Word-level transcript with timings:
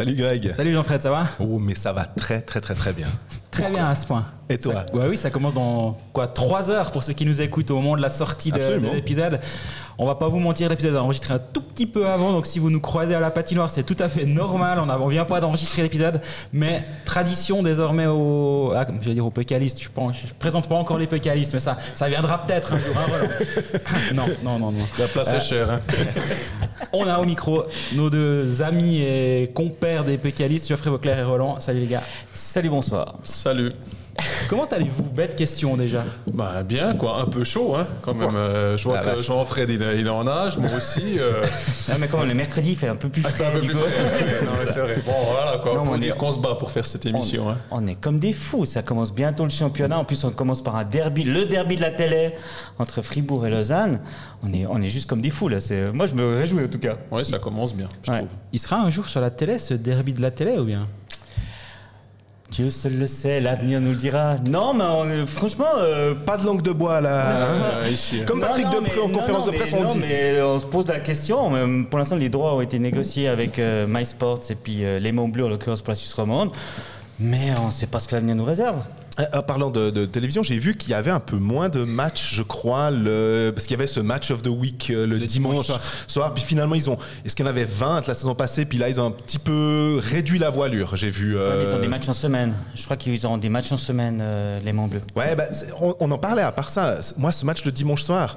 Salut 0.00 0.14
Greg. 0.14 0.52
Salut 0.54 0.72
Jean-Fred, 0.72 1.02
ça 1.02 1.10
va? 1.10 1.26
Oh, 1.40 1.58
mais 1.58 1.74
ça 1.74 1.92
va 1.92 2.06
très 2.06 2.40
très 2.40 2.62
très 2.62 2.72
très 2.72 2.94
bien. 2.94 3.06
Très 3.50 3.68
bien 3.68 3.86
à 3.86 3.94
ce 3.94 4.06
point. 4.06 4.24
Et 4.50 4.58
toi 4.58 4.84
Ça- 4.88 4.94
ouais, 4.96 5.06
Oui, 5.08 5.16
ça 5.16 5.30
commence 5.30 5.54
dans 5.54 5.96
quoi 6.12 6.26
3 6.26 6.70
heures 6.70 6.90
pour 6.90 7.04
ceux 7.04 7.12
qui 7.12 7.24
nous 7.24 7.40
écoutent 7.40 7.70
au 7.70 7.76
moment 7.76 7.96
de 7.96 8.02
la 8.02 8.10
sortie 8.10 8.50
de, 8.50 8.58
l'épisode. 8.92 9.40
On 9.96 10.06
va 10.06 10.14
pas 10.14 10.28
vous 10.28 10.38
mentir, 10.40 10.68
l'épisode 10.68 10.94
est 10.94 10.98
enregistré 10.98 11.34
un 11.34 11.38
tout 11.38 11.60
petit 11.60 11.86
peu 11.86 12.06
avant, 12.08 12.32
donc 12.32 12.46
si 12.46 12.58
vous 12.58 12.70
nous 12.70 12.80
croisez 12.80 13.14
à 13.14 13.20
la 13.20 13.30
patinoire, 13.30 13.68
c'est 13.68 13.82
tout 13.82 13.96
à 13.98 14.08
fait 14.08 14.24
normal. 14.24 14.78
On 14.80 14.86
ne 14.86 15.10
vient 15.10 15.24
pas 15.24 15.40
d'enregistrer 15.40 15.82
l'épisode, 15.82 16.20
mais 16.52 16.82
tradition 17.04 17.62
désormais 17.62 18.06
au, 18.06 18.72
ah, 18.74 18.86
je 19.00 19.08
vais 19.08 19.14
dire 19.14 19.26
aux 19.26 19.30
pécalistes. 19.30 19.80
Je 19.82 19.88
ne 19.88 20.32
présente 20.38 20.68
pas 20.68 20.74
encore 20.74 20.98
les 20.98 21.06
pécalistes, 21.06 21.52
mais 21.52 21.60
ça, 21.60 21.76
ça 21.94 22.08
viendra 22.08 22.44
peut-être 22.44 22.72
un 22.72 22.78
jour. 22.78 22.96
hein, 22.96 23.06
Roland 23.08 23.28
non, 24.14 24.26
non, 24.42 24.58
non, 24.58 24.72
non. 24.72 24.84
La 24.98 25.06
place 25.06 25.32
est 25.32 25.40
chère. 25.40 25.70
Hein. 25.70 25.80
On 26.92 27.06
a 27.06 27.18
au 27.18 27.24
micro 27.24 27.64
nos 27.94 28.10
deux 28.10 28.62
amis 28.62 29.02
et 29.02 29.50
compères 29.54 30.04
des 30.04 30.18
pécalistes, 30.18 30.68
Geoffrey 30.68 30.90
Vauclair 30.90 31.18
et 31.18 31.24
Roland. 31.24 31.60
Salut 31.60 31.80
les 31.80 31.86
gars. 31.86 32.02
Salut, 32.32 32.70
bonsoir. 32.70 33.16
Salut. 33.22 33.70
Comment 34.48 34.64
allez-vous 34.66 35.04
Bête 35.04 35.36
question 35.36 35.76
déjà? 35.76 36.04
Bah 36.32 36.62
bien 36.62 36.94
quoi, 36.94 37.20
un 37.20 37.26
peu 37.26 37.44
chaud 37.44 37.74
hein, 37.76 37.86
quand 38.02 38.14
même. 38.14 38.34
Euh, 38.34 38.76
je 38.76 38.84
vois 38.84 38.98
Ah, 39.00 39.04
que 39.10 39.16
vache. 39.16 39.26
Jean-Fred 39.26 39.70
il, 39.70 39.82
est- 39.82 40.00
il 40.00 40.06
est 40.06 40.10
en 40.10 40.26
âge, 40.26 40.58
moi 40.58 40.70
aussi. 40.76 41.18
euh, 41.18 41.42
Non, 41.88 41.94
mais 41.98 42.08
quand 42.08 42.18
même, 42.18 42.28
le 42.28 42.34
mercredi, 42.34 42.70
il 42.72 42.76
fait 42.76 42.88
un 42.88 42.96
peu 42.96 43.08
plus 43.08 43.22
c'est 43.22 43.30
frais. 43.30 43.46
un 43.46 43.50
peu 43.52 43.60
plus 43.60 43.74
frais. 43.74 44.44
Non, 44.44 44.50
mais 44.58 44.66
c'est 44.72 44.80
vrai. 44.80 45.02
Bon 45.06 45.12
voilà 45.32 45.58
quoi, 45.58 45.74
Non, 45.74 45.84
faut 45.84 45.92
on 45.94 45.98
dire 45.98 46.14
est- 46.14 46.18
qu'on 46.18 46.32
se 46.32 46.38
bat 46.38 46.54
pour 46.56 46.70
faire 46.70 46.86
cette 46.86 47.06
émission. 47.06 47.46
on, 47.46 47.50
hein. 47.50 47.56
on 47.70 47.86
est 47.86 47.94
comme 47.94 48.18
des 48.18 48.32
fous. 48.32 48.64
Ça 48.64 48.82
commence 48.82 49.12
bientôt 49.12 49.44
le 49.44 49.50
championnat. 49.50 49.98
En 49.98 50.04
plus, 50.04 50.22
on 50.24 50.30
commence 50.30 50.62
par 50.62 50.76
un 50.76 50.84
derby, 50.84 51.24
le 51.24 51.44
derby 51.44 51.76
de 51.76 51.82
la 51.82 51.90
télé 51.90 52.32
entre 52.78 53.02
Fribourg 53.02 53.46
et 53.46 53.50
Lausanne. 53.50 54.00
On 54.42 54.52
est, 54.52 54.66
on 54.66 54.80
est 54.80 54.88
juste 54.88 55.08
comme 55.08 55.20
des 55.22 55.30
fous 55.30 55.48
là. 55.48 55.60
C'est, 55.60 55.92
moi, 55.92 56.06
je 56.06 56.14
me 56.14 56.36
réjouis 56.36 56.64
en 56.64 56.68
tout 56.68 56.78
cas. 56.78 56.96
Ouais, 57.10 57.24
ça 57.24 57.38
commence 57.38 57.74
bien, 57.74 57.88
je 58.04 58.10
Ouais. 58.10 58.18
trouve. 58.18 58.28
Il 58.52 58.58
sera 58.58 58.76
un 58.80 58.90
jour 58.90 59.06
sur 59.06 59.20
la 59.20 59.30
télé, 59.30 59.58
ce 59.58 59.74
derby 59.74 60.12
de 60.12 60.22
la 60.22 60.30
télé 60.30 60.56
ou 60.58 60.64
bien? 60.64 60.86
Dieu 62.50 62.68
seul 62.70 62.98
le 62.98 63.06
sait, 63.06 63.38
l'avenir 63.40 63.80
nous 63.80 63.90
le 63.90 63.96
dira. 63.96 64.36
Non, 64.48 64.74
mais 64.74 64.82
on 64.84 65.26
franchement. 65.26 65.66
euh, 65.78 66.14
Pas 66.14 66.36
de 66.36 66.44
langue 66.44 66.62
de 66.62 66.72
bois 66.72 67.00
là. 67.00 67.30
hein. 67.30 67.44
Euh, 67.84 67.88
ici, 67.88 68.22
Comme 68.26 68.40
non, 68.40 68.46
Patrick 68.46 68.64
non, 68.66 68.72
Depré 68.80 68.92
mais- 68.96 69.02
en 69.02 69.08
non, 69.08 69.18
conférence 69.18 69.46
non, 69.46 69.52
de 69.52 69.56
presse, 69.56 69.72
mais- 69.72 69.78
on 69.78 69.82
non, 69.84 69.94
dit. 69.94 70.00
mais 70.00 70.42
on 70.42 70.58
se 70.58 70.66
pose 70.66 70.86
la 70.88 70.98
question. 71.00 71.50
mais 71.50 71.84
Pour 71.84 71.98
l'instant, 72.00 72.16
les 72.16 72.28
droits 72.28 72.56
ont 72.56 72.60
été 72.60 72.78
négociés 72.80 73.28
avec 73.28 73.58
euh, 73.60 73.86
MySports 73.88 74.40
et 74.50 74.54
puis 74.56 74.84
euh, 74.84 74.98
les 74.98 75.12
Monts 75.12 75.28
Bleus, 75.28 75.44
en 75.44 75.48
l'occurrence 75.48 75.80
pour 75.80 75.92
la 75.92 75.94
Suisse 75.94 76.14
romande. 76.14 76.50
Mais 77.20 77.50
on 77.62 77.66
ne 77.66 77.70
sait 77.72 77.86
pas 77.86 78.00
ce 78.00 78.08
que 78.08 78.16
l'avenir 78.16 78.34
nous 78.34 78.44
réserve. 78.44 78.76
Euh, 79.20 79.38
En 79.38 79.42
parlant 79.42 79.70
de, 79.70 79.90
de 79.90 80.06
télévision, 80.06 80.42
j'ai 80.42 80.58
vu 80.58 80.76
qu'il 80.76 80.90
y 80.90 80.94
avait 80.94 81.10
un 81.10 81.20
peu 81.20 81.36
moins 81.36 81.68
de 81.68 81.84
matchs, 81.84 82.34
je 82.34 82.42
crois, 82.42 82.90
le... 82.90 83.52
parce 83.54 83.66
qu'il 83.66 83.76
y 83.76 83.80
avait 83.80 83.86
ce 83.86 84.00
match 84.00 84.30
of 84.30 84.42
the 84.42 84.48
week 84.48 84.90
euh, 84.90 85.06
le, 85.06 85.18
Le 85.18 85.26
dimanche, 85.26 85.66
dimanche 85.66 85.80
soir. 86.08 86.34
Puis 86.34 86.42
finalement, 86.44 86.74
ils 86.74 86.88
ont. 86.90 86.98
Est-ce 87.24 87.36
qu'il 87.36 87.44
y 87.44 87.48
en 87.48 87.50
avait 87.50 87.64
20 87.64 88.06
la 88.08 88.14
saison 88.14 88.34
passée? 88.34 88.64
Puis 88.64 88.78
là, 88.78 88.88
ils 88.88 89.00
ont 89.00 89.06
un 89.06 89.10
petit 89.10 89.38
peu 89.38 90.00
réduit 90.02 90.38
la 90.38 90.50
voilure. 90.50 90.96
J'ai 90.96 91.10
vu. 91.10 91.34
Ouais, 91.34 91.40
euh, 91.42 91.62
mais 91.64 91.70
Ils 91.70 91.74
ont 91.74 91.80
des 91.80 91.88
matchs 91.88 92.08
en 92.08 92.12
semaine. 92.14 92.54
Je 92.74 92.84
crois 92.84 92.96
qu'ils 92.96 93.24
auront 93.26 93.38
des 93.38 93.48
matchs 93.48 93.72
en 93.72 93.76
semaine, 93.76 94.18
euh, 94.22 94.58
les 94.64 94.72
Monts 94.72 94.88
Bleus. 94.88 95.02
Ouais, 95.16 95.36
bah, 95.36 95.44
on, 95.80 95.94
on 96.00 96.10
en 96.10 96.18
parlait 96.18 96.42
à 96.42 96.52
part 96.52 96.70
ça. 96.70 96.98
Moi, 97.16 97.32
ce 97.32 97.44
match 97.44 97.64
le 97.64 97.72
dimanche 97.72 98.02
soir, 98.02 98.36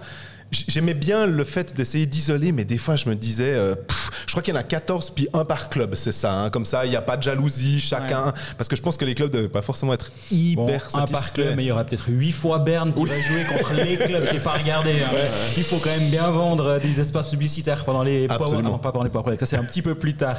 j'aimais 0.67 0.93
bien 0.93 1.25
le 1.25 1.43
fait 1.43 1.73
d'essayer 1.75 2.05
d'isoler, 2.05 2.51
mais 2.51 2.65
des 2.65 2.77
fois, 2.77 2.95
je 2.95 3.09
me 3.09 3.15
disais, 3.15 3.53
euh, 3.53 3.75
pff, 3.75 4.09
je 4.25 4.31
crois 4.31 4.41
qu'il 4.43 4.53
y 4.53 4.57
en 4.57 4.59
a 4.59 4.63
14, 4.63 5.09
puis 5.11 5.27
un 5.33 5.45
par 5.45 5.69
club, 5.69 5.95
c'est 5.95 6.11
ça. 6.11 6.33
hein. 6.33 6.49
Comme 6.49 6.65
ça, 6.65 6.85
il 6.85 6.89
n'y 6.89 6.95
a 6.95 7.01
pas 7.01 7.17
de 7.17 7.23
jalousie, 7.23 7.81
chacun. 7.81 8.33
Parce 8.57 8.67
que 8.69 8.75
je 8.75 8.81
pense 8.81 8.97
que 8.97 9.05
les 9.05 9.15
clubs 9.15 9.31
ne 9.31 9.37
devaient 9.37 9.49
pas 9.49 9.61
forcément 9.61 9.93
être 9.93 10.11
hyper 10.31 10.87
Bon, 10.93 10.99
un 10.99 11.05
par 11.05 11.33
club, 11.33 11.53
mais 11.55 11.63
il 11.63 11.67
y 11.67 11.71
aura 11.71 11.83
peut-être 11.83 12.05
8 12.07 12.31
fois 12.31 12.59
Berne 12.59 12.93
qui 12.93 13.05
va 13.05 13.15
jouer 13.19 13.43
contre 13.57 13.73
les 13.73 13.97
clubs. 14.05 14.25
J'ai 14.31 14.39
pas 14.39 14.51
regardé. 14.53 14.91
hein. 14.91 15.09
Il 15.57 15.63
faut 15.63 15.77
quand 15.77 15.89
même 15.97 16.09
bien 16.09 16.29
vendre 16.31 16.65
euh, 16.65 16.79
des 16.79 16.99
espaces 16.99 17.29
publicitaires 17.29 17.83
pendant 17.85 18.03
les 18.03 18.27
power, 18.27 18.41
Absolument. 18.43 18.69
non, 18.71 18.77
pas 18.77 18.91
pendant 18.91 19.03
les 19.05 19.09
power. 19.09 19.35
Ça 19.39 19.45
c'est 19.45 19.57
un 19.57 19.63
petit 19.63 19.81
peu 19.81 19.95
plus 19.95 20.13
tard. 20.15 20.35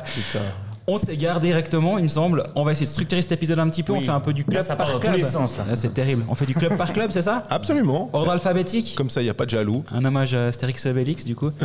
On 0.87 0.99
s'égare 0.99 1.41
directement, 1.41 1.97
il 1.97 2.05
me 2.05 2.09
semble. 2.09 2.43
On 2.55 2.63
va 2.63 2.73
essayer 2.73 2.85
de 2.85 2.91
structurer 2.91 3.23
cet 3.23 3.33
épisode 3.33 3.59
un 3.59 3.71
petit 3.71 3.83
peu. 3.83 3.95
Oui. 3.95 4.01
On 4.03 4.03
fait 4.03 4.11
un 4.11 4.21
peu 4.21 4.35
du 4.35 4.45
club 4.45 4.57
Là, 4.57 4.63
ça 4.63 4.77
part 4.77 4.87
par 4.87 4.95
dans 4.97 5.01
club. 5.01 5.13
tous 5.15 5.19
les 5.19 5.25
sens, 5.25 5.57
là. 5.57 5.65
Ah, 5.71 5.77
C'est 5.77 5.95
terrible. 5.95 6.25
On 6.29 6.35
fait 6.35 6.45
du 6.45 6.53
club 6.55 6.77
par 6.77 6.93
club, 6.93 7.11
c'est 7.11 7.23
ça 7.23 7.43
Absolument. 7.49 8.11
Ordre 8.13 8.33
alphabétique. 8.33 8.95
Comme 8.95 9.09
ça, 9.09 9.23
il 9.23 9.25
n'y 9.25 9.31
a 9.31 9.35
pas 9.35 9.47
de 9.47 9.51
jaloux. 9.51 9.83
Un 9.91 10.05
hommage 10.05 10.35
à 10.35 10.49
Astérix 10.49 10.85
et 10.85 10.91
Obélix, 10.91 11.25
du 11.25 11.35
coup. 11.35 11.51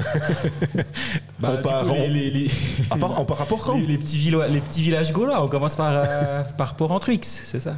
Bah, 1.40 1.52
On 1.54 1.56
du 1.58 1.62
part 1.62 1.84
coup, 1.84 1.90
en- 1.92 1.94
les, 1.96 2.08
les- 2.10 2.30
les- 2.32 2.52
À 2.92 2.98
part, 2.98 3.12
rapport 3.38 3.60
quand 3.60 3.78
les- 3.78 3.86
les 3.88 3.98
petits 3.98 4.18
villo- 4.18 4.44
les 4.50 4.60
petits 4.62 4.82
villages 4.82 5.12
gaulois. 5.14 5.44
On 5.44 5.48
commence 5.48 5.76
par, 5.76 5.92
euh, 5.94 6.44
par 6.58 6.76
Port-en-Truix, 6.76 7.20
c'est 7.24 7.60
ça 7.62 7.76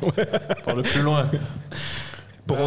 Par 0.65 0.75
le 0.75 0.81
plus 0.83 1.01
loin. 1.01 1.25
Pour 2.47 2.57
Bah, 2.57 2.63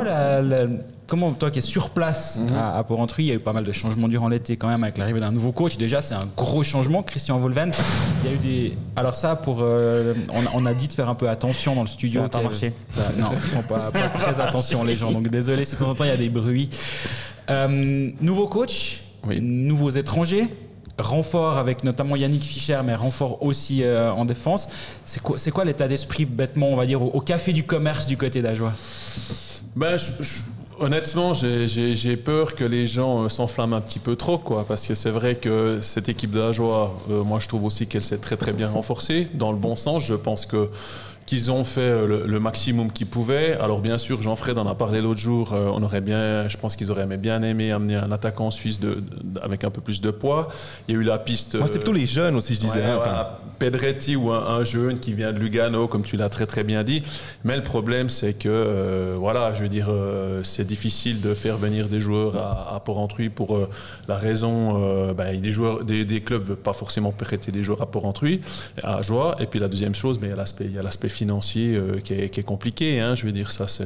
à 0.00 0.40
la- 0.40 0.42
la- 0.42 0.66
Comment, 1.06 1.32
toi 1.32 1.50
qui 1.50 1.58
es 1.58 1.62
sur 1.62 1.90
place 1.90 2.40
à, 2.56 2.78
à 2.78 2.82
Port-Entruy, 2.84 3.24
il 3.24 3.28
y 3.28 3.30
a 3.32 3.34
eu 3.34 3.38
pas 3.38 3.52
mal 3.52 3.64
de 3.64 3.72
changements 3.72 4.08
durant 4.08 4.28
l'été 4.28 4.56
quand 4.56 4.68
même 4.68 4.82
avec 4.84 4.96
l'arrivée 4.96 5.20
d'un 5.20 5.32
nouveau 5.32 5.52
coach. 5.52 5.76
Déjà, 5.76 6.00
c'est 6.00 6.14
un 6.14 6.26
gros 6.34 6.62
changement, 6.62 7.02
Christian 7.02 7.36
Volven. 7.38 7.72
Il 8.24 8.30
y 8.30 8.32
a 8.32 8.36
eu 8.36 8.38
des. 8.38 8.72
Alors, 8.96 9.14
ça, 9.14 9.36
pour. 9.36 9.58
euh, 9.60 10.14
on, 10.32 10.62
on 10.62 10.66
a 10.66 10.72
dit 10.72 10.88
de 10.88 10.92
faire 10.94 11.10
un 11.10 11.14
peu 11.14 11.28
attention 11.28 11.74
dans 11.74 11.82
le 11.82 11.88
studio. 11.88 12.20
Ça 12.22 12.26
a 12.26 12.28
pas 12.30 12.42
marché. 12.42 12.72
ça- 12.88 13.12
non, 13.18 13.28
ils 13.32 13.38
font 13.38 13.62
pas, 13.62 13.90
pas 13.90 14.08
très 14.14 14.40
attention, 14.40 14.82
les 14.82 14.96
gens. 14.96 15.12
Donc, 15.12 15.28
désolé 15.28 15.66
si 15.66 15.74
de 15.74 15.80
temps 15.80 15.90
en 15.90 15.94
temps 15.94 16.04
il 16.04 16.08
y 16.10 16.10
a 16.10 16.16
des 16.16 16.30
bruits. 16.30 16.70
Euh, 17.50 18.10
nouveau 18.22 18.48
coach, 18.48 19.02
Oui. 19.26 19.40
nouveaux 19.42 19.90
étrangers. 19.90 20.48
Renfort 20.96 21.58
avec 21.58 21.82
notamment 21.82 22.14
Yannick 22.14 22.44
Fischer, 22.44 22.78
mais 22.84 22.94
renfort 22.94 23.42
aussi 23.42 23.82
euh, 23.82 24.12
en 24.12 24.24
défense. 24.24 24.68
C'est 25.04 25.50
quoi, 25.50 25.64
l'état 25.64 25.88
d'esprit, 25.88 26.24
bêtement, 26.24 26.68
on 26.68 26.76
va 26.76 26.86
dire, 26.86 27.02
au, 27.02 27.06
au 27.08 27.20
café 27.20 27.52
du 27.52 27.64
commerce 27.64 28.06
du 28.06 28.16
côté 28.16 28.40
d'Ajoie? 28.42 28.72
Ben, 29.74 29.96
je- 29.96 30.22
je- 30.22 30.42
honnêtement, 30.80 31.34
j'ai- 31.34 32.16
peur 32.16 32.54
que 32.54 32.64
les 32.64 32.86
gens 32.86 33.24
euh, 33.24 33.28
s'enflamment 33.28 33.76
un 33.76 33.80
petit 33.80 33.98
peu 33.98 34.16
trop, 34.16 34.38
quoi, 34.38 34.64
parce 34.66 34.86
que 34.86 34.94
c'est 34.94 35.10
vrai 35.10 35.34
que 35.36 35.78
cette 35.80 36.08
équipe 36.08 36.30
d'Ajoie, 36.32 36.94
euh, 37.10 37.22
moi 37.24 37.38
je 37.40 37.48
trouve 37.48 37.64
aussi 37.64 37.86
qu'elle 37.86 38.02
s'est 38.02 38.18
très 38.18 38.36
très 38.36 38.52
bien 38.52 38.68
renforcée, 38.68 39.28
dans 39.34 39.52
le 39.52 39.58
bon 39.58 39.76
sens. 39.76 40.02
Je 40.04 40.14
pense 40.14 40.46
que 40.46 40.68
qu'ils 41.26 41.50
ont 41.50 41.64
fait 41.64 41.80
euh, 41.80 42.06
le, 42.06 42.26
le 42.26 42.40
maximum 42.40 42.90
qu'ils 42.92 43.06
pouvaient. 43.06 43.56
Alors 43.60 43.80
bien 43.80 43.98
sûr, 43.98 44.20
Jean-Fred 44.22 44.58
en 44.58 44.66
a 44.66 44.74
parlé 44.74 45.00
l'autre 45.00 45.20
jour, 45.20 45.52
euh, 45.52 45.70
on 45.74 45.82
aurait 45.82 46.00
bien, 46.00 46.48
je 46.48 46.56
pense 46.56 46.76
qu'ils 46.76 46.90
auraient 46.90 47.04
aimé- 47.04 47.16
bien 47.16 47.42
aimé 47.42 47.72
amener 47.72 47.96
un 47.96 48.12
attaquant 48.12 48.50
suisse 48.50 48.78
de, 48.80 49.02
de- 49.22 49.40
avec 49.40 49.64
un 49.64 49.70
peu 49.70 49.80
plus 49.80 50.00
de 50.00 50.10
poids. 50.10 50.48
Il 50.88 50.94
y 50.94 50.98
a 50.98 51.00
eu 51.00 51.04
la 51.04 51.18
piste... 51.18 51.54
Moi, 51.54 51.66
c'était 51.66 51.78
euh, 51.78 51.82
plutôt 51.82 51.96
les 51.98 52.06
jeunes 52.06 52.36
aussi, 52.36 52.54
je 52.54 52.60
disais. 52.60 52.80
Ouais, 52.80 52.84
hein, 52.86 52.98
enfin. 52.98 53.26
Pedretti 53.58 54.16
ou 54.16 54.32
un, 54.32 54.44
un 54.58 54.64
jeune 54.64 54.98
qui 54.98 55.12
vient 55.12 55.32
de 55.32 55.38
Lugano, 55.38 55.86
comme 55.86 56.02
tu 56.02 56.16
l'as 56.16 56.28
très 56.28 56.44
très 56.44 56.64
bien 56.64 56.82
dit. 56.82 57.02
Mais 57.44 57.56
le 57.56 57.62
problème, 57.62 58.10
c'est 58.10 58.34
que, 58.34 58.48
euh, 58.48 59.14
voilà, 59.16 59.54
je 59.54 59.62
veux 59.62 59.68
dire, 59.68 59.86
euh, 59.90 60.42
c'est 60.42 60.66
difficile 60.66 61.20
de 61.20 61.34
faire 61.34 61.56
venir 61.56 61.88
des 61.88 62.00
joueurs 62.00 62.36
à, 62.36 62.74
à 62.74 62.80
Port-Entruy 62.80 63.28
pour 63.28 63.54
euh, 63.56 63.70
la 64.08 64.16
raison, 64.16 64.82
euh, 64.82 65.14
ben, 65.14 65.40
des, 65.40 65.52
joueurs, 65.52 65.84
des, 65.84 66.04
des 66.04 66.20
clubs 66.20 66.42
ne 66.42 66.48
veulent 66.48 66.56
pas 66.56 66.72
forcément 66.72 67.12
prêter 67.12 67.52
des 67.52 67.62
joueurs 67.62 67.80
à 67.80 67.86
Port-Entruy, 67.86 68.40
à 68.82 69.00
Joie. 69.02 69.36
Et 69.38 69.46
puis 69.46 69.60
la 69.60 69.68
deuxième 69.68 69.94
chose, 69.94 70.18
mais 70.20 70.26
il 70.26 70.30
y 70.30 70.34
a 70.34 70.36
l'aspect, 70.36 71.08
financier 71.14 71.74
euh, 71.76 72.00
qui, 72.02 72.12
est, 72.14 72.28
qui 72.28 72.40
est 72.40 72.44
compliqué. 72.44 73.00
Hein, 73.00 73.14
je 73.14 73.24
veux 73.24 73.32
dire, 73.32 73.50
ça, 73.50 73.66
c'est, 73.66 73.84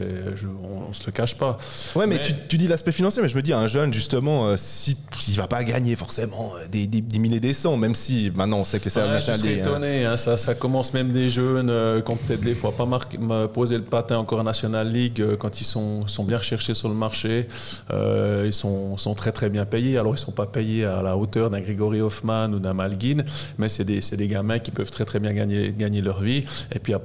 on, 0.65 0.89
ne 0.89 0.95
se 0.95 1.05
le 1.07 1.13
cache 1.13 1.37
pas. 1.37 1.59
Ouais, 1.95 2.07
mais, 2.07 2.17
Mais- 2.17 2.23
Tu, 2.23 2.33
tu 2.49 2.59
dis 2.59 2.67
l'aspect 2.69 2.93
financier, 2.93 3.23
mais 3.23 3.29
je 3.29 3.37
me 3.37 3.43
dis, 3.43 3.53
un 3.53 3.67
jeune, 3.67 3.93
justement, 3.95 4.47
euh, 4.49 4.55
si, 4.57 4.97
s'il 5.17 5.37
va 5.37 5.47
pas 5.47 5.63
gagner 5.65 5.95
forcément 5.97 6.53
euh, 6.57 6.67
des, 6.69 6.87
des, 6.87 7.01
des 7.01 7.19
milliers 7.19 7.41
des 7.41 7.53
cents, 7.55 7.77
même 7.77 7.95
si 7.95 8.33
maintenant 8.35 8.59
on 8.59 8.65
sait 8.65 8.79
que 8.81 8.85
les 8.85 8.91
salaires 8.91 9.13
Ouais, 9.15 9.21
je 9.21 9.33
serais 9.33 9.55
hein. 9.55 9.59
étonné, 9.61 10.05
hein, 10.05 10.17
ça, 10.17 10.37
ça 10.37 10.55
commence 10.55 10.93
même 10.95 11.13
des 11.13 11.31
jeunes 11.31 11.71
euh, 11.71 12.01
qui 12.01 12.11
ont 12.11 12.17
peut-être 12.17 12.41
des 12.43 12.55
fois 12.55 12.73
pas 12.73 12.87
marqué, 12.87 13.19
m'a 13.19 13.47
posé 13.49 13.77
le 13.77 13.85
patin 13.85 14.19
encore 14.19 14.41
en 14.41 14.45
National 14.45 14.91
League 14.91 15.23
quand 15.39 15.61
ils 15.61 15.65
sont, 15.65 16.07
sont 16.07 16.25
bien 16.25 16.39
recherchés 16.39 16.75
sur 16.75 16.89
le 16.89 16.95
marché. 16.95 17.47
Ils 17.91 18.53
sont, 18.53 18.97
sont 18.97 19.15
très 19.15 19.33
très 19.33 19.51
bien 19.51 19.65
payés. 19.65 19.99
Alors 19.99 20.15
ils 20.15 20.19
sont 20.19 20.33
pas 20.33 20.47
payés 20.47 20.85
à 20.85 21.03
la 21.03 21.17
hauteur 21.17 21.51
d'un 21.51 21.61
Grégory 21.61 22.01
Hoffman 22.01 22.49
ou 22.53 22.59
d'un 22.59 22.75
Malguin, 22.75 23.23
mais 23.59 23.69
c'est 23.69 23.85
des, 23.85 24.01
c'est 24.01 24.17
des 24.17 24.29
gamins 24.29 24.59
qui 24.59 24.71
peuvent 24.71 24.91
très 24.91 25.05
très 25.05 25.19
bien 25.21 25.33
gagner, 25.33 25.73
gagner 25.77 26.01
leur 26.01 26.21
vie. 26.23 26.45
Et 26.75 26.79
puis 26.79 26.95
à 26.95 26.99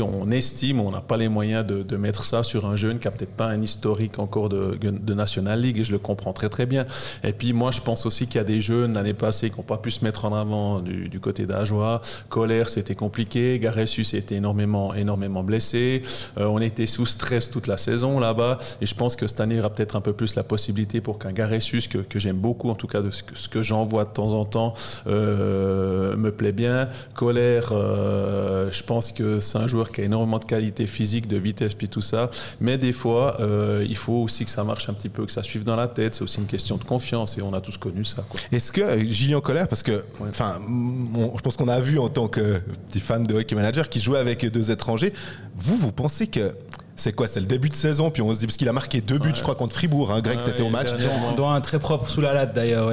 On 0.00 0.30
estime, 0.30 0.80
on 0.80 0.90
n'a 0.90 1.00
pas 1.00 1.16
les 1.16 1.28
moyens 1.28 1.66
de, 1.66 1.96
mettre 1.96 2.24
ça 2.24 2.42
sur 2.42 2.66
un 2.66 2.76
jeune 2.76 2.98
qui 2.98 3.08
a 3.08 3.10
peut-être 3.10 3.34
pas 3.34 3.46
un 3.46 3.60
historique 3.60 4.18
encore 4.18 4.48
de, 4.48 5.14
National 5.14 5.60
League, 5.60 5.78
et 5.78 5.84
je 5.84 5.92
le 5.92 5.98
comprends 5.98 6.32
très 6.32 6.48
très 6.48 6.66
bien. 6.66 6.86
Et 7.24 7.32
puis 7.32 7.52
moi 7.52 7.70
je 7.70 7.80
pense 7.80 8.06
aussi 8.06 8.26
qu'il 8.26 8.36
y 8.36 8.40
a 8.40 8.44
des 8.44 8.60
jeunes 8.60 8.94
l'année 8.94 9.14
passée 9.14 9.50
qui 9.50 9.56
n'ont 9.56 9.64
pas 9.64 9.78
pu 9.78 9.90
se 9.90 10.04
mettre 10.04 10.24
en 10.24 10.34
avant 10.34 10.80
du, 10.80 11.20
côté 11.20 11.46
d'Ajoie. 11.46 12.00
Colère, 12.28 12.68
c'était 12.68 12.94
compliqué. 12.94 13.58
Garessus 13.58 14.14
était 14.14 14.36
énormément, 14.36 14.94
énormément 14.94 15.42
blessé. 15.42 16.02
Euh, 16.38 16.46
on 16.46 16.60
était 16.60 16.86
sous 16.86 17.06
stress 17.06 17.50
toute 17.50 17.66
la 17.66 17.76
saison 17.76 18.20
là-bas. 18.20 18.58
Et 18.80 18.86
je 18.86 18.94
pense 18.94 19.16
que 19.16 19.26
cette 19.26 19.40
année, 19.40 19.54
il 19.54 19.58
y 19.58 19.60
aura 19.60 19.70
peut-être 19.70 19.96
un 19.96 20.00
peu 20.00 20.12
plus 20.12 20.34
la 20.36 20.44
possibilité 20.44 21.00
pour 21.00 21.18
qu'un 21.18 21.32
Garessus, 21.32 21.88
que, 21.88 22.18
j'aime 22.18 22.36
beaucoup, 22.36 22.70
en 22.70 22.74
tout 22.74 22.86
cas 22.86 23.00
de 23.00 23.10
ce 23.10 23.48
que, 23.48 23.62
j'en 23.62 23.84
vois 23.84 24.04
de 24.04 24.10
temps 24.10 24.34
en 24.34 24.44
temps, 24.44 24.74
euh, 25.06 26.16
me 26.16 26.30
plaît 26.30 26.52
bien. 26.52 26.88
Colère, 27.14 27.70
euh, 27.72 28.70
je 28.70 28.82
pense 28.82 29.12
que 29.12 29.40
c'est 29.58 29.64
un 29.64 29.66
joueur 29.66 29.90
qui 29.90 30.00
a 30.00 30.04
énormément 30.04 30.38
de 30.38 30.44
qualité 30.44 30.86
physique, 30.86 31.26
de 31.26 31.36
vitesse, 31.36 31.74
puis 31.74 31.88
tout 31.88 32.00
ça. 32.00 32.30
Mais 32.60 32.78
des 32.78 32.92
fois, 32.92 33.40
euh, 33.40 33.84
il 33.88 33.96
faut 33.96 34.14
aussi 34.22 34.44
que 34.44 34.50
ça 34.50 34.64
marche 34.64 34.88
un 34.88 34.92
petit 34.92 35.08
peu, 35.08 35.26
que 35.26 35.32
ça 35.32 35.42
suive 35.42 35.64
dans 35.64 35.76
la 35.76 35.88
tête. 35.88 36.14
C'est 36.14 36.22
aussi 36.22 36.38
une 36.38 36.46
question 36.46 36.76
de 36.76 36.84
confiance. 36.84 37.36
Et 37.38 37.42
on 37.42 37.52
a 37.52 37.60
tous 37.60 37.76
connu 37.76 38.04
ça. 38.04 38.24
Est-ce 38.52 38.72
que 38.72 38.80
euh, 38.80 39.04
Gillian 39.04 39.40
Colère, 39.40 39.68
parce 39.68 39.82
que, 39.82 40.04
enfin, 40.20 40.60
je 40.64 41.40
pense 41.40 41.56
qu'on 41.56 41.68
a 41.68 41.80
vu 41.80 41.98
en 41.98 42.08
tant 42.08 42.28
que 42.28 42.60
petit 42.86 43.00
fan 43.00 43.24
de 43.24 43.34
hockey 43.34 43.54
manager 43.54 43.88
qui 43.88 44.00
jouait 44.00 44.18
avec 44.18 44.44
deux 44.46 44.70
étrangers, 44.70 45.12
vous, 45.56 45.76
vous 45.76 45.92
pensez 45.92 46.28
que 46.28 46.52
c'est 46.98 47.12
quoi 47.14 47.26
C'est 47.28 47.40
le 47.40 47.46
début 47.46 47.68
de 47.70 47.74
saison, 47.74 48.10
puis 48.10 48.20
on 48.22 48.32
se 48.34 48.40
dit, 48.40 48.46
parce 48.46 48.56
qu'il 48.56 48.68
a 48.68 48.72
marqué 48.72 49.00
deux 49.00 49.18
buts, 49.18 49.28
Ouais. 49.28 49.34
je 49.34 49.42
crois, 49.42 49.54
contre 49.54 49.74
Fribourg. 49.74 50.12
Hein, 50.12 50.20
Greg, 50.20 50.38
Ouais, 50.38 50.44
t'étais 50.44 50.62
au 50.62 50.68
match. 50.68 50.88
Dans 51.36 51.48
un 51.50 51.60
très 51.60 51.78
propre 51.78 52.08
sous 52.10 52.20
la 52.20 52.34
latte 52.34 52.54
d'ailleurs. 52.54 52.88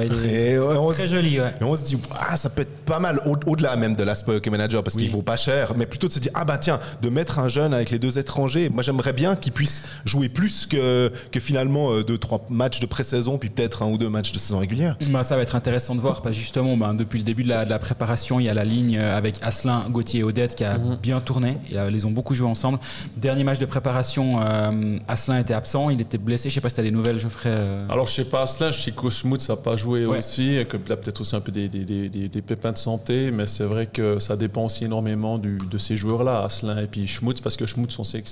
très 0.94 1.06
se- 1.06 1.12
joli, 1.12 1.40
ouais. 1.40 1.52
Et 1.60 1.64
on 1.64 1.76
se 1.76 1.82
dit, 1.84 1.98
ah, 2.18 2.36
ça 2.36 2.48
peut 2.50 2.62
être 2.62 2.76
pas 2.84 2.98
mal 2.98 3.20
au- 3.26 3.36
au-delà 3.50 3.76
même 3.76 3.94
de 3.96 4.02
l'aspect 4.02 4.32
hockey 4.36 4.50
manager 4.50 4.82
parce 4.82 4.96
qu'il 4.96 5.10
vaut 5.10 5.22
pas 5.22 5.36
cher, 5.36 5.74
mais 5.76 5.86
plutôt 5.86 6.08
de 6.08 6.12
se 6.12 6.18
dire, 6.20 6.30
ah 6.34 6.44
bah 6.44 6.56
tiens, 6.58 6.78
de 7.02 7.08
mettre 7.08 7.38
un 7.38 7.48
jeune 7.48 7.74
avec 7.74 7.90
les 7.90 7.98
deux 7.98 8.18
étrangers, 8.18 8.68
moi 8.68 8.82
j'aimerais 8.82 9.12
bien 9.12 9.36
qu'il 9.36 9.52
puisse 9.52 9.82
jouer 10.04 10.28
plus 10.28 10.66
que, 10.66 11.10
que 11.32 11.40
finalement 11.40 11.92
euh, 11.92 12.04
deux, 12.04 12.18
trois 12.18 12.46
matchs 12.48 12.80
de 12.80 12.86
pré-saison, 12.86 13.38
puis 13.38 13.50
peut-être 13.50 13.82
un 13.82 13.86
ou 13.86 13.98
deux 13.98 14.08
matchs 14.08 14.32
de 14.32 14.38
saison 14.38 14.58
régulière. 14.58 14.96
Bah, 15.10 15.24
ça 15.24 15.36
va 15.36 15.42
être 15.42 15.56
intéressant 15.56 15.94
de 15.94 16.00
voir 16.00 16.22
parce 16.22 16.36
que 16.36 16.40
justement 16.40 16.76
ben, 16.76 16.94
depuis 16.94 17.18
le 17.18 17.24
début 17.24 17.42
de 17.42 17.48
la, 17.48 17.64
de 17.64 17.70
la 17.70 17.78
préparation 17.78 18.38
il 18.40 18.46
y 18.46 18.48
a 18.48 18.54
la 18.54 18.64
ligne 18.64 18.96
euh, 18.98 19.16
avec 19.16 19.36
Asselin, 19.42 19.84
Gauthier 19.90 20.20
et 20.20 20.24
Odette 20.24 20.54
qui 20.54 20.64
a 20.64 20.78
bien 20.78 21.20
tourné 21.20 21.58
ils 21.70 21.76
euh, 21.76 21.90
les 21.90 22.04
ont 22.04 22.10
beaucoup 22.10 22.34
joué 22.34 22.46
ensemble 22.48 22.78
dernier 23.16 23.42
match 23.44 23.58
de 23.58 23.66
préparation 23.66 23.95
euh, 24.42 24.98
Asselin 25.08 25.38
était 25.38 25.54
absent 25.54 25.90
il 25.90 26.00
était 26.00 26.18
blessé 26.18 26.48
je 26.50 26.54
sais 26.54 26.60
pas 26.60 26.68
si 26.68 26.74
t'as 26.74 26.82
des 26.82 26.90
nouvelles 26.90 27.18
Geoffrey 27.18 27.50
euh, 27.50 27.86
Alors, 27.88 28.06
je 28.06 28.12
sais 28.12 28.24
pas, 28.24 28.42
Asselin, 28.42 28.70
je 28.70 28.80
sais 28.80 28.90
que 28.92 29.08
Schmutz 29.10 29.48
n'a 29.48 29.56
pas 29.56 29.76
joué 29.76 30.06
Ouais. 30.06 30.18
aussi, 30.18 30.58
que 30.68 30.76
a 30.76 30.96
peut-être 30.96 31.20
aussi 31.20 31.34
un 31.36 31.40
peu 31.40 31.52
des, 31.52 31.68
des- 31.68 31.84
des- 31.84 32.08
des- 32.08 32.28
des 32.28 32.42
pépins 32.42 32.72
de 32.72 32.78
santé, 32.78 33.30
mais 33.30 33.46
c'est 33.46 33.64
vrai 33.64 33.86
que 33.86 34.18
ça 34.18 34.36
dépend 34.36 34.64
aussi 34.66 34.84
énormément 34.84 35.38
du- 35.38 35.58
de 35.58 35.78
ces 35.78 35.96
joueurs-là, 35.96 36.42
Asselin 36.44 36.78
et 36.82 36.86
puis 36.86 37.06
Schmutz, 37.06 37.40
parce 37.40 37.56
que 37.56 37.66
Schmutz, 37.66 37.98
on 37.98 38.04
sait 38.04 38.22
que 38.22 38.28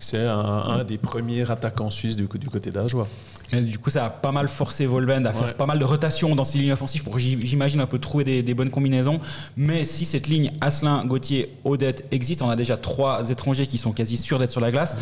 c'est 0.00 0.18
un, 0.26 0.38
un 0.38 0.84
des 0.84 0.98
premiers 0.98 1.50
attaquants 1.50 1.90
suisses 1.90 2.16
du, 2.16 2.26
du 2.26 2.48
côté 2.48 2.70
d'Ajoie. 2.70 3.08
Et 3.52 3.60
du 3.62 3.78
coup 3.78 3.88
ça 3.90 4.04
a 4.04 4.10
pas 4.10 4.30
mal 4.32 4.46
forcé 4.48 4.84
Volvend 4.86 5.24
à 5.24 5.32
faire 5.32 5.54
pas 5.56 5.64
mal 5.66 5.78
de 5.78 5.84
rotations 5.84 6.34
dans 6.36 6.44
ses 6.44 6.58
lignes 6.58 6.72
offensives 6.72 7.02
pour 7.02 7.18
j'im- 7.18 7.38
j'imagine 7.42 7.80
un 7.80 7.86
peu 7.86 7.98
trouver 7.98 8.22
des, 8.24 8.42
des 8.42 8.52
bonnes 8.54 8.68
combinaisons 8.70 9.20
mais 9.56 9.84
si 9.84 10.04
cette 10.04 10.28
ligne 10.28 10.50
Asselin, 10.60 11.04
Gauthier, 11.06 11.50
Odette 11.64 12.04
existe 12.10 12.42
on 12.42 12.50
a 12.50 12.56
déjà 12.56 12.76
trois 12.76 13.30
étrangers 13.30 13.66
qui 13.66 13.78
sont 13.78 13.92
quasi 13.92 14.16
sûrs 14.18 14.38
d'être 14.38 14.52
sur 14.52 14.60
la 14.60 14.70
glace 14.70 14.96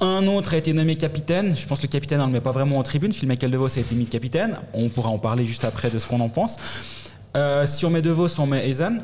Un 0.00 0.26
autre 0.26 0.54
a 0.54 0.56
été 0.56 0.72
nommé 0.72 0.96
capitaine. 0.96 1.54
Je 1.56 1.64
pense 1.68 1.78
que 1.78 1.86
le 1.86 1.92
capitaine, 1.92 2.18
on 2.20 2.24
ne 2.24 2.28
le 2.28 2.32
met 2.32 2.40
pas 2.40 2.50
vraiment 2.50 2.78
en 2.78 2.82
tribune. 2.82 3.12
Phil 3.12 3.28
Michael 3.28 3.52
DeVos 3.52 3.76
a 3.76 3.80
été 3.80 3.94
mis 3.94 4.06
capitaine. 4.06 4.58
On 4.72 4.88
pourra 4.88 5.10
en 5.10 5.18
parler 5.18 5.46
juste 5.46 5.64
après 5.64 5.88
de 5.88 6.00
ce 6.00 6.08
qu'on 6.08 6.18
en 6.18 6.28
pense. 6.28 6.56
Euh, 7.36 7.64
si 7.68 7.84
on 7.86 7.90
met 7.90 8.02
DeVos, 8.02 8.40
on 8.40 8.46
met 8.46 8.68
Ezen. 8.68 9.02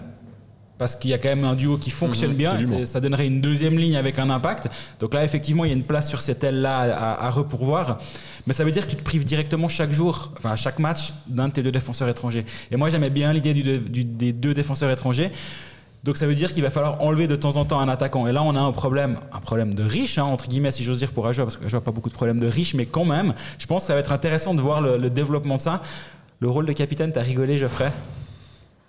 Parce 0.80 0.96
qu'il 0.96 1.10
y 1.10 1.14
a 1.14 1.18
quand 1.18 1.28
même 1.28 1.44
un 1.44 1.54
duo 1.54 1.76
qui 1.76 1.90
fonctionne 1.90 2.32
bien. 2.32 2.52
absolument. 2.52 2.78
C'est- 2.78 2.86
Ça 2.86 3.00
donnerait 3.00 3.26
une 3.26 3.42
deuxième 3.42 3.78
ligne 3.78 3.96
avec 3.96 4.18
un 4.18 4.30
impact. 4.30 4.68
Donc 4.98 5.12
là, 5.12 5.22
effectivement, 5.22 5.64
il 5.66 5.68
y 5.68 5.70
a 5.72 5.76
une 5.76 5.84
place 5.84 6.08
sur 6.08 6.22
cette 6.22 6.42
aile-là 6.42 6.96
à, 6.96 7.26
à 7.26 7.30
repourvoir. 7.30 7.98
Mais 8.46 8.54
ça 8.54 8.64
veut 8.64 8.70
dire 8.72 8.86
que 8.86 8.90
tu 8.90 8.96
te 8.96 9.04
prives 9.04 9.24
directement 9.24 9.68
chaque 9.68 9.90
jour, 9.92 10.32
enfin 10.38 10.52
à 10.52 10.56
chaque 10.56 10.78
match, 10.78 11.12
d'un 11.26 11.48
de 11.48 11.52
tes 11.52 11.62
deux 11.62 11.70
défenseurs 11.70 12.08
étrangers. 12.08 12.46
Et 12.70 12.76
moi, 12.76 12.88
j'aimais 12.88 13.10
bien 13.10 13.30
l'idée 13.32 13.52
du- 13.52 13.78
du- 13.78 14.04
des 14.04 14.32
deux 14.32 14.54
défenseurs 14.54 14.90
étrangers. 14.90 15.30
Donc 16.02 16.16
ça 16.16 16.26
veut 16.26 16.34
dire 16.34 16.50
qu'il 16.50 16.62
va 16.62 16.70
falloir 16.70 17.02
enlever 17.02 17.26
de 17.26 17.36
temps 17.36 17.56
en 17.56 17.66
temps 17.66 17.78
un 17.78 17.88
attaquant. 17.90 18.26
Et 18.26 18.32
là, 18.32 18.42
on 18.42 18.56
a 18.56 18.60
un 18.60 18.72
problème, 18.72 19.18
un 19.34 19.40
problème 19.40 19.74
de 19.74 19.82
riche, 19.82 20.16
hein, 20.16 20.24
entre 20.24 20.48
guillemets, 20.48 20.70
si 20.70 20.82
j'ose 20.82 20.96
dire, 20.98 21.12
pour 21.12 21.26
Ajoa, 21.26 21.44
parce 21.44 21.58
que 21.58 21.66
Ajoa 21.66 21.80
n'a 21.80 21.84
pas 21.84 21.90
beaucoup 21.92 22.08
de 22.08 22.14
problèmes 22.14 22.40
de 22.40 22.46
riche, 22.46 22.72
mais 22.72 22.86
quand 22.86 23.04
même, 23.04 23.34
je 23.58 23.66
pense 23.66 23.82
que 23.82 23.88
ça 23.88 23.92
va 23.92 24.00
être 24.00 24.12
intéressant 24.12 24.54
de 24.54 24.62
voir 24.62 24.80
le, 24.80 24.96
le 24.96 25.10
développement 25.10 25.56
de 25.56 25.60
ça. 25.60 25.82
Le 26.40 26.48
rôle 26.48 26.64
de 26.64 26.72
capitaine, 26.72 27.12
t'as 27.12 27.20
rigolé, 27.20 27.58
Geoffrey? 27.58 27.92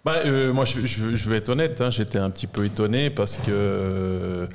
Bah, 0.04 0.18
euh, 0.26 0.52
moi, 0.52 0.66
je, 0.66 0.86
je- 0.86 1.16
je 1.16 1.30
vais 1.30 1.38
être 1.38 1.50
honnête, 1.50 1.80
hein, 1.82 1.92
j'étais 1.92 2.18
un 2.18 2.30
petit 2.32 2.48
peu 2.48 2.66
étonné 2.66 3.10
parce 3.10 3.38
que. 3.38 4.48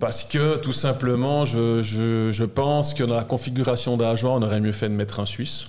Parce 0.00 0.22
que 0.24 0.56
tout 0.58 0.72
simplement, 0.72 1.44
je, 1.44 1.82
je- 1.82 2.44
pense 2.44 2.94
que 2.94 3.02
dans 3.02 3.16
la 3.16 3.24
configuration 3.24 3.96
d'Ajoie, 3.96 4.30
on 4.32 4.42
aurait 4.42 4.60
mieux 4.60 4.72
fait 4.72 4.88
de 4.88 4.94
mettre 4.94 5.18
un 5.20 5.26
Suisse. 5.26 5.68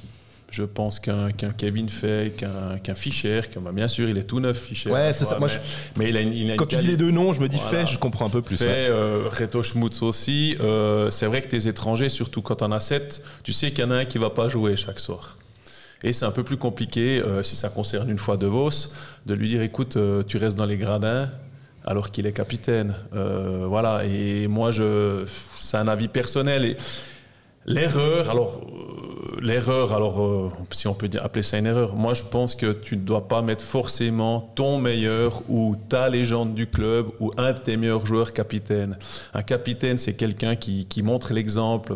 Je 0.52 0.64
pense 0.64 1.00
qu'un 1.00 1.32
qu'un 1.32 1.52
Kevin 1.52 1.90
Fay, 1.90 2.32
qu'un 2.32 2.80
qu'un 2.82 2.96
Fischer, 2.96 3.42
que, 3.54 3.60
bah, 3.60 3.72
bien 3.72 3.88
sûr, 3.88 4.10
il 4.10 4.18
est 4.18 4.24
tout 4.24 4.40
neuf, 4.40 4.58
Fischer. 4.58 4.90
Ouais, 4.90 5.14
c'est 5.14 5.26
ça. 5.26 5.38
Moi, 5.38 5.48
mais, 5.48 5.60
mais 6.06 6.10
il 6.10 6.18
a 6.18 6.22
une, 6.22 6.34
il 6.34 6.50
a 6.50 6.54
une 6.54 6.58
Quand 6.60 6.66
tu 6.66 6.76
dis 6.78 6.88
les 6.88 6.98
deux 6.98 7.12
noms, 7.12 7.34
je 7.34 7.42
me 7.42 7.48
dis 7.48 7.58
Voilà. 7.62 7.86
fait, 7.86 7.92
je 7.94 8.00
comprends 8.00 8.26
un 8.26 8.30
peu 8.32 8.42
plus. 8.42 8.58
fait, 8.58 8.66
ouais. 8.66 8.88
euh, 8.90 9.28
Reto 9.30 9.62
Schmutz 9.62 10.02
aussi. 10.02 10.56
Euh, 10.60 11.12
c'est 11.12 11.26
vrai 11.28 11.42
que 11.42 11.48
tes 11.48 11.68
étrangers, 11.68 12.10
surtout 12.10 12.42
quand 12.42 12.62
on 12.64 12.72
a 12.72 12.80
sept, 12.80 13.22
tu 13.44 13.54
sais 13.54 13.70
qu'il 13.72 13.84
y 13.84 13.88
en 13.88 13.92
a 13.92 13.98
un 13.98 14.06
qui 14.06 14.18
va 14.18 14.30
pas 14.32 14.48
jouer 14.48 14.76
chaque 14.76 15.00
soir. 15.00 15.38
Et 16.04 16.14
c'est 16.14 16.26
un 16.26 16.32
peu 16.32 16.44
plus 16.44 16.58
compliqué, 16.58 17.22
euh, 17.22 17.44
si 17.44 17.56
ça 17.56 17.70
concerne 17.70 18.10
une 18.10 18.18
fois 18.18 18.38
De 18.38 18.48
Vos, 18.48 18.70
de 19.26 19.34
lui 19.34 19.50
dire 19.50 19.62
écoute, 19.62 19.98
euh, 19.98 20.24
tu 20.24 20.38
restes 20.38 20.58
dans 20.58 20.66
les 20.66 20.78
gradins 20.78 21.30
alors 21.86 22.12
qu'il 22.12 22.26
est 22.26 22.32
capitaine. 22.32 22.94
Euh, 23.14 23.66
voilà, 23.68 24.06
et 24.06 24.48
moi, 24.48 24.72
je, 24.72 25.26
c'est 25.52 25.78
un 25.78 25.88
avis 25.88 26.08
personnel. 26.08 26.64
Et 26.64 26.78
l'erreur, 27.66 28.30
alors, 28.30 28.62
l'erreur, 29.42 29.94
alors, 29.94 30.22
euh, 30.22 30.52
si 30.72 30.88
on 30.88 30.94
peut 30.94 31.10
appeler 31.22 31.44
ça 31.44 31.58
une 31.58 31.66
erreur, 31.66 31.96
moi, 31.96 32.14
je 32.14 32.24
pense 32.24 32.56
que 32.56 32.72
tu 32.72 32.96
ne 32.98 33.02
dois 33.02 33.28
pas 33.28 33.42
mettre 33.42 33.64
forcément 33.64 34.52
ton 34.56 34.80
meilleur 34.80 35.42
ou 35.50 35.76
ta 35.90 36.10
légende 36.10 36.54
du 36.54 36.68
club 36.68 37.08
ou 37.20 37.32
un 37.38 37.54
de 37.54 37.58
tes 37.60 37.78
meilleurs 37.78 38.06
joueurs 38.06 38.34
capitaine. 38.34 38.98
Un 39.34 39.42
capitaine, 39.42 39.98
c'est 39.98 40.14
quelqu'un 40.16 40.56
qui, 40.56 40.86
qui 40.86 41.02
montre 41.04 41.34
l'exemple, 41.34 41.96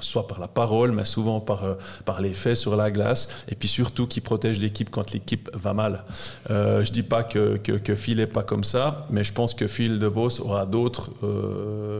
soit 0.00 0.26
par 0.26 0.40
la 0.40 0.48
parole, 0.48 0.92
mais 0.92 1.04
souvent 1.04 1.40
par, 1.40 1.64
euh, 1.64 1.74
par 2.04 2.20
les 2.20 2.34
faits 2.34 2.56
sur 2.56 2.76
la 2.76 2.90
glace, 2.90 3.28
et 3.48 3.54
puis 3.54 3.68
surtout 3.68 4.06
qui 4.06 4.20
protège 4.20 4.58
l'équipe 4.58 4.90
quand 4.90 5.12
l'équipe 5.12 5.48
va 5.54 5.74
mal. 5.74 6.04
Euh, 6.50 6.84
je 6.84 6.92
dis 6.92 7.02
pas 7.02 7.22
que, 7.22 7.56
que, 7.56 7.94
Phil 7.94 8.18
n'est 8.18 8.26
pas 8.26 8.42
comme 8.42 8.64
ça, 8.64 9.06
mais 9.10 9.24
je 9.24 9.32
pense 9.32 9.54
que 9.54 9.66
Phil 9.66 9.98
De 9.98 10.06
Vos 10.06 10.40
aura 10.40 10.66
d'autres 10.66 11.10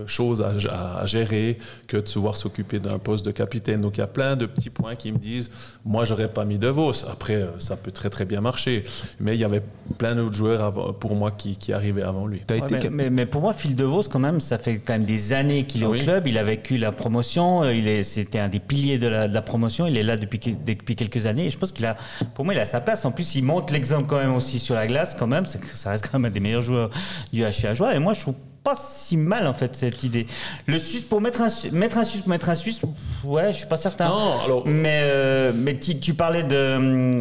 choses 0.07 0.43
à- 0.43 0.99
à 1.01 1.07
gérer 1.07 1.59
que 1.87 1.97
de 1.97 2.07
se 2.07 2.19
voir 2.19 2.37
s'occuper 2.37 2.79
d'un 2.79 2.99
poste 2.99 3.25
de 3.25 3.31
capitaine. 3.31 3.81
Donc 3.81 3.97
il 3.97 4.01
y 4.01 4.05
a 4.05 4.07
plein 4.07 4.37
de 4.37 4.48
petits 4.49 4.71
points 4.71 4.97
qui 4.97 5.13
me 5.13 5.19
disent, 5.19 5.51
moi 5.85 6.05
j'aurais 6.05 6.29
pas 6.29 6.45
mis 6.45 6.59
De 6.59 6.69
Vos. 6.69 6.93
Après, 7.11 7.35
euh, 7.37 7.47
ça 7.59 7.77
peut 7.77 7.91
très 7.91 8.11
très 8.11 8.25
bien 8.25 8.41
marcher, 8.41 8.83
mais 9.21 9.35
il 9.35 9.41
y 9.41 9.45
avait 9.45 9.63
plein 9.99 10.15
d'autres 10.15 10.35
joueurs 10.35 10.63
avant- 10.63 10.93
pour 10.93 11.15
moi 11.15 11.31
qui, 11.31 11.57
qui 11.57 11.73
arrivaient 11.73 12.03
avant 12.03 12.27
lui. 12.27 12.41
T'as 12.47 12.57
Ouais, 12.57 12.61
été 12.79 12.91
mais, 12.91 13.05
mais- 13.05 13.11
mais 13.11 13.27
pour 13.27 13.41
moi, 13.43 13.53
Phil 13.53 13.77
DeVos, 13.77 14.05
quand 14.11 14.19
même, 14.19 14.41
ça 14.41 14.59
fait 14.59 14.79
quand 14.79 14.95
même 14.95 15.05
des 15.05 15.33
années 15.33 15.65
qu'il 15.67 15.83
est 15.83 15.87
Oui. 15.87 16.01
au 16.01 16.03
club. 16.05 16.27
Il 16.27 16.39
a 16.39 16.43
vécu 16.43 16.79
la 16.79 16.93
promotion. 16.93 17.63
euh, 17.63 17.75
Il 17.75 17.87
est, 17.89 18.03
c'était 18.03 18.39
un 18.39 18.49
des 18.49 18.61
piliers 18.61 18.99
de 18.99 19.07
la, 19.07 19.29
de 19.29 19.35
la 19.35 19.43
promotion. 19.43 19.87
Il 19.87 19.97
est 19.97 20.03
là 20.03 20.17
depuis, 20.17 20.39
depuis 20.67 20.97
quelques 20.97 21.27
années. 21.27 21.47
Et 21.47 21.51
je 21.51 21.59
pense 21.59 21.73
qu'il 21.73 21.87
a, 21.87 21.97
pour 22.35 22.45
moi, 22.45 22.55
il 22.55 22.61
a 22.61 22.65
sa 22.65 22.81
place. 22.81 23.05
En 23.05 23.13
plus, 23.13 23.35
il 23.35 23.43
montre 23.45 23.73
l'exemple 23.73 24.07
quand 24.09 24.19
même 24.19 24.35
aussi 24.35 24.59
sur 24.59 24.75
la 24.75 24.87
glace. 24.87 25.15
Quand 25.19 25.27
même, 25.27 25.47
ça 25.47 25.91
reste 25.91 26.09
quand 26.11 26.19
même 26.19 26.31
un 26.31 26.35
des 26.35 26.41
meilleurs 26.41 26.63
joueurs 26.63 26.91
du 27.33 27.43
HC 27.45 27.75
Joie. 27.75 27.95
Et 27.95 27.99
moi, 27.99 28.13
je 28.15 28.21
trouve 28.21 28.35
pas 28.65 28.77
si 28.77 29.17
mal 29.17 29.47
en 29.47 29.55
fait 29.55 29.75
cette 29.75 30.03
idée. 30.05 30.27
Le 30.67 30.79
Suisse 30.79 31.03
pour 31.05 31.21
mettre 31.21 31.41
un 31.43 31.49
mettre 31.73 31.99
un 31.99 32.05
Suisse 32.05 32.21
pour 32.23 32.31
mettre 32.31 32.49
un 32.51 32.55
Suisse, 32.55 32.79
pff, 32.81 32.91
ouais, 33.25 33.53
je 33.53 33.59
suis 33.59 33.67
pas 33.67 33.77
certain. 33.77 34.09
Non, 34.09 34.41
alors- 34.45 34.63
Mais 34.67 35.01
euh, 35.03 35.53
mais 35.55 35.79
tu, 35.79 35.99
tu 36.01 36.15
parlais 36.15 36.43
de 36.43 36.55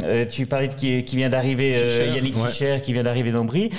euh, 0.03 0.25
tu 0.29 0.45
parlais 0.45 0.67
de 0.67 0.73
qui, 0.75 1.03
qui 1.03 1.15
vient 1.15 1.29
d'arriver 1.29 1.75
euh, 1.75 1.87
Fischer. 1.87 2.11
Yannick 2.15 2.37
Ouais. 2.37 2.49
Fischer 2.49 2.81
qui 2.83 2.93
vient 2.93 3.03
d'arriver 3.03 3.31
d'Ambry. 3.31 3.69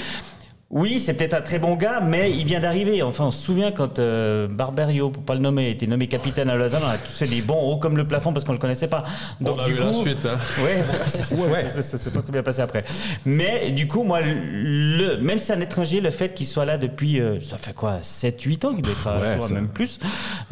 Oui, 0.71 1.01
c'est 1.01 1.15
peut-être 1.15 1.33
un 1.33 1.41
très 1.41 1.59
bon 1.59 1.77
gars, 1.77 2.01
mais 2.01 2.31
il 2.31 2.45
vient 2.45 2.61
d'arriver. 2.61 3.03
Enfin, 3.03 3.25
on 3.25 3.31
se 3.31 3.43
souvient 3.43 3.73
quand 3.73 3.99
euh, 3.99 4.47
Barberio, 4.49 5.09
pour 5.09 5.23
pas 5.23 5.33
le 5.33 5.41
nommer, 5.41 5.71
était 5.71 5.87
nommé 5.87 6.09
capitaine 6.09 6.51
à 6.51 6.57
Lausanne, 6.57 6.83
on 6.85 6.89
a 6.91 6.99
tous 6.99 7.11
fait 7.21 7.27
des 7.27 7.41
bons 7.41 7.59
hauts 7.59 7.79
comme 7.79 7.97
le 7.97 8.07
plafond 8.07 8.35
parce 8.35 8.45
qu'on 8.45 8.53
le 8.53 8.59
connaissait 8.59 8.87
pas. 8.89 9.03
Donc 9.41 9.57
On 9.57 9.63
a 9.63 9.65
du 9.65 9.77
coup, 9.77 9.87
la 9.87 9.93
suite. 9.95 10.27
hein. 10.27 10.37
Ouais, 10.63 10.85
c'est- 11.09 11.97
s'est 11.97 12.11
pas 12.11 12.21
très 12.21 12.33
bien 12.33 12.43
passé 12.43 12.61
après. 12.61 12.85
Mais 13.25 13.71
du 13.71 13.89
coup, 13.89 14.03
moi, 14.03 14.21
le, 14.21 15.17
même 15.23 15.39
si 15.39 15.47
c'est 15.47 15.55
un 15.55 15.61
étranger, 15.61 16.03
le 16.03 16.11
fait 16.11 16.35
qu'il 16.35 16.47
soit 16.47 16.67
là 16.67 16.77
depuis, 16.77 17.19
euh, 17.19 17.41
ça 17.41 17.57
fait 17.57 17.73
quoi, 17.75 18.01
7-8 18.03 18.67
ans 18.67 18.75
qu'il 18.75 18.83
doit 18.83 18.93
être 18.93 19.45
à 19.47 19.49
même 19.55 19.69
plus, 19.69 19.99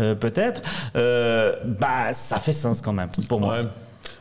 euh, 0.01 0.15
peut-être, 0.15 0.63
euh, 0.97 1.53
bah, 1.67 2.15
ça 2.15 2.39
fait 2.39 2.55
sens 2.55 2.81
quand 2.81 2.95
même, 2.95 3.11
pour 3.29 3.41
moi. 3.41 3.57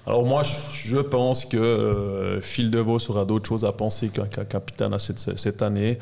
Alors 0.07 0.23
moi, 0.23 0.43
je, 0.43 0.97
pense 0.97 1.45
que 1.45 1.57
euh, 1.57 2.39
Phil 2.39 2.69
DeVos 2.69 3.09
aura 3.09 3.25
d'autres 3.25 3.47
choses 3.47 3.65
à 3.65 3.71
penser 3.71 4.09
qu'un 4.09 4.45
capitaine 4.45 4.93
à 4.93 4.99
cette, 4.99 5.61
année. 5.63 5.97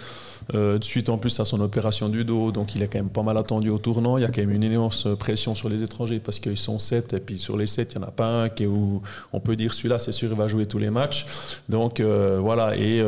Euh, 0.54 0.78
de 0.78 0.84
suite 0.84 1.08
en 1.08 1.18
plus 1.18 1.40
à 1.40 1.46
son 1.46 1.62
opération 1.62 2.10
du 2.10 2.26
dos, 2.26 2.52
donc 2.52 2.76
il 2.76 2.84
est 2.84 2.88
quand 2.88 3.00
même 3.00 3.10
pas 3.10 3.24
mal 3.24 3.38
attendu 3.38 3.70
au 3.70 3.78
tournant. 3.78 4.18
Il 4.18 4.22
y 4.22 4.26
a 4.26 4.28
quand 4.28 4.42
même 4.42 4.52
une 4.52 4.64
immense 4.64 5.08
pression 5.18 5.56
sur 5.56 5.70
les 5.70 5.84
étrangers 5.84 6.20
parce 6.20 6.42
qu'ils 6.42 6.58
sont 6.58 6.80
7 6.80 7.14
et 7.14 7.20
puis 7.22 7.40
sur 7.40 7.56
les 7.56 7.66
7, 7.66 7.94
il 7.94 8.00
n'y 8.00 8.04
en 8.04 8.08
a 8.10 8.12
pas 8.12 8.28
un 8.28 8.50
qui 8.50 8.64
est 8.64 8.68
où 8.68 9.02
on 9.32 9.40
peut 9.40 9.56
dire 9.56 9.74
celui-là, 9.74 10.00
c'est 10.00 10.12
sûr, 10.12 10.30
il 10.30 10.38
va 10.38 10.50
jouer 10.50 10.66
tous 10.66 10.80
les 10.80 10.90
matchs. 10.90 11.26
Donc 11.70 12.02
euh, 12.02 12.40
voilà, 12.42 12.76
et 12.76 13.00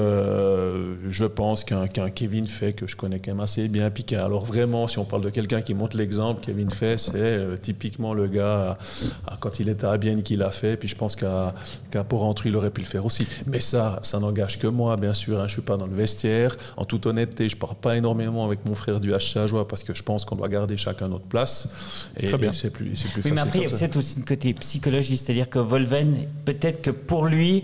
je 1.10 1.26
pense 1.26 1.66
qu'un 1.66 1.88
Kevin 1.88 2.46
Fay 2.46 2.74
que 2.74 2.88
je 2.88 2.96
connais 2.96 3.20
quand 3.20 3.32
même 3.32 3.42
assez 3.42 3.68
bien, 3.68 3.90
puis 3.90 4.06
qu'un- 4.06 4.24
alors 4.24 4.46
vraiment, 4.46 4.88
si 4.88 4.98
on 4.98 5.06
parle 5.06 5.24
de 5.24 5.30
quelqu'un 5.30 5.62
qui 5.62 5.74
montre 5.74 5.98
l'exemple, 5.98 6.42
Kevin 6.46 6.72
Fay, 6.72 6.98
c'est 6.98 7.60
typiquement 7.62 8.14
le 8.14 8.28
gars 8.28 8.78
quand 9.42 9.60
il 9.60 9.68
était 9.68 9.88
à 9.88 9.98
Bienne 9.98 10.24
qui 10.24 10.38
l'a 10.38 10.52
fait, 10.52 10.78
je 10.88 10.96
pense 10.96 11.16
qu'à 11.16 11.54
qu'à 11.92 12.04
Porrentruy, 12.04 12.50
il 12.50 12.56
aurait 12.56 12.70
pu 12.72 12.82
le 12.82 12.88
faire 12.88 13.06
aussi. 13.06 13.28
Mais 13.48 13.60
ça, 13.60 14.00
ça 14.04 14.20
n'engage 14.20 14.60
que 14.60 14.68
moi, 14.68 14.96
bien 14.98 15.14
sûr. 15.14 15.40
hein, 15.40 15.48
je 15.48 15.54
suis 15.54 15.62
pas 15.62 15.78
dans 15.78 15.88
le 15.88 15.96
vestiaire. 15.96 16.56
En 16.78 16.86
toute 16.86 17.06
honnêteté, 17.06 17.50
je 17.50 17.56
pars 17.56 17.76
pas 17.76 17.96
énormément 17.98 18.46
avec 18.46 18.66
mon 18.66 18.76
frère 18.76 19.00
du 19.00 19.12
HC 19.12 19.48
Joie 19.48 19.68
parce 19.68 19.84
que 19.84 19.94
je 19.94 20.04
pense 20.04 20.26
qu'on 20.26 20.36
doit 20.36 20.50
garder 20.50 20.78
chacun 20.78 21.08
notre 21.08 21.26
place. 21.26 21.70
Et, 22.18 22.28
Très 22.28 22.38
bien. 22.38 22.50
et 22.50 22.54
c'est 22.54 22.70
plus, 22.70 22.96
c'est 22.96 23.12
plus 23.12 23.24
Oui, 23.26 23.32
mais 23.32 23.38
facile 23.38 23.48
après, 23.48 23.60
il 23.60 23.64
y 23.64 23.74
a 23.74 23.78
peut-être 23.78 23.96
aussi 23.98 24.18
une 24.18 24.26
côté 24.26 24.54
psychologie, 24.54 25.18
c'est-à-dire 25.18 25.50
que 25.50 25.60
Volven, 25.60 26.28
peut-être 26.46 26.82
que 26.82 26.92
pour 26.92 27.26
lui, 27.26 27.64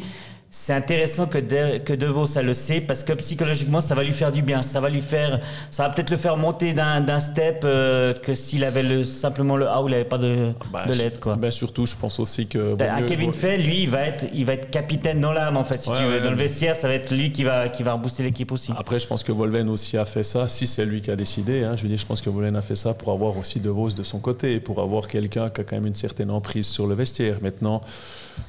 c'est 0.53 0.73
intéressant 0.73 1.27
que 1.27 1.37
De, 1.37 1.77
que 1.77 1.93
De 1.93 2.05
Vos 2.07 2.25
ça 2.25 2.41
le 2.41 2.53
sait 2.53 2.81
parce 2.81 3.03
que 3.05 3.13
psychologiquement 3.13 3.79
ça 3.79 3.95
va 3.95 4.03
lui 4.03 4.11
faire 4.11 4.33
du 4.33 4.41
bien, 4.41 4.61
ça 4.61 4.81
va 4.81 4.89
lui 4.89 5.01
faire, 5.01 5.39
ça 5.71 5.83
va 5.87 5.93
peut-être 5.93 6.09
le 6.09 6.17
faire 6.17 6.35
monter 6.35 6.73
d'un 6.73 7.19
step 7.21 7.61
euh, 7.63 8.13
que 8.13 8.33
s'il 8.33 8.65
avait 8.65 8.83
le, 8.83 9.05
simplement 9.05 9.55
le 9.55 9.67
A 9.69 9.81
ou 9.81 9.87
il 9.87 9.91
n'avait 9.91 10.03
pas 10.03 10.17
de, 10.17 10.51
Bah, 10.73 10.85
de 10.85 10.93
l'aide 10.93 11.19
quoi. 11.21 11.37
Ben, 11.37 11.51
surtout, 11.51 11.85
je 11.85 11.95
pense 11.95 12.19
aussi 12.19 12.47
que. 12.47 12.75
à 12.83 12.99
mieux- 12.99 13.05
Kevin 13.05 13.31
Fay, 13.31 13.59
lui, 13.59 13.83
il 13.83 13.89
va 13.89 14.01
être, 14.01 14.25
il 14.33 14.43
va 14.45 14.53
être 14.53 14.69
capitaine 14.69 15.21
dans 15.21 15.31
l'âme 15.31 15.55
en 15.55 15.63
fait, 15.63 15.79
si 15.81 15.89
Ouais, 15.89 15.97
tu 15.97 16.03
veux. 16.03 16.09
ouais. 16.15 16.21
Dans 16.21 16.31
le 16.31 16.35
vestiaire, 16.35 16.75
ça 16.75 16.89
va 16.89 16.95
être 16.95 17.11
lui 17.15 17.31
qui 17.31 17.45
va, 17.45 17.69
qui 17.69 17.81
va 17.83 17.93
rebooster 17.93 18.23
l'équipe 18.23 18.51
aussi. 18.51 18.73
Après, 18.77 18.99
je 18.99 19.07
pense 19.07 19.23
que 19.23 19.31
Volven 19.31 19.69
aussi 19.69 19.97
a 19.97 20.03
fait 20.05 20.23
ça, 20.23 20.49
si 20.49 20.67
c'est 20.67 20.85
lui 20.85 21.01
qui 21.01 21.11
a 21.11 21.15
décidé. 21.15 21.63
hein, 21.63 21.75
je 21.77 21.83
veux 21.83 21.87
dire, 21.89 21.97
je 21.97 22.05
pense 22.05 22.19
que 22.19 22.29
Volven 22.29 22.57
a 22.57 22.61
fait 22.61 22.75
ça 22.75 22.93
pour 22.93 23.13
avoir 23.13 23.37
aussi 23.37 23.61
De 23.61 23.69
Vos 23.69 23.89
de 23.91 24.03
son 24.03 24.19
côté, 24.19 24.59
pour 24.59 24.81
avoir 24.81 25.07
quelqu'un 25.07 25.49
qui 25.49 25.61
a 25.61 25.63
quand 25.63 25.77
même 25.77 25.87
une 25.87 25.95
certaine 25.95 26.29
emprise 26.29 26.67
sur 26.67 26.87
le 26.87 26.93
vestiaire. 26.95 27.37
Maintenant, 27.41 27.81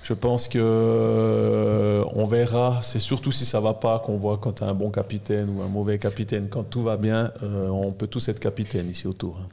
je 0.02 0.14
pense 0.14 0.48
que 0.48 0.58
euh, 0.60 2.04
on 2.14 2.26
verra. 2.26 2.80
C'est 2.82 2.98
surtout 2.98 3.32
si 3.32 3.44
ça 3.44 3.60
va 3.60 3.74
pas 3.74 3.98
qu'on 4.04 4.16
voit 4.16 4.38
quand 4.40 4.52
tu 4.52 4.64
as 4.64 4.66
un 4.68 4.74
bon 4.74 4.90
capitaine 4.90 5.48
ou 5.56 5.62
un 5.62 5.68
mauvais 5.68 5.98
capitaine. 5.98 6.48
Quand 6.50 6.62
tout 6.64 6.82
va 6.82 6.96
bien, 6.96 7.30
euh, 7.42 7.68
on 7.68 7.92
peut 7.92 8.06
tous 8.06 8.28
être 8.28 8.40
capitaine 8.40 8.90
ici 8.90 9.06
autour. 9.06 9.36
hein. 9.40 9.46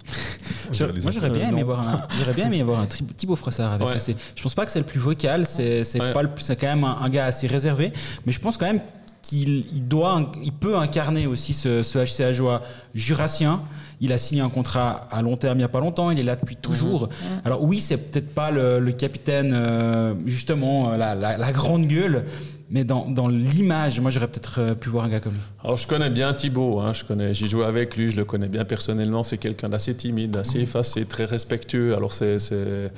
Je- 0.72 0.86
moi, 0.86 1.12
j'aurais 1.12 1.30
bien, 1.30 1.48
Euh, 1.48 1.52
aimé 1.52 1.64
voir 1.64 1.88
un, 1.88 2.08
j'aurais 2.20 2.34
bien 2.34 2.46
aimé 2.48 2.62
voir 2.64 2.80
un 2.82 2.86
Thibaut 2.86 3.36
Frossard 3.36 3.74
avec 3.74 3.88
Ouais. 3.88 3.94
le 3.96 4.00
C. 4.00 4.16
Je 4.36 4.42
pense 4.44 4.54
pas 4.54 4.66
que 4.66 4.72
c'est 4.72 4.80
le 4.80 4.86
plus 4.86 5.00
vocal, 5.00 5.46
c'est, 5.46 5.84
c'est, 5.84 6.00
Ouais. 6.02 6.14
pas 6.14 6.24
le 6.24 6.30
plus- 6.30 6.44
c'est 6.44 6.56
quand 6.56 6.68
même 6.68 6.84
un, 6.84 6.98
un 7.02 7.10
gars 7.10 7.26
assez 7.26 7.48
réservé, 7.48 7.92
mais 8.26 8.32
je 8.32 8.40
pense 8.40 8.58
quand 8.58 8.66
même 8.68 8.82
qu'il 9.22 9.66
il 9.76 9.88
doit, 9.88 10.32
il 10.44 10.54
peut 10.54 10.78
incarner 10.78 11.28
aussi 11.28 11.54
ce, 11.54 11.84
ce 11.84 12.00
HC 12.00 12.34
joie 12.34 12.62
jurassien. 12.96 13.62
Il 14.02 14.14
a 14.14 14.18
signé 14.18 14.42
un 14.42 14.50
contrat 14.50 15.08
à 15.12 15.22
long 15.22 15.36
terme 15.36 15.58
il 15.58 15.62
n'y 15.62 15.66
a 15.66 15.70
pas 15.70 15.82
longtemps, 15.82 16.10
il 16.12 16.20
est 16.20 16.24
là 16.24 16.36
depuis 16.36 16.56
toujours. 16.56 17.10
Alors 17.44 17.64
oui, 17.64 17.80
c'est 17.82 17.98
peut-être 17.98 18.34
pas 18.34 18.50
le, 18.52 18.80
le 18.80 18.92
capitaine, 18.94 19.52
euh, 19.54 20.14
justement, 20.26 20.92
euh, 20.94 20.98
la, 20.98 21.16
la- 21.16 21.38
la 21.38 21.52
grande 21.52 21.86
gueule, 21.88 22.26
mais 22.70 22.84
dans, 22.84 23.10
dans 23.10 23.28
l'image, 23.28 24.00
moi 24.00 24.10
j'aurais 24.12 24.28
peut-être 24.28 24.60
euh, 24.60 24.74
pu 24.76 24.90
voir 24.90 25.04
un 25.06 25.10
gars 25.10 25.20
comme 25.20 25.34
lui. 25.34 25.40
Alors 25.64 25.76
je 25.76 25.86
connais 25.88 26.10
bien 26.10 26.34
Thibaut, 26.34 26.80
hein, 26.80 26.94
je 26.94 27.04
connais, 27.04 27.34
j'ai 27.34 27.48
joué 27.48 27.66
avec 27.66 27.98
lui, 27.98 28.12
je 28.12 28.18
le 28.18 28.26
connais 28.26 28.48
bien 28.48 28.64
personnellement. 28.64 29.24
C'est 29.24 29.38
quelqu'un 29.38 29.70
d'assez 29.70 29.96
timide, 29.96 30.38
assez 30.38 30.60
effacé, 30.62 31.06
très 31.06 31.26
respectueux. 31.26 31.96
Alors 31.96 32.14
c'est, 32.14 32.40
c'est- 32.40 32.92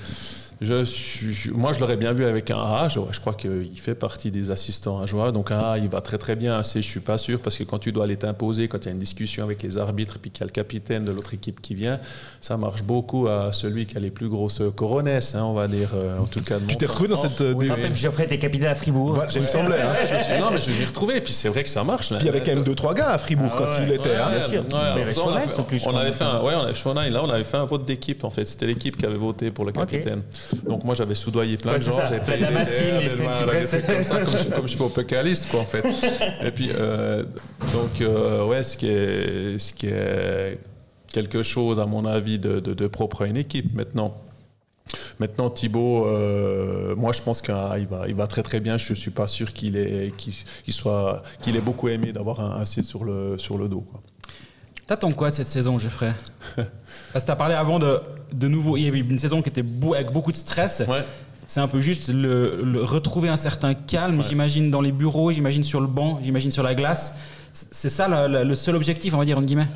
je, 0.62 0.84
suis- 0.84 1.34
je- 1.34 1.52
moi 1.52 1.74
je 1.74 1.80
l'aurais 1.80 1.98
bien 1.98 2.14
vu 2.14 2.24
avec 2.24 2.52
un 2.52 2.58
A. 2.60 2.88
Je, 2.88 3.00
je 3.12 3.20
crois 3.20 3.34
qu'il 3.34 3.72
fait 3.80 3.96
partie 3.96 4.30
des 4.32 4.52
assistants 4.52 5.00
à 5.02 5.06
joueur. 5.08 5.34
Donc 5.34 5.52
un 5.52 5.60
A, 5.60 5.78
il 5.78 5.90
va 5.90 6.02
très 6.02 6.18
très 6.18 6.36
bien. 6.36 6.58
Un 6.58 6.64
C, 6.64 6.82
je 6.82 6.88
suis 6.88 7.00
pas 7.00 7.18
sûr 7.18 7.40
parce 7.40 7.58
que 7.58 7.64
quand 7.64 7.80
tu 7.80 7.92
dois 7.92 8.04
aller 8.04 8.18
t'imposer, 8.18 8.68
quand 8.68 8.78
il 8.80 8.86
y 8.86 8.90
a 8.90 8.92
une 8.92 9.00
discussion 9.00 9.44
avec 9.44 9.64
les 9.64 9.78
arbitres, 9.78 10.20
puis 10.20 10.30
qu'il 10.32 10.42
y 10.42 10.44
a 10.44 10.48
le 10.48 10.52
capitaine 10.52 11.04
de 11.04 11.12
l'autre 11.12 11.34
équipe 11.34 11.62
qui 11.62 11.74
vient, 11.76 12.00
ça 12.42 12.58
marche 12.58 12.84
beaucoup 12.84 13.28
à 13.28 13.52
celui 13.54 13.86
qui 13.88 13.98
a 13.98 14.00
les 14.00 14.12
plus 14.12 14.30
grosses 14.30 14.62
coronesses, 14.76 15.36
hein, 15.36 15.44
on 15.44 15.54
va 15.54 15.68
dire. 15.68 15.90
euh, 15.96 16.20
en 16.20 16.26
tout 16.26 16.42
cas. 16.42 16.60
de 16.60 16.66
Tu 16.68 16.76
t'es 16.78 16.86
retrouvé 16.86 17.10
dans 17.10 17.16
cette. 17.18 17.42
euh, 17.42 17.54
Oui, 17.54 17.62
dé- 17.62 17.66
Je 17.68 17.72
rappelle 17.72 17.92
que 17.92 17.98
Geoffrey 17.98 18.24
était 18.26 18.38
capitaine 18.40 18.70
à 18.70 18.76
Fribourg. 18.76 19.18
Il 19.36 19.42
me 19.42 19.46
semblait. 19.48 19.82
hein. 19.82 19.94
Ouais, 20.00 20.08
je 20.08 20.14
me 20.14 20.20
suis- 20.20 20.40
non 20.40 20.52
mais 20.52 20.62
je 20.62 20.70
m'y 20.70 20.86
retrouvé. 20.86 21.18
Et 21.18 21.22
puis 21.22 21.34
c'est 21.34 21.50
vrai 21.50 21.64
que 21.64 21.70
ça 21.70 21.84
marche. 21.84 22.12
là. 22.12 22.18
Puis 22.18 22.28
il 22.28 22.32
y 22.32 22.36
avait 22.36 22.44
quand 22.44 22.54
même 22.56 22.64
deux 22.64 22.76
trois 22.76 22.94
gars 22.94 23.10
à 23.10 23.18
Fribourg 23.18 23.50
Ah 23.54 23.56
quand 23.58 23.66
ouais, 23.72 23.84
il 23.88 23.92
était. 23.94 24.10
Ouais, 24.10 24.16
hein. 24.16 24.30
bien 24.38 24.48
sûr. 24.48 24.64
ça, 24.70 24.78
on, 24.78 25.00
a 25.00 25.12
Chaunailles 25.14 25.48
fait, 25.48 25.54
sont 25.56 25.64
plus, 25.64 25.80
je 25.80 25.90
on 25.90 25.98
avait 25.98 26.12
fait 26.12 26.24
un, 26.24 26.42
ouais, 26.44 26.54
on 26.56 26.66
a, 26.66 26.74
Chaunailles, 26.74 27.10
là, 27.10 27.24
on 27.24 27.30
avait 27.30 27.44
fait 27.44 27.58
un 27.58 27.66
vote 27.66 27.84
d'équipe 27.86 28.24
en 28.24 28.30
fait. 28.30 28.46
C'était 28.46 28.68
l'équipe 28.68 28.96
qui 28.98 29.06
avait 29.06 29.16
voté 29.18 29.50
pour 29.52 29.66
le 29.66 29.72
capitaine. 29.72 30.22
Donc 30.68 30.84
moi 30.84 30.96
j'avais 30.96 31.16
soudoyé 31.16 31.58
plein 31.58 31.74
Ouais, 31.74 31.80
de 31.80 31.84
gens. 31.84 31.98
j'avais 32.00 32.18
La 32.18 32.24
payé 32.24 32.42
Damascene, 32.44 33.00
des- 33.00 33.66
trucs 33.68 33.86
comme 33.86 34.04
ça, 34.04 34.20
comme, 34.22 34.34
je, 34.38 34.50
comme 34.56 34.68
je 34.68 34.76
fais 34.78 34.84
au 34.84 34.90
pécaliste 34.90 35.50
quoi 35.50 35.62
en 35.62 35.66
fait. 35.66 35.84
Et 36.46 36.52
puis 36.52 36.70
euh, 36.74 37.24
donc 37.74 38.02
euh, 38.02 38.46
ouais, 38.46 38.64
ce 38.64 38.78
qui 38.78 38.88
est, 38.88 39.58
ce 39.58 39.74
qui 39.74 39.88
est 39.88 40.60
quelque 41.08 41.44
chose 41.44 41.80
à 41.80 41.86
mon 41.86 42.06
avis 42.06 42.40
de, 42.40 42.60
de- 42.60 42.74
de 42.74 42.88
propre 42.88 43.24
à 43.24 43.28
une 43.28 43.38
équipe 43.38 43.74
maintenant. 43.74 44.16
Maintenant, 45.20 45.50
Thibaut, 45.50 46.06
euh, 46.08 46.96
moi 46.96 47.12
je 47.14 47.22
pense 47.22 47.42
qu'il 47.42 47.54
va, 47.54 48.08
il 48.08 48.16
va 48.16 48.28
très 48.28 48.42
très 48.44 48.60
bien. 48.60 48.78
Je 48.78 48.94
suis 48.94 49.12
pas 49.12 49.28
sûr 49.28 49.54
qu'il 49.54 49.78
est, 49.78 50.12
qu'il, 50.18 50.34
qu'il 50.66 50.74
soit, 50.74 51.22
qu'il 51.42 51.56
ait 51.56 51.62
beaucoup 51.62 51.88
aimé 51.90 52.12
d'avoir 52.12 52.40
un, 52.40 52.66
C 52.66 52.82
sur 52.84 53.04
le, 53.04 53.38
sur 53.38 53.58
le 53.58 53.68
dos. 53.70 53.82
Quoi. 53.82 54.02
T'attends 54.92 55.14
quoi 55.14 55.32
cette 55.32 55.48
saison, 55.48 55.80
Geoffrey 55.80 56.12
Parce 57.14 57.24
que 57.24 57.28
t'as 57.28 57.38
parlé 57.38 57.56
avant 57.56 57.80
de, 57.80 58.02
de 58.34 58.50
nouveau. 58.50 58.76
Il 58.76 58.84
y 58.84 58.88
avait 58.90 59.00
une 59.00 59.18
saison 59.20 59.42
qui 59.42 59.48
était 59.48 59.64
beau, 59.64 59.94
avec 59.94 60.12
beaucoup 60.12 60.34
de 60.34 60.36
stress. 60.36 60.84
Ouais. 60.86 61.06
C'est 61.48 61.62
un 61.62 61.70
peu 61.70 61.80
juste 61.80 62.10
le, 62.10 62.62
le- 62.62 62.84
retrouver 62.84 63.30
un 63.30 63.38
certain 63.38 63.74
calme, 63.74 64.22
j'imagine, 64.22 64.70
dans 64.70 64.82
les 64.82 64.92
bureaux, 64.92 65.32
j'imagine 65.32 65.64
sur 65.64 65.80
le 65.80 65.88
banc, 65.88 66.20
j'imagine 66.22 66.52
sur 66.52 66.62
la 66.62 66.76
glace. 66.76 67.14
C'est 67.54 67.88
ça 67.88 68.10
le, 68.10 68.40
le- 68.40 68.44
le 68.44 68.54
seul 68.54 68.76
objectif, 68.76 69.14
on 69.14 69.18
va 69.18 69.24
dire, 69.24 69.38
entre 69.38 69.48
guillemets 69.48 69.70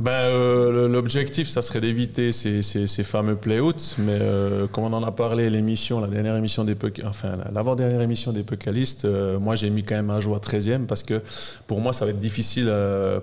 Ben, 0.00 0.12
euh, 0.12 0.88
L'objectif, 0.88 1.46
ça 1.48 1.60
serait 1.60 1.80
d'éviter 1.82 2.32
ces, 2.32 2.62
ces- 2.62 2.86
fameux 3.04 3.36
play-outs, 3.36 3.96
mais 3.98 4.16
euh, 4.18 4.66
comme 4.66 4.84
on 4.84 4.92
en 4.94 5.02
a 5.04 5.12
parlé, 5.12 5.50
l'émission, 5.50 6.00
la 6.00 6.06
dernière 6.06 6.36
émission 6.36 6.64
des 6.64 6.74
enfin 7.04 7.36
l'avant-dernière 7.52 8.00
émission 8.00 8.32
des 8.32 8.42
Puckalistes, 8.42 9.04
euh, 9.04 9.38
moi 9.38 9.56
j'ai 9.56 9.68
mis 9.68 9.84
quand 9.84 9.96
même 9.96 10.08
Ajoie 10.10 10.38
13e 10.38 10.86
parce 10.86 11.02
que 11.02 11.22
pour 11.66 11.80
moi 11.80 11.92
ça 11.92 12.06
va 12.06 12.12
être 12.12 12.18
difficile 12.18 12.72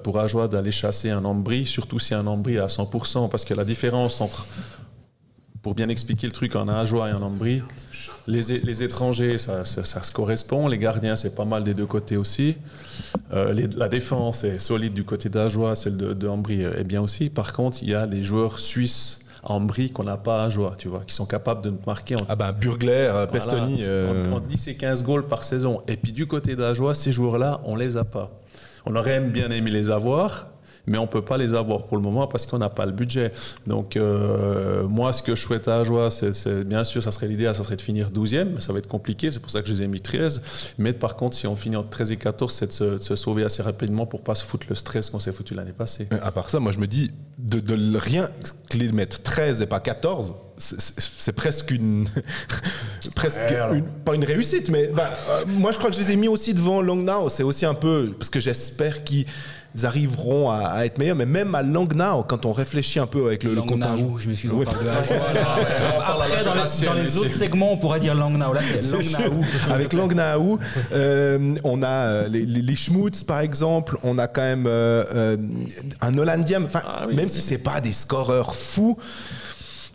pour 0.03 0.19
Ajoie 0.19 0.47
d'aller 0.47 0.71
chasser 0.71 1.09
un 1.09 1.25
Ambry, 1.25 1.65
surtout 1.65 1.97
si 1.97 2.13
un 2.13 2.27
Ambry 2.27 2.59
à 2.59 2.67
100%, 2.67 3.27
parce 3.29 3.43
que 3.43 3.55
la 3.55 3.65
différence 3.65 4.21
entre, 4.21 4.45
pour 5.63 5.73
bien 5.73 5.89
expliquer 5.89 6.27
le 6.27 6.33
truc, 6.33 6.55
en 6.55 6.67
Ajoie 6.67 7.09
et 7.09 7.13
en 7.13 7.23
Ambry, 7.23 7.63
les, 8.27 8.59
les 8.59 8.83
étrangers, 8.83 9.37
ça, 9.37 9.63
ça- 9.65 9.83
ça 9.83 10.03
se 10.03 10.11
correspond. 10.11 10.67
Les 10.67 10.77
gardiens, 10.77 11.15
c'est 11.15 11.35
pas 11.35 11.45
mal 11.45 11.63
des 11.63 11.73
deux 11.73 11.85
côtés 11.85 12.17
aussi. 12.17 12.55
Euh, 13.33 13.53
les- 13.53 13.67
la 13.67 13.87
défense 13.87 14.43
est 14.43 14.59
solide 14.59 14.93
du 14.93 15.03
côté 15.03 15.29
d'Ajoie, 15.29 15.75
celle 15.75 15.97
de, 15.97 16.13
de 16.13 16.27
Ambry 16.27 16.61
est 16.63 16.83
bien 16.83 17.01
aussi. 17.01 17.29
Par 17.29 17.53
contre, 17.53 17.77
il 17.81 17.89
y 17.89 17.95
a 17.95 18.05
des 18.07 18.23
joueurs 18.23 18.59
suisses 18.59 19.19
Ambry 19.43 19.91
qu'on 19.91 20.03
n'a 20.03 20.17
pas 20.17 20.43
à 20.43 20.45
Ajoie, 20.47 20.73
tu 20.77 20.89
vois, 20.89 21.03
qui 21.07 21.13
sont 21.13 21.25
capables 21.25 21.61
de 21.61 21.73
marquer 21.85 22.15
en 22.17 22.25
Ah 22.27 22.35
ben 22.35 22.51
Burgler, 22.51 22.91
euh, 23.13 23.27
Pestoni. 23.27 23.75
voilà, 23.77 23.87
euh, 23.89 24.25
entre- 24.25 24.33
entre 24.37 24.45
10 24.47 24.67
et 24.67 24.75
15 24.75 25.03
goals 25.03 25.25
par 25.25 25.43
saison. 25.45 25.81
Et 25.87 25.95
puis 25.95 26.11
du 26.11 26.27
côté 26.27 26.55
d'Ajoie, 26.57 26.95
ces 26.95 27.11
joueurs-là, 27.13 27.61
on 27.63 27.75
les 27.77 27.95
a 27.95 28.03
pas. 28.03 28.29
On 28.85 28.95
aurait 28.95 29.21
bien 29.21 29.49
aimé 29.51 29.71
les 29.71 29.89
avoir, 29.89 30.49
mais 30.87 30.97
on 30.97 31.05
peut 31.07 31.21
pas 31.21 31.37
les 31.37 31.53
avoir 31.53 31.83
pour 31.85 31.97
le 31.97 32.03
moment 32.03 32.25
parce 32.27 32.45
qu'on 32.45 32.57
n'a 32.57 32.69
pas 32.69 32.85
le 32.85 32.91
budget. 32.93 33.31
Donc 33.67 33.95
euh, 33.97 34.83
moi, 34.87 35.13
ce 35.13 35.21
que 35.21 35.35
je 35.35 35.41
souhaite 35.41 35.67
à 35.67 35.77
Ajoie, 35.79 36.09
c'est, 36.09 36.63
bien 36.65 36.83
sûr, 36.83 37.03
ça 37.03 37.11
serait 37.11 37.27
l'idéal, 37.27 37.53
ça 37.55 37.63
serait 37.63 37.75
de 37.75 37.81
finir 37.81 38.09
12e, 38.09 38.45
mais 38.55 38.59
ça 38.61 38.73
va 38.73 38.79
être 38.79 38.87
compliqué, 38.87 39.29
c'est 39.31 39.39
pour 39.39 39.51
ça 39.51 39.61
que 39.61 39.67
je 39.67 39.73
les 39.73 39.83
ai 39.83 39.87
mis 39.87 40.01
13. 40.01 40.41
Mais 40.77 40.93
par 40.93 41.15
contre, 41.15 41.35
si 41.37 41.45
on 41.47 41.55
finit 41.55 41.75
entre 41.75 41.89
13 41.89 42.11
et 42.11 42.17
14, 42.17 42.53
c'est 42.53 42.67
de 42.67 42.71
se, 42.71 42.83
de 42.97 43.01
se 43.01 43.15
sauver 43.15 43.43
assez 43.43 43.61
rapidement 43.61 44.05
pour 44.05 44.21
pas 44.21 44.35
se 44.35 44.43
foutre 44.45 44.67
le 44.69 44.75
stress 44.75 45.09
qu'on 45.09 45.19
s'est 45.19 45.33
foutu 45.33 45.53
l'année 45.53 45.73
passée. 45.73 46.07
À 46.23 46.31
part 46.31 46.49
ça, 46.49 46.59
moi 46.59 46.71
je 46.71 46.79
me 46.79 46.87
dis, 46.87 47.11
de, 47.37 47.61
rien 47.97 48.27
que 48.69 48.77
les 48.77 48.91
mettre 48.91 49.21
13 49.21 49.61
et 49.61 49.65
pas 49.67 49.79
14, 49.79 50.33
c'est- 50.57 51.31
presque 51.33 51.69
une. 51.71 52.07
presque 53.15 53.37
Ouais, 53.39 53.55
alors. 53.55 53.73
une- 53.75 53.83
pas 53.85 54.15
une 54.15 54.23
réussite, 54.23 54.69
mais 54.69 54.87
bah, 54.87 55.11
euh, 55.29 55.43
moi 55.47 55.71
je 55.71 55.77
crois 55.77 55.89
que 55.89 55.95
je 55.95 56.01
les 56.01 56.11
ai 56.11 56.15
mis 56.15 56.27
aussi 56.27 56.53
devant 56.53 56.81
Langnau. 56.81 57.29
C'est 57.29 57.43
aussi 57.43 57.65
un 57.65 57.73
peu. 57.73 58.13
Parce 58.17 58.29
que 58.29 58.39
j'espère 58.39 59.03
qu'ils 59.03 59.25
arriveront 59.85 60.49
à, 60.49 60.57
à 60.67 60.85
être 60.85 60.97
meilleurs, 60.97 61.15
mais 61.15 61.25
même 61.25 61.53
à 61.55 61.61
Langnau, 61.63 62.23
quand 62.27 62.45
on 62.45 62.53
réfléchit 62.53 62.99
un 62.99 63.07
peu 63.07 63.27
avec 63.27 63.43
le, 63.43 63.53
le 63.53 63.61
contingent. 63.61 64.17
Je 64.17 64.29
m'excuse, 64.29 64.51
on 64.53 64.57
Oui. 64.59 64.65
Après, 66.05 66.43
dans 66.43 66.53
les, 66.55 66.85
dans 66.85 66.93
les 66.93 67.17
autres 67.17 67.29
segments, 67.35 67.73
on 67.73 67.77
pourrait 67.77 67.99
dire 67.99 68.15
Langnau. 68.15 68.53
Là, 68.53 68.61
c'est. 68.61 68.91
Langnau. 68.91 69.41
Avec 69.69 69.93
Langnau, 69.93 70.59
euh, 70.93 71.55
on 71.63 71.83
a 71.83 71.87
euh, 71.87 72.27
les, 72.27 72.45
les, 72.45 72.61
les 72.61 72.75
Schmutz, 72.75 73.23
par 73.23 73.39
exemple, 73.39 73.97
on 74.03 74.17
a 74.17 74.27
quand 74.27 74.41
même 74.41 74.65
euh, 74.67 75.37
un 76.01 76.17
Hollandien, 76.17 76.63
enfin, 76.63 76.81
Ah 76.85 77.05
oui, 77.07 77.15
même 77.15 77.25
oui. 77.25 77.31
si 77.31 77.41
c'est 77.41 77.57
pas 77.57 77.81
des 77.81 77.93
scoreurs 77.93 78.55
fous, 78.55 78.97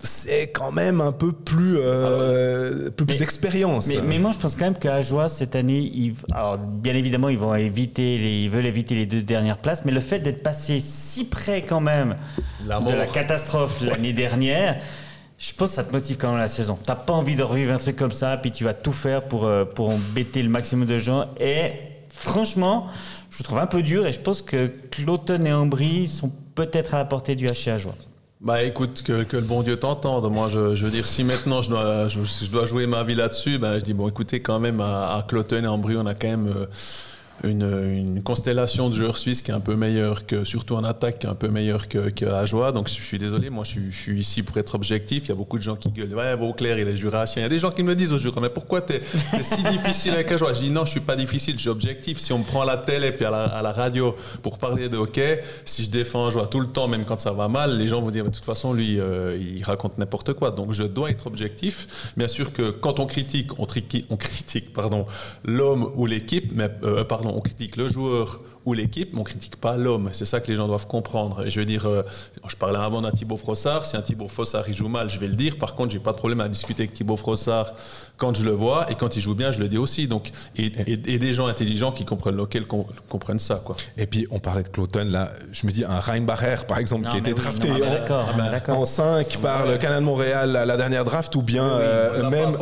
c'est 0.03 0.49
quand 0.49 0.73
même 0.73 1.01
un 1.01 1.13
peu 1.13 1.33
plus, 1.33 1.77
euh, 1.79 2.91
plus, 2.91 3.07
plus 3.07 3.19
d'expérience. 3.19 3.87
Mais, 3.87 4.01
mais 4.03 4.19
moi, 4.19 4.33
je 4.33 4.39
pense 4.39 4.57
quand 4.57 4.65
même 4.65 4.79
qu'à 4.79 5.01
Joie, 5.01 5.29
cette 5.29 5.55
année, 5.55 5.79
ils, 5.79 6.15
alors, 6.33 6.59
bien 6.59 6.95
évidemment, 6.95 7.29
ils 7.29 7.39
vont 7.39 7.55
éviter 7.55 8.19
les, 8.19 8.43
ils 8.43 8.51
veulent 8.51 8.67
éviter 8.67 8.95
les 8.95 9.07
deux 9.07 9.23
dernières 9.23 9.59
places, 9.59 9.85
mais 9.85 9.93
le 9.93 10.01
fait 10.01 10.19
d'être 10.19 10.43
passé 10.43 10.81
si 10.81 11.25
près 11.25 11.63
quand 11.63 11.81
même 11.81 12.17
La 12.67 12.81
de 12.81 12.93
la 12.93 13.07
catastrophe 13.07 13.81
l'année 13.81 14.13
dernière, 14.13 14.79
je 15.39 15.53
pense 15.55 15.71
que 15.71 15.77
ça 15.77 15.85
te 15.85 15.93
motive 15.93 16.17
quand 16.19 16.31
même 16.31 16.39
la 16.39 16.49
saison. 16.49 16.77
T'as 16.85 16.97
pas 16.97 17.13
envie 17.13 17.37
de 17.37 17.43
revivre 17.43 17.73
un 17.73 17.79
truc 17.79 17.97
comme 17.97 18.13
ça, 18.13 18.37
puis 18.37 18.51
tu 18.51 18.65
vas 18.65 18.75
tout 18.75 18.93
faire 18.93 19.23
pour, 19.23 19.45
euh, 19.45 19.65
pour 19.65 19.91
embêter 19.91 20.43
le 20.43 20.49
maximum 20.49 20.87
de 20.87 20.99
gens. 20.99 21.27
Et 21.39 21.73
franchement, 22.09 22.89
je 23.31 23.43
trouve 23.45 23.59
un 23.59 23.67
peu 23.67 23.83
dur, 23.83 24.07
et 24.07 24.13
je 24.13 24.21
pense 24.21 24.43
que 24.43 24.67
Cloton 24.91 25.43
et 25.45 25.53
Ambry 25.53 26.09
sont 26.09 26.33
peut-être 26.57 26.95
à 26.95 26.99
la 26.99 27.05
portée 27.05 27.37
du 27.37 27.47
HC 27.47 27.69
à 27.69 27.79
Joie. 27.79 27.95
Bah 28.43 28.65
écoute, 28.65 29.03
que, 29.03 29.23
que 29.23 29.37
le 29.37 29.45
bon 29.45 29.63
Dieu 29.63 29.77
t'entende. 29.77 30.29
Moi, 30.33 30.49
je, 30.49 30.75
je 30.75 30.85
veux 30.85 30.91
dire, 30.91 31.07
si 31.07 31.23
maintenant 31.23 31.63
je 31.63 31.71
dois, 31.71 32.09
je, 32.09 32.51
dois 32.51 32.67
jouer 32.67 32.89
ma 32.89 33.05
vie 33.05 33.15
là-dessus, 33.15 33.59
ben, 33.59 33.79
je 33.79 33.85
dis, 33.85 33.93
bon, 33.93 34.09
écoutez, 34.09 34.43
quand 34.43 34.59
même, 34.59 34.81
à, 34.81 35.15
à 35.15 35.23
Cloton 35.23 35.63
et 35.63 35.67
Ambry, 35.69 35.97
on 35.97 36.07
a 36.07 36.15
quand 36.15 36.27
même 36.27 36.49
euh, 36.49 36.67
une, 37.45 38.23
constellation 38.23 38.89
de 38.89 38.95
joueurs 38.95 39.19
suisses 39.19 39.43
qui 39.43 39.51
est 39.51 39.55
un 39.55 39.61
peu 39.61 39.75
meilleure 39.75 40.27
que, 40.27 40.45
surtout 40.45 40.75
en 40.75 40.85
attaque, 40.85 41.21
qui 41.21 41.27
est 41.27 41.31
un 41.31 41.35
peu 41.35 41.49
meilleure 41.49 41.89
que, 41.89 42.11
que. 42.11 42.73
Donc 42.73 42.89
je 42.89 42.93
suis 42.93 43.19
désolé, 43.19 43.51
moi 43.51 43.65
je 43.65 43.79
suis, 43.91 44.21
ici 44.21 44.43
pour 44.43 44.57
être 44.59 44.75
objectif. 44.75 45.25
Il 45.27 45.29
y 45.31 45.33
a 45.33 45.35
beaucoup 45.35 45.59
de 45.59 45.63
gens 45.63 45.77
qui 45.77 45.91
gueulent, 45.91 46.15
ouais, 46.15 46.37
Vauclair, 46.37 46.79
il 46.79 46.87
est 46.87 46.97
jurassien. 46.97 47.43
Il 47.43 47.45
y 47.45 47.47
a 47.47 47.49
des 47.49 47.59
gens 47.59 47.71
qui 47.71 47.83
me 47.83 47.95
disent 47.95 48.13
au 48.13 48.19
jour, 48.19 48.39
mais 48.41 48.49
pourquoi 48.49 48.81
t'es 48.81 49.03
es 49.33 49.43
si 49.43 49.63
difficile 49.65 50.13
avec 50.13 50.31
Ajoie 50.31 50.55
Je 50.55 50.61
dis 50.61 50.71
non, 50.71 50.85
je 50.85 50.91
suis 50.91 51.01
pas 51.01 51.17
difficile, 51.17 51.55
je 51.57 51.61
suis 51.61 51.69
objectif. 51.69 52.19
Si 52.19 52.33
on 52.33 52.39
me 52.39 52.45
prend 52.45 52.63
à 52.63 52.67
la 52.67 52.77
télé 52.77 53.13
puis 53.13 53.25
à 53.25 53.31
la, 53.31 53.73
radio 53.73 54.15
pour 54.43 54.59
parler 54.59 54.89
de 54.89 54.97
hockey, 54.97 55.43
si 55.65 55.85
je 55.85 55.91
défends 55.91 56.27
Ajoie 56.27 56.47
tout 56.47 56.61
le 56.61 56.69
temps, 56.69 56.89
même 56.89 57.05
quand 57.05 57.21
ça 57.21 57.33
va 57.33 57.49
mal, 57.49 57.77
les 57.79 57.89
gens 57.89 58.01
vont 58.01 58.11
dire, 58.11 58.25
de 58.25 58.31
toute 58.31 58.45
façon, 58.45 58.73
lui, 58.73 59.01
euh, 59.01 59.37
il 59.41 59.65
raconte 59.65 59.99
n'importe 59.99 60.35
quoi. 60.35 60.51
Donc 60.51 60.73
je 60.73 60.85
dois 60.85 61.11
être 61.11 61.27
objectif. 61.27 62.13
Bien 62.17 62.29
sûr 62.29 62.53
que 62.53 62.71
quand 62.71 63.01
on 63.01 63.07
critique, 63.07 63.59
on, 63.59 63.67
on 64.11 64.17
critique 64.17 64.67
l'homme 65.45 65.91
ou 65.95 66.07
l'équipe, 66.07 66.53
mais 66.55 66.69
euh, 66.85 67.05
pardon, 67.05 67.32
on 67.33 67.41
critique 67.41 67.77
le 67.77 67.89
joueur 67.89 68.41
ou 68.65 68.75
l'équipe, 68.75 69.11
mais 69.13 69.21
on 69.21 69.25
critique 69.25 69.57
pas 69.57 69.77
l'homme. 69.77 70.11
C'est 70.13 70.25
ça 70.25 70.41
que 70.41 70.47
les 70.49 70.57
gens 70.57 70.67
doivent 70.69 70.87
comprendre. 70.87 71.45
Et 71.47 71.51
je 71.51 71.59
veux 71.61 71.67
dire, 71.67 71.87
euh, 71.87 72.03
je 72.49 72.55
parlais 72.57 72.79
avant 72.79 73.03
d'un 73.03 73.11
Thibaut 73.11 73.37
Frossard. 73.37 73.85
Si 73.87 73.97
un 73.97 74.03
Thibaut 74.03 74.29
Frossard 74.29 74.65
il 74.69 74.75
joue 74.75 74.89
mal, 74.89 75.09
je 75.11 75.19
vais 75.19 75.27
le 75.27 75.35
dire. 75.35 75.59
Par 75.59 75.75
contre, 75.75 75.93
j'ai 75.93 75.99
pas 75.99 76.13
de 76.13 76.17
problème 76.17 76.41
à 76.41 76.49
discuter 76.49 76.85
avec 76.85 76.93
Thibaut 76.95 77.17
Frossard 77.17 77.73
quand 78.17 78.35
je 78.37 78.45
le 78.45 78.53
vois 78.53 78.91
et 78.91 78.95
quand 78.95 79.17
il 79.17 79.21
joue 79.23 79.35
bien, 79.35 79.51
je 79.51 79.59
le 79.59 79.69
dis 79.69 79.79
aussi. 79.79 80.07
Donc, 80.07 80.31
et, 80.57 80.67
et- 80.87 81.15
et 81.15 81.19
des 81.19 81.33
gens 81.33 81.47
intelligents 81.49 81.93
qui 81.93 82.05
comprennent 82.05 82.37
lequel 82.37 82.67
comprennent 82.67 83.39
ça, 83.39 83.61
quoi. 83.65 83.75
Et 83.97 84.07
puis, 84.07 84.27
on 84.31 84.39
parlait 84.39 84.63
de 84.63 84.69
Cloton, 84.69 85.07
là, 85.11 85.31
je 85.53 85.67
me 85.67 85.73
dis, 85.73 85.85
un 85.85 85.99
Reinbacher, 86.01 86.65
par 86.69 86.79
exemple, 86.79 87.05
Non, 87.05 87.11
qui 87.11 87.17
a 87.17 87.21
été 87.21 87.33
oui, 87.33 87.37
drafté 87.41 87.69
non, 87.69 87.75
mais 87.81 87.87
en- 87.87 87.91
d'accord, 87.91 88.29
mais 88.37 88.51
d'accord. 88.51 88.79
en 88.79 88.85
5 88.85 89.39
par 89.39 89.67
le 89.67 89.77
Canadien 89.79 90.01
de 90.03 90.07
Montréal 90.07 90.55
à 90.57 90.65
la 90.65 90.77
dernière 90.77 91.05
draft, 91.05 91.35
ou 91.37 91.43
bien 91.43 91.65
Oui, 91.67 91.81
euh, 91.83 92.31
même, 92.31 92.57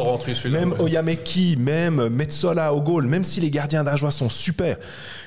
même. 0.50 0.74
Oyameki, 0.80 1.56
même 1.58 2.08
Metsola 2.08 2.72
au 2.74 2.80
goal, 2.80 3.06
même 3.06 3.24
si 3.24 3.40
les 3.40 3.50
gardiens 3.50 3.84
d'Ajoie 3.84 4.10
sont 4.10 4.28
super, 4.28 4.76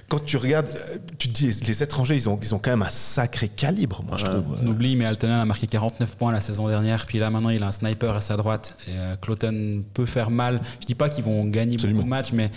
quand 0.09 0.23
tu 0.23 0.37
regardes, 0.37 0.67
euh, 0.67 0.97
tu 1.17 1.29
te 1.29 1.33
dis, 1.33 1.47
les 1.65 1.83
étrangers, 1.83 2.15
ils 2.15 2.29
ont, 2.29 2.37
ils 2.41 2.53
ont 2.53 2.59
quand 2.59 2.71
même 2.71 2.83
un 2.83 2.89
sacré 2.89 3.49
calibre, 3.49 4.03
moi, 4.07 4.17
je 4.17 4.25
trouve. 4.25 4.43
On 4.61 4.67
oublie, 4.67 4.95
mais 4.95 5.05
Altonen 5.05 5.39
a 5.39 5.45
marqué 5.45 5.67
49 5.67 6.15
points 6.17 6.31
la 6.31 6.41
saison 6.41 6.67
dernière. 6.67 7.05
Puis 7.05 7.19
là, 7.19 7.29
maintenant, 7.29 7.49
il 7.49 7.63
a 7.63 7.67
un 7.67 7.71
sniper 7.71 8.15
à 8.15 8.21
sa 8.21 8.37
droite. 8.37 8.77
Et 8.87 8.91
euh, 8.91 9.15
Cloten 9.15 9.83
peut 9.93 10.05
faire 10.05 10.29
mal. 10.29 10.61
Je 10.81 10.85
dis 10.85 10.95
pas 10.95 11.09
qu'ils 11.09 11.23
vont 11.23 11.43
gagner 11.45 11.75
Absolument. 11.75 11.99
beaucoup 11.99 12.05
de 12.05 12.09
matchs, 12.09 12.31
mais 12.33 12.51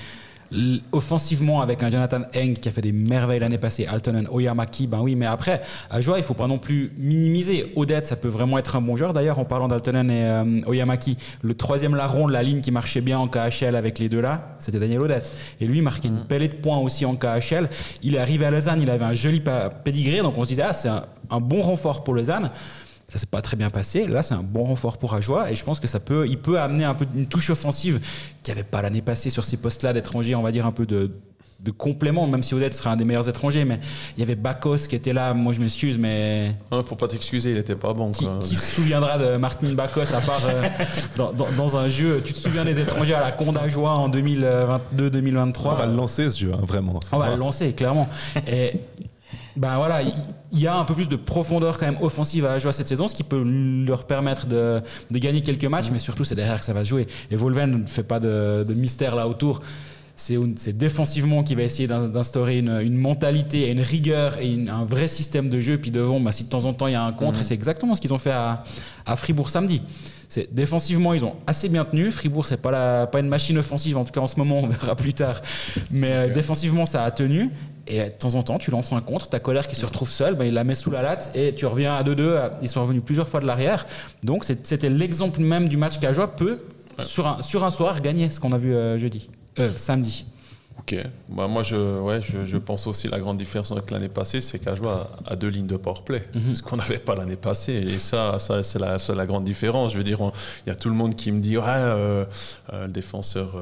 offensivement, 0.93 1.61
avec 1.61 1.83
un 1.83 1.91
Jonathan 1.91 2.21
Eng 2.35 2.55
qui 2.55 2.69
a 2.69 2.73
fait 2.73 2.81
des 2.81 2.93
merveilles 2.93 3.41
l'année 3.41 3.59
passée, 3.59 3.87
Altonen, 3.87 4.29
Oyamaki, 4.31 4.87
ben 4.87 5.01
oui, 5.01 5.17
mais 5.17 5.27
après, 5.27 5.63
à 5.91 6.01
joie, 6.01 6.19
il 6.19 6.25
faut 6.25 6.35
pas 6.35 6.47
non 6.47 6.59
plus 6.59 6.93
minimiser. 6.99 7.73
Odette, 7.77 8.07
ça 8.07 8.17
peut 8.17 8.29
vraiment 8.29 8.59
être 8.59 8.77
un 8.77 8.81
bon 8.81 8.97
joueur. 8.97 9.13
D'ailleurs, 9.13 9.39
en 9.39 9.45
parlant 9.45 9.69
d'Altonen 9.69 10.11
et 10.11 10.25
euh, 10.25 10.61
Oyamaki, 10.67 11.17
le 11.43 11.55
troisième 11.55 11.95
larron 11.95 12.27
de 12.29 12.33
la 12.33 12.43
ligne 12.43 12.61
qui 12.61 12.71
marchait 12.71 13.01
bien 13.01 13.19
en 13.19 13.29
KHL 13.29 13.75
avec 13.75 13.99
les 13.99 14.09
deux 14.09 14.21
là, 14.21 14.57
c'était 14.59 14.79
Daniel 14.79 15.01
Odette. 15.01 15.31
Et 15.61 15.67
lui, 15.67 15.81
marquait 15.81 16.09
une 16.09 16.25
pellée 16.25 16.49
de 16.49 16.57
points 16.57 16.79
aussi 16.79 17.05
en 17.05 17.17
KHL. 17.17 17.69
Il 18.03 18.15
est 18.15 18.19
arrivé 18.19 18.47
à 18.47 18.51
Lausanne, 18.51 18.81
il 18.81 18.91
avait 18.91 19.05
un 19.05 19.15
joli 19.15 19.43
pédigré, 19.85 20.21
donc 20.21 20.39
on 20.39 20.45
se 20.45 20.49
disait, 20.49 20.63
ah, 20.63 20.73
c'est 20.73 20.89
un, 20.89 21.03
un 21.31 21.41
bon 21.41 21.63
renfort 21.63 22.05
pour 22.05 22.15
Lausanne. 22.15 22.51
Ça 23.17 23.21
s'est 23.21 23.27
pas 23.27 23.41
très 23.41 23.57
bien 23.57 23.71
passé. 23.71 24.07
Là, 24.07 24.23
c'est 24.23 24.35
un 24.35 24.43
bon 24.43 24.65
renfort 24.65 24.99
pour 24.99 25.15
Ajoie 25.15 25.51
et 25.51 25.57
je 25.57 25.65
pense 25.65 25.81
que 25.81 25.87
ça 25.87 26.01
peut, 26.01 26.27
il 26.29 26.39
peut 26.39 26.61
amener 26.61 26.85
un 26.85 26.93
peu 26.95 27.07
une 27.15 27.27
touche 27.27 27.49
offensive 27.49 27.99
qu'il 28.43 28.53
n'y 28.53 28.61
avait 28.61 28.69
pas 28.69 28.83
l'année 28.83 29.01
passée 29.01 29.31
sur 29.31 29.43
ces 29.45 29.57
postes-là 29.57 29.95
d'étrangers, 29.95 30.35
on 30.35 30.43
va 30.43 30.53
dire 30.53 30.67
un 30.67 30.73
peu 30.73 30.85
de, 30.85 31.11
de 31.61 31.71
complément, 31.71 32.27
même 32.27 32.43
si 32.43 32.53
Odette 32.53 32.75
sera 32.75 32.91
un 32.91 32.97
des 32.97 33.07
meilleurs 33.07 33.27
étrangers. 33.27 33.65
Mais 33.65 33.81
il 34.17 34.21
y 34.21 34.23
avait 34.23 34.35
Bakos 34.35 34.87
qui 34.89 34.97
était 34.97 35.15
là. 35.15 35.33
Moi, 35.33 35.55
je 35.55 35.61
m'excuse, 35.61 35.97
mais 35.97 36.55
Il 36.71 36.83
faut 36.83 36.95
pas 36.95 37.09
t'excuser, 37.09 37.53
il 37.53 37.57
était 37.57 37.75
pas 37.75 37.95
bon. 37.95 38.11
qui, 38.11 38.27
quoi. 38.27 38.39
qui 38.39 38.55
se 38.55 38.75
souviendra 38.75 39.17
de 39.17 39.39
Martin 39.39 39.73
Bakos 39.73 40.13
à 40.15 40.21
part 40.21 40.43
euh, 40.47 40.69
dans, 41.17 41.33
dans- 41.33 41.51
dans 41.57 41.77
un 41.79 41.89
jeu 41.89 42.23
Tu 42.23 42.35
te 42.35 42.39
souviens 42.39 42.67
des 42.67 42.79
étrangers 42.79 43.15
à 43.15 43.21
la 43.23 43.33
Conda 43.33 43.67
Joie 43.69 43.93
en 43.95 44.11
2022-2023 44.11 45.53
On 45.65 45.75
va 45.75 45.87
le 45.87 45.95
lancer, 45.97 46.31
ce 46.31 46.41
jeu, 46.41 46.53
hein, 46.55 46.61
vraiment. 46.67 47.01
on 47.13 47.17
va 47.19 47.31
le 47.31 47.37
lancer, 47.37 47.73
clairement. 47.73 48.09
Et 48.47 48.73
ben 49.57 49.77
voilà, 49.77 50.03
il 50.03 50.59
y 50.59 50.67
a 50.67 50.77
un 50.77 50.85
peu 50.85 50.95
plus 50.95 51.09
de 51.09 51.17
profondeur 51.17 51.79
quand 51.79 51.87
même 51.87 52.03
offensive 52.03 52.45
à 52.45 52.59
jouer 52.59 52.73
cette 52.73 52.89
saison, 52.89 53.09
ce 53.09 53.15
qui 53.15 53.23
peut 53.23 53.43
leur 53.87 54.05
permettre 54.05 54.47
de, 54.47 54.83
de 55.11 55.19
gagner 55.19 55.43
quelques 55.43 55.65
matchs, 55.65 55.91
mais 55.91 55.99
surtout 55.99 56.25
c'est 56.25 56.35
derrière 56.35 56.59
que 56.59 56.65
ça 56.65 56.73
va 56.73 56.85
se 56.85 56.91
jouer. 56.91 57.07
Et 57.31 57.37
Volven 57.37 57.83
ne 57.83 57.87
fait 57.87 58.03
pas 58.03 58.21
de, 58.21 58.65
de 58.69 58.75
mystère 58.75 59.15
là 59.15 59.29
autour. 59.29 59.61
C'est 60.19 60.77
défensivement 60.77 61.43
qu'il 61.43 61.57
va 61.59 61.63
essayer 61.63 61.87
d'in- 61.87 62.09
d'instaurer 62.09 62.59
une, 62.59 62.81
une 62.81 62.97
mentalité 62.97 63.69
et 63.69 63.73
une 63.73 63.83
rigueur 63.83 64.39
et 64.41 64.51
une- 64.51 64.71
un 64.71 64.85
vrai 64.87 65.09
système 65.09 65.51
de 65.51 65.61
jeu. 65.61 65.77
Puis 65.77 65.91
devant, 65.91 66.19
bah, 66.21 66.33
si 66.33 66.45
de 66.45 66.49
temps 66.49 66.65
en 66.65 66.73
temps 66.73 66.87
il 66.87 66.93
y 66.93 66.97
a 66.97 67.03
un 67.03 67.13
contre, 67.13 67.41
et 67.41 67.45
c'est 67.45 67.55
exactement 67.55 67.95
ce 67.95 68.01
qu'ils 68.01 68.15
ont 68.15 68.19
fait 68.19 68.31
à, 68.31 68.63
à 69.05 69.17
Fribourg 69.17 69.51
samedi. 69.51 69.83
C'est 70.29 70.53
défensivement, 70.53 71.13
ils 71.15 71.25
ont 71.25 71.35
assez 71.47 71.69
bien 71.69 71.85
tenu. 71.85 72.11
Fribourg, 72.11 72.47
c'est 72.47 72.57
pas 72.61 72.71
la, 72.73 73.07
pas 73.07 73.21
une 73.21 73.29
machine 73.29 73.59
offensive, 73.59 73.97
en 73.99 74.05
tout 74.05 74.11
cas 74.13 74.21
en 74.21 74.27
ce 74.27 74.37
moment, 74.37 74.59
on 74.61 74.67
verra 74.69 74.97
plus 74.97 75.13
tard. 75.13 75.41
Mais 75.91 76.13
euh, 76.13 76.33
défensivement, 76.33 76.87
ça 76.87 77.05
a 77.05 77.11
tenu. 77.11 77.51
Et 77.87 78.01
de 78.01 78.09
temps 78.09 78.35
en 78.35 78.43
temps, 78.43 78.59
tu 78.59 78.71
lances 78.73 78.93
un 78.93 79.01
contre, 79.01 79.29
ta 79.29 79.39
colère 79.39 79.69
qui 79.69 79.77
se 79.77 79.87
retrouve 79.87 80.11
seule, 80.11 80.35
ben, 80.35 80.47
il 80.47 80.55
la 80.55 80.65
met 80.65 80.75
sous 80.75 80.91
la 80.91 81.03
latte 81.03 81.31
et 81.37 81.55
tu 81.55 81.67
reviens 81.67 81.95
à 81.95 82.03
2-2. 82.03 82.51
Ils 82.63 82.69
sont 82.69 82.81
revenus 82.83 83.03
plusieurs 83.05 83.29
fois 83.29 83.39
de 83.39 83.47
l'arrière. 83.47 83.87
Donc 84.25 84.45
c'était 84.45 84.89
l'exemple 84.89 85.41
même 85.41 85.69
du 85.69 85.77
match 85.77 86.01
qu'Ajoie 86.01 86.35
peut, 86.35 86.59
sur, 87.05 87.27
un, 87.29 87.43
sur 87.43 87.63
un 87.65 87.71
soir, 87.71 88.01
gagner 88.01 88.29
ce 88.31 88.41
qu'on 88.41 88.53
a 88.53 88.59
vu 88.59 88.75
euh, 88.75 88.99
jeudi, 88.99 89.29
Euh, 89.59 89.71
samedi. 89.77 90.25
Ok. 90.79 90.95
Bah, 91.31 91.49
moi, 91.49 91.63
je, 91.63 92.01
ouais, 92.01 92.21
je, 92.21 92.45
je 92.45 92.57
pense 92.59 92.87
aussi 92.87 93.09
la 93.09 93.19
grande 93.19 93.39
différence 93.39 93.73
avec 93.73 93.91
l'année 93.91 94.11
passée, 94.11 94.41
c'est 94.43 94.59
qu'Ajoie 94.59 95.11
a, 95.27 95.33
a 95.33 95.37
deux 95.37 95.49
lignes 95.49 95.67
de 95.67 95.77
powerplay, 95.79 96.23
ce 96.55 96.61
qu'on 96.63 96.77
n'avait 96.77 96.99
pas 96.99 97.15
l'année 97.15 97.37
passée. 97.37 97.73
Et 97.73 97.99
ça, 97.99 98.39
ça 98.39 98.63
c'est 98.63 98.79
la, 98.79 98.99
la 99.15 99.27
grande 99.27 99.45
différence. 99.45 99.93
Je 99.93 99.99
veux 99.99 100.05
dire, 100.05 100.19
il 100.67 100.69
y 100.69 100.73
a 100.73 100.77
tout 100.77 100.91
le 100.91 100.95
monde 100.95 101.15
qui 101.17 101.33
me 101.33 101.41
dit, 101.41 101.57
ouais, 101.57 101.65
euh, 101.67 102.25
euh, 102.73 102.87
le 102.87 102.93
défenseur. 102.93 103.57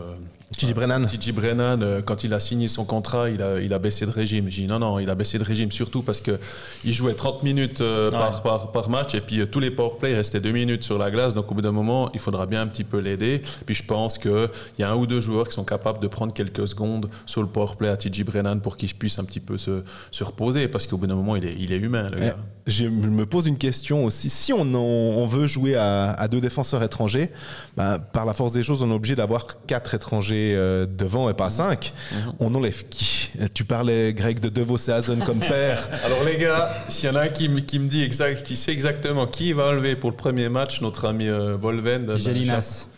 Gigi 0.57 0.74
Brennan. 0.74 1.07
Gigi 1.09 1.33
Brennan, 1.33 1.83
euh, 1.83 2.02
quand 2.02 2.22
il 2.22 2.33
a 2.35 2.40
signé 2.40 2.68
son 2.68 2.85
contrat, 2.85 3.30
il 3.30 3.42
a, 3.42 3.61
il 3.61 3.72
a 3.72 3.78
baissé 3.78 4.07
de 4.07 4.11
régime. 4.11 4.48
J'ai 4.48 4.62
dit 4.62 4.68
non, 4.68 4.78
non, 4.78 4.98
il 4.98 5.11
a 5.11 5.14
baissé 5.14 5.38
de 5.38 5.44
régime 5.44 5.70
surtout 5.72 6.02
parce 6.02 6.20
qu'il 6.20 6.92
jouait 6.92 7.14
30 7.14 7.42
minutes 7.42 7.80
euh, 7.80 8.11
par, 8.11 8.42
par, 8.42 8.72
par 8.72 8.90
match 8.90 9.14
et 9.14 9.20
puis 9.20 9.40
euh, 9.40 9.46
tous 9.46 9.61
les 9.61 9.70
powerplay, 9.70 10.12
il 10.12 10.16
restait 10.16 10.40
deux 10.40 10.52
minutes 10.52 10.85
sur 10.85 10.98
la 10.98 11.11
glace. 11.11 11.35
Donc 11.35 11.50
au 11.50 11.54
bout 11.54 11.62
d'un 11.62 11.72
moment, 11.72 12.11
il 12.14 12.20
faudra 12.20 12.46
bien 12.46 12.62
un 12.62 12.66
petit 12.66 12.85
peu 12.85 12.98
l'aider. 12.98 13.42
Puis 13.66 13.74
je 13.74 13.83
pense 13.83 14.18
qu'il 14.18 14.48
y 14.78 14.83
a 14.83 14.90
un 14.90 14.94
ou 14.94 15.07
deux 15.07 15.20
joueurs 15.20 15.48
qui 15.48 15.54
sont 15.54 15.64
capables 15.64 15.98
de 15.98 16.09
prendre 16.09 16.33
quelques 16.33 16.68
secondes 16.68 17.09
sur 17.26 17.42
le 17.42 17.48
powerplay 17.48 17.88
à 17.88 17.98
Gigi 17.98 18.22
Brennan 18.22 18.61
pour 18.61 18.76
qu'il 18.76 18.92
puisse 18.94 19.18
un 19.18 19.24
petit 19.24 19.40
peu 19.40 19.59
se, 19.59 19.83
se 20.11 20.24
reposer 20.24 20.68
parce 20.68 20.87
qu'au 20.87 20.98
bout 20.98 21.07
d'un 21.07 21.16
moment, 21.16 21.37
il 21.37 21.46
est, 21.46 21.57
il 21.59 21.72
est 21.72 21.78
humain, 21.78 22.07
le 22.12 22.20
gars. 22.20 22.37
Je 22.66 22.87
me 22.87 23.27
pose 23.27 23.46
une 23.46 23.59
question 23.59 24.07
aussi. 24.07 24.31
Si 24.31 24.50
on, 24.53 24.61
en- 24.62 24.79
on 24.79 25.27
veut 25.27 25.46
jouer 25.46 25.74
à, 25.77 26.12
à 26.12 26.29
deux 26.29 26.40
défenseurs 26.40 26.83
étrangers, 26.83 27.31
ben, 27.77 27.98
par 27.98 28.24
la 28.24 28.33
force 28.33 28.53
des 28.53 28.62
choses, 28.62 28.83
on 28.83 28.90
est 28.90 28.94
obligé 28.94 29.14
d'avoir 29.14 29.46
quatre 29.66 29.92
étrangers 29.92 30.55
euh, 30.57 30.87
devant 30.87 31.29
et 31.29 31.35
pas 31.35 31.50
cinq. 31.50 31.92
On 32.40 32.55
enlève 32.55 32.85
qui? 32.88 33.31
Tu 33.53 33.64
parlais, 33.64 34.14
Greg, 34.14 34.40
de 34.40 34.48
Devos 34.48 34.79
et 34.88 34.92
Hazen 34.92 35.22
comme 35.24 35.40
père. 35.48 35.88
Alors 36.07 36.24
les 36.24 36.38
gars, 36.38 36.74
s'il 36.88 37.09
y 37.11 37.12
en 37.12 37.16
a 37.16 37.20
un 37.24 37.29
qui, 37.29 37.50
me- 37.50 37.61
qui 37.61 37.79
me 37.79 37.87
dit 37.88 38.03
exact, 38.03 38.42
qui 38.44 38.57
sait 38.57 38.72
exactement 38.72 39.27
qui 39.27 39.53
va 39.53 39.66
enlever 39.68 39.94
pour 39.94 40.09
le 40.11 40.16
premier 40.16 40.48
match, 40.48 40.81
notre 40.81 41.05
ami 41.07 41.29
euh, 41.29 41.57
Volven. 41.57 42.07
ben, 42.07 42.16
Gélinas. 42.16 42.88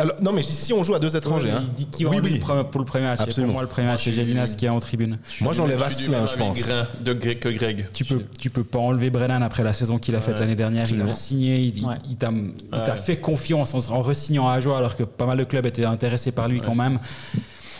Alors, 0.00 0.14
non, 0.22 0.32
mais 0.32 0.42
je 0.42 0.46
dis 0.46 0.52
si 0.52 0.72
on 0.72 0.84
joue 0.84 0.94
à 0.94 1.00
deux 1.00 1.16
étrangers. 1.16 1.50
hein. 1.50 1.62
Il 1.66 1.72
dit 1.72 1.86
qui 1.86 2.04
va 2.04 2.10
Oui, 2.10 2.18
oui. 2.22 2.34
le 2.34 2.40
premier- 2.40 2.64
pour 2.64 2.78
le 2.78 2.84
premier 2.84 3.04
match. 3.04 3.18
Et 3.18 3.22
Absolument. 3.24 3.48
pour 3.48 3.54
moi, 3.54 3.62
le 3.62 3.68
premier 3.68 3.86
match, 3.88 4.04
c'est 4.04 4.10
je 4.10 4.16
suis- 4.16 4.24
Gélinas 4.24 4.54
qui 4.56 4.66
est 4.66 4.68
en 4.68 4.78
tribune. 4.78 5.18
Moi, 5.40 5.52
j'enlève 5.54 5.78
Je 5.88 5.94
suis 5.94 6.06
du 6.08 6.14
Asselin, 6.14 6.18
même 6.18 6.28
je 6.28 6.32
avis 6.34 6.42
pense. 6.42 6.58
grain 6.60 6.86
de 7.00 7.12
Greg 7.14 7.38
que 7.40 7.48
Greg. 7.48 7.88
Tu 7.92 8.04
peux, 8.04 8.22
tu 8.38 8.48
peux 8.50 8.62
pas 8.64 8.78
enlever 8.78 9.10
Brennan 9.10 9.42
après 9.42 9.64
la 9.64 9.72
saison 9.72 9.98
qu'il 9.98 10.14
a 10.14 10.20
faite 10.20 10.38
l'année 10.38 10.54
dernière. 10.54 10.86
Il 10.88 11.00
a 11.02 11.12
signé, 11.14 11.58
il, 11.58 11.78
il- 11.78 11.84
Ouais. 11.84 11.96
il 12.08 12.16
t'a 12.16 12.30
il 12.30 12.82
t'a 12.84 12.94
fait 12.94 13.16
confiance 13.18 13.74
en, 13.74 13.78
en 13.92 14.02
re-signant 14.02 14.48
à 14.48 14.60
joie 14.60 14.78
alors 14.78 14.94
que 14.94 15.02
pas 15.02 15.26
mal 15.26 15.36
de 15.38 15.44
clubs 15.44 15.66
étaient 15.66 15.84
intéressés 15.84 16.30
par 16.30 16.46
lui 16.48 16.60
quand 16.60 16.74
même. 16.76 17.00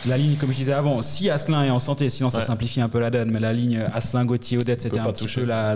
La 0.07 0.17
ligne, 0.17 0.35
comme 0.35 0.51
je 0.51 0.57
disais 0.57 0.71
avant, 0.71 1.01
si 1.01 1.29
Asselin 1.29 1.65
est 1.65 1.69
en 1.69 1.79
santé, 1.79 2.09
sinon 2.09 2.29
ça 2.29 2.37
Ouais. 2.39 2.43
simplifie 2.45 2.79
un 2.79 2.87
peu 2.87 2.99
la 2.99 3.09
donne, 3.09 3.31
mais 3.31 3.39
la 3.39 3.51
ligne 3.51 3.79
Asselin, 3.93 4.23
Gauthier, 4.23 4.57
Odette, 4.57 4.81
c'était 4.81 4.99
un 4.99 5.03
petit 5.11 5.25
toucher. 5.25 5.41
peu 5.41 5.47
la, 5.47 5.75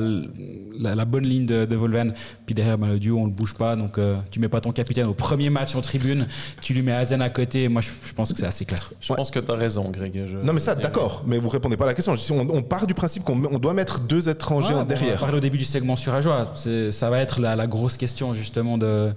la, 0.79 0.95
la 0.95 1.05
bonne 1.05 1.25
ligne 1.25 1.45
de, 1.45 1.65
de 1.65 1.75
Volven. 1.75 2.13
Puis 2.45 2.55
derrière, 2.55 2.77
ben, 2.77 2.87
le 2.87 2.99
duo, 2.99 3.17
on 3.19 3.25
le 3.25 3.31
bouge 3.31 3.53
pas, 3.53 3.75
donc 3.75 3.97
euh, 3.97 4.15
tu 4.31 4.39
mets 4.39 4.47
pas 4.47 4.61
ton 4.61 4.71
capitaine 4.71 5.07
au 5.07 5.13
premier 5.13 5.49
match 5.49 5.75
en 5.75 5.81
tribune, 5.81 6.25
tu 6.61 6.73
lui 6.73 6.81
mets 6.83 6.93
Hazen 6.93 7.21
à 7.21 7.29
côté. 7.29 7.67
Moi, 7.67 7.81
je, 7.81 7.89
je 8.05 8.13
pense 8.13 8.31
que 8.31 8.39
c'est 8.39 8.45
assez 8.45 8.63
clair. 8.63 8.93
Je 9.01 9.13
pense 9.13 9.29
que 9.29 9.39
tu 9.39 9.51
as 9.51 9.55
raison, 9.55 9.89
Greg. 9.91 10.23
Je- 10.27 10.37
Non, 10.37 10.53
mais 10.53 10.61
ça, 10.61 10.73
d'accord, 10.75 11.23
mais 11.27 11.37
vous 11.37 11.49
répondez 11.49 11.75
pas 11.75 11.83
à 11.83 11.87
la 11.87 11.93
question. 11.93 12.15
On, 12.31 12.47
on 12.49 12.61
part 12.63 12.87
du 12.87 12.93
principe 12.93 13.25
qu'on 13.25 13.43
on 13.51 13.59
doit 13.59 13.73
mettre 13.73 13.99
deux 13.99 14.29
étrangers 14.29 14.69
Ouais, 14.69 14.73
en 14.75 14.77
bon, 14.77 14.83
On 14.83 14.87
derrière. 14.87 15.19
parler 15.19 15.37
au 15.37 15.41
début 15.41 15.57
du 15.57 15.65
segment 15.65 15.97
sur 15.97 16.13
Ajoie. 16.13 16.53
Ça 16.91 17.09
va 17.09 17.19
être 17.19 17.41
la, 17.41 17.57
la 17.57 17.67
grosse 17.67 17.97
question 17.97 18.33
justement 18.33 18.77
de, 18.77 19.11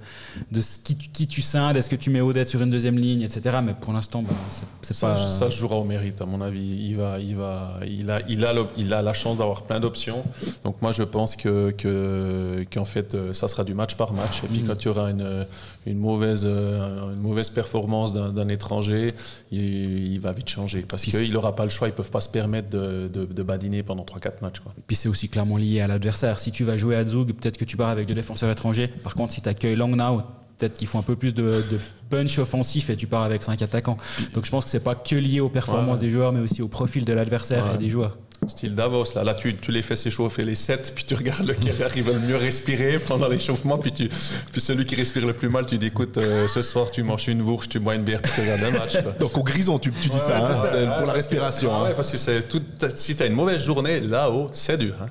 de 0.51 0.59
ce 0.61 0.79
qui, 0.79 0.95
tu- 0.97 1.09
qui 1.09 1.27
tu 1.27 1.41
scindes. 1.41 1.77
Est-ce 1.77 1.89
que 1.89 1.95
tu 1.95 2.09
mets 2.09 2.19
Odette 2.19 2.49
sur 2.49 2.61
une 2.61 2.69
deuxième 2.71 2.97
ligne, 2.97 3.21
etc. 3.21 3.59
Mais 3.63 3.73
pour 3.73 3.93
l'instant, 3.93 4.21
bah, 4.21 4.33
c'est- 4.49 4.65
c'est 4.81 4.96
Ça, 4.99 5.07
pas. 5.09 5.15
ça 5.29 5.49
jouera 5.49 5.75
au 5.77 5.83
mérite, 5.83 6.21
à 6.21 6.25
mon 6.25 6.41
avis. 6.41 6.59
Il, 6.89 6.95
va, 6.95 7.19
il, 7.19 7.35
va, 7.35 7.73
il, 7.85 8.09
a, 8.09 8.19
il, 8.27 8.43
a, 8.45 8.53
l'op- 8.53 8.71
il 8.77 8.93
a 8.93 9.01
la 9.01 9.13
chance 9.13 9.37
d'avoir 9.37 9.63
plein 9.63 9.79
d'options. 9.79 10.23
Donc 10.63 10.81
moi, 10.81 10.91
je 10.91 11.03
pense 11.03 11.35
que, 11.35 11.71
que, 11.71 12.65
qu'en 12.73 12.85
fait, 12.85 13.13
euh, 13.15 13.33
ça 13.33 13.47
sera 13.47 13.63
du 13.63 13.73
match 13.73 13.95
par 13.95 14.13
match. 14.13 14.43
Et 14.43 14.47
puis 14.47 14.61
Mhm. 14.61 14.67
quand 14.67 14.81
il 14.83 14.85
y 14.85 14.89
aura 14.89 15.09
une, 15.11 15.45
une, 15.85 15.97
mauvaise, 15.99 16.41
euh, 16.45 17.13
une 17.13 17.21
mauvaise 17.21 17.49
performance 17.49 18.11
d'un, 18.13 18.29
d'un 18.31 18.47
étranger, 18.49 19.13
il, 19.51 20.13
il 20.13 20.19
va 20.19 20.31
vite 20.31 20.49
changer. 20.49 20.81
Parce 20.81 21.03
qu'il 21.03 21.31
n'aura 21.31 21.55
pas 21.55 21.63
le 21.63 21.69
choix. 21.69 21.87
Ils 21.87 21.91
ne 21.91 21.95
peuvent 21.97 22.11
pas 22.11 22.21
se 22.21 22.29
permettre 22.29 22.69
de, 22.69 23.07
de, 23.13 23.25
de 23.25 23.43
badiner 23.43 23.83
pendant 23.83 24.03
3-4 24.03 24.41
matchs. 24.41 24.59
Quoi. 24.61 24.73
Puis 24.87 24.95
c'est 24.95 25.09
aussi 25.09 25.29
clairement 25.29 25.57
lié 25.57 25.81
à 25.81 25.87
l'adversaire. 25.87 26.39
Si 26.39 26.51
tu 26.51 26.63
vas 26.63 26.77
jouer 26.77 26.95
à 26.95 27.05
Zug, 27.05 27.33
peut-être 27.33 27.57
que 27.57 27.65
tu 27.65 27.77
pars 27.77 27.89
avec 27.89 28.07
deux 28.07 28.15
défenseurs 28.15 28.49
étrangers. 28.49 28.87
Par 29.03 29.13
contre, 29.15 29.33
si 29.33 29.41
tu 29.41 29.49
accueilles 29.49 29.75
Langnau, 29.75 30.21
peut-être 30.57 30.77
qu'il 30.77 30.87
faut 30.87 30.97
un 30.97 31.03
peu 31.03 31.15
plus 31.15 31.33
de, 31.33 31.43
de 31.43 31.79
punch 32.09 32.39
offensif 32.39 32.89
et 32.89 32.95
tu 32.95 33.07
pars 33.07 33.23
avec 33.23 33.43
5 33.43 33.61
attaquants. 33.61 33.97
Donc 34.33 34.45
je 34.45 34.51
pense 34.51 34.63
que 34.63 34.69
c'est 34.69 34.83
pas 34.83 34.95
que 34.95 35.15
lié 35.15 35.39
aux 35.39 35.49
performances 35.49 35.99
Ouais. 35.99 36.05
des 36.05 36.09
joueurs, 36.11 36.31
mais 36.33 36.39
aussi 36.41 36.61
au 36.61 36.67
profil 36.67 37.05
de 37.05 37.13
l'adversaire 37.13 37.65
Ouais. 37.65 37.75
et 37.75 37.77
des 37.77 37.89
joueurs. 37.89 38.17
Style 38.47 38.75
Davos, 38.75 39.05
là, 39.15 39.23
là 39.23 39.33
tu, 39.35 39.55
tu 39.57 39.71
les 39.71 39.81
fais 39.81 39.95
s'échauffer 39.95 40.45
les 40.45 40.53
7, 40.55 40.93
puis 40.95 41.03
tu 41.03 41.15
regardes 41.15 41.45
lequel 41.47 41.73
arrive 41.83 42.07
le 42.11 42.19
mieux 42.19 42.35
respirer 42.37 42.99
pendant 42.99 43.27
l'échauffement, 43.27 43.77
puis, 43.79 43.91
tu, 43.91 44.07
puis 44.51 44.61
celui 44.61 44.85
qui 44.85 44.95
respire 44.95 45.25
le 45.25 45.33
plus 45.33 45.49
mal, 45.49 45.65
tu 45.65 45.77
dis 45.79 45.87
écoute, 45.87 46.17
euh, 46.19 46.47
ce 46.47 46.61
soir 46.61 46.89
tu 46.91 47.01
manges 47.03 47.27
une 47.27 47.41
bourge, 47.41 47.67
tu 47.67 47.79
bois 47.79 47.95
une 47.95 48.03
bière, 48.03 48.21
puis 48.21 48.31
tu 48.35 48.41
regardes 48.41 48.63
un 48.63 48.71
match. 48.79 49.01
quoi. 49.01 49.11
Donc 49.13 49.35
au 49.37 49.43
grison, 49.43 49.79
tu, 49.79 49.91
tu 49.91 50.09
dis 50.09 50.15
Ouais, 50.17 50.21
ça, 50.21 50.37
hein, 50.37 50.91
pour 50.97 51.07
la 51.07 51.13
que- 51.13 51.17
respiration. 51.17 51.71
ah 51.73 51.77
hein. 51.79 51.83
ouais, 51.85 51.93
parce 51.95 52.11
que 52.11 52.17
c'est 52.17 52.47
tout, 52.47 52.61
si 52.95 53.15
tu 53.15 53.23
as 53.23 53.25
une 53.25 53.33
mauvaise 53.33 53.61
journée, 53.63 53.99
là-haut, 54.01 54.49
c'est 54.53 54.77
dur. 54.77 54.93
hein. 55.01 55.07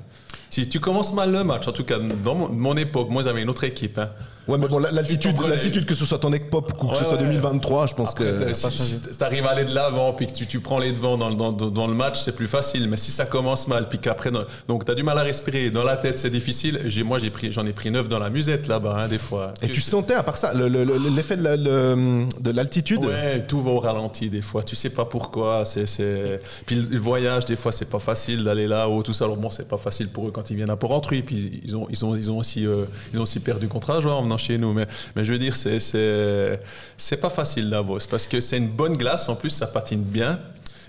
Si 0.48 0.68
tu 0.68 0.78
commences 0.78 1.12
mal 1.12 1.32
le 1.32 1.42
match, 1.42 1.66
en 1.66 1.72
tout 1.72 1.84
cas, 1.84 1.98
dans 1.98 2.34
mon, 2.36 2.48
mon 2.48 2.76
époque, 2.76 3.10
moi 3.10 3.22
j'avais 3.22 3.42
une 3.42 3.50
autre 3.50 3.64
équipe. 3.64 3.98
hein. 3.98 4.10
Ouais, 4.48 4.58
mais 4.58 4.68
bon, 4.68 4.78
la- 4.78 4.90
l'altitude, 4.92 5.34
l'altitude, 5.48 5.86
que 5.86 5.94
ce 5.94 6.04
soit 6.06 6.18
ton 6.18 6.30
pop 6.50 6.72
ou 6.80 6.86
que 6.88 6.96
ce 6.96 7.02
soit 7.04 7.14
ouais. 7.14 7.18
2023, 7.18 7.86
je 7.88 7.94
pense 7.94 8.10
Après, 8.10 8.24
que. 8.24 8.52
si, 8.54 8.70
si 8.70 9.00
tu 9.18 9.24
arrives 9.24 9.44
à 9.46 9.50
aller 9.50 9.64
de 9.64 9.74
l'avant, 9.74 10.12
puis 10.12 10.26
que 10.26 10.32
tu, 10.32 10.46
tu 10.46 10.60
prends 10.60 10.78
les 10.78 10.92
devants 10.92 11.16
dans, 11.18 11.28
le- 11.30 11.34
dans, 11.34 11.50
dans- 11.52 11.70
dans 11.70 11.86
le 11.86 11.94
match, 11.94 12.20
c'est 12.22 12.34
plus 12.34 12.46
facile. 12.46 12.88
Mais 12.88 12.96
si 12.96 13.10
ça 13.10 13.26
commence 13.26 13.66
mal, 13.68 13.88
puis 13.88 13.98
qu'après, 13.98 14.30
donc 14.68 14.84
tu 14.84 14.90
as 14.92 14.94
du 14.94 15.02
mal 15.02 15.18
à 15.18 15.22
respirer, 15.22 15.70
dans 15.70 15.82
la 15.84 15.96
tête 15.96 16.18
c'est 16.18 16.30
difficile. 16.30 16.80
J'ai, 16.86 17.02
moi 17.02 17.18
j'ai 17.18 17.30
pris, 17.30 17.50
j'en 17.50 17.66
ai 17.66 17.72
pris 17.72 17.90
neuf 17.90 18.08
dans 18.08 18.18
la 18.20 18.30
musette 18.30 18.66
là-bas, 18.68 18.96
hein, 19.00 19.08
des 19.08 19.18
fois. 19.18 19.52
Et 19.62 19.68
tu 19.68 19.80
sentais, 19.80 20.14
à 20.14 20.22
part 20.22 20.36
ça, 20.36 20.54
le- 20.54 20.68
le- 20.68 20.84
le- 20.84 20.98
l'effet 21.14 21.36
de 21.36 21.42
la- 21.42 21.56
le- 21.56 22.26
de 22.40 22.50
l'altitude? 22.50 23.04
Ouais, 23.04 23.44
tout 23.46 23.60
va 23.60 23.70
au 23.72 23.80
ralenti 23.80 24.30
des 24.30 24.42
fois. 24.42 24.62
Tu 24.62 24.76
sais 24.76 24.90
pas 24.90 25.04
pourquoi. 25.04 25.64
C'est, 25.64 25.86
c'est... 25.86 26.40
Puis 26.66 26.76
le 26.76 26.98
voyage, 26.98 27.44
des 27.46 27.56
fois, 27.56 27.72
c'est 27.72 27.90
pas 27.90 27.98
facile 27.98 28.44
d'aller 28.44 28.66
là-haut, 28.66 29.02
tout 29.02 29.12
ça. 29.12 29.24
Alors 29.24 29.36
bon, 29.36 29.50
c'est 29.50 29.66
pas 29.68 29.76
facile 29.76 30.08
pour 30.08 30.28
eux 30.28 30.30
quand 30.30 30.50
ils 30.50 30.56
viennent 30.56 30.70
à 30.70 30.76
Port-Rentruy. 30.76 31.22
Puis 31.22 31.60
ils 31.64 31.76
ont, 31.76 31.86
ils 31.90 32.04
ont, 32.04 32.14
ils 32.14 32.30
ont 32.30 32.38
aussi, 32.38 32.66
euh, 32.66 32.84
ils 33.12 33.18
ont 33.18 33.22
aussi 33.22 33.40
perdu 33.40 33.66
contre 33.68 33.90
un 33.90 34.00
joueur 34.00 34.18
en 34.18 34.35
chez 34.38 34.58
nous. 34.58 34.72
Mais, 34.72 34.86
mais 35.14 35.24
je 35.24 35.32
veux 35.32 35.38
dire, 35.38 35.56
c'est 35.56 37.20
pas 37.20 37.30
facile 37.30 37.70
Davos 37.70 38.00
parce 38.10 38.26
que 38.26 38.40
c'est 38.40 38.58
une 38.58 38.68
bonne 38.68 38.96
glace. 38.96 39.28
En 39.28 39.36
plus, 39.36 39.50
ça 39.50 39.66
patine 39.66 40.02
bien. 40.02 40.38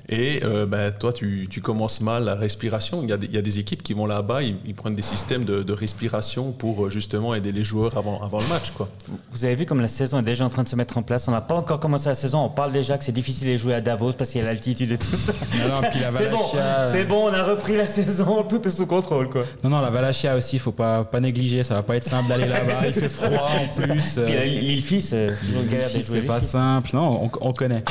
Et 0.10 0.40
euh, 0.44 0.66
ben, 0.66 0.92
toi, 0.94 1.12
tu, 1.12 1.48
tu 1.50 1.60
commences 1.60 2.00
mal 2.00 2.24
la 2.24 2.36
respiration. 2.36 3.02
Il 3.04 3.10
y, 3.10 3.14
a 3.14 3.18
des, 3.18 3.28
il 3.28 3.36
y 3.36 3.38
a 3.38 3.42
des 3.42 3.60
équipes 3.60 3.84
qui 3.84 3.94
vont 3.94 4.06
là-bas, 4.06 4.42
ils, 4.42 4.56
ils 4.66 4.74
prennent 4.74 4.96
des 4.96 5.02
systèmes 5.02 5.44
de, 5.44 5.64
de 5.64 5.74
respiration 5.74 6.54
pour 6.54 6.86
euh, 6.86 6.90
justement 6.90 7.36
aider 7.36 7.52
les 7.52 7.64
joueurs 7.66 7.98
avant, 7.98 8.22
avant 8.24 8.40
le 8.40 8.48
match. 8.48 8.72
Quoi. 8.72 8.88
Vous 9.34 9.44
avez 9.44 9.56
vu 9.56 9.66
comme 9.66 9.82
la 9.82 9.90
saison 9.90 10.20
est 10.20 10.24
déjà 10.24 10.46
en 10.46 10.50
train 10.50 10.64
de 10.64 10.70
se 10.70 10.76
mettre 10.78 10.98
en 10.98 11.02
place. 11.04 11.28
On 11.28 11.32
n'a 11.32 11.42
pas 11.42 11.56
encore 11.56 11.80
commencé 11.82 12.08
la 12.08 12.16
saison. 12.16 12.40
On 12.40 12.50
parle 12.50 12.72
déjà 12.72 12.98
que 12.98 13.04
c'est 13.04 13.12
difficile 13.12 13.52
de 13.52 13.58
jouer 13.58 13.74
à 13.74 13.82
Davos 13.82 14.14
parce 14.14 14.30
qu'il 14.32 14.40
y 14.40 14.44
a 14.46 14.48
l'altitude 14.48 14.92
et 14.94 14.98
tout 14.98 15.16
ça. 15.16 15.34
Non, 15.60 15.76
non, 15.82 15.90
puis 15.90 16.00
la 16.00 16.12
c'est 16.12 16.30
bon, 16.30 16.38
Valachia, 16.54 16.84
c'est 16.86 17.04
bon, 17.04 17.30
on 17.30 17.34
a 17.34 17.44
repris 17.44 17.76
la 17.76 17.86
saison, 17.88 18.44
tout 18.50 18.66
est 18.66 18.72
sous 18.72 18.86
contrôle 18.86 19.30
quoi. 19.30 19.42
Non, 19.64 19.70
non, 19.72 19.82
la 19.82 19.90
Valachia 19.90 20.38
aussi, 20.38 20.58
faut 20.58 20.72
pas, 20.72 21.04
pas 21.04 21.20
négliger. 21.20 21.64
Ça 21.64 21.74
va 21.76 21.84
pas 21.84 21.98
être 21.98 22.06
simple 22.08 22.30
d'aller 22.30 22.48
là-bas. 22.48 22.88
Il 22.88 22.94
fait 22.94 23.10
froid 23.10 23.50
en 23.60 23.68
plus. 23.82 24.18
Euh, 24.20 24.28
la- 24.30 24.46
l'île 24.46 24.84
fils, 24.84 25.12
euh, 25.14 25.32
c'est 25.36 25.46
toujours 25.48 25.64
une 25.64 25.68
galère 25.68 25.88
de 25.90 25.94
jouer. 26.00 26.02
c'est 26.02 26.22
pas 26.22 26.40
simple. 26.40 26.92
Non, 26.94 27.26
on, 27.26 27.32
on 27.50 27.52
connaît. 27.52 27.84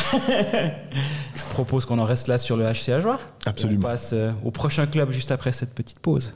Je 1.34 1.42
propose 1.52 1.84
qu'on 1.84 1.98
en 1.98 2.05
reste 2.06 2.28
là 2.28 2.38
sur 2.38 2.56
le 2.56 2.72
joueur. 2.72 3.20
Absolument. 3.44 3.80
On 3.80 3.90
passe 3.90 4.10
euh, 4.12 4.32
au 4.44 4.50
prochain 4.50 4.86
club 4.86 5.10
juste 5.10 5.30
après 5.30 5.52
cette 5.52 5.74
petite 5.74 5.98
pause. 5.98 6.32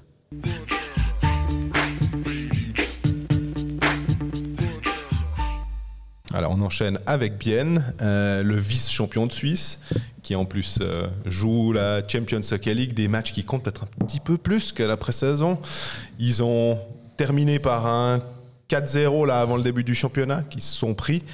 Alors 6.33 6.53
on 6.53 6.61
enchaîne 6.61 6.99
avec 7.07 7.39
Bienne, 7.39 7.93
euh, 8.01 8.43
le 8.43 8.55
vice-champion 8.55 9.27
de 9.27 9.33
Suisse, 9.33 9.81
qui 10.23 10.37
en 10.37 10.45
plus 10.45 10.79
euh, 10.81 11.09
joue 11.27 11.73
la 11.73 12.03
Champions 12.07 12.41
Hockey 12.53 12.73
League, 12.73 12.95
des 12.95 13.09
matchs 13.09 13.33
qui 13.33 13.45
comptent 13.45 13.65
peut-être 13.65 13.85
un 13.85 14.05
petit 14.05 14.21
peu 14.21 14.39
plus 14.39 14.73
que 14.73 14.83
la 14.83 14.97
pré-saison. 14.97 15.59
Ils 16.21 16.43
ont 16.43 16.79
terminé 17.17 17.59
par 17.59 17.87
un 17.87 18.23
4-0 18.69 19.27
là 19.27 19.41
avant 19.41 19.57
le 19.57 19.63
début 19.63 19.83
du 19.83 19.95
championnat, 19.95 20.43
qui 20.49 20.61
se 20.61 20.75
sont 20.75 20.95
pris. 20.95 21.25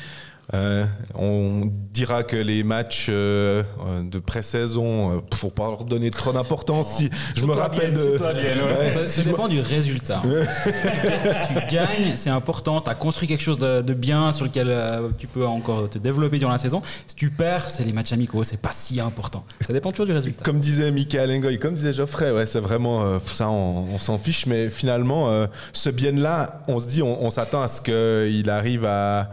Euh, 0.54 0.84
on 1.16 1.68
dira 1.92 2.22
que 2.22 2.36
les 2.36 2.62
matchs 2.62 3.08
euh, 3.08 3.64
euh, 3.84 4.02
de 4.08 4.18
pré-saison, 4.20 5.16
euh, 5.16 5.20
faut 5.34 5.50
pas 5.50 5.68
leur 5.70 5.84
donner 5.84 6.10
trop 6.10 6.32
d'importance. 6.32 6.92
Si 6.98 7.10
je 7.34 7.44
me 7.44 7.52
rappelle 7.52 7.92
de, 7.92 8.16
Ouais, 8.16 8.90
Ça, 8.92 9.00
si 9.00 9.06
ça 9.08 9.22
je 9.22 9.26
me- 9.26 9.32
dépend 9.32 9.48
du 9.48 9.58
résultat. 9.60 10.22
si 10.62 11.48
tu 11.48 11.74
gagnes, 11.74 12.12
c'est 12.14 12.30
important. 12.30 12.80
Tu 12.80 12.88
as 12.90 12.94
construit 12.94 13.26
quelque 13.26 13.42
chose 13.42 13.58
de, 13.58 13.82
de 13.82 13.92
bien 13.92 14.30
sur 14.30 14.44
lequel 14.44 14.68
euh, 14.68 15.08
tu 15.18 15.26
peux 15.26 15.44
encore 15.44 15.90
te 15.90 15.98
développer 15.98 16.38
durant 16.38 16.52
la 16.52 16.58
saison. 16.58 16.80
Si 17.08 17.16
tu 17.16 17.30
perds, 17.30 17.68
c'est 17.70 17.82
les 17.84 17.92
matchs 17.92 18.12
amicaux. 18.12 18.44
C'est 18.44 18.60
pas 18.62 18.72
si 18.72 19.00
important. 19.00 19.44
Ça 19.60 19.72
dépend 19.72 19.90
toujours 19.90 20.06
du 20.06 20.12
résultat. 20.12 20.44
Comme 20.44 20.60
disait 20.60 20.92
Michael 20.92 21.32
Engoy, 21.32 21.58
comme 21.58 21.74
disait 21.74 21.92
Geoffrey, 21.92 22.30
ouais, 22.30 22.46
c'est 22.46 22.60
vraiment 22.60 23.02
euh, 23.02 23.18
ça, 23.26 23.48
on, 23.48 23.86
on 23.92 23.98
s'en 23.98 24.16
fiche, 24.18 24.46
mais 24.46 24.70
finalement, 24.70 25.28
euh, 25.28 25.46
ce 25.72 25.90
bien-là, 25.90 26.62
on 26.68 26.78
se 26.78 26.86
dit, 26.86 27.02
on, 27.02 27.24
on 27.24 27.30
s'attend 27.30 27.62
à 27.62 27.68
ce 27.68 27.80
qu'il 27.82 28.48
arrive 28.48 28.84
à, 28.84 29.30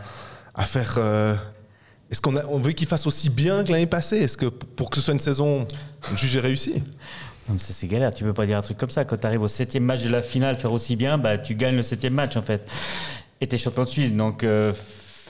à 0.56 0.66
faire. 0.66 0.96
euh, 0.98 1.36
Est-ce 2.12 2.22
qu'on 2.22 2.36
on 2.50 2.60
veut 2.60 2.72
qu'il 2.74 2.88
fasse 2.88 3.08
aussi 3.08 3.30
bien 3.30 3.64
que 3.64 3.72
l'année 3.72 3.88
passée? 3.88 4.18
Est-ce 4.18 4.38
que 4.38 4.46
pour 4.48 4.90
que 4.90 4.98
ce 4.98 5.02
soit 5.02 5.14
une 5.14 5.20
saison 5.20 5.68
jugée 6.16 6.40
réussie 6.40 6.82
c'est 7.58 7.88
galère, 7.88 8.14
tu 8.14 8.24
peux 8.24 8.32
pas 8.34 8.46
dire 8.46 8.58
un 8.58 8.62
truc 8.62 8.78
comme 8.78 8.90
ça. 8.90 9.04
Quand 9.04 9.18
tu 9.18 9.28
arrives 9.28 9.42
au 9.42 9.50
septième 9.50 9.84
match 9.84 10.02
de 10.02 10.10
la 10.10 10.22
finale, 10.22 10.58
faire 10.58 10.72
aussi 10.72 10.96
bien, 10.96 11.18
bah, 11.18 11.38
tu 11.38 11.56
gagnes 11.56 11.76
le 11.76 11.84
septième 11.84 12.14
match 12.14 12.38
en 12.38 12.42
fait. 12.42 12.66
Et 13.42 13.48
tu 13.48 13.56
es 13.56 13.58
champion 13.58 13.84
de 13.84 13.90
Suisse, 13.90 14.14
donc 14.14 14.46
euh, 14.46 14.72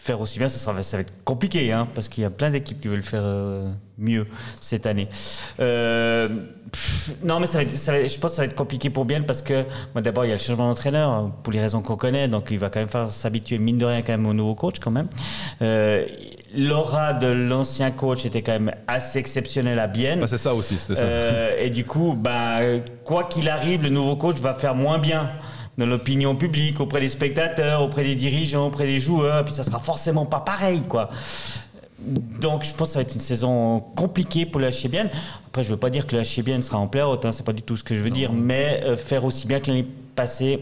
faire 0.04 0.20
aussi 0.20 0.38
bien, 0.38 0.50
ça, 0.50 0.58
sera- 0.58 0.84
ça 0.84 0.98
va 0.98 1.02
être 1.02 1.14
compliqué, 1.24 1.72
hein, 1.72 1.88
parce 1.96 2.10
qu'il 2.10 2.24
y 2.24 2.26
a 2.26 2.30
plein 2.30 2.50
d'équipes 2.50 2.82
qui 2.82 2.90
veulent 2.90 3.04
faire 3.04 3.22
euh, 3.24 3.72
mieux 3.98 4.28
cette 4.60 4.86
année. 4.86 5.08
Euh, 5.62 6.28
pff, 6.70 7.12
non, 7.24 7.40
mais 7.40 7.48
ça 7.48 7.60
va 7.60 7.64
être- 7.64 7.72
ça 7.72 7.94
va 7.94 8.00
être- 8.00 8.12
je 8.14 8.20
pense 8.20 8.32
que 8.32 8.36
ça 8.36 8.42
va 8.42 8.48
être 8.48 8.56
compliqué 8.56 8.90
pour 8.90 9.06
Bienne, 9.06 9.26
parce 9.26 9.42
que 9.42 9.64
moi, 9.94 10.02
d'abord, 10.02 10.26
il 10.26 10.30
y 10.30 10.32
a 10.32 10.36
le 10.36 10.42
changement 10.42 10.68
d'entraîneur, 10.68 11.10
hein, 11.10 11.32
pour 11.42 11.54
les 11.54 11.62
raisons 11.62 11.82
qu'on 11.82 11.96
connaît, 11.96 12.28
donc 12.28 12.50
il 12.52 12.60
va 12.60 12.70
quand 12.70 12.82
même 12.82 12.90
faire 12.90 13.10
s'habituer, 13.10 13.60
mine 13.60 13.78
de 13.78 13.86
rien, 13.86 14.02
quand 14.02 14.12
même 14.12 14.26
au 14.28 14.34
nouveau 14.34 14.56
coach 14.56 14.76
quand 14.82 14.92
même. 14.92 15.08
Euh, 15.62 16.06
L'aura 16.56 17.14
de 17.14 17.26
l'ancien 17.28 17.90
coach 17.90 18.26
était 18.26 18.44
quand 18.44 18.52
même 18.52 18.72
assez 18.88 19.18
exceptionnelle 19.18 19.80
à 19.80 19.88
Bienne. 19.88 20.20
Bah, 20.20 20.28
C'est 20.28 20.38
ça 20.38 20.54
aussi, 20.54 20.78
c'était 20.78 21.00
ça. 21.00 21.06
Euh, 21.06 21.56
et 21.60 21.72
du 21.72 21.84
coup, 21.84 22.14
bah, 22.16 22.60
quoi 23.06 23.24
qu'il 23.24 23.50
arrive, 23.50 23.82
le 23.82 23.90
nouveau 23.90 24.16
coach 24.18 24.36
va 24.40 24.54
faire 24.54 24.76
moins 24.76 25.00
bien 25.00 25.32
dans 25.78 25.86
l'opinion 25.86 26.36
publique, 26.36 26.80
auprès 26.80 27.00
des 27.00 27.08
spectateurs, 27.08 27.82
auprès 27.82 28.04
des 28.04 28.16
dirigeants, 28.16 28.68
auprès 28.68 28.86
des 28.86 29.00
joueurs, 29.00 29.44
puis 29.46 29.54
ça 29.54 29.64
sera 29.64 29.80
forcément 29.80 30.26
pas 30.26 30.40
pareil, 30.40 30.82
quoi. 30.82 31.10
Donc, 32.00 32.64
je 32.64 32.74
pense 32.74 32.90
que 32.90 32.94
ça 32.94 33.00
va 33.00 33.04
être 33.04 33.14
une 33.14 33.22
saison 33.22 33.80
compliquée 33.96 34.46
pour 34.46 34.60
le 34.60 34.70
HC 34.70 34.90
Bienne. 34.90 35.10
Après, 35.48 35.64
je 35.64 35.70
veux 35.70 35.78
pas 35.78 35.90
dire 35.90 36.06
que 36.06 36.16
le 36.16 36.22
HC 36.22 36.44
Bienne 36.44 36.62
sera 36.62 36.78
en 36.78 36.88
play-out, 36.88 37.26
hein, 37.26 37.32
c'est 37.32 37.46
pas 37.46 37.54
du 37.54 37.62
tout 37.62 37.78
ce 37.78 37.84
que 37.84 37.96
je 37.96 38.02
veux 38.02 38.10
dire, 38.10 38.34
mais 38.34 38.82
euh, 38.84 38.98
faire 38.98 39.24
aussi 39.24 39.48
bien 39.48 39.60
que 39.60 39.68
l'année 39.70 39.88
passée, 40.16 40.60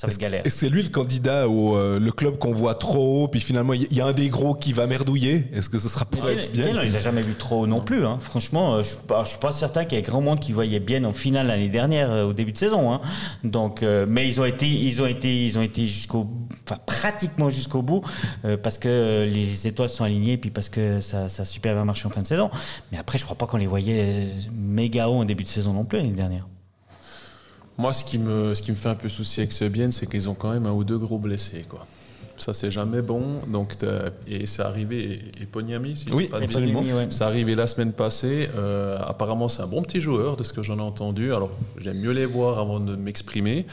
ça 0.00 0.06
va 0.06 0.12
être 0.12 0.18
galère. 0.18 0.40
Est-ce 0.46 0.54
que 0.54 0.60
c'est 0.60 0.68
lui 0.68 0.82
le 0.82 0.88
candidat 0.88 1.48
au 1.48 1.76
euh, 1.76 1.98
le 2.00 2.12
club 2.12 2.38
qu'on 2.38 2.52
voit 2.52 2.74
trop 2.74 3.24
haut, 3.24 3.28
puis 3.28 3.40
finalement 3.40 3.72
il 3.74 3.82
y- 3.82 3.88
il 3.90 3.96
y 3.96 4.00
a 4.00 4.06
un 4.06 4.12
des 4.12 4.28
gros 4.28 4.54
qui 4.54 4.72
va 4.72 4.86
merdouiller? 4.86 5.46
Est-ce 5.52 5.68
que 5.68 5.78
ce 5.78 5.88
sera 5.88 6.04
pour 6.04 6.22
Bien, 6.22 6.32
être 6.32 6.50
bien, 6.52 6.66
bien? 6.66 6.78
on 6.78 6.82
les 6.82 6.96
a 6.96 7.00
jamais 7.00 7.22
vus 7.22 7.34
trop 7.34 7.62
haut 7.62 7.66
non 7.66 7.80
plus. 7.80 8.06
hein. 8.06 8.18
Franchement, 8.20 8.74
euh, 8.76 8.82
je 8.82 8.96
pas, 8.96 9.24
je 9.24 9.30
suis 9.30 9.38
pas 9.38 9.52
certain 9.52 9.84
qu'il 9.84 9.96
y 9.96 10.00
ait 10.00 10.02
grand 10.02 10.20
monde 10.20 10.40
qui 10.40 10.52
voyait 10.52 10.80
bien 10.80 11.04
en 11.04 11.12
finale 11.12 11.46
l'année 11.48 11.68
dernière 11.68 12.10
euh, 12.10 12.24
au 12.24 12.32
début 12.32 12.52
de 12.52 12.58
saison. 12.58 12.92
hein. 12.92 13.00
Donc, 13.44 13.82
euh, 13.82 14.06
mais 14.08 14.26
ils 14.26 14.40
ont 14.40 14.44
été, 14.44 14.66
ils 14.66 15.02
ont 15.02 15.06
été, 15.06 15.44
ils 15.46 15.58
ont 15.58 15.62
été 15.62 15.86
jusqu'au, 15.86 16.26
enfin 16.64 16.78
pratiquement 16.86 17.50
jusqu'au 17.50 17.82
bout 17.82 18.02
euh, 18.44 18.56
parce 18.56 18.78
que 18.78 19.28
les 19.30 19.66
étoiles 19.66 19.88
sont 19.88 20.04
alignées, 20.04 20.36
puis 20.38 20.50
parce 20.50 20.68
que 20.68 21.00
ça, 21.00 21.28
ça 21.28 21.42
a 21.42 21.44
super 21.44 21.74
bien 21.74 21.84
marché 21.84 22.06
en 22.06 22.10
fin 22.10 22.22
de 22.22 22.26
saison. 22.26 22.50
Mais 22.92 22.98
après, 22.98 23.18
je 23.18 23.24
crois 23.24 23.36
pas 23.36 23.46
qu'on 23.46 23.56
les 23.58 23.66
voyait 23.66 24.26
méga 24.54 25.08
haut 25.08 25.16
en 25.16 25.24
début 25.24 25.44
de 25.44 25.48
saison 25.48 25.72
non 25.72 25.84
plus 25.84 25.98
l'année 25.98 26.12
dernière. 26.12 26.46
Moi, 27.78 27.92
ce 27.92 28.04
qui 28.04 28.18
me, 28.18 28.54
ce 28.54 28.62
qui 28.62 28.70
me 28.70 28.76
fait 28.76 28.88
un 28.88 28.94
peu 28.94 29.08
souci 29.08 29.40
avec 29.40 29.52
ce 29.52 29.64
bien, 29.64 29.90
c'est 29.90 30.06
qu'ils 30.08 30.28
ont 30.28 30.34
quand 30.34 30.52
même 30.52 30.66
un 30.66 30.72
ou 30.72 30.84
deux 30.84 30.98
gros 30.98 31.18
blessés. 31.18 31.64
Quoi. 31.68 31.86
Ça, 32.40 32.54
c'est 32.54 32.70
jamais 32.70 33.02
bon. 33.02 33.40
Donc, 33.48 33.74
et 34.26 34.46
c'est 34.46 34.62
arrivé, 34.62 35.20
et 35.38 35.44
Ponyami, 35.44 35.94
si 35.94 36.10
Oui, 36.10 36.28
pas 36.28 36.38
absolument. 36.38 36.80
Ouais. 36.80 37.06
C'est 37.10 37.22
arrivé 37.22 37.54
la 37.54 37.66
semaine 37.66 37.92
passée. 37.92 38.48
Euh, 38.56 38.96
apparemment, 39.06 39.50
c'est 39.50 39.60
un 39.60 39.66
bon 39.66 39.82
petit 39.82 40.00
joueur, 40.00 40.38
de 40.38 40.42
ce 40.42 40.54
que 40.54 40.62
j'en 40.62 40.78
ai 40.78 40.82
entendu. 40.82 41.34
Alors, 41.34 41.50
j'aime 41.76 41.98
mieux 41.98 42.12
les 42.12 42.24
voir 42.24 42.58
avant 42.58 42.80
de 42.80 42.96
m'exprimer. 42.96 43.66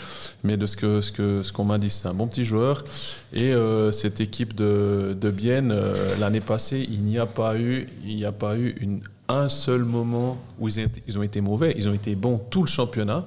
Mais 0.43 0.57
de 0.57 0.65
ce 0.65 0.75
qu'on 0.75 1.01
ce 1.01 1.13
que, 1.13 1.43
ce 1.43 1.53
qu'on 1.53 1.63
m'a 1.63 1.77
dit, 1.77 1.89
c'est 1.89 2.09
un 2.09 2.13
bon 2.13 2.27
petit 2.27 2.43
joueur. 2.43 2.83
Et 3.31 3.53
euh, 3.53 3.93
cette 3.93 4.19
équipe 4.19 4.53
de, 4.53 5.15
de 5.19 5.29
Bienne, 5.29 5.71
euh, 5.71 5.93
l'année 6.19 6.41
passée, 6.41 6.85
il 6.91 7.03
n'y 7.03 7.19
a 7.19 7.25
pas 7.25 7.57
eu, 7.57 7.87
il 8.05 8.17
n'y 8.17 8.25
a 8.25 8.33
pas 8.33 8.57
eu 8.57 8.75
une, 8.81 8.99
un 9.29 9.47
seul 9.47 9.83
moment 9.83 10.37
où 10.59 10.67
ils 10.67 11.17
ont 11.17 11.23
été 11.23 11.39
mauvais. 11.39 11.73
Ils 11.77 11.87
ont 11.87 11.93
été 11.93 12.15
bons 12.15 12.37
tout 12.49 12.63
le 12.63 12.67
championnat. 12.67 13.23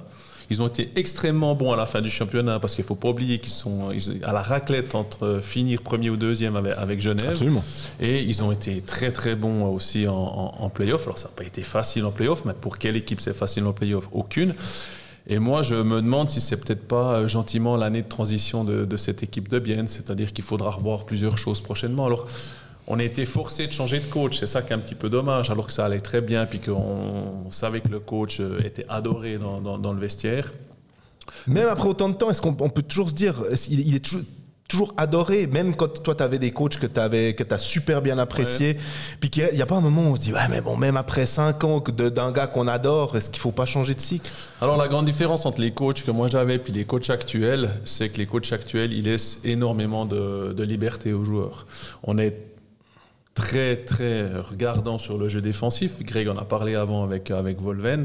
Ils 0.51 0.61
ont 0.61 0.67
été 0.67 0.91
extrêmement 0.95 1.55
bons 1.55 1.71
à 1.71 1.77
la 1.77 1.85
fin 1.85 2.01
du 2.01 2.09
championnat 2.09 2.59
parce 2.59 2.75
qu'il 2.75 2.83
ne 2.83 2.87
faut 2.87 2.95
pas 2.95 3.09
oublier 3.09 3.39
qu'ils 3.39 3.53
sont 3.53 3.89
à 4.23 4.33
la 4.33 4.41
raclette 4.41 4.93
entre 4.95 5.39
finir 5.41 5.81
premier 5.81 6.09
ou 6.09 6.17
deuxième 6.17 6.55
avec, 6.57 6.73
avec 6.77 6.99
Genève. 6.99 7.29
Absolument. 7.29 7.63
Et 7.99 8.21
ils 8.21 8.43
ont 8.43 8.51
été 8.51 8.81
très 8.81 9.11
très 9.11 9.35
bons 9.35 9.65
aussi 9.73 10.07
en, 10.07 10.13
en, 10.13 10.65
en 10.65 10.69
play-off. 10.69 11.03
Alors 11.07 11.17
ça 11.17 11.29
n'a 11.29 11.35
pas 11.35 11.45
été 11.45 11.63
facile 11.63 12.03
en 12.03 12.11
play-off, 12.11 12.43
mais 12.45 12.53
pour 12.53 12.77
quelle 12.77 12.97
équipe 12.97 13.21
c'est 13.21 13.33
facile 13.33 13.65
en 13.65 13.73
play-off? 13.73 14.07
Aucune. 14.11 14.53
Et 15.27 15.39
moi, 15.39 15.61
je 15.61 15.75
me 15.75 16.01
demande 16.01 16.29
si 16.29 16.41
c'est 16.41 16.57
peut-être 16.57 16.87
pas 16.87 17.13
euh, 17.13 17.27
gentiment 17.27 17.77
l'année 17.77 18.01
de 18.01 18.09
transition 18.09 18.63
de, 18.65 18.85
de 18.85 18.97
cette 18.97 19.21
équipe 19.23 19.47
de 19.49 19.59
Bienne, 19.59 19.87
c'est-à-dire 19.87 20.33
qu'il 20.33 20.43
faudra 20.43 20.71
revoir 20.71 21.05
plusieurs 21.05 21.37
choses 21.37 21.61
prochainement. 21.61 22.07
Alors, 22.07 22.27
on 22.87 22.99
a 22.99 23.03
été 23.03 23.25
forcé 23.25 23.67
de 23.67 23.71
changer 23.71 23.99
de 23.99 24.05
coach, 24.07 24.39
c'est 24.39 24.47
ça 24.47 24.61
qui 24.61 24.71
est 24.73 24.75
un 24.75 24.79
petit 24.79 24.95
peu 24.95 25.09
dommage, 25.09 25.49
alors 25.49 25.67
que 25.67 25.73
ça 25.73 25.85
allait 25.85 25.99
très 26.01 26.21
bien, 26.21 26.45
puis 26.45 26.59
qu'on 26.59 26.73
on 27.45 27.51
savait 27.51 27.81
que 27.81 27.87
le 27.89 27.99
coach 27.99 28.39
euh, 28.39 28.59
était 28.65 28.85
adoré 28.89 29.37
dans, 29.37 29.61
dans- 29.61 29.77
dans 29.77 29.93
le 29.93 29.99
vestiaire. 29.99 30.51
Même 31.47 31.67
après 31.67 31.87
autant 31.87 32.09
de 32.09 32.15
temps, 32.15 32.29
est-ce 32.29 32.41
qu'on 32.41 32.55
on 32.59 32.69
peut 32.69 32.81
toujours 32.81 33.09
se 33.09 33.15
dire, 33.15 33.43
il 33.69 33.95
est 33.95 33.99
toujours, 33.99 34.21
toujours 34.67 34.93
adoré, 34.97 35.47
même 35.47 35.75
quand 35.75 36.01
toi, 36.01 36.15
tu 36.15 36.23
avais 36.23 36.39
des 36.39 36.51
coachs 36.51 36.77
que 36.79 36.87
tu 36.87 37.53
as 37.53 37.57
super 37.57 38.01
bien 38.01 38.17
apprécié. 38.17 38.77
Puis 39.19 39.29
il 39.35 39.55
n'y 39.55 39.61
a 39.61 39.65
pas 39.65 39.75
un 39.75 39.81
moment 39.81 40.01
où 40.03 40.11
on 40.11 40.15
se 40.15 40.21
dit, 40.21 40.33
ouais, 40.33 40.47
mais 40.49 40.61
bon, 40.61 40.75
même 40.77 40.97
après 40.97 41.25
5 41.25 41.63
ans 41.63 41.79
que 41.79 41.91
d'un 41.91 42.31
gars 42.31 42.47
qu'on 42.47 42.67
adore, 42.67 43.15
est-ce 43.15 43.29
qu'il 43.29 43.39
faut 43.39 43.51
pas 43.51 43.65
changer 43.65 43.93
de 43.95 44.01
cycle? 44.01 44.29
Alors 44.61 44.77
la 44.77 44.87
grande 44.87 45.05
différence 45.05 45.45
entre 45.45 45.61
les 45.61 45.71
coachs 45.71 46.03
que 46.03 46.11
moi 46.11 46.27
j'avais 46.29 46.55
et 46.55 46.71
les 46.71 46.85
coachs 46.85 47.09
actuels, 47.09 47.69
c'est 47.85 48.09
que 48.09 48.17
les 48.17 48.25
coachs 48.27 48.51
actuels, 48.51 48.91
ils 48.93 49.03
laissent 49.05 49.39
énormément 49.43 50.05
de, 50.05 50.53
de 50.53 50.63
liberté 50.63 51.13
aux 51.13 51.23
joueurs. 51.23 51.65
On 52.03 52.17
est 52.17 52.35
très 53.33 53.77
très 53.77 54.27
regardant 54.39 54.97
sur 54.97 55.17
le 55.17 55.29
jeu 55.29 55.41
défensif. 55.41 56.03
Greg 56.03 56.27
en 56.27 56.37
a 56.37 56.43
parlé 56.43 56.75
avant 56.75 57.03
avec, 57.03 57.31
avec 57.31 57.61
Volvend. 57.61 58.03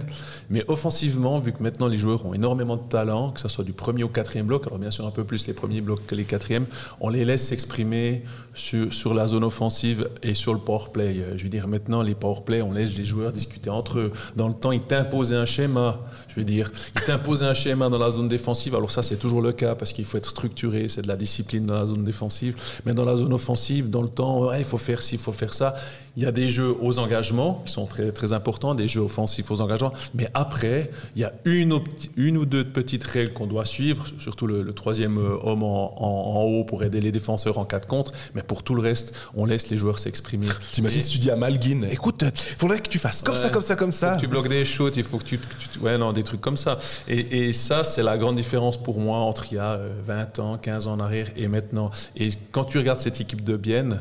Mais 0.51 0.65
offensivement, 0.69 1.39
vu 1.41 1.53
que 1.53 1.63
maintenant 1.63 1.89
les 1.89 1.99
joueurs 1.99 2.25
ont 2.27 2.35
énormément 2.35 2.77
de 2.77 2.89
talent, 2.89 3.33
que 3.33 3.41
ce 3.41 3.49
soit 3.49 3.65
du 3.65 3.73
premier 3.73 4.05
au 4.05 4.09
quatrième 4.09 4.47
bloc, 4.47 4.67
alors 4.67 4.79
bien 4.79 4.91
sûr 4.91 5.07
un 5.07 5.11
peu 5.11 5.25
plus 5.25 5.47
les 5.47 5.53
premiers 5.53 5.81
blocs 5.81 6.07
que 6.07 6.15
les 6.15 6.25
quatrièmes, 6.25 6.67
on 7.01 7.09
les 7.09 7.25
laisse 7.25 7.47
s'exprimer 7.47 8.23
sur, 8.57 8.93
sur 8.93 9.15
la 9.15 9.27
zone 9.27 9.45
offensive 9.45 10.09
et 10.23 10.35
sur 10.35 10.53
le 10.53 10.59
power 10.59 10.87
play. 10.93 11.17
Euh, 11.19 11.37
Je 11.37 11.45
veux 11.45 11.49
dire, 11.51 11.69
maintenant 11.69 12.03
les 12.03 12.15
power 12.15 12.41
play, 12.45 12.63
on 12.63 12.73
laisse 12.73 12.97
les 12.97 13.05
joueurs 13.05 13.31
discuter 13.31 13.71
entre 13.71 13.99
eux. 13.99 14.13
Dans 14.35 14.49
le 14.49 14.55
temps, 14.55 14.73
ils 14.73 14.81
t'imposaient 14.81 15.37
un 15.37 15.45
schéma. 15.45 16.01
Je 16.29 16.41
veux 16.41 16.45
dire, 16.45 16.71
ils 16.95 17.03
t'imposaient 17.03 17.45
un 17.45 17.55
schéma 17.55 17.89
dans 17.89 17.99
la 17.99 18.11
zone 18.11 18.29
défensive. 18.29 18.75
Alors 18.75 18.91
ça, 18.91 19.03
c'est 19.03 19.17
toujours 19.19 19.43
le 19.43 19.53
cas 19.53 19.75
parce 19.75 19.93
qu'il 19.93 20.05
faut 20.05 20.19
être 20.19 20.31
structuré, 20.31 20.89
c'est 20.89 21.03
de 21.03 21.09
la 21.09 21.17
discipline 21.17 21.67
dans 21.67 21.75
la 21.75 21.87
zone 21.87 22.03
défensive. 22.03 22.57
Mais 22.85 22.95
dans 22.95 23.05
la 23.05 23.17
zone 23.17 23.33
offensive, 23.33 23.91
dans 23.91 24.03
le 24.03 24.09
temps, 24.09 24.53
il 24.55 24.65
faut 24.65 24.79
faire 24.79 25.03
ci, 25.03 25.17
il 25.17 25.21
faut 25.21 25.33
faire 25.33 25.55
ça. 25.55 25.77
Il 26.17 26.23
y 26.23 26.27
a 26.27 26.33
des 26.33 26.49
jeux 26.49 26.75
aux 26.81 26.99
engagements 26.99 27.63
qui 27.67 27.73
sont 27.73 27.85
très, 27.87 28.11
très 28.11 28.33
importants, 28.33 28.75
des 28.75 28.89
jeux 28.89 29.03
offensifs 29.03 29.51
aux 29.51 29.61
engagements. 29.61 29.93
Mais 30.15 30.29
après, 30.33 30.91
il 31.15 31.21
y 31.21 31.25
a 31.25 31.33
une, 31.45 31.79
une 32.17 32.39
ou 32.39 32.47
deux 32.47 32.65
petites 32.65 33.05
règles 33.05 33.35
qu'on 33.35 33.47
doit 33.47 33.67
suivre, 33.67 34.07
surtout 34.19 34.47
le, 34.47 34.63
le 34.63 34.73
troisième 34.73 35.19
euh, 35.19 35.37
homme 35.43 35.63
en, 35.63 35.93
en- 36.03 36.39
en 36.41 36.43
haut 36.45 36.65
pour 36.65 36.83
aider 36.85 37.01
les 37.03 37.13
défenseurs 37.13 37.59
en 37.59 37.65
cas 37.67 37.81
de 37.81 37.85
contre. 37.87 38.13
Mais 38.35 38.43
pour 38.43 38.63
tout 38.63 38.75
le 38.75 38.81
reste, 38.81 39.15
on 39.35 39.45
laisse 39.45 39.69
les 39.69 39.77
joueurs 39.77 39.99
s'exprimer. 39.99 40.47
T'imagines 40.73 41.03
si 41.03 41.11
tu 41.13 41.19
dis 41.19 41.31
à 41.31 41.37
Malguin, 41.37 41.83
écoute, 41.91 42.23
il 42.23 42.33
faudrait 42.59 42.81
que 42.81 42.89
tu 42.89 42.99
fasses 42.99 43.21
comme 43.23 43.37
ça, 43.37 43.51
comme 43.51 43.63
ça, 43.63 43.77
comme 43.77 43.93
faut 43.93 43.99
ça. 43.99 44.15
que 44.17 44.21
tu 44.21 44.27
bloques 44.29 44.49
des 44.49 44.65
shoots, 44.65 44.97
il 44.97 45.05
faut 45.05 45.19
que 45.19 45.25
tu, 45.25 45.37
que 45.39 45.45
tu- 45.73 45.79
ouais 45.81 45.99
non 45.99 46.13
des 46.15 46.23
trucs 46.23 46.41
comme 46.41 46.57
ça. 46.57 46.79
Et, 47.09 47.49
et 47.49 47.53
ça 47.53 47.85
c'est 47.85 48.03
la 48.03 48.17
grande 48.17 48.37
différence 48.37 48.79
pour 48.83 48.99
moi 49.01 49.19
entre 49.19 49.49
il 49.53 49.57
y 49.57 49.59
a 49.59 49.73
euh, 49.73 49.91
20 50.03 50.39
ans, 50.39 50.55
15 50.57 50.87
ans 50.89 50.93
en 50.95 51.01
arrière 51.01 51.29
et 51.37 51.47
maintenant. 51.49 51.91
Et 52.17 52.31
quand 52.53 52.65
tu 52.65 52.79
regardes 52.79 53.01
cette 53.01 53.21
équipe 53.21 53.45
de 53.45 53.57
Bienne, 53.59 54.01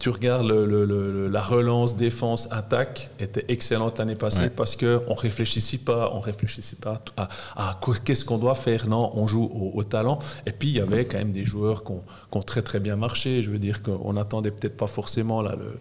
tu 0.00 0.08
regardes 0.10 0.46
le- 0.48 0.66
le- 0.66 0.84
le- 0.86 1.28
la 1.28 1.42
relance 1.42 1.94
défense 1.94 2.48
attaque 2.50 3.10
était 3.20 3.44
excellente 3.48 3.98
l'année 3.98 4.16
passée 4.16 4.40
Ouais. 4.40 4.50
parce 4.50 4.74
que 4.74 5.00
on 5.06 5.14
réfléchissait 5.14 5.78
pas, 5.78 6.10
on 6.14 6.18
réfléchissait 6.20 6.76
pas 6.76 7.00
à, 7.16 7.78
qu'est-ce 8.04 8.24
qu'on 8.24 8.38
doit 8.38 8.54
faire. 8.56 8.88
Non, 8.88 9.12
on 9.14 9.26
joue 9.28 9.44
au, 9.44 9.78
au 9.78 9.84
talent. 9.84 10.18
Et 10.46 10.52
puis 10.52 10.68
il 10.70 10.74
y 10.76 10.80
avait 10.80 11.04
quand 11.04 11.18
même 11.18 11.32
des 11.32 11.44
joueurs 11.44 11.84
qui 11.84 11.92
ont, 11.92 12.42
très 12.42 12.62
très 12.62 12.80
bien 12.80 12.96
marché. 12.96 13.42
Je 13.42 13.50
veux 13.50 13.58
dire 13.58 13.82
qu'on 13.82 14.14
n'attendait 14.14 14.50
peut-être 14.50 14.76
pas 14.76 14.86
forcément 14.86 15.42
là 15.42 15.54
le 15.56 15.76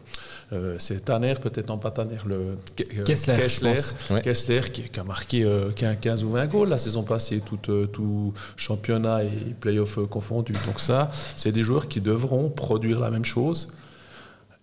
euh, 0.51 0.75
c'est 0.79 1.05
Tanner, 1.05 1.35
peut-être 1.41 1.67
non 1.69 1.77
pas 1.77 1.91
Tanner, 1.91 2.17
le 2.25 2.35
euh, 2.35 3.03
Kessler, 3.05 3.37
Kessler. 3.37 3.79
Ouais. 4.09 4.21
Kessler 4.21 4.61
qui, 4.73 4.81
qui 4.89 4.99
a 4.99 5.03
marqué 5.03 5.43
euh, 5.43 5.69
15 5.71 5.97
15 6.01 6.23
ou 6.23 6.31
20 6.31 6.47
goals 6.47 6.69
la 6.69 6.77
saison 6.79 7.03
passée, 7.03 7.39
tout, 7.45 7.59
euh, 7.71 7.85
tout 7.85 8.33
championnat 8.57 9.23
et 9.23 9.29
playoff 9.59 9.97
euh, 9.99 10.05
confondus. 10.07 10.53
Donc 10.65 10.79
ça, 10.79 11.09
c'est 11.35 11.51
des 11.51 11.63
joueurs 11.63 11.87
qui 11.87 12.01
devront 12.01 12.49
produire 12.49 12.99
la 12.99 13.11
même 13.11 13.25
chose. 13.25 13.69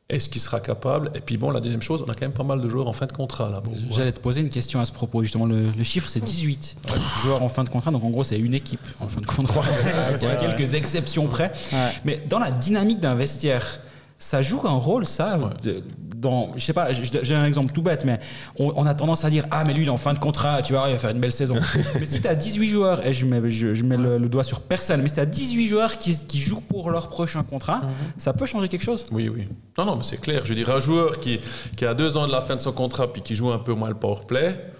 Est-ce 0.08 0.28
qu'il 0.28 0.40
sera 0.40 0.60
capable? 0.60 1.10
Et 1.16 1.20
puis 1.20 1.36
bon, 1.36 1.50
la 1.50 1.58
deuxième 1.58 1.82
chose, 1.82 2.04
on 2.06 2.10
a 2.10 2.14
quand 2.14 2.20
même 2.22 2.32
pas 2.32 2.44
mal 2.44 2.60
de 2.60 2.68
joueurs 2.68 2.86
en 2.86 2.92
fin 2.92 3.06
de 3.06 3.12
contrat 3.12 3.50
là. 3.50 3.60
Bon, 3.60 3.72
J'allais 3.90 4.12
te 4.12 4.20
poser 4.20 4.40
une 4.40 4.50
question 4.50 4.78
à 4.78 4.86
ce 4.86 4.92
propos. 4.92 5.22
Justement, 5.22 5.46
le, 5.46 5.60
le 5.76 5.84
chiffre, 5.84 6.08
c'est 6.08 6.22
18 6.22 6.76
joueurs 7.22 7.42
en 7.42 7.48
fin 7.48 7.64
de 7.64 7.68
contrat. 7.68 7.90
Donc, 7.90 8.04
en 8.04 8.10
gros, 8.10 8.22
c'est 8.22 8.38
une 8.38 8.54
équipe 8.54 8.78
en 9.00 9.08
fin 9.08 9.20
de 9.20 9.26
contrat. 9.26 9.62
Il 10.22 10.22
y 10.22 10.30
a 10.30 10.36
quelques 10.36 10.74
exceptions 10.74 11.26
près. 11.26 11.50
Ouais. 11.72 11.90
Mais 12.04 12.22
dans 12.28 12.38
la 12.38 12.52
dynamique 12.52 13.00
d'un 13.00 13.16
vestiaire, 13.16 13.80
ça 14.18 14.42
joue 14.42 14.60
un 14.64 14.70
rôle, 14.76 15.06
ça 15.06 15.38
de- 15.64 15.82
dans, 16.26 16.52
Je 16.56 16.64
sais 16.64 16.72
pas, 16.72 16.88
j'ai 16.92 17.34
un 17.34 17.44
exemple 17.44 17.72
tout 17.72 17.82
bête, 17.82 18.04
mais 18.04 18.18
on, 18.58 18.72
on 18.76 18.86
a 18.86 18.94
tendance 18.94 19.24
à 19.24 19.30
dire 19.30 19.44
Ah, 19.50 19.64
mais 19.64 19.74
lui, 19.74 19.82
il 19.82 19.86
est 19.86 19.90
en 19.90 19.96
fin 19.96 20.12
de 20.12 20.18
contrat, 20.18 20.62
tu 20.62 20.72
vois, 20.72 20.88
il 20.88 20.92
va 20.92 20.98
faire 20.98 21.10
une 21.10 21.20
belle 21.20 21.32
saison. 21.32 21.56
mais 22.00 22.06
si 22.06 22.20
tu 22.20 22.28
as 22.28 22.34
18 22.34 22.66
joueurs, 22.68 23.06
et 23.06 23.12
je 23.12 23.26
mets, 23.26 23.50
je, 23.50 23.74
je 23.74 23.84
mets 23.84 23.96
le, 23.96 24.18
le 24.18 24.28
doigt 24.28 24.44
sur 24.44 24.60
personne, 24.60 25.02
mais 25.02 25.08
si 25.08 25.14
tu 25.14 25.20
as 25.20 25.26
18 25.26 25.68
joueurs 25.68 25.98
qui, 25.98 26.16
qui 26.26 26.38
jouent 26.38 26.60
pour 26.60 26.90
leur 26.90 27.08
prochain 27.08 27.42
contrat, 27.42 27.82
ça 28.18 28.32
peut 28.32 28.46
changer 28.46 28.68
quelque 28.68 28.84
chose 28.84 29.06
Oui, 29.10 29.28
oui. 29.28 29.48
Non, 29.78 29.84
non, 29.84 29.96
mais 29.96 30.04
c'est 30.04 30.20
clair. 30.20 30.42
Je 30.44 30.50
veux 30.50 30.54
dire, 30.54 30.70
un 30.70 30.80
joueur 30.80 31.20
qui, 31.20 31.40
qui 31.76 31.84
a 31.84 31.94
deux 31.94 32.16
ans 32.16 32.26
de 32.26 32.32
la 32.32 32.40
fin 32.40 32.56
de 32.56 32.60
son 32.60 32.72
contrat 32.72 33.12
puis 33.12 33.22
qui 33.22 33.34
joue 33.34 33.50
un 33.50 33.58
peu 33.58 33.74
moins 33.74 33.88
le 33.88 33.94
power 33.94 34.20
play, 34.26 34.72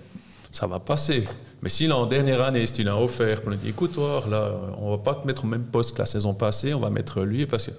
ça 0.50 0.66
va 0.66 0.78
passer. 0.78 1.26
Mais 1.62 1.68
s'il 1.68 1.90
est 1.90 1.92
en 1.92 2.06
dernière 2.06 2.42
année, 2.42 2.66
s'il 2.66 2.88
a 2.88 2.96
offert, 2.96 3.40
on 3.46 3.50
lui 3.50 3.56
dit 3.56 3.70
écoute, 3.70 3.92
toi, 3.92 4.22
là, 4.30 4.52
on 4.78 4.90
va 4.90 4.98
pas 4.98 5.14
te 5.14 5.26
mettre 5.26 5.44
au 5.44 5.46
même 5.46 5.64
poste 5.64 5.94
que 5.94 5.98
la 5.98 6.06
saison 6.06 6.34
passée, 6.34 6.74
on 6.74 6.80
va 6.80 6.90
mettre 6.90 7.22
lui 7.22 7.46
parce 7.46 7.66
que 7.66 7.72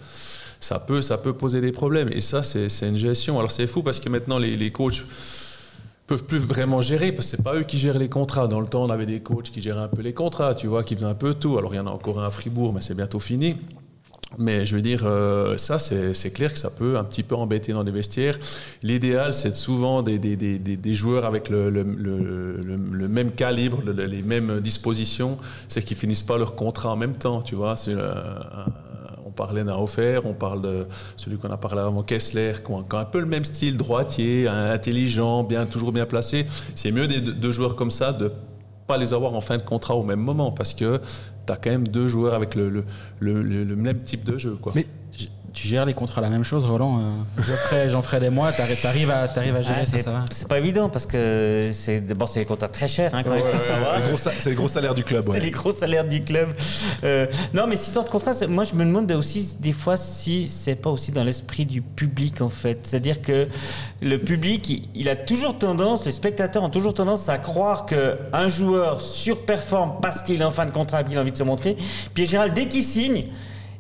ça 0.60 0.80
peut, 0.80 1.02
ça 1.02 1.18
peut 1.18 1.34
poser 1.34 1.62
des 1.62 1.72
problèmes. 1.72 2.10
Et 2.12 2.22
ça, 2.22 2.44
c'est 2.44 2.68
une 2.88 2.98
gestion. 2.98 3.38
Alors 3.40 3.52
c'est 3.52 3.68
fou 3.68 3.84
parce 3.84 4.00
que 4.00 4.10
maintenant, 4.10 4.38
les, 4.40 4.56
les 4.56 4.72
coachs 4.72 5.06
peuvent 6.08 6.24
plus 6.24 6.40
vraiment 6.40 6.82
gérer 6.82 7.12
parce 7.12 7.30
que 7.32 7.38
c'est 7.38 7.44
pas 7.44 7.56
eux 7.56 7.64
qui 7.64 7.78
gèrent 7.78 8.00
les 8.00 8.10
contrats. 8.10 8.48
Dans 8.48 8.62
le 8.62 8.68
temps, 8.68 8.84
on 8.84 8.90
avait 8.90 9.06
des 9.06 9.20
coachs 9.20 9.52
qui 9.52 9.62
géraient 9.62 9.82
un 9.82 9.88
peu 9.90 10.02
les 10.02 10.14
contrats, 10.14 10.56
tu 10.56 10.68
vois, 10.68 10.84
qui 10.84 10.96
faisaient 10.96 11.06
un 11.06 11.16
peu 11.16 11.34
tout. 11.34 11.58
Alors 11.58 11.74
il 11.74 11.78
y 11.78 11.80
en 11.80 11.88
a 11.88 11.92
encore 11.92 12.20
un 12.20 12.26
à 12.26 12.30
Fribourg, 12.30 12.74
mais 12.74 12.82
c'est 12.82 12.96
bientôt 12.96 13.20
fini. 13.20 13.58
Mais 14.38 14.66
je 14.66 14.76
veux 14.76 14.82
dire, 14.82 15.04
euh, 15.06 15.58
ça, 15.58 15.80
c'est 15.80 16.34
clair 16.34 16.52
que 16.52 16.60
ça 16.60 16.70
peut 16.70 16.98
un 16.98 17.04
petit 17.06 17.24
peu 17.24 17.36
embêter 17.36 17.72
dans 17.72 17.86
des 17.86 17.92
vestiaires. 17.92 18.38
L'idéal, 18.84 19.34
c'est 19.34 19.56
souvent 19.56 20.02
des, 20.02 20.94
joueurs 20.94 21.24
avec 21.26 21.50
le, 21.50 21.72
même 23.08 23.32
calibre, 23.32 23.82
le- 23.86 23.94
les 24.06 24.24
mêmes 24.24 24.60
dispositions, 24.60 25.38
c'est 25.70 25.82
qu'ils 25.82 25.96
finissent 25.98 26.24
pas 26.24 26.38
leur 26.38 26.56
contrat 26.56 26.92
en 26.92 26.98
même 26.98 27.18
temps, 27.18 27.42
tu 27.42 27.56
vois. 27.56 27.78
C'est, 27.78 27.94
euh, 27.94 28.12
un- 28.12 28.66
on 28.87 28.87
parlait 29.38 29.64
offert, 29.72 30.26
on 30.26 30.34
parle 30.34 30.62
de 30.62 30.88
celui 31.16 31.38
qu'on 31.38 31.50
a 31.50 31.58
parlé 31.58 31.80
avant, 31.80 32.04
Kessler, 32.04 32.54
qui 32.66 32.72
ont 32.72 32.86
un 32.92 33.06
peu 33.06 33.20
le 33.20 33.26
même 33.26 33.46
style, 33.46 33.78
droitier, 33.78 34.48
intelligent, 34.48 35.44
bien, 35.44 35.66
toujours 35.66 35.94
bien 35.94 36.06
placé. 36.06 36.46
C'est 36.76 36.92
mieux 36.92 37.08
des 37.08 37.22
deux 37.22 37.52
joueurs 37.54 37.76
comme 37.76 37.92
ça 37.92 38.12
de 38.12 38.32
pas 38.88 38.98
les 38.98 39.14
avoir 39.14 39.36
en 39.36 39.42
fin 39.42 39.58
de 39.58 39.62
contrat 39.62 39.96
au 39.96 40.04
même 40.04 40.20
moment 40.20 40.52
parce 40.52 40.74
que 40.74 41.00
tu 41.46 41.54
as 41.54 41.58
quand 41.58 41.70
même 41.70 41.88
deux 41.88 42.08
joueurs 42.08 42.34
avec 42.34 42.56
le, 42.56 42.84
même 43.22 44.02
type 44.02 44.24
de 44.24 44.38
jeu. 44.38 44.58
Tu 45.58 45.68
gères 45.68 45.86
les 45.86 45.96
contrats 45.96 46.22
la 46.22 46.30
même 46.30 46.44
chose, 46.44 46.66
Roland 46.66 47.00
euh, 47.00 47.02
Je 47.40 47.42
ferai, 47.52 47.90
j'en 47.90 48.04
ferai 48.04 48.20
des 48.20 48.30
mois, 48.30 48.52
t'arrives 48.52 49.10
à, 49.10 49.22
à 49.24 49.62
gérer 49.64 49.80
Ah, 49.82 49.86
ça, 49.86 49.98
c'est 49.98 50.04
ça 50.04 50.12
va 50.12 50.26
c'est 50.30 50.48
pas 50.48 50.60
évident 50.60 50.88
parce 50.88 51.08
que 51.08 51.72
c'est 51.74 52.04
c'est 52.28 52.40
des 52.40 52.46
contrats 52.46 52.68
très 52.68 52.88
chers 52.88 53.16
hein, 53.16 53.24
quand 53.24 53.36
savoir. 53.58 53.98
Les 53.98 54.08
gros 54.08 54.18
sa- 54.20 54.30
C'est 54.38 54.52
le 54.52 54.56
gros 54.56 54.68
salaire 54.68 54.94
du 54.94 55.04
club. 55.04 55.26
C'est 55.32 55.40
les 55.40 55.50
gros 55.50 55.72
salaires 55.72 56.08
du 56.08 56.24
club. 56.24 56.50
Euh, 57.04 57.26
non, 57.56 57.66
mais 57.66 57.76
cette 57.76 57.88
histoire 57.88 58.06
de 58.06 58.12
contrat, 58.12 58.36
c'est- 58.36 58.46
moi 58.46 58.66
je 58.66 58.76
me 58.76 58.86
demande 58.86 59.12
aussi 59.14 59.58
des 59.60 59.72
fois 59.74 59.98
si 59.98 60.48
c'est 60.48 60.76
pas 60.76 60.92
aussi 60.92 61.12
dans 61.12 61.24
l'esprit 61.24 61.66
du 61.66 61.82
public 61.82 62.40
en 62.42 62.50
fait. 62.50 62.78
C'est-à-dire 62.84 63.24
que 63.24 63.48
le 64.04 64.18
public, 64.20 64.70
il, 64.70 64.84
il 64.94 65.10
a 65.10 65.16
toujours 65.16 65.58
tendance, 65.58 66.06
les 66.06 66.12
spectateurs 66.12 66.62
ont 66.62 66.70
toujours 66.70 66.94
tendance 66.94 67.30
à 67.30 67.40
croire 67.40 67.88
que 67.88 68.16
un 68.32 68.48
joueur 68.48 69.02
surperforme 69.02 69.94
parce 70.04 70.22
qu'il 70.22 70.40
est 70.40 70.46
en 70.46 70.52
fin 70.52 70.68
de 70.68 70.72
contrat 70.72 71.02
et 71.02 71.04
qu'il 71.06 71.18
a 71.18 71.22
envie 71.22 71.32
de 71.32 71.38
se 71.38 71.44
montrer. 71.44 71.76
Puis 72.14 72.26
en 72.26 72.28
général, 72.28 72.54
dès 72.54 72.68
qu'il 72.68 72.84
signe. 72.84 73.26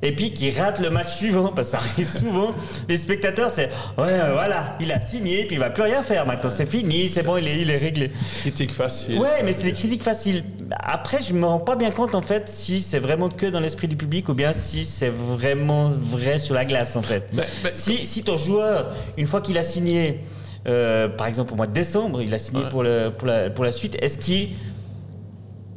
Et 0.04 0.12
puis 0.16 0.32
qu'il 0.32 0.56
rate 0.60 0.80
le 0.80 0.92
match 0.92 1.08
suivant, 1.16 1.48
parce 1.56 1.72
que 1.72 1.78
ça 1.78 1.84
arrive 1.84 2.08
souvent. 2.08 2.54
Les 2.88 2.98
spectateurs, 2.98 3.50
c'est 3.50 3.66
ouais, 3.98 4.04
euh, 4.10 4.34
voilà, 4.34 4.78
il 4.80 4.92
a 4.92 5.00
signé, 5.02 5.46
puis 5.46 5.56
il 5.56 5.60
va 5.60 5.72
plus 5.72 5.82
rien 5.84 6.04
faire 6.04 6.28
maintenant, 6.28 6.52
c'est 6.54 6.68
fini, 6.70 7.10
c'est 7.10 7.24
bon, 7.24 7.38
il 7.38 7.48
est, 7.48 7.60
il 7.62 7.70
est 7.72 7.78
réglé. 7.78 8.12
Critique 8.42 8.74
facile. 8.74 9.18
Ouais, 9.18 9.42
mais 9.44 9.54
c'est 9.54 9.64
des 9.64 9.74
critiques 9.74 10.04
faciles. 10.04 10.44
Après, 10.72 11.24
je 11.24 11.34
me 11.34 11.46
rends 11.48 11.60
pas 11.60 11.76
bien 11.76 11.90
compte 11.90 12.14
en 12.14 12.22
fait 12.22 12.48
si 12.48 12.82
c'est 12.82 13.00
vraiment 13.00 13.30
que 13.30 13.48
dans 13.48 13.60
l'esprit 13.60 13.88
du 13.88 13.96
public 13.96 14.30
ou 14.30 14.34
bien 14.36 14.54
si 14.54 14.86
c'est 14.86 15.10
vraiment 15.12 15.90
vrai 15.90 16.38
sur 16.38 16.54
la 16.54 16.66
glace 16.66 16.96
en 16.96 17.02
fait. 17.02 17.28
Mais- 17.34 17.44
mais- 17.64 17.72
si, 17.74 18.06
si 18.06 18.22
ton 18.24 18.38
joueur, 18.38 18.92
une 19.18 19.26
fois 19.26 19.42
qu'il 19.42 19.58
a 19.58 19.64
signé, 19.64 20.20
euh, 20.68 21.08
par 21.08 21.26
exemple 21.26 21.54
au 21.54 21.56
mois 21.56 21.66
de 21.68 21.74
décembre, 21.74 22.22
il 22.22 22.34
a 22.34 22.38
signé 22.38 22.64
Ouais. 22.66 22.70
pour, 22.70 22.84
le, 22.84 23.10
pour, 23.18 23.28
la, 23.28 23.50
pour 23.50 23.64
la 23.66 23.72
suite, 23.72 23.98
est-ce 24.02 24.18
qu'il 24.20 24.50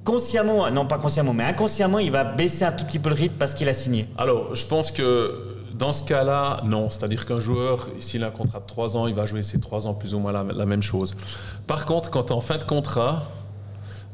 consciemment, 0.05 0.71
non 0.71 0.87
pas 0.87 0.99
consciemment, 0.99 1.33
mais 1.33 1.45
inconsciemment, 1.45 1.99
il 1.99 2.11
va 2.11 2.25
baisser 2.25 2.65
un 2.65 2.73
tout 2.73 2.85
petit 2.85 2.99
peu 2.99 3.09
le 3.11 3.15
rythme 3.15 3.37
parce 3.39 3.55
qu'il 3.55 3.69
a 3.69 3.75
signé 3.75 4.09
Alors, 4.17 4.55
je 4.55 4.67
pense 4.67 4.91
que 4.91 5.61
dans 5.81 5.93
ce 5.93 6.05
cas-là, 6.05 6.61
non. 6.65 6.91
C'est-à-dire 6.91 7.25
qu'un 7.25 7.41
joueur, 7.41 7.89
s'il 8.01 8.23
a 8.23 8.29
un 8.29 8.31
contrat 8.31 8.61
de 8.61 8.67
3 8.67 8.97
ans, 8.97 9.07
il 9.07 9.15
va 9.15 9.25
jouer 9.25 9.43
ses 9.43 9.59
3 9.59 9.87
ans 9.87 9.95
plus 9.95 10.15
ou 10.15 10.19
moins 10.19 10.31
la, 10.31 10.67
même 10.67 10.83
chose. 10.83 11.17
Par 11.67 11.87
contre, 11.87 12.11
quand 12.11 12.31
en 12.31 12.41
fin 12.41 12.59
de 12.59 12.65
contrat, 12.65 13.23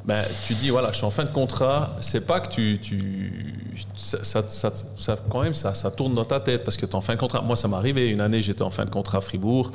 ben, 0.07 0.25
tu 0.47 0.55
dis, 0.55 0.71
voilà, 0.71 0.93
je 0.93 0.99
suis 0.99 1.05
en 1.05 1.11
fin 1.11 1.25
de 1.25 1.31
contrat, 1.31 1.97
c'est 2.01 2.25
pas 2.25 2.39
que 2.39 2.49
tu... 2.49 2.79
tu 2.79 3.75
ça, 3.97 4.43
ça, 4.49 5.19
quand 5.29 5.43
même, 5.43 5.53
ça, 5.53 5.75
ça 5.75 5.91
tourne 5.91 6.15
dans 6.15 6.25
ta 6.25 6.39
tête 6.39 6.63
parce 6.63 6.77
que 6.77 6.87
tu 6.87 6.93
es 6.93 6.95
en 6.95 7.01
fin 7.01 7.15
de 7.15 7.19
contrat. 7.19 7.43
Moi, 7.43 7.57
ça 7.57 7.67
m'est 7.67 7.75
arrivé. 7.75 8.09
Une 8.09 8.21
année, 8.21 8.41
j'étais 8.41 8.63
en 8.63 8.71
fin 8.71 8.85
de 8.85 8.91
contrat 8.91 9.19
à 9.19 9.21
Fribourg. 9.21 9.73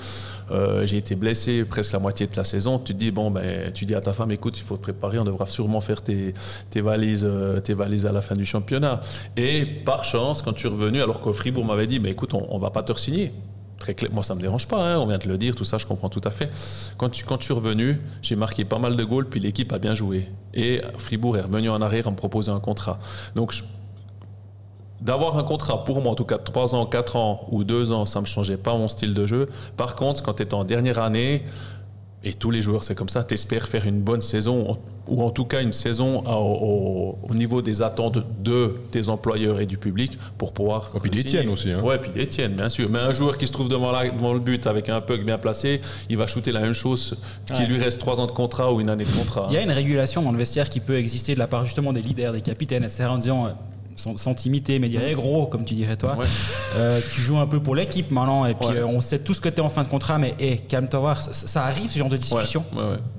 Euh, 0.49 0.85
j'ai 0.85 0.97
été 0.97 1.15
blessé 1.15 1.65
presque 1.65 1.91
la 1.91 1.99
moitié 1.99 2.27
de 2.27 2.35
la 2.37 2.45
saison. 2.45 2.79
Tu 2.79 2.93
dis, 2.93 3.11
bon, 3.11 3.29
ben, 3.29 3.73
tu 3.73 3.85
dis 3.85 3.93
à 3.93 3.99
ta 3.99 4.13
femme, 4.13 4.31
écoute, 4.31 4.57
il 4.57 4.63
faut 4.63 4.77
te 4.77 4.81
préparer, 4.81 5.19
on 5.19 5.25
devra 5.25 5.45
sûrement 5.45 5.81
faire 5.81 6.01
tes, 6.01 6.33
tes, 6.69 6.79
valises, 6.79 7.27
euh, 7.29 7.59
tes 7.59 7.73
valises 7.73 8.05
à 8.05 8.13
la 8.13 8.21
fin 8.21 8.35
du 8.35 8.45
championnat. 8.45 9.01
Et 9.35 9.65
par 9.65 10.05
chance, 10.05 10.41
quand 10.41 10.53
tu 10.53 10.67
es 10.67 10.69
revenu, 10.69 11.01
alors 11.01 11.19
qu'au 11.19 11.33
Fribourg 11.33 11.65
m'avait 11.65 11.87
dit, 11.87 11.99
mais 11.99 12.11
écoute, 12.11 12.33
on, 12.33 12.47
on 12.49 12.57
va 12.57 12.69
pas 12.69 12.83
te 12.83 12.97
signer. 12.97 13.33
Très 13.81 13.95
clair. 13.95 14.11
Moi, 14.13 14.21
ça 14.21 14.35
me 14.35 14.41
dérange 14.41 14.67
pas, 14.67 14.77
hein, 14.77 14.99
on 14.99 15.07
vient 15.07 15.17
de 15.17 15.27
le 15.27 15.39
dire, 15.39 15.55
tout 15.55 15.63
ça, 15.63 15.79
je 15.79 15.87
comprends 15.87 16.07
tout 16.07 16.21
à 16.23 16.29
fait. 16.29 16.51
Quand, 16.97 17.09
tu, 17.09 17.25
quand 17.25 17.37
je 17.39 17.45
suis 17.45 17.53
revenu, 17.55 17.99
j'ai 18.21 18.35
marqué 18.35 18.63
pas 18.63 18.77
mal 18.77 18.95
de 18.95 19.03
goals, 19.03 19.27
puis 19.27 19.39
l'équipe 19.39 19.73
a 19.73 19.79
bien 19.79 19.95
joué. 19.95 20.29
Et 20.53 20.81
Fribourg 20.99 21.35
est 21.35 21.41
revenu 21.41 21.67
en 21.71 21.81
arrière 21.81 22.07
en 22.07 22.11
me 22.11 22.15
proposant 22.15 22.55
un 22.55 22.59
contrat. 22.59 22.99
Donc, 23.33 23.55
D'avoir 25.01 25.39
un 25.39 25.43
contrat, 25.43 25.83
pour 25.83 25.99
moi 25.99 26.11
en 26.11 26.15
tout 26.15 26.25
cas, 26.25 26.37
de 26.37 26.43
3 26.43 26.75
ans, 26.75 26.85
4 26.85 27.15
ans 27.15 27.47
ou 27.49 27.63
2 27.63 27.91
ans, 27.91 28.05
ça 28.05 28.19
ne 28.19 28.21
me 28.21 28.27
changeait 28.27 28.57
pas 28.57 28.77
mon 28.77 28.87
style 28.87 29.15
de 29.15 29.25
jeu. 29.25 29.47
Par 29.75 29.95
contre, 29.95 30.21
quand 30.21 30.35
tu 30.35 30.43
es 30.43 30.53
en 30.53 30.63
dernière 30.63 30.99
année, 30.99 31.43
et 32.23 32.33
tous 32.35 32.51
les 32.51 32.61
joueurs, 32.61 32.83
c'est 32.83 32.93
comme 32.95 33.09
ça, 33.09 33.23
tu 33.23 33.33
espères 33.33 33.67
faire 33.67 33.85
une 33.87 33.99
bonne 34.01 34.21
saison, 34.21 34.77
ou 35.07 35.23
en 35.23 35.31
tout 35.31 35.45
cas 35.45 35.61
une 35.61 35.73
saison 35.73 36.23
à- 36.25 36.37
au, 36.37 37.17
au 37.27 37.33
niveau 37.33 37.61
des 37.63 37.81
attentes 37.81 38.19
de 38.43 38.75
tes 38.91 39.09
employeurs 39.09 39.59
et 39.59 39.65
du 39.65 39.77
public 39.77 40.17
pour 40.37 40.53
pouvoir. 40.53 40.91
Et 40.95 40.99
puis 40.99 41.09
signer. 41.09 41.23
d'Étienne 41.23 41.49
aussi, 41.49 41.71
hein. 41.71 41.81
Ouais, 41.81 41.97
puis 41.97 42.11
d'Étienne, 42.11 42.53
bien 42.53 42.69
sûr. 42.69 42.87
Mais 42.91 42.99
un 42.99 43.11
joueur 43.11 43.37
qui 43.39 43.47
se 43.47 43.51
trouve 43.51 43.69
devant, 43.69 43.91
la- 43.91 44.09
devant 44.11 44.33
le 44.33 44.39
but 44.39 44.67
avec 44.67 44.87
un 44.89 45.01
puck 45.01 45.25
bien 45.25 45.39
placé, 45.39 45.81
il 46.09 46.17
va 46.17 46.27
shooter 46.27 46.51
la 46.51 46.59
même 46.61 46.73
chose 46.75 47.17
qu'il 47.55 47.65
lui 47.65 47.77
reste 47.81 47.99
3 47.99 48.19
ans 48.19 48.27
de 48.27 48.31
contrat 48.31 48.71
ou 48.71 48.79
une 48.81 48.89
année 48.89 49.05
de 49.05 49.11
contrat. 49.17 49.47
Il 49.49 49.55
y 49.55 49.57
a 49.57 49.63
une 49.63 49.71
régulation 49.71 50.21
dans 50.21 50.31
le 50.31 50.37
vestiaire 50.37 50.69
qui 50.69 50.79
peut 50.79 50.97
exister 50.97 51.33
de 51.33 51.39
la 51.39 51.47
part 51.47 51.65
justement 51.65 51.91
des 51.91 52.01
leaders, 52.01 52.33
des 52.33 52.41
capitaines, 52.41 52.83
etc. 52.83 53.05
en 53.09 53.17
disant, 53.17 53.47
euh, 53.47 53.49
sans, 54.01 54.17
sans 54.17 54.33
t'imiter, 54.33 54.79
mais 54.79 54.89
dire, 54.89 55.01
gros, 55.15 55.45
comme 55.45 55.63
tu 55.63 55.73
dirais 55.75 55.95
toi, 55.97 56.17
Ouais. 56.17 56.25
euh, 56.75 56.99
tu 57.13 57.21
joues 57.21 57.37
un 57.37 57.47
peu 57.47 57.61
pour 57.61 57.75
l'équipe 57.75 58.09
maintenant, 58.11 58.45
et 58.45 58.53
puis 58.55 58.67
Ouais. 58.69 58.77
euh, 58.77 58.85
on 58.87 58.99
sait 59.01 59.19
tous 59.19 59.39
que 59.39 59.49
tu 59.49 59.55
es 59.57 59.59
en 59.61 59.69
fin 59.69 59.83
de 59.83 59.87
contrat, 59.87 60.17
mais 60.17 60.33
hey, 60.39 60.59
calme-toi, 60.61 60.99
voir, 60.99 61.21
ça, 61.21 61.31
ça 61.33 61.63
arrive 61.65 61.89
ce 61.91 61.99
genre 61.99 62.09
de 62.09 62.17
discussion. 62.17 62.63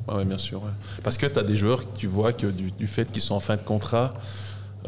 Ouais, 0.08 0.24
bien 0.24 0.38
sûr. 0.38 0.60
Parce 1.02 1.16
que 1.16 1.26
tu 1.26 1.38
as 1.38 1.42
des 1.42 1.56
joueurs, 1.56 1.82
tu 1.94 2.06
vois 2.06 2.32
que 2.32 2.46
du, 2.46 2.70
du 2.72 2.86
fait 2.86 3.10
qu'ils 3.10 3.22
sont 3.22 3.34
en 3.34 3.40
fin 3.40 3.56
de 3.56 3.62
contrat, 3.62 4.12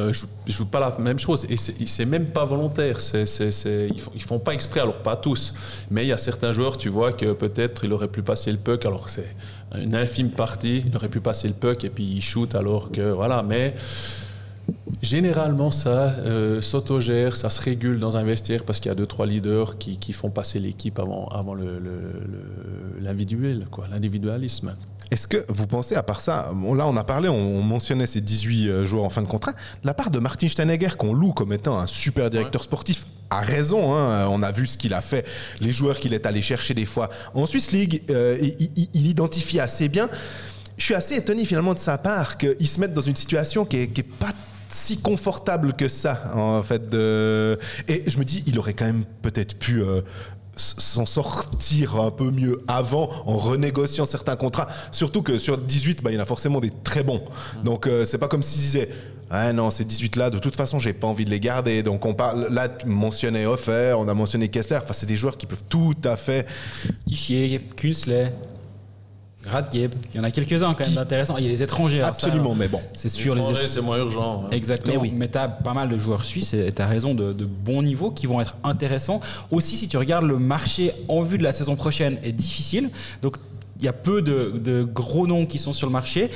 euh, 0.01 0.13
jouent, 0.13 0.27
jouent 0.49 0.67
pas 0.67 0.81
la 0.81 0.97
même 0.99 1.21
chose. 1.21 1.47
Et 1.49 1.57
c'est 1.57 2.05
même 2.05 2.27
pas 2.27 2.45
volontaire. 2.45 2.99
C'est 2.99 3.27
c'est- 3.27 3.53
c'est- 3.53 3.89
ils, 3.95 4.01
font, 4.01 4.11
ils 4.17 4.23
font 4.23 4.41
pas 4.41 4.53
exprès, 4.53 4.81
alors 4.81 4.99
pas 4.99 5.15
tous. 5.15 5.55
Mais 5.91 6.03
il 6.05 6.09
y 6.09 6.13
a 6.13 6.19
certains 6.19 6.51
joueurs, 6.51 6.77
tu 6.77 6.89
vois, 6.89 7.13
que 7.13 7.33
peut-être 7.33 7.85
il 7.85 7.93
aurait 7.93 8.09
pu 8.09 8.21
passer 8.23 8.51
le 8.51 8.59
puck. 8.59 8.85
Alors 8.87 9.09
c'est 9.09 9.29
une 9.81 9.95
infime 9.95 10.31
partie, 10.31 10.83
il 10.89 10.97
aurait 10.97 11.09
pu 11.09 11.21
passer 11.21 11.47
le 11.47 11.55
puck 11.55 11.85
et 11.85 11.91
puis 11.91 12.05
il 12.05 12.21
shoot 12.21 12.57
alors 12.57 12.91
que. 12.91 13.13
Voilà, 13.13 13.45
mais. 13.45 13.73
Généralement, 15.03 15.71
ça 15.71 16.15
euh, 16.25 16.63
s'autogère, 16.63 17.37
ça 17.37 17.51
se 17.51 17.61
régule 17.61 17.99
dans 17.99 18.17
un 18.17 18.25
vestiaire 18.25 18.65
parce 18.65 18.81
qu'il 18.81 18.89
y 18.89 18.93
a 18.93 18.95
deux, 18.95 19.07
trois 19.07 19.27
leaders 19.27 19.77
qui, 19.77 19.99
qui 19.99 20.13
font 20.15 20.31
passer 20.31 20.59
l'équipe 20.59 20.99
avant, 20.99 21.27
avant 21.29 21.53
le- 21.55 21.79
le- 21.79 22.23
le- 22.27 23.01
l'individuel, 23.01 23.67
quoi, 23.71 23.87
l'individualisme. 23.91 24.75
Est-ce 25.11 25.27
que 25.27 25.45
vous 25.51 25.67
pensez, 25.67 25.95
à 25.97 26.03
part 26.03 26.23
ça, 26.23 26.51
bon, 26.55 26.73
là 26.73 26.87
on 26.87 26.97
a 26.97 27.05
parlé, 27.05 27.29
on, 27.29 27.35
on 27.35 27.63
mentionnait 27.63 28.07
ces 28.07 28.23
18 28.23 28.69
euh, 28.69 28.87
joueurs 28.87 29.05
en 29.05 29.11
fin 29.11 29.21
de 29.21 29.27
contrat, 29.27 29.53
de 29.53 29.87
la 29.87 29.93
part 29.93 30.11
de 30.11 30.19
Martin 30.19 30.49
Steinegger, 30.49 30.89
qu'on 30.97 31.13
loue 31.13 31.33
comme 31.33 31.53
étant 31.53 31.79
un 31.79 31.87
super 31.87 32.31
directeur 32.31 32.63
sportif, 32.63 33.05
a 33.29 33.41
raison, 33.41 33.95
hein, 33.95 34.27
on 34.31 34.43
a 34.43 34.53
vu 34.53 34.67
ce 34.67 34.79
qu'il 34.79 34.95
a 34.95 35.03
fait, 35.03 35.27
les 35.61 35.73
joueurs 35.73 36.01
qu'il 36.01 36.15
est 36.15 36.25
allé 36.25 36.41
chercher 36.41 36.73
des 36.73 36.87
fois 36.87 37.11
en 37.35 37.45
Swiss 37.45 37.73
League, 37.73 38.03
euh, 38.09 38.39
il, 38.41 38.71
il- 38.77 38.89
il 38.95 39.07
identifie 39.07 39.61
assez 39.61 39.91
bien. 39.91 40.09
Je 40.79 40.85
suis 40.85 40.95
assez 40.95 41.17
étonné 41.17 41.45
finalement 41.45 41.75
de 41.75 41.79
sa 41.79 41.99
part 41.99 42.39
qu'il 42.39 42.67
se 42.69 42.81
mette 42.81 42.95
dans 42.95 43.01
une 43.03 43.15
situation 43.17 43.67
qui 43.67 43.77
est, 43.77 43.87
qui 43.89 44.01
est 44.01 44.05
pas 44.19 44.33
si 44.75 44.99
confortable 44.99 45.75
que 45.75 45.89
ça, 45.89 46.21
en 46.35 46.63
fait. 46.63 46.83
Et 47.89 48.11
je 48.11 48.19
me 48.19 48.25
dis, 48.25 48.43
il 48.47 48.59
aurait 48.59 48.75
quand 48.75 48.87
même 48.87 49.05
peut-être 49.23 49.57
pu 49.57 49.81
euh, 49.81 50.01
s'en 50.57 51.07
sortir 51.07 52.01
un 52.01 52.11
peu 52.11 52.31
mieux 52.31 52.59
avant 52.67 53.09
en 53.25 53.37
renégociant 53.37 54.05
certains 54.05 54.35
contrats. 54.35 54.67
Surtout 54.91 55.23
que 55.23 55.39
sur 55.39 55.59
18, 55.59 56.03
bah, 56.03 56.11
il 56.11 56.15
y 56.15 56.19
en 56.19 56.23
a 56.23 56.27
forcément 56.27 56.59
des 56.59 56.73
très 56.83 57.05
bons. 57.05 57.23
Donc 57.63 57.87
euh, 57.87 58.05
c'est 58.05 58.19
pas 58.19 58.29
comme 58.29 58.43
s'il 58.43 58.61
disait. 58.61 58.89
Ah 59.31 59.53
non, 59.53 59.71
ces 59.71 59.85
18 59.85 60.17
là, 60.17 60.31
de 60.31 60.39
toute 60.39 60.55
façon, 60.55 60.79
j'ai 60.79 60.93
pas 60.93 61.07
envie 61.07 61.25
de 61.25 61.31
les 61.31 61.41
garder. 61.41 61.83
Donc 61.85 62.05
on 62.05 62.15
parle 62.15 62.49
là, 62.51 62.69
tu 62.69 62.87
mentionnais 62.87 63.47
Offer, 63.47 63.95
on 63.97 64.09
a 64.09 64.15
mentionné 64.15 64.49
Kessler. 64.49 64.79
Enfin, 64.83 64.93
c'est 64.93 65.07
des 65.07 65.17
joueurs 65.17 65.37
qui 65.37 65.47
peuvent 65.47 65.65
tout 65.69 65.95
à 66.05 66.17
fait. 66.17 66.47
Kunsley, 67.77 68.33
Radgeb, 69.47 69.93
il 70.13 70.17
y 70.17 70.21
en 70.21 70.25
a 70.25 70.31
quelques-uns 70.31 70.75
quand 70.75 70.85
même 70.85 70.95
d'intéressants. 70.95 71.37
Il 71.39 71.45
y 71.45 71.47
a 71.49 71.51
les 71.51 71.63
étrangers. 71.63 72.01
ça, 72.01 72.07
Absolument, 72.09 72.55
mais 72.55 72.69
bon. 72.69 72.81
C'est 72.95 73.09
sûr, 73.09 73.35
les 73.35 73.41
L'étranger, 73.43 73.67
c'est 73.67 73.81
moins 73.81 73.99
urgent. 73.99 74.45
hein. 74.45 74.49
Exactement. 74.53 74.95
Mais 75.03 75.11
oui. 75.11 75.15
Mais 75.17 75.29
tu 75.29 75.39
as 75.39 75.49
pas 75.49 75.75
mal 75.75 75.89
de 75.89 75.99
joueurs 75.99 76.25
suisses 76.25 76.55
et 76.55 76.73
tu 76.75 76.81
as 76.83 76.87
raison 76.87 77.15
de, 77.15 77.33
de 77.33 77.45
bons 77.45 77.83
niveaux 77.83 78.11
qui 78.11 78.27
vont 78.27 78.41
être 78.41 78.57
intéressants. 78.65 79.21
Aussi, 79.51 79.77
si 79.77 79.89
tu 79.89 79.97
regardes 79.97 80.25
le 80.25 80.39
marché 80.39 80.93
en 81.09 81.23
vue 81.23 81.39
de 81.39 81.43
la 81.43 81.53
saison 81.53 81.77
prochaine 81.77 82.19
est 82.25 82.33
difficile. 82.33 82.91
Donc, 83.23 83.37
il 83.79 83.85
y 83.85 83.89
a 83.89 83.93
peu 83.93 84.23
de, 84.23 84.55
de 84.57 84.83
gros 84.85 85.27
noms 85.27 85.47
qui 85.47 85.59
sont 85.59 85.73
sur 85.73 85.87
le 85.87 85.93
marché. 85.93 86.31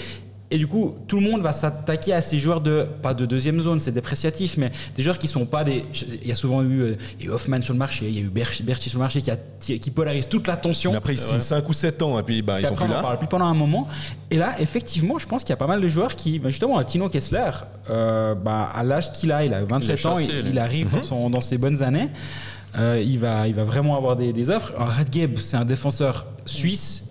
Et 0.50 0.56
du 0.56 0.66
coup, 0.66 0.94
tout 1.06 1.16
le 1.20 1.22
monde 1.30 1.42
va 1.42 1.52
s'attaquer 1.52 2.14
à 2.14 2.22
ces 2.22 2.38
joueurs 2.38 2.62
de, 2.62 2.87
pas 3.02 3.12
de 3.12 3.26
deuxième 3.26 3.61
zone, 3.61 3.78
c'est 3.80 3.92
dépréciatif, 3.92 4.56
mais 4.56 4.70
des 4.96 5.02
joueurs 5.02 5.18
qui 5.18 5.28
sont 5.28 5.44
pas 5.44 5.62
des. 5.62 5.84
Il 6.22 6.26
y 6.26 6.32
a 6.32 6.34
souvent 6.34 6.62
eu, 6.62 6.80
euh, 6.80 6.96
il 7.20 7.26
y 7.26 7.28
a 7.28 7.30
eu 7.30 7.34
Hoffman 7.34 7.61
sur 7.61 7.74
le 7.74 7.78
marché, 7.78 8.08
il 8.08 8.14
y 8.14 8.18
a 8.18 8.22
eu 8.22 8.30
Berchi, 8.30 8.62
Berchi 8.62 8.88
sur 8.88 8.98
le 8.98 9.02
marché 9.04 9.20
qui, 9.20 9.30
a- 9.30 9.37
qui, 9.61 9.90
polarise 9.90 10.26
toute 10.26 10.46
l'attention. 10.46 10.92
Mais 10.92 10.96
après, 10.96 11.12
ils 11.14 11.18
signent 11.20 11.40
5 11.40 11.68
ou 11.68 11.74
7 11.74 12.00
ans 12.00 12.18
et 12.18 12.22
puis 12.22 12.40
bah, 12.40 12.61
ils 12.61 12.64
Et 12.64 12.66
sont 12.66 12.72
après, 12.72 12.87
plus 12.87 12.92
on 12.94 12.96
là. 12.96 13.02
parle 13.02 13.18
plus 13.18 13.28
pendant 13.28 13.44
un 13.44 13.52
moment. 13.52 13.87
Et 14.30 14.38
là, 14.38 14.54
effectivement, 14.58 15.18
je 15.18 15.26
pense 15.26 15.42
qu'il 15.42 15.50
y 15.50 15.52
a 15.52 15.56
pas 15.58 15.66
mal 15.66 15.82
de 15.82 15.88
joueurs 15.88 16.16
qui, 16.16 16.38
bah, 16.38 16.48
justement, 16.48 16.82
Tino 16.82 17.11
Kessler, 17.11 17.50
euh, 17.90 18.34
bah, 18.34 18.70
à 18.74 18.82
l'âge 18.84 19.12
qu'il 19.12 19.30
a, 19.32 19.44
il 19.44 19.52
a 19.52 19.62
27 19.64 20.06
ans, 20.06 20.14
chassé, 20.14 20.30
il, 20.50 20.58
arrive 20.58 20.88
dans, 20.88 21.02
son- 21.02 21.28
dans 21.28 21.42
ses 21.42 21.58
bonnes 21.58 21.82
années. 21.82 22.08
Euh, 22.78 23.02
il, 23.04 23.18
va, 23.18 23.48
il 23.48 23.54
va 23.54 23.64
vraiment 23.64 23.96
avoir 23.98 24.16
des, 24.16 24.32
des 24.32 24.48
offres. 24.48 24.72
Radgeb, 24.78 25.37
c'est 25.38 25.56
un 25.58 25.64
défenseur 25.66 26.26
suisse. 26.46 27.04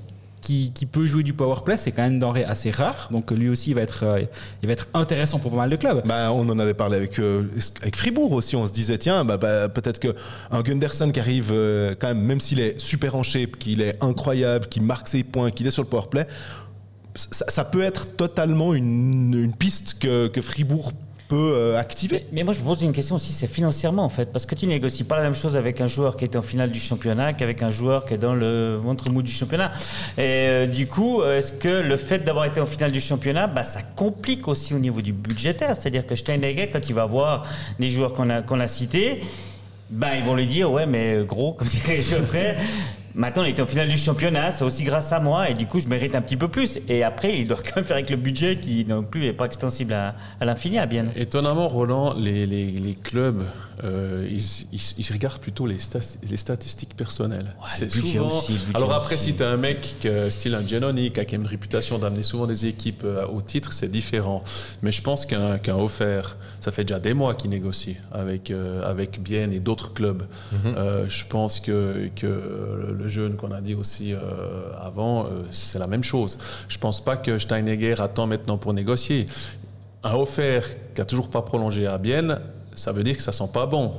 Qui, 0.48 0.72
peut 0.90 1.06
jouer 1.06 1.24
du 1.24 1.34
power 1.34 1.58
play, 1.66 1.76
c'est 1.76 1.92
quand 1.92 2.04
même 2.04 2.14
une 2.14 2.20
denrée 2.20 2.46
assez 2.46 2.72
rare. 2.72 3.10
Donc 3.12 3.32
lui 3.32 3.50
aussi, 3.50 3.72
il 3.72 3.74
va 3.74 3.82
être, 3.82 4.04
euh, 4.04 4.22
va 4.64 4.72
être 4.72 4.88
intéressant 4.94 5.40
pour 5.40 5.52
pas 5.52 5.58
mal 5.58 5.70
de 5.70 5.76
clubs. 5.76 6.02
Bah, 6.08 6.32
on 6.32 6.48
en 6.48 6.58
avait 6.58 6.74
parlé 6.74 6.96
avec, 6.96 7.20
euh, 7.20 7.44
avec 7.82 7.98
Fribourg 7.98 8.32
aussi. 8.32 8.56
On 8.56 8.66
se 8.66 8.72
disait, 8.72 8.98
tiens, 8.98 9.26
bah, 9.26 9.36
bah, 9.36 9.68
peut-être 9.68 10.00
qu'un 10.00 10.62
Gunderson 10.62 11.12
qui 11.12 11.20
arrive, 11.20 11.50
euh, 11.52 11.96
quand 12.00 12.08
même, 12.08 12.22
même 12.22 12.40
s'il 12.40 12.62
est 12.62 12.80
super 12.80 13.16
en 13.16 13.24
shape, 13.24 13.58
qu'il 13.58 13.82
est 13.82 14.02
incroyable, 14.02 14.68
qu'il 14.68 14.84
marque 14.84 15.10
ses 15.10 15.24
points, 15.24 15.52
qu'il 15.52 15.68
est 15.68 15.72
sur 15.72 15.84
le 15.84 15.90
powerplay, 15.90 16.26
ça, 17.14 17.46
ça 17.50 17.66
peut 17.66 17.82
être 17.82 18.16
totalement 18.16 18.74
une, 18.74 19.34
une 19.34 19.54
piste 19.54 19.98
que, 20.00 20.28
que 20.28 20.40
Fribourg 20.40 20.94
peut 21.28 21.54
euh, 21.54 21.78
activer. 21.78 22.26
Mais 22.32 22.44
moi, 22.44 22.54
je 22.54 22.62
me 22.62 22.66
pose 22.66 22.82
une 22.82 22.92
question 22.92 23.16
aussi, 23.16 23.34
c'est 23.34 23.48
financièrement 23.48 24.04
en 24.04 24.10
fait. 24.10 24.32
Parce 24.32 24.46
que 24.46 24.56
tu 24.56 24.68
négocies 24.68 25.04
pas 25.04 25.18
la 25.18 25.24
même 25.24 25.36
chose 25.36 25.56
avec 25.56 25.82
un 25.82 25.88
joueur 25.88 26.16
qui 26.16 26.26
est 26.26 26.36
en 26.36 26.42
finale 26.42 26.72
du 26.72 26.80
championnat 26.80 27.34
qu'avec 27.34 27.62
un 27.64 27.72
joueur 27.72 28.06
qui 28.06 28.14
est 28.14 28.18
dans 28.18 28.34
le 28.34 28.76
ventre 28.76 29.10
mou 29.12 29.22
du 29.22 29.32
championnat. 29.32 29.72
Et 30.18 30.22
euh, 30.22 30.66
du 30.68 30.88
coup, 30.88 31.24
est-ce 31.24 31.52
que 31.52 31.68
le 31.68 31.98
fait 31.98 32.20
d'avoir 32.20 32.46
été 32.46 32.60
en 32.62 32.66
finale 32.66 32.92
du 32.92 33.02
championnat, 33.02 33.48
bah, 33.48 33.64
ça 33.64 33.82
complique 33.82 34.48
aussi 34.48 34.74
au 34.74 34.80
niveau 34.80 35.02
du 35.02 35.14
budgétaire? 35.14 35.76
C'est-à-dire 35.76 36.06
que 36.06 36.16
Steinegger, 36.16 36.70
quand 36.72 36.90
il 36.90 36.96
va 36.96 37.06
voir 37.06 37.46
les 37.80 37.90
joueurs 37.90 38.14
qu'on 38.14 38.30
a, 38.30 38.42
qu'on 38.42 38.60
a 38.60 38.68
cités, 38.68 39.22
bah, 39.90 40.16
ils 40.18 40.24
vont 40.24 40.36
lui 40.36 40.46
dire 40.46 40.72
Ouais, 40.72 40.86
mais 40.86 41.24
gros, 41.26 41.54
comme 41.54 41.68
dirait 41.68 42.02
Geoffrey. 42.02 42.56
Maintenant, 43.18 43.44
il 43.44 43.50
était 43.50 43.64
en 43.64 43.66
finale 43.66 43.88
du 43.90 43.98
championnat, 43.98 44.52
c'est 44.52 44.64
aussi 44.64 44.84
grâce 44.84 45.12
à 45.12 45.20
moi, 45.20 45.50
et 45.50 45.56
du 45.56 45.66
coup, 45.66 45.80
je 45.80 45.88
mérite 45.88 46.14
un 46.14 46.22
petit 46.22 46.38
peu 46.38 46.48
plus. 46.48 46.78
Et 46.88 47.02
après, 47.04 47.40
il 47.40 47.48
doit 47.48 47.58
quand 47.64 47.78
même 47.78 47.84
faire 47.86 47.98
avec 47.98 48.12
le 48.12 48.16
budget 48.16 48.58
qui 48.60 48.86
non 48.86 49.02
plus 49.04 49.26
est 49.26 49.34
pas 49.34 49.46
extensible 49.46 49.94
à, 49.94 50.14
à 50.40 50.46
l'infini, 50.46 50.78
à 50.78 50.86
bien. 50.86 51.08
Étonnamment, 51.16 51.68
Roland, 51.68 52.14
les, 52.14 52.46
les- 52.46 52.68
les 52.72 52.94
clubs, 52.94 53.42
euh, 53.84 54.28
ils, 54.30 54.40
ils- 54.72 54.94
ils 55.00 55.12
regardent 55.14 55.40
plutôt 55.42 55.66
les, 55.66 55.78
statistiques 55.80 56.96
personnelles. 56.96 57.56
le 57.80 57.86
budget 57.88 58.20
aussi, 58.20 58.54
le 58.54 58.60
budget 58.60 58.76
Alors 58.76 58.94
après, 58.94 59.16
aussi. 59.16 59.32
si 59.32 59.36
tu 59.36 59.44
as 59.44 59.50
un 59.50 59.58
mec 59.58 59.96
que- 60.00 60.30
style 60.30 60.54
un 60.54 60.66
Giannoni, 60.66 61.10
qui 61.12 61.20
a 61.20 61.24
une 61.36 61.46
réputation 61.48 61.98
d'amener 61.98 62.22
souvent 62.24 62.46
des 62.46 62.68
équipes 62.68 63.02
euh, 63.04 63.26
au 63.26 63.42
titre, 63.42 63.74
c'est 63.74 63.90
différent. 63.92 64.44
Mais 64.84 64.92
je 64.92 65.02
pense 65.02 65.26
qu'un 65.26 65.58
qu'un 65.58 65.76
offert, 65.78 66.38
ça 66.60 66.70
fait 66.72 66.84
déjà 66.84 67.00
des 67.00 67.16
mois 67.16 67.34
qu'il 67.34 67.50
négocie 67.50 67.96
avec, 68.12 68.52
euh, 68.52 68.88
avec 68.88 69.20
Bienne 69.22 69.54
et 69.54 69.60
d'autres 69.60 69.94
clubs. 69.94 70.24
Euh, 70.68 71.06
je 71.08 71.26
pense 71.26 71.60
que, 71.60 72.10
que 72.16 72.28
le 73.00 73.07
qu'on 73.38 73.52
a 73.52 73.62
dit 73.62 73.76
aussi 73.76 74.14
euh, 74.14 74.20
avant, 74.80 75.26
euh, 75.26 75.46
c'est 75.52 75.80
la 75.80 75.88
même 75.88 76.04
chose. 76.04 76.38
Je 76.68 76.78
pense 76.78 77.04
pas 77.04 77.18
que 77.18 77.38
Steinegger 77.38 78.00
attend 78.00 78.28
maintenant 78.28 78.58
pour 78.58 78.74
négocier. 78.74 79.26
Un 80.04 80.14
offert 80.14 80.66
qui 80.94 81.02
a 81.02 81.06
toujours 81.06 81.30
pas 81.30 81.42
prolongé 81.42 81.88
à 81.88 81.98
Bienne, 81.98 82.40
ça 82.76 82.92
veut 82.92 83.04
dire 83.04 83.18
que 83.18 83.24
ça 83.24 83.32
sent 83.32 83.50
pas 83.52 83.66
bon. 83.66 83.94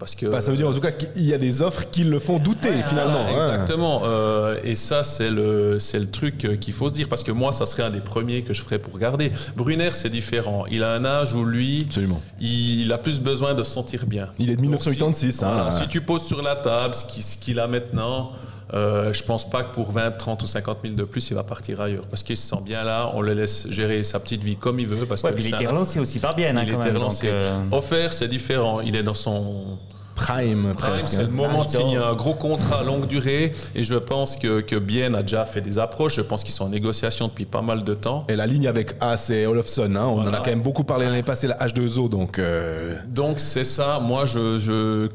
Parce 0.00 0.14
que 0.16 0.26
Bah, 0.26 0.40
ça 0.40 0.50
veut 0.50 0.56
dire 0.56 0.66
en 0.68 0.72
tout 0.72 0.80
cas 0.80 0.90
qu'il 0.90 1.22
y 1.24 1.32
a 1.34 1.38
des 1.38 1.60
offres 1.62 1.84
qui 1.90 2.02
le 2.04 2.18
font 2.18 2.38
douter 2.38 2.72
finalement. 2.88 3.22
voilà, 3.28 3.44
hein. 3.44 3.54
exactement. 3.54 4.00
Euh, 4.04 4.58
et 4.64 4.74
ça, 4.74 5.04
c'est 5.04 5.30
le, 5.30 5.78
c'est 5.78 5.98
le 6.00 6.10
truc 6.10 6.44
euh, 6.46 6.56
qu'il 6.56 6.72
faut 6.72 6.88
se 6.88 6.94
dire. 6.94 7.08
Parce 7.08 7.22
que 7.22 7.30
moi, 7.32 7.52
ça 7.52 7.66
serait 7.66 7.82
un 7.84 7.90
des 7.90 8.00
premiers 8.00 8.42
que 8.42 8.54
je 8.54 8.62
ferais 8.62 8.78
pour 8.78 8.98
garder. 8.98 9.30
Brunner, 9.56 9.90
c'est 9.92 10.08
différent. 10.08 10.64
Il 10.70 10.82
a 10.82 10.92
un 10.94 11.04
âge 11.04 11.34
où 11.34 11.44
lui, 11.44 11.84
Absolument. 11.86 12.20
il 12.40 12.90
a 12.92 12.98
plus 12.98 13.20
besoin 13.20 13.54
de 13.54 13.62
se 13.62 13.70
sentir 13.72 14.06
bien. 14.06 14.28
Il 14.38 14.46
est 14.50 14.56
de 14.56 14.62
Donc, 14.62 14.64
1986, 14.70 15.32
Si, 15.36 15.44
hein. 15.44 15.50
voilà, 15.52 15.70
si 15.70 15.86
tu 15.88 16.00
poses 16.00 16.22
sur 16.24 16.42
la 16.42 16.56
table 16.56 16.94
ce 16.94 17.36
qu'il 17.36 17.60
a 17.60 17.68
maintenant, 17.68 18.32
euh, 18.74 19.12
je 19.12 19.22
pense 19.24 19.48
pas 19.48 19.64
que 19.64 19.74
pour 19.74 19.90
20, 19.92 20.12
30 20.12 20.42
ou 20.42 20.46
50 20.46 20.78
000 20.82 20.94
de 20.94 21.04
plus, 21.04 21.30
il 21.30 21.34
va 21.34 21.42
partir 21.44 21.80
ailleurs. 21.80 22.06
Parce 22.08 22.22
qu'il 22.22 22.36
se 22.36 22.46
sent 22.48 22.62
bien 22.64 22.84
là, 22.84 23.10
on 23.14 23.20
le 23.20 23.34
laisse 23.34 23.68
gérer 23.70 24.02
sa 24.04 24.20
petite 24.20 24.44
vie 24.44 24.56
comme 24.56 24.78
il 24.78 24.86
veut. 24.86 25.06
Parce 25.06 25.22
Ouais, 25.22 25.30
que 25.30 25.34
puis 25.36 25.44
il 25.44 25.50
c'est 25.50 25.56
était 25.56 25.66
relancé 25.66 25.98
aussi 26.00 26.18
par 26.20 26.34
bien, 26.34 26.56
hein, 26.56 26.62
il 26.66 26.72
quand 26.72 26.80
était 26.80 26.88
même. 26.92 26.98
relancé. 26.98 27.26
donc, 27.26 27.34
euh, 27.34 27.58
Offert, 27.72 28.12
c'est 28.12 28.28
différent. 28.28 28.80
Il 28.80 28.94
est 28.96 29.02
dans 29.02 29.14
son 29.14 29.78
Prime, 30.14 30.74
Prime, 30.76 30.92
c'est 31.00 31.22
le 31.22 31.24
hein. 31.24 31.30
moment 31.32 31.64
de 31.64 31.70
signer 31.70 31.96
un 31.96 32.12
gros 32.14 32.34
contrat 32.34 32.80
à 32.80 32.82
longue 32.82 33.06
durée 33.06 33.52
et 33.74 33.84
je 33.84 33.94
pense 33.94 34.36
que, 34.36 34.60
que 34.60 34.76
Bien 34.76 35.14
a 35.14 35.22
déjà 35.22 35.46
fait 35.46 35.62
des 35.62 35.78
approches. 35.78 36.16
Je 36.16 36.20
pense 36.20 36.44
qu'ils 36.44 36.52
sont 36.52 36.64
en 36.66 36.68
négociation 36.68 37.28
depuis 37.28 37.46
pas 37.46 37.62
mal 37.62 37.84
de 37.84 37.94
temps. 37.94 38.26
Et 38.28 38.36
la 38.36 38.46
ligne 38.46 38.68
avec 38.68 38.96
A, 39.00 39.16
c'est 39.16 39.46
Olofsson. 39.46 39.94
hein. 39.96 40.04
On 40.04 40.20
en 40.20 40.26
a 40.34 40.36
quand 40.40 40.50
même 40.50 40.60
beaucoup 40.60 40.84
parlé 40.84 41.06
l'année 41.06 41.22
passée, 41.22 41.46
la 41.46 41.56
H2O. 41.56 42.10
Donc, 42.10 42.38
euh, 42.38 42.96
Donc 43.08 43.40
c'est 43.40 43.64
ça. 43.64 43.98
Moi, 43.98 44.26
je, 44.26 44.58
je- 44.58 45.08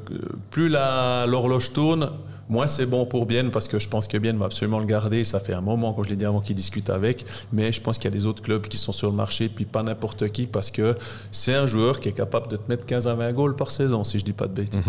plus 0.50 0.70
la- 0.70 1.26
l'horloge 1.28 1.72
tourne, 1.72 2.10
Moi, 2.48 2.68
c'est 2.68 2.86
bon 2.86 3.06
pour 3.06 3.26
Bienne 3.26 3.50
parce 3.50 3.68
que 3.68 3.80
je 3.80 3.90
pense 3.90 4.08
que 4.08 4.18
Bienne 4.18 4.38
va 4.38 4.46
absolument 4.46 4.80
le 4.80 4.86
garder. 4.86 5.24
Ça 5.24 5.40
fait 5.40 5.54
un 5.54 5.62
moment, 5.62 5.94
quand 5.94 6.04
je 6.04 6.10
l'ai 6.10 6.16
dit 6.16 6.26
avant, 6.26 6.42
qu'il 6.42 6.56
discute 6.56 6.90
avec. 6.92 7.26
Mais 7.52 7.72
je 7.72 7.82
pense 7.82 7.98
qu'il 7.98 8.06
y 8.06 8.14
a 8.14 8.18
des 8.18 8.26
autres 8.26 8.44
clubs 8.44 8.68
qui 8.68 8.78
sont 8.78 8.92
sur 8.92 9.10
le 9.10 9.16
marché, 9.16 9.50
puis 9.50 9.66
pas 9.66 9.82
n'importe 9.82 10.30
qui, 10.30 10.46
parce 10.46 10.70
que 10.70 10.96
c'est 11.32 11.56
un 11.56 11.66
joueur 11.66 12.00
qui 12.00 12.10
est 12.10 12.14
capable 12.14 12.48
de 12.48 12.58
te 12.58 12.70
mettre 12.70 12.86
15 12.86 13.08
à 13.08 13.16
20 13.16 13.34
goals 13.34 13.56
par 13.56 13.72
saison, 13.72 14.04
si 14.04 14.20
je 14.20 14.26
dis 14.26 14.34
pas 14.34 14.46
de 14.48 14.54
bêtises. 14.54 14.80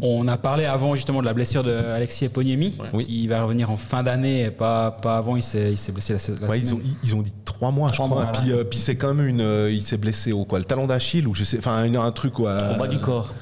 On 0.00 0.28
a 0.28 0.36
parlé 0.36 0.64
avant 0.64 0.94
justement 0.94 1.20
de 1.20 1.26
la 1.26 1.34
blessure 1.34 1.64
de 1.64 1.72
Alexis 1.72 2.26
Eponiemi, 2.26 2.78
Oui. 2.92 3.04
qui 3.04 3.26
va 3.26 3.42
revenir 3.42 3.68
en 3.72 3.76
fin 3.76 4.04
d'année, 4.04 4.44
et 4.44 4.50
pas, 4.52 4.92
pas 4.92 5.16
avant, 5.16 5.34
il 5.36 5.42
s'est 5.42 5.72
il 5.72 5.76
s'est 5.76 5.90
blessé 5.90 6.12
la, 6.12 6.40
la 6.40 6.48
Ouais, 6.48 6.60
ils, 6.60 6.72
ont, 6.72 6.80
ils 7.02 7.14
ont 7.16 7.22
dit 7.22 7.32
trois 7.44 7.72
mois, 7.72 7.90
Trois 7.90 8.06
je 8.06 8.10
crois. 8.12 8.22
mois, 8.22 8.32
puis 8.32 8.52
euh, 8.52 8.62
puis 8.62 8.78
c'est 8.78 8.94
quand 8.94 9.12
même 9.12 9.26
une. 9.26 9.40
euh, 9.40 9.72
il 9.72 9.82
s'est 9.82 9.96
blessé 9.96 10.30
au 10.32 10.44
quoi 10.44 10.60
Le 10.60 10.64
talon 10.64 10.86
d'Achille 10.86 11.26
ou 11.26 11.34
je 11.34 11.42
sais. 11.42 11.58
Enfin, 11.58 11.76
un 11.82 12.10
truc 12.12 12.34
quoi. 12.34 12.54
Au 12.76 12.78
bas 12.78 12.86
du 12.86 12.98
corps. 13.00 13.34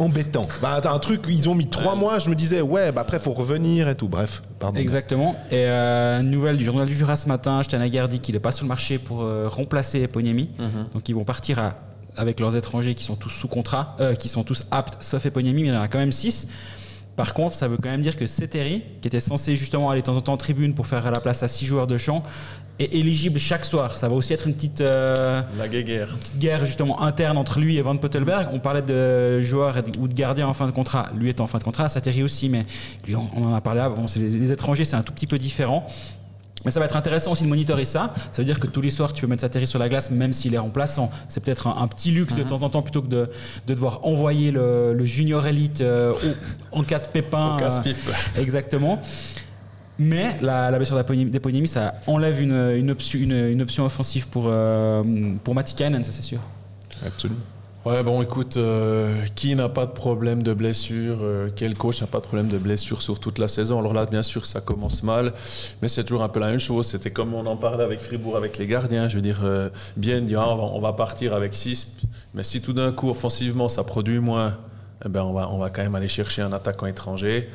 Embêtant. 0.00 0.48
Bah, 0.62 0.80
t'as 0.82 0.92
un 0.92 0.98
truc, 0.98 1.22
ils 1.28 1.48
ont 1.48 1.54
mis 1.54 1.68
trois 1.68 1.94
mois, 1.94 2.18
je 2.18 2.30
me 2.30 2.34
disais, 2.34 2.60
ouais, 2.62 2.90
bah 2.90 3.02
après, 3.02 3.20
faut 3.20 3.32
revenir 3.34 3.86
et 3.88 3.94
tout. 3.94 4.08
Bref, 4.08 4.40
pardon. 4.58 4.80
Exactement. 4.80 5.36
Et 5.50 5.66
euh, 5.66 6.22
nouvelle 6.22 6.56
du 6.56 6.64
journal 6.64 6.86
du 6.86 6.94
Jura 6.94 7.16
ce 7.16 7.28
matin, 7.28 7.62
Stanager 7.62 8.08
dit 8.08 8.18
qu'il 8.20 8.34
n'est 8.34 8.40
pas 8.40 8.52
sur 8.52 8.64
le 8.64 8.68
marché 8.68 8.98
pour 8.98 9.22
euh, 9.22 9.46
remplacer 9.48 10.00
Eponiemi. 10.00 10.48
Donc 10.94 11.08
ils 11.08 11.14
vont 11.14 11.24
partir 11.24 11.58
à- 11.58 11.74
avec 12.16 12.40
leurs 12.40 12.56
étrangers 12.56 12.94
qui 12.94 13.04
sont 13.04 13.14
tous 13.14 13.28
sous 13.30 13.46
contrat, 13.48 13.94
euh, 14.00 14.14
qui 14.14 14.28
sont 14.28 14.42
tous 14.42 14.64
aptes, 14.70 14.96
sauf 15.00 15.24
Eponiemi, 15.26 15.62
mais 15.62 15.68
il 15.68 15.74
y 15.74 15.76
en 15.76 15.80
a 15.82 15.88
quand 15.88 15.98
même 15.98 16.12
6. 16.12 16.48
Par 17.16 17.34
contre, 17.34 17.54
ça 17.54 17.68
veut 17.68 17.76
quand 17.76 17.90
même 17.90 18.02
dire 18.02 18.16
que 18.16 18.26
Seteri, 18.26 18.82
qui 19.00 19.08
était 19.08 19.20
censé 19.20 19.56
justement 19.56 19.90
aller 19.90 20.00
de 20.00 20.06
temps 20.06 20.16
en 20.16 20.20
temps 20.20 20.32
en 20.32 20.36
tribune 20.38 20.74
pour 20.74 20.86
faire 20.86 21.10
la 21.10 21.20
place 21.20 21.42
à 21.42 21.48
6 21.48 21.66
joueurs 21.66 21.86
de 21.86 21.98
champ, 21.98 22.22
est 22.78 22.94
éligible 22.94 23.38
chaque 23.38 23.64
soir. 23.64 23.96
Ça 23.96 24.08
va 24.08 24.14
aussi 24.14 24.32
être 24.32 24.46
une 24.46 24.54
petite, 24.54 24.80
euh, 24.80 25.42
La 25.58 25.68
guéguerre. 25.68 26.16
petite 26.16 26.38
guerre 26.38 26.64
justement 26.64 27.02
interne 27.02 27.36
entre 27.36 27.60
lui 27.60 27.76
et 27.76 27.82
Van 27.82 27.96
Pottelberg. 27.96 28.48
On 28.52 28.58
parlait 28.58 28.80
de 28.82 29.42
joueurs 29.42 29.76
ou 29.98 30.08
de 30.08 30.14
gardiens 30.14 30.48
en 30.48 30.54
fin 30.54 30.66
de 30.66 30.70
contrat. 30.70 31.10
Lui 31.14 31.28
est 31.28 31.40
en 31.40 31.46
fin 31.46 31.58
de 31.58 31.62
contrat, 31.64 31.88
Sateri 31.90 32.22
aussi, 32.22 32.48
mais 32.48 32.64
lui, 33.06 33.16
on, 33.16 33.28
on 33.36 33.44
en 33.44 33.54
a 33.54 33.60
parlé 33.60 33.80
avant. 33.80 34.06
Les, 34.16 34.30
les 34.30 34.52
étrangers, 34.52 34.86
c'est 34.86 34.96
un 34.96 35.02
tout 35.02 35.12
petit 35.12 35.26
peu 35.26 35.36
différent. 35.36 35.86
Mais 36.64 36.70
ça 36.70 36.78
va 36.80 36.86
être 36.86 36.96
intéressant 36.96 37.32
aussi 37.32 37.44
de 37.44 37.48
monitorer 37.48 37.84
ça. 37.84 38.12
Ça 38.32 38.42
veut 38.42 38.44
dire 38.46 38.60
que 38.60 38.66
tous 38.66 38.80
les 38.82 38.90
soirs, 38.90 39.12
tu 39.12 39.22
peux 39.22 39.26
mettre 39.26 39.40
Sateri 39.40 39.66
sur 39.66 39.78
la 39.78 39.88
glace, 39.88 40.10
même 40.10 40.32
s'il 40.32 40.54
est 40.54 40.58
remplaçant. 40.58 41.10
C'est 41.28 41.42
peut-être 41.42 41.66
un, 41.68 41.82
un 41.82 41.88
petit 41.88 42.10
luxe 42.10 42.34
de 42.34 42.42
temps 42.42 42.62
en 42.62 42.68
temps 42.68 42.82
plutôt 42.82 43.00
que 43.02 43.08
de, 43.08 43.30
de 43.66 43.74
devoir 43.74 44.00
envoyer 44.04 44.50
le, 44.50 44.92
le 44.92 45.04
junior 45.04 45.46
élite 45.46 45.80
euh, 45.80 46.12
en 46.72 46.82
cas 46.82 46.98
de 46.98 47.06
pépin. 47.06 47.56
Euh, 47.62 47.92
exactement. 48.38 49.00
Mais 49.98 50.36
la, 50.40 50.70
la 50.70 50.78
blessure 50.78 50.96
d'Eponymie, 51.02 51.68
ça 51.68 51.94
enlève 52.06 52.40
une, 52.40 52.52
une, 52.76 52.90
option, 52.90 53.18
une, 53.18 53.32
une 53.32 53.62
option 53.62 53.84
offensive 53.84 54.28
pour, 54.28 54.44
euh, 54.48 55.02
pour 55.44 55.54
Matikainen, 55.54 56.02
ça 56.04 56.12
c'est 56.12 56.22
sûr. 56.22 56.40
Absolument. 57.06 57.40
Ouais, 57.86 58.02
bon, 58.02 58.20
écoute, 58.20 58.58
euh, 58.58 59.24
qui 59.34 59.56
n'a 59.56 59.70
pas 59.70 59.86
de 59.86 59.92
problème 59.92 60.42
de 60.42 60.52
blessure 60.52 61.16
euh, 61.22 61.48
Quel 61.56 61.74
coach 61.78 62.02
n'a 62.02 62.06
pas 62.06 62.18
de 62.18 62.24
problème 62.24 62.48
de 62.48 62.58
blessure 62.58 63.00
sur 63.00 63.18
toute 63.18 63.38
la 63.38 63.48
saison? 63.48 63.78
Alors 63.78 63.94
là, 63.94 64.04
bien 64.04 64.22
sûr, 64.22 64.44
ça 64.44 64.60
commence 64.60 65.02
mal, 65.02 65.32
mais 65.80 65.88
c'est 65.88 66.04
toujours 66.04 66.22
un 66.22 66.28
peu 66.28 66.40
la 66.40 66.48
même 66.48 66.58
chose. 66.58 66.88
C'était 66.88 67.10
comme 67.10 67.32
on 67.32 67.46
en 67.46 67.56
parlait 67.56 67.82
avec 67.82 68.00
Fribourg, 68.00 68.36
avec 68.36 68.58
les 68.58 68.66
gardiens. 68.66 69.08
Je 69.08 69.14
veux 69.14 69.22
dire, 69.22 69.40
euh, 69.44 69.70
bien 69.96 70.20
dire, 70.20 70.42
ah, 70.42 70.54
on, 70.54 70.78
va, 70.78 70.92
partir 70.92 71.32
avec 71.32 71.54
6, 71.54 71.96
mais 72.34 72.42
si 72.42 72.60
tout 72.60 72.74
d'un 72.74 72.92
coup, 72.92 73.08
offensivement, 73.08 73.70
ça 73.70 73.82
produit 73.82 74.18
moins, 74.18 74.58
eh 75.02 75.08
ben, 75.08 75.22
on 75.22 75.56
va 75.56 75.70
quand 75.70 75.82
même 75.82 75.94
aller 75.94 76.08
chercher 76.08 76.42
un 76.42 76.52
attaquant 76.52 76.84
étranger. 76.84 77.48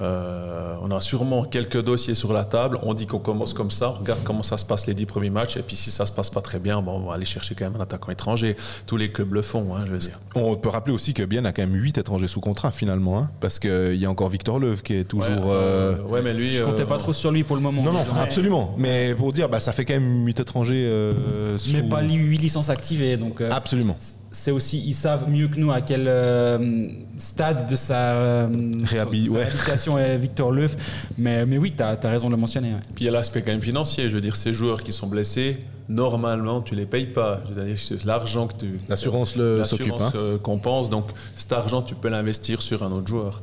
Euh, 0.00 0.74
on 0.82 0.90
a 0.90 1.00
sûrement 1.00 1.44
quelques 1.44 1.82
dossiers 1.82 2.14
sur 2.14 2.32
la 2.32 2.44
table. 2.44 2.78
On 2.82 2.94
dit 2.94 3.06
qu'on 3.06 3.18
commence 3.18 3.52
comme 3.52 3.70
ça. 3.70 3.90
On 3.90 4.00
regarde 4.00 4.20
comment 4.24 4.42
ça 4.42 4.56
se 4.56 4.64
passe 4.64 4.86
les 4.86 4.94
dix 4.94 5.06
premiers 5.06 5.30
matchs. 5.30 5.56
Et 5.56 5.62
puis 5.62 5.76
si 5.76 5.90
ça 5.90 6.06
se 6.06 6.12
passe 6.12 6.30
pas 6.30 6.40
très 6.40 6.58
bien, 6.58 6.80
bon, 6.80 6.92
on 6.92 7.08
va 7.08 7.14
aller 7.14 7.24
chercher 7.26 7.54
quand 7.54 7.64
même 7.64 7.76
un 7.78 7.82
attaquant 7.82 8.10
étranger. 8.10 8.56
Tous 8.86 8.96
les 8.96 9.12
clubs 9.12 9.32
le 9.34 9.42
font, 9.42 9.74
hein, 9.76 9.82
je 9.86 9.92
veux 9.92 9.98
dire. 9.98 10.18
On 10.34 10.56
peut 10.56 10.70
rappeler 10.70 10.94
aussi 10.94 11.12
que 11.14 11.22
Bien 11.22 11.44
a 11.44 11.52
quand 11.52 11.62
même 11.62 11.74
8 11.74 11.98
étrangers 11.98 12.26
sous 12.26 12.40
contrat 12.40 12.70
finalement, 12.72 13.18
hein, 13.18 13.30
parce 13.40 13.58
qu'il 13.58 13.94
y 13.96 14.04
a 14.06 14.10
encore 14.10 14.28
Victor 14.28 14.58
Leuve 14.58 14.82
qui 14.82 14.94
est 14.94 15.04
toujours. 15.04 15.28
Ouais, 15.28 15.52
euh, 15.52 15.96
euh, 15.98 16.02
ouais, 16.08 16.22
mais 16.22 16.32
lui. 16.34 16.52
Je 16.52 16.64
comptais 16.64 16.82
euh, 16.82 16.86
pas 16.86 16.98
trop 16.98 17.12
sur 17.12 17.30
lui 17.30 17.44
pour 17.44 17.56
le 17.56 17.62
moment. 17.62 17.82
Non, 17.82 17.92
non, 17.92 17.98
Ouais. 18.00 18.20
absolument. 18.20 18.74
Mais 18.78 19.14
pour 19.14 19.32
dire, 19.32 19.48
bah, 19.48 19.60
ça 19.60 19.72
fait 19.72 19.84
quand 19.84 19.94
même 19.94 20.26
8 20.26 20.40
étrangers 20.40 20.84
euh, 20.86 21.56
sous. 21.58 21.72
Mais 21.74 21.82
pas 21.82 22.02
8 22.02 22.38
licences 22.38 22.70
activées. 22.70 23.16
Donc, 23.16 23.40
euh, 23.40 23.48
Absolument. 23.50 23.96
C'est 24.32 24.50
aussi, 24.50 24.82
ils 24.84 24.94
savent 24.94 25.28
mieux 25.30 25.46
que 25.48 25.58
nous 25.58 25.70
à 25.70 25.80
quel 25.80 26.04
euh, 26.08 26.86
stade 27.18 27.68
de 27.70 27.76
sa, 27.76 28.14
euh, 28.14 28.48
Réhabi- 28.84 29.26
sa 29.26 29.32
ouais. 29.32 29.42
réhabilitation 29.44 29.98
est 29.98 30.16
Victor 30.18 30.50
Leuf. 30.50 30.74
Mais, 31.18 31.44
mais 31.46 31.58
oui, 31.58 31.72
tu 31.76 31.82
as, 31.82 31.96
raison 32.02 32.26
de 32.28 32.32
le 32.32 32.38
mentionner. 32.40 32.72
ouais. 32.72 32.80
Puis 32.94 33.04
il 33.04 33.06
y 33.06 33.08
a 33.08 33.12
l'aspect 33.12 33.42
quand 33.42 33.52
même 33.52 33.60
financier. 33.60 34.08
Je 34.08 34.14
veux 34.14 34.20
dire, 34.20 34.34
ces 34.36 34.52
joueurs 34.52 34.82
qui 34.82 34.92
sont 34.92 35.06
blessés, 35.06 35.58
normalement, 35.88 36.62
tu 36.62 36.74
les 36.74 36.86
payes 36.86 37.06
pas. 37.06 37.40
Je 37.48 37.52
veux 37.54 37.64
dire, 37.64 37.78
c'est 37.78 38.04
l'argent 38.04 38.46
que 38.46 38.54
tu. 38.56 38.78
L'assurance 38.88 39.36
le- 39.36 39.62
s'occupe. 39.64 39.88
L'assurance 39.88 40.14
hein. 40.14 40.18
euh, 40.18 40.38
compense. 40.38 40.88
Donc 40.90 41.06
cet 41.36 41.52
argent, 41.52 41.82
tu 41.82 41.94
peux 41.94 42.08
l'investir 42.08 42.62
sur 42.62 42.82
un 42.82 42.90
autre 42.90 43.08
joueur. 43.08 43.42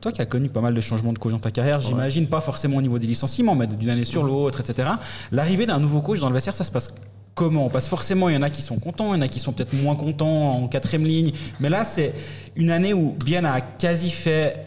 Toi 0.00 0.10
qui 0.12 0.20
as 0.20 0.26
connu 0.26 0.48
pas 0.48 0.60
mal 0.60 0.74
de 0.74 0.80
changements 0.80 1.12
de 1.12 1.18
coach 1.18 1.32
dans 1.32 1.38
ta 1.38 1.52
carrière, 1.52 1.80
j'imagine 1.80 2.26
pas 2.26 2.40
forcément 2.40 2.76
au 2.78 2.82
niveau 2.82 2.98
des 2.98 3.06
licenciements, 3.06 3.54
mais 3.54 3.66
d'une 3.68 3.88
année 3.88 4.04
sur 4.04 4.24
l'autre, 4.24 4.60
etc. 4.60 4.88
L'arrivée 5.32 5.64
d'un 5.66 5.78
nouveau 5.78 6.02
coach 6.02 6.18
dans 6.20 6.28
le 6.28 6.34
vestiaire, 6.34 6.52
ça 6.54 6.64
se 6.64 6.72
passe 6.72 6.92
comment 7.34 7.68
Parce 7.68 7.84
que 7.84 7.90
forcément, 7.90 8.28
il 8.28 8.34
y 8.34 8.38
en 8.38 8.42
a 8.42 8.50
qui 8.50 8.62
sont 8.62 8.78
contents, 8.78 9.14
il 9.14 9.18
y 9.18 9.20
en 9.20 9.22
a 9.22 9.28
qui 9.28 9.40
sont 9.40 9.52
peut-être 9.52 9.74
moins 9.74 9.96
contents 9.96 10.54
en 10.54 10.68
quatrième 10.68 11.06
ligne. 11.06 11.32
Mais 11.60 11.68
là, 11.68 11.84
c'est 11.84 12.14
une 12.56 12.70
année 12.70 12.94
où 12.94 13.16
Bien 13.24 13.44
a 13.44 13.60
quasi 13.60 14.10
fait 14.10 14.66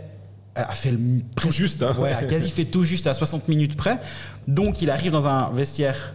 a 0.55 0.74
fait 0.74 0.91
le 0.91 0.97
Tout 1.36 1.51
juste, 1.51 1.84
hein. 1.84 1.95
ouais, 1.99 2.11
a 2.11 2.24
quasi 2.24 2.49
fait 2.49 2.65
tout 2.65 2.84
juste 2.84 3.05
à 3.05 3.13
60 3.13 3.47
minutes 3.47 3.78
près. 3.78 3.99
Donc 4.47 4.82
il 4.82 4.89
arrive 4.89 5.11
dans 5.11 5.28
un 5.28 5.51
vestiaire 5.51 6.13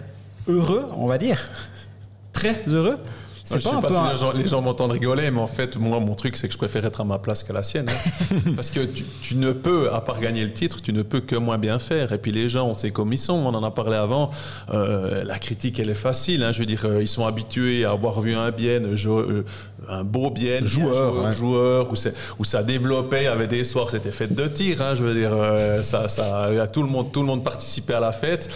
heureux, 0.49 0.87
on 0.97 1.07
va 1.07 1.19
dire, 1.19 1.49
très 2.33 2.63
heureux. 2.67 2.99
Je 3.59 3.61
C'est 3.61 3.69
sais 3.71 3.81
pas 3.81 3.89
si 3.91 3.97
un- 3.97 4.13
les 4.13 4.19
gens, 4.19 4.33
les 4.33 4.49
gens 4.49 4.63
m'entendent 4.63 4.93
rigoler, 4.93 5.31
mais 5.31 5.41
en 5.41 5.47
fait, 5.47 5.77
moi, 5.77 6.01
mon 6.01 6.15
truc, 6.15 6.37
c'est 6.37 6.47
que 6.49 6.53
je 6.53 6.59
préfère 6.59 6.85
être 6.85 7.01
à 7.01 7.05
ma 7.05 7.19
place 7.19 7.43
qu'à 7.43 7.53
la 7.53 7.63
sienne. 7.63 7.87
hein. 7.89 8.37
Parce 8.57 8.71
que 8.71 8.81
tu, 8.81 9.05
tu 9.23 9.35
ne 9.37 9.53
peux, 9.53 9.93
à 9.93 10.01
part 10.01 10.21
gagner 10.21 10.45
le 10.45 10.53
titre, 10.53 10.81
tu 10.83 10.93
ne 10.93 11.03
peux 11.03 11.21
que 11.21 11.37
moins 11.37 11.59
bien 11.59 11.79
faire. 11.79 12.13
Et 12.13 12.19
puis 12.19 12.33
les 12.33 12.49
gens, 12.49 12.67
on 12.69 12.75
sait 12.75 12.91
comme 12.91 13.13
ils 13.13 13.19
sont, 13.19 13.35
on 13.35 13.55
en 13.55 13.63
a 13.65 13.71
parlé 13.71 13.97
avant. 13.97 14.31
Euh, 14.73 15.25
la 15.25 15.39
critique, 15.39 15.79
elle 15.81 15.91
est 15.91 15.95
facile. 15.95 16.43
hein. 16.43 16.53
Je 16.53 16.61
veux 16.61 16.67
dire, 16.67 16.85
euh, 16.85 17.03
ils 17.03 17.09
sont 17.09 17.27
habitués 17.27 17.85
à 17.85 17.91
avoir 17.93 18.21
vu 18.21 18.35
un 18.35 18.51
bien, 18.51 18.81
un 19.89 20.05
beau 20.05 20.31
bien, 20.31 20.65
Joueur, 20.65 20.95
joueur, 21.13 21.25
ouais. 21.25 21.33
joueur 21.33 21.93
où, 22.39 22.45
ça 22.45 22.63
développait, 22.63 23.23
il 23.23 23.25
y 23.25 23.27
avait 23.27 23.47
des 23.49 23.65
soirs, 23.65 23.91
c'était 23.91 24.13
fête 24.13 24.35
de 24.35 24.47
tir. 24.47 24.81
hein. 24.81 24.95
je 24.95 25.03
veux 25.03 25.15
dire, 25.15 25.31
euh, 25.33 25.83
ça, 25.83 26.09
ça, 26.09 26.51
tout 26.73 26.83
le 26.83 26.89
monde, 26.89 27.11
tout 27.13 27.21
le 27.21 27.27
monde 27.27 27.43
participait 27.45 27.95
à 27.95 28.01
la 28.01 28.13
fête. 28.13 28.49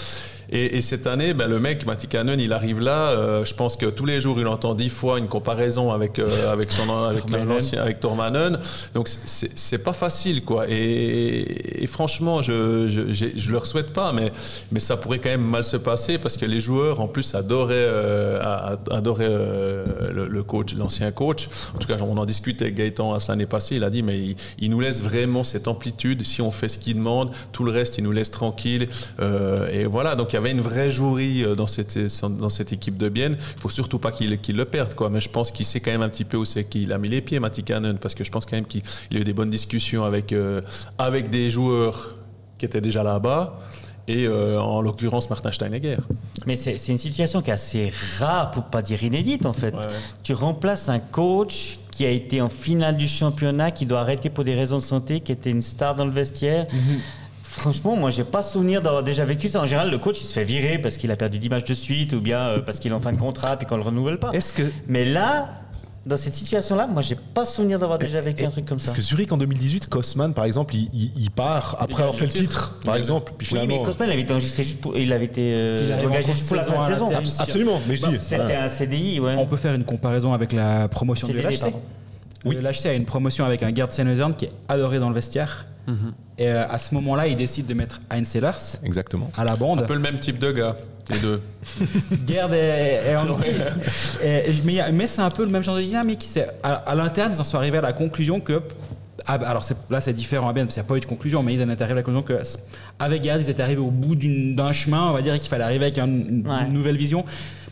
Et, 0.51 0.77
et 0.77 0.81
cette 0.81 1.07
année, 1.07 1.35
ben, 1.35 1.49
le 1.49 1.59
mec, 1.61 1.87
Matti 1.87 2.07
Cannon, 2.07 2.37
il 2.39 2.53
arrive 2.53 2.81
là. 2.81 3.09
euh, 3.11 3.45
je 3.45 3.55
pense 3.55 3.77
que 3.77 3.87
tous 3.87 4.05
les 4.07 4.21
jours, 4.21 4.39
il 4.41 4.47
entend 4.47 4.75
dix 4.75 4.89
fois 4.89 5.19
une 5.19 5.27
comparaison 5.29 5.91
avec, 5.93 6.19
euh, 6.19 6.29
avec, 6.53 6.71
son, 6.71 6.89
avec 6.93 7.25
l'ancien, 7.47 7.83
avec 7.83 8.01
Tormanen. 8.01 8.59
Donc, 8.95 9.09
c'est- 9.09 9.51
c'est 9.57 9.83
pas 9.83 9.93
facile, 9.93 10.45
quoi. 10.45 10.67
Et, 10.69 11.83
et 11.83 11.87
franchement, 11.87 12.43
je, 12.43 12.89
je, 12.89 13.13
j'ai- 13.13 13.33
je 13.37 13.51
leur 13.51 13.67
souhaite 13.67 13.93
pas, 13.93 14.13
mais, 14.13 14.31
mais 14.73 14.81
ça 14.81 14.97
pourrait 14.97 15.19
quand 15.19 15.29
même 15.31 15.43
mal 15.45 15.65
se 15.65 15.77
passer 15.77 16.19
parce 16.19 16.37
que 16.37 16.47
les 16.47 16.61
joueurs, 16.61 17.01
en 17.01 17.09
plus, 17.09 17.35
adoraient, 17.35 17.75
euh, 17.77 18.77
adoraient 18.91 19.27
euh, 19.29 19.85
le, 20.13 20.27
le 20.29 20.43
coach, 20.43 20.75
l'ancien 20.75 21.11
coach. 21.13 21.49
En 21.75 21.79
tout 21.79 21.89
cas, 21.89 21.97
on 22.01 22.17
en 22.17 22.25
discute 22.25 22.63
avec 22.63 22.75
Gaëtan 22.77 23.13
la 23.13 23.19
l'année 23.29 23.47
passée. 23.47 23.77
Il 23.77 23.85
a 23.85 23.91
dit, 23.91 24.03
mais 24.03 24.19
il, 24.19 24.37
il 24.61 24.71
nous 24.71 24.81
laisse 24.81 25.03
vraiment 25.03 25.43
cette 25.45 25.67
amplitude. 25.69 26.25
Si 26.25 26.41
on 26.41 26.51
fait 26.51 26.69
ce 26.69 26.79
qu'il 26.79 26.95
demande, 26.97 27.31
tout 27.53 27.65
le 27.65 27.73
reste, 27.73 27.99
il 27.99 28.05
nous 28.05 28.13
laisse 28.13 28.31
tranquille. 28.31 28.89
Et 29.73 29.85
voilà, 29.87 30.15
donc 30.15 30.35
y 30.37 30.39
avait 30.39 30.53
une 30.53 30.61
vraie 30.61 30.91
jouerie 30.91 31.45
euh, 31.45 31.55
dans 31.55 31.67
cette, 31.67 31.99
dans 32.25 32.49
cette 32.49 32.73
équipe 32.73 32.97
de 32.97 33.09
Bienne. 33.09 33.37
Il 33.57 33.61
faut 33.61 33.69
surtout 33.69 33.99
pas 33.99 34.13
qu'il 34.13 34.39
qu'il 34.41 34.57
le 34.57 34.65
perde, 34.65 34.95
quoi. 34.95 35.11
Mais 35.11 35.21
je 35.21 35.29
pense 35.29 35.51
qu'il 35.51 35.67
sait 35.67 35.81
quand 35.81 35.91
même 35.91 36.03
un 36.03 36.09
petit 36.09 36.25
peu 36.25 36.37
où 36.37 36.45
c'est 36.45 36.65
qu'il 36.65 36.93
a 36.93 36.99
mis 36.99 37.09
les 37.09 37.21
pieds, 37.21 37.41
Matti 37.41 37.63
Cannon, 37.63 37.97
parce 38.01 38.15
que 38.15 38.25
je 38.25 38.31
pense 38.31 38.45
quand 38.45 38.57
même 38.57 38.67
qu'il 38.67 38.83
il 39.11 39.17
a 39.17 39.21
eu 39.21 39.25
des 39.25 39.33
bonnes 39.33 39.51
discussions 39.51 40.05
avec, 40.05 40.33
euh, 40.33 40.61
avec 40.99 41.31
des 41.31 41.51
joueurs 41.51 42.17
qui 42.59 42.67
étaient 42.67 42.81
déjà 42.81 43.03
là-bas. 43.03 43.59
Et 44.09 44.27
euh, 44.27 44.61
en 44.61 44.83
l'occurrence, 44.83 45.29
Martin 45.31 45.51
Steinegger. 45.51 45.97
Mais 46.47 46.55
c'est 46.55 46.77
une 46.89 46.99
situation 46.99 47.43
qui 47.43 47.51
est 47.51 47.55
assez 47.55 47.93
rare, 48.19 48.53
pour 48.53 48.65
pas 48.65 48.81
dire 48.81 49.03
inédite 49.03 49.47
en 49.47 49.53
fait. 49.53 49.75
Ouais, 49.75 49.81
ouais. 49.81 49.93
Tu 50.23 50.33
remplaces 50.33 50.89
un 50.89 51.01
coach 51.01 51.81
qui 51.91 52.05
a 52.05 52.11
été 52.11 52.41
en 52.41 52.49
finale 52.49 52.97
du 52.97 53.09
championnat, 53.09 53.71
qui 53.73 53.85
doit 53.85 54.01
arrêter 54.01 54.31
pour 54.31 54.45
des 54.45 54.55
raisons 54.55 54.77
de 54.77 54.83
santé, 54.83 55.21
qui 55.21 55.33
était 55.33 55.51
une 55.51 55.63
star 55.63 55.97
dans 55.97 56.05
le 56.05 56.13
vestiaire. 56.13 56.67
Mhm. 56.73 57.01
Franchement, 57.57 57.97
moi, 57.97 58.11
j'ai 58.11 58.25
pas 58.25 58.43
souvenir 58.43 58.83
d'avoir 58.83 59.03
déjà 59.03 59.25
vécu 59.25 59.49
ça. 59.49 59.61
En 59.63 59.67
général, 59.67 59.91
le 59.91 59.99
coach, 59.99 60.21
il 60.21 60.25
se 60.27 60.33
fait 60.35 60.45
virer 60.45 60.79
parce 60.79 60.97
qu'il 60.99 61.11
a 61.11 61.17
perdu 61.17 61.39
10 61.39 61.49
matchs 61.49 61.65
de 61.65 61.75
suite 61.75 62.13
ou 62.13 62.21
bien 62.21 62.39
euh, 62.41 62.59
parce 62.61 62.79
qu'il 62.79 62.93
est 62.93 62.95
en 62.95 63.01
fin 63.01 63.13
de 63.13 63.19
contrat 63.19 63.57
puis 63.57 63.67
qu'on 63.67 63.77
le 63.77 63.83
renouvelle 63.83 64.19
pas. 64.19 64.31
Est-ce 64.33 64.53
que. 64.53 64.63
Mais 64.89 65.05
là, 65.07 65.49
dans 66.05 66.17
cette 66.19 66.35
situation-là, 66.35 66.87
moi, 66.87 67.01
j'ai 67.03 67.15
pas 67.17 67.45
souvenir 67.47 67.79
d'avoir 67.79 67.99
déjà 67.99 68.21
vécu 68.21 68.45
un 68.45 68.51
truc 68.51 68.67
comme 68.67 68.79
ça. 68.79 68.89
Parce 68.89 68.97
que 68.99 69.03
Zurich 69.03 69.33
en 69.33 69.39
2018, 69.39 69.89
Kosman 69.89 70.35
par 70.35 70.45
exemple, 70.45 70.75
il, 70.77 70.89
il- 70.93 71.13
il 71.17 71.31
part 71.31 71.77
après 71.81 72.03
avoir 72.03 72.15
fait 72.15 72.27
le 72.27 72.33
titre, 72.33 72.79
par 72.85 72.95
exemple. 72.97 73.33
Puis 73.39 73.49
Oui, 73.53 73.61
mais. 73.67 73.83
Cosman, 73.83 74.09
il 74.09 74.13
avait 74.13 74.21
été 74.23 74.33
enregistré 74.33 74.63
juste 74.63 74.81
pour, 74.83 74.97
il 74.97 75.13
avait 75.13 75.25
été 75.25 75.55
euh, 75.57 75.99
engagé 76.07 76.31
en 76.31 76.35
juste 76.35 76.47
pour 76.49 76.57
la 76.57 76.65
fin 76.65 76.89
de 76.89 76.93
saison. 76.93 77.09
Absolument, 77.41 77.81
mais 77.89 77.97
je 77.97 78.07
dis. 78.07 78.17
C'était 78.21 78.55
un 78.55 78.69
CDI, 78.69 79.19
ouais. 79.19 79.35
On 79.39 79.47
peut 79.47 79.57
faire 79.57 79.75
une 79.75 79.85
comparaison 79.85 80.33
avec 80.35 80.53
la 80.53 80.89
promotion 80.89 81.27
de 81.29 81.33
CDD, 81.33 81.57
l'HC. 81.57 81.73
Oui. 82.47 82.55
Le 82.57 82.61
LHC 82.63 82.87
a 82.87 82.95
une 82.95 83.05
promotion 83.05 83.45
avec 83.45 83.63
un 83.63 83.75
Gerd 83.75 83.93
Senezern 83.93 84.35
qui 84.35 84.47
est 84.47 84.53
adoré 84.69 84.99
dans 84.99 85.09
le 85.09 85.15
vestiaire. 85.15 85.67
Et 86.39 86.49
euh, 86.49 86.67
à 86.69 86.79
ce 86.79 86.93
moment-là, 86.97 87.29
il 87.29 87.37
décide 87.37 87.67
de 87.67 87.75
mettre 87.75 88.01
Heinz 88.11 88.27
Sellers 88.27 88.79
Exactement. 88.85 89.31
à 89.37 89.45
la 89.45 89.53
Un 89.53 89.57
bande. 89.57 89.87
peu 89.87 89.95
le 89.95 90.01
même 90.01 90.19
type 90.19 90.39
de 90.41 90.51
gars, 90.51 90.75
les 91.11 91.19
deux. 91.21 91.41
Gerd. 92.27 92.53
Et- 92.55 94.51
et- 94.51 94.93
mais 94.93 95.07
c'est 95.07 95.23
un 95.23 95.31
peu 95.31 95.45
le 95.45 95.51
même 95.51 95.63
genre 95.63 95.77
de 95.77 95.83
dynamique. 95.83 96.25
C'est- 96.27 96.49
À, 96.63 96.75
à 96.75 96.95
l'interne, 96.95 97.33
ils 97.35 97.41
en 97.41 97.45
sont 97.45 97.57
arrivés 97.57 97.79
à 97.79 97.83
la 97.83 97.93
conclusion 97.93 98.41
que 98.41 98.63
ah, 99.29 99.39
bah, 99.39 99.49
alors 99.49 99.65
c'est- 99.65 99.77
là 99.91 100.01
c'est 100.01 100.13
différent 100.13 100.49
à 100.49 100.53
Berne 100.53 100.67
parce 100.67 100.75
qu'il 100.75 100.83
n'y 100.83 100.87
a 100.87 100.89
pas 100.89 100.97
eu 100.97 101.01
de 101.01 101.07
conclusion, 101.07 101.43
mais 101.43 101.55
ils 101.55 101.63
en 101.63 101.69
étaient 101.71 101.83
arrivés 101.83 102.01
à 102.01 102.03
la 102.03 102.03
conclusion 102.03 102.23
que 102.23 102.43
avec 102.99 103.25
Gerd, 103.25 103.41
ils 103.43 103.51
étaient 103.51 103.63
arrivés 103.63 103.81
au 103.81 103.91
bout 103.91 104.15
d'une- 104.15 104.55
d'un 104.57 104.73
chemin, 104.73 105.09
on 105.09 105.13
va 105.13 105.23
dire, 105.23 105.35
et 105.35 105.39
qu'il 105.39 105.49
fallait 105.51 105.65
arriver 105.65 105.87
avec 105.87 105.99
un- 105.99 106.07
une, 106.07 106.45
Ouais. 106.47 106.67
une 106.67 106.73
nouvelle 106.73 106.97
vision. 106.97 107.25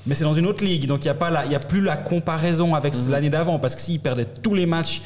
Mais 0.07 0.15
c'est 0.15 0.25
dans 0.25 0.35
une 0.35 0.47
autre 0.47 0.65
ligue, 0.65 0.87
donc 0.87 1.01
il 1.05 1.07
n'y 1.09 1.11
a, 1.11 1.15
pas 1.15 1.31
la- 1.31 1.45
il 1.47 1.53
y 1.53 1.55
a 1.55 1.59
plus 1.61 1.81
la 1.81 1.97
comparaison 1.97 2.75
avec 2.75 2.95
Mhm. 2.95 3.11
l'année 3.11 3.31
d'avant, 3.31 3.59
parce 3.59 3.75
que 3.75 3.81
s'ils 3.81 4.01
perdaient 4.01 4.27
tous 4.43 4.55
les 4.55 4.67
matchs, 4.67 5.01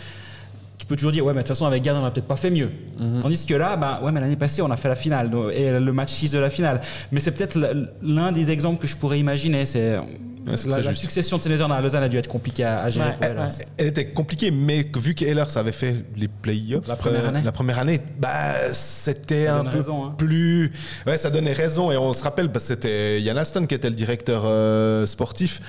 tu 0.79 0.87
peux 0.87 0.97
toujours 0.97 1.13
dire, 1.13 1.25
ouais, 1.25 1.33
mais 1.33 1.39
de 1.39 1.43
toute 1.43 1.49
façon, 1.57 1.67
avec 1.67 1.85
Gerd, 1.85 1.97
on 1.99 2.03
n'a 2.03 2.11
peut-être 2.11 2.27
pas 2.27 2.37
fait 2.37 2.51
mieux. 2.51 2.71
Mhm. 2.99 3.21
Tandis 3.21 3.45
que 3.47 3.55
là, 3.55 3.77
bah, 3.77 4.01
ouais, 4.03 4.11
mais 4.13 4.21
l'année 4.21 4.37
passée, 4.37 4.63
on 4.63 4.71
a 4.71 4.77
fait 4.77 4.89
la 4.89 4.97
finale, 4.97 5.31
et 5.55 5.71
le 5.79 5.93
match 5.93 6.11
6 6.11 6.33
de 6.33 6.39
la 6.39 6.51
finale. 6.51 6.81
Mais 7.13 7.21
c'est 7.21 7.31
peut-être 7.33 7.59
l'un 8.03 8.33
des 8.33 8.51
exemples 8.51 8.81
que 8.81 8.87
je 8.89 8.97
pourrais 8.97 9.19
imaginer, 9.21 9.65
c'est. 9.67 9.99
La, 10.67 10.95
succession 10.95 11.39
de 11.39 11.43
ces 11.43 11.61
à 11.61 11.81
Lausanne 11.81 12.03
a 12.03 12.09
dû 12.09 12.17
être 12.17 12.29
compliquée 12.29 12.65
à, 12.65 12.81
à 12.83 12.91
gérer 12.91 13.09
Ouais, 13.09 13.15
pour 13.15 13.25
elle. 13.25 13.39
ouais. 13.39 13.49
Elle 13.77 13.87
était 13.89 14.07
compliquée, 14.07 14.51
mais 14.51 14.87
vu 14.97 15.15
qu'Ehlers 15.15 15.57
avait 15.57 15.73
fait 15.73 15.97
les 16.17 16.29
playoffs 16.29 16.87
La 16.89 16.97
première 16.97 17.27
année. 17.27 17.41
la 17.45 17.53
première 17.53 17.79
année, 17.79 18.01
bah 18.19 18.73
c'était 18.73 19.47
un 19.49 19.65
peu 19.65 19.79
raison, 19.79 20.05
hein. 20.07 20.15
plus, 20.17 20.71
ouais, 21.07 21.17
ça 21.17 21.31
donnait 21.31 21.53
raison. 21.53 21.91
Et 21.93 21.97
on 21.97 22.13
se 22.13 22.23
rappelle, 22.23 22.51
que 22.51 22.59
c'était 22.59 23.21
Yann 23.21 23.39
Alston 23.39 23.67
qui 23.67 23.75
était 23.75 23.91
le 23.91 23.97
directeur 23.97 24.43
euh, 24.45 25.07
sportif. 25.07 25.61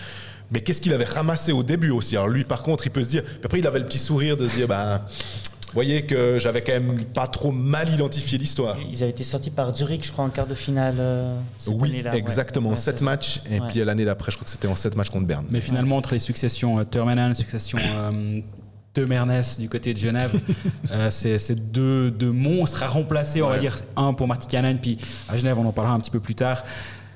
Mais 0.51 0.61
qu'est-ce 0.61 0.81
qu'il 0.81 0.93
avait 0.93 1.03
ramassé 1.05 1.51
au 1.51 1.61
début 1.61 1.91
aussi? 1.91 2.15
Alors 2.17 2.27
lui, 2.29 2.43
par 2.43 2.63
contre, 2.63 2.87
il 2.87 2.89
peut 2.89 3.03
se 3.03 3.09
dire. 3.09 3.23
puis 3.23 3.39
après, 3.45 3.59
il 3.59 3.67
avait 3.67 3.79
le 3.79 3.85
petit 3.85 3.99
sourire 3.99 4.35
de 4.35 4.47
se 4.47 4.55
dire, 4.55 4.67
bah, 4.67 5.05
vous 5.69 5.73
voyez 5.75 6.01
que 6.03 6.39
j'avais 6.39 6.61
quand 6.63 6.73
même 6.73 7.03
pas 7.13 7.27
trop 7.27 7.51
mal 7.51 7.87
identifié 7.93 8.37
l'histoire. 8.37 8.75
Ils 8.91 9.03
avaient 9.03 9.11
été 9.11 9.23
sortis 9.23 9.51
par 9.51 9.75
Zurich, 9.75 10.05
je 10.05 10.11
crois, 10.11 10.25
en 10.25 10.29
quart 10.29 10.47
de 10.47 10.55
finale. 10.55 10.95
euh, 10.99 11.39
cette 11.57 11.73
Oui, 11.79 12.03
exactement. 12.13 12.71
Ouais, 12.71 12.75
sept 12.77 13.01
matchs. 13.01 13.39
Et 13.51 13.59
Ouais. 13.59 13.67
puis 13.69 13.83
l'année 13.85 14.05
d'après, 14.05 14.31
je 14.31 14.37
crois 14.37 14.45
que 14.45 14.51
c'était 14.51 14.67
en 14.67 14.75
sept 14.75 14.95
matchs 14.95 15.09
contre 15.09 15.27
Berne. 15.27 15.45
Mais 15.49 15.61
finalement, 15.61 15.97
entre 15.97 16.13
les 16.13 16.19
successions 16.19 16.79
euh, 16.79 16.83
Termenen, 16.83 17.35
succession 17.35 17.77
euh, 17.79 18.39
Temernes 18.93 19.43
du 19.59 19.69
côté 19.69 19.93
de 19.93 19.99
Genève, 19.99 20.31
euh, 20.91 21.09
c'est 21.11 21.55
deux 21.71 22.11
monstres 22.31 22.81
à 22.83 22.87
remplacer, 22.87 23.41
on 23.43 23.49
va 23.49 23.59
dire. 23.59 23.75
Un 23.95 24.13
pour 24.13 24.27
Martikanen, 24.27 24.79
puis 24.79 24.97
à 25.29 25.37
Genève, 25.37 25.57
on 25.59 25.65
en 25.67 25.71
parlera 25.71 25.93
un 25.95 25.99
petit 25.99 26.11
peu 26.11 26.19
plus 26.19 26.35
tard. 26.35 26.63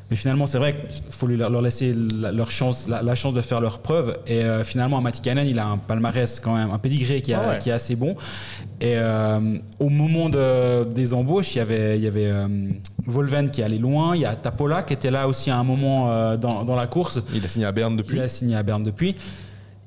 Mais 0.10 0.16
finalement, 0.18 0.45
c'est 0.47 0.58
vrai 0.60 0.86
qu'il 0.88 1.04
faut 1.12 1.26
lui- 1.28 1.38
leur 1.38 1.62
laisser 1.62 1.93
la, 1.93 2.32
leur 2.32 2.51
chance, 2.51 2.88
la, 2.88 3.01
la 3.01 3.16
chance 3.16 3.34
de 3.34 3.41
faire 3.41 3.62
leur 3.62 3.80
preuve. 3.80 4.18
Et 4.28 4.43
euh, 4.43 4.64
finalement, 4.64 5.01
Matikanen, 5.01 5.47
il 5.47 5.58
a 5.58 5.66
un 5.66 5.78
palmarès 5.78 6.39
quand 6.39 6.56
même, 6.56 6.70
un 6.72 6.78
pédigré 6.78 7.22
qui, 7.22 7.34
a- 7.34 7.41
Ah 7.43 7.49
ouais. 7.51 7.58
qui 7.60 7.70
est 7.70 7.74
assez 7.74 7.95
bon. 7.95 8.16
Et 8.82 8.95
euh, 8.97 9.39
au 9.80 9.89
moment 9.89 10.30
de- 10.30 10.84
des 10.93 11.14
embauches, 11.14 11.56
il 11.56 11.60
y 11.60 11.62
avait, 11.62 11.97
il 11.97 12.04
y 12.04 12.08
avait 12.08 12.28
euh, 12.28 12.47
Volven 13.08 13.49
qui 13.49 13.64
allait 13.64 13.78
loin, 13.80 14.16
il 14.16 14.22
y 14.22 14.26
a 14.26 14.36
Tapola 14.36 14.84
qui 14.84 14.93
était 14.93 15.10
là 15.12 15.28
aussi 15.28 15.49
à 15.49 15.58
un 15.58 15.64
moment 15.64 16.12
euh, 16.12 16.38
dans, 16.38 16.64
dans 16.64 16.76
la 16.76 16.86
course. 16.88 17.20
Il 17.34 17.43
a 17.43 17.47
signé 17.47 17.66
à 17.66 17.72
Berne 17.72 17.95
depuis. 17.97 18.18
Il 18.18 18.22
a 18.22 18.28
signé 18.28 18.56
à 18.56 18.62
Berne 18.64 18.84
depuis. 18.84 19.16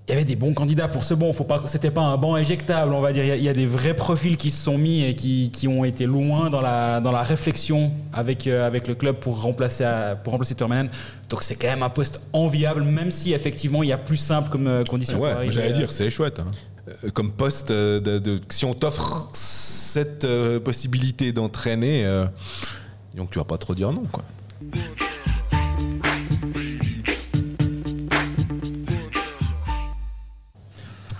Il 0.09 0.13
y 0.13 0.15
avait 0.15 0.25
des 0.25 0.37
bons 0.37 0.55
candidats 0.55 0.87
pour 0.87 1.03
ce 1.03 1.15
banc. 1.15 1.33
Faut 1.33 1.43
pas, 1.43 1.61
c'était 1.67 1.91
pas 1.91 2.03
un 2.03 2.17
banc 2.17 2.37
éjectable, 2.37 2.93
on 2.95 3.01
va 3.01 3.13
dire. 3.13 3.25
Il 3.25 3.29
y 3.29 3.31
a- 3.33 3.37
il 3.37 3.43
y, 3.43 3.49
a 3.49 3.53
des 3.53 3.67
vrais 3.67 3.95
profils 3.95 4.37
qui 4.37 4.53
se 4.53 4.63
sont 4.63 4.79
mis 4.79 5.03
et 5.03 5.17
qui, 5.17 5.51
qui 5.53 5.67
ont 5.67 5.85
été 5.85 6.07
loin 6.07 6.49
dans 6.49 6.61
la, 6.61 7.01
dans 7.01 7.11
la 7.11 7.25
réflexion 7.25 7.91
avec, 8.13 8.47
euh, 8.47 8.65
avec 8.65 8.87
le 8.87 8.95
club 8.95 9.17
pour 9.17 9.43
remplacer, 9.43 9.83
à- 9.83 10.15
pour 10.15 10.31
remplacer 10.33 10.55
Turmanen. 10.55 10.91
Donc 11.29 11.43
c'est 11.43 11.57
quand 11.57 11.67
même 11.67 11.83
un 11.83 11.89
poste 11.89 12.21
enviable, 12.33 12.85
même 12.85 13.11
si 13.11 13.33
effectivement 13.33 13.83
il 13.83 13.89
y 13.89 13.93
a 13.93 13.99
plus 13.99 14.17
simple 14.17 14.49
comme 14.49 14.69
euh, 14.69 14.85
condition. 14.85 15.19
Ouais, 15.21 15.51
j'allais 15.51 15.71
euh, 15.71 15.73
dire, 15.73 15.91
c'est 15.91 16.09
chouette. 16.09 16.39
hein. 16.39 16.53
Euh, 17.05 17.11
Comme 17.11 17.33
poste, 17.33 17.73
euh, 17.73 17.99
de, 17.99 18.21
de- 18.21 18.39
si 18.49 18.65
on 18.65 18.75
t'offre 18.75 19.29
cette 19.33 20.25
euh, 20.25 20.61
possibilité 20.61 21.33
d'entraîner, 21.33 22.05
euh, 22.07 22.27
donc 23.17 23.31
tu 23.33 23.41
vas 23.41 23.45
pas 23.45 23.59
trop 23.59 23.75
dire 23.75 23.91
non. 23.93 24.05
Quoi. 24.13 24.23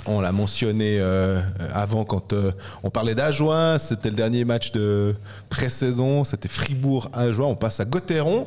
On 0.09 0.21
l'a 0.21 0.31
mentionné 0.31 0.99
euh, 1.01 1.41
avant 1.75 2.05
quand 2.05 2.33
euh, 2.33 2.53
on 2.85 2.91
parlait 2.91 3.15
d'Ajoie, 3.17 3.79
c'était 3.79 4.09
le 4.11 4.15
dernier 4.15 4.45
match 4.45 4.71
de 4.71 5.15
pré-saison, 5.49 6.23
c'était 6.23 6.47
Fribourg-Ajoie, 6.49 7.47
on 7.47 7.57
passe 7.57 7.81
à 7.81 7.85
Gauthieron. 7.85 8.47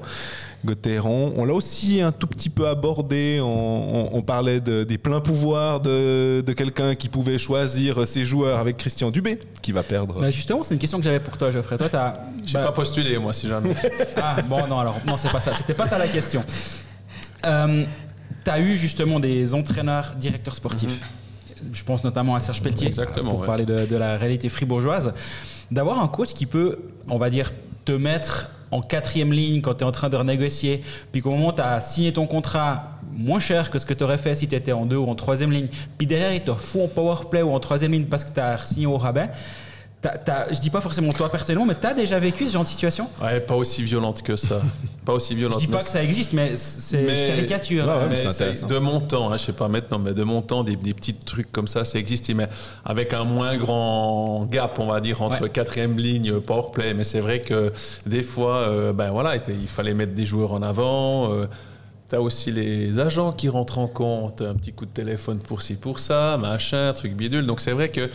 Gauthieron, 0.65 1.33
on 1.37 1.43
l'a 1.45 1.53
aussi 1.53 2.01
un 2.01 2.11
tout 2.13 2.27
petit 2.27 2.49
peu 2.49 2.67
abordé, 2.67 3.39
on, 3.41 3.45
on- 3.47 4.09
on 4.17 4.21
parlait 4.21 4.61
de- 4.61 4.83
des 4.83 4.97
pleins 4.97 5.19
pouvoirs 5.21 5.79
de, 5.81 6.41
de 6.45 6.53
quelqu'un 6.53 6.95
qui 6.95 7.09
pouvait 7.09 7.37
choisir 7.37 8.07
ses 8.07 8.23
joueurs 8.23 8.59
avec 8.59 8.77
Christian 8.77 9.09
Dubé, 9.11 9.39
qui 9.61 9.71
va 9.73 9.83
perdre. 9.83 10.19
bah, 10.21 10.31
justement, 10.31 10.63
c'est 10.63 10.73
une 10.73 10.79
question 10.79 10.97
que 10.97 11.03
j'avais 11.03 11.19
pour 11.19 11.37
toi, 11.37 11.51
Geoffrey. 11.51 11.77
Toi, 11.77 11.89
t'as. 11.89 12.13
J'ai 12.45 12.53
bah, 12.53 12.65
pas 12.67 12.71
postulé, 12.71 13.17
moi, 13.17 13.33
si 13.33 13.47
jamais. 13.47 13.71
Ah, 14.17 14.37
bon, 14.47 14.65
non, 14.67 14.79
alors, 14.79 14.97
non, 15.05 15.15
c'est 15.17 15.29
pas 15.31 15.39
ça. 15.39 15.53
C'était 15.57 15.73
pas 15.73 15.87
ça 15.87 15.97
la 15.97 16.07
question. 16.07 16.43
Euh, 17.45 17.85
tu 18.43 18.51
as 18.51 18.59
eu 18.59 18.77
justement 18.77 19.19
des 19.19 19.53
entraîneurs, 19.53 20.13
directeurs 20.17 20.55
sportifs. 20.55 21.01
Je 21.73 21.83
pense 21.83 22.03
notamment 22.03 22.35
à 22.35 22.39
Serge 22.39 22.61
Pelletier, 22.61 22.87
Exactement, 22.87 23.31
pour 23.31 23.39
ouais. 23.41 23.45
parler 23.47 23.65
de, 23.65 23.85
de 23.85 23.95
la 23.95 24.17
réalité 24.17 24.49
fribourgeoise. 24.49 25.13
D'avoir 25.71 26.01
un 26.01 26.07
coach 26.07 26.33
qui 26.33 26.45
peut, 26.45 26.79
on 27.07 27.17
va 27.17 27.29
dire, 27.29 27.51
te 27.85 27.91
mettre 27.91 28.49
en 28.71 28.81
quatrième 28.81 29.33
ligne 29.33 29.61
quand 29.61 29.75
tu 29.75 29.83
es 29.83 29.87
en 29.87 29.91
train 29.91 30.09
de 30.09 30.15
renégocier, 30.15 30.83
puis 31.11 31.21
qu'au 31.21 31.31
moment 31.31 31.51
tu 31.51 31.61
as 31.61 31.81
signé 31.81 32.13
ton 32.13 32.27
contrat 32.27 32.99
moins 33.11 33.39
cher 33.39 33.71
que 33.71 33.79
ce 33.79 33.85
que 33.85 33.93
tu 33.93 34.03
aurais 34.03 34.17
fait 34.19 34.35
si 34.35 34.47
tu 34.47 34.55
étais 34.55 34.71
en 34.71 34.85
deux 34.85 34.97
ou 34.97 35.09
en 35.09 35.15
troisième 35.15 35.51
ligne, 35.51 35.67
puis 35.97 36.05
derrière, 36.05 36.33
il 36.33 36.41
te 36.41 36.53
fout 36.53 36.83
en 36.83 36.87
power 36.87 37.15
play 37.29 37.41
ou 37.41 37.51
en 37.51 37.59
troisième 37.59 37.91
ligne 37.91 38.05
parce 38.05 38.23
que 38.23 38.33
tu 38.33 38.39
as 38.39 38.57
signé 38.59 38.85
au 38.85 38.97
rabais. 38.97 39.29
T'as- 40.01 40.17
t'as- 40.17 40.53
je 40.53 40.59
dis 40.61 40.69
pas 40.69 40.79
forcément 40.79 41.11
toi 41.11 41.29
personnellement, 41.29 41.65
mais 41.65 41.75
tu 41.75 41.85
as 41.85 41.93
déjà 41.93 42.17
vécu 42.19 42.47
ce 42.47 42.53
genre 42.53 42.63
de 42.63 42.69
situation? 42.69 43.09
Ouais, 43.21 43.41
pas 43.41 43.55
aussi 43.55 43.83
violente 43.83 44.21
que 44.21 44.37
ça. 44.37 44.61
Pas 45.05 45.13
aussi 45.15 45.33
Je 45.33 45.39
violente. 45.39 45.59
dis 45.59 45.67
pas 45.67 45.79
que 45.83 45.89
ça 45.89 46.03
existe, 46.03 46.33
mais 46.33 46.51
c'est 46.55 47.01
Mais- 47.01 47.15
je 47.15 47.25
caricature. 47.27 47.85
Ouais, 47.85 47.91
ouais, 47.93 47.99
mais 48.03 48.09
Mais 48.11 48.17
c'est 48.17 48.29
c'est 48.29 48.43
intéressant. 48.43 48.67
de 48.67 48.77
mon 48.77 49.01
temps, 49.01 49.31
hein, 49.31 49.37
je 49.37 49.45
sais 49.45 49.53
pas 49.53 49.67
maintenant, 49.67 49.97
mais 49.97 50.13
de 50.13 50.23
mon 50.23 50.41
temps, 50.43 50.63
des, 50.63 50.75
des 50.75 50.93
petits 50.93 51.15
trucs 51.15 51.51
comme 51.51 51.67
ça, 51.67 51.83
ça 51.83 51.97
existe, 51.97 52.29
mais 52.35 52.47
avec 52.85 53.13
un 53.13 53.23
moins 53.23 53.57
grand 53.57 54.45
gap, 54.45 54.77
on 54.79 54.85
va 54.87 55.01
dire, 55.01 55.21
entre 55.23 55.41
Ouais. 55.43 55.49
quatrième 55.49 55.97
ligne, 55.97 56.39
powerplay. 56.41 56.93
Mais 56.93 57.03
c'est 57.03 57.21
vrai 57.21 57.41
que 57.41 57.73
des 58.05 58.21
fois, 58.23 58.57
euh, 58.57 58.93
ben 58.93 59.09
voilà, 59.09 59.35
il 59.37 59.67
fallait 59.67 59.93
mettre 59.95 60.13
des 60.13 60.25
joueurs 60.25 60.53
en 60.53 60.61
avant. 60.61 61.33
euh, 61.33 61.47
T'as 62.09 62.17
aussi 62.17 62.51
les 62.51 62.97
agents 62.97 63.31
qui 63.31 63.49
rentrent 63.49 63.77
en 63.77 63.87
compte, 63.87 64.41
un 64.41 64.55
petit 64.55 64.73
coup 64.73 64.87
de 64.87 64.91
téléphone 64.91 65.37
pour 65.37 65.61
ci, 65.61 65.75
pour 65.75 65.99
ça, 65.99 66.39
machin, 66.41 66.91
truc 66.93 67.13
bidule. 67.13 67.45
Donc 67.45 67.61
c'est 67.61 67.71
vrai 67.71 67.89
qu'il 67.89 68.09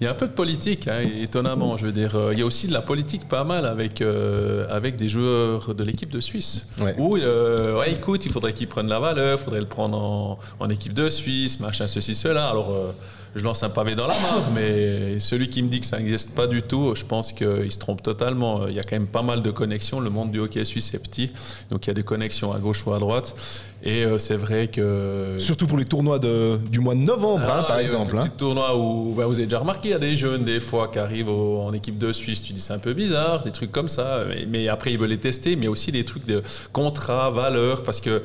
y 0.00 0.06
a 0.06 0.10
un 0.10 0.14
peu 0.14 0.28
de 0.28 0.32
politique, 0.32 0.86
hein, 0.86 1.00
étonnamment. 1.20 1.76
Je 1.76 1.86
veux 1.86 1.92
dire, 1.92 2.14
euh, 2.14 2.30
il 2.32 2.38
y 2.38 2.42
a 2.42 2.46
aussi 2.46 2.68
de 2.68 2.72
la 2.72 2.80
politique 2.80 3.28
pas 3.28 3.42
mal 3.42 3.66
avec, 3.66 4.02
euh, 4.02 4.68
avec 4.70 4.94
des 4.94 5.08
joueurs 5.08 5.74
de 5.74 5.82
l'équipe 5.82 6.10
de 6.10 6.20
Suisse. 6.20 6.68
Ouais. 6.80 6.94
Où, 6.96 7.16
euh, 7.16 7.76
ouais, 7.80 7.90
écoute, 7.92 8.24
il 8.24 8.30
faudrait 8.30 8.52
qu'ils 8.52 8.68
prennent 8.68 8.88
la 8.88 9.00
valeur, 9.00 9.36
il 9.40 9.44
faudrait 9.44 9.58
le 9.58 9.66
prendre 9.66 9.98
en, 9.98 10.38
en 10.60 10.70
équipe 10.70 10.94
de 10.94 11.08
Suisse, 11.08 11.58
machin, 11.58 11.88
ceci, 11.88 12.14
cela. 12.14 12.48
Alors, 12.48 12.70
euh, 12.70 12.92
je 13.36 13.44
lance 13.44 13.62
un 13.62 13.68
pavé 13.70 13.94
dans 13.94 14.06
la 14.08 14.14
mare, 14.14 14.50
mais 14.54 15.18
celui 15.20 15.48
qui 15.50 15.62
me 15.62 15.68
dit 15.68 15.80
que 15.80 15.86
ça 15.86 15.98
n'existe 15.98 16.34
pas 16.34 16.46
du 16.48 16.62
tout, 16.62 16.94
je 16.96 17.04
pense 17.04 17.32
qu'il 17.32 17.70
se 17.70 17.78
trompe 17.78 18.02
totalement. 18.02 18.66
Il 18.66 18.74
y 18.74 18.80
a 18.80 18.82
quand 18.82 18.96
même 18.96 19.06
pas 19.06 19.22
mal 19.22 19.42
de 19.42 19.50
connexions. 19.50 20.00
Le 20.00 20.10
monde 20.10 20.30
du 20.32 20.40
hockey 20.40 20.64
suisse 20.64 20.92
est 20.94 20.98
petit, 21.02 21.30
donc 21.70 21.86
il 21.86 21.88
y 21.88 21.92
a 21.92 21.94
des 21.94 22.02
connexions 22.02 22.52
à 22.52 22.58
gauche 22.58 22.84
ou 22.86 22.92
à 22.92 22.98
droite. 22.98 23.34
Et 23.82 24.04
euh, 24.04 24.18
c'est 24.18 24.36
vrai 24.36 24.68
que. 24.68 25.36
Surtout 25.38 25.66
pour 25.66 25.78
les 25.78 25.84
tournois 25.86 26.18
de, 26.18 26.58
du 26.70 26.80
mois 26.80 26.94
de 26.94 27.00
novembre, 27.00 27.44
hein, 27.46 27.60
Ah, 27.60 27.62
par 27.62 27.76
les 27.78 27.84
exemple. 27.84 28.16
hein. 28.16 28.22
petits 28.22 28.36
tournois 28.36 28.76
où 28.76 29.14
bah, 29.16 29.26
vous 29.26 29.34
avez 29.36 29.44
déjà 29.46 29.58
remarqué, 29.58 29.88
il 29.88 29.92
y 29.92 29.94
a 29.94 29.98
des 29.98 30.16
jeunes 30.16 30.44
des 30.44 30.60
fois 30.60 30.88
qui 30.88 30.98
arrivent 30.98 31.28
au- 31.28 31.60
en 31.62 31.72
équipe 31.72 31.96
de 31.98 32.12
Suisse, 32.12 32.42
tu 32.42 32.52
dis 32.52 32.60
c'est 32.60 32.74
un 32.74 32.78
peu 32.78 32.92
bizarre, 32.92 33.42
des 33.44 33.52
trucs 33.52 33.72
comme 33.72 33.88
ça, 33.88 34.24
mais, 34.28 34.44
mais 34.46 34.68
après 34.68 34.92
ils 34.92 34.98
veulent 34.98 35.08
les 35.08 35.18
tester, 35.18 35.56
mais 35.56 35.68
aussi 35.68 35.92
des 35.92 36.04
trucs 36.04 36.26
de 36.26 36.42
contrat, 36.72 37.30
valeur, 37.30 37.82
parce 37.82 38.00
que 38.00 38.22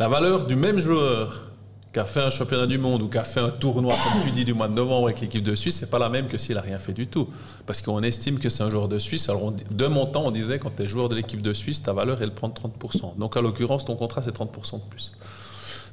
la 0.00 0.08
valeur 0.08 0.44
du 0.44 0.56
même 0.56 0.78
joueur 0.80 1.44
qui 1.96 2.00
a 2.00 2.04
fait 2.04 2.20
un 2.20 2.28
championnat 2.28 2.66
du 2.66 2.76
monde 2.76 3.00
ou 3.00 3.08
qui 3.08 3.16
a 3.16 3.24
fait 3.24 3.40
un 3.40 3.48
tournoi, 3.48 3.94
comme 3.94 4.22
tu 4.22 4.30
dis, 4.30 4.44
du 4.44 4.52
mois 4.52 4.68
de 4.68 4.74
novembre 4.74 5.06
avec 5.06 5.22
l'équipe 5.22 5.42
de 5.42 5.54
Suisse, 5.54 5.76
c'est 5.80 5.88
pas 5.88 5.98
la 5.98 6.10
même 6.10 6.28
que 6.28 6.36
s'il 6.36 6.58
a 6.58 6.60
rien 6.60 6.78
fait 6.78 6.92
du 6.92 7.06
tout. 7.06 7.26
Parce 7.64 7.80
qu'on 7.80 8.02
estime 8.02 8.38
que 8.38 8.50
c'est 8.50 8.62
un 8.62 8.68
joueur 8.68 8.88
de 8.88 8.98
Suisse. 8.98 9.30
Alors, 9.30 9.50
de 9.50 9.86
mon 9.86 10.04
temps, 10.04 10.24
on 10.26 10.30
disait 10.30 10.58
quand 10.58 10.76
tu 10.76 10.82
es 10.82 10.88
joueur 10.88 11.08
de 11.08 11.14
l'équipe 11.14 11.40
de 11.40 11.54
Suisse, 11.54 11.82
ta 11.82 11.94
valeur, 11.94 12.20
elle 12.20 12.34
prend 12.34 12.50
30%. 12.50 13.16
Donc, 13.16 13.38
à 13.38 13.40
l'occurrence, 13.40 13.86
ton 13.86 13.96
contrat, 13.96 14.20
c'est 14.22 14.38
30% 14.38 14.74
de 14.74 14.90
plus. 14.90 15.12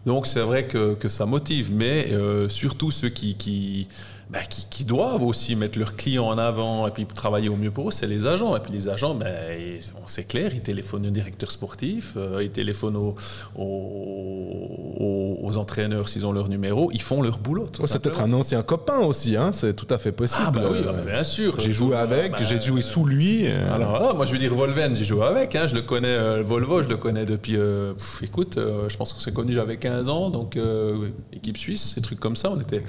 Donc 0.06 0.28
c'est 0.28 0.42
vrai 0.42 0.66
que, 0.66 0.98
ça 1.08 1.26
motive, 1.26 1.72
mais 1.72 2.12
euh, 2.12 2.50
surtout 2.50 2.92
ceux 2.92 3.08
qui, 3.08 3.88
bah, 4.30 4.40
qui, 4.50 4.66
qui 4.70 4.86
doivent 4.86 5.24
aussi 5.24 5.56
mettre 5.56 5.78
leurs 5.78 5.96
clients 5.96 6.26
en 6.28 6.38
avant 6.38 6.88
et 6.88 6.92
puis 6.92 7.06
travailler 7.06 7.50
au 7.50 7.56
mieux 7.56 7.72
pour 7.72 7.90
eux, 7.90 7.92
c'est 7.92 8.08
les 8.08 8.26
agents. 8.26 8.56
Et 8.56 8.60
puis 8.60 8.72
les 8.74 8.90
agents, 8.90 9.14
ben, 9.16 9.34
on- 9.96 10.08
c'est 10.08 10.24
clair, 10.28 10.52
ils 10.54 10.62
téléphonent 10.62 11.06
au 11.08 11.10
directeur 11.12 11.52
sportif, 11.52 12.14
euh, 12.18 12.44
ils 12.44 12.50
téléphonent 12.52 12.96
aux, 12.96 13.14
aux, 13.56 15.38
aux 15.42 15.58
entraîneurs 15.58 16.10
s'ils 16.10 16.26
ont 16.26 16.32
leur 16.32 16.48
numéro, 16.50 16.90
ils 16.94 17.02
font 17.02 17.22
leur 17.22 17.38
boulot. 17.38 17.68
c'est 17.88 18.02
peut-être 18.02 18.22
un 18.22 18.34
ancien 18.34 18.62
copain 18.64 19.00
aussi, 19.00 19.36
hein, 19.36 19.52
c'est 19.54 19.76
tout 19.76 19.88
à 19.90 19.98
fait 19.98 20.12
possible. 20.12 20.44
Ah 20.48 20.52
bah 20.52 20.62
oui, 20.72 20.80
ah 20.88 20.92
bah 20.92 21.02
bien 21.06 21.24
sûr. 21.24 21.60
J'ai 21.60 21.72
joué 21.72 21.96
avec, 21.96 22.32
Bah, 22.34 22.38
j'ai 22.42 22.60
joué 22.62 22.82
sous 22.82 23.06
lui. 23.06 23.48
euh, 23.48 23.74
alors 23.74 23.98
voilà, 23.98 24.14
moi 24.14 24.26
je 24.26 24.34
veux 24.34 24.40
dire 24.40 24.54
Volven, 24.54 24.96
j'ai 24.96 25.06
joué 25.06 25.24
avec, 25.26 25.56
hein, 25.56 25.68
je 25.68 25.76
le 25.76 25.82
connais, 25.82 26.08
euh, 26.08 26.42
Volvo, 26.44 26.82
je 26.82 26.90
le 26.90 26.98
connais 26.98 27.26
depuis, 27.26 27.56
euh, 27.58 27.94
pff, 27.94 28.22
écoute, 28.24 28.58
je 28.88 28.98
pense 28.98 29.14
qu'on 29.14 29.20
s'est 29.20 29.32
connus 29.34 29.54
j'avais 29.54 29.78
15 29.78 30.10
ans, 30.10 30.30
donc 30.30 30.58
équipe 31.32 31.58
suisse, 31.58 31.96
des 31.96 32.02
trucs 32.02 32.20
comme 32.20 32.36
ça, 32.36 32.50
on 32.52 32.60
était... 32.60 32.82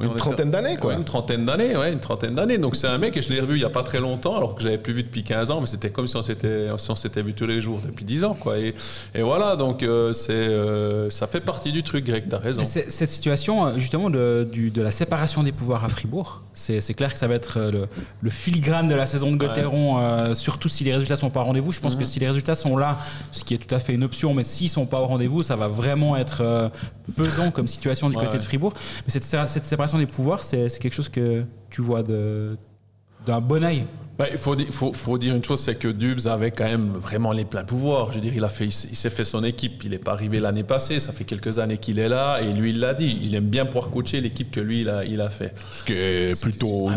Une 0.00 0.14
trentaine 0.16 0.50
d'années, 0.50 0.67
quoi. 0.76 0.90
Ouais, 0.90 0.96
une 0.96 1.04
trentaine 1.04 1.44
d'années, 1.44 1.76
ouais, 1.76 1.92
une 1.92 2.00
trentaine 2.00 2.34
d'années, 2.34 2.58
donc 2.58 2.76
c'est 2.76 2.86
un 2.86 2.98
mec 2.98 3.16
et 3.16 3.22
je 3.22 3.32
l'ai 3.32 3.40
revu 3.40 3.56
il 3.56 3.62
y 3.62 3.64
a 3.64 3.70
pas 3.70 3.82
très 3.82 4.00
longtemps, 4.00 4.36
alors 4.36 4.54
que 4.54 4.62
j'avais 4.62 4.78
plus 4.78 4.92
vu 4.92 5.02
depuis 5.02 5.22
15 5.24 5.50
ans, 5.50 5.60
mais 5.60 5.66
c'était 5.66 5.90
comme 5.90 6.06
si 6.06 6.16
on 6.16 6.22
s'était 6.22 6.68
si 6.78 6.90
vu 7.22 7.34
tous 7.34 7.46
les 7.46 7.60
jours 7.60 7.80
depuis 7.84 8.04
10 8.04 8.24
ans, 8.24 8.34
quoi, 8.38 8.58
et, 8.58 8.74
et 9.14 9.22
voilà, 9.22 9.56
donc 9.56 9.82
euh, 9.82 10.12
c'est, 10.12 10.32
euh, 10.32 11.10
ça 11.10 11.26
fait 11.26 11.40
partie 11.40 11.72
du 11.72 11.82
truc, 11.82 12.04
Greg, 12.06 12.24
t'as 12.28 12.38
raison. 12.38 12.62
Cette 12.64 13.10
situation, 13.10 13.66
euh, 13.66 13.70
justement, 13.76 14.10
de, 14.10 14.48
du- 14.50 14.70
de 14.70 14.82
la 14.82 14.90
séparation 14.92 15.42
des 15.42 15.52
pouvoirs 15.52 15.84
à 15.84 15.88
Fribourg, 15.88 16.42
C'est 16.60 16.94
clair 16.94 17.12
que 17.12 17.18
ça 17.20 17.28
va 17.28 17.34
être 17.34 17.58
euh, 17.58 17.70
le, 17.70 17.88
le 18.20 18.30
filigrane 18.30 18.88
de 18.88 18.94
la 18.96 19.06
saison 19.06 19.30
de 19.30 19.36
Gauthieron, 19.36 19.98
euh, 20.00 20.34
surtout 20.34 20.68
si 20.68 20.82
les 20.82 20.92
résultats 20.92 21.14
sont 21.16 21.30
pas 21.30 21.40
au 21.40 21.44
rendez-vous. 21.44 21.70
Je 21.70 21.80
pense 21.80 21.94
Mhm. 21.94 22.00
que 22.00 22.04
si 22.04 22.18
les 22.18 22.26
résultats 22.26 22.56
sont 22.56 22.76
là, 22.76 22.98
ce 23.30 23.44
qui 23.44 23.54
est 23.54 23.58
tout 23.58 23.72
à 23.74 23.78
fait 23.78 23.94
une 23.94 24.02
option, 24.02 24.34
mais 24.34 24.42
s'ils 24.42 24.68
sont 24.68 24.84
pas 24.86 25.00
au 25.00 25.06
rendez-vous, 25.06 25.42
ça 25.44 25.54
va 25.54 25.68
vraiment 25.68 26.16
être 26.16 26.40
euh, 26.42 26.68
pesant 27.16 27.50
comme 27.52 27.68
situation 27.68 28.10
du 28.10 28.16
Ouais, 28.16 28.22
côté 28.24 28.34
ouais. 28.34 28.38
de 28.40 28.44
Fribourg. 28.44 28.72
Mais 29.06 29.12
cette, 29.12 29.24
cette 29.24 29.64
séparation 29.66 29.98
des 29.98 30.06
pouvoirs, 30.06 30.42
c'est 30.42 30.68
quelque 30.80 30.94
chose 30.94 31.08
que 31.08 31.44
tu 31.70 31.80
vois 31.80 32.02
d'un 32.02 33.40
bon 33.40 33.62
œil. 33.64 33.84
Bah, 34.18 34.26
il 34.32 34.36
faut, 34.36 34.56
di- 34.56 34.66
faut, 34.66 34.92
faut 34.92 35.16
dire 35.16 35.34
une 35.36 35.44
chose, 35.44 35.60
c'est 35.60 35.76
que 35.76 35.86
Dubs 35.86 36.26
avait 36.26 36.50
quand 36.50 36.64
même 36.64 36.92
vraiment 36.94 37.30
les 37.30 37.44
pleins 37.44 37.62
pouvoirs. 37.62 38.10
Je 38.10 38.16
veux 38.16 38.20
dire, 38.20 38.32
il 38.34 38.42
a 38.42 38.48
fait, 38.48 38.64
il 38.66 38.72
s'est 38.72 39.10
fait 39.10 39.24
son 39.24 39.44
équipe. 39.44 39.82
Il 39.84 39.90
n'est 39.90 39.98
pas 39.98 40.10
arrivé 40.12 40.40
l'année 40.40 40.64
passée. 40.64 40.98
Ça 40.98 41.12
fait 41.12 41.22
quelques 41.24 41.60
années 41.60 41.78
qu'il 41.78 42.00
est 42.00 42.08
là 42.08 42.40
et 42.40 42.52
lui, 42.52 42.70
il 42.70 42.80
l'a 42.80 42.94
dit. 42.94 43.20
Il 43.22 43.34
aime 43.36 43.46
bien 43.46 43.64
pouvoir 43.64 43.90
coacher 43.90 44.20
l'équipe 44.20 44.50
que 44.50 44.58
lui, 44.60 44.80
il 44.80 44.88
a, 44.88 45.04
il 45.04 45.20
a 45.20 45.30
fait. 45.30 45.54
Ce 45.72 45.84
qui 45.84 45.92
est 45.92 46.40
plutôt 46.42 46.88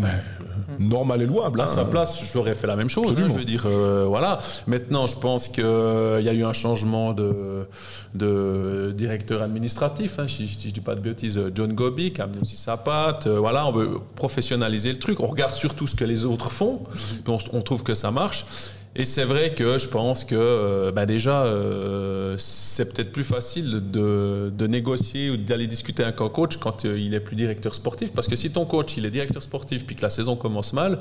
normal 0.79 1.21
et 1.21 1.25
louable. 1.27 1.61
À 1.61 1.65
hein. 1.65 1.67
sa 1.67 1.85
place, 1.85 2.19
j'aurais 2.33 2.55
fait 2.55 2.65
la 2.65 2.75
même 2.75 2.89
chose. 2.89 3.11
hein, 3.11 3.27
je 3.27 3.33
veux 3.37 3.45
dire, 3.45 3.65
euh, 3.67 4.05
voilà. 4.07 4.39
Maintenant, 4.65 5.05
je 5.05 5.15
pense 5.15 5.47
qu'il 5.47 5.63
y 5.63 6.29
a 6.29 6.33
eu 6.33 6.43
un 6.43 6.53
changement 6.53 7.13
de, 7.13 7.67
de 8.15 8.93
directeur 8.97 9.41
administratif. 9.41 10.17
hein, 10.19 10.27
si, 10.27 10.47
si 10.47 10.69
je 10.69 10.73
dis 10.73 10.79
pas 10.81 10.95
de 10.95 11.01
bêtises, 11.01 11.37
euh, 11.37 11.51
John 11.53 11.73
Gobi 11.73 12.11
qui 12.13 12.21
a 12.21 12.23
amené 12.23 12.39
aussi 12.41 12.57
sa 12.57 12.77
patte. 12.77 13.27
euh, 13.27 13.37
voilà, 13.39 13.67
on 13.67 13.71
veut 13.71 13.91
professionnaliser 14.15 14.91
le 14.91 14.97
truc. 14.99 15.19
On 15.19 15.27
regarde 15.27 15.51
surtout 15.53 15.87
ce 15.87 15.95
que 15.95 16.05
les 16.05 16.25
autres 16.25 16.51
font. 16.51 16.81
On, 17.27 17.61
trouve 17.61 17.83
que 17.83 17.93
ça 17.93 18.11
marche. 18.11 18.45
Et 18.93 19.05
c'est 19.05 19.23
vrai 19.23 19.53
que 19.53 19.77
je 19.77 19.87
pense 19.87 20.25
que 20.25 20.35
euh, 20.35 20.91
bah 20.91 21.05
déjà, 21.05 21.45
euh, 21.45 22.35
c'est 22.37 22.93
peut-être 22.93 23.13
plus 23.13 23.23
facile 23.23 23.89
de, 23.89 24.67
négocier 24.67 25.29
ou 25.29 25.37
d'aller 25.37 25.65
discuter 25.65 26.03
avec 26.03 26.19
un 26.19 26.27
coach 26.27 26.57
quand 26.57 26.83
euh, 26.83 26.99
il 26.99 27.13
est 27.13 27.21
plus 27.21 27.37
directeur 27.37 27.73
sportif. 27.73 28.11
Parce 28.11 28.27
que 28.27 28.35
si 28.35 28.51
ton 28.51 28.65
coach, 28.65 28.97
il 28.97 29.05
est 29.05 29.11
directeur 29.11 29.41
sportif 29.41 29.85
puis 29.85 29.95
que 29.95 30.01
la 30.01 30.09
saison 30.09 30.35
commence 30.35 30.73
mal, 30.73 30.99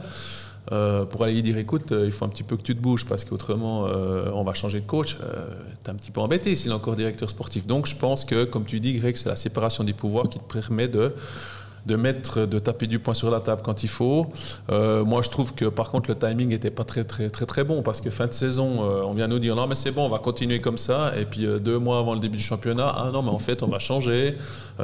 pour 1.11 1.25
aller 1.25 1.35
lui 1.35 1.43
dire 1.43 1.59
écoute, 1.59 1.93
il 1.93 2.13
faut 2.13 2.25
un 2.25 2.29
petit 2.29 2.45
peu 2.45 2.57
que 2.57 2.63
tu 2.63 2.77
te 2.77 2.81
bouges 2.81 3.05
parce 3.05 3.25
qu'autrement, 3.25 3.87
euh, 3.89 4.31
on 4.33 4.45
va 4.45 4.55
changer 4.55 4.81
de 4.81 4.87
coach, 4.87 5.17
t'es 5.83 5.91
un 5.91 5.95
petit 5.95 6.13
peu 6.13 6.21
embêté 6.21 6.55
s'il 6.55 6.71
est 6.71 6.75
encore 6.75 6.95
directeur 6.95 7.29
sportif. 7.29 7.67
Donc 7.67 7.87
je 7.87 7.97
pense 7.97 8.25
que, 8.25 8.45
comme 8.45 8.65
tu 8.65 8.79
dis, 8.79 8.93
Greg, 8.99 9.17
c'est 9.17 9.29
la 9.29 9.35
séparation 9.35 9.83
des 9.83 9.95
pouvoirs 9.95 10.29
qui 10.29 10.39
te 10.39 10.53
permet 10.53 10.87
de 10.87 11.13
de 11.87 11.97
mettre, 11.97 12.47
de 12.47 12.59
taper 12.59 12.87
du 12.87 12.99
poing 12.99 13.15
sur 13.15 13.31
la 13.31 13.41
table 13.41 13.63
quand 13.65 13.83
il 13.83 13.89
faut. 13.89 14.27
Euh, 14.71 15.05
moi, 15.05 15.23
je 15.23 15.31
trouve 15.31 15.55
que 15.55 15.67
par 15.67 15.91
contre, 15.91 16.11
le 16.11 16.17
timing 16.17 16.49
n'était 16.49 16.71
pas 16.71 16.85
très, 16.85 17.05
très, 17.05 17.31
très, 17.31 17.47
très 17.47 17.65
bon 17.65 17.83
parce 17.83 18.01
que 18.01 18.11
fin 18.11 18.27
de 18.27 18.33
saison, 18.33 18.83
euh, 18.83 19.03
on 19.05 19.13
vient 19.13 19.29
nous 19.29 19.39
dire 19.39 19.57
non, 19.57 19.67
mais 19.67 19.75
c'est 19.75 19.91
bon, 19.91 20.07
on 20.07 20.09
va 20.09 20.19
continuer 20.19 20.61
comme 20.61 20.79
ça. 20.79 21.13
Et 21.19 21.25
puis 21.25 21.47
euh, 21.47 21.59
deux 21.59 21.79
mois 21.79 21.99
avant 21.99 22.15
le 22.15 22.21
début 22.21 22.37
du 22.37 22.43
championnat, 22.43 22.95
ah 22.97 23.11
non, 23.13 23.23
mais 23.23 23.31
en 23.31 23.39
fait, 23.39 23.63
on 23.63 23.69
va 23.69 23.79
changer. 23.79 24.37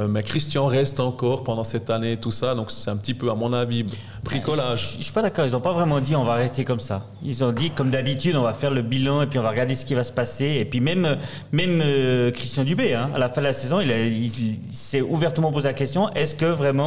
Mais 0.09 0.21
Christian 0.21 0.67
reste 0.67 0.99
encore 0.99 1.43
pendant 1.43 1.63
cette 1.63 1.89
année 1.89 2.17
tout 2.17 2.29
ça. 2.29 2.53
Donc, 2.53 2.69
c'est 2.69 2.91
un 2.91 2.97
petit 2.97 3.15
peu, 3.15 3.31
à 3.31 3.33
mon 3.33 3.51
avis, 3.51 3.83
bricolage. 4.23 4.91
Je, 4.91 4.97
je 4.99 5.03
suis 5.05 5.11
pas 5.11 5.23
d'accord. 5.23 5.47
Ils 5.47 5.53
n'ont 5.53 5.59
pas 5.59 5.73
vraiment 5.73 5.99
dit 5.99 6.15
on 6.15 6.23
va 6.23 6.35
rester 6.35 6.63
comme 6.63 6.79
ça. 6.79 7.03
Ils 7.23 7.43
ont 7.43 7.51
dit 7.51 7.71
comme 7.71 7.89
d'habitude 7.89 8.35
on 8.35 8.43
va 8.43 8.53
faire 8.53 8.69
le 8.69 8.83
bilan 8.83 9.23
et 9.23 9.25
puis 9.25 9.39
on 9.39 9.41
va 9.41 9.49
regarder 9.49 9.73
ce 9.73 9.85
qui 9.85 9.95
va 9.95 10.03
se 10.03 10.11
passer. 10.11 10.57
Et 10.59 10.65
puis 10.65 10.81
même 10.81 11.17
même 11.51 11.83
Christian 12.31 12.63
Dubé, 12.63 12.93
hein, 12.93 13.09
à 13.15 13.17
la 13.17 13.29
fin 13.29 13.41
de 13.41 13.47
la 13.47 13.53
saison, 13.53 13.81
il 13.81 14.29
s'est 14.71 15.01
ouvertement 15.01 15.51
posé 15.51 15.67
la 15.67 15.73
question 15.73 16.13
est-ce 16.13 16.35
que 16.35 16.45
vraiment 16.45 16.86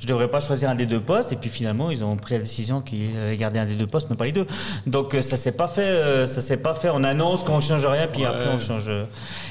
je 0.00 0.06
devrais 0.06 0.28
pas 0.28 0.38
choisir 0.40 0.70
un 0.70 0.76
des 0.76 0.86
deux 0.86 1.00
postes 1.00 1.32
Et 1.32 1.36
puis 1.36 1.50
finalement 1.50 1.90
ils 1.90 2.04
ont 2.04 2.14
pris 2.16 2.34
la 2.34 2.40
décision 2.40 2.80
qu'ils 2.80 3.16
allaient 3.18 3.36
garder 3.36 3.58
un 3.58 3.66
des 3.66 3.74
deux 3.74 3.86
postes, 3.88 4.08
mais 4.10 4.16
pas 4.16 4.26
les 4.26 4.32
deux. 4.32 4.46
Donc 4.86 5.14
euh, 5.14 5.22
ça 5.22 5.36
s'est 5.36 5.52
pas 5.62 5.68
fait. 5.68 5.82
euh, 5.82 6.26
ça 6.26 6.40
s'est 6.40 6.62
pas 6.62 6.74
fait. 6.74 6.90
On 6.90 7.02
annonce 7.04 7.42
qu'on 7.42 7.60
change 7.60 7.84
rien 7.86 8.06
puis 8.06 8.22
Ouais. 8.22 8.26
après 8.28 8.48
on 8.54 8.58
change. 8.58 8.90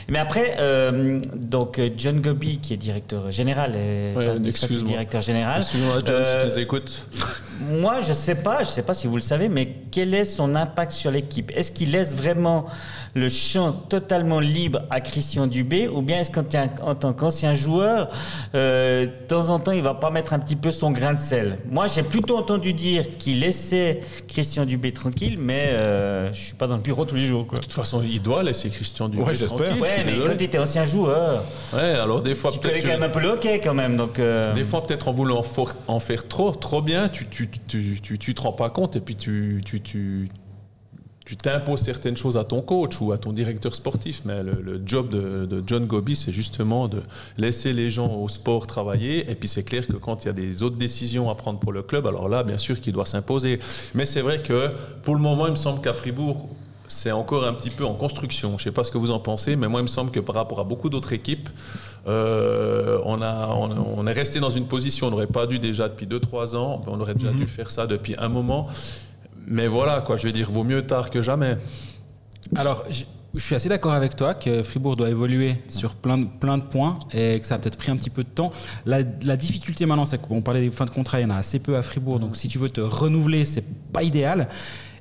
Euh. 0.08 0.12
Mais 0.12 0.20
après 0.20 0.56
euh, 0.60 1.20
donc 1.36 1.80
euh, 1.80 1.90
John 1.98 2.22
Gobi 2.22 2.60
qui 2.60 2.74
est 2.74 2.78
directeur 2.78 3.30
général 3.32 3.76
et 3.76 4.14
Ouais, 4.16 4.40
directeur 4.40 5.22
général. 5.22 5.62
Excuse-moi, 5.62 6.00
John, 6.06 6.16
Euh, 6.16 6.24
si 6.42 6.48
tu 6.48 6.54
nous 6.54 6.60
écoutes. 6.64 7.06
moi, 7.82 8.02
je 8.08 8.14
sais 8.14 8.36
pas, 8.36 8.64
je 8.64 8.70
sais 8.70 8.84
pas 8.84 8.94
si 8.94 9.08
vous 9.08 9.16
le 9.16 9.22
savez, 9.22 9.50
mais 9.50 9.74
quel 9.92 10.14
est 10.14 10.26
son 10.26 10.56
impact 10.56 10.92
sur 10.92 11.12
l'équipe? 11.12 11.52
Est-ce 11.56 11.72
qu'il 11.72 11.92
laisse 11.92 12.16
vraiment 12.16 12.66
le 13.16 13.30
champ 13.30 13.72
totalement 13.74 14.40
libre 14.40 14.84
à 14.92 15.02
Christian 15.02 15.48
Dubé, 15.48 15.88
ou 15.88 16.02
bien 16.04 16.20
est-ce 16.20 16.30
qu'en 16.30 16.44
tant- 16.44 16.70
en 16.84 16.94
tant 16.94 17.14
qu'ancien 17.14 17.56
joueur, 17.56 18.10
euh, 18.56 19.08
de 19.08 19.12
temps 19.28 19.50
en 19.50 19.60
temps, 19.60 19.72
il 19.72 19.82
va 19.82 19.96
pas 19.96 20.12
mettre 20.12 20.34
un 20.34 20.40
petit 20.40 20.56
peu 20.56 20.70
son 20.72 20.92
grain 20.92 21.14
de 21.16 21.20
sel? 21.20 21.58
Moi, 21.70 21.88
j'ai 21.88 22.04
plutôt 22.04 22.38
entendu 22.38 22.74
dire 22.74 23.06
qu'il 23.18 23.40
laissait 23.40 24.02
Christian 24.28 24.66
Dubé 24.66 24.92
tranquille, 24.92 25.38
mais 25.40 25.70
euh, 25.70 26.32
je 26.34 26.40
suis 26.40 26.54
pas 26.54 26.68
dans 26.68 26.76
le 26.76 26.82
bureau 26.84 27.06
tous 27.06 27.16
les 27.16 27.26
jours. 27.26 27.48
Quoi. 27.48 27.58
De 27.58 27.64
toute 27.64 27.74
façon, 27.74 28.04
il 28.08 28.22
doit 28.22 28.44
laisser 28.44 28.70
Christian 28.70 29.10
Dubé 29.10 29.24
Ouais, 29.24 29.34
j'espère. 29.34 29.58
tranquille, 29.58 29.84
je 29.97 29.97
Ouais, 29.98 30.04
mais 30.06 30.26
quand 30.26 30.36
tu 30.38 30.44
étais 30.44 30.60
ancien 30.60 30.86
joueur, 30.86 31.44
Ouais, 31.74 31.80
alors 31.80 32.22
des 32.22 32.36
fois, 32.36 32.52
tu 32.52 32.60
connais 32.60 32.82
quand 32.82 32.88
même 32.88 33.04
un 33.04 33.10
peu 33.10 33.20
le 33.20 33.30
hockey 33.30 33.60
quand 33.60 33.74
même. 33.74 33.98
Donc, 33.98 34.20
euh, 34.20 34.54
Des 34.54 34.64
fois, 34.64 34.84
peut-être 34.84 35.08
en 35.08 35.14
voulant 35.14 35.42
en, 35.88 36.00
faire 36.00 36.28
trop, 36.28 36.52
trop 36.52 36.82
bien, 36.82 37.10
tu 37.10 37.28
tu, 37.28 37.50
tu, 37.50 38.00
tu, 38.02 38.18
tu 38.18 38.34
te 38.34 38.42
rends 38.42 38.54
pas 38.54 38.70
compte 38.70 38.96
et 38.96 39.02
puis 39.02 39.16
tu, 39.16 39.62
tu, 39.66 39.82
tu, 39.82 40.30
tu 41.26 41.36
t'imposes 41.36 41.82
certaines 41.82 42.16
choses 42.16 42.38
à 42.38 42.46
ton 42.46 42.62
coach 42.62 43.02
ou 43.02 43.12
à 43.12 43.18
ton 43.18 43.34
directeur 43.34 43.76
sportif. 43.76 44.22
Mais 44.24 44.44
le, 44.44 44.62
le 44.64 44.82
job 44.86 45.10
de, 45.10 45.46
de 45.46 45.62
John 45.68 45.86
Gobi, 45.86 46.16
c'est 46.16 46.32
justement 46.32 46.88
de 46.88 47.02
laisser 47.38 47.74
les 47.74 47.92
gens 47.92 48.14
au 48.16 48.30
sport 48.30 48.66
travailler. 48.66 49.30
Et 49.30 49.36
puis, 49.36 49.50
c'est 49.50 49.64
clair 49.64 49.86
que 49.86 49.94
quand 49.94 50.24
il 50.24 50.28
y 50.28 50.30
a 50.30 50.34
des 50.34 50.64
autres 50.64 50.78
décisions 50.78 51.30
à 51.30 51.36
prendre 51.36 51.60
pour 51.60 51.74
le 51.74 51.84
club, 51.84 52.08
alors 52.08 52.30
là, 52.30 52.44
bien 52.44 52.58
sûr 52.58 52.80
qu'il 52.80 52.94
doit 52.94 53.06
s'imposer. 53.06 53.60
Mais 53.94 54.06
c'est 54.06 54.22
vrai 54.22 54.42
que 54.42 54.72
pour 55.04 55.16
le 55.16 55.22
moment, 55.22 55.48
il 55.48 55.52
me 55.52 55.56
semble 55.58 55.82
qu'à 55.82 55.92
Fribourg, 55.92 56.48
c'est 56.88 57.12
encore 57.12 57.46
un 57.46 57.54
petit 57.54 57.70
peu 57.70 57.86
en 57.86 57.94
construction. 57.94 58.52
Je 58.52 58.54
ne 58.56 58.60
sais 58.60 58.72
pas 58.72 58.84
ce 58.84 58.92
que 58.92 58.98
vous 58.98 59.12
en 59.12 59.20
pensez, 59.20 59.56
mais 59.56 59.68
moi, 59.68 59.80
il 59.82 59.84
me 59.84 59.88
semble 59.88 60.12
que 60.12 60.20
par 60.20 60.36
rapport 60.36 60.60
à 60.60 60.64
beaucoup 60.64 60.90
d'autres 60.90 61.14
équipes, 61.14 61.50
euh, 62.08 63.00
on, 63.06 63.22
a, 63.22 63.48
on, 63.50 63.98
on 63.98 64.08
est 64.08 64.14
resté 64.14 64.40
dans 64.40 64.50
une 64.50 64.68
position, 64.68 65.08
on 65.08 65.12
n'aurait 65.12 65.28
pas 65.28 65.48
dû 65.48 65.60
déjà 65.60 65.90
depuis 65.90 66.08
2-3 66.08 66.56
ans, 66.56 66.82
on 66.88 67.00
aurait 67.00 67.16
déjà 67.16 67.32
dû 67.32 67.46
faire 67.48 67.70
ça 67.70 67.88
depuis 67.88 68.16
un 68.18 68.30
moment. 68.30 68.68
Mais 69.46 69.68
voilà, 69.68 70.02
quoi, 70.02 70.18
je 70.18 70.28
veux 70.28 70.34
dire, 70.34 70.50
vaut 70.52 70.64
mieux 70.64 70.86
tard 70.86 71.10
que 71.10 71.22
jamais. 71.22 71.58
Alors, 72.56 72.84
je, 72.90 73.04
je 73.34 73.40
suis 73.44 73.56
assez 73.56 73.70
d'accord 73.70 73.94
avec 73.94 74.16
toi 74.16 74.34
que 74.34 74.64
Fribourg 74.64 74.96
doit 74.96 75.10
évoluer 75.10 75.56
sur 75.70 75.96
plein 75.96 76.18
de, 76.18 76.26
plein 76.26 76.58
de 76.58 76.64
points 76.64 76.98
et 77.14 77.40
que 77.40 77.46
ça 77.46 77.56
a 77.56 77.58
peut-être 77.60 77.78
pris 77.78 77.92
un 77.92 77.98
petit 77.98 78.10
peu 78.10 78.24
de 78.24 78.30
temps. 78.30 78.52
La, 78.86 79.00
la 79.24 79.38
difficulté 79.38 79.86
maintenant, 79.86 80.06
c'est 80.06 80.22
qu'on 80.22 80.42
parlait 80.42 80.62
des 80.62 80.70
fins 80.70 80.86
de 80.86 80.90
contrat, 80.90 81.20
il 81.20 81.24
y 81.24 81.26
en 81.26 81.30
a 81.30 81.36
assez 81.36 81.60
peu 81.60 81.76
à 81.76 81.82
Fribourg, 81.82 82.20
donc 82.20 82.36
si 82.36 82.48
tu 82.48 82.58
veux 82.58 82.70
te 82.70 82.82
renouveler, 82.82 83.46
c'est 83.46 83.64
pas 83.92 84.04
idéal. 84.04 84.50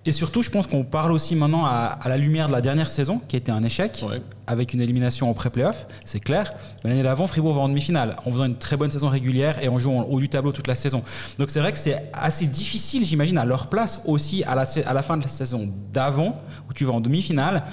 Et 0.09 0.13
surtout, 0.13 0.41
je 0.43 0.51
pense 0.51 0.69
qu'on 0.69 0.85
parle 0.85 1.11
aussi 1.11 1.35
maintenant 1.35 1.65
à, 1.67 1.99
à 2.01 2.09
la 2.09 2.17
lumière 2.17 2.47
de 2.47 2.53
la 2.53 2.61
dernière 2.61 2.89
saison, 2.89 3.21
qui 3.27 3.35
était 3.37 3.51
un 3.51 3.63
échec, 3.65 4.05
Ouais. 4.09 4.23
avec 4.47 4.73
une 4.73 4.81
élimination 4.81 5.29
en 5.29 5.35
pré-playoff, 5.35 5.87
c'est 6.05 6.21
clair. 6.21 6.55
Mais 6.85 6.91
L'année 6.91 7.03
d'avant, 7.03 7.27
Fribourg 7.27 7.55
va 7.55 7.61
en 7.63 7.69
demi-finale, 7.69 8.15
en 8.25 8.31
faisant 8.31 8.45
une 8.45 8.57
très 8.57 8.77
bonne 8.77 8.91
saison 8.93 9.09
régulière 9.09 9.61
et 9.63 9.69
en 9.69 9.79
jouant 9.81 10.01
en 10.01 10.03
haut 10.05 10.21
du 10.21 10.29
tableau 10.29 10.53
toute 10.53 10.69
la 10.69 10.77
saison. 10.77 11.03
Donc 11.39 11.51
c'est 11.51 11.59
vrai 11.59 11.73
que 11.73 11.79
c'est 11.79 12.11
assez 12.13 12.47
difficile, 12.47 13.05
j'imagine, 13.05 13.37
à 13.37 13.45
leur 13.45 13.67
place 13.67 14.01
aussi, 14.05 14.45
à 14.45 14.55
la, 14.55 14.65
sa- 14.65 14.89
à 14.89 14.95
la 14.95 15.03
fin 15.03 15.17
de 15.17 15.23
la 15.23 15.29
saison 15.29 15.69
d'avant, 15.93 16.35
où 16.71 16.73
tu 16.73 16.85
vas 16.85 16.93
en 16.93 17.01
demi-finale, 17.01 17.65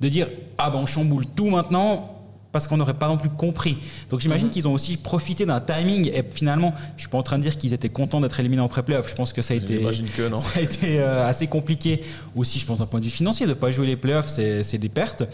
de 0.00 0.08
dire 0.08 0.28
Ah 0.58 0.68
ben 0.70 0.78
on 0.80 0.86
chamboule 0.86 1.24
tout 1.34 1.48
maintenant 1.48 2.17
parce 2.52 2.66
qu'on 2.66 2.76
n'aurait 2.78 2.94
pas 2.94 3.08
non 3.08 3.18
plus 3.18 3.28
compris. 3.30 3.76
Donc 4.10 4.20
j'imagine 4.20 4.48
qu'ils 4.50 4.66
ont 4.66 4.72
aussi 4.72 4.96
profité 4.96 5.44
d'un 5.46 5.60
timing 5.60 6.08
et 6.08 6.22
finalement, 6.32 6.72
je 6.96 7.02
suis 7.02 7.10
pas 7.10 7.18
en 7.18 7.22
train 7.22 7.36
de 7.38 7.42
dire 7.42 7.56
qu'ils 7.58 7.74
étaient 7.74 7.88
contents 7.90 8.20
d'être 8.20 8.40
éliminés 8.40 8.62
en 8.62 8.68
pré-playoff. 8.68 9.08
Je 9.10 9.14
pense 9.14 9.32
que 9.32 9.42
ça 9.42 9.54
a 9.54 9.56
été, 9.58 9.78
J'imagine 9.78 10.06
que 10.16 10.28
non. 10.28 10.36
ça 10.38 10.58
a 10.58 10.62
été 10.62 11.00
euh, 11.00 11.26
assez 11.28 11.46
compliqué 11.46 12.02
aussi, 12.34 12.58
je 12.58 12.66
pense 12.66 12.78
d'un 12.78 12.86
point 12.86 13.00
de 13.00 13.04
vue 13.04 13.10
financier, 13.10 13.46
de 13.46 13.54
pas 13.54 13.70
jouer 13.70 13.86
les 13.86 13.96
playoffs, 13.96 14.28
c'est 14.28 14.78
des 14.78 14.88
pertes. 14.88 15.24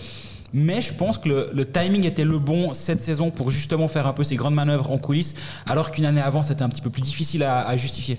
Mais 0.53 0.81
je 0.81 0.93
pense 0.95 1.19
que 1.19 1.29
le, 1.29 1.51
le 1.53 1.65
timing 1.65 2.05
était 2.07 2.23
le 2.25 2.39
bon 2.39 2.75
cette 2.75 3.01
saison 3.01 3.31
pour 3.33 3.51
justement 3.51 3.89
faire 3.89 4.07
un 4.07 4.13
peu 4.13 4.23
ces 4.23 4.37
grandes 4.37 4.55
manœuvres 4.55 4.91
en 4.93 4.99
coulisses, 4.99 5.35
alors 5.67 5.91
qu'une 5.91 6.05
année 6.07 6.21
avant 6.21 6.43
c'était 6.45 6.63
un 6.63 6.69
petit 6.69 6.81
peu 6.83 6.91
plus 6.91 7.03
difficile 7.03 7.43
à, 7.43 7.67
à 7.67 7.77
justifier. 7.77 8.19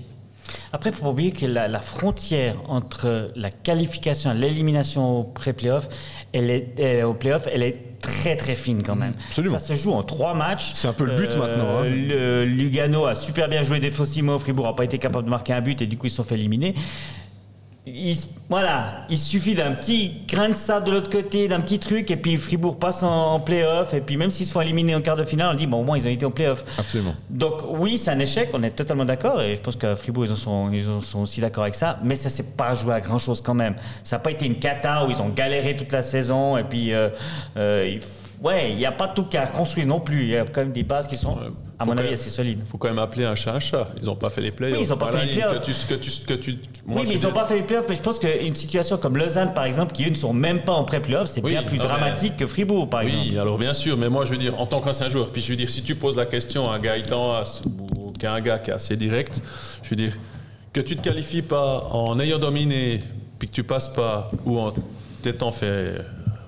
Après, 0.72 0.90
il 0.90 0.94
faut 0.96 1.02
pas 1.02 1.10
oublier 1.10 1.32
que 1.32 1.44
la, 1.44 1.66
la 1.66 1.80
frontière 1.80 2.54
entre 2.68 3.32
la 3.34 3.50
qualification 3.50 4.30
et 4.32 4.34
l'élimination 4.38 5.20
au 5.20 5.24
pré-playoff, 5.24 5.88
elle 6.32 6.50
est, 6.50 6.68
elle 6.78 6.84
est- 6.98 7.02
au 7.02 7.14
playoff, 7.14 7.48
elle 7.52 7.62
est 7.64 7.95
très 8.06 8.36
très 8.36 8.54
fine 8.54 8.82
quand 8.82 8.96
même. 8.96 9.14
Absolument. 9.28 9.58
Ça 9.58 9.66
se 9.66 9.74
joue 9.74 9.92
en 9.92 10.02
trois 10.02 10.34
matchs. 10.34 10.70
C'est 10.74 10.88
un 10.88 10.92
peu 10.92 11.04
le 11.04 11.16
but 11.16 11.36
maintenant, 11.36 11.80
hein. 11.80 11.84
le- 11.84 12.44
Lugano 12.44 13.04
a 13.06 13.14
super 13.14 13.48
bien 13.48 13.62
joué 13.62 13.80
des 13.80 13.90
Fosimo, 13.90 14.38
Fribourg 14.38 14.66
n'a 14.66 14.72
pas 14.72 14.84
été 14.84 14.98
capable 14.98 15.24
de 15.24 15.30
marquer 15.30 15.52
un 15.52 15.60
but 15.60 15.82
et 15.82 15.86
du 15.86 15.96
coup 15.98 16.06
ils 16.06 16.10
se 16.10 16.16
sont 16.16 16.24
fait 16.24 16.36
éliminer. 16.36 16.74
Il, 17.88 18.16
voilà, 18.48 19.06
il 19.08 19.16
suffit 19.16 19.54
d'un 19.54 19.70
petit 19.70 20.12
grain 20.26 20.48
de 20.48 20.54
sable 20.54 20.86
de 20.86 20.90
l'autre 20.90 21.08
côté, 21.08 21.46
d'un 21.46 21.60
petit 21.60 21.78
truc, 21.78 22.10
et 22.10 22.16
puis 22.16 22.36
Fribourg 22.36 22.80
passe 22.80 23.04
en, 23.04 23.34
en 23.34 23.38
play-off, 23.38 23.94
et 23.94 24.00
puis 24.00 24.16
même 24.16 24.32
s'ils 24.32 24.46
se 24.46 24.50
font 24.50 24.60
éliminer 24.60 24.96
en 24.96 25.00
quart 25.00 25.16
de 25.16 25.24
finale, 25.24 25.50
on 25.52 25.54
dit, 25.54 25.68
bon, 25.68 25.82
au 25.82 25.84
moins 25.84 25.96
ils 25.96 26.04
ont 26.08 26.10
été 26.10 26.26
en 26.26 26.32
play-off. 26.32 26.64
Absolument. 26.76 27.14
Donc 27.30 27.62
oui, 27.68 27.96
c'est 27.96 28.10
un 28.10 28.18
échec, 28.18 28.50
on 28.54 28.62
est 28.64 28.72
totalement 28.72 29.04
d'accord, 29.04 29.40
et 29.40 29.54
je 29.54 29.60
pense 29.60 29.76
qu'à 29.76 29.94
Fribourg, 29.94 30.26
ils 30.26 30.32
en 30.32 30.36
sont, 30.36 30.72
ils 30.72 30.88
en 30.90 31.00
sont 31.00 31.20
aussi 31.20 31.40
d'accord 31.40 31.62
avec 31.62 31.76
ça, 31.76 32.00
mais 32.02 32.16
ça 32.16 32.28
s'est 32.28 32.54
pas 32.56 32.74
joué 32.74 32.92
à 32.92 33.00
grand-chose 33.00 33.40
quand 33.40 33.54
même. 33.54 33.76
Ça 34.02 34.16
n'a 34.16 34.20
pas 34.20 34.32
été 34.32 34.46
une 34.46 34.58
cata 34.58 35.06
où 35.06 35.10
ils 35.12 35.22
ont 35.22 35.28
galéré 35.28 35.76
toute 35.76 35.92
la 35.92 36.02
saison, 36.02 36.56
et 36.56 36.64
puis, 36.64 36.92
euh, 36.92 37.10
euh, 37.56 37.88
il 37.88 38.00
ouais, 38.46 38.70
il 38.70 38.76
n'y 38.76 38.86
a 38.86 38.92
pas 38.92 39.08
tout 39.08 39.24
qu'à 39.24 39.46
construire 39.46 39.86
non 39.86 40.00
plus, 40.00 40.22
il 40.22 40.28
y 40.30 40.36
a 40.36 40.44
quand 40.44 40.60
même 40.62 40.72
des 40.72 40.82
bases 40.82 41.06
qui 41.06 41.16
sont, 41.16 41.34
Ouais. 41.36 41.48
à 41.78 41.84
mon 41.84 41.92
avis, 41.92 42.04
même- 42.04 42.12
assez 42.14 42.30
solides. 42.30 42.60
Il 42.64 42.66
faut 42.68 42.78
quand 42.78 42.88
même 42.88 42.98
appeler 42.98 43.24
un 43.24 43.34
chat 43.34 43.54
un 43.54 43.58
chat. 43.60 43.88
Ils 44.00 44.06
n'ont 44.06 44.16
pas 44.16 44.30
fait 44.30 44.40
les 44.40 44.50
playoffs. 44.50 44.78
Oui, 44.78 44.84
ils 44.86 44.92
ont 44.92 44.96
pas 44.96 45.12
fait 45.12 45.24
les 45.24 45.30
que 45.32 45.36
playoffs. 45.36 45.62
tu- 45.62 45.86
que 45.86 45.94
tu- 45.94 46.20
que 46.26 46.32
tu- 46.34 46.58
moi, 46.86 47.00
oui, 47.02 47.08
mais 47.08 47.14
ils 47.14 47.22
n'ont 47.22 47.32
pas 47.32 47.44
fait 47.46 47.56
les 47.56 47.62
playoffs, 47.62 47.86
mais 47.88 47.94
je 47.96 48.02
pense 48.02 48.18
qu'une 48.18 48.54
situation 48.54 48.96
comme 48.98 49.16
Lausanne, 49.16 49.52
par 49.54 49.64
exemple, 49.64 49.92
qui 49.92 50.04
eux 50.06 50.10
ne 50.10 50.14
sont 50.14 50.32
même 50.32 50.62
pas 50.62 50.72
en 50.72 50.84
pré-playoffs, 50.84 51.28
c'est 51.30 51.42
Oui, 51.44 51.50
bien 51.52 51.62
plus 51.62 51.78
mais- 51.78 51.84
dramatique 51.84 52.36
que 52.36 52.46
Fribourg, 52.46 52.88
par 52.88 53.02
exemple. 53.02 53.26
Oui, 53.30 53.38
alors 53.38 53.58
bien 53.58 53.74
sûr, 53.74 53.96
mais 53.96 54.08
moi 54.08 54.24
je 54.24 54.30
veux 54.32 54.38
dire, 54.38 54.58
en 54.60 54.66
tant 54.66 54.80
qu'ancien 54.80 55.08
joueur, 55.08 55.30
puis 55.30 55.42
je 55.42 55.48
veux 55.50 55.56
dire, 55.56 55.68
si 55.68 55.82
tu 55.82 55.94
poses 55.94 56.16
la 56.16 56.26
question 56.26 56.70
à 56.70 56.78
Gaëtan 56.78 57.32
Haas 57.34 57.62
ou 57.66 58.12
qui 58.12 58.24
est 58.24 58.28
un 58.28 58.40
gars 58.40 58.58
qui 58.58 58.70
est 58.70 58.74
assez 58.74 58.96
direct. 58.96 59.42
Je 59.82 59.90
veux 59.90 59.96
dire, 59.96 60.16
que 60.72 60.80
tu 60.80 60.94
te 60.96 61.02
qualifies 61.02 61.42
pas 61.42 61.88
en 61.92 62.18
ayant 62.20 62.38
dominé, 62.38 63.00
puis 63.38 63.48
que 63.48 63.54
tu 63.54 63.64
passes 63.64 63.88
pas, 63.88 64.30
ou 64.44 64.58
en 64.58 64.72
t'étant 65.22 65.50
fait 65.50 65.92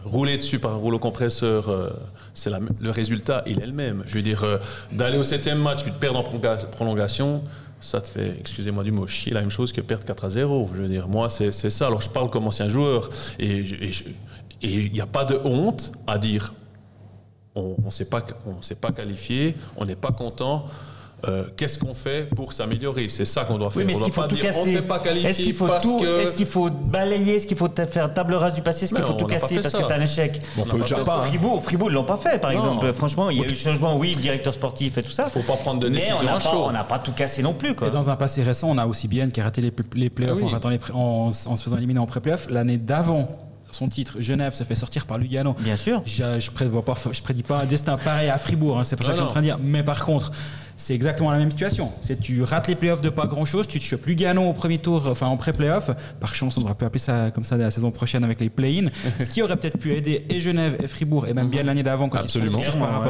rouler 0.08 0.36
dessus 0.36 0.58
par 0.58 0.72
un 0.72 0.76
rouleau 0.76 0.98
compresseur, 0.98 1.68
euh, 1.68 1.90
le 2.80 2.90
résultat, 2.90 3.42
il 3.46 3.60
est 3.62 3.66
le 3.66 3.72
même. 3.72 4.02
Je 4.06 4.14
veux 4.14 4.22
dire, 4.22 4.44
euh, 4.44 4.58
d'aller 4.92 5.18
au 5.18 5.24
septième 5.24 5.58
match, 5.58 5.82
puis 5.82 5.90
de 5.92 5.96
perdre 5.96 6.18
en 6.18 6.22
prolonga- 6.22 6.66
prolongation, 6.70 7.42
ça 7.80 8.00
te 8.00 8.08
fait, 8.08 8.36
excusez-moi 8.40 8.82
du 8.84 8.92
mot, 8.92 9.06
chier 9.06 9.32
la 9.32 9.40
même 9.40 9.50
chose 9.50 9.72
que 9.72 9.80
perdre 9.80 10.04
4 10.04 10.24
à 10.24 10.30
0. 10.30 10.70
Je 10.74 10.82
veux 10.82 10.88
dire, 10.88 11.08
moi, 11.08 11.28
c'est 11.30 11.52
ça. 11.52 11.86
Alors, 11.86 12.00
je 12.00 12.10
parle 12.10 12.30
comme 12.30 12.46
ancien 12.46 12.68
joueur, 12.68 13.08
et 13.38 13.64
il 14.62 14.92
n'y 14.92 15.00
a 15.00 15.06
pas 15.06 15.24
de 15.24 15.38
honte 15.44 15.92
à 16.06 16.18
dire 16.18 16.52
on 17.54 17.74
ne 17.84 17.90
s'est 17.90 18.04
pas, 18.08 18.24
on 18.46 18.62
s'est 18.62 18.76
pas 18.76 18.92
qualifié, 18.92 19.56
on 19.76 19.84
n'est 19.84 19.96
pas 19.96 20.12
content. 20.12 20.66
Euh, 21.28 21.44
Qu'est-ce 21.56 21.78
qu'on 21.78 21.94
fait 21.94 22.28
pour 22.34 22.52
s'améliorer? 22.52 23.08
C'est 23.08 23.24
ça 23.24 23.44
qu'on 23.44 23.58
doit 23.58 23.70
faire. 23.70 23.78
Oui, 23.78 23.84
mais 23.84 23.94
on 23.94 23.96
est-ce 23.96 24.04
qu'il 24.04 24.12
faut 24.12 24.22
tout 24.22 24.36
casser? 24.36 24.72
s'est 24.72 24.82
pas 24.82 25.00
qualifié 25.00 25.28
Est-ce 25.30 25.42
qu'il 25.42 25.52
faut 25.54 25.66
parce 25.66 25.82
tout 25.84 25.98
que 25.98 26.20
Est-ce 26.22 26.34
qu'il 26.34 26.46
faut 26.46 26.70
balayer? 26.70 27.34
Est-ce 27.36 27.46
qu'il 27.48 27.56
faut 27.56 27.68
faire 27.88 28.14
table 28.14 28.34
rase 28.34 28.54
du 28.54 28.62
passé 28.62 28.84
Est-ce 28.84 28.94
qu'il 28.94 29.02
Mais 29.02 29.08
faut 29.10 29.14
tout 29.16 29.26
casser 29.26 29.56
parce 29.56 29.70
ça. 29.70 29.82
que 29.82 29.88
t'as 29.88 29.96
un 29.96 30.00
échec? 30.02 30.40
On 30.56 30.62
On 30.62 30.64
peut 30.66 30.78
déjà 30.78 30.98
pas. 30.98 31.24
Fribourg, 31.26 31.60
Fribourg, 31.62 31.90
ils 31.90 31.94
l'ont 31.94 32.04
pas 32.04 32.16
fait, 32.18 32.38
par 32.40 32.52
Non. 32.52 32.56
exemple. 32.58 32.92
Franchement, 32.92 33.30
il 33.30 33.38
y 33.38 33.42
a 33.42 33.46
eu 33.46 33.54
changement, 33.54 33.96
oui, 33.96 34.14
le 34.14 34.20
directeur 34.20 34.54
sportif 34.54 34.96
et 34.96 35.02
tout 35.02 35.10
ça. 35.10 35.26
Faut 35.26 35.40
pas 35.40 35.56
prendre 35.56 35.80
de 35.80 35.88
Mais 35.88 35.94
décision 35.96 36.16
on 36.20 36.24
n'a 36.24 36.30
à 36.30 36.34
pas, 36.34 36.40
chaud. 36.40 36.64
on 36.66 36.70
n'a 36.70 36.84
pas 36.84 36.98
tout 37.00 37.12
cassé 37.12 37.42
non 37.42 37.52
plus, 37.54 37.74
quoi. 37.74 37.88
Et 37.88 37.90
dans 37.90 38.08
un 38.10 38.14
passé 38.16 38.42
récent, 38.44 38.68
on 38.70 38.78
a 38.78 38.86
aussi 38.86 39.08
bien 39.08 39.28
qui 39.28 39.40
a 39.40 39.44
raté 39.44 39.60
les, 39.60 39.72
les 39.96 40.10
playoffs 40.10 40.38
Ah 40.40 40.44
oui. 40.44 40.48
en, 40.50 40.52
ratant 40.52 40.68
les 40.68 40.78
pré- 40.78 40.92
en- 40.94 41.30
en 41.46 41.56
se 41.56 41.64
faisant 41.64 41.76
éliminer 41.78 41.98
en 41.98 42.06
pré-playoff. 42.06 42.46
L'année 42.48 42.78
d'avant, 42.78 43.28
son 43.70 43.88
titre, 43.88 44.16
Genève 44.20 44.54
se 44.54 44.64
fait 44.64 44.74
sortir 44.74 45.06
par 45.06 45.18
Lugano. 45.18 45.54
Bien 45.60 45.76
sûr. 45.76 46.02
Je, 46.04 46.40
je 46.40 46.50
prévois 46.50 46.84
pas, 46.84 46.94
je 47.12 47.20
prédis 47.22 47.42
pas 47.42 47.60
un 47.62 47.66
destin 47.66 47.96
pareil 47.96 48.28
à 48.28 48.38
Fribourg, 48.38 48.78
hein, 48.78 48.84
c'est 48.84 48.96
pas 48.96 49.04
ça 49.04 49.10
que 49.10 49.16
je 49.16 49.22
suis 49.22 49.26
en 49.26 49.30
train 49.30 49.40
de 49.40 49.46
dire. 49.46 49.58
Mais 49.62 49.82
par 49.82 50.04
contre, 50.04 50.32
c'est 50.76 50.94
exactement 50.94 51.30
la 51.30 51.38
même 51.38 51.50
situation. 51.50 51.90
C'est 52.00 52.20
tu 52.20 52.42
rates 52.42 52.68
les 52.68 52.76
playoffs 52.76 53.00
de 53.00 53.10
pas 53.10 53.26
grand 53.26 53.44
chose, 53.44 53.66
tu 53.66 53.78
te 53.78 53.84
chopes 53.84 54.06
Lugano 54.06 54.48
au 54.48 54.52
premier 54.52 54.78
tour, 54.78 55.06
enfin 55.10 55.26
en 55.26 55.36
pré-playoff. 55.36 55.90
Par 56.20 56.34
chance, 56.34 56.56
on 56.56 56.60
devrait 56.60 56.74
plus 56.76 56.86
appeler 56.86 57.00
ça 57.00 57.30
comme 57.34 57.44
ça 57.44 57.56
la 57.56 57.70
saison 57.70 57.90
prochaine 57.90 58.24
avec 58.24 58.40
les 58.40 58.48
play-in. 58.48 58.88
ce 59.18 59.24
qui 59.24 59.42
aurait 59.42 59.56
peut-être 59.56 59.78
pu 59.78 59.94
aider 59.94 60.24
et 60.28 60.40
Genève 60.40 60.76
et 60.82 60.86
Fribourg, 60.86 61.26
et 61.26 61.34
même 61.34 61.48
bien 61.48 61.62
l'année 61.62 61.82
d'avant 61.82 62.08
quand 62.08 62.18
ils 62.18 62.28
se 62.28 62.38
Absolument. 62.38 62.58
sont 62.58 62.64
sortis 62.64 62.78
par. 62.78 63.02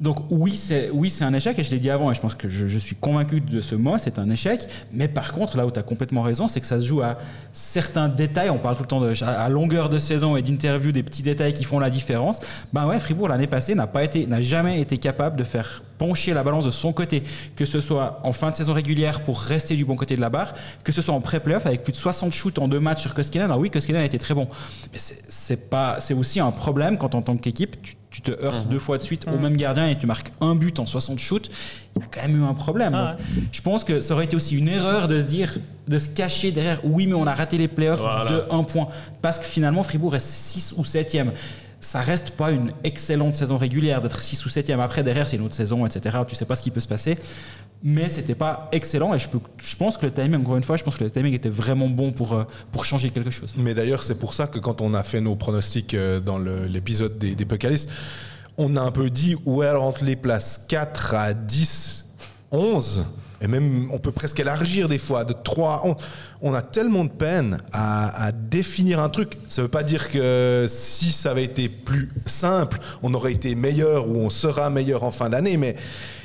Donc 0.00 0.24
oui, 0.30 0.56
c'est 0.56 0.88
oui, 0.90 1.10
c'est 1.10 1.24
un 1.24 1.34
échec 1.34 1.58
et 1.58 1.62
je 1.62 1.70
l'ai 1.70 1.78
dit 1.78 1.90
avant 1.90 2.10
et 2.10 2.14
je 2.14 2.20
pense 2.20 2.34
que 2.34 2.48
je, 2.48 2.78
suis 2.78 2.96
convaincu 2.96 3.42
de 3.42 3.60
ce 3.60 3.74
mot, 3.74 3.98
c'est 3.98 4.18
un 4.18 4.30
échec. 4.30 4.66
Mais 4.92 5.08
par 5.08 5.32
contre, 5.32 5.58
là 5.58 5.66
où 5.66 5.70
tu 5.70 5.78
as 5.78 5.82
complètement 5.82 6.22
raison, 6.22 6.48
c'est 6.48 6.60
que 6.60 6.66
ça 6.66 6.80
se 6.80 6.86
joue 6.86 7.02
à 7.02 7.18
certains 7.52 8.08
détails. 8.08 8.48
On 8.48 8.58
parle 8.58 8.76
tout 8.76 8.82
le 8.82 8.88
temps 8.88 9.00
de, 9.00 9.12
à, 9.22 9.48
longueur 9.50 9.90
de 9.90 9.98
saison 9.98 10.36
et 10.36 10.42
d'interview 10.42 10.90
des 10.90 11.02
petits 11.02 11.22
détails 11.22 11.52
qui 11.52 11.64
font 11.64 11.78
la 11.78 11.90
différence. 11.90 12.40
Ben 12.72 12.86
ouais, 12.86 12.98
Fribourg 12.98 13.28
l'année 13.28 13.46
passée 13.46 13.74
n'a 13.74 13.86
pas 13.86 14.02
été, 14.02 14.26
n'a 14.26 14.40
jamais 14.40 14.80
été 14.80 14.96
capable 14.96 15.36
de 15.36 15.44
faire 15.44 15.82
pencher 15.98 16.32
la 16.32 16.42
balance 16.42 16.64
de 16.64 16.70
son 16.70 16.94
côté, 16.94 17.22
que 17.54 17.66
ce 17.66 17.78
soit 17.78 18.20
en 18.24 18.32
fin 18.32 18.50
de 18.50 18.56
saison 18.56 18.72
régulière 18.72 19.22
pour 19.22 19.38
rester 19.38 19.76
du 19.76 19.84
bon 19.84 19.96
côté 19.96 20.16
de 20.16 20.22
la 20.22 20.30
barre, 20.30 20.54
que 20.82 20.92
ce 20.92 21.02
soit 21.02 21.12
en 21.12 21.20
pré-playoff 21.20 21.66
avec 21.66 21.82
plus 21.82 21.92
de 21.92 21.98
60 21.98 22.32
shoots 22.32 22.58
en 22.58 22.68
deux 22.68 22.80
matchs 22.80 23.02
sur 23.02 23.12
Koskinen. 23.12 23.44
Alors 23.44 23.58
oui, 23.58 23.70
Koskinen 23.70 24.00
a 24.00 24.04
été 24.06 24.18
très 24.18 24.32
bon, 24.32 24.48
mais 24.94 24.98
c'est 24.98 25.68
pas, 25.68 26.00
c'est 26.00 26.14
aussi 26.14 26.40
un 26.40 26.52
problème 26.52 26.96
quand 26.96 27.14
en 27.14 27.20
tant 27.20 27.36
qu'équipe 27.36 27.76
tu, 27.82 27.96
tu 28.10 28.22
te 28.22 28.30
heurtes 28.44 28.66
deux 28.68 28.78
fois 28.80 28.98
de 28.98 29.02
suite 29.02 29.26
au 29.32 29.38
même 29.38 29.56
gardien 29.56 29.88
et 29.88 29.96
tu 29.96 30.06
marques 30.06 30.32
un 30.40 30.54
but 30.56 30.78
en 30.80 30.86
60 30.86 31.18
shoots, 31.18 31.48
il 31.94 32.02
y 32.02 32.04
a 32.04 32.08
quand 32.10 32.22
même 32.28 32.40
eu 32.42 32.44
un 32.44 32.54
problème. 32.54 32.92
Ah 32.94 33.16
Donc, 33.34 33.44
Je 33.52 33.62
pense 33.62 33.84
que 33.84 34.00
ça 34.00 34.14
aurait 34.14 34.24
été 34.24 34.34
aussi 34.36 34.56
une 34.58 34.68
erreur 34.68 35.06
de 35.06 35.20
se 35.20 35.26
dire, 35.26 35.56
de 35.86 35.98
se 35.98 36.08
cacher 36.10 36.50
derrière, 36.50 36.80
oui, 36.84 37.06
mais 37.06 37.14
on 37.14 37.26
a 37.26 37.34
raté 37.34 37.56
les 37.56 37.68
playoffs 37.68 38.00
Voilà. 38.00 38.30
de 38.30 38.42
un 38.50 38.64
point. 38.64 38.88
Parce 39.22 39.38
que 39.38 39.44
finalement, 39.44 39.82
Fribourg 39.84 40.16
est 40.16 40.24
6 40.24 40.74
ou 40.76 40.82
7e. 40.82 41.28
Ça 41.80 42.00
reste 42.02 42.32
pas 42.32 42.50
une 42.50 42.72
excellente 42.84 43.34
saison 43.34 43.56
régulière 43.56 44.02
d'être 44.02 44.20
6 44.20 44.44
ou 44.44 44.48
7e. 44.50 44.78
Après, 44.80 45.02
derrière, 45.02 45.26
c'est 45.26 45.36
une 45.36 45.42
autre 45.42 45.54
saison, 45.54 45.86
etc. 45.86 46.18
Tu 46.28 46.34
sais 46.34 46.44
pas 46.44 46.54
ce 46.54 46.62
qui 46.62 46.70
peut 46.70 46.80
se 46.80 46.88
passer. 46.88 47.18
Mais 47.82 48.10
c'était 48.10 48.34
pas 48.34 48.68
excellent 48.72 49.14
et 49.14 49.18
je, 49.18 49.28
pense 49.78 49.96
que 49.96 50.04
le 50.04 50.12
timing, 50.12 50.42
encore 50.42 50.58
une 50.58 50.62
fois, 50.62 50.76
je 50.76 50.84
pense 50.84 50.96
que 50.96 51.04
le 51.04 51.10
timing 51.10 51.32
était 51.32 51.48
vraiment 51.48 51.88
bon 51.88 52.12
pour, 52.12 52.34
euh, 52.34 52.44
pour 52.72 52.84
changer 52.84 53.08
quelque 53.08 53.30
chose. 53.30 53.54
Mais 53.56 53.72
d'ailleurs, 53.72 54.02
c'est 54.02 54.18
pour 54.18 54.34
ça 54.34 54.46
que 54.46 54.58
quand 54.58 54.82
on 54.82 54.92
a 54.92 55.02
fait 55.02 55.22
nos 55.22 55.34
pronostics 55.34 55.94
euh, 55.94 56.20
dans 56.20 56.36
l'épisode 56.38 57.16
des, 57.16 57.34
des 57.34 57.46
on 58.58 58.76
a 58.76 58.82
un 58.82 58.90
peu 58.90 59.08
dit, 59.08 59.34
ouais, 59.46 59.66
alors 59.66 59.84
entre 59.84 60.04
les 60.04 60.16
places 60.16 60.66
4 60.68 61.14
à 61.14 61.32
10, 61.32 62.04
11, 62.50 63.04
et 63.40 63.46
même 63.46 63.88
on 63.90 63.98
peut 63.98 64.12
presque 64.12 64.40
élargir 64.40 64.88
des 64.88 64.98
fois, 64.98 65.24
de 65.24 65.32
3 65.32 65.72
à 65.72 65.86
11, 65.86 65.96
on 66.42 66.54
a 66.54 66.62
tellement 66.62 67.04
de 67.04 67.10
peine 67.10 67.58
à, 67.72 68.26
à 68.26 68.32
définir 68.32 69.00
un 69.00 69.08
truc. 69.08 69.32
Ça 69.48 69.62
veut 69.62 69.68
pas 69.68 69.82
dire 69.82 70.10
que 70.10 70.66
si 70.68 71.06
ça 71.12 71.30
avait 71.30 71.44
été 71.44 71.68
plus 71.68 72.10
simple, 72.26 72.78
on 73.02 73.14
aurait 73.14 73.32
été 73.32 73.54
meilleur 73.54 74.08
ou 74.08 74.16
on 74.16 74.30
sera 74.30 74.70
meilleur 74.70 75.04
en 75.04 75.10
fin 75.10 75.30
d'année, 75.30 75.56
mais 75.56 75.76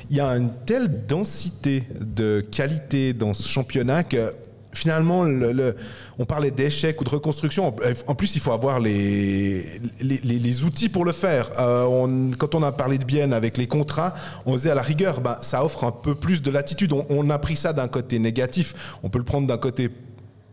il 0.09 0.17
y 0.17 0.19
a 0.19 0.27
une 0.29 0.51
telle 0.65 1.05
densité 1.07 1.87
de 1.99 2.41
qualité 2.41 3.13
dans 3.13 3.33
ce 3.33 3.47
championnat 3.47 4.03
que 4.03 4.33
finalement, 4.75 5.23
le- 5.23 5.51
le- 5.51 5.75
on 6.19 6.25
parlait 6.25 6.51
d'échec 6.51 6.99
ou 7.01 7.03
de 7.03 7.09
reconstruction. 7.09 7.73
En- 8.07 8.15
plus, 8.15 8.35
il 8.35 8.41
faut 8.41 8.51
avoir 8.51 8.79
les, 8.79 9.65
les, 10.01 10.63
outils 10.63 10.89
pour 10.89 11.05
le 11.05 11.11
faire. 11.11 11.49
Euh, 11.59 12.31
quand 12.37 12.55
on 12.55 12.63
a 12.63 12.71
parlé 12.71 12.97
de 12.97 13.05
bien 13.05 13.31
avec 13.31 13.57
les 13.57 13.67
contrats, 13.67 14.13
on 14.45 14.55
disait 14.55 14.69
à 14.69 14.75
la 14.75 14.81
rigueur, 14.81 15.21
ben, 15.21 15.37
ça 15.41 15.63
offre 15.65 15.83
un 15.83 15.91
peu 15.91 16.15
plus 16.15 16.41
de 16.41 16.51
latitude. 16.51 16.93
On, 16.93 17.05
on 17.09 17.29
a 17.29 17.39
pris 17.39 17.55
ça 17.55 17.73
d'un 17.73 17.87
côté 17.87 18.19
négatif. 18.19 18.73
On 19.03 19.09
peut 19.09 19.17
le 19.19 19.25
prendre 19.25 19.47
d'un 19.47 19.57
côté 19.57 19.89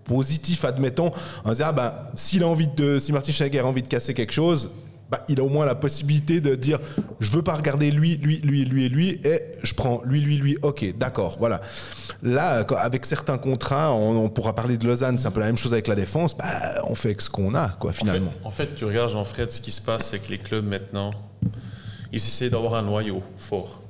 positif, 0.05 0.65
admettons. 0.65 1.11
On 1.45 1.51
disait, 1.51 1.65
ah 1.65 1.73
ben, 1.73 1.93
s'il 2.15 2.43
a 2.43 2.49
envie 2.49 2.69
de, 2.69 2.99
si 2.99 3.13
Martin 3.13 3.33
Schneider 3.33 3.65
a 3.65 3.69
envie 3.69 3.83
de 3.83 3.89
casser 3.89 4.15
quelque 4.15 4.33
chose, 4.33 4.71
bah, 5.13 5.25
il 5.29 5.39
a 5.39 5.45
au 5.45 5.49
moins 5.51 5.67
la 5.67 5.75
possibilité 5.75 6.41
de 6.41 6.55
dire 6.55 6.81
je 7.21 7.31
veux 7.31 7.43
pas 7.43 7.55
regarder 7.55 7.91
lui, 7.91 8.17
lui, 8.17 8.39
lui, 8.39 8.65
lui 8.65 8.87
et 8.87 8.89
lui, 8.89 9.21
et 9.25 9.43
je 9.63 9.75
prends 9.75 10.01
lui, 10.05 10.21
lui, 10.23 10.39
lui. 10.39 10.57
Ok, 10.63 10.97
d'accord, 10.97 11.37
voilà. 11.39 11.61
Là, 12.23 12.65
avec 12.79 13.05
certains 13.05 13.37
contrats, 13.37 13.93
on, 13.93 14.17
on 14.25 14.29
pourra 14.31 14.55
parler 14.55 14.79
de 14.79 14.87
Lausanne, 14.87 15.19
c'est 15.19 15.27
un 15.27 15.31
peu 15.31 15.41
la 15.41 15.47
même 15.47 15.59
chose 15.59 15.75
avec 15.75 15.87
la 15.87 15.95
défense. 15.95 16.37
Bah, 16.37 16.47
on 16.89 16.95
fait 16.95 17.09
avec 17.09 17.21
ce 17.21 17.29
qu'on 17.29 17.55
a, 17.55 17.69
quoi, 17.79 17.91
En 17.91 17.93
fait, 17.93 17.99
finalement. 18.05 18.33
en 18.43 18.51
fait, 18.51 18.75
tu 18.75 18.87
regardes 18.87 19.11
Jean-Fred, 19.11 19.51
ce 19.51 19.61
qui 19.61 19.71
se 19.71 19.83
passe, 19.83 20.09
c'est 20.09 20.19
que 20.19 20.31
les 20.31 20.39
clubs 20.39 20.65
maintenant, 20.67 21.11
ils 22.11 22.17
essaient 22.17 22.49
d'avoir 22.49 22.75
un 22.77 22.83
noyau 22.83 23.23
fort. 23.37 23.83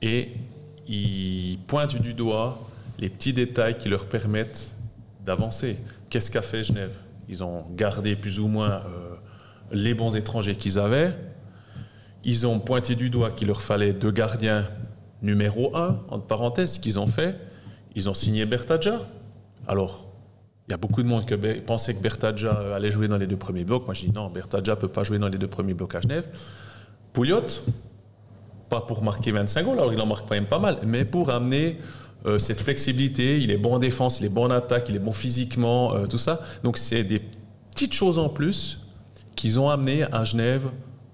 Et 0.00 0.30
ils 0.88 1.58
pointent 1.66 2.00
du 2.00 2.14
doigt 2.14 2.58
les 2.98 3.10
petits 3.10 3.32
détails 3.34 3.76
qui 3.76 3.88
leur 3.90 4.06
permettent 4.06 4.70
d'avancer. 5.24 5.76
Qu'est-ce 6.08 6.30
qu'a 6.30 6.42
fait 6.42 6.64
Genève? 6.64 6.94
Ils 7.28 7.42
ont 7.42 7.64
gardé 7.76 8.14
plus 8.16 8.38
ou 8.38 8.46
moins 8.46 8.70
euh, 8.70 9.05
les 9.72 9.94
bons 9.94 10.16
étrangers 10.16 10.56
qu'ils 10.56 10.78
avaient. 10.78 11.16
Ils 12.24 12.46
ont 12.46 12.58
pointé 12.58 12.94
du 12.94 13.10
doigt 13.10 13.30
qu'il 13.30 13.48
leur 13.48 13.62
fallait 13.62 13.92
deux 13.92 14.10
gardiens 14.10 14.64
numéro 15.22 15.76
un, 15.76 16.02
entre 16.08 16.26
parenthèses, 16.26 16.74
ce 16.74 16.80
qu'ils 16.80 16.98
ont 16.98 17.06
fait. 17.06 17.36
Ils 17.94 18.10
ont 18.10 18.14
signé 18.14 18.44
Bertadja. 18.46 19.00
Alors, 19.66 20.08
il 20.68 20.72
y 20.72 20.74
a 20.74 20.76
beaucoup 20.76 21.02
de 21.02 21.08
monde 21.08 21.24
qui 21.24 21.36
pensait 21.60 21.94
que 21.94 22.02
Bertadja 22.02 22.74
allait 22.74 22.90
jouer 22.90 23.08
dans 23.08 23.16
les 23.16 23.26
deux 23.26 23.36
premiers 23.36 23.64
blocs. 23.64 23.84
Moi, 23.84 23.94
je 23.94 24.06
dis 24.06 24.12
non, 24.12 24.28
Bertadja 24.28 24.74
ne 24.74 24.80
peut 24.80 24.88
pas 24.88 25.04
jouer 25.04 25.18
dans 25.18 25.28
les 25.28 25.38
deux 25.38 25.46
premiers 25.46 25.74
blocs 25.74 25.94
à 25.94 26.00
Genève. 26.00 26.26
Pouliot, 27.12 27.46
pas 28.68 28.80
pour 28.80 29.02
marquer 29.02 29.32
25 29.32 29.64
goals, 29.64 29.78
alors 29.78 29.92
il 29.92 30.00
en 30.00 30.06
marque 30.06 30.28
quand 30.28 30.34
même 30.34 30.46
pas 30.46 30.58
mal, 30.58 30.80
mais 30.84 31.04
pour 31.04 31.30
amener 31.30 31.78
euh, 32.26 32.38
cette 32.38 32.60
flexibilité. 32.60 33.38
Il 33.38 33.50
est 33.50 33.56
bon 33.56 33.74
en 33.74 33.78
défense, 33.78 34.20
il 34.20 34.26
est 34.26 34.30
bon 34.30 34.46
en 34.46 34.50
attaque, 34.50 34.88
il 34.88 34.96
est 34.96 35.00
bon 35.00 35.12
physiquement, 35.12 35.94
euh, 35.94 36.06
tout 36.06 36.18
ça. 36.18 36.40
Donc, 36.64 36.78
c'est 36.78 37.04
des 37.04 37.22
petites 37.70 37.94
choses 37.94 38.18
en 38.18 38.28
plus 38.28 38.85
qu'ils 39.36 39.60
ont 39.60 39.68
amené 39.70 40.04
à 40.12 40.24
Genève 40.24 40.68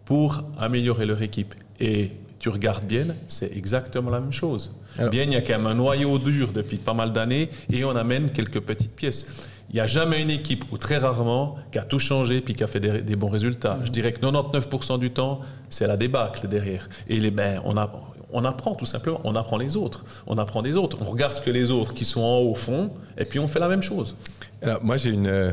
pour 0.04 0.42
améliorer 0.58 1.06
leur 1.06 1.20
équipe. 1.22 1.54
Et 1.80 2.12
tu 2.38 2.48
regardes 2.48 2.84
bien, 2.84 3.06
c'est 3.26 3.54
exactement 3.56 4.10
la 4.10 4.20
même 4.20 4.32
chose. 4.32 4.74
Alors- 4.98 5.10
bien, 5.10 5.22
il 5.24 5.32
y 5.32 5.36
a 5.36 5.42
quand 5.42 5.52
même 5.58 5.66
un 5.66 5.74
noyau 5.74 6.18
dur 6.18 6.52
depuis 6.52 6.76
pas 6.78 6.94
mal 6.94 7.12
d'années 7.12 7.50
et 7.70 7.84
on 7.84 7.94
amène 7.94 8.30
quelques 8.30 8.60
petites 8.60 8.92
pièces. 8.96 9.26
Il 9.70 9.76
n'y 9.76 9.80
a 9.80 9.86
jamais 9.86 10.20
une 10.20 10.30
équipe, 10.30 10.64
ou 10.70 10.76
très 10.76 10.98
rarement, 10.98 11.56
qui 11.70 11.78
a 11.78 11.82
tout 11.82 11.98
changé 11.98 12.42
puis 12.42 12.52
qui 12.54 12.62
a 12.62 12.66
fait 12.66 12.80
des, 12.80 13.00
des 13.00 13.16
bons 13.16 13.30
résultats. 13.30 13.78
Je 13.84 13.90
dirais 13.90 14.12
que 14.12 14.20
99% 14.20 14.98
du 14.98 15.10
temps, 15.12 15.40
c'est 15.70 15.86
la 15.86 15.96
débâcle 15.96 16.46
derrière. 16.46 16.88
Et 17.08 17.18
les, 17.18 17.30
ben, 17.30 17.62
on, 17.64 17.78
a, 17.78 17.90
on 18.32 18.44
apprend 18.44 18.74
tout 18.74 18.84
simplement, 18.84 19.20
on 19.24 19.34
apprend 19.34 19.56
les 19.56 19.76
autres. 19.78 20.04
On 20.26 20.36
apprend 20.36 20.60
des 20.60 20.76
autres. 20.76 20.98
On 21.00 21.04
regarde 21.04 21.36
ce 21.38 21.40
que 21.42 21.50
les 21.50 21.70
autres 21.70 21.94
qui 21.94 22.04
sont 22.04 22.20
en 22.20 22.40
haut 22.40 22.54
font 22.54 22.90
et 23.16 23.24
puis 23.24 23.38
on 23.38 23.48
fait 23.48 23.60
la 23.60 23.68
même 23.68 23.82
chose. 23.82 24.14
Alors, 24.60 24.84
moi, 24.84 24.98
j'ai 24.98 25.10
une 25.10 25.26
euh, 25.26 25.52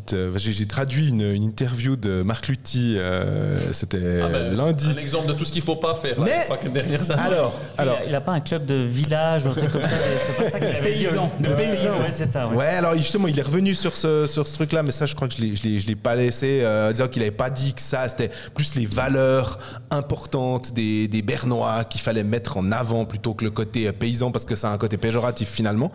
petite. 0.00 0.14
euh, 0.14 0.32
j'ai 0.36 0.66
traduit 0.66 1.08
une, 1.08 1.22
une 1.22 1.42
interview 1.44 1.96
de 1.96 2.22
Marc 2.22 2.48
Lutti. 2.48 2.96
euh, 2.98 3.56
C'était 3.72 4.20
Ah 4.24 4.28
ben, 4.28 4.56
lundi. 4.56 4.88
Un 4.94 4.98
exemple 5.00 5.28
de 5.28 5.32
tout 5.32 5.44
ce 5.44 5.52
qu'il 5.52 5.60
ne 5.62 5.66
faut 5.66 5.76
pas 5.76 5.94
faire. 5.94 6.20
Mais- 6.20 6.46
dernières 6.70 7.10
années. 7.10 7.20
Alors, 7.22 7.54
alors. 7.78 7.98
il 8.06 8.12
n'a 8.12 8.20
pas 8.20 8.32
un 8.32 8.40
club 8.40 8.64
de 8.66 8.74
village 8.74 9.46
ou 9.46 9.50
un 9.50 9.52
truc 9.52 9.70
comme 9.70 9.82
ça. 9.82 9.88
C'est 9.88 10.42
pas 10.44 10.50
ça 10.50 10.58
qu'il 10.58 10.68
avait. 10.68 10.80
Paysan. 10.92 11.30
De 11.40 11.48
paysan, 11.52 11.98
ouais, 12.00 12.10
c'est 12.10 12.26
ça. 12.26 12.48
ouais. 12.48 12.56
Ouais, 12.56 12.66
alors 12.66 12.96
justement, 12.96 13.28
il 13.28 13.38
est 13.38 13.42
revenu 13.42 13.74
sur 13.74 13.94
ce, 13.96 14.26
sur 14.26 14.46
ce 14.48 14.54
truc-là, 14.54 14.82
mais 14.82 14.90
ça, 14.90 15.06
je 15.06 15.14
crois 15.14 15.28
que 15.28 15.34
je 15.36 15.42
l'ai- 15.42 15.78
je 15.78 15.86
l'ai 15.86 15.96
pas 15.96 16.14
laissé 16.14 16.60
euh, 16.62 16.92
dire 16.92 17.08
qu'il 17.10 17.20
n'avait 17.22 17.30
pas 17.30 17.50
dit 17.50 17.74
que 17.74 17.80
ça, 17.82 18.08
c'était 18.08 18.30
plus 18.54 18.74
les 18.74 18.86
valeurs 18.86 19.58
importantes 19.90 20.72
des, 20.74 21.06
des 21.08 21.22
Bernois 21.22 21.84
qu'il 21.84 22.00
fallait 22.00 22.24
mettre 22.24 22.56
en 22.56 22.72
avant 22.72 23.04
plutôt 23.04 23.34
que 23.34 23.44
le 23.44 23.50
côté 23.50 23.86
euh, 23.88 23.92
paysan, 23.92 24.30
parce 24.32 24.44
que 24.44 24.54
ça 24.56 24.70
a 24.70 24.72
un 24.72 24.78
côté 24.78 24.96
péjoratif 24.96 25.48
finalement. 25.48 25.92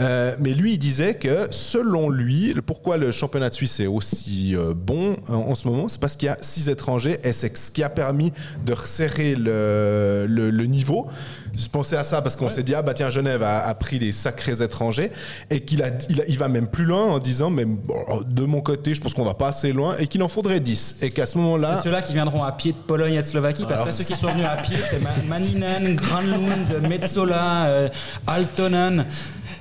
Euh, 0.00 0.34
mais 0.40 0.50
lui, 0.54 0.72
il 0.74 0.78
disait 0.78 1.14
que 1.14 1.46
selon 1.50 2.08
lui, 2.10 2.54
pourquoi 2.64 2.96
le 2.96 3.10
championnat 3.12 3.35
championnat 3.36 3.50
de 3.50 3.54
Suisse 3.54 3.80
est 3.80 3.86
aussi 3.86 4.54
euh, 4.56 4.72
bon 4.74 5.14
en, 5.28 5.34
en 5.34 5.54
ce 5.54 5.68
moment, 5.68 5.88
c'est 5.88 6.00
parce 6.00 6.16
qu'il 6.16 6.26
y 6.26 6.28
a 6.30 6.38
six 6.40 6.68
étrangers 6.70 7.18
c'est 7.32 7.54
ce 7.56 7.70
qui 7.70 7.82
a 7.82 7.90
permis 7.90 8.32
de 8.64 8.72
resserrer 8.72 9.34
le, 9.34 10.24
le- 10.28 10.50
le 10.50 10.64
niveau. 10.66 11.06
Je 11.54 11.68
pensais 11.68 11.96
à 11.96 12.04
ça 12.04 12.20
parce 12.22 12.36
qu'on 12.36 12.50
s'est 12.50 12.62
dit, 12.62 12.74
ah 12.74 12.82
bah 12.82 12.92
tiens, 12.94 13.08
Genève 13.10 13.42
a, 13.42 13.66
a 13.66 13.74
pris 13.74 13.98
des 13.98 14.12
sacrés 14.12 14.62
étrangers 14.62 15.10
et 15.50 15.60
qu'il 15.60 15.82
a, 15.82 15.88
il, 16.10 16.20
a- 16.20 16.24
il 16.28 16.38
va 16.38 16.48
même 16.48 16.66
plus 16.66 16.84
loin 16.84 17.04
en 17.04 17.18
disant, 17.18 17.50
mais 17.50 17.64
bon, 17.64 17.94
de 18.26 18.44
mon 18.44 18.60
côté, 18.60 18.94
je 18.94 19.00
pense 19.00 19.12
qu'on 19.14 19.24
va 19.24 19.34
pas 19.34 19.48
assez 19.48 19.72
loin 19.72 19.96
et 19.98 20.06
qu'il 20.06 20.22
en 20.22 20.28
faudrait 20.28 20.60
10. 20.60 20.96
Et 21.02 21.10
qu'à 21.10 21.24
ce 21.26 21.36
moment-là, 21.38 21.76
C'est 21.76 21.84
ceux-là 21.84 22.02
qui 22.02 22.12
viendront 22.14 22.42
à 22.42 22.52
pied 22.52 22.72
de 22.72 22.76
Pologne 22.78 23.14
et 23.14 23.22
de 23.22 23.26
Slovaquie, 23.26 23.64
parce 23.66 23.84
que 23.84 23.90
ceux 23.90 24.04
qui 24.04 24.18
sont 24.20 24.28
venus 24.32 24.46
à 24.46 24.56
pied, 24.56 24.76
c'est 24.90 25.00
Ma- 25.02 25.10
Maninen, 25.28 25.96
Granlund, 25.96 26.88
Metzola, 26.88 27.66
euh, 27.66 27.88
Altonen. 28.26 29.06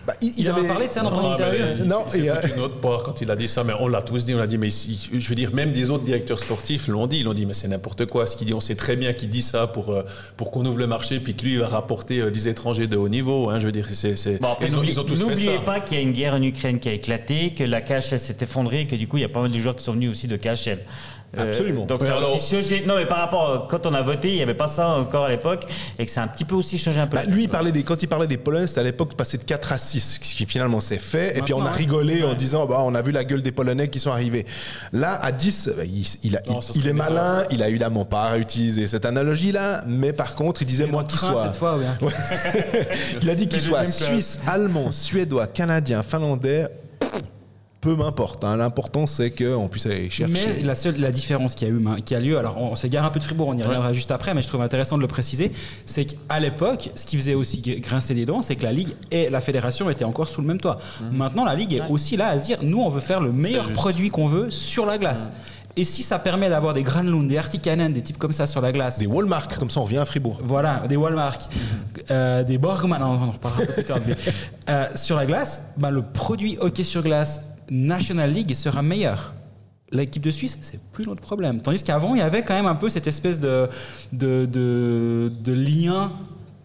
Bah, 0.05 0.13
ils, 0.21 0.33
Ils 0.37 0.49
avaient 0.49 0.67
parlé 0.67 0.87
de 0.87 0.91
ça 0.93 1.01
dans 1.01 1.11
ton 1.11 1.31
interview 1.33 1.85
Non, 1.85 2.05
foutu 2.07 2.29
euh, 2.29 2.35
une 2.55 2.61
autre 2.61 2.79
part 2.79 3.03
quand 3.03 3.21
il 3.21 3.31
a 3.31 3.35
dit 3.35 3.47
ça, 3.47 3.63
mais 3.63 3.73
on 3.79 3.87
l'a 3.87 4.01
tous 4.01 4.25
dit, 4.25 4.35
on 4.35 4.37
l'a 4.37 4.47
dit, 4.47 4.57
mais 4.57 4.69
si- 4.69 5.09
je 5.11 5.27
veux 5.29 5.35
dire, 5.35 5.53
même 5.53 5.71
des 5.71 5.89
autres 5.89 6.03
directeurs 6.03 6.39
sportifs 6.39 6.87
l'ont 6.87 7.07
dit, 7.07 7.17
ils 7.19 7.23
l'ont 7.23 7.33
dit, 7.33 7.45
mais 7.45 7.53
c'est 7.53 7.67
n'importe 7.67 8.05
quoi 8.05 8.25
ce 8.27 8.35
qu'il 8.35 8.47
dit, 8.47 8.53
on 8.53 8.59
sait 8.61 8.75
très 8.75 8.95
bien 8.95 9.13
qu'il 9.13 9.29
dit 9.29 9.41
ça 9.41 9.67
pour, 9.67 9.89
euh, 9.91 10.03
pour 10.37 10.51
qu'on 10.51 10.65
ouvre 10.65 10.77
le 10.79 10.87
marché, 10.87 11.19
puis 11.19 11.33
que 11.35 11.43
lui 11.43 11.53
il 11.53 11.59
va 11.59 11.67
rapporter 11.67 12.19
euh, 12.19 12.29
des 12.31 12.47
étrangers 12.47 12.87
de 12.87 12.97
haut 12.97 13.09
niveau, 13.09 13.49
hein, 13.49 13.59
je 13.59 13.65
veux 13.65 13.71
dire, 13.71 13.87
c'est, 13.91 14.15
c'est- 14.15 14.39
Bon, 14.41 14.49
après, 14.51 14.67
ils, 14.67 14.89
ils 14.89 14.99
ont 14.99 15.03
tous 15.03 15.15
fait 15.15 15.27
N'oubliez 15.29 15.55
ça. 15.55 15.61
pas 15.65 15.79
qu'il 15.79 15.97
y 15.97 15.99
a 15.99 16.03
une 16.03 16.13
guerre 16.13 16.33
en 16.35 16.41
Ukraine 16.41 16.79
qui 16.79 16.89
a 16.89 16.93
éclaté, 16.93 17.53
que 17.53 17.63
la 17.63 17.81
KHL 17.81 18.19
s'est 18.19 18.37
effondrée, 18.41 18.85
que 18.85 18.95
du 18.95 19.07
coup, 19.07 19.17
il 19.17 19.21
y 19.21 19.25
a 19.25 19.29
pas 19.29 19.41
mal 19.41 19.51
de 19.51 19.57
joueurs 19.57 19.75
qui 19.75 19.83
sont 19.83 19.93
venus 19.93 20.11
aussi 20.11 20.27
de 20.27 20.37
KHL. 20.37 20.79
Euh, 21.37 21.43
Absolument. 21.43 21.85
donc 21.85 21.99
Ouais, 21.99 22.07
ça 22.07 22.13
a 22.13 22.17
alors- 22.17 22.33
aussi 22.33 22.55
changé. 22.55 22.83
Non, 22.87 22.95
mais 22.95 23.05
par 23.05 23.17
rapport 23.17 23.51
à 23.53 23.67
quand 23.69 23.85
on 23.85 23.93
a 23.93 24.01
voté, 24.01 24.29
il 24.29 24.35
n'y 24.35 24.41
avait 24.41 24.53
pas 24.53 24.67
ça 24.69 24.87
encore 24.89 25.25
à 25.25 25.29
l'époque, 25.29 25.65
et 25.99 26.05
que 26.05 26.11
ça 26.11 26.21
a 26.21 26.23
un 26.23 26.27
petit 26.29 26.45
peu 26.45 26.55
aussi 26.55 26.77
changé 26.77 26.99
un 27.01 27.07
peu. 27.07 27.17
Bah, 27.17 27.25
lui, 27.25 27.43
il 27.43 27.49
parlait 27.49 27.73
des, 27.73 27.83
quand 27.83 28.01
il 28.01 28.07
parlait 28.07 28.27
des 28.27 28.37
Polonais, 28.37 28.67
c'était 28.67 28.79
à 28.79 28.83
l'époque 28.83 29.15
passé 29.15 29.37
de 29.37 29.43
4 29.43 29.73
à 29.73 29.77
6, 29.77 30.19
ce 30.21 30.35
qui 30.35 30.45
finalement 30.45 30.79
s'est 30.79 30.97
fait. 30.97 31.37
Et 31.37 31.41
puis 31.41 31.53
on 31.53 31.65
a 31.65 31.71
rigolé 31.71 32.23
en 32.23 32.35
disant, 32.35 32.65
bah, 32.65 32.77
on 32.85 32.95
a 32.95 33.01
vu 33.01 33.11
la 33.11 33.25
gueule 33.25 33.41
des 33.43 33.51
Polonais 33.51 33.89
qui 33.89 33.99
sont 33.99 34.11
arrivés. 34.11 34.45
Là, 34.93 35.19
à 35.21 35.33
10, 35.33 35.71
bah, 35.75 35.83
il, 35.83 36.05
il 36.23 36.37
a- 36.37 36.41
Non, 36.47 36.59
il- 36.59 36.63
ça 36.63 36.71
il 36.75 36.79
serait 36.81 36.89
est 36.91 36.93
malin, 36.93 37.43
il 37.51 37.61
a 37.63 37.67
évidemment 37.67 38.05
pas 38.05 38.29
réutilisé 38.29 38.87
cette 38.87 39.03
analogie-là, 39.05 39.83
mais 39.87 40.13
par 40.13 40.35
contre, 40.35 40.61
il 40.61 40.65
disait, 40.65 40.85
moi, 40.87 41.03
train, 41.03 41.31
soit. 41.33 41.43
cette 41.47 41.55
fois, 41.59 41.75
oui, 41.77 41.83
hein. 41.85 41.97
il 43.21 43.29
a 43.29 43.35
dit 43.35 43.47
qu'il 43.49 43.59
La 43.71 43.83
soit 43.83 43.85
suisse, 43.85 44.39
allemand, 44.47 44.91
suédois, 44.93 45.47
canadien, 45.47 46.01
finlandais. 46.01 46.67
Peu 47.85 47.95
m'importe. 47.95 48.43
hein. 48.43 48.57
L'important, 48.57 49.05
c'est 49.05 49.29
qu'on 49.29 49.67
puisse 49.67 49.85
aller 49.85 50.09
chercher. 50.09 50.33
Mais 50.33 50.63
la 50.63 50.73
seule 50.73 50.99
la 50.99 51.11
différence 51.11 51.53
qui 51.53 51.65
a 51.65 51.67
eu 51.67 51.79
qui 52.03 52.15
a 52.15 52.19
lieu, 52.19 52.37
alors 52.37 52.57
on, 52.59 52.71
on 52.71 52.75
s'égare 52.75 53.05
un 53.05 53.11
peu 53.11 53.19
de 53.19 53.23
Fribourg, 53.23 53.47
on 53.49 53.57
y 53.57 53.61
reviendra 53.61 53.93
juste 53.93 54.09
après, 54.09 54.33
mais 54.33 54.41
je 54.41 54.47
trouve 54.47 54.61
intéressant 54.61 54.97
de 54.97 55.01
le 55.03 55.07
préciser, 55.07 55.51
c'est 55.85 56.05
qu'à 56.05 56.39
l'époque, 56.39 56.89
ce 56.95 57.05
qui 57.05 57.15
faisait 57.15 57.35
aussi 57.35 57.61
grincer 57.61 58.15
des 58.15 58.25
dents, 58.25 58.41
c'est 58.41 58.55
que 58.55 58.63
la 58.63 58.71
ligue 58.71 58.89
et 59.11 59.29
la 59.29 59.39
fédération 59.39 59.87
étaient 59.89 60.03
encore 60.03 60.27
sous 60.29 60.41
le 60.41 60.47
même 60.47 60.59
toit. 60.59 60.79
Maintenant, 61.11 61.45
la 61.45 61.53
ligue 61.53 61.73
est 61.73 61.83
aussi 61.89 62.17
là 62.17 62.29
à 62.29 62.39
se 62.39 62.45
dire, 62.45 62.57
nous, 62.63 62.79
on 62.81 62.89
veut 62.89 63.01
faire 63.01 63.21
le 63.21 63.31
meilleur 63.31 63.71
produit 63.73 64.09
qu'on 64.09 64.27
veut 64.27 64.49
sur 64.49 64.85
la 64.87 64.97
glace. 64.97 65.29
Et 65.77 65.83
si 65.83 66.03
ça 66.03 66.19
permet 66.19 66.49
d'avoir 66.49 66.73
des 66.73 66.83
Granlund, 66.83 67.27
des 67.27 67.37
Artikanen, 67.37 67.91
des 67.91 68.01
types 68.01 68.17
comme 68.17 68.31
ça 68.31 68.47
sur 68.47 68.61
la 68.61 68.71
glace, 68.71 68.97
Des 68.97 69.07
Walmart, 69.07 69.49
comme 69.59 69.69
ça, 69.69 69.81
on 69.81 69.83
revient 69.83 69.97
à 69.97 70.05
Fribourg. 70.05 70.39
voilà, 70.41 70.81
des 70.87 70.95
Walmart, 70.95 71.37
euh, 72.11 72.43
des 72.43 72.57
Borgman, 72.57 73.01
on 73.03 73.05
en 73.27 73.31
reparlera 73.31 73.61
un 73.61 73.65
peu 73.65 73.73
plus 73.73 73.83
tard. 73.83 73.99
mais, 74.07 74.15
euh, 74.69 74.85
sur 74.95 75.17
la 75.17 75.25
glace, 75.25 75.61
bah, 75.77 75.91
le 75.91 76.01
produit 76.01 76.57
hockey 76.61 76.83
sur 76.85 77.03
glace 77.03 77.41
National 77.69 78.31
League 78.31 78.53
sera 78.53 78.81
meilleur. 78.81 79.33
L'équipe 79.91 80.23
de 80.23 80.31
Suisse, 80.31 80.57
c'est 80.61 80.79
plus 80.91 81.05
notre 81.05 81.21
problème. 81.21 81.61
Tandis 81.61 81.83
qu'avant, 81.83 82.15
il 82.15 82.19
y 82.19 82.21
avait 82.21 82.43
quand 82.43 82.55
même 82.55 82.65
un 82.65 82.75
peu 82.75 82.89
cette 82.89 83.07
espèce 83.07 83.39
de, 83.39 83.69
de, 84.13 84.45
de, 84.51 85.31
de 85.43 85.53
lien 85.53 86.11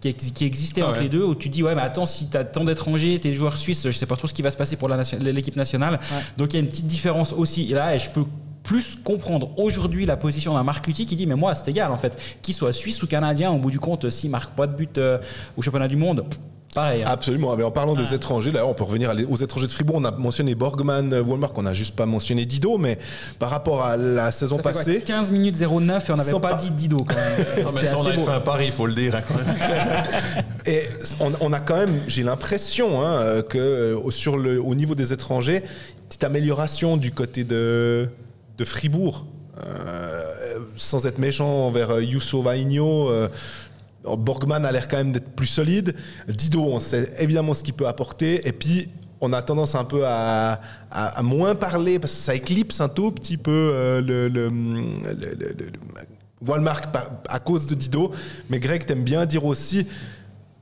qui, 0.01 0.09
ex- 0.09 0.31
qui 0.31 0.45
existait 0.47 0.81
Ah 0.81 0.87
entre 0.89 0.97
ouais. 0.97 1.03
les 1.05 1.09
deux, 1.11 1.23
où 1.25 1.35
tu 1.35 1.49
dis, 1.51 1.63
ouais, 1.63 1.75
mais 1.75 1.83
attends, 1.83 2.07
si 2.07 2.29
tu 2.31 2.37
as 2.37 2.45
tant 2.45 2.65
d'étrangers, 2.65 3.19
t'es 3.21 3.35
joueur 3.35 3.57
suisse, 3.57 3.83
je 3.85 3.91
sais 3.91 4.07
pas 4.07 4.17
trop 4.17 4.27
ce 4.27 4.33
qui 4.35 4.41
va 4.43 4.51
se 4.51 4.57
passer 4.57 4.77
pour 4.77 4.89
l'équipe 4.89 5.57
nationale. 5.57 6.01
Donc 6.39 6.53
il 6.53 6.55
y 6.55 6.57
a 6.57 6.61
une 6.61 6.69
petite 6.69 6.87
différence 6.87 7.33
aussi. 7.35 7.71
Et 7.71 7.75
là, 7.75 7.97
je 7.99 8.09
peux 8.09 8.25
plus 8.63 8.97
comprendre 9.05 9.51
aujourd'hui 9.59 10.07
la 10.07 10.17
position 10.17 10.55
d'un 10.55 10.63
Marc 10.65 10.87
Lutti 10.87 11.07
qui 11.07 11.17
dit 11.17 11.27
mais 11.27 11.35
moi 11.35 11.55
c'est 11.55 11.71
égal 11.71 11.91
en 11.91 11.97
fait 11.97 12.19
qu'il 12.43 12.55
soit 12.55 12.75
suisse 12.75 13.03
ou 13.03 13.07
canadien 13.07 13.51
au 13.51 13.59
bout 13.59 13.71
du 13.71 13.81
compte 13.81 14.11
s'il 14.11 14.31
marque 14.31 14.55
pas 14.55 14.67
de 14.67 14.77
but 14.77 14.99
euh, 14.99 15.19
au 15.57 15.63
championnat 15.63 15.89
du 15.89 15.97
monde 15.97 16.27
pareil 16.75 17.03
hein. 17.03 17.07
Absolument. 17.11 17.57
Mais 17.57 17.65
en 17.65 17.71
parlant 17.71 17.95
des 17.95 18.15
étrangers, 18.15 18.53
là, 18.53 18.67
on 18.67 18.75
peut 18.75 18.85
revenir 18.85 19.13
aux 19.29 19.37
étrangers 19.37 19.67
de 19.67 19.73
Fribourg. 19.73 19.97
On 19.99 20.05
a 20.05 20.11
mentionné 20.13 20.55
Borgman, 20.55 21.13
euh, 21.13 21.23
Walmart, 21.23 21.53
on 21.57 21.63
n'a 21.63 21.73
juste 21.75 21.97
pas 21.97 22.07
mentionné 22.07 22.45
Dido, 22.47 22.79
mais 22.79 22.99
par 23.39 23.51
rapport 23.51 23.83
à 23.85 23.97
la 23.97 24.31
saison 24.33 24.57
Ça 24.57 24.63
fait 24.63 24.73
quoi, 24.73 24.79
passée. 24.81 25.01
15 25.05 25.31
minutes 25.31 25.57
09 25.61 26.09
et 26.09 26.13
on 26.13 26.17
n'avait 26.17 26.31
Sans 26.31 26.41
pas 26.41 26.51
pas- 26.51 26.55
dit 26.57 26.71
Dido 26.71 27.05
quand 27.05 27.15
même 27.17 27.47
Non, 27.65 27.71
mais 27.75 27.85
ça, 27.85 27.99
on 27.99 28.07
avait 28.07 28.17
beau. 28.17 28.25
fait 28.25 28.31
un 28.33 28.41
pari, 28.41 28.67
il 28.67 28.73
faut 28.73 28.87
le 28.87 28.95
dire. 28.95 29.15
hein, 29.17 29.23
quand 29.27 29.35
même. 29.37 29.47
Et 30.67 30.83
on, 31.21 31.33
on 31.41 31.53
a 31.53 31.61
quand 31.61 31.77
même, 31.77 32.01
j'ai 32.07 32.23
l'impression, 32.23 33.03
hein, 33.03 33.21
euh, 33.23 33.43
que 33.43 33.59
euh, 33.59 34.11
sur 34.11 34.37
le, 34.37 34.61
au 34.61 34.75
niveau 34.75 34.95
des 34.95 35.13
étrangers, 35.13 35.63
petite 36.09 36.23
amélioration 36.25 36.97
du 36.97 37.13
côté 37.13 37.45
de, 37.45 38.09
de 38.59 38.65
Fribourg. 38.65 39.27
Euh, 39.67 40.23
sans 40.77 41.05
être 41.07 41.19
méchant 41.19 41.67
envers 41.67 42.01
Youssou 42.01 42.41
Vainho, 42.41 43.11
euh, 43.11 43.29
Borgman 44.05 44.65
a 44.65 44.73
l'air 44.73 44.89
quand 44.89 44.97
même 44.97 45.13
d'être 45.13 45.31
plus 45.31 45.47
solide. 45.47 45.95
Dido, 46.29 46.63
on 46.65 46.81
sait 46.81 47.13
évidemment 47.19 47.55
ce 47.55 47.63
qu'il 47.63 47.75
peut 47.75 47.87
apporter. 47.87 48.47
Et 48.49 48.53
puis, 48.53 48.89
on 49.21 49.33
a 49.35 49.43
tendance 49.43 49.75
un 49.75 49.85
peu 49.85 50.03
à, 50.07 50.61
à- 50.91 51.23
moins 51.23 51.55
parler 51.55 51.99
parce 51.99 52.15
que 52.15 52.19
ça 52.21 52.35
éclipse 52.35 52.81
un 52.81 52.89
tout 52.89 53.11
petit 53.13 53.37
peu 53.37 53.51
euh, 53.75 54.01
le, 54.01 54.29
le, 54.29 54.49
le- 54.49 55.35
le- 55.59 55.73
Walmart 56.47 56.81
à 57.29 57.39
cause 57.39 57.67
de 57.67 57.75
Dido. 57.75 58.13
Mais 58.49 58.59
Greg, 58.61 58.87
t'aimes 58.87 59.05
bien 59.05 59.27
dire 59.27 59.45
aussi 59.45 59.87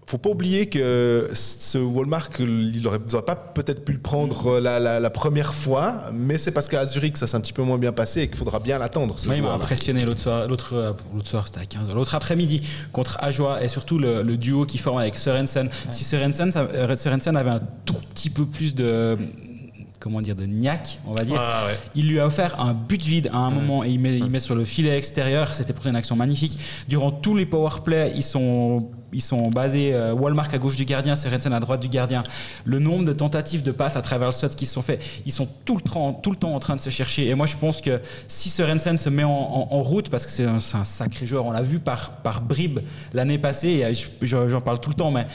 faut 0.08 0.16
pas 0.18 0.30
oublier 0.30 0.66
que 0.70 1.28
ce 1.34 1.76
Walmart, 1.78 2.30
il 2.38 2.86
aurait, 2.86 2.98
ils 3.06 3.14
auraient 3.14 3.24
pas 3.24 3.36
peut-être 3.36 3.84
pu 3.84 3.92
le 3.92 3.98
prendre 3.98 4.58
la, 4.58 4.80
la- 4.80 5.00
la 5.00 5.10
première 5.10 5.52
fois, 5.52 6.04
mais 6.14 6.38
c'est 6.38 6.52
parce 6.52 6.66
qu'à 6.68 6.86
Zurich, 6.86 7.18
ça 7.18 7.26
s'est 7.26 7.36
un 7.36 7.40
petit 7.42 7.52
peu 7.52 7.62
moins 7.62 7.76
bien 7.76 7.92
passé 7.92 8.22
et 8.22 8.28
qu'il 8.28 8.36
faudra 8.38 8.58
bien 8.58 8.78
l'attendre. 8.78 9.14
Moi, 9.26 9.36
il 9.36 9.42
m'a 9.42 9.48
impressionné 9.52 10.06
l'autre 10.06 10.20
soir, 10.20 10.48
l'autre, 10.48 10.74
euh, 10.74 10.92
l'autre 11.14 11.28
soir 11.28 11.46
c'était 11.46 11.60
à 11.60 11.66
15 11.66 11.94
l'autre 11.94 12.14
après-midi 12.14 12.62
contre 12.90 13.18
Ajoie 13.20 13.62
et 13.62 13.68
surtout 13.68 13.98
le, 13.98 14.22
le 14.22 14.36
duo 14.38 14.64
qui 14.64 14.78
forme 14.78 14.96
avec 14.98 15.16
Sorensen. 15.18 15.68
Si 15.90 16.04
Sorensen, 16.04 16.52
ça- 16.52 16.66
euh, 16.72 16.96
Sorensen 16.96 17.36
avait 17.36 17.50
un 17.50 17.62
tout 17.84 17.94
petit 18.14 18.30
peu 18.30 18.46
plus 18.46 18.74
de 18.74 19.18
comment 20.00 20.20
dire 20.20 20.36
de 20.36 20.44
niaque, 20.44 20.98
on 21.06 21.12
va 21.12 21.24
dire. 21.24 21.40
Ah, 21.40 21.66
ouais. 21.66 21.78
Il 21.94 22.08
lui 22.08 22.20
a 22.20 22.26
offert 22.26 22.60
un 22.60 22.72
but 22.74 23.02
vide 23.02 23.30
à 23.32 23.38
un 23.38 23.50
moment 23.50 23.82
et 23.84 23.88
il 23.90 23.98
met, 23.98 24.16
il 24.18 24.30
met 24.30 24.40
sur 24.40 24.54
le 24.54 24.64
filet 24.64 24.96
extérieur. 24.96 25.48
C'était 25.52 25.72
pour 25.72 25.86
une 25.86 25.96
action 25.96 26.14
magnifique. 26.16 26.58
Durant 26.88 27.10
tous 27.10 27.34
les 27.34 27.46
power 27.46 27.80
play, 27.84 28.12
ils 28.14 28.22
sont 28.22 28.88
ils 29.10 29.22
sont 29.22 29.48
basés 29.48 29.94
euh, 29.94 30.12
Walmart 30.12 30.52
à 30.52 30.58
gauche 30.58 30.76
du 30.76 30.84
gardien, 30.84 31.16
Sorensen 31.16 31.54
à 31.54 31.60
droite 31.60 31.80
du 31.80 31.88
gardien. 31.88 32.22
Le 32.66 32.78
nombre 32.78 33.06
de 33.06 33.14
tentatives 33.14 33.62
de 33.62 33.72
passes 33.72 33.96
à 33.96 34.02
travers 34.02 34.28
le 34.28 34.32
slot 34.32 34.50
qui 34.50 34.66
se 34.66 34.74
sont 34.74 34.82
faits, 34.82 35.02
ils 35.24 35.32
sont 35.32 35.48
tout 35.64 35.76
le 35.76 35.80
temps 35.80 36.12
tout 36.12 36.30
le 36.30 36.36
temps 36.36 36.54
en 36.54 36.60
train 36.60 36.76
de 36.76 36.80
se 36.80 36.90
chercher. 36.90 37.26
Et 37.28 37.34
moi, 37.34 37.46
je 37.46 37.56
pense 37.56 37.80
que 37.80 38.00
si 38.28 38.50
Sorensen 38.50 38.98
se 38.98 39.08
met 39.08 39.24
en, 39.24 39.30
en- 39.30 39.68
en 39.70 39.82
route, 39.82 40.10
parce 40.10 40.26
que 40.26 40.30
c'est 40.30 40.44
un, 40.44 40.60
sacré 40.60 41.26
joueur, 41.26 41.46
on 41.46 41.52
l'a 41.52 41.62
vu 41.62 41.78
par 41.78 42.10
par 42.22 42.42
bribes 42.42 42.80
l'année 43.14 43.38
passée. 43.38 43.82
J'en 44.20 44.60
parle 44.60 44.78
tout 44.80 44.90
le 44.90 44.96
temps, 44.96 45.10
mais 45.10 45.26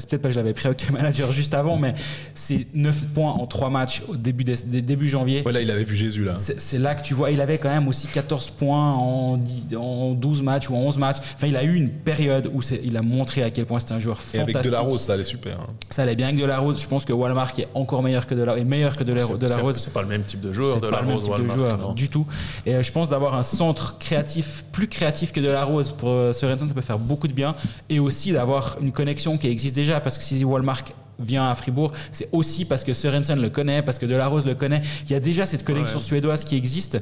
peut-être 0.00 0.22
pas 0.22 0.28
que 0.28 0.34
je 0.34 0.38
l'avais 0.40 0.52
pris 0.54 0.68
au 0.68 0.92
manager 0.92 1.32
juste 1.32 1.54
avant, 1.54 1.76
mais 1.76 1.94
c'est 2.34 2.66
9 2.74 3.02
points 3.14 3.32
en 3.32 3.46
3 3.46 3.70
matchs 3.70 4.02
au 4.08 4.16
début, 4.16 4.44
début 4.44 5.08
janvier. 5.08 5.42
Ouais, 5.44 5.52
là, 5.52 5.60
il 5.60 5.70
avait 5.70 5.84
vu 5.84 5.96
Jésus, 5.96 6.24
là. 6.24 6.36
C'est 6.38 6.78
là 6.78 6.94
que 6.94 7.02
tu 7.02 7.14
vois, 7.14 7.30
il 7.30 7.40
avait 7.40 7.58
quand 7.58 7.68
même 7.68 7.88
aussi 7.88 8.06
14 8.08 8.50
points 8.50 8.92
en, 8.92 9.36
10 9.36 9.76
en 9.76 10.12
12 10.12 10.42
matchs 10.42 10.70
ou 10.70 10.74
en 10.74 10.80
11 10.80 10.98
matchs. 10.98 11.18
Enfin, 11.36 11.46
il 11.46 11.56
a 11.56 11.62
eu 11.62 11.74
une 11.74 11.90
période 11.90 12.50
où 12.52 12.60
il 12.82 12.96
a 12.96 13.02
montré 13.02 13.42
à 13.42 13.50
quel 13.50 13.66
point 13.66 13.80
c'était 13.80 13.92
un 13.92 14.00
joueur 14.00 14.18
Et 14.18 14.38
fantastique. 14.38 14.56
avec 14.56 14.66
Delarose, 14.70 15.00
ça 15.00 15.14
allait 15.14 15.24
super. 15.24 15.58
hein. 15.60 15.66
Ça 15.90 16.02
allait 16.02 16.16
bien 16.16 16.28
avec 16.28 16.40
Delarose. 16.40 16.80
Je 16.80 16.88
pense 16.88 17.04
que 17.04 17.12
Walmart 17.12 17.52
est 17.58 17.68
encore 17.74 18.02
meilleur 18.02 18.26
que 18.26 18.34
Delarose, 18.34 18.64
meilleur 18.64 18.96
que 18.96 19.04
Delarose. 19.04 19.38
Delarose. 19.38 19.76
C'est 19.78 19.92
pas 19.92 20.02
le 20.02 20.08
même 20.08 20.22
type 20.24 20.40
de 20.40 20.52
joueur, 20.52 20.76
C'est 20.76 20.86
de 20.86 20.90
pas 20.90 21.00
le 21.02 21.06
même 21.08 21.20
type 21.20 21.36
de 21.36 21.48
joueur 21.48 21.78
non. 21.78 21.92
du 21.92 22.08
tout. 22.08 22.26
Et 22.66 22.74
euh, 22.74 22.82
je 22.82 22.92
pense 22.92 23.10
d'avoir 23.10 23.34
un 23.34 23.42
centre 23.42 23.98
créatif, 23.98 24.64
plus 24.72 24.88
créatif 24.88 25.32
que 25.32 25.40
de 25.40 25.48
la 25.48 25.64
Rose 25.64 25.92
pour 25.96 26.08
euh, 26.10 26.32
Sorensen, 26.32 26.66
ça 26.68 26.74
peut 26.74 26.80
faire 26.80 26.98
beaucoup 26.98 27.28
de 27.28 27.32
bien. 27.32 27.54
Et 27.88 27.98
aussi 27.98 28.32
d'avoir 28.32 28.76
une 28.80 28.92
connexion 28.92 29.36
qui 29.38 29.48
existe 29.48 29.74
déjà, 29.82 30.00
parce 30.00 30.16
que 30.18 30.24
si 30.24 30.44
Walmart 30.44 30.84
vient 31.18 31.50
à 31.50 31.54
Fribourg, 31.54 31.92
c'est 32.10 32.28
aussi 32.32 32.64
parce 32.64 32.84
que 32.84 32.92
Sorensen 32.92 33.40
le 33.40 33.50
connaît, 33.50 33.82
parce 33.82 33.98
que 33.98 34.06
Delarose 34.06 34.46
le 34.46 34.54
connaît. 34.54 34.82
Il 35.06 35.12
y 35.12 35.14
a 35.14 35.20
déjà 35.20 35.44
cette 35.46 35.64
connexion 35.64 35.98
Ouais. 35.98 36.04
suédoise 36.04 36.44
qui 36.44 36.56
existe. 36.56 36.96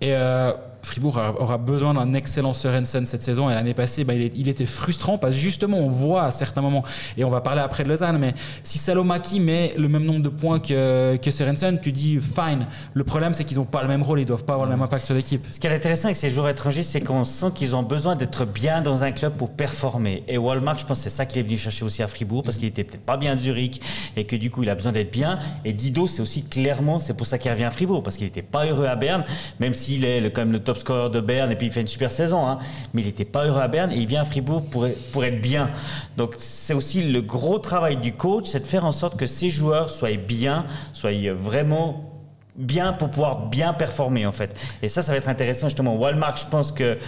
Et 0.00 0.14
euh, 0.14 0.52
Fribourg 0.82 1.18
aura, 1.38 1.58
besoin 1.58 1.94
d'un 1.94 2.12
excellent 2.14 2.54
Sorensen 2.54 3.06
cette 3.06 3.22
saison. 3.22 3.48
Et 3.50 3.54
l'année 3.54 3.74
passée, 3.74 4.04
bah, 4.04 4.14
il, 4.14 4.22
est- 4.22 4.34
il 4.36 4.48
était 4.48 4.66
frustrant 4.66 5.16
parce 5.18 5.34
que 5.34 5.40
justement, 5.40 5.78
on 5.78 5.88
voit 5.88 6.24
à 6.24 6.30
certains 6.30 6.60
moments, 6.60 6.82
et 7.16 7.24
on 7.24 7.28
va 7.30 7.40
parler 7.40 7.60
après 7.60 7.84
de 7.84 7.88
Lausanne, 7.88 8.18
mais 8.18 8.34
si 8.64 8.78
Salomaki 8.78 9.38
met 9.40 9.74
le 9.76 9.88
même 9.88 10.04
nombre 10.04 10.22
de 10.22 10.28
points 10.28 10.58
que, 10.58 11.16
que 11.16 11.30
Sorensen, 11.30 11.80
tu 11.80 11.92
dis 11.92 12.18
fine. 12.20 12.66
Le 12.94 13.04
problème, 13.04 13.32
c'est 13.34 13.44
qu'ils 13.44 13.58
n'ont 13.58 13.64
pas 13.64 13.82
le 13.82 13.88
même 13.88 14.02
rôle, 14.02 14.20
ils 14.20 14.26
doivent 14.26 14.44
pas 14.44 14.54
avoir 14.54 14.68
le 14.68 14.74
même 14.74 14.82
impact 14.82 15.06
sur 15.06 15.14
l'équipe. 15.14 15.44
Ce 15.50 15.60
qui 15.60 15.66
est 15.66 15.74
intéressant 15.74 16.06
avec 16.06 16.16
ces 16.16 16.30
joueurs 16.30 16.48
étrangers, 16.48 16.82
c'est 16.82 17.00
qu'on 17.00 17.24
sent 17.24 17.52
qu'ils 17.54 17.76
ont 17.76 17.82
besoin 17.82 18.16
d'être 18.16 18.44
bien 18.44 18.82
dans 18.82 19.04
un 19.04 19.12
club 19.12 19.34
pour 19.34 19.50
performer. 19.50 20.24
Et 20.28 20.36
Walmart, 20.38 20.78
je 20.78 20.86
pense 20.86 20.98
que 20.98 21.04
c'est 21.04 21.10
ça 21.10 21.26
qu'il 21.26 21.38
est 21.38 21.44
venu 21.44 21.56
chercher 21.56 21.84
aussi 21.84 22.02
à 22.02 22.08
Fribourg, 22.08 22.42
parce 22.42 22.56
qu'il 22.56 22.66
était 22.68 22.84
peut-être 22.84 23.04
pas 23.06 23.16
bien 23.16 23.32
à 23.32 23.36
Zurich, 23.36 23.80
et 24.16 24.24
que 24.24 24.36
du 24.36 24.50
coup, 24.50 24.62
il 24.64 24.70
a 24.70 24.74
besoin 24.74 24.92
d'être 24.92 25.12
bien. 25.12 25.38
Et 25.64 25.72
Dido, 25.72 26.06
c'est 26.06 26.22
aussi 26.22 26.42
clairement, 26.44 26.98
c'est 26.98 27.14
pour 27.16 27.26
ça 27.26 27.38
qu'il 27.38 27.50
revient 27.52 27.64
à 27.64 27.70
Fribourg, 27.70 28.02
parce 28.02 28.16
qu'il 28.16 28.26
n'était 28.26 28.42
pas 28.42 28.66
heureux 28.66 28.86
à 28.86 28.96
Berne, 28.96 29.24
même 29.60 29.74
s'il 29.74 30.04
est 30.04 30.20
le- 30.20 30.30
quand 30.30 30.40
même 30.42 30.52
le 30.52 30.58
top 30.58 30.71
scorer 30.76 31.10
de 31.10 31.20
Berne, 31.20 31.52
et 31.52 31.56
puis 31.56 31.66
il 31.66 31.72
fait 31.72 31.80
une 31.80 31.86
super 31.86 32.12
saison, 32.12 32.46
hein. 32.46 32.58
mais 32.94 33.02
il 33.02 33.06
n'était 33.06 33.24
pas 33.24 33.46
heureux 33.46 33.60
à 33.60 33.68
Berne, 33.68 33.92
et 33.92 33.96
il 33.96 34.06
vient 34.06 34.22
à 34.22 34.24
Fribourg 34.24 34.64
pour, 34.64 34.86
pour 35.12 35.24
être 35.24 35.40
bien. 35.40 35.70
Donc 36.16 36.34
c'est 36.38 36.74
aussi 36.74 37.02
le 37.02 37.20
gros 37.20 37.58
travail 37.58 37.96
du 37.96 38.12
coach, 38.12 38.46
c'est 38.46 38.60
de 38.60 38.66
faire 38.66 38.84
en 38.84 38.92
sorte 38.92 39.18
que 39.18 39.26
ces 39.26 39.50
joueurs 39.50 39.90
soient 39.90 40.16
bien, 40.16 40.66
soient 40.92 41.10
vraiment 41.34 42.08
bien 42.56 42.92
pour 42.92 43.10
pouvoir 43.10 43.48
bien 43.48 43.72
performer 43.72 44.26
en 44.26 44.32
fait. 44.32 44.58
Et 44.82 44.88
ça, 44.88 45.02
ça 45.02 45.12
va 45.12 45.18
être 45.18 45.28
intéressant 45.28 45.68
justement. 45.68 45.96
Walmart, 45.96 46.36
je 46.36 46.46
pense 46.46 46.72
que 46.72 46.98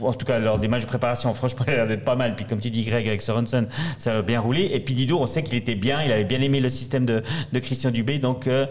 en 0.00 0.12
tout 0.12 0.26
cas 0.26 0.38
lors 0.38 0.58
des 0.58 0.68
matchs 0.68 0.82
de 0.82 0.86
préparation, 0.86 1.32
franchement, 1.34 1.64
il 1.66 1.72
a 1.72 1.76
l'air 1.76 1.86
d'être 1.86 2.04
pas 2.04 2.16
mal. 2.16 2.36
Puis 2.36 2.46
comme 2.46 2.60
tu 2.60 2.70
dis, 2.70 2.84
Greg 2.84 3.06
avec 3.06 3.22
Sorensen, 3.22 3.66
ça 3.98 4.18
a 4.18 4.22
bien 4.22 4.40
roulé. 4.40 4.70
Et 4.72 4.80
puis 4.80 4.94
Dido, 4.94 5.18
on 5.18 5.26
sait 5.26 5.42
qu'il 5.42 5.56
était 5.56 5.74
bien, 5.74 6.02
il 6.02 6.12
avait 6.12 6.24
bien 6.24 6.40
aimé 6.40 6.60
le 6.60 6.68
système 6.68 7.06
de, 7.06 7.22
de 7.52 7.58
Christian 7.58 7.90
Dubé, 7.90 8.18
donc 8.18 8.46
euh, 8.46 8.66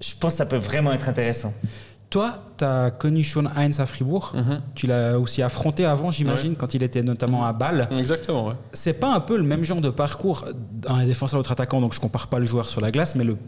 je 0.00 0.14
pense 0.18 0.32
que 0.32 0.38
ça 0.38 0.46
peut 0.46 0.56
vraiment 0.56 0.92
être 0.92 1.08
intéressant. 1.08 1.54
Toi, 2.12 2.34
tu 2.58 2.64
as 2.64 2.90
connu 2.90 3.24
Sean 3.24 3.46
Heinz 3.56 3.80
à 3.80 3.86
Fribourg. 3.86 4.34
Tu 4.74 4.86
l'as 4.86 5.18
aussi 5.18 5.40
affronté 5.40 5.86
avant, 5.86 6.10
j'imagine, 6.10 6.56
quand 6.56 6.74
il 6.74 6.82
était 6.82 7.02
notamment 7.02 7.46
à 7.46 7.54
Bâle. 7.54 7.88
Exactement, 7.90 8.48
ouais. 8.48 8.54
C'est 8.74 9.00
pas 9.00 9.14
un 9.14 9.20
peu 9.20 9.38
le 9.38 9.44
même 9.44 9.64
genre 9.64 9.80
de 9.80 9.88
parcours 9.88 10.44
d'un 10.72 11.06
défenseur 11.06 11.38
l'autre 11.38 11.52
attaquant, 11.52 11.80
donc 11.80 11.94
je 11.94 12.00
compare 12.00 12.26
pas 12.26 12.38
le 12.38 12.44
joueur 12.44 12.68
sur 12.68 12.82
la 12.82 12.90
glace, 12.90 13.14
mais 13.14 13.24
le 13.24 13.38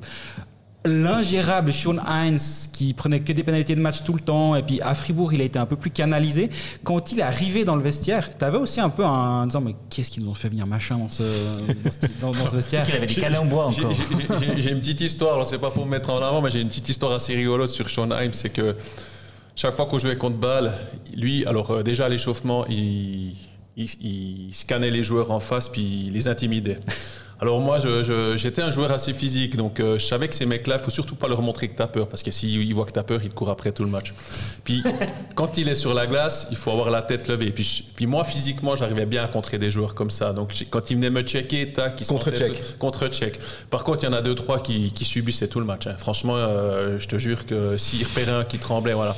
l'ingérable 0.86 1.72
Sean 1.72 1.96
Heinz 2.06 2.68
qui 2.72 2.92
prenait 2.92 3.20
que 3.20 3.32
des 3.32 3.42
pénalités 3.42 3.74
de 3.74 3.80
match 3.80 4.02
tout 4.04 4.12
le 4.12 4.20
temps 4.20 4.54
et 4.54 4.62
puis 4.62 4.80
à 4.82 4.94
Fribourg 4.94 5.32
il 5.32 5.40
a 5.40 5.44
été 5.44 5.58
un 5.58 5.64
peu 5.66 5.76
plus 5.76 5.90
canalisé 5.90 6.50
quand 6.82 7.10
il 7.10 7.20
est 7.20 7.22
arrivé 7.22 7.64
dans 7.64 7.74
le 7.76 7.82
vestiaire 7.82 8.36
tu 8.36 8.44
avais 8.44 8.58
aussi 8.58 8.80
un 8.80 8.90
peu 8.90 9.04
un 9.04 9.42
en 9.42 9.46
disant 9.46 9.62
mais 9.62 9.74
qu'est-ce 9.88 10.10
qu'ils 10.10 10.22
nous 10.24 10.30
ont 10.30 10.34
fait 10.34 10.48
venir 10.48 10.66
machin 10.66 10.98
dans 10.98 11.08
ce, 11.08 11.22
dans 11.22 11.90
ce, 11.90 12.20
dans- 12.20 12.32
dans 12.32 12.46
ce 12.46 12.56
vestiaire? 12.56 12.84
Il 12.88 12.96
avait 12.96 13.06
des 13.06 13.14
câlins 13.14 13.40
en 13.40 13.46
bois 13.46 13.70
J'ai- 13.74 13.84
encore. 13.84 13.96
j'ai- 14.58 14.70
une 14.72 14.80
petite 14.80 15.00
histoire, 15.00 15.34
alors 15.34 15.46
c'est 15.46 15.58
pas 15.58 15.70
pour 15.70 15.86
me 15.86 15.90
mettre 15.90 16.10
en 16.10 16.18
avant, 16.22 16.42
mais 16.42 16.50
j'ai 16.50 16.60
une 16.60 16.68
petite 16.68 16.88
histoire 16.88 17.12
assez 17.12 17.34
rigolote 17.34 17.70
sur 17.70 17.88
Sean 17.88 18.10
Himes, 18.10 18.32
c'est 18.34 18.50
que 18.50 18.76
chaque 19.56 19.74
fois 19.74 19.86
qu'on 19.86 19.98
jouait 19.98 20.16
contre 20.16 20.36
Bâle, 20.36 20.74
lui, 21.16 21.46
alors 21.46 21.70
euh, 21.70 21.82
déjà 21.82 22.06
à 22.06 22.08
l'échauffement, 22.08 22.66
il, 22.68 23.34
il, 23.76 23.88
il 24.02 24.50
scannait 24.52 24.90
les 24.90 25.02
joueurs 25.04 25.30
en 25.30 25.40
face 25.40 25.68
puis 25.68 26.04
il 26.08 26.12
les 26.12 26.28
intimidait. 26.28 26.78
Alors 27.40 27.60
moi, 27.60 27.78
j'étais 28.36 28.62
un 28.62 28.70
joueur 28.70 28.92
assez 28.92 29.12
physique, 29.12 29.56
donc 29.56 29.80
euh, 29.80 29.98
je 29.98 30.06
savais 30.06 30.28
que 30.28 30.34
ces 30.34 30.46
mecs-là, 30.46 30.76
il 30.78 30.82
faut 30.82 30.90
surtout 30.90 31.16
pas 31.16 31.26
leur 31.28 31.42
montrer 31.42 31.68
que 31.68 31.76
t'as 31.76 31.88
peur, 31.88 32.08
parce 32.08 32.22
que 32.22 32.30
s'ils 32.30 32.72
voient 32.72 32.86
que 32.86 32.92
t'as 32.92 33.02
peur, 33.02 33.20
ils 33.22 33.28
te 33.28 33.34
courent 33.34 33.50
après 33.50 33.72
tout 33.72 33.82
le 33.84 33.90
match. 33.90 34.14
Puis 34.62 34.82
quand 35.34 35.58
il 35.58 35.68
est 35.68 35.74
sur 35.74 35.92
la 35.94 36.06
glace, 36.06 36.46
il 36.50 36.56
faut 36.56 36.70
avoir 36.70 36.90
la 36.90 37.02
tête 37.02 37.28
levée. 37.28 37.50
Puis, 37.50 37.64
je- 37.64 37.82
puis 37.94 38.06
moi, 38.06 38.22
physiquement, 38.24 38.76
j'arrivais 38.76 39.04
bien 39.04 39.24
à 39.24 39.28
contrer 39.28 39.58
des 39.58 39.70
joueurs 39.70 39.94
comme 39.94 40.10
ça. 40.10 40.32
Donc 40.32 40.52
quand 40.70 40.90
ils 40.90 40.94
venaient 40.96 41.10
me 41.10 41.22
checker, 41.22 41.72
tac, 41.72 42.00
ils 42.00 42.06
Contre-check. 42.06 42.78
contre-check. 42.78 43.38
Par 43.68 43.82
contre, 43.84 44.04
il 44.04 44.06
y 44.06 44.08
en 44.08 44.12
a 44.14 44.22
deux, 44.22 44.36
trois 44.36 44.60
qui, 44.60 44.92
qui 44.92 45.04
subissaient 45.04 45.48
tout 45.48 45.60
le 45.60 45.66
match. 45.66 45.86
hein. 45.86 45.96
Franchement, 45.98 46.36
euh, 46.36 46.98
je 46.98 47.08
te 47.08 47.18
jure 47.18 47.44
que 47.46 47.76
s'il 47.76 48.04
repérait 48.06 48.30
un 48.32 48.44
qui 48.44 48.58
tremblait, 48.58 48.94
voilà. 48.94 49.16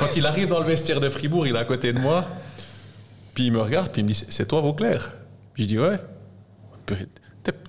Quand 0.00 0.16
il 0.16 0.24
arrive 0.26 0.48
dans 0.48 0.58
le 0.58 0.64
vestiaire 0.66 1.00
de 1.00 1.08
Fribourg, 1.10 1.46
il 1.46 1.54
est 1.54 1.58
à 1.58 1.64
côté 1.64 1.92
de 1.92 2.00
moi, 2.00 2.24
puis 3.34 3.46
il 3.46 3.52
me 3.52 3.60
regarde, 3.60 3.92
puis 3.92 4.00
il 4.00 4.04
me 4.04 4.10
dit 4.12 4.24
C'est 4.30 4.48
toi, 4.48 4.60
Vauclair? 4.62 5.12
Puis 5.54 5.64
je 5.64 5.68
dis 5.68 5.78
Ouais. 5.78 5.98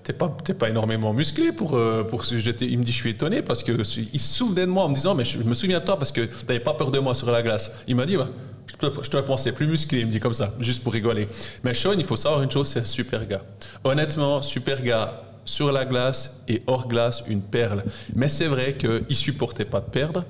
T'es 0.02 0.12
pas, 0.12 0.28
pas 0.58 0.68
énormément 0.68 1.12
musclé 1.12 1.52
pour, 1.52 1.74
euh, 1.74 2.04
pour 2.04 2.24
ce 2.24 2.38
j'étais- 2.38 2.66
Il 2.66 2.78
me 2.78 2.84
dit 2.84 2.92
Je 2.92 2.96
suis 2.96 3.10
étonné 3.10 3.42
parce 3.42 3.62
que 3.62 3.72
il 4.12 4.20
se 4.20 4.34
souvenait 4.34 4.66
de 4.66 4.70
moi 4.70 4.84
en 4.84 4.88
me 4.88 4.94
disant 4.94 5.14
Mais 5.14 5.24
je, 5.24 5.38
me 5.38 5.54
souviens 5.54 5.80
de 5.80 5.84
toi 5.84 5.98
parce 5.98 6.12
que 6.12 6.22
t'avais 6.22 6.60
pas 6.60 6.74
peur 6.74 6.90
de 6.90 6.98
moi 6.98 7.14
sur 7.14 7.30
la 7.30 7.42
glace. 7.42 7.72
Il 7.86 7.96
m'a 7.96 8.06
dit 8.06 8.16
Ouais, 8.16 8.24
je 8.66 9.10
te, 9.10 9.16
pensais 9.18 9.52
plus 9.52 9.66
musclé, 9.66 10.00
il 10.00 10.06
me 10.06 10.10
dit 10.10 10.20
comme 10.20 10.32
ça, 10.32 10.52
juste 10.60 10.82
pour 10.82 10.92
rigoler. 10.92 11.28
Mais 11.64 11.74
Sean, 11.74 11.92
il 11.92 12.04
faut 12.04 12.16
savoir 12.16 12.42
une 12.42 12.50
chose 12.50 12.68
c'est 12.68 12.80
un 12.80 12.84
super 12.84 13.26
gars. 13.26 13.42
Honnêtement, 13.84 14.42
super 14.42 14.82
gars 14.82 15.22
sur 15.44 15.72
la 15.72 15.84
glace 15.84 16.42
et 16.48 16.62
hors 16.66 16.86
glace, 16.86 17.24
une 17.28 17.42
perle. 17.42 17.84
Mais 18.14 18.28
c'est 18.28 18.46
vrai 18.46 18.76
qu'il 18.76 19.16
supportait 19.16 19.64
pas 19.64 19.80
de 19.80 19.90
perdre. 19.90 20.24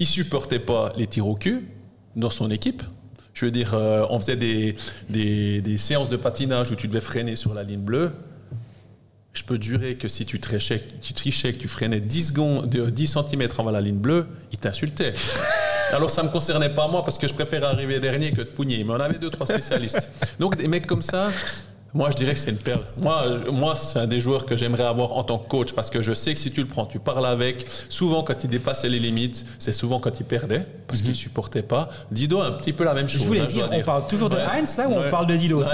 Il 0.00 0.06
supportait 0.06 0.58
pas 0.58 0.92
les 0.96 1.06
tirs 1.06 1.28
au 1.28 1.34
cul 1.34 1.66
dans 2.16 2.30
son 2.30 2.50
équipe. 2.50 2.82
Je 3.34 3.44
veux 3.44 3.50
dire, 3.52 3.74
euh, 3.74 4.04
on 4.10 4.18
faisait 4.18 4.36
des, 4.36 4.74
des 5.08 5.76
séances 5.76 6.08
de 6.08 6.16
patinage 6.16 6.72
où 6.72 6.74
tu 6.76 6.88
devais 6.88 7.00
freiner 7.00 7.36
sur 7.36 7.54
la 7.54 7.62
ligne 7.62 7.80
bleue. 7.80 8.12
Je 9.38 9.44
peux 9.44 9.60
jurer 9.60 9.94
que 9.94 10.08
si 10.08 10.26
tu 10.26 10.40
trichais, 10.40 10.82
tu 11.00 11.12
trichais, 11.12 11.52
que 11.52 11.58
tu 11.58 11.68
freinais 11.68 12.00
10, 12.00 12.28
secondes, 12.30 12.68
de 12.68 12.90
10 12.90 13.18
cm 13.30 13.48
avant 13.56 13.70
la 13.70 13.80
ligne 13.80 13.98
bleue, 13.98 14.26
il 14.50 14.58
t'insultait. 14.58 15.12
Alors 15.92 16.10
ça 16.10 16.22
ne 16.22 16.26
me 16.26 16.32
concernait 16.32 16.74
pas 16.74 16.88
moi 16.88 17.04
parce 17.04 17.18
que 17.18 17.28
je 17.28 17.34
préfère 17.34 17.62
arriver 17.62 18.00
dernier 18.00 18.32
que 18.32 18.38
de 18.38 18.48
pougner. 18.48 18.82
Mais 18.82 18.92
on 18.92 19.00
avait 19.00 19.16
deux, 19.16 19.30
trois 19.30 19.46
spécialistes. 19.46 20.10
Donc 20.40 20.56
des 20.56 20.66
mecs 20.66 20.88
comme 20.88 21.02
ça, 21.02 21.28
moi 21.94 22.10
je 22.10 22.16
dirais 22.16 22.34
que 22.34 22.40
c'est 22.40 22.50
une 22.50 22.56
perle. 22.56 22.82
Moi, 23.00 23.22
euh, 23.28 23.52
moi 23.52 23.76
c'est 23.76 24.00
un 24.00 24.08
des 24.08 24.18
joueurs 24.18 24.44
que 24.44 24.56
j'aimerais 24.56 24.82
avoir 24.82 25.12
en 25.12 25.22
tant 25.22 25.38
que 25.38 25.48
coach 25.48 25.72
parce 25.72 25.88
que 25.88 26.02
je 26.02 26.14
sais 26.14 26.34
que 26.34 26.40
si 26.40 26.50
tu 26.50 26.60
le 26.60 26.66
prends, 26.66 26.86
tu 26.86 26.98
parles 26.98 27.24
avec. 27.24 27.64
Souvent 27.88 28.24
quand 28.24 28.42
il 28.42 28.50
dépassait 28.50 28.88
les 28.88 28.98
limites, 28.98 29.46
c'est 29.60 29.72
souvent 29.72 30.00
quand 30.00 30.18
il 30.18 30.26
perdait 30.26 30.66
parce 30.88 31.00
qu'il 31.00 31.10
ne 31.10 31.14
supportait 31.14 31.62
pas. 31.62 31.88
Dido 32.10 32.40
un 32.40 32.50
petit 32.52 32.72
peu 32.72 32.82
la 32.84 32.94
même 32.94 33.08
chose. 33.08 33.22
je 33.22 33.26
voulais 33.26 33.40
hein, 33.40 33.46
dire 33.46 33.68
on 33.70 33.82
parle 33.82 34.06
toujours 34.06 34.28
de 34.30 34.36
Ouais. 34.36 34.42
Heinz 34.58 34.76
là 34.78 34.88
ou 34.88 34.92
Ouais. 34.92 35.04
on 35.06 35.10
parle 35.10 35.26
de 35.26 35.36
Dido 35.36 35.60
Ouais. 35.60 35.64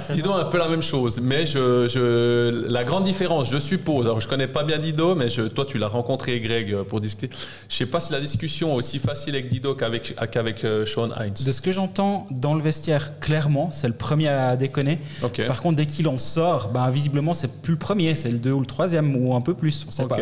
C'est- 0.00 0.14
Dido 0.14 0.32
un 0.32 0.44
peu 0.44 0.58
la 0.58 0.68
même 0.68 0.82
chose, 0.82 1.20
mais 1.22 1.44
je, 1.46 1.88
je- 1.88 2.66
la 2.70 2.84
grande 2.84 3.04
différence, 3.04 3.50
je 3.50 3.58
suppose, 3.58 4.06
alors 4.06 4.20
je 4.20 4.28
connais 4.28 4.46
pas 4.46 4.62
bien 4.62 4.78
Dido, 4.78 5.14
mais 5.14 5.28
je, 5.28 5.42
toi 5.42 5.64
tu 5.66 5.78
l'as 5.78 5.88
rencontré 5.88 6.40
Greg 6.40 6.72
euh, 6.72 6.84
pour 6.84 7.00
discuter. 7.00 7.34
Je 7.68 7.74
sais 7.76 7.86
pas 7.86 8.00
si 8.00 8.12
la 8.12 8.20
discussion 8.20 8.72
est 8.74 8.76
aussi 8.76 8.98
facile 8.98 9.34
avec 9.34 9.48
Dido 9.48 9.74
qu'avec 9.74 10.14
qu'avec 10.30 10.64
euh, 10.64 10.86
Sean 10.86 11.10
Heinz. 11.16 11.44
De 11.44 11.52
ce 11.52 11.60
que 11.60 11.72
j'entends 11.72 12.26
dans 12.30 12.54
le 12.54 12.62
vestiaire, 12.62 13.18
clairement, 13.20 13.70
c'est 13.72 13.88
le 13.88 13.94
premier 13.94 14.28
à 14.28 14.56
déconner. 14.56 14.98
Par 15.46 15.60
contre, 15.62 15.76
dès 15.76 15.86
qu'il 15.86 16.06
en 16.08 16.18
sort, 16.18 16.68
ben, 16.68 16.88
visiblement, 16.90 17.34
c'est 17.34 17.60
plus 17.62 17.72
le 17.72 17.78
premier, 17.78 18.14
c'est 18.14 18.30
le 18.30 18.38
deux 18.38 18.52
ou 18.52 18.60
le 18.60 18.66
troisième, 18.66 19.16
ou 19.16 19.34
un 19.34 19.40
peu 19.40 19.54
plus, 19.54 19.84
on 19.88 19.90
sait 19.90 20.04
Ok, 20.04 20.10
pas. 20.10 20.16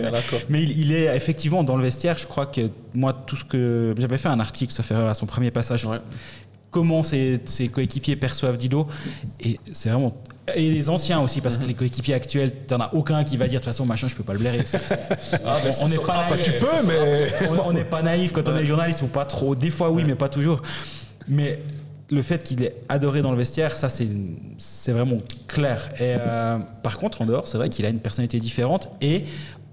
Mais 0.49 0.63
il, 0.63 0.79
il 0.79 0.93
est 0.93 1.15
effectivement 1.15 1.63
dans 1.65 1.77
le 1.77 1.83
vestiaire. 1.83 2.17
Je 2.19 2.27
crois 2.27 2.47
que 2.47 2.63
moi, 2.95 3.13
tout 3.27 3.37
ce 3.37 3.45
que 3.45 3.95
j'avais 3.99 4.19
fait 4.23 4.29
un 4.29 4.41
article, 4.41 4.73
sauf 4.73 4.91
à 4.93 5.15
son 5.15 5.27
premier 5.27 5.51
passage, 5.51 5.85
Ouais. 5.85 5.99
comment 6.71 7.03
ses, 7.03 7.41
ses 7.45 7.69
coéquipiers 7.69 8.17
perçoivent 8.17 8.57
Dido, 8.57 8.87
et 9.41 9.59
c'est 9.73 9.91
vraiment 9.91 10.15
et 10.57 10.73
les 10.73 10.89
anciens 10.89 11.21
aussi, 11.21 11.41
parce 11.41 11.57
Mhm. 11.57 11.63
que 11.63 11.69
les 11.69 11.75
coéquipiers 11.75 12.15
actuels, 12.15 12.51
t'en 12.67 12.81
as 12.81 12.93
aucun 12.95 13.23
qui 13.23 13.37
va 13.37 13.47
dire 13.47 13.61
de 13.61 13.65
toute 13.65 13.73
façon, 13.73 13.87
machin, 13.87 14.09
je 14.09 14.17
peux 14.17 14.25
pas 14.25 14.33
le 14.33 14.41
blairer. 14.41 14.59
Ah, 15.45 15.57
on 15.83 15.89
n'est 15.89 15.99
pas 15.99 16.29
naïf. 16.31 16.43
Tu 16.43 16.53
peux, 16.53 16.87
mais. 16.87 17.49
on 17.49 17.69
on 17.69 17.73
n'est 17.73 17.85
pas 17.85 18.03
naïf 18.03 18.33
quand 18.33 18.49
on 18.49 18.57
est 18.57 18.65
journaliste 18.67 19.03
ou 19.03 19.07
pas 19.07 19.25
trop. 19.25 19.55
Des 19.55 19.71
fois 19.71 19.91
oui, 19.91 20.03
mais 20.05 20.17
pas 20.17 20.29
toujours. 20.29 20.61
Mais 21.29 21.61
le 22.11 22.23
fait 22.23 22.43
qu'il 22.43 22.63
est 22.65 22.75
adoré 22.89 23.23
dans 23.23 23.31
le 23.31 23.39
vestiaire, 23.39 23.71
ça 23.73 23.89
c'est 23.89 24.09
c'est 24.59 24.91
vraiment 24.93 25.19
clair. 25.47 25.89
Et 26.01 26.17
euh, 26.19 26.59
par 26.83 26.99
contre, 26.99 27.23
en 27.23 27.27
dehors, 27.27 27.47
c'est 27.47 27.57
vrai 27.57 27.69
qu'il 27.69 27.87
a 27.87 27.89
une 27.91 28.01
personnalité 28.01 28.41
différente 28.41 28.91
et 29.01 29.25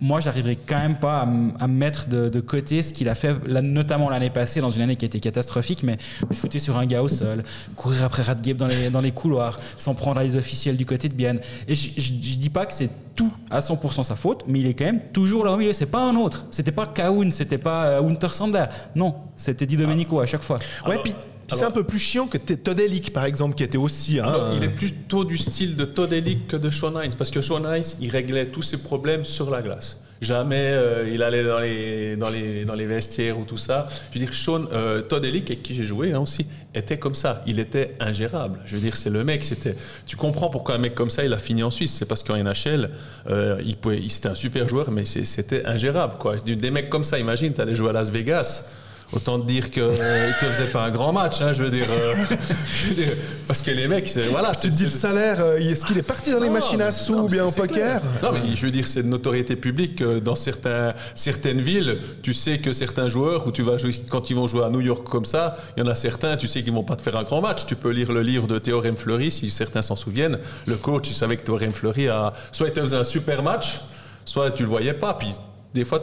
moi, 0.02 0.20
j'arriverai 0.22 0.56
quand 0.56 0.78
même 0.80 0.98
pas 0.98 1.20
à, 1.22 1.24
m- 1.24 1.52
à 1.60 1.68
mettre 1.68 2.08
de, 2.08 2.30
de 2.30 2.40
côté 2.40 2.82
ce 2.82 2.94
qu'il 2.94 3.10
a 3.10 3.16
fait, 3.16 3.36
là, 3.46 3.62
notamment 3.62 4.10
l'année 4.10 4.30
passée, 4.30 4.62
dans 4.62 4.72
une 4.72 4.82
année 4.82 4.96
qui 4.96 5.06
a 5.06 5.08
été 5.08 5.20
catastrophique, 5.20 5.84
mais 5.84 5.98
shooter 6.32 6.60
sur 6.60 6.78
un 6.78 6.86
gars 6.86 7.02
au 7.04 7.10
sol, 7.10 7.44
courir 7.76 8.04
après 8.06 8.22
Radgeb 8.24 8.56
dans 8.58 8.68
les, 8.68 8.90
dans 8.90 9.02
les 9.02 9.12
couloirs, 9.12 9.60
s'en 9.78 9.94
prendre 9.96 10.20
à 10.20 10.24
les 10.24 10.36
officiels 10.36 10.78
du 10.78 10.86
côté 10.86 11.10
de 11.10 11.16
Bienne. 11.16 11.40
Et 11.68 11.76
je, 11.76 11.90
je, 11.98 12.02
je 12.22 12.36
dis 12.38 12.50
pas 12.50 12.66
que 12.66 12.74
c'est 12.74 12.90
tout 13.16 13.32
à 13.52 13.60
100% 13.60 14.04
sa 14.04 14.16
faute, 14.16 14.44
mais 14.48 14.60
il 14.62 14.68
est 14.68 14.74
quand 14.74 14.86
même 14.86 15.02
toujours 15.12 15.44
là 15.44 15.52
au 15.52 15.58
milieu. 15.58 15.74
C'est 15.74 15.86
pas 15.88 16.02
un 16.10 16.16
autre. 16.16 16.46
C'était 16.52 16.72
pas 16.72 16.88
Kaoun, 16.88 17.32
c'était 17.34 17.58
pas 17.58 17.86
euh, 17.88 18.08
Untersander. 18.08 18.66
Non, 18.96 19.16
c'était 19.36 19.66
Di 19.66 19.76
Domenico 19.76 20.20
à 20.22 20.26
chaque 20.26 20.44
fois. 20.44 20.60
Ouais, 20.88 20.98
puis 21.04 21.14
c'est 21.58 21.64
un 21.66 21.72
peu 21.72 21.84
plus 21.84 22.00
chiant 22.00 22.28
que 22.28 22.38
T- 22.38 22.58
Todelic, 22.58 23.12
par 23.14 23.26
exemple, 23.26 23.56
qui 23.56 23.64
était 23.64 23.78
aussi. 23.78 24.20
hein, 24.20 24.26
Alors, 24.26 24.54
il 24.56 24.64
est 24.64 24.70
plutôt 24.70 25.24
du 25.26 25.38
style 25.38 25.76
de 25.76 25.86
Todd 25.86 26.12
Ellick 26.14 26.48
que 26.48 26.58
de 26.58 26.70
Sean 26.70 27.00
Hines, 27.02 27.14
parce 27.18 27.32
que 27.32 27.42
Sean 27.42 27.62
Hines, 27.74 27.84
il 28.00 28.10
réglait 28.10 28.48
tous 28.48 28.62
ses 28.62 28.78
problèmes 28.78 29.26
sur 29.26 29.50
la 29.50 29.62
glace. 29.62 30.02
Jamais 30.22 30.58
euh, 30.72 31.10
il 31.10 31.24
allait 31.24 31.46
dans 31.46 31.60
les, 31.60 32.18
dans, 32.18 32.30
les, 32.30 32.66
dans 32.66 32.74
les 32.74 32.86
vestiaires 32.86 33.40
ou 33.40 33.46
tout 33.46 33.56
ça. 33.56 33.88
Je 34.12 34.20
veux 34.20 34.26
dire, 34.26 34.34
Sean, 34.36 34.66
euh, 34.74 35.02
Todd 35.02 35.24
Ellick, 35.24 35.50
avec 35.50 35.64
qui 35.64 35.74
j'ai 35.74 35.86
joué 35.86 36.12
hein, 36.12 36.20
aussi, 36.20 36.46
était 36.76 36.98
comme 37.00 37.16
ça. 37.16 37.42
Il 37.48 37.58
était 37.58 37.96
ingérable. 38.02 38.60
Je 38.66 38.76
veux 38.76 38.82
dire, 38.82 38.98
c'est 38.98 39.10
le 39.10 39.24
mec. 39.24 39.46
C'était. 39.46 39.78
Tu 40.08 40.18
comprends 40.18 40.50
pourquoi 40.50 40.76
un 40.76 40.80
mec 40.80 40.94
comme 40.94 41.10
ça, 41.10 41.24
il 41.24 41.32
a 41.32 41.38
fini 41.38 41.64
en 41.64 41.72
Suisse. 41.72 41.96
C'est 41.98 42.06
parce 42.06 42.24
qu'en 42.24 42.36
NHL, 42.36 42.90
euh, 43.30 43.62
il 43.66 43.78
pouvait, 43.78 44.00
il- 44.02 44.10
c'était 44.12 44.28
un 44.28 44.36
super 44.36 44.68
joueur, 44.68 44.92
mais 44.92 45.06
c'était 45.06 45.66
ingérable. 45.66 46.16
Quoi. 46.20 46.36
Des 46.36 46.70
mecs 46.72 46.90
comme 46.90 47.06
ça, 47.06 47.18
imagine, 47.18 47.54
tu 47.54 47.62
allais 47.62 47.76
jouer 47.76 47.92
à 47.92 47.94
Las 47.94 48.12
Vegas. 48.12 48.66
Autant 49.12 49.40
te 49.40 49.48
dire 49.48 49.72
qu'il 49.72 49.82
ne 49.82 50.40
te 50.40 50.46
faisait 50.46 50.70
pas 50.70 50.84
un 50.84 50.92
grand 50.92 51.12
match, 51.12 51.42
hein, 51.42 51.52
je 51.52 51.64
veux 51.64 51.72
dire. 51.72 51.88
euh, 51.90 52.14
je 52.84 52.90
veux 52.90 52.94
dire, 52.96 53.14
parce 53.48 53.64
que 53.64 53.72
les 53.72 53.88
mecs, 53.88 54.08
c'est- 54.08 54.28
voilà. 54.28 54.52
Tu 54.54 54.70
te 54.70 54.76
dis 54.76 54.84
le 54.84 54.90
salaire, 54.92 55.38
euh, 55.44 55.58
est-ce 55.58 55.84
qu'il 55.84 55.98
est 55.98 56.04
parti 56.04 56.32
dans 56.32 56.40
les 56.40 56.50
machines 56.52 56.80
à 56.82 56.92
sous 56.92 57.16
ou 57.16 57.28
bien 57.28 57.44
au 57.46 57.52
poker 57.52 57.68
clair. 58.02 58.02
Non, 58.22 58.32
mais 58.32 58.56
je 58.56 58.66
veux 58.68 58.72
dire, 58.72 58.88
c'est 58.88 59.02
de 59.02 59.08
notoriété 59.08 59.56
publique 59.56 59.96
que 59.96 60.20
dans 60.20 60.36
certains, 60.36 60.94
certaines 61.16 61.60
villes, 61.60 62.00
tu 62.22 62.36
sais 62.36 62.60
que 62.60 62.72
certains 62.72 63.10
joueurs, 63.10 63.48
où 63.48 63.52
tu 63.52 63.64
vas 63.64 63.80
jouer, 63.80 63.94
quand 64.10 64.30
ils 64.30 64.36
vont 64.36 64.46
jouer 64.46 64.64
à 64.66 64.70
New 64.70 64.82
York 64.82 65.08
comme 65.10 65.26
ça, 65.26 65.58
il 65.76 65.84
y 65.84 65.88
en 65.88 65.90
a 65.90 65.96
certains, 65.96 66.38
tu 66.38 66.48
sais 66.48 66.62
qu'ils 66.62 66.74
vont 66.74 66.84
pas 66.84 66.96
te 66.96 67.02
faire 67.02 67.18
un 67.18 67.24
grand 67.24 67.42
match. 67.42 67.66
Tu 67.66 67.76
peux 67.76 67.90
lire 67.90 68.12
le 68.12 68.22
livre 68.22 68.46
de 68.46 68.60
Théorème 68.60 68.96
Fleury, 68.96 69.32
si 69.32 69.50
certains 69.50 69.82
s'en 69.82 69.96
souviennent. 69.96 70.38
Le 70.68 70.76
coach, 70.76 71.10
il 71.10 71.16
savait 71.16 71.36
que 71.38 71.44
Théorème 71.46 71.74
Fleury 71.74 72.10
a, 72.10 72.32
soit 72.52 72.68
il 72.68 72.74
te 72.74 72.80
faisait 72.82 72.98
un 72.98 73.04
super 73.04 73.42
match, 73.42 73.80
soit 74.24 74.52
tu 74.52 74.62
le 74.62 74.70
voyais 74.70 74.94
pas. 74.94 75.16
Puis 75.16 75.30
des 75.74 75.86
fois, 75.86 76.02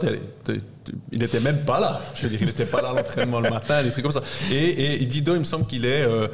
il 1.11 1.19
n'était 1.19 1.39
même 1.41 1.65
pas 1.65 1.79
là. 1.79 2.01
Je 2.15 2.23
veux 2.23 2.29
dire, 2.29 2.39
il 2.41 2.47
n'était 2.47 2.65
pas 2.65 2.81
là 2.81 2.89
à 2.89 2.93
l'entraînement 2.93 3.39
le 3.39 3.49
matin, 3.49 3.83
des 3.83 3.91
trucs 3.91 4.03
comme 4.03 4.11
ça. 4.11 4.23
Et, 4.51 5.01
et 5.01 5.05
Dido, 5.05 5.33
il 5.35 5.39
me 5.39 5.43
semble 5.43 5.65
qu'il 5.67 5.85
est. 5.85 6.03
euh, 6.03 6.27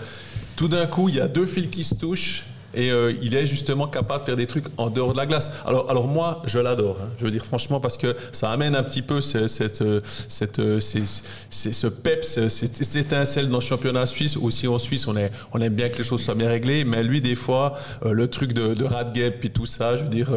tout 0.56 0.68
d'un 0.68 0.86
coup, 0.86 1.10
il 1.10 1.16
y 1.16 1.20
a 1.20 1.28
deux 1.28 1.48
fils 1.48 1.68
qui 1.68 1.84
se 1.84 1.96
touchent. 1.96 2.46
Et 2.76 2.92
euh, 2.92 3.14
il 3.22 3.36
est 3.36 3.46
justement 3.46 3.88
capable 3.88 4.22
de 4.22 4.26
faire 4.26 4.36
des 4.36 4.48
trucs 4.48 4.66
en 4.78 4.90
dehors 4.90 5.14
de 5.14 5.18
la 5.18 5.26
glace. 5.26 5.52
Alors, 5.66 5.90
alors 5.90 6.08
moi, 6.08 6.42
je 6.46 6.60
l'adore. 6.60 6.98
hein. 7.02 7.10
Je 7.20 7.26
veux 7.26 7.32
dire 7.32 7.46
franchement 7.46 7.80
parce 7.80 7.98
que 7.98 8.16
ça 8.32 8.50
amène 8.52 8.76
un 8.76 8.84
petit 8.84 9.02
peu 9.02 9.22
ce- 9.22 9.48
cette, 9.48 9.82
euh, 9.82 10.02
cette, 10.28 10.60
euh, 10.60 10.80
ces- 10.80 11.04
ces- 11.50 11.74
ce 11.74 11.88
peps, 11.88 12.48
cette, 12.50 12.76
cette 12.84 12.96
étincelle 12.96 13.50
dans 13.50 13.58
le 13.58 13.62
championnat 13.62 14.06
suisse. 14.06 14.38
Aussi 14.38 14.68
en 14.68 14.80
Suisse, 14.80 15.08
on, 15.08 15.16
aime 15.62 15.74
bien 15.74 15.90
que 15.90 15.98
les 16.00 16.04
choses 16.04 16.24
soient 16.24 16.36
bien 16.36 16.50
réglées. 16.50 16.84
Mais 16.84 17.04
lui, 17.04 17.22
des 17.22 17.36
fois, 17.36 17.76
le 18.04 18.28
truc 18.28 18.54
de, 18.54 18.74
de 18.74 18.84
Radgeb 18.86 19.34
puis 19.40 19.50
tout 19.52 19.66
ça, 19.66 19.96
je 19.96 20.04
veux 20.04 20.10
dire, 20.10 20.32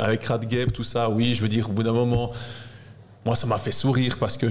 avec 0.00 0.24
Radgeb, 0.24 0.72
tout 0.72 0.82
ça, 0.82 1.08
oui, 1.08 1.34
je 1.34 1.42
veux 1.42 1.48
dire, 1.48 1.68
au 1.68 1.72
bout 1.72 1.82
d'un 1.82 1.92
moment, 1.92 2.32
moi, 3.24 3.36
ça 3.36 3.46
m'a 3.46 3.58
fait 3.58 3.72
sourire 3.72 4.16
parce 4.18 4.36
que 4.36 4.46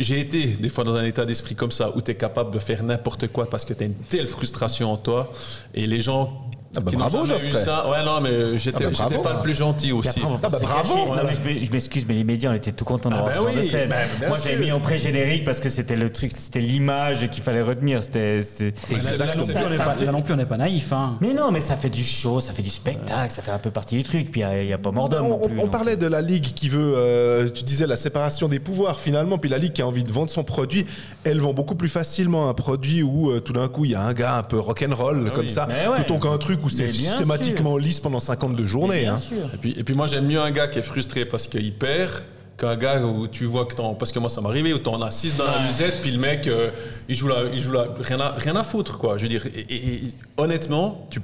j'ai 0.00 0.18
été 0.18 0.46
des 0.46 0.70
fois 0.70 0.82
dans 0.82 0.96
un 0.96 1.04
état 1.04 1.26
d'esprit 1.26 1.54
comme 1.54 1.70
ça 1.70 1.94
où 1.94 2.00
tu 2.00 2.10
es 2.10 2.14
capable 2.14 2.50
de 2.50 2.58
faire 2.58 2.82
n'importe 2.82 3.28
quoi 3.28 3.48
parce 3.48 3.64
que 3.64 3.74
tu 3.74 3.82
as 3.82 3.86
une 3.86 3.94
telle 3.94 4.26
frustration 4.26 4.90
en 4.90 4.96
toi 4.96 5.32
et 5.74 5.86
les 5.86 6.00
gens. 6.00 6.50
Ah 6.76 6.80
bah 6.80 6.90
qui 6.90 6.96
n'ont 6.96 7.06
bravo, 7.08 7.26
jamais 7.26 7.40
eu 7.40 7.50
Geoffrey. 7.50 7.64
ça. 7.64 7.90
Ouais, 7.90 8.04
non, 8.04 8.20
mais 8.20 8.56
j'étais 8.56 8.84
Ah 8.84 8.90
bah 8.90 9.08
bravo. 9.08 9.22
pas 9.22 9.34
le 9.34 9.42
plus 9.42 9.54
gentil 9.54 9.90
aussi. 9.90 10.08
Après, 10.10 10.22
Ah 10.42 10.48
bah 10.48 10.58
bravo. 10.62 11.16
Non, 11.16 11.22
mais 11.26 11.34
je 11.34 11.40
m'ex- 11.50 11.66
je 11.66 11.72
m'excuse, 11.72 12.04
mais 12.06 12.14
les 12.14 12.22
médias, 12.22 12.50
on 12.50 12.54
était 12.54 12.70
tout 12.70 12.84
contents 12.84 13.10
de 13.10 13.14
Ah 13.16 13.22
voir 13.22 13.26
bah 13.30 13.32
ce 13.38 13.42
genre 13.44 13.52
de 13.54 13.58
oui, 13.60 13.66
scène. 13.66 13.88
bah, 13.88 13.96
bien 14.20 14.28
Moi, 14.28 14.36
j'avais 14.42 14.56
sûr. 14.56 14.64
mis 14.64 14.70
en 14.72 14.78
pré-générique 14.80 15.44
parce 15.44 15.58
que 15.58 15.68
c'était 15.68 15.96
le 15.96 16.10
truc, 16.10 16.30
c'était 16.36 16.60
l'image 16.60 17.28
qu'il 17.30 17.42
fallait 17.42 17.62
retenir. 17.62 18.02
C'était, 18.04 18.36
Exactement. 18.38 19.18
Là 19.18 19.34
non 19.36 19.44
plus, 19.46 19.56
on 19.66 19.70
n'est 19.70 19.76
Ça 19.76 20.04
là 20.04 20.12
non 20.12 20.22
plus, 20.22 20.34
on 20.34 20.36
n'est 20.36 20.46
pas 20.46 20.56
naïf. 20.58 20.92
Hein. 20.92 21.16
Mais 21.20 21.32
non, 21.34 21.50
mais 21.50 21.60
ça 21.60 21.76
fait 21.76 21.90
du 21.90 22.04
show, 22.04 22.40
ça 22.40 22.52
fait 22.52 22.62
du 22.62 22.70
spectacle, 22.70 23.30
ça 23.32 23.42
fait 23.42 23.50
un 23.50 23.58
peu 23.58 23.70
partie 23.72 23.96
du 23.96 24.04
truc. 24.04 24.30
Puis 24.30 24.42
il 24.42 24.66
n'y 24.66 24.72
a, 24.72 24.78
pas 24.78 24.92
mort 24.92 25.08
d'homme. 25.08 25.26
On, 25.26 25.40
non 25.40 25.48
plus, 25.48 25.58
on 25.60 25.68
parlait 25.68 25.96
de 25.96 26.06
la 26.06 26.20
ligue 26.22 26.44
qui 26.54 26.68
veut, 26.68 26.92
euh, 26.96 27.48
tu 27.50 27.64
disais 27.64 27.88
la 27.88 27.96
séparation 27.96 28.46
des 28.46 28.60
pouvoirs 28.60 29.00
finalement, 29.00 29.38
puis 29.38 29.50
la 29.50 29.58
ligue 29.58 29.72
qui 29.72 29.82
a 29.82 29.86
envie 29.88 30.04
de 30.04 30.12
vendre 30.12 30.30
son 30.30 30.44
produit, 30.44 30.86
elle 31.24 31.40
vend 31.40 31.52
beaucoup 31.52 31.74
plus 31.74 31.88
facilement 31.88 32.48
un 32.48 32.54
produit 32.54 33.02
où 33.02 33.30
euh, 33.32 33.40
tout 33.40 33.52
d'un 33.54 33.66
coup 33.66 33.84
il 33.84 33.90
y 33.90 33.94
a 33.96 34.02
un 34.02 34.12
gars 34.12 34.36
un 34.36 34.42
peu 34.44 34.58
rock'n'roll 34.60 35.32
comme 35.32 35.46
oui. 35.46 35.50
ça, 35.50 35.66
plutôt 35.96 36.18
qu'un 36.18 36.38
truc 36.38 36.59
où 36.64 36.68
c'est 36.68 36.88
systématiquement 36.92 37.76
lisse 37.76 38.00
pendant 38.00 38.20
52 38.20 38.66
journées. 38.66 39.00
Bien 39.02 39.14
hein. 39.14 39.18
sûr. 39.20 39.50
Et 39.54 39.56
puis, 39.56 39.74
et 39.78 39.84
puis 39.84 39.94
moi, 39.94 40.06
j'aime 40.06 40.26
mieux 40.26 40.40
un 40.40 40.50
gars 40.50 40.68
qui 40.68 40.78
est 40.78 40.82
frustré 40.82 41.24
parce 41.24 41.46
qu'il 41.48 41.72
perd 41.74 42.22
qu'un 42.58 42.76
gars 42.76 43.00
où 43.02 43.26
tu 43.26 43.44
vois 43.46 43.64
que 43.66 43.74
t'en... 43.74 43.94
Parce 43.94 44.12
que 44.12 44.18
moi, 44.18 44.28
ça 44.28 44.40
m'est 44.40 44.48
arrivé 44.48 44.72
où 44.74 44.78
t'en 44.78 45.00
as 45.02 45.10
6 45.10 45.36
dans 45.36 45.44
la 45.46 45.60
musette, 45.66 46.02
puis 46.02 46.10
le 46.10 46.18
mec, 46.18 46.46
euh, 46.46 46.70
il 47.08 47.14
joue 47.14 47.28
là, 47.28 47.44
il 47.52 47.60
joue 47.60 47.72
là, 47.72 47.88
rien 48.00 48.20
à, 48.20 48.32
rien 48.32 48.54
à 48.56 48.62
foutre, 48.64 48.98
quoi. 48.98 49.16
Je 49.16 49.22
veux 49.22 49.28
dire, 49.28 49.46
et- 49.46 49.60
et- 49.74 49.94
et 49.94 50.14
honnêtement, 50.36 51.06
tu, 51.10 51.20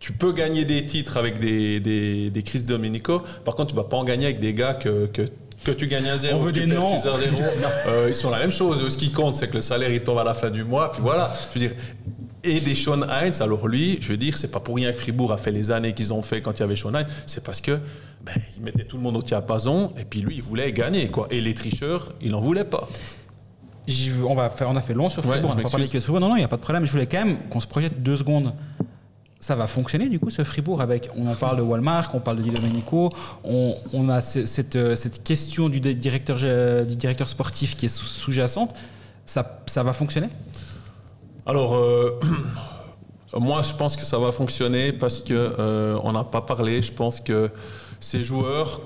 tu 0.00 0.12
peux 0.12 0.32
gagner 0.32 0.64
des 0.64 0.84
titres 0.86 1.16
avec 1.16 1.38
des, 1.38 1.78
des, 1.78 2.30
des 2.30 2.42
Chris 2.42 2.62
Domenico. 2.64 3.22
Par 3.44 3.54
contre, 3.54 3.70
tu 3.70 3.76
vas 3.76 3.84
pas 3.84 3.96
en 3.96 4.04
gagner 4.04 4.24
avec 4.26 4.40
des 4.40 4.52
gars 4.54 4.74
que... 4.74 5.06
que 5.06 5.22
que 5.62 5.72
tu 5.72 5.88
gagnes 5.88 6.08
à 6.08 6.16
zéro, 6.16 6.40
On 6.40 6.44
veut 6.44 6.52
que 6.52 6.58
tu 6.58 6.64
des 6.66 6.72
perds 6.74 6.80
noms. 6.80 6.86
6 7.00 7.06
à 7.06 7.12
0. 7.14 7.36
Euh, 7.86 8.06
ils 8.08 8.14
sont 8.14 8.30
la 8.30 8.38
même 8.38 8.50
chose. 8.50 8.88
Ce 8.88 8.96
qui 8.96 9.12
compte, 9.12 9.34
c'est 9.34 9.46
que 9.46 9.56
le 9.56 9.60
salaire, 9.60 9.90
il 9.92 10.00
tombe 10.00 10.16
à 10.16 10.24
la 10.24 10.32
fin 10.32 10.48
du 10.48 10.64
mois. 10.64 10.90
Puis 10.90 11.02
voilà. 11.02 11.30
Je 11.54 11.58
veux 11.60 11.68
dire, 11.68 11.76
et 12.44 12.60
des 12.60 12.74
Sean 12.74 13.02
Hines, 13.02 13.34
alors 13.40 13.68
lui, 13.68 13.98
je 14.00 14.08
veux 14.08 14.16
dire, 14.16 14.38
c'est 14.38 14.50
pas 14.50 14.60
pour 14.60 14.76
rien 14.76 14.92
que 14.92 14.98
Fribourg 14.98 15.32
a 15.32 15.36
fait 15.36 15.50
les 15.50 15.70
années 15.70 15.92
qu'ils 15.92 16.12
ont 16.12 16.22
fait 16.22 16.40
quand 16.40 16.52
il 16.52 16.60
y 16.60 16.62
avait 16.62 16.76
Sean 16.76 16.90
Hines. 16.94 17.06
C'est 17.26 17.44
parce 17.44 17.60
que 17.60 17.78
ben, 18.24 18.32
il 18.56 18.62
mettait 18.62 18.84
tout 18.84 18.96
le 18.96 19.02
monde 19.02 19.16
au 19.16 19.22
diapason 19.22 19.92
et 19.98 20.04
puis 20.04 20.20
lui, 20.20 20.36
il 20.36 20.42
voulait 20.42 20.72
gagner. 20.72 21.08
quoi. 21.08 21.26
Et 21.30 21.40
les 21.40 21.54
tricheurs, 21.54 22.12
il 22.20 22.34
en 22.34 22.40
voulait 22.40 22.64
pas. 22.64 22.88
On, 24.24 24.34
va 24.36 24.50
faire, 24.50 24.70
on 24.70 24.76
a 24.76 24.82
fait 24.82 24.94
long 24.94 25.08
sur 25.08 25.24
Fribourg, 25.24 25.50
on 25.52 25.54
n'a 25.56 25.62
pas 25.62 25.68
parlé 25.70 25.88
que 25.88 25.94
de 25.98 26.00
Fribourg. 26.00 26.20
Non, 26.20 26.28
non, 26.28 26.36
il 26.36 26.40
n'y 26.40 26.44
a 26.44 26.48
pas 26.48 26.56
de 26.56 26.62
problème. 26.62 26.86
Je 26.86 26.92
voulais 26.92 27.06
quand 27.06 27.24
même 27.24 27.38
qu'on 27.48 27.60
se 27.60 27.66
projette 27.66 28.02
deux 28.02 28.16
secondes. 28.16 28.52
Ça 29.40 29.56
va 29.56 29.66
fonctionner 29.66 30.08
du 30.10 30.20
coup 30.20 30.28
ce 30.30 30.44
Fribourg 30.44 30.80
avec, 30.82 31.08
on 31.16 31.26
en 31.26 31.34
parle 31.34 31.56
de 31.56 31.62
Walmart, 31.62 32.10
on 32.14 32.20
parle 32.20 32.36
de 32.36 32.42
Di 32.42 32.50
Domenico, 32.50 33.10
on, 33.42 33.74
on 33.94 34.08
a 34.10 34.20
cette, 34.20 34.76
euh, 34.76 34.94
cette 34.96 35.24
question 35.24 35.70
du 35.70 35.80
directeur, 35.80 36.36
du 36.86 36.94
directeur 36.94 37.26
sportif 37.26 37.74
qui 37.74 37.86
est 37.86 37.88
sous- 37.88 38.04
sous-jacente. 38.04 38.74
Ça, 39.24 39.62
ça 39.66 39.82
va 39.82 39.92
fonctionner? 39.94 40.28
Alors, 41.46 41.74
euh, 41.74 42.20
moi, 43.38 43.62
je 43.62 43.72
pense 43.74 43.96
que 43.96 44.02
ça 44.02 44.18
va 44.18 44.30
fonctionner 44.30 44.92
parce 44.92 45.20
que 45.20 45.32
euh, 45.34 45.98
on 46.02 46.12
n'a 46.12 46.24
pas 46.24 46.42
parlé. 46.42 46.82
Je 46.82 46.92
pense 46.92 47.20
que 47.20 47.50
ces 47.98 48.22
joueurs, 48.22 48.80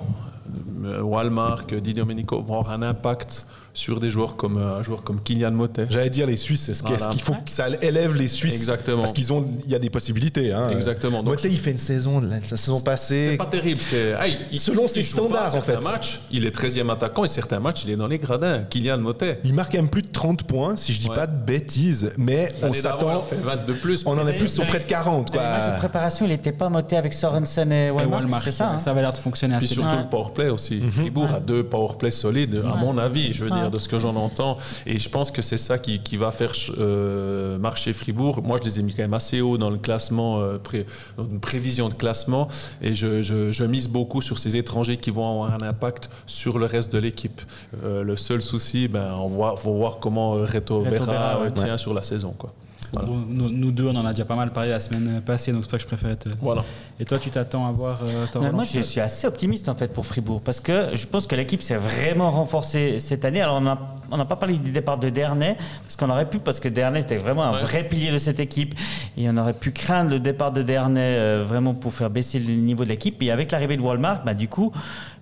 euh, 0.85 1.01
Walmart, 1.01 1.67
Di 1.67 1.95
Domenico, 1.95 2.41
vont 2.41 2.61
avoir 2.61 2.71
un 2.71 2.83
impact 2.83 3.47
sur 3.75 3.99
des 3.99 4.09
joueurs 4.09 4.37
comme 4.37 4.57
euh, 4.57 4.79
un 4.79 4.83
joueur 4.85 5.03
comme 5.03 5.21
Kylian 5.21 5.51
Motet. 5.51 5.87
J'allais 5.91 6.09
dire 6.11 6.27
les 6.29 6.37
Suisses, 6.37 6.69
est-ce 6.69 6.83
qu'il 6.83 6.91
Voilà. 6.95 7.07
est-ce 7.07 7.13
qu'il 7.13 7.23
faut 7.23 7.33
que 7.35 7.51
ça 7.51 7.67
élève 7.83 8.15
les 8.17 8.29
Suisses? 8.29 8.55
Exactement. 8.55 8.99
Parce 9.01 9.13
qu'ils 9.13 9.33
ont, 9.33 9.45
il 9.67 9.71
y 9.73 9.75
a 9.75 9.81
des 9.81 9.91
possibilités. 9.91 10.53
Hein. 10.53 10.71
Exactement. 10.71 11.25
Donc, 11.25 11.35
Motet, 11.35 11.49
il 11.51 11.59
fait 11.59 11.73
une 11.73 11.79
saison, 11.79 12.21
la, 12.21 12.37
la 12.37 12.57
saison 12.57 12.81
passée. 12.81 13.31
C'est 13.33 13.37
pas 13.37 13.47
terrible. 13.47 13.81
ah, 14.19 14.29
il- 14.29 14.39
il- 14.53 14.61
Selon 14.61 14.85
il 14.85 14.89
ses 14.89 15.01
pas 15.01 15.07
standards, 15.07 15.55
en 15.57 15.61
fait. 15.61 15.83
matchs, 15.83 16.21
il 16.31 16.47
est 16.47 16.55
13e 16.55 16.89
attaquant 16.91 17.25
et 17.25 17.29
certains 17.29 17.59
matchs, 17.59 17.83
il 17.85 17.91
est 17.91 17.97
dans 17.97 18.07
les 18.07 18.19
gradins. 18.19 18.63
Kylian 18.71 18.99
Motet. 18.99 19.41
Il 19.45 19.55
marque 19.55 19.73
quand 19.73 19.79
même 19.79 19.89
plus 19.91 20.03
de 20.03 20.09
30 20.13 20.45
points, 20.45 20.77
si 20.77 20.93
je 20.93 21.01
dis 21.01 21.09
Ouais. 21.09 21.17
pas 21.17 21.27
de 21.27 21.37
bêtises, 21.37 22.13
mais 22.17 22.53
on 22.63 22.73
s'attend. 22.73 23.11
il 23.11 23.17
en 23.17 23.23
fait 23.23 23.37
22 23.43 23.75
plus. 23.75 24.03
On 24.07 24.13
en 24.13 24.21
est 24.27 24.33
Mais- 24.33 24.39
plus 24.39 24.49
sur 24.55 24.65
près 24.67 24.79
de 24.79 24.85
40. 24.85 25.33
Dans 25.33 25.35
les 25.35 25.39
matchs 25.41 25.65
de 25.65 25.69
Quoi. 25.71 25.79
préparation, 25.79 26.27
il 26.27 26.29
n'était 26.29 26.53
pas 26.53 26.69
moté 26.69 26.97
avec 26.97 27.13
Sorensen 27.13 27.73
et 27.73 27.87
Et 27.89 27.91
Walmart, 27.91 28.41
c'est 28.45 28.53
ça 28.53 28.71
hein 28.71 28.79
ça 28.79 28.93
avait 28.93 29.01
l'air 29.01 29.13
de 29.13 29.19
fonctionner 29.19 29.57
Puis 29.57 29.67
assez 29.67 29.75
surtout 29.75 29.89
bien. 29.91 30.03
le 30.03 30.09
powerplay 30.09 30.49
aussi. 30.49 30.81
Fribourg 30.93 31.29
a 31.35 31.41
deux 31.41 31.65
powerplays 31.65 32.11
solides, 32.13 32.63
à 32.73 32.77
mon 32.77 32.97
avis, 32.99 33.33
je 33.33 33.45
veux 33.45 33.51
dire, 33.51 33.64
de 33.71 33.79
ce 33.79 33.89
que 33.89 33.99
j'en 33.99 34.17
entends. 34.17 34.59
Et 34.87 34.99
je 34.99 35.09
pense 35.09 35.31
que 35.31 35.43
c'est 35.43 35.57
ça 35.59 35.79
qui, 35.79 36.01
qui 36.01 36.17
va 36.17 36.31
faire 36.31 36.53
euh, 36.79 37.59
marcher 37.59 37.93
Fribourg. 37.93 38.43
Moi, 38.43 38.59
je 38.63 38.65
les 38.69 38.81
ai 38.81 38.83
mis 38.83 38.93
quand 38.95 39.03
même 39.03 39.15
assez 39.15 39.41
haut 39.41 39.59
dans 39.59 39.71
le 39.71 39.79
classement, 39.79 40.41
euh, 40.41 40.59
pré- 40.59 40.87
dans 41.17 41.25
une 41.25 41.41
prévision 41.41 41.89
de 41.89 41.95
classement. 41.95 42.49
Et 42.83 42.95
je, 42.95 43.23
je- 43.23 43.51
je 43.51 43.65
mise 43.65 43.89
beaucoup 43.89 44.23
sur 44.23 44.39
ces 44.39 44.57
étrangers 44.57 44.97
qui 44.97 45.11
vont 45.11 45.29
avoir 45.31 45.53
un 45.55 45.63
impact 45.67 46.11
sur 46.27 46.59
le 46.59 46.67
reste 46.67 46.93
de 46.93 46.99
l'équipe. 46.99 47.41
Euh, 47.85 48.03
le 48.03 48.17
seul 48.17 48.43
souci, 48.43 48.89
ben, 48.89 49.13
on 49.19 49.29
va 49.29 49.55
faut 49.57 49.75
voir 49.75 49.99
comment 49.99 50.33
Reto, 50.33 50.81
Reto 50.81 50.81
Berra 50.91 51.07
Berra, 51.07 51.41
ouais. 51.43 51.53
tient 51.53 51.77
sur 51.79 51.95
la 51.95 52.03
saison. 52.03 52.35
Quoi. 52.39 52.53
Voilà. 52.95 53.09
Bon, 53.09 53.23
nous, 53.29 53.51
nous 53.51 53.71
deux, 53.73 53.87
on 53.87 53.97
en 53.97 54.07
a 54.07 54.11
déjà 54.13 54.25
pas 54.25 54.37
mal 54.37 54.53
parlé 54.53 54.71
la 54.71 54.81
semaine 54.81 55.21
passée, 55.25 55.53
donc 55.53 55.63
c'est 55.65 55.71
pour 55.71 55.81
ça 55.81 55.85
que 55.85 55.91
je 55.91 55.97
préfère 55.97 56.19
te... 56.19 56.29
Voilà. 56.41 56.65
Et 56.99 57.05
toi, 57.05 57.19
tu 57.19 57.31
t'attends 57.31 57.67
à 57.67 57.73
voir 57.73 58.01
euh, 58.05 58.27
ta 58.33 58.41
moi, 58.53 58.65
je 58.65 58.81
suis 58.81 59.01
assez 59.01 59.27
optimiste 59.27 59.69
en 59.69 59.75
fait 59.75 59.93
pour 59.93 60.07
Fribourg 60.07 60.41
parce 60.41 60.61
que 60.61 60.89
je 60.95 61.07
pense 61.07 61.27
que 61.27 61.35
l'équipe 61.35 61.63
s'est 61.63 61.77
vraiment 61.77 62.31
renforcée 62.31 62.99
cette 62.99 63.25
année. 63.25 63.41
Alors, 63.41 63.57
on 63.57 63.61
n'a 63.63 63.79
on 64.11 64.17
n'a 64.17 64.25
pas 64.27 64.37
parlé 64.37 64.55
du 64.57 64.71
départ 64.71 64.99
de 64.99 65.09
Dernay 65.09 65.57
parce 65.83 65.97
qu'on 65.97 66.09
aurait 66.11 66.29
pu, 66.29 66.39
parce 66.39 66.61
que 66.61 66.69
Dernay 66.69 67.01
c'était 67.03 67.17
vraiment 67.17 67.45
un 67.45 67.55
Ouais. 67.55 67.63
vrai 67.63 67.85
pilier 67.89 68.11
de 68.13 68.19
cette 68.19 68.39
équipe 68.41 68.75
et 69.17 69.29
on 69.29 69.37
aurait 69.37 69.55
pu 69.55 69.73
craindre 69.73 70.11
le 70.11 70.21
départ 70.21 70.53
de 70.53 70.63
Dernay 70.63 71.01
euh, 71.01 71.45
vraiment 71.47 71.75
pour 71.75 71.93
faire 71.93 72.11
baisser 72.11 72.39
le 72.39 72.55
niveau 72.55 72.85
de 72.85 72.91
l'équipe. 72.91 73.21
Et 73.23 73.31
avec 73.31 73.51
l'arrivée 73.51 73.77
de 73.77 73.83
Walmart, 73.83 74.23
bah, 74.25 74.35
du 74.35 74.49
coup, 74.49 74.73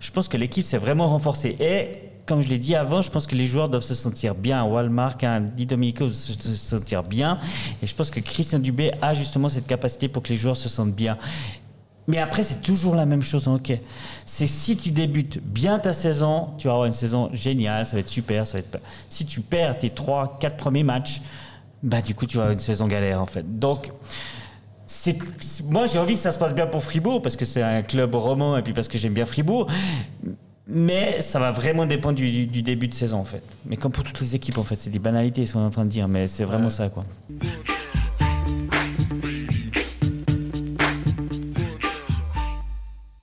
je 0.00 0.10
pense 0.10 0.28
que 0.28 0.36
l'équipe 0.36 0.64
s'est 0.64 0.78
vraiment 0.78 1.08
renforcée. 1.08 1.56
Et 1.60 2.11
comme 2.26 2.42
je 2.42 2.48
l'ai 2.48 2.58
dit 2.58 2.74
avant, 2.74 3.02
je 3.02 3.10
pense 3.10 3.26
que 3.26 3.34
les 3.34 3.46
joueurs 3.46 3.68
doivent 3.68 3.82
se 3.82 3.94
sentir 3.94 4.34
bien. 4.34 4.64
Walmart, 4.64 5.16
un 5.22 5.40
Di 5.40 5.66
Domenico 5.66 6.08
se 6.08 6.32
se 6.32 6.54
sentir 6.54 7.02
bien. 7.02 7.38
Et 7.82 7.86
je 7.86 7.94
pense 7.94 8.10
que 8.10 8.20
Christian 8.20 8.58
Dubé 8.58 8.92
a 9.02 9.14
justement 9.14 9.48
cette 9.48 9.66
capacité 9.66 10.08
pour 10.08 10.22
que 10.22 10.28
les 10.28 10.36
joueurs 10.36 10.56
se 10.56 10.68
sentent 10.68 10.94
bien. 10.94 11.18
Mais 12.08 12.18
après, 12.18 12.42
c'est 12.42 12.62
toujours 12.62 12.94
la 12.94 13.06
même 13.06 13.22
chose 13.22 13.46
en 13.48 13.54
hockey. 13.54 13.80
C'est 14.26 14.46
si 14.46 14.76
tu 14.76 14.90
débutes 14.90 15.40
bien 15.42 15.78
ta 15.78 15.92
saison, 15.92 16.50
tu 16.58 16.66
vas 16.66 16.74
avoir 16.74 16.86
une 16.86 16.92
saison 16.92 17.30
géniale, 17.32 17.86
ça 17.86 17.92
va 17.92 18.00
être 18.00 18.08
super. 18.08 18.46
Ça 18.46 18.54
va 18.54 18.58
être... 18.60 18.78
Si 19.08 19.24
tu 19.24 19.40
perds 19.40 19.78
tes 19.78 19.90
3, 19.90 20.38
4 20.40 20.56
premiers 20.56 20.82
matchs, 20.82 21.22
bah, 21.82 22.02
du 22.02 22.14
coup, 22.14 22.26
tu 22.26 22.36
vas 22.36 22.44
avoir 22.44 22.52
une 22.52 22.58
saison 22.58 22.86
galère 22.86 23.20
en 23.20 23.26
fait. 23.26 23.58
Donc, 23.58 23.92
moi 25.70 25.86
j'ai 25.86 25.98
envie 25.98 26.14
que 26.14 26.20
ça 26.20 26.32
se 26.32 26.38
passe 26.38 26.54
bien 26.54 26.66
pour 26.66 26.82
Fribourg 26.82 27.22
parce 27.22 27.36
que 27.36 27.44
c'est 27.44 27.62
un 27.62 27.82
club 27.82 28.14
roman 28.14 28.56
et 28.58 28.62
puis 28.62 28.74
parce 28.74 28.88
que 28.88 28.98
j'aime 28.98 29.14
bien 29.14 29.26
Fribourg. 29.26 29.70
Mais 30.68 31.20
ça 31.20 31.38
va 31.40 31.50
vraiment 31.50 31.86
dépendre 31.86 32.14
du, 32.14 32.30
du- 32.30 32.46
du 32.46 32.62
début 32.62 32.86
de 32.88 32.94
saison 32.94 33.18
en 33.18 33.24
fait. 33.24 33.42
Mais 33.66 33.76
comme 33.76 33.90
pour 33.92 34.04
toutes 34.04 34.20
les 34.20 34.36
équipes 34.36 34.58
en 34.58 34.62
fait, 34.62 34.78
c'est 34.78 34.90
des 34.90 34.98
banalités 35.00 35.44
ce 35.44 35.54
qu'on 35.54 35.60
est 35.60 35.66
en 35.66 35.70
train 35.70 35.84
de 35.84 35.90
dire, 35.90 36.06
mais 36.08 36.28
c'est 36.28 36.44
vraiment 36.44 36.70
ça 36.70 36.88
quoi. 36.88 37.04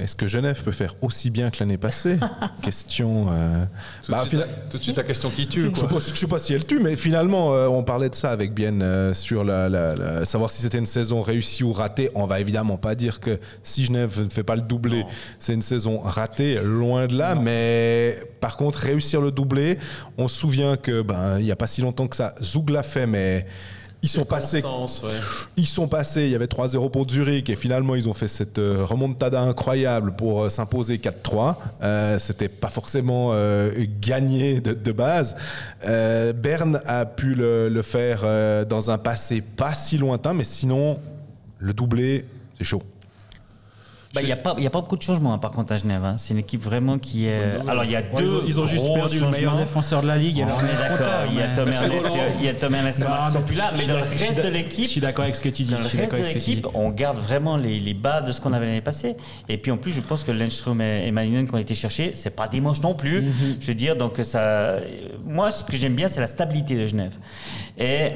Est-ce 0.10 0.16
que 0.16 0.28
Genève 0.28 0.64
peut 0.64 0.72
faire 0.72 0.96
aussi 1.04 1.30
bien 1.30 1.52
que 1.52 1.58
l'année 1.60 1.78
passée 1.78 2.18
Question. 2.64 3.28
euh, 3.30 3.64
Tout, 4.04 4.12
bah, 4.12 4.24
de 4.24 4.28
suite, 4.30 4.42
fina- 4.42 4.52
la- 4.52 4.70
tout 4.72 4.78
de 4.80 4.82
suite, 4.84 4.98
la 4.98 5.04
question 5.04 5.30
qui 5.30 5.48
tue. 5.48 5.66
Je 5.76 5.86
quoi. 5.86 6.00
je 6.00 6.16
sais 6.20 6.26
pas 6.26 6.40
si 6.40 6.52
elle 6.56 6.66
tue, 6.66 6.80
mais 6.80 6.96
finalement, 6.96 7.54
euh, 7.54 7.68
on 7.68 7.84
parlait 7.84 8.10
de 8.10 8.16
ça 8.16 8.32
avec 8.32 8.56
Bien 8.56 8.82
euh, 8.82 9.14
sur 9.14 9.44
la, 9.44 9.70
la- 9.70 9.94
la- 9.94 10.26
savoir 10.26 10.50
si 10.50 10.64
c'était 10.64 10.80
une 10.80 10.88
saison 10.88 11.22
réussie 11.22 11.64
ou 11.64 11.74
ratée. 11.74 12.10
On 12.16 12.26
va 12.26 12.40
évidemment 12.40 12.78
pas 12.78 12.96
dire 12.96 13.20
que 13.20 13.40
si 13.62 13.86
Genève 13.86 14.20
ne 14.24 14.30
fait 14.30 14.42
pas 14.42 14.56
le 14.56 14.64
doublé, 14.64 15.06
c'est 15.38 15.54
une 15.54 15.62
saison 15.62 16.00
ratée, 16.00 16.60
loin 16.64 17.06
de 17.06 17.16
là. 17.16 17.36
Mais 17.36 18.18
par 18.40 18.58
contre, 18.58 18.80
réussir 18.80 19.22
le 19.22 19.30
doublé, 19.30 19.78
on 20.18 20.28
se 20.28 20.36
souvient 20.38 20.76
que 20.76 21.04
ben 21.04 21.38
il 21.40 21.46
y 21.46 21.52
a 21.52 21.56
pas 21.56 21.68
si 21.68 21.82
longtemps 21.82 22.08
que 22.08 22.16
ça, 22.16 22.34
Zoug 22.44 22.72
l'a 22.72 22.82
fait, 22.82 23.06
mais 23.06 23.46
ils 24.02 24.08
sont 24.10 24.24
passés 24.24 24.64
ouais. 24.64 25.10
ils 25.58 25.68
sont 25.68 25.88
passés, 25.88 26.24
il 26.24 26.30
y 26.32 26.36
avait 26.36 26.46
3-0 26.46 26.90
pour 26.90 27.10
Zurich 27.10 27.50
et 27.50 27.56
finalement 27.56 27.96
ils 27.96 28.08
ont 28.08 28.14
fait 28.14 28.30
cette 28.30 28.58
euh, 28.58 28.86
remontada 28.86 29.42
incroyable 29.42 30.16
pour 30.16 30.44
euh, 30.44 30.50
s'imposer 30.50 30.98
4-3. 30.98 31.56
Euh, 31.84 32.18
C'était 32.18 32.48
pas 32.48 32.70
forcément 32.70 33.32
euh, 33.34 33.86
gagné 34.00 34.62
de, 34.62 34.74
de 34.74 34.92
base. 34.94 35.36
Euh, 35.86 36.32
Berne 36.32 36.82
a 36.86 37.06
pu 37.06 37.36
le, 37.36 37.68
le 37.68 37.82
faire 37.82 38.22
dans 38.66 38.90
un 38.90 38.98
passé 38.98 39.42
pas 39.42 39.74
si 39.74 39.98
lointain, 39.98 40.34
mais 40.34 40.44
sinon 40.46 40.98
le 41.58 41.74
doublé, 41.74 42.26
c'est 42.58 42.64
chaud. 42.66 42.84
Bah, 44.12 44.22
Il 44.24 44.26
n'y 44.26 44.32
a, 44.32 44.38
pas- 44.38 44.56
y 44.58 44.66
a 44.66 44.72
pas 44.72 44.82
beaucoup 44.82 44.98
de 44.98 45.04
changements 45.04 45.34
hein, 45.34 45.38
par 45.38 45.52
contre 45.52 45.72
à 45.72 45.78
Genève. 45.78 46.04
hein. 46.04 46.16
C'est 46.18 46.34
une 46.34 46.40
équipe 46.40 46.64
vraiment 46.64 46.98
qui 46.98 47.28
est. 47.28 47.44
Alors 47.68 47.84
il 47.84 47.92
y 47.92 47.96
a 47.96 48.00
Ouais, 48.00 48.06
deux. 48.18 48.24
ils 48.26 48.32
ont, 48.34 48.42
ils 48.48 48.60
ont 48.62 48.66
juste 48.66 48.84
gros 48.84 48.96
perdu 48.96 49.20
le 49.20 49.28
meilleur 49.30 49.52
changements. 49.52 49.60
défenseur 49.60 50.02
de 50.02 50.08
la 50.08 50.18
ligue. 50.18 50.42
Alors 50.42 50.58
on 50.60 50.66
est 50.66 50.90
d'accord, 50.90 51.08
il 51.30 51.36
y 51.38 51.42
a 51.44 51.48
Tom 51.56 51.70
Merci, 51.70 51.84
Roland. 51.86 51.96
il 52.40 52.46
y 52.46 52.50
a 52.50 52.70
Marc 52.70 52.94
qui 52.96 53.04
mais 53.04 53.32
sont 53.32 53.42
plus 53.44 53.56
là, 53.56 53.72
mais 53.78 53.86
dans 53.86 53.98
le 53.98 54.00
reste 54.02 54.38
de 54.38 54.42
Je 54.42 54.48
l'équipe, 54.48 54.88
suis 54.90 55.00
d'accord 55.02 55.24
avec 55.26 55.36
ce 55.36 55.42
que 55.42 55.50
tu 55.50 55.62
dis. 55.62 55.70
dans 55.72 55.78
je 55.78 55.84
le 55.84 55.90
suis 55.90 55.98
reste 56.00 56.12
d'accord 56.12 56.26
de 56.26 56.30
avec 56.32 56.42
ce 56.42 56.46
que 56.46 56.52
tu 56.52 56.56
dis. 56.56 56.62
l'équipe, 56.64 56.76
on 56.76 56.90
garde 56.90 57.20
vraiment 57.20 57.56
les, 57.56 57.80
les 57.80 57.94
bases 57.94 58.24
de 58.24 58.32
ce 58.32 58.42
qu'on 58.42 58.52
avait 58.54 58.66
l'année 58.66 58.82
passée. 58.82 59.16
Et 59.48 59.60
puis 59.60 59.72
en 59.72 59.78
plus, 59.78 59.92
je 59.92 60.02
pense 60.02 60.24
que 60.24 60.32
Lindström 60.32 60.82
et, 60.82 61.06
et 61.06 61.12
Malinen 61.12 61.48
qui 61.48 61.54
ont 61.54 61.60
été 61.60 61.76
cherchés, 61.76 62.14
c'est 62.16 62.32
pas 62.36 62.48
des 62.48 62.62
moches 62.62 62.82
non 62.82 62.96
plus. 62.96 63.22
Mhm. 63.22 63.58
Je 63.60 63.68
veux 63.68 63.76
dire, 63.76 63.96
donc 63.96 64.20
ça. 64.24 64.78
Moi, 65.24 65.52
ce 65.52 65.64
que 65.64 65.78
j'aime 65.78 65.94
bien, 65.94 66.08
c'est 66.08 66.20
la 66.22 66.26
stabilité 66.28 66.76
de 66.76 66.88
Genève. 66.88 67.16
Et 67.78 68.14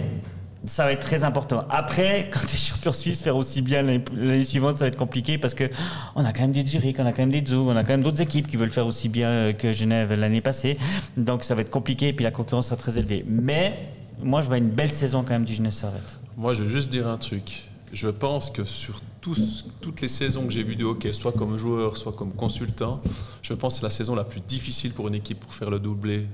ça 0.65 0.85
va 0.85 0.91
être 0.91 1.01
très 1.01 1.23
important. 1.23 1.65
Après, 1.69 2.29
quand 2.33 2.39
tu 2.47 2.55
es 2.55 2.57
champion 2.57 2.93
suisse, 2.93 3.21
faire 3.21 3.35
aussi 3.35 3.61
bien 3.61 3.81
l'année 3.81 4.43
suivante, 4.43 4.77
ça 4.77 4.85
va 4.85 4.87
être 4.87 4.97
compliqué 4.97 5.37
parce 5.37 5.53
que 5.53 5.65
on 6.15 6.23
a 6.25 6.33
quand 6.33 6.41
même 6.41 6.53
des 6.53 6.65
Zurich, 6.65 6.97
on 6.99 7.05
a 7.05 7.11
quand 7.11 7.21
même 7.21 7.31
des 7.31 7.45
Zug, 7.45 7.67
on 7.67 7.75
a 7.75 7.83
quand 7.83 7.89
même 7.89 8.03
d'autres 8.03 8.21
équipes 8.21 8.47
qui 8.47 8.57
veulent 8.57 8.69
faire 8.69 8.87
aussi 8.87 9.09
bien 9.09 9.29
euh, 9.29 9.53
que 9.53 9.71
Genève 9.71 10.13
l'année 10.13 10.41
passée. 10.41 10.77
Donc 11.17 11.43
ça 11.43 11.55
va 11.55 11.61
être 11.61 11.69
compliqué 11.69 12.09
et 12.09 12.13
puis 12.13 12.23
la 12.23 12.31
concurrence 12.31 12.67
sera 12.67 12.77
très 12.77 12.97
élevée. 12.97 13.25
Mais 13.27 13.73
moi, 14.21 14.41
je 14.41 14.47
vois 14.47 14.57
une 14.57 14.69
belle 14.69 14.91
saison 14.91 15.23
quand 15.23 15.33
même 15.33 15.45
du 15.45 15.53
Genève 15.53 15.71
Servette. 15.71 16.19
Moi, 16.37 16.53
je 16.53 16.63
veux 16.63 16.69
juste 16.69 16.89
dire 16.89 17.07
un 17.07 17.17
truc. 17.17 17.67
Je 17.91 18.09
pense 18.09 18.49
que 18.49 18.63
sur 18.63 19.01
toutes 19.21 20.01
les 20.01 20.07
saisons 20.07 20.45
que 20.45 20.51
j'ai 20.51 20.63
vues 20.63 20.75
de 20.75 20.83
hockey, 20.83 21.13
soit 21.13 21.31
comme 21.31 21.57
joueur, 21.57 21.95
soit 21.95 22.11
comme 22.11 22.31
consultant, 22.31 23.01
je 23.41 23.53
pense 23.53 23.75
que 23.75 23.79
c'est 23.79 23.85
la 23.85 23.91
saison 23.91 24.15
la 24.15 24.23
plus 24.23 24.41
difficile 24.41 24.93
pour 24.93 25.07
une 25.07 25.15
équipe 25.15 25.39
pour 25.39 25.53
faire 25.53 25.69
le 25.69 25.79
doublé. 25.79 26.27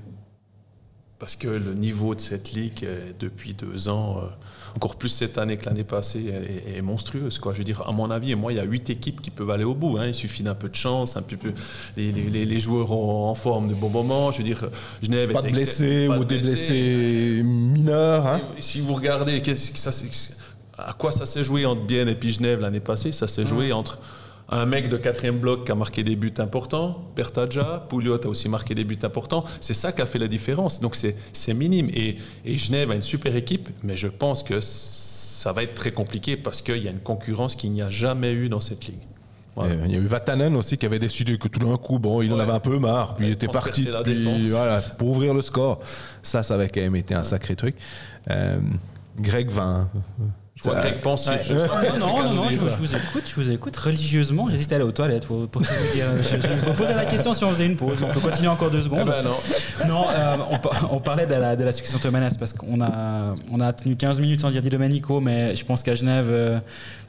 Parce 1.20 1.36
que 1.36 1.48
le 1.48 1.74
niveau 1.74 2.14
de 2.14 2.20
cette 2.20 2.52
ligue, 2.52 2.82
euh, 2.82 3.12
depuis 3.20 3.52
deux 3.52 3.88
ans, 3.88 4.22
euh, 4.24 4.26
encore 4.74 4.96
plus 4.96 5.10
cette 5.10 5.36
année 5.36 5.58
que 5.58 5.66
l'année 5.66 5.84
passée, 5.84 6.32
est, 6.66 6.78
est 6.78 6.80
monstrueuse. 6.80 7.38
Quoi. 7.38 7.52
Je 7.52 7.58
veux 7.58 7.64
dire, 7.64 7.82
à 7.86 7.92
mon 7.92 8.10
avis, 8.10 8.34
moi, 8.34 8.52
il 8.52 8.56
y 8.56 8.58
a 8.58 8.64
huit 8.64 8.88
équipes 8.88 9.20
qui 9.20 9.30
peuvent 9.30 9.50
aller 9.50 9.64
au 9.64 9.74
bout. 9.74 9.98
hein. 9.98 10.06
Il 10.06 10.14
suffit 10.14 10.42
d'un 10.42 10.54
peu 10.54 10.70
de 10.70 10.74
chance, 10.74 11.18
un 11.18 11.22
peu, 11.22 11.36
peu- 11.36 11.52
les, 11.98 12.10
les- 12.10 12.46
les- 12.46 12.60
joueurs 12.60 12.90
en, 12.90 13.28
en 13.30 13.34
forme 13.34 13.68
de 13.68 13.74
bon 13.74 13.90
moment. 13.90 14.30
Je 14.32 14.38
veux 14.38 14.44
dire, 14.44 14.64
Genève 15.02 15.30
Pas 15.32 15.40
est 15.40 15.48
de 15.48 15.52
blessés 15.52 16.08
ou 16.08 16.20
de 16.20 16.24
des 16.24 16.38
blessés. 16.38 16.52
blessés 17.36 17.42
mineurs. 17.44 18.26
hein. 18.26 18.40
Si 18.58 18.80
vous 18.80 18.94
regardez, 18.94 19.42
qu'est-ce 19.42 19.72
que 19.72 19.78
ça 19.78 19.92
s'est- 19.92 20.34
à 20.78 20.94
quoi 20.94 21.12
ça 21.12 21.26
s'est 21.26 21.44
joué 21.44 21.66
entre 21.66 21.82
Bienne 21.82 22.08
et 22.08 22.14
puis 22.14 22.30
Genève 22.32 22.60
l'année 22.60 22.80
passée? 22.80 23.12
Ça 23.12 23.28
s'est 23.28 23.44
joué 23.44 23.72
entre 23.72 23.98
un 24.50 24.66
mec 24.66 24.88
de 24.88 24.96
quatrième 24.96 25.38
bloc 25.38 25.64
qui 25.64 25.72
a 25.72 25.74
marqué 25.74 26.02
des 26.02 26.16
buts 26.16 26.34
importants, 26.38 27.04
Bertaja, 27.14 27.86
Pouliot 27.88 28.20
a 28.24 28.28
aussi 28.28 28.48
marqué 28.48 28.74
des 28.74 28.84
buts 28.84 28.98
importants. 29.02 29.44
C'est 29.60 29.74
ça 29.74 29.92
qui 29.92 30.02
a 30.02 30.06
fait 30.06 30.18
la 30.18 30.28
différence. 30.28 30.80
Donc 30.80 30.96
c'est 30.96 31.54
minime. 31.54 31.88
Et, 31.94 32.16
et 32.44 32.58
Genève 32.58 32.90
a 32.90 32.94
une 32.94 33.02
super 33.02 33.36
équipe, 33.36 33.68
mais 33.82 33.96
je 33.96 34.08
pense 34.08 34.42
que 34.42 34.60
ça 34.60 35.52
va 35.52 35.62
être 35.62 35.74
très 35.74 35.92
compliqué 35.92 36.36
parce 36.36 36.62
qu'il 36.62 36.82
y 36.82 36.88
a 36.88 36.90
une 36.90 37.00
concurrence 37.00 37.54
qu'il 37.54 37.70
n'y 37.70 37.80
a 37.80 37.90
jamais 37.90 38.32
eu 38.32 38.48
dans 38.48 38.60
cette 38.60 38.86
ligue. 38.86 38.98
Voilà. 39.56 39.74
Il 39.86 39.92
y 39.92 39.96
a 39.96 39.98
eu 39.98 40.06
Vatanen 40.06 40.54
aussi 40.56 40.78
qui 40.78 40.86
avait 40.86 40.98
décidé 40.98 41.36
que 41.38 41.48
tout 41.48 41.60
d'un 41.60 41.76
coup, 41.76 41.98
bon, 41.98 42.22
il 42.22 42.32
en 42.32 42.38
avait 42.38 42.52
un 42.52 42.60
peu 42.60 42.78
marre, 42.78 43.14
puis 43.16 43.26
il 43.26 43.32
était 43.32 43.48
parti 43.48 43.88
puis 44.04 44.46
voilà, 44.46 44.80
pour 44.80 45.08
ouvrir 45.08 45.34
le 45.34 45.42
score. 45.42 45.80
Ça, 46.22 46.42
ça 46.42 46.54
avait 46.54 46.68
quand 46.68 46.80
même 46.80 46.96
été 46.96 47.14
un 47.14 47.24
sacré 47.24 47.56
truc. 47.56 47.76
Euh, 48.30 48.60
Greg 49.18 49.50
Vin. 49.50 49.90
Je 50.62 50.68
vois 50.70 50.80
Greg 50.80 51.00
Non, 51.98 52.22
non, 52.22 52.34
non, 52.34 52.50
je, 52.50 52.56
vous 52.56 52.94
écoute, 52.94 53.22
je 53.26 53.34
vous 53.34 53.50
écoute 53.50 53.76
religieusement. 53.76 54.48
J'hésitais 54.50 54.74
à 54.74 54.76
aller 54.76 54.84
aux 54.84 54.92
toilettes 54.92 55.26
pour, 55.26 55.38
vous 55.38 55.92
dire. 55.94 56.06
Je, 56.20 56.36
je 56.36 56.66
me 56.66 56.76
posais 56.76 56.94
la 56.94 57.06
question 57.06 57.32
si 57.34 57.44
on 57.44 57.50
faisait 57.50 57.66
une 57.66 57.76
pause. 57.76 57.98
On 58.02 58.08
peut 58.12 58.20
continuer 58.20 58.48
encore 58.48 58.70
deux 58.70 58.80
Eh 58.80 58.84
secondes. 58.84 59.06
ben 59.06 59.22
non. 59.22 59.36
Non, 59.88 60.06
euh, 60.10 60.36
on, 60.50 60.58
par- 60.58 60.88
on 60.92 61.00
parlait 61.00 61.26
de 61.26 61.34
la, 61.34 61.56
de 61.56 61.64
la 61.64 61.72
succession 61.72 61.98
parce 62.38 62.52
qu'on 62.52 62.80
a, 62.80 63.34
on 63.52 63.60
a 63.60 63.72
tenu 63.72 63.96
15 63.96 64.20
minutes 64.20 64.40
sans 64.40 64.50
dire 64.50 64.62
Di 64.62 64.68
Domenico, 64.70 65.20
mais 65.20 65.56
je 65.56 65.64
pense 65.64 65.82
qu'à 65.82 65.94
Genève, 65.94 66.26
euh, 66.28 66.58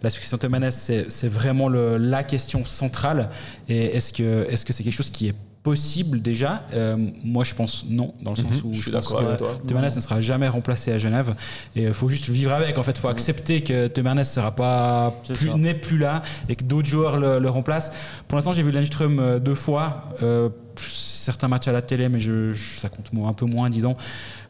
la 0.01 0.09
succession 0.09 0.37
Thomanes, 0.37 0.71
c'est 0.71 1.11
c'est 1.11 1.27
vraiment 1.27 1.67
le- 1.67 1.97
la 1.97 2.23
question 2.23 2.63
centrale. 2.65 3.29
Et 3.67 3.97
est-ce 3.97 4.13
que 4.13 4.45
est-ce 4.49 4.65
que 4.65 4.73
c'est 4.73 4.83
quelque 4.83 4.93
chose 4.93 5.09
qui 5.11 5.27
est 5.29 5.35
possible 5.63 6.21
déjà 6.21 6.63
Euh, 6.73 6.97
Moi, 7.23 7.43
je 7.43 7.53
pense 7.53 7.85
non, 7.87 8.13
dans 8.21 8.31
le 8.31 8.37
sens 8.37 8.63
où 8.63 8.67
Mhm. 8.69 8.73
Je 8.73 8.81
suis 8.81 8.91
d'accord 8.91 9.19
avec 9.21 9.37
toi. 9.37 9.57
Thomanes 9.67 9.93
ne 9.95 9.99
sera 9.99 10.19
jamais 10.21 10.47
remplacé 10.47 10.91
à 10.91 10.97
Genève. 10.97 11.35
Et 11.75 11.83
il 11.83 11.93
faut 11.93 12.07
juste 12.09 12.29
vivre 12.29 12.51
avec. 12.51 12.77
En 12.77 12.83
fait, 12.83 12.91
il 12.91 12.99
faut 12.99 13.07
accepter 13.09 13.61
que 13.61 13.87
ne 14.19 14.23
sera 14.23 14.51
pas 14.55 15.13
n'est 15.57 15.73
plus 15.75 15.97
là 15.97 16.21
et 16.49 16.55
que 16.55 16.63
d'autres 16.63 16.87
joueurs 16.87 17.17
le, 17.17 17.39
le 17.39 17.49
remplacent. 17.49 17.91
Pour 18.27 18.37
l'instant, 18.37 18.53
j'ai 18.53 18.63
vu 18.63 18.71
Lindström 18.71 19.19
euh, 19.19 19.39
deux 19.39 19.55
fois. 19.55 20.09
euh, 20.23 20.49
certains 20.77 21.47
matchs 21.49 21.67
à 21.67 21.71
la 21.73 21.81
télé, 21.83 22.09
mais 22.09 22.19
je, 22.19 22.53
je- 22.53 22.79
ça 22.79 22.89
compte 22.89 23.11
un 23.29 23.33
peu 23.33 23.45
moins, 23.45 23.69
disons. 23.69 23.95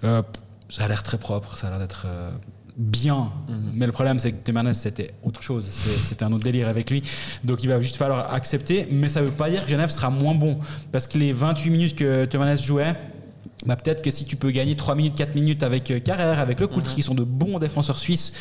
Euh, 0.03 0.21
ça 0.69 0.85
a 0.85 0.88
l'air 0.88 1.03
très 1.03 1.17
propre, 1.17 1.57
ça 1.57 1.67
a 1.67 1.69
l'air 1.71 1.79
d'être 1.79 2.05
bien. 2.81 3.31
Mais 3.75 3.85
le 3.85 3.91
problème, 3.91 4.19
c'est 4.19 4.31
que 4.31 4.43
Temernes, 4.43 4.73
c'était 4.73 5.11
autre 5.23 5.41
chose. 5.41 5.65
C'était 5.99 6.23
un 6.23 6.31
autre 6.31 6.43
délire 6.43 6.67
avec 6.67 6.89
lui. 6.89 7.03
Donc 7.43 7.63
il 7.63 7.67
va 7.69 7.81
juste 7.81 7.95
falloir 7.95 8.33
accepter. 8.33 8.87
Mais 8.91 9.07
ça 9.09 9.21
ne 9.21 9.25
veut 9.27 9.31
pas 9.31 9.49
dire 9.49 9.63
que 9.63 9.69
Genève 9.69 9.89
sera 9.89 10.09
moins 10.09 10.35
bon. 10.35 10.57
Parce 10.91 11.07
que 11.07 11.17
les 11.17 11.31
28 11.33 11.69
minutes 11.69 11.95
que 11.95 12.25
Temernes 12.25 12.57
jouait, 12.57 12.95
bah, 13.65 13.75
peut-être 13.75 14.01
que 14.01 14.09
si 14.11 14.25
tu 14.25 14.35
peux 14.35 14.49
gagner 14.51 14.75
3 14.75 14.95
minutes, 14.95 15.15
4 15.15 15.35
minutes 15.35 15.63
avec 15.63 15.91
euh, 15.91 15.99
Carrère, 15.99 16.39
avec 16.39 16.59
Le 16.59 16.67
Coultry, 16.67 16.95
qui 16.95 17.03
sont 17.03 17.13
de 17.15 17.23
bons 17.23 17.59
défenseurs 17.59 17.99
suisses, 17.99 18.33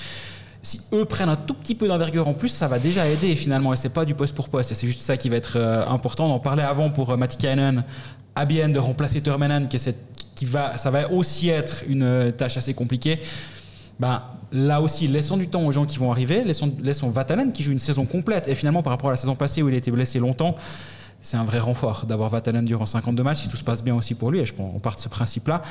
si 0.62 0.80
eux 0.92 1.04
prennent 1.04 1.28
un 1.28 1.36
tout 1.36 1.54
petit 1.54 1.74
peu 1.74 1.88
d'envergure 1.88 2.26
en 2.28 2.34
plus, 2.34 2.48
ça 2.48 2.68
va 2.68 2.78
déjà 2.78 3.06
aider 3.06 3.36
finalement. 3.36 3.72
Et 3.72 3.76
c'est 3.76 3.88
pas 3.90 4.04
du 4.04 4.14
poste 4.14 4.34
pour 4.34 4.48
poste. 4.48 4.72
Et 4.72 4.74
c'est 4.74 4.86
juste 4.86 5.00
ça 5.00 5.16
qui 5.16 5.28
va 5.28 5.36
être 5.36 5.56
euh, 5.56 5.86
important. 5.86 6.26
On 6.26 6.32
en 6.34 6.38
parlait 6.40 6.62
avant 6.62 6.90
pour 6.90 7.10
euh, 7.10 7.16
Matikainen, 7.16 7.84
à 8.34 8.44
bien 8.46 8.68
de 8.68 8.78
remplacer 8.78 9.20
Turmanen, 9.20 9.68
qui, 9.68 9.76
est 9.76 9.80
cette- 9.80 10.06
qui 10.34 10.44
va, 10.46 10.78
ça 10.78 10.90
va 10.90 11.10
aussi 11.12 11.48
être 11.50 11.82
une 11.88 12.02
euh, 12.02 12.30
tâche 12.30 12.56
assez 12.56 12.72
compliquée. 12.74 13.20
Ben, 14.00 14.22
là 14.50 14.80
aussi, 14.80 15.06
laissons 15.08 15.36
du 15.36 15.48
temps 15.48 15.62
aux 15.62 15.72
gens 15.72 15.84
qui 15.84 15.98
vont 15.98 16.10
arriver, 16.10 16.42
laissons, 16.42 16.72
laissons 16.82 17.10
Vatanen 17.10 17.52
qui 17.52 17.62
joue 17.62 17.72
une 17.72 17.78
saison 17.78 18.06
complète. 18.06 18.48
Et 18.48 18.54
finalement, 18.54 18.82
par 18.82 18.92
rapport 18.92 19.10
à 19.10 19.12
la 19.12 19.18
saison 19.18 19.36
passée 19.36 19.62
où 19.62 19.68
il 19.68 19.74
a 19.74 19.78
été 19.78 19.90
blessé 19.90 20.18
longtemps, 20.18 20.56
c'est 21.20 21.36
un 21.36 21.44
vrai 21.44 21.58
renfort 21.58 22.06
d'avoir 22.06 22.30
Vatanen 22.30 22.64
durant 22.64 22.86
52 22.86 23.22
matchs, 23.22 23.38
si 23.42 23.48
tout 23.48 23.56
se 23.56 23.64
passe 23.64 23.82
bien 23.82 23.94
aussi 23.94 24.14
pour 24.14 24.30
lui. 24.30 24.38
Et 24.40 24.46
je 24.46 24.54
pense 24.54 24.72
on 24.74 24.78
part 24.78 24.96
de 24.96 25.00
ce 25.00 25.08
principe-là. 25.08 25.62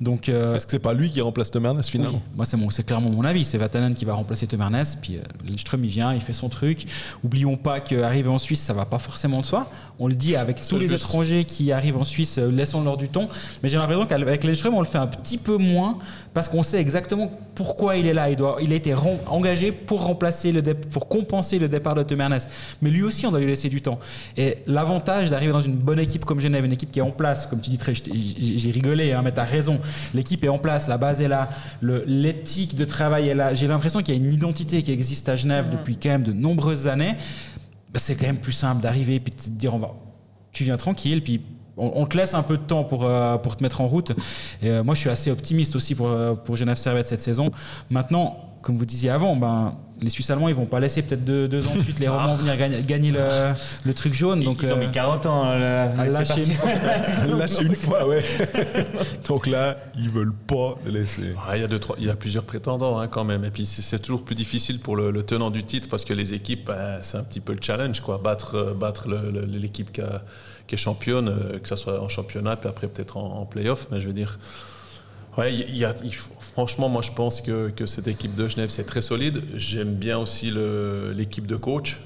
Donc, 0.00 0.28
euh, 0.28 0.56
Est-ce 0.56 0.66
que 0.66 0.72
c'est 0.72 0.78
pas 0.78 0.94
lui 0.94 1.10
qui 1.10 1.20
remplace 1.20 1.50
Temernes 1.50 1.82
finalement? 1.82 2.18
Oui, 2.18 2.32
moi 2.36 2.44
c'est 2.44 2.56
mon- 2.56 2.70
c'est 2.70 2.82
clairement 2.84 3.10
mon 3.10 3.24
avis. 3.24 3.44
C'est 3.44 3.58
Vatanen 3.58 3.94
qui 3.94 4.04
va 4.04 4.14
remplacer 4.14 4.46
Temernes, 4.46 4.82
puis 5.00 5.16
euh, 5.16 5.22
Lindström 5.46 5.84
il 5.84 5.90
vient, 5.90 6.12
il 6.14 6.20
fait 6.20 6.32
son 6.32 6.48
truc. 6.48 6.86
Oublions 7.24 7.56
pas 7.56 7.80
qu'arriver 7.80 8.28
en 8.28 8.38
Suisse, 8.38 8.60
ça 8.60 8.72
va 8.72 8.84
pas 8.84 8.98
forcément 8.98 9.40
de 9.40 9.46
soi. 9.46 9.70
On 9.98 10.08
le 10.08 10.14
dit 10.14 10.34
avec 10.36 10.60
tous 10.66 10.78
les 10.78 10.88
juste. 10.88 11.04
étrangers 11.04 11.44
qui 11.44 11.70
arrivent 11.72 11.96
en 11.98 12.04
Suisse, 12.04 12.38
euh, 12.38 12.50
laissons-leur 12.50 12.96
du 12.96 13.08
temps. 13.08 13.28
Mais 13.62 13.68
j'ai 13.68 13.78
l'impression 13.78 14.06
qu'avec 14.06 14.42
Lindström, 14.44 14.74
on 14.74 14.80
le 14.80 14.86
fait 14.86 14.98
un 14.98 15.06
petit 15.06 15.38
peu 15.38 15.56
moins 15.56 15.98
parce 16.34 16.48
qu'on 16.48 16.62
sait 16.62 16.80
exactement 16.80 17.30
pourquoi 17.54 17.96
il 17.96 18.06
est 18.06 18.14
là. 18.14 18.30
Il, 18.30 18.36
doit, 18.36 18.56
il 18.62 18.72
a 18.72 18.76
été 18.76 18.94
engagé 19.28 19.70
pour 19.72 20.04
remplacer 20.04 20.50
le 20.52 20.62
pour 20.62 21.06
compenser 21.08 21.58
le 21.58 21.68
départ 21.68 21.94
de 21.94 22.02
Temernes. 22.02 22.38
Mais 22.80 22.90
lui 22.90 23.02
aussi, 23.02 23.26
on 23.26 23.30
doit 23.30 23.40
lui 23.40 23.46
laisser 23.46 23.68
du 23.68 23.82
temps. 23.82 23.98
Et 24.36 24.58
l'avantage 24.92 25.30
d'arriver 25.30 25.52
dans 25.52 25.60
une 25.60 25.76
bonne 25.76 25.98
équipe 25.98 26.24
comme 26.24 26.40
Genève, 26.40 26.64
une 26.64 26.72
équipe 26.72 26.92
qui 26.92 26.98
est 26.98 27.02
en 27.02 27.10
place, 27.10 27.46
comme 27.46 27.60
tu 27.60 27.70
dis 27.70 27.78
très, 27.78 27.94
j'ai 27.94 28.70
rigolé, 28.70 29.12
hein, 29.12 29.22
mais 29.24 29.32
tu 29.32 29.40
as 29.40 29.44
raison. 29.44 29.80
L'équipe 30.12 30.44
est 30.44 30.48
en 30.48 30.58
place, 30.58 30.86
la 30.88 30.98
base 30.98 31.22
est 31.22 31.28
là, 31.28 31.48
l'éthique 31.80 32.76
de 32.76 32.84
travail 32.84 33.28
est 33.28 33.34
là. 33.34 33.54
J'ai 33.54 33.66
l'impression 33.66 34.00
qu'il 34.02 34.14
y 34.14 34.18
a 34.18 34.20
une 34.20 34.32
identité 34.32 34.82
qui 34.82 34.92
existe 34.92 35.28
à 35.28 35.36
Genève 35.36 35.70
depuis 35.70 35.96
quand 35.96 36.10
même 36.10 36.22
de 36.22 36.32
nombreuses 36.32 36.88
années. 36.88 37.14
Bah, 37.92 37.98
c'est 37.98 38.16
quand 38.16 38.26
même 38.26 38.38
plus 38.38 38.52
simple 38.52 38.82
d'arriver 38.82 39.20
puis 39.20 39.34
de 39.34 39.40
te 39.40 39.50
dire 39.50 39.74
on 39.74 39.78
va, 39.78 39.94
tu 40.52 40.64
viens 40.64 40.76
tranquille 40.76 41.22
puis 41.22 41.42
on, 41.76 41.92
on 41.94 42.06
te 42.06 42.16
laisse 42.16 42.34
un 42.34 42.42
peu 42.42 42.56
de 42.56 42.62
temps 42.62 42.84
pour, 42.84 43.04
euh, 43.04 43.36
pour 43.38 43.56
te 43.56 43.62
mettre 43.62 43.80
en 43.80 43.88
route. 43.88 44.12
Et 44.62 44.68
euh, 44.68 44.84
moi, 44.84 44.94
je 44.94 45.00
suis 45.00 45.10
assez 45.10 45.30
optimiste 45.30 45.74
aussi 45.76 45.94
pour, 45.94 46.08
euh, 46.08 46.34
pour 46.34 46.56
Genève 46.56 46.76
Servette 46.76 47.08
cette 47.08 47.22
saison. 47.22 47.50
Maintenant, 47.90 48.52
comme 48.62 48.76
vous 48.76 48.86
disiez 48.86 49.10
avant, 49.10 49.36
ben, 49.36 49.74
les 50.02 50.10
Suisses 50.10 50.28
allemands, 50.30 50.48
ils 50.48 50.54
vont 50.54 50.66
pas 50.66 50.80
laisser 50.80 51.02
peut-être 51.02 51.24
deux, 51.24 51.48
deux 51.48 51.66
ans 51.68 51.74
de 51.74 51.82
suite 51.82 51.98
les 51.98 52.08
Romands 52.08 52.34
venir 52.36 52.56
gagner, 52.56 52.82
gagner 52.82 53.10
le, 53.12 53.20
le 53.84 53.94
truc 53.94 54.12
jaune. 54.14 54.42
Donc, 54.42 54.58
ils 54.62 54.72
ont 54.72 54.76
euh, 54.76 54.86
mis 54.86 54.90
40 54.90 55.26
ans 55.26 55.42
à 55.44 56.06
lâcher 56.08 56.44
une 56.44 56.52
fois. 56.52 56.70
Lâché 57.38 57.62
une 57.62 57.74
fois, 57.76 58.06
ouais. 58.06 58.24
Donc 59.28 59.46
là, 59.46 59.76
ils 59.96 60.10
veulent 60.10 60.32
pas 60.34 60.76
le 60.84 60.90
laisser. 60.90 61.34
Ah, 61.48 61.56
il, 61.56 61.62
y 61.62 61.64
a 61.64 61.68
deux, 61.68 61.78
trois- 61.78 61.96
il 61.98 62.06
y 62.06 62.10
a 62.10 62.14
plusieurs 62.16 62.44
prétendants 62.44 62.98
hein, 62.98 63.08
quand 63.08 63.24
même. 63.24 63.44
Et 63.44 63.50
puis 63.50 63.66
c'est 63.66 63.98
toujours 64.00 64.24
plus 64.24 64.34
difficile 64.34 64.80
pour 64.80 64.96
le, 64.96 65.10
le 65.10 65.22
tenant 65.22 65.50
du 65.50 65.64
titre 65.64 65.88
parce 65.88 66.04
que 66.04 66.14
les 66.14 66.34
équipes, 66.34 66.66
ben, 66.66 66.98
c'est 67.00 67.16
un 67.18 67.22
petit 67.24 67.40
peu 67.40 67.52
le 67.52 67.60
challenge. 67.62 68.00
Quoi. 68.00 68.18
Battre, 68.22 68.56
euh, 68.56 68.74
battre 68.74 69.08
l'équipe 69.48 69.92
qui 69.92 70.00
est 70.74 70.78
championne, 70.78 71.28
euh, 71.28 71.58
que 71.58 71.68
ce 71.68 71.76
soit 71.76 72.00
en 72.00 72.08
championnat, 72.08 72.56
puis 72.56 72.68
après 72.68 72.88
peut-être 72.88 73.16
en, 73.16 73.40
en 73.40 73.44
play-off. 73.46 73.86
Mais 73.90 74.00
je 74.00 74.06
veux 74.08 74.14
dire, 74.14 74.38
franchement, 76.40 76.88
moi 76.88 77.02
je 77.02 77.10
pense 77.10 77.40
que, 77.40 77.72
cette 77.86 78.08
équipe 78.08 78.34
de 78.34 78.48
Genève, 78.48 78.68
c'est 78.68 78.84
très 78.84 79.02
solide. 79.02 79.42
J'aime 79.54 79.94
bien 79.94 80.18
aussi 80.18 80.52
l'équipe 81.14 81.46
de 81.46 81.56
coach. 81.56 81.98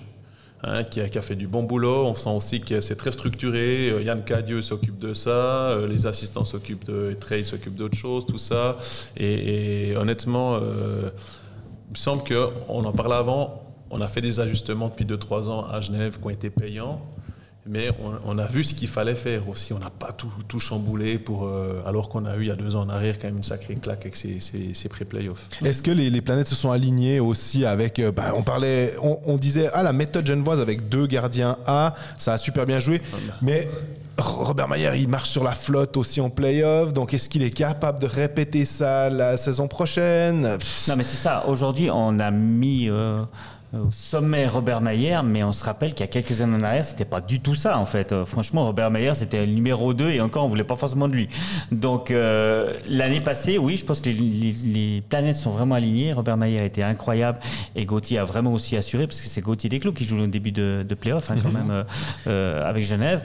hein, 0.62 0.84
qui, 0.84 1.00
a, 1.00 1.22
fait 1.22 1.34
du 1.36 1.46
bon 1.46 1.62
boulot. 1.62 2.06
On 2.06 2.14
sent 2.14 2.30
aussi 2.30 2.60
que 2.60 2.80
c'est 2.80 2.96
très 2.96 3.12
structuré. 3.12 3.90
Euh, 3.90 4.02
Yann 4.02 4.24
Cadieux 4.24 4.62
s'occupe 4.62 4.98
de 4.98 5.14
ça, 5.14 5.70
euh, 5.70 5.86
les 5.86 6.06
assistants 6.06 6.44
s'occupent 6.44 6.84
de, 6.84 7.16
Trey 7.18 7.44
s'occupe 7.44 7.76
d'autres 7.76 7.96
choses, 7.96 8.26
tout 8.26 8.38
ça. 8.38 8.76
Et, 9.16 9.90
et 9.90 9.96
honnêtement, 9.96 10.54
euh, 10.54 11.10
il 11.88 11.92
me 11.92 11.96
semble 11.96 12.22
qu'on 12.24 12.84
en 12.84 12.92
parlait 12.92 13.14
avant, 13.14 13.62
on 13.90 14.00
a 14.00 14.08
fait 14.08 14.20
des 14.20 14.40
ajustements 14.40 14.88
depuis 14.88 15.04
2-3 15.04 15.48
ans 15.48 15.66
à 15.66 15.80
Genève 15.80 16.18
qui 16.18 16.26
ont 16.26 16.30
été 16.30 16.50
payants. 16.50 17.00
Mais 17.68 17.90
on, 18.02 18.34
on 18.34 18.38
a 18.38 18.46
vu 18.46 18.62
ce 18.64 18.74
qu'il 18.74 18.88
fallait 18.88 19.14
faire 19.16 19.48
aussi. 19.48 19.72
On 19.72 19.78
n'a 19.78 19.90
pas 19.90 20.12
tout, 20.12 20.30
tout 20.46 20.60
chamboulé 20.60 21.18
pour, 21.18 21.46
euh, 21.46 21.82
alors 21.86 22.08
qu'on 22.08 22.24
a 22.24 22.36
eu 22.36 22.42
il 22.42 22.46
y 22.46 22.50
a 22.50 22.54
deux 22.56 22.76
ans 22.76 22.82
en 22.82 22.88
arrière 22.88 23.18
quand 23.18 23.26
même 23.26 23.38
une 23.38 23.42
sacrée 23.42 23.74
claque 23.74 24.02
avec 24.02 24.14
ces, 24.16 24.40
ces, 24.40 24.72
ces 24.72 24.88
pré-playoffs. 24.88 25.48
Est-ce 25.64 25.82
que 25.82 25.90
les, 25.90 26.08
les 26.10 26.20
planètes 26.20 26.46
se 26.48 26.54
sont 26.54 26.70
alignées 26.70 27.18
aussi 27.20 27.64
avec. 27.66 27.98
euh, 27.98 28.12
bah, 28.12 28.32
on 28.36 28.42
parlait, 28.42 28.94
on, 29.02 29.18
on 29.26 29.36
disait, 29.36 29.68
ah, 29.72 29.82
la 29.82 29.92
méthode 29.92 30.26
genevoise 30.26 30.60
avec 30.60 30.88
deux 30.88 31.06
gardiens 31.06 31.56
A, 31.66 31.94
ça 32.18 32.34
a 32.34 32.38
super 32.38 32.66
bien 32.66 32.78
joué. 32.78 33.02
Mais 33.42 33.66
Robert 34.18 34.68
Mayer, 34.68 34.92
il 34.96 35.08
marche 35.08 35.28
sur 35.28 35.44
la 35.44 35.50
flotte 35.50 35.96
aussi 35.98 36.20
en 36.22 36.30
playoff. 36.30 36.92
Donc, 36.94 37.12
est-ce 37.12 37.28
qu'il 37.28 37.42
est 37.42 37.50
capable 37.50 37.98
de 37.98 38.06
répéter 38.06 38.64
ça 38.64 39.10
la 39.10 39.36
saison 39.36 39.68
prochaine? 39.68 40.56
Pff, 40.58 40.88
Non, 40.88 40.94
mais 40.96 41.02
c'est 41.04 41.16
ça. 41.16 41.44
Aujourd'hui, 41.48 41.90
on 41.92 42.18
a 42.18 42.30
mis 42.30 42.88
euh, 42.88 43.22
au 43.74 43.90
sommet 43.90 44.46
Robert 44.46 44.80
Mayer, 44.80 45.18
mais 45.24 45.42
on 45.42 45.52
se 45.52 45.64
rappelle 45.64 45.90
qu'il 45.92 46.00
y 46.00 46.04
a 46.04 46.06
quelques 46.06 46.40
années 46.40 46.56
en 46.56 46.62
arrière, 46.62 46.84
c'était 46.84 47.04
pas 47.04 47.20
du 47.20 47.40
tout 47.40 47.54
ça 47.54 47.78
en 47.78 47.86
fait. 47.86 48.12
Euh, 48.12 48.24
franchement, 48.24 48.64
Robert 48.64 48.90
Mayer, 48.90 49.14
c'était 49.14 49.44
le 49.44 49.52
numéro 49.52 49.92
2 49.92 50.10
et 50.10 50.20
encore, 50.20 50.44
on 50.44 50.48
voulait 50.48 50.64
pas 50.64 50.76
forcément 50.76 51.08
de 51.08 51.14
lui. 51.14 51.28
Donc 51.72 52.10
euh, 52.10 52.72
l'année 52.88 53.20
passée, 53.20 53.58
oui, 53.58 53.76
je 53.76 53.84
pense 53.84 54.00
que 54.00 54.08
les, 54.08 54.14
les- 54.14 54.52
les 54.72 55.00
planètes 55.00 55.36
sont 55.36 55.50
vraiment 55.50 55.74
alignées. 55.74 56.12
Robert 56.12 56.36
Mayer 56.36 56.64
était 56.64 56.82
incroyable 56.82 57.38
et 57.74 57.84
Gauthier 57.84 58.18
a 58.18 58.24
vraiment 58.24 58.52
aussi 58.52 58.76
assuré 58.76 59.06
parce 59.06 59.20
que 59.20 59.26
c'est 59.28 59.40
Gauthier 59.40 59.68
Desclos 59.68 59.92
qui 59.92 60.04
joue 60.04 60.18
au 60.20 60.26
début 60.26 60.52
de, 60.52 60.84
de 60.88 60.94
playoff 60.94 61.30
hein, 61.30 61.34
quand 61.42 61.50
même 61.52 61.70
euh, 61.70 61.84
euh, 62.28 62.68
avec 62.68 62.84
Genève. 62.84 63.22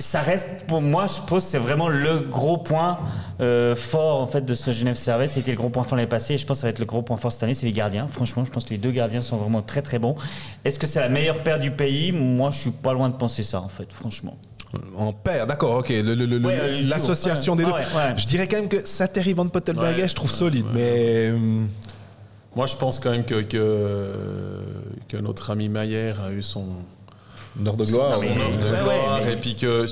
Ça 0.00 0.20
reste 0.20 0.46
pour 0.68 0.80
moi, 0.80 1.06
je 1.08 1.20
pense, 1.26 1.42
que 1.44 1.50
c'est 1.50 1.58
vraiment 1.58 1.88
le 1.88 2.20
gros 2.20 2.56
point 2.56 3.00
euh, 3.40 3.74
fort 3.74 4.20
en 4.20 4.26
fait 4.26 4.42
de 4.44 4.54
ce 4.54 4.70
Genève 4.70 4.94
Servette. 4.94 5.30
C'était 5.30 5.50
le 5.50 5.56
gros 5.56 5.70
point 5.70 5.82
fort 5.82 5.96
l'année 5.96 6.06
passée. 6.08 6.34
Et 6.34 6.38
je 6.38 6.46
pense 6.46 6.58
que 6.58 6.60
ça 6.60 6.66
va 6.68 6.70
être 6.70 6.78
le 6.78 6.84
gros 6.84 7.02
point 7.02 7.16
fort 7.16 7.32
cette 7.32 7.42
année, 7.42 7.52
c'est 7.54 7.66
les 7.66 7.72
gardiens. 7.72 8.06
Franchement, 8.06 8.44
je 8.44 8.50
pense 8.52 8.64
que 8.66 8.70
les 8.70 8.78
deux 8.78 8.92
gardiens 8.92 9.20
sont 9.20 9.36
vraiment 9.38 9.60
très 9.60 9.82
très 9.82 9.98
bons. 9.98 10.14
Est-ce 10.64 10.78
que 10.78 10.86
c'est 10.86 11.00
la 11.00 11.08
meilleure 11.08 11.42
paire 11.42 11.58
du 11.58 11.72
pays? 11.72 12.12
Moi, 12.12 12.50
je 12.52 12.60
suis 12.60 12.70
pas 12.70 12.92
loin 12.92 13.08
de 13.08 13.16
penser 13.16 13.42
ça 13.42 13.60
en 13.60 13.68
fait, 13.68 13.92
franchement. 13.92 14.36
En 14.96 15.12
paire, 15.12 15.48
d'accord, 15.48 15.78
ok. 15.78 15.88
le- 15.88 16.14
le- 16.14 16.26
le- 16.26 16.46
Ouais, 16.46 16.56
euh, 16.60 16.80
le 16.82 16.86
L'association 16.88 17.56
des 17.56 17.64
deux. 17.64 17.72
Ah 17.74 17.78
ouais, 17.78 18.10
ouais. 18.10 18.14
Je 18.18 18.26
dirais 18.26 18.46
quand 18.46 18.58
même 18.58 18.68
que 18.68 18.86
Sateri 18.86 19.32
Van 19.32 19.48
Pottelberger, 19.48 20.02
Ouais, 20.02 20.08
je 20.08 20.14
trouve 20.14 20.30
ouais, 20.30 20.36
solide, 20.36 20.66
ouais. 20.66 20.72
mais. 20.74 21.30
hum, 21.32 21.68
Moi, 22.54 22.66
je 22.66 22.76
pense 22.76 23.00
quand 23.00 23.10
même 23.10 23.24
que, 23.24 23.40
que, 23.42 24.12
que 25.08 25.16
notre 25.16 25.50
ami 25.50 25.68
Mayer 25.68 26.12
a 26.24 26.30
eu 26.30 26.42
son, 26.42 26.66
Une 27.58 27.68
heure 27.68 27.74
de 27.74 27.84
gloire. 27.84 28.14
son 28.14 28.20
mais- 28.22 28.28
heure 28.30 28.50
de 28.50 28.54
ouais, 28.56 28.82
gloire, 28.82 29.18
ouais, 29.20 29.24
mais- 29.26 29.32
et 29.32 29.36
puis 29.36 29.54
que 29.54 29.86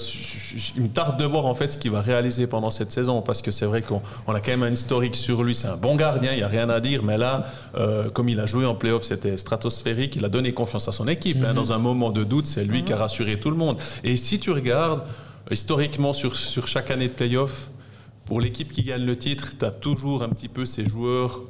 il 0.77 0.83
me 0.83 0.89
tarde 0.89 1.19
de 1.19 1.25
voir 1.25 1.47
en 1.47 1.55
fait 1.55 1.73
ce 1.73 1.79
qu'il 1.79 1.91
va 1.91 2.01
réaliser 2.01 2.47
pendant 2.47 2.71
cette 2.71 2.93
saison. 2.93 3.23
Parce 3.23 3.43
que 3.43 3.51
c'est 3.51 3.67
vrai 3.67 3.83
qu'on 3.83 4.01
on 4.27 4.35
a 4.35 4.41
quand 4.41 4.51
même 4.53 4.63
un 4.63 4.71
historique 4.71 5.17
sur 5.17 5.43
lui. 5.43 5.55
C'est 5.55 5.69
un 5.69 5.77
bon 5.77 5.97
gardien 5.97 6.33
il 6.33 6.39
y 6.39 6.43
a 6.43 6.49
rien 6.49 6.69
à 6.71 6.81
dire. 6.81 7.03
Mais 7.03 7.19
là 7.19 7.47
euh, 7.77 8.09
comme 8.11 8.29
il 8.29 8.41
a 8.41 8.47
joué 8.47 8.67
en 8.67 8.75
playoff 8.75 9.05
c'était 9.05 9.37
stratosphérique. 9.37 10.17
Il 10.17 10.25
a 10.25 10.29
donné 10.29 10.53
confiance 10.53 10.89
à 10.89 10.93
son 10.93 11.09
équipe 11.09 11.43
hein. 11.45 11.55
dans 11.55 11.73
un 11.73 11.79
moment 11.79 12.11
de 12.11 12.25
doute 12.25 12.47
c'est 12.47 12.65
lui 12.65 12.85
qui 12.85 12.93
a 12.93 12.97
rassuré 12.97 13.39
tout 13.41 13.51
le 13.51 13.57
monde. 13.57 13.79
Et 14.05 14.17
si 14.17 14.39
tu 14.39 14.51
regardes 14.51 15.03
historiquement 15.51 16.13
sur, 16.13 16.37
sur 16.37 16.67
chaque 16.67 16.91
année 16.91 17.09
de 17.09 17.13
playoff 17.13 17.69
pour 18.25 18.41
l'équipe 18.41 18.73
qui 18.73 18.83
gagne 18.83 19.05
le 19.05 19.17
titre 19.17 19.53
tu 19.59 19.65
as 19.65 19.71
toujours 19.71 20.23
un 20.23 20.29
petit 20.29 20.49
peu 20.49 20.65
ces 20.65 20.85
joueurs 20.85 21.43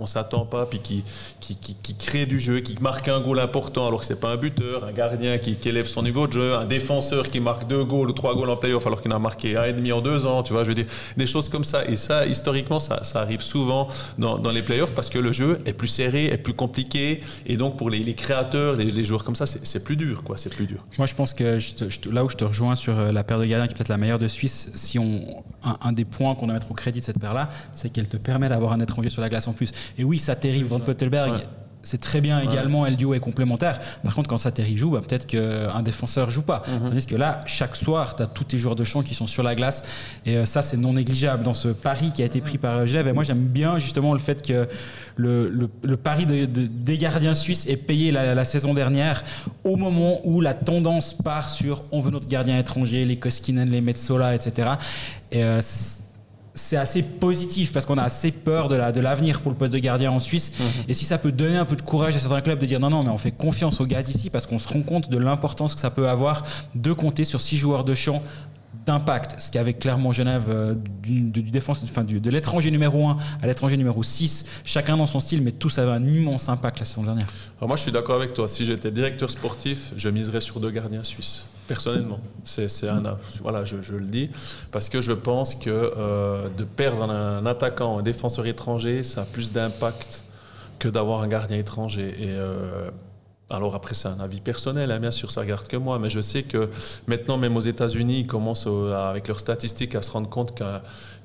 on 0.00 0.06
s'attend 0.06 0.46
pas, 0.46 0.66
puis 0.66 0.80
qui, 0.80 1.04
qui, 1.40 1.56
qui, 1.56 1.74
qui 1.74 1.94
crée 1.94 2.26
du 2.26 2.40
jeu, 2.40 2.60
qui 2.60 2.76
marque 2.80 3.08
un 3.08 3.20
goal 3.20 3.38
important 3.38 3.86
alors 3.86 4.00
que 4.00 4.06
c'est 4.06 4.18
pas 4.18 4.30
un 4.30 4.36
buteur, 4.36 4.84
un 4.84 4.92
gardien 4.92 5.38
qui, 5.38 5.56
élève 5.66 5.86
son 5.86 6.02
niveau 6.02 6.26
de 6.26 6.32
jeu, 6.32 6.54
un 6.54 6.64
défenseur 6.64 7.28
qui 7.28 7.38
marque 7.38 7.68
deux 7.68 7.84
goals 7.84 8.08
ou 8.08 8.12
trois 8.12 8.34
goals 8.34 8.50
en 8.50 8.56
playoff 8.56 8.86
alors 8.86 9.02
qu'il 9.02 9.12
en 9.12 9.16
a 9.16 9.18
marqué 9.18 9.56
un 9.56 9.64
et 9.64 9.72
demi 9.72 9.92
en 9.92 10.00
deux 10.00 10.26
ans, 10.26 10.42
tu 10.42 10.54
vois, 10.54 10.64
je 10.64 10.70
veux 10.70 10.74
dire, 10.74 10.86
des 11.16 11.26
choses 11.26 11.48
comme 11.48 11.64
ça. 11.64 11.84
Et 11.86 11.96
ça, 11.96 12.26
historiquement, 12.26 12.80
ça, 12.80 13.04
ça 13.04 13.20
arrive 13.20 13.42
souvent 13.42 13.88
dans, 14.18 14.38
dans 14.38 14.50
les 14.50 14.62
playoffs 14.62 14.94
parce 14.94 15.10
que 15.10 15.18
le 15.18 15.32
jeu 15.32 15.60
est 15.66 15.74
plus 15.74 15.88
serré, 15.88 16.26
est 16.26 16.38
plus 16.38 16.54
compliqué, 16.54 17.20
et 17.46 17.56
donc 17.56 17.76
pour 17.76 17.90
les, 17.90 18.14
créateurs, 18.14 18.74
les, 18.74 19.04
joueurs 19.04 19.24
comme 19.24 19.36
ça, 19.36 19.46
c'est 19.46 19.84
plus 19.84 19.96
dur, 19.96 20.24
quoi, 20.24 20.36
c'est 20.36 20.54
plus 20.54 20.66
dur. 20.66 20.84
Moi, 20.96 21.06
je 21.06 21.14
pense 21.14 21.34
que 21.34 21.58
là 22.10 22.24
où 22.24 22.30
je 22.30 22.36
te 22.36 22.44
rejoins 22.44 22.74
sur 22.74 22.98
euh, 22.98 23.12
la 23.12 23.22
paire 23.22 23.38
de 23.38 23.44
gardiens 23.44 23.66
qui 23.66 23.74
est 23.74 23.76
peut-être 23.76 23.88
la 23.88 23.98
meilleure 23.98 24.18
de 24.18 24.28
Suisse, 24.28 24.70
si 24.74 24.98
on, 24.98 25.44
un, 25.62 25.76
un 25.82 25.92
des 25.92 26.04
points 26.04 26.34
qu'on 26.34 26.46
doit 26.46 26.54
mettre 26.54 26.70
au 26.70 26.74
crédit 26.74 27.00
de 27.00 27.04
cette 27.04 27.18
paire-là, 27.18 27.50
c'est 27.74 27.90
qu'elle 27.90 28.08
te 28.08 28.16
permet 28.16 28.48
d'avoir 28.48 28.72
un 28.72 28.80
étranger 28.80 29.10
sur 29.10 29.20
la 29.20 29.28
glace 29.28 29.46
en 29.48 29.52
plus. 29.52 29.70
Et 29.98 30.04
oui, 30.04 30.18
ça 30.18 30.34
terrible. 30.36 30.68
Van 30.68 30.80
Pottelberg, 30.80 31.32
Ouais. 31.32 31.38
c'est 31.82 32.00
très 32.00 32.20
bien 32.20 32.40
également, 32.40 32.84
le 32.84 32.94
duo 32.94 33.14
est 33.14 33.20
complémentaire. 33.20 33.78
Par 34.04 34.14
contre, 34.14 34.28
quand 34.28 34.36
Sateri 34.36 34.76
joue, 34.76 34.90
bah, 34.90 35.00
peut-être 35.06 35.26
qu'un 35.26 35.80
défenseur 35.82 36.30
joue 36.30 36.42
pas. 36.42 36.62
Tandis 36.86 37.06
que 37.06 37.16
là, 37.16 37.40
chaque 37.46 37.74
soir, 37.74 38.16
tu 38.16 38.22
as 38.22 38.26
tous 38.26 38.44
tes 38.44 38.58
joueurs 38.58 38.76
de 38.76 38.84
champ 38.84 39.02
qui 39.02 39.14
sont 39.14 39.26
sur 39.26 39.42
la 39.42 39.54
glace. 39.54 39.82
Et 40.26 40.36
euh, 40.36 40.44
ça, 40.44 40.60
c'est 40.60 40.76
non 40.76 40.92
négligeable 40.92 41.42
dans 41.42 41.54
ce 41.54 41.68
pari 41.68 42.12
qui 42.12 42.22
a 42.22 42.26
été 42.26 42.40
pris 42.42 42.58
par 42.58 42.76
euh, 42.78 42.86
Genève. 42.86 43.08
Et 43.08 43.12
moi, 43.14 43.24
j'aime 43.24 43.44
bien 43.46 43.78
justement 43.78 44.12
le 44.12 44.18
fait 44.18 44.46
que 44.46 44.68
le, 45.16 45.48
le- 45.48 45.70
le 45.82 45.96
pari 45.96 46.26
de- 46.26 46.44
de- 46.44 46.66
des 46.66 46.98
gardiens 46.98 47.34
suisses 47.34 47.66
est 47.66 47.76
payé 47.78 48.12
la, 48.12 48.34
la 48.34 48.44
saison 48.44 48.74
dernière 48.74 49.22
au 49.64 49.76
moment 49.76 50.20
où 50.24 50.40
la 50.42 50.52
tendance 50.54 51.14
part 51.14 51.48
sur 51.48 51.84
on 51.92 52.00
veut 52.02 52.10
notre 52.10 52.28
gardien 52.28 52.58
étranger, 52.58 53.04
les 53.06 53.18
Koskinen, 53.18 53.70
les 53.70 53.80
Metsola, 53.80 54.34
etc. 54.34 54.68
Et 55.32 55.42
euh, 55.44 55.60
c'est 56.54 56.76
assez 56.76 57.02
positif 57.02 57.72
parce 57.72 57.86
qu'on 57.86 57.96
a 57.98 58.02
assez 58.02 58.32
peur 58.32 58.68
de 58.68 58.74
la- 58.74 58.90
de 58.92 59.00
l'avenir 59.00 59.40
pour 59.40 59.52
le 59.52 59.56
poste 59.56 59.72
de 59.72 59.78
gardien 59.78 60.10
en 60.10 60.18
Suisse. 60.18 60.52
Et 60.88 60.94
si 60.94 61.04
ça 61.04 61.16
peut 61.16 61.30
donner 61.32 61.56
un 61.56 61.64
peu 61.64 61.76
de 61.76 61.82
courage 61.82 62.16
à 62.16 62.18
certains 62.18 62.40
clubs 62.40 62.58
de 62.58 62.66
dire 62.66 62.80
non, 62.80 62.90
non, 62.90 63.04
mais 63.04 63.10
on 63.10 63.18
fait 63.18 63.30
confiance 63.30 63.80
aux 63.80 63.86
gars 63.86 64.02
d'ici 64.02 64.30
parce 64.30 64.46
qu'on 64.46 64.58
se 64.58 64.66
rend 64.68 64.82
compte 64.82 65.08
de 65.10 65.16
l'importance 65.18 65.74
que 65.74 65.80
ça 65.80 65.90
peut 65.90 66.08
avoir 66.08 66.42
de 66.74 66.92
compter 66.92 67.24
sur 67.24 67.40
six 67.40 67.56
joueurs 67.56 67.84
de 67.84 67.94
champ 67.94 68.20
d'impact, 68.90 69.40
ce 69.40 69.50
qu'avec 69.50 69.78
clairement 69.78 70.12
Genève 70.12 70.46
euh, 70.48 70.74
du, 70.74 71.20
du 71.22 71.50
défense, 71.50 71.80
enfin, 71.84 72.02
de 72.04 72.30
l'étranger 72.30 72.70
numéro 72.70 73.06
1 73.06 73.16
à 73.42 73.46
l'étranger 73.46 73.76
numéro 73.76 74.02
6, 74.02 74.44
chacun 74.64 74.96
dans 74.96 75.06
son 75.06 75.20
style, 75.20 75.42
mais 75.42 75.52
tous 75.52 75.78
avaient 75.78 75.92
un 75.92 76.06
immense 76.06 76.48
impact 76.48 76.80
la 76.80 76.84
saison 76.84 77.04
dernière. 77.04 77.28
Moi, 77.60 77.76
je 77.76 77.82
suis 77.82 77.92
d'accord 77.92 78.16
avec 78.16 78.34
toi. 78.34 78.48
Si 78.48 78.64
j'étais 78.64 78.90
directeur 78.90 79.30
sportif, 79.30 79.92
je 79.96 80.08
miserais 80.08 80.40
sur 80.40 80.58
deux 80.60 80.70
gardiens 80.70 81.04
suisses. 81.04 81.46
Personnellement, 81.68 82.18
c'est 82.42 82.66
un 82.88 83.16
voilà, 83.42 83.64
je, 83.64 83.80
je 83.80 83.94
le 83.94 84.06
dis 84.06 84.28
parce 84.72 84.88
que 84.88 85.00
je 85.00 85.12
pense 85.12 85.54
que 85.54 85.70
euh, 85.70 86.48
de 86.58 86.64
perdre 86.64 87.08
un 87.08 87.46
attaquant, 87.46 87.98
un 87.98 88.02
défenseur 88.02 88.46
étranger, 88.46 89.04
ça 89.04 89.22
a 89.22 89.24
plus 89.24 89.52
d'impact 89.52 90.24
que 90.80 90.88
d'avoir 90.88 91.22
un 91.22 91.28
gardien 91.28 91.58
étranger. 91.58 92.08
Et 92.18 92.30
euh, 92.30 92.90
alors 93.50 93.74
après, 93.74 93.94
c'est 93.94 94.08
un 94.08 94.20
avis 94.20 94.40
personnel, 94.40 94.92
hein, 94.92 95.00
bien 95.00 95.10
sûr, 95.10 95.30
ça 95.30 95.40
regarde 95.40 95.66
que 95.66 95.76
moi, 95.76 95.98
mais 95.98 96.08
je 96.08 96.20
sais 96.20 96.44
que 96.44 96.70
maintenant, 97.08 97.36
même 97.36 97.56
aux 97.56 97.60
États-Unis, 97.60 98.20
ils 98.20 98.26
commencent 98.26 98.68
euh, 98.68 99.10
avec 99.10 99.26
leurs 99.26 99.40
statistiques 99.40 99.94
à 99.96 100.02
se 100.02 100.12
rendre 100.12 100.30
compte 100.30 100.54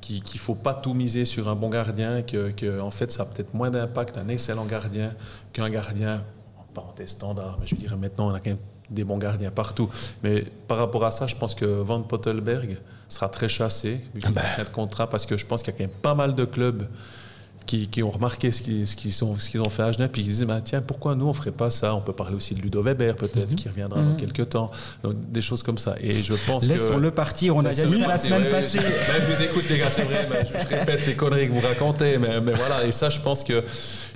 qu'il 0.02 0.18
ne 0.18 0.40
faut 0.40 0.56
pas 0.56 0.74
tout 0.74 0.96
miser 0.96 1.26
sur 1.26 1.48
un 1.48 1.56
bon 1.56 1.70
gardien, 1.70 2.24
que, 2.24 2.50
que, 2.50 2.82
en 2.82 2.90
fait, 2.90 3.12
ça 3.12 3.24
a 3.24 3.26
peut-être 3.26 3.54
moins 3.54 3.70
d'impact 3.70 4.18
un 4.18 4.28
excellent 4.28 4.66
gardien 4.66 5.14
qu'un 5.54 5.70
gardien 5.70 6.24
en 6.58 6.64
parenthèse 6.74 7.10
standard. 7.10 7.58
Mais 7.62 7.68
je 7.68 7.76
dirais 7.76 7.96
maintenant, 7.96 8.32
on 8.32 8.34
a 8.34 8.40
quand 8.40 8.50
même 8.50 8.60
des 8.90 9.04
bons 9.04 9.18
gardiens 9.18 9.52
partout. 9.52 9.90
Mais 10.24 10.46
par 10.68 10.80
rapport 10.80 11.06
à 11.06 11.12
ça, 11.12 11.28
je 11.28 11.36
pense 11.36 11.54
que 11.54 11.66
Van 11.66 12.02
Pottelberg 12.02 12.78
sera 13.08 13.30
très 13.30 13.50
chassé, 13.50 14.00
vu 14.16 14.22
qu'il 14.22 14.38
a 14.38 14.42
fin 14.42 14.64
de 14.64 14.70
contrat, 14.70 15.08
parce 15.08 15.28
que 15.28 15.38
je 15.38 15.46
pense 15.46 15.62
qu'il 15.62 15.74
y 15.74 15.76
a 15.76 15.78
quand 15.78 15.84
même 15.84 16.02
pas 16.02 16.16
mal 16.16 16.34
de 16.34 16.46
clubs 16.46 16.88
qui, 17.66 17.88
qui 17.88 18.04
ont 18.04 18.10
remarqué 18.10 18.52
ce 18.52 18.62
qu'ils 18.62 18.88
ce 18.88 19.24
ont, 19.24 19.38
ce 19.40 19.50
qu'ils 19.50 19.62
ont 19.62 19.70
fait 19.70 19.84
à 19.84 19.92
Genève, 19.92 20.10
puis 20.12 20.22
ils 20.22 20.26
disaient, 20.26 20.46
bah, 20.46 20.60
tiens, 20.64 20.82
pourquoi 20.82 21.16
nous, 21.16 21.26
on 21.26 21.30
ne 21.30 21.34
ferait 21.34 21.52
pas 21.52 21.70
ça? 21.70 21.96
On 21.96 22.02
peut 22.02 22.14
parler 22.14 22.36
aussi 22.36 22.54
de 22.56 22.62
Ludo 22.62 22.82
Weber, 22.82 23.16
peut-être, 23.16 23.56
qui 23.56 23.68
reviendra 23.68 24.02
dans 24.02 24.16
quelques 24.16 24.50
temps. 24.50 24.72
Donc, 25.04 25.14
des 25.32 25.42
choses 25.42 25.64
comme 25.64 25.78
ça. 25.78 25.96
Et 26.00 26.22
je 26.24 26.34
pense 26.48 26.66
que... 26.68 26.74
Laissons-le 26.74 27.12
partir, 27.12 27.56
on 27.56 27.66
a 27.66 27.70
déjà 27.70 27.86
dit 27.86 28.00
ça 28.00 28.08
la 28.08 28.18
semaine 28.18 28.50
passée. 28.50 28.80
ouais. 28.80 28.86
Ben, 29.08 29.22
je 29.22 29.34
vous 29.36 29.44
écoute, 29.44 29.64
les 29.70 29.78
gars, 29.78 29.90
c'est 29.90 30.04
vrai. 30.04 30.28
ben, 30.30 30.46
je, 30.46 30.60
je 30.64 30.76
répète 30.76 31.06
les 31.08 31.16
conneries 31.16 31.48
que 31.48 31.54
vous 31.54 31.68
racontez, 31.68 32.18
mais, 32.18 32.40
mais 32.42 32.54
voilà. 32.54 32.86
Et 32.86 32.92
ça, 32.92 33.10
je 33.10 33.20
pense 33.20 33.44
que 33.44 33.64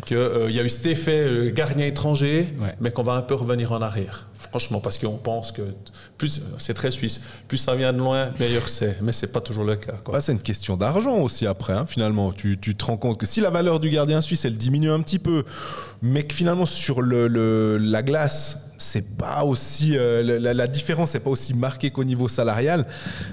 que 0.06 0.16
euh, 0.16 0.50
y 0.52 0.60
a 0.60 0.64
eu 0.64 0.70
cet 0.70 0.86
effet 0.86 1.20
euh, 1.28 1.52
gardien 1.54 1.86
étranger, 1.86 2.48
Ouais. 2.60 2.74
mais 2.80 2.92
qu'on 2.92 3.04
va 3.04 3.14
un 3.14 3.22
peu 3.22 3.36
revenir 3.36 3.72
en 3.74 3.82
arrière. 3.82 4.28
Franchement, 4.40 4.80
parce 4.80 4.98
qu'on 4.98 5.18
pense 5.18 5.52
que 5.52 5.62
plus 6.18 6.42
c'est 6.60 6.74
très 6.74 6.92
suisse, 6.92 7.20
plus 7.50 7.58
ça 7.58 7.76
vient 7.76 7.92
de 7.92 7.98
loin, 7.98 8.32
meilleur 8.40 8.70
c'est. 8.70 9.02
Mais 9.02 9.12
c'est 9.12 9.34
pas 9.34 9.42
toujours 9.42 9.66
le 9.66 9.76
cas. 9.76 9.96
Bah, 10.10 10.22
c'est 10.22 10.32
une 10.32 10.42
question 10.42 10.78
d'argent 10.78 11.18
aussi 11.18 11.46
après, 11.46 11.74
hein, 11.74 11.86
finalement. 11.86 12.32
Tu, 12.32 12.58
tu 12.58 12.74
te 12.74 12.86
rends 12.86 12.96
compte 12.96 13.20
que 13.20 13.26
si 13.26 13.42
la 13.42 13.50
valeur 13.50 13.82
du 13.82 13.90
gardien 13.90 14.22
suisse, 14.22 14.46
elle 14.46 14.58
diminue 14.58 14.92
un 14.92 15.02
petit 15.02 15.20
peu, 15.20 15.44
mais 16.02 16.24
que 16.24 16.34
finalement 16.34 16.66
sur 16.66 17.02
le, 17.02 17.78
la 17.78 18.02
glace, 18.02 18.70
c'est 18.78 19.18
pas 19.18 19.44
aussi 19.44 19.98
euh, 19.98 20.40
la, 20.40 20.68
différence 20.68 21.14
n'est 21.14 21.20
pas 21.20 21.30
aussi 21.30 21.54
marquée 21.54 21.92
qu'au 21.92 22.06
niveau 22.06 22.30
salarial. 22.30 22.88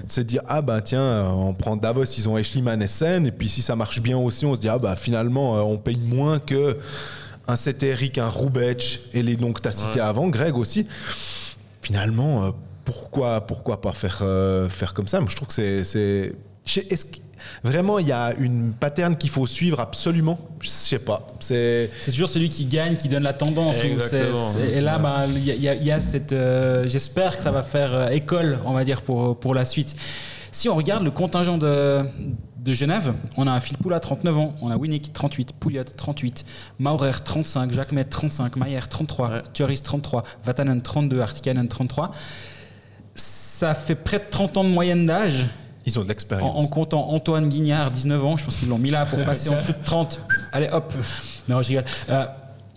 C'est 0.07 0.25
dire 0.25 0.41
ah 0.45 0.61
bah 0.61 0.81
tiens, 0.81 1.31
on 1.31 1.53
prend 1.53 1.77
Davos, 1.77 2.03
ils 2.03 2.27
ont 2.27 2.37
Eschliman 2.37 2.81
et 2.81 2.85
et 2.85 3.31
puis 3.31 3.47
si 3.47 3.61
ça 3.61 3.77
marche 3.77 4.01
bien 4.01 4.17
aussi, 4.17 4.45
on 4.45 4.55
se 4.55 4.59
dit 4.59 4.67
ah 4.67 4.77
bah 4.77 4.97
finalement 4.97 5.55
euh, 5.55 5.61
on 5.61 5.77
paye 5.77 5.97
moins 5.97 6.39
que 6.39 6.77
un 7.47 7.55
Eric, 7.83 8.17
un 8.17 8.29
Roubec 8.29 8.99
et 9.13 9.21
les 9.23 9.37
noms 9.37 9.53
que 9.53 9.61
tu 9.61 9.67
as 9.67 9.71
cités 9.71 9.99
avant, 9.99 10.27
Greg 10.29 10.55
aussi. 10.57 10.85
Finalement, 11.81 12.45
euh, 12.45 12.51
pourquoi, 12.85 13.41
pourquoi 13.41 13.81
pas 13.81 13.93
faire, 13.93 14.19
euh, 14.21 14.69
faire 14.69 14.93
comme 14.93 15.07
ça? 15.07 15.19
Moi, 15.19 15.29
je 15.29 15.35
trouve 15.35 15.47
que 15.47 15.53
c'est. 15.53 15.83
c'est- 15.83 16.33
Est-ce 16.91 17.05
que 17.05 17.17
vraiment 17.63 17.97
il 17.99 18.07
y 18.07 18.11
a 18.11 18.33
une 18.37 18.73
pattern 18.73 19.15
qu'il 19.15 19.29
faut 19.29 19.47
suivre 19.47 19.79
absolument? 19.79 20.37
Je 20.59 20.67
sais 20.67 20.99
pas. 20.99 21.25
C'est. 21.39 21.89
C'est 21.99 22.11
toujours 22.11 22.27
celui 22.29 22.49
qui 22.49 22.65
gagne 22.65 22.97
qui 22.97 23.07
donne 23.07 23.23
la 23.23 23.33
tendance. 23.33 23.77
ou 23.77 23.85
Exactement. 23.85 24.51
c'est- 24.51 24.59
c'est- 24.59 24.71
et 24.77 24.81
là, 24.81 24.97
bah, 24.99 25.25
il 25.33 25.45
y, 25.45 25.51
a- 25.51 25.55
il 25.55 25.61
y 25.61 25.69
a- 25.69 25.75
il 25.75 25.83
y 25.85 25.91
a 25.91 26.01
cette. 26.01 26.33
euh, 26.33 26.87
J'espère 26.87 27.37
que 27.37 27.43
ça 27.43 27.51
va 27.51 27.63
faire 27.63 28.11
école, 28.11 28.59
on 28.65 28.73
va 28.73 28.83
dire, 28.83 29.01
pour, 29.01 29.39
pour 29.39 29.53
la 29.53 29.63
suite. 29.65 29.95
Si 30.51 30.67
on 30.69 30.75
regarde 30.75 31.03
le 31.03 31.11
contingent 31.11 31.57
de, 31.57 32.01
de 32.67 32.73
Genève, 32.73 33.13
on 33.37 33.47
a 33.47 33.51
un 33.51 33.59
Phil 33.59 33.77
Poula, 33.77 33.99
39 33.99 34.37
ans, 34.37 34.53
on 34.61 34.69
a 34.69 34.75
Winnick, 34.77 35.13
38, 35.13 35.53
Pouliot, 35.53 35.83
38, 35.85 36.45
Maurer, 36.79 37.11
35, 37.23 37.71
Jacquemet, 37.71 38.03
35, 38.03 38.55
Mayer, 38.57 38.81
33, 38.89 39.29
Ouais. 39.29 39.43
Thuris, 39.53 39.81
33, 39.81 40.23
Vatanen, 40.45 40.81
32, 40.81 41.21
Artikanen, 41.21 41.67
33. 41.67 42.11
Ça 43.15 43.73
fait 43.73 43.95
près 43.95 44.19
de 44.19 44.25
30 44.29 44.57
ans 44.57 44.63
de 44.63 44.69
moyenne 44.69 45.05
d'âge. 45.05 45.47
Ils 45.85 45.97
ont 45.97 46.01
de 46.01 46.05
En, 46.05 46.09
l'expérience. 46.09 46.63
en 46.63 46.67
comptant 46.67 47.09
Antoine 47.09 47.47
Guignard, 47.47 47.91
19 47.91 48.25
ans, 48.25 48.37
je 48.37 48.45
pense 48.45 48.57
qu'ils 48.57 48.67
l'ont 48.69 48.77
mis 48.77 48.91
là 48.91 49.05
pour 49.05 49.19
passer 49.23 49.49
en 49.49 49.55
dessous 49.55 49.71
de 49.71 49.83
30. 49.83 50.19
Allez, 50.51 50.67
hop. 50.71 50.93
Non, 51.47 51.61
je 51.61 51.69
rigole. 51.69 51.85
Euh, 52.09 52.25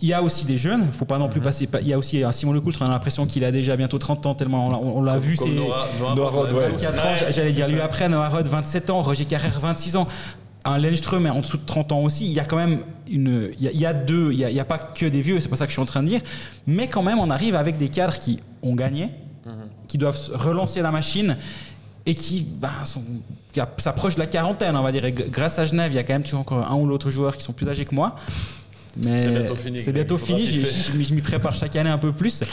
il 0.01 0.07
y 0.09 0.13
a 0.13 0.21
aussi 0.23 0.45
des 0.45 0.57
jeunes, 0.57 0.91
faut 0.91 1.05
pas 1.05 1.17
non 1.19 1.29
plus 1.29 1.41
passer. 1.41 1.69
Il 1.81 1.87
y 1.87 1.93
a 1.93 1.97
aussi 1.97 2.23
un 2.23 2.31
Simon 2.31 2.53
Lecoultre, 2.53 2.81
on 2.81 2.85
a 2.85 2.89
l'impression 2.89 3.25
qu'il 3.27 3.45
a 3.45 3.51
déjà 3.51 3.75
bientôt 3.75 3.99
30 3.99 4.25
ans, 4.25 4.33
tellement 4.33 4.67
on 4.67 4.71
l'a- 4.71 4.77
on, 4.79 5.01
l'a 5.03 5.17
vu. 5.19 5.35
C'est 5.37 5.49
Noah- 5.49 5.87
Noah 5.99 6.15
Noah 6.15 6.29
Rod, 6.29 6.51
ouais. 6.53 6.69
24 6.69 7.05
ans, 7.05 7.15
j'allais 7.31 7.51
dire 7.51 7.67
lui 7.67 7.79
après, 7.81 8.09
Noah 8.09 8.29
Rod, 8.29 8.47
27 8.47 8.89
ans, 8.89 9.01
Roger 9.01 9.25
Carrère, 9.25 9.59
26 9.59 9.95
ans. 9.97 10.07
un 10.63 10.77
Lenström 10.77 11.25
est 11.25 11.29
en 11.31 11.39
dessous 11.41 11.57
de 11.57 11.65
30 11.65 11.91
ans 11.91 12.01
aussi. 12.01 12.25
Il 12.25 12.33
y 12.33 12.39
a 12.39 12.43
quand 12.45 12.57
même 12.57 12.81
une. 13.09 13.49
Il 13.57 13.63
y 13.63 13.67
a, 13.67 13.71
il 13.71 13.79
y 13.79 13.85
a 13.85 13.93
deux. 13.93 14.31
Il 14.31 14.37
n'y 14.37 14.45
a, 14.45 14.49
il 14.51 14.55
y 14.55 14.59
a 14.59 14.65
pas 14.65 14.77
que 14.77 15.05
des 15.07 15.21
vieux, 15.21 15.39
c'est 15.39 15.49
pas 15.49 15.55
ça 15.55 15.65
que 15.65 15.69
je 15.71 15.73
suis 15.75 15.81
en 15.81 15.85
train 15.85 16.03
de 16.03 16.07
dire. 16.07 16.21
Mais 16.67 16.87
quand 16.87 17.01
même, 17.03 17.17
on 17.19 17.29
arrive 17.31 17.55
avec 17.55 17.77
des 17.77 17.89
cadres 17.89 18.17
qui 18.19 18.39
ont 18.61 18.75
gagné, 18.75 19.09
qui 19.87 19.97
doivent 19.97 20.19
relancer 20.33 20.81
la 20.81 20.91
machine 20.91 21.35
et 22.05 22.13
qui 22.15 22.43
ben, 22.43 22.69
s'approchent 23.77 24.15
de 24.15 24.19
la 24.19 24.27
quarantaine, 24.27 24.75
on 24.75 24.83
va 24.83 24.91
dire. 24.91 25.03
Et 25.05 25.11
grâce 25.11 25.57
à 25.59 25.65
Genève, 25.65 25.91
il 25.91 25.95
y 25.95 25.99
a 25.99 26.03
quand 26.03 26.13
même 26.13 26.23
toujours 26.23 26.41
encore 26.41 26.65
un 26.71 26.75
ou 26.75 26.85
l'autre 26.85 27.09
joueur 27.09 27.35
qui 27.37 27.43
sont 27.43 27.53
plus 27.53 27.67
âgés 27.67 27.85
que 27.85 27.95
moi. 27.95 28.15
Mais 28.97 29.21
C'est 29.21 29.31
bientôt 29.31 29.55
fini, 29.55 29.81
C'est 29.81 29.93
bientôt 29.93 30.17
fini. 30.17 30.45
Je, 30.45 31.13
m'y 31.13 31.21
prépare 31.21 31.55
chaque 31.55 31.75
année 31.75 31.89
un 31.89 31.97
peu 31.97 32.11
plus. 32.11 32.43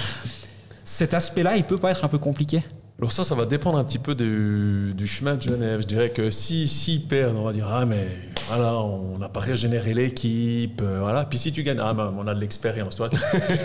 Cet 0.85 1.15
aspect-là, 1.15 1.57
il 1.57 1.65
peut 1.65 1.79
pas 1.79 1.91
être 1.91 2.05
un 2.05 2.09
peu 2.09 2.19
compliqué. 2.19 2.63
Alors 2.99 3.13
ça, 3.13 3.23
ça 3.23 3.35
va 3.35 3.47
dépendre 3.47 3.79
un 3.79 3.85
petit 3.85 3.99
peu 3.99 4.15
du, 4.15 4.93
du 4.95 5.07
chemin 5.07 5.37
de 5.37 5.43
Genève. 5.43 5.83
Je 5.83 5.87
dirais 5.87 6.11
que 6.11 6.31
si 6.31 6.67
s'ils 6.67 7.07
perdent, 7.07 7.37
on 7.37 7.45
va 7.45 7.53
dire 7.53 7.69
ah 7.71 7.87
mais 7.87 8.09
voilà, 8.49 8.75
on 8.75 9.19
n'a 9.19 9.29
pas 9.29 9.41
régénéré 9.41 9.93
l'équipe, 9.93 10.81
euh, 10.83 10.99
voilà. 11.01 11.25
Puis 11.27 11.39
si 11.39 11.53
tu 11.53 11.63
gagnes, 11.63 11.81
ah 11.81 11.93
ben, 11.93 12.15
on 12.19 12.27
a 12.27 12.35
de 12.35 12.41
l'expérience, 12.41 12.97
toi. 12.97 13.09
Tu 13.11 13.19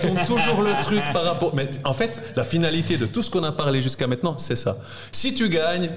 tournes 0.07 0.25
toujours 0.25 0.61
le 0.61 0.73
truc 0.83 1.01
par 1.13 1.23
rapport. 1.23 1.55
Mais 1.55 1.69
en 1.85 1.93
fait, 1.93 2.21
la 2.35 2.43
finalité 2.43 2.97
de 2.97 3.05
tout 3.05 3.23
ce 3.23 3.31
qu'on 3.31 3.43
a 3.43 3.51
parlé 3.53 3.81
jusqu'à 3.81 4.07
maintenant, 4.07 4.37
c'est 4.37 4.57
ça. 4.57 4.77
Si 5.11 5.33
tu 5.33 5.47
gagnes, 5.49 5.89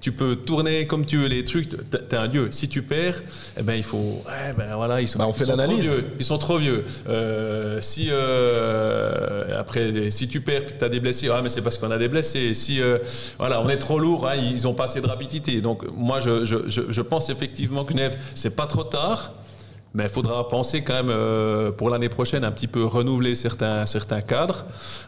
tu 0.00 0.12
peux 0.12 0.34
tourner 0.36 0.86
comme 0.86 1.04
tu 1.04 1.18
veux 1.18 1.26
les 1.28 1.44
trucs. 1.44 1.68
T'es- 1.90 2.16
un 2.16 2.28
dieu. 2.28 2.48
Si 2.52 2.68
tu 2.68 2.82
perds, 2.82 3.22
eh 3.58 3.62
ben 3.62 3.74
il 3.74 3.82
faut, 3.82 4.22
ouais, 4.26 4.52
ben 4.56 4.74
voilà, 4.76 5.00
ils 5.00 5.08
sont, 5.08 5.18
Bah, 5.18 5.26
on 5.26 5.30
ils 5.30 5.34
fait 5.34 5.44
sont 5.44 5.52
trop 5.52 5.60
l'analyse. 5.60 5.80
vieux. 5.82 6.04
Ils 6.18 6.24
sont 6.24 6.38
trop 6.38 6.56
vieux. 6.58 6.84
Euh, 7.08 7.80
si 7.80 8.08
euh, 8.10 9.58
après, 9.58 10.10
si 10.10 10.28
tu 10.28 10.40
perds, 10.40 10.64
que 10.64 10.70
tu 10.78 10.84
as 10.84 10.88
des 10.88 11.00
blessés, 11.00 11.28
ah, 11.32 11.40
mais 11.42 11.48
c'est 11.48 11.62
parce 11.62 11.78
qu'on 11.78 11.90
a 11.90 11.98
des 11.98 12.08
blessés. 12.08 12.54
Si 12.54 12.80
euh, 12.80 12.98
voilà, 13.38 13.60
on 13.60 13.68
est 13.68 13.76
trop 13.78 13.98
lourd, 13.98 14.26
hein, 14.28 14.34
ils 14.36 14.66
ont 14.66 14.74
pas 14.74 14.84
assez 14.84 15.00
de 15.00 15.06
rapidité. 15.06 15.60
Donc 15.60 15.84
moi, 15.96 16.20
je, 16.20 16.44
je, 16.44 16.56
je, 16.68 17.02
pense 17.02 17.28
effectivement 17.30 17.84
que 17.84 17.92
Genève, 17.92 18.16
c'est 18.34 18.56
pas 18.56 18.66
trop 18.66 18.84
tard. 18.84 19.32
Mais 19.92 20.04
il 20.04 20.08
faudra 20.08 20.46
penser 20.46 20.82
quand 20.82 20.92
même 20.94 21.10
euh, 21.10 21.72
pour 21.72 21.90
l'année 21.90 22.08
prochaine 22.08 22.44
un 22.44 22.52
petit 22.52 22.68
peu 22.68 22.84
renouveler 22.84 23.34
certains, 23.34 23.86
certains 23.86 24.20
cadres. 24.20 24.64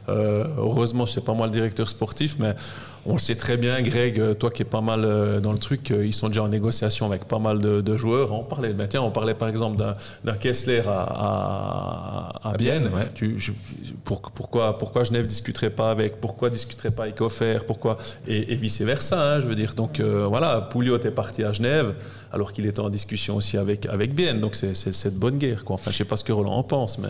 Euh, 0.08 0.44
heureusement, 0.58 1.06
je 1.06 1.12
sais 1.12 1.20
pas 1.20 1.34
moi 1.34 1.46
le 1.46 1.52
directeur 1.52 1.88
sportif, 1.88 2.34
mais 2.40 2.56
on 3.04 3.14
le 3.14 3.18
sait 3.18 3.34
très 3.34 3.56
bien, 3.56 3.82
Greg, 3.82 4.20
euh, 4.20 4.34
toi 4.34 4.50
qui 4.50 4.62
es 4.62 4.64
pas 4.64 4.80
mal 4.80 5.04
euh, 5.04 5.40
dans 5.40 5.52
le 5.52 5.58
truc, 5.58 5.90
euh, 5.90 6.06
ils 6.06 6.12
sont 6.12 6.28
déjà 6.28 6.42
en 6.44 6.48
négociation 6.48 7.06
avec 7.06 7.24
pas 7.24 7.38
mal 7.40 7.60
de, 7.60 7.80
de 7.80 7.96
joueurs. 7.96 8.32
On 8.32 8.44
parlait, 8.44 8.72
ben, 8.72 8.86
tiens, 8.86 9.02
on 9.02 9.10
parlait 9.10 9.34
par 9.34 9.48
exemple 9.48 9.76
d'un, 9.76 10.34
Kessler 10.34 10.82
à, 10.86 11.02
à, 11.02 12.50
à 12.50 12.52
Bienne. 12.56 12.82
Bienne, 12.82 12.94
ouais. 12.94 13.08
Tu- 13.14 13.38
je- 13.38 13.52
pour- 14.04 14.20
pourquoi, 14.20 14.78
pourquoi 14.78 15.04
Genève 15.04 15.26
discuterait 15.26 15.70
pas 15.70 15.90
avec 15.90 16.20
Pourquoi 16.20 16.48
discuterait 16.50 16.90
pas 16.92 17.04
avec 17.04 17.20
Offert 17.20 17.64
Pourquoi 17.64 17.96
et, 18.26 18.52
et 18.52 18.56
vice 18.56 18.80
versa, 18.82 19.40
je 19.40 19.46
veux 19.46 19.54
dire. 19.54 19.74
Donc 19.74 19.98
euh, 20.00 20.26
voilà, 20.28 20.60
Pouliot 20.60 20.98
est 21.00 21.10
parti 21.10 21.42
à 21.44 21.52
Genève 21.52 21.94
alors 22.32 22.52
qu'il 22.52 22.66
était 22.66 22.80
en 22.80 22.88
discussion 22.90 23.36
aussi 23.36 23.58
avec 23.58 23.86
avec 23.86 24.14
Bienne. 24.14 24.40
Donc 24.40 24.54
c'est, 24.54 24.72
de 25.12 25.18
bonne 25.18 25.38
guerre, 25.38 25.64
quoi. 25.64 25.74
Enfin, 25.74 25.90
je 25.90 25.96
sais 25.96 26.04
pas 26.04 26.16
ce 26.16 26.24
que 26.24 26.32
Roland 26.32 26.54
en 26.56 26.62
pense, 26.62 26.98
mais 26.98 27.08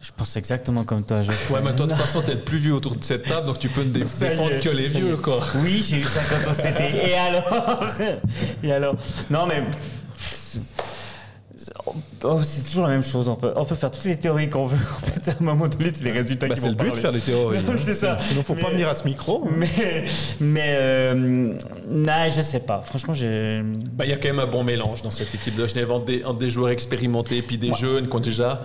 Je 0.00 0.10
pense 0.16 0.34
exactement 0.36 0.84
comme 0.84 1.04
toi. 1.04 1.20
Je... 1.20 1.28
ouais, 1.52 1.60
mais 1.62 1.76
toi 1.76 1.86
de 1.86 1.90
toute 1.92 2.00
façon 2.00 2.22
t'es 2.22 2.32
le 2.32 2.40
plus 2.40 2.56
vieux 2.58 2.72
autour 2.72 2.96
de 2.96 3.04
cette 3.04 3.24
table, 3.24 3.46
donc 3.46 3.58
tu 3.58 3.68
peux 3.68 3.82
ne 3.82 3.90
défendre 3.90 4.58
que 4.62 4.68
les 4.70 4.86
vieux, 4.88 5.16
quoi. 5.16 5.40
Oui, 5.56 5.84
j'ai 5.86 5.98
eu 5.98 6.02
50 6.02 6.48
ans 6.48 6.54
cet 6.54 6.80
été. 6.80 7.10
Et 7.10 7.14
alors 7.14 7.80
Et 8.62 8.72
alors 8.72 8.96
Non, 9.28 9.46
mais. 9.46 9.62
Oh, 12.24 12.40
c'est 12.42 12.64
toujours 12.64 12.84
la 12.86 12.92
même 12.92 13.02
chose. 13.02 13.28
On 13.28 13.36
peut, 13.36 13.52
on 13.54 13.64
peut 13.66 13.74
faire 13.74 13.90
toutes 13.90 14.04
les 14.04 14.16
théories 14.16 14.48
qu'on 14.48 14.64
veut. 14.64 14.76
En 14.96 14.98
fait, 14.98 15.28
à 15.30 15.34
un 15.38 15.44
moment 15.44 15.68
donné, 15.68 15.90
c'est 15.92 16.02
les 16.04 16.10
résultats 16.10 16.46
Bah, 16.48 16.54
qui 16.54 16.60
c'est 16.62 16.68
le 16.70 16.74
but 16.74 16.92
de 16.94 16.96
faire 16.96 17.12
des 17.12 17.20
théories. 17.20 17.58
hein. 17.58 17.62
C'est 17.84 17.94
ça. 17.94 18.18
Sinon, 18.24 18.42
faut 18.42 18.54
pas 18.54 18.70
venir 18.70 18.88
à 18.88 18.94
ce 18.94 19.04
micro. 19.04 19.46
Mais, 19.54 20.04
mais 20.40 20.76
euh, 20.78 21.14
non, 21.14 22.30
je 22.34 22.40
sais 22.40 22.60
pas. 22.60 22.80
Franchement, 22.84 23.12
j'ai. 23.12 23.62
Bah, 23.92 24.04
il 24.06 24.10
y 24.10 24.14
a 24.14 24.16
quand 24.16 24.28
même 24.28 24.38
un 24.40 24.46
bon 24.46 24.64
mélange 24.64 25.02
dans 25.02 25.10
cette 25.10 25.34
équipe 25.34 25.56
de 25.56 25.66
Genève 25.66 25.90
entre 25.92 26.06
des, 26.06 26.24
entre 26.24 26.38
des 26.38 26.48
joueurs 26.50 26.70
expérimentés 26.70 27.42
puis 27.42 27.58
des 27.58 27.74
jeunes 27.74 28.08
qui 28.08 28.16
ont 28.16 28.20
déjà 28.20 28.62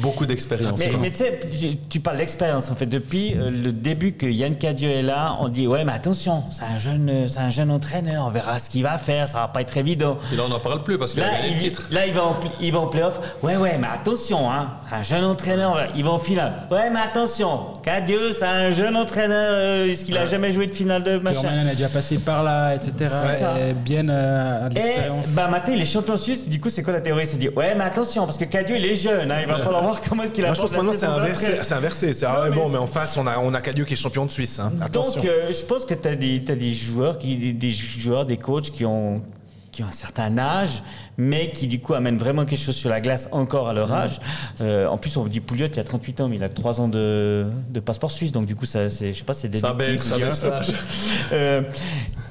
beaucoup 0.00 0.26
d'expérience. 0.26 0.80
Mais, 1.00 1.10
tu 1.10 1.18
sais, 1.18 1.40
tu- 1.88 2.00
parles 2.00 2.16
d'expérience 2.16 2.70
en 2.70 2.74
fait. 2.74 2.86
Depuis 2.86 3.34
euh, 3.36 3.50
le 3.50 3.72
début 3.72 4.12
que 4.14 4.26
Yann 4.26 4.56
Cadieux 4.56 4.90
est 4.90 5.02
là, 5.02 5.36
on 5.40 5.48
dit 5.48 5.66
ouais, 5.68 5.84
mais 5.84 5.92
attention, 5.92 6.42
c'est 6.50 6.64
un 6.64 6.78
jeune, 6.78 7.28
c'est 7.28 7.38
un 7.38 7.50
jeune 7.50 7.70
entraîneur. 7.70 8.24
On 8.26 8.30
verra 8.30 8.58
ce 8.58 8.68
qu'il 8.70 8.82
va 8.82 8.98
faire. 8.98 9.28
Ça 9.28 9.38
va 9.38 9.48
pas 9.48 9.60
être 9.60 9.76
évident. 9.76 10.18
Et 10.32 10.36
là, 10.36 10.42
on 10.46 10.48
n'en 10.48 10.58
parle 10.58 10.82
plus 10.82 10.98
parce 10.98 11.12
qu'il 11.12 11.22
a 11.22 11.26
Là, 11.26 11.32
gagné 11.38 11.50
le 11.50 11.54
il, 11.56 11.58
titre. 11.62 11.86
là, 11.92 12.06
il 12.06 12.12
va 12.12 12.24
en, 12.24 12.36
il 12.60 12.72
va 12.72 12.80
en 12.80 12.86
playoff. 12.88 13.20
Ouais, 13.42 13.56
ouais, 13.56 13.76
mais 13.78 13.86
attention, 13.92 14.50
hein. 14.50 14.70
C'est 14.88 14.96
un 14.96 15.02
jeune 15.02 15.24
entraîneur. 15.24 15.76
Il 15.96 16.02
va 16.04 16.10
en 16.10 16.18
finale. 16.18 16.52
Ouais, 16.70 16.90
mais 16.90 17.00
attention. 17.00 17.60
Cadieux, 17.84 18.32
c'est 18.32 18.44
un 18.46 18.70
jeune 18.72 18.96
entraîneur. 18.96 19.50
euh, 19.52 19.86
Est-ce 19.88 20.04
qu'il 20.04 20.16
a 20.16 20.26
jamais 20.26 20.50
joué 20.50 20.66
de 20.66 20.74
finale 20.74 21.04
de 21.04 21.18
machin? 21.18 21.40
Thurman 21.40 21.68
est 21.68 21.76
déjà 21.76 21.88
passé 21.88 22.18
par 22.18 22.42
là, 22.42 22.74
etc. 22.74 22.92
Et 23.68 23.72
bien 23.74 24.08
euh, 24.08 24.66
à 24.66 24.68
de 24.68 24.76
Et 24.78 24.82
l'expérience. 24.82 25.28
bah 25.28 25.46
Maté, 25.48 25.74
il 25.74 25.80
est 25.82 25.84
champion 25.86 26.16
suisse. 26.16 26.48
Du 26.48 26.60
coup, 26.60 26.70
c'est 26.70 26.82
quoi 26.82 26.92
la 26.92 27.00
théorie? 27.00 27.26
C'est 27.26 27.36
dit 27.38 27.48
ouais, 27.50 27.74
mais 27.76 27.84
attention, 27.84 28.24
parce 28.24 28.38
que 28.38 28.44
Cadieux, 28.44 28.76
il 28.76 28.84
est 28.86 28.96
jeune. 28.96 29.30
hein, 29.30 29.38
il 29.42 29.46
va 29.48 29.58
falloir 29.58 29.81
voir 29.82 30.00
comment 30.00 30.22
est-ce 30.22 30.32
qu'il 30.32 30.42
Moi, 30.44 30.50
a 30.52 30.54
je 30.54 30.60
pense 30.60 30.72
que 30.72 30.76
maintenant, 30.76 30.92
c'est 30.96 31.06
inversé. 31.06 31.46
C'est 31.62 31.74
inversé. 31.74 32.14
C'est, 32.14 32.26
ah 32.26 32.42
ouais, 32.44 32.50
mais 32.50 32.56
bon, 32.56 32.68
mais 32.68 32.78
en 32.78 32.86
face, 32.86 33.16
on 33.16 33.26
a, 33.26 33.38
on 33.38 33.52
a 33.54 33.60
Cadieux 33.60 33.84
qui 33.84 33.94
est 33.94 33.96
champion 33.96 34.24
de 34.26 34.30
Suisse. 34.30 34.58
hein. 34.58 34.72
Attention. 34.80 35.20
Donc, 35.20 35.30
euh, 35.30 35.52
je 35.52 35.64
pense 35.64 35.84
que 35.84 35.94
tu 35.94 36.08
as 36.08 36.14
des, 36.16 36.42
t'as 36.44 36.54
des 36.54 36.72
joueurs, 36.72 37.18
qui, 37.18 37.52
des- 37.52 37.70
joueurs, 37.72 38.26
des 38.26 38.36
coachs 38.36 38.70
qui 38.70 38.84
ont, 38.84 39.22
qui 39.70 39.82
ont 39.82 39.86
un 39.86 39.90
certain 39.90 40.36
âge, 40.38 40.82
mais 41.16 41.50
qui 41.52 41.66
du 41.66 41.80
coup 41.80 41.94
amènent 41.94 42.18
vraiment 42.18 42.44
quelque 42.44 42.60
chose 42.62 42.76
sur 42.76 42.90
la 42.90 43.00
glace 43.00 43.28
encore 43.32 43.68
à 43.68 43.72
leur 43.72 43.90
âge. 43.92 44.20
Euh, 44.60 44.86
en 44.86 44.98
plus, 44.98 45.16
on 45.16 45.24
dit 45.26 45.40
Pouliot, 45.40 45.68
il 45.72 45.80
a 45.80 45.84
38 45.84 46.20
ans, 46.20 46.28
mais 46.28 46.36
il 46.36 46.44
a 46.44 46.48
que 46.50 46.54
3 46.54 46.80
ans 46.82 46.88
de, 46.88 47.46
de 47.70 47.80
passeport 47.80 48.10
suisse, 48.10 48.32
donc 48.32 48.44
du 48.46 48.54
coup, 48.54 48.66
ça, 48.66 48.90
c'est, 48.90 49.12
je 49.14 49.18
sais 49.18 49.24
pas, 49.24 49.32
c'est 49.32 49.54
Ça 49.56 49.72
déductible, 49.72 49.92
baisse, 49.92 50.02
ça 50.04 50.18
baisse 50.18 50.44
l'âge. 50.44 50.72
Euh, 51.32 51.62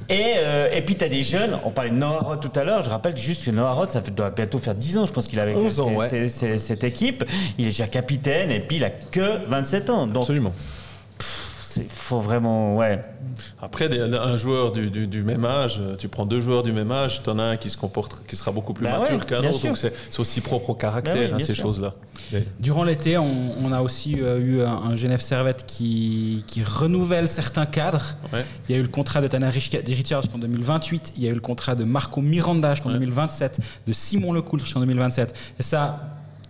et, 0.09 0.33
euh, 0.37 0.69
et 0.73 0.81
puis, 0.81 0.95
tu 0.95 1.03
as 1.03 1.09
des 1.09 1.23
jeunes, 1.23 1.57
on 1.63 1.69
parlait 1.71 1.89
de 1.91 1.95
Noah 1.95 2.19
Roth 2.19 2.41
tout 2.41 2.59
à 2.59 2.63
l'heure, 2.63 2.81
je 2.83 2.89
rappelle 2.89 3.15
juste 3.17 3.45
que 3.45 3.51
Noah 3.51 3.73
Roth, 3.73 3.91
ça 3.91 4.01
fait- 4.01 4.11
doit 4.11 4.29
bientôt 4.31 4.57
faire 4.57 4.75
10 4.75 4.97
ans, 4.97 5.05
je 5.05 5.13
pense 5.13 5.27
qu'il 5.27 5.39
avait 5.39 5.55
11 5.55 5.79
ans, 5.79 5.93
ouais. 5.93 6.27
cette 6.29 6.83
équipe. 6.83 7.23
Il 7.57 7.65
est 7.65 7.69
déjà 7.69 7.87
capitaine, 7.87 8.51
et 8.51 8.59
puis 8.59 8.77
il 8.77 8.83
a 8.83 8.89
que 8.89 9.45
27 9.47 9.89
ans. 9.89 10.07
Donc, 10.07 10.23
Absolument. 10.23 10.53
il 11.77 11.83
faut 11.87 12.19
vraiment, 12.19 12.75
ouais. 12.77 12.99
Après, 13.61 13.89
un 13.99 14.37
joueur 14.37 14.71
du, 14.71 14.89
du- 14.89 15.07
du 15.07 15.23
même 15.23 15.45
âge, 15.45 15.77
euh, 15.79 15.95
tu 15.95 16.07
prends 16.07 16.25
deux 16.25 16.41
joueurs 16.41 16.63
du 16.63 16.71
même 16.71 16.91
âge, 16.91 17.21
tu 17.23 17.29
en 17.29 17.39
as 17.39 17.43
un 17.43 17.57
qui 17.57 17.69
se 17.69 17.77
comporte, 17.77 18.23
qui 18.27 18.35
sera 18.35 18.51
beaucoup 18.51 18.73
plus 18.73 18.85
Bah 18.85 18.99
mature 18.99 19.19
ouais, 19.19 19.25
qu'un 19.25 19.39
autre. 19.43 19.59
sûr. 19.59 19.69
Donc 19.69 19.77
c'est 19.77 19.93
c'est 20.09 20.19
aussi 20.19 20.41
propre 20.41 20.71
au 20.71 20.75
caractère, 20.75 21.13
Bah 21.15 21.35
oui, 21.37 21.43
hein, 21.43 21.45
ces 21.45 21.55
choses-là. 21.55 21.93
Durant 22.59 22.83
l'été, 22.83 23.17
on, 23.17 23.31
on 23.63 23.71
a 23.71 23.81
aussi 23.81 24.21
euh, 24.21 24.39
eu 24.39 24.61
un, 24.61 24.71
un 24.71 24.95
Genève 24.95 25.21
Servette 25.21 25.65
qui, 25.65 26.43
qui 26.47 26.63
renouvelle 26.63 27.27
certains 27.27 27.65
cadres. 27.65 28.15
Ouais. 28.31 28.45
Il 28.69 28.75
y 28.75 28.77
a 28.77 28.79
eu 28.79 28.83
le 28.83 28.87
contrat 28.87 29.21
de 29.21 29.27
Tanner 29.27 29.49
Rich- 29.49 29.75
Richards 29.85 30.21
jusqu'en 30.23 30.37
2028. 30.37 31.13
Il 31.17 31.23
y 31.23 31.27
a 31.27 31.31
eu 31.31 31.33
le 31.33 31.39
contrat 31.41 31.75
de 31.75 31.83
Marco 31.83 32.21
Miranda 32.21 32.73
jusqu'en 32.75 32.89
Ouais. 32.89 32.99
2027, 32.99 33.59
de 33.87 33.91
Simon 33.93 34.31
Lecoultre 34.33 34.65
jusqu'en 34.65 34.79
2027. 34.81 35.33
Et 35.59 35.63
ça, 35.63 35.99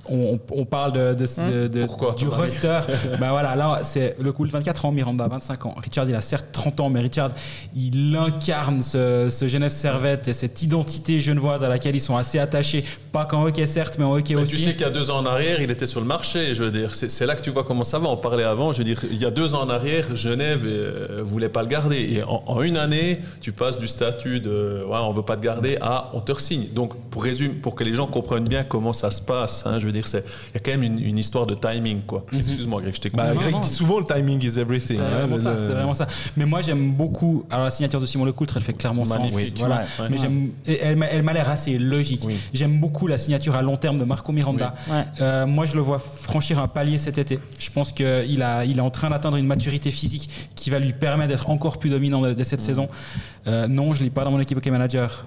on, 0.10 0.40
on 0.52 0.65
parle 0.65 0.94
de, 0.94 1.14
de- 1.14 1.52
de- 1.52 1.68
de- 1.68 1.86
Pourquoi, 1.86 2.14
du 2.15 2.28
roster. 2.28 2.80
ben 3.19 3.30
voilà, 3.32 3.56
là, 3.56 3.80
c'est 3.84 4.15
Lecoultre 4.19 4.53
24 4.53 4.86
ans, 4.86 4.91
Miranda 4.91 5.28
25 5.28 5.65
ans. 5.68 5.76
Richard, 5.82 6.07
il 6.10 6.15
a 6.15 6.22
certes 6.22 6.48
30 6.52 6.80
ans, 6.80 6.90
mais 6.90 6.99
Richard, 7.02 7.32
il 7.76 8.15
incarne 8.15 8.82
ce, 8.82 9.30
ce 9.30 9.48
Genève 9.48 9.72
Servette 9.72 10.28
et 10.28 10.34
cette 10.34 10.61
identité 10.61 11.19
genevoise 11.19 11.64
à 11.64 11.69
laquelle 11.69 11.95
ils 11.95 12.02
sont 12.02 12.18
assez 12.18 12.40
attachés. 12.40 12.84
Pas 13.11 13.26
qu'en 13.26 13.44
hockey, 13.45 13.65
certes, 13.65 13.98
mais 13.99 14.06
en 14.06 14.14
hockey 14.15 14.36
Mais 14.36 14.41
aussi. 14.44 14.56
tu 14.56 14.60
sais 14.61 14.72
qu'il 14.73 14.82
y 14.82 14.86
a 14.86 14.90
deux 14.90 15.11
ans 15.11 15.18
en 15.19 15.26
arrière, 15.26 15.61
il 15.61 15.69
était 15.72 15.86
sur 15.86 15.99
le 15.99 16.06
marché. 16.07 16.53
Je 16.56 16.64
veux 16.64 16.72
dire, 16.72 16.95
c'est 16.95 17.10
c'est 17.10 17.26
là 17.26 17.36
que 17.36 17.41
tu 17.41 17.49
vois 17.52 17.64
comment 17.64 17.84
ça 17.84 17.99
va. 17.99 18.07
On 18.10 18.18
parlait 18.18 18.44
avant. 18.44 18.73
Je 18.73 18.80
veux 18.80 18.84
dire, 18.84 19.02
il 19.10 19.22
y 19.22 19.26
a 19.26 19.32
deux 19.32 19.53
ans 19.53 19.61
en 19.64 19.69
arrière, 19.69 20.15
Genève 20.15 20.61
euh, 20.65 21.22
voulait 21.23 21.49
pas 21.49 21.61
le 21.61 21.68
garder. 21.68 21.98
Et 22.11 22.23
en, 22.23 22.41
en 22.48 22.61
une 22.61 22.78
année, 22.78 23.18
tu 23.41 23.52
passes 23.52 23.78
du 23.78 23.88
statut 23.88 24.40
de 24.40 24.84
ouais, 24.88 24.98
on 25.02 25.14
veut 25.14 25.22
pas 25.23 25.36
te 25.36 25.41
garder 25.44 25.78
à 25.82 26.10
on 26.14 26.22
te 26.22 26.32
signe. 26.40 26.68
Donc, 26.73 26.95
pour 27.11 27.23
résumer, 27.23 27.53
pour 27.56 27.76
que 27.76 27.84
les 27.84 27.94
gens 27.94 28.07
comprennent 28.07 28.48
bien 28.48 28.64
comment 28.64 28.94
ça 28.94 29.11
se 29.11 29.22
passe, 29.22 29.64
hein, 29.65 29.78
je 29.80 29.86
veux 29.86 29.90
dire, 29.91 30.07
c'est 30.07 30.23
il 30.49 30.53
y 30.53 30.57
a 30.57 30.59
quand 30.59 30.72
même 30.72 30.84
une, 30.84 30.99
une 30.99 31.18
histoire 31.18 31.45
de 31.45 31.55
timing, 31.55 32.01
quoi. 32.01 32.26
Excuse-moi, 32.34 32.81
Greg, 32.81 32.95
je 32.95 33.01
t'écoute. 33.01 33.18
Bah, 33.18 33.34
Greg 33.35 33.51
non. 33.51 33.59
dit 33.59 33.73
souvent 33.73 33.99
le 33.99 34.05
timing 34.05 34.43
is 34.43 34.59
everything. 34.59 34.97
C'est 34.97 35.01
hein, 35.01 35.09
vraiment, 35.27 35.35
le- 35.35 35.41
c'est 35.59 35.72
vraiment 35.73 35.93
ça. 35.93 36.07
Mais 36.38 36.45
moi, 36.45 36.61
j'aime 36.61 36.91
beaucoup. 36.91 37.45
Alors, 37.49 37.65
la 37.65 37.72
signature 37.72 38.01
de 38.01 38.05
Simon 38.05 38.26
Lecoultre, 38.26 38.57
elle 38.57 38.63
fait 38.63 38.73
clairement 38.73 39.05
sens. 39.05 39.18
Voilà. 39.57 39.76
ouais, 39.76 39.81
ouais. 39.99 40.07
Mais 40.09 40.18
j'aime, 40.18 40.49
et 40.65 40.80
elle, 40.81 40.95
m'a- 40.95 41.07
elle 41.07 41.23
m'a 41.23 41.34
l'air 41.34 41.49
assez 41.49 41.77
logique. 41.77 42.23
Oui. 42.26 42.35
J'aime 42.53 42.80
beaucoup 42.80 43.07
la 43.07 43.18
signature 43.18 43.55
à 43.55 43.61
long 43.61 43.77
terme 43.77 43.97
de 43.97 44.03
Marco 44.03 44.31
Miranda. 44.31 44.73
Oui. 44.88 44.93
Ouais. 44.93 45.05
Euh, 45.22 45.45
moi, 45.45 45.65
je 45.65 45.76
le 45.76 45.81
vois 45.81 45.99
franchir 45.99 46.59
un 46.59 46.68
palier 46.68 46.97
cet 46.97 47.18
été. 47.18 47.39
Je 47.59 47.69
pense 47.69 47.91
qu'il 47.91 48.41
a, 48.41 48.65
il 48.65 48.77
est 48.77 48.81
en 48.81 48.89
train 48.91 49.09
d'atteindre 49.09 49.38
une 49.38 49.47
maturité 49.47 49.91
physique 49.91 50.30
qui 50.55 50.69
va 50.69 50.80
lui 50.80 50.93
permettre 50.93 51.30
d'être 51.30 51.49
encore 51.49 51.77
plus 51.80 51.89
dominant 51.89 52.22
dès 52.34 52.43
cette 52.43 52.61
saison. 52.61 52.88
Euh, 53.47 53.68
non, 53.68 53.93
je 53.93 53.99
ne 53.99 54.05
l'ai 54.05 54.09
pas 54.09 54.23
dans 54.23 54.31
mon 54.31 54.39
équipe 54.39 54.57
hockey 54.57 54.72
manager. 54.72 55.26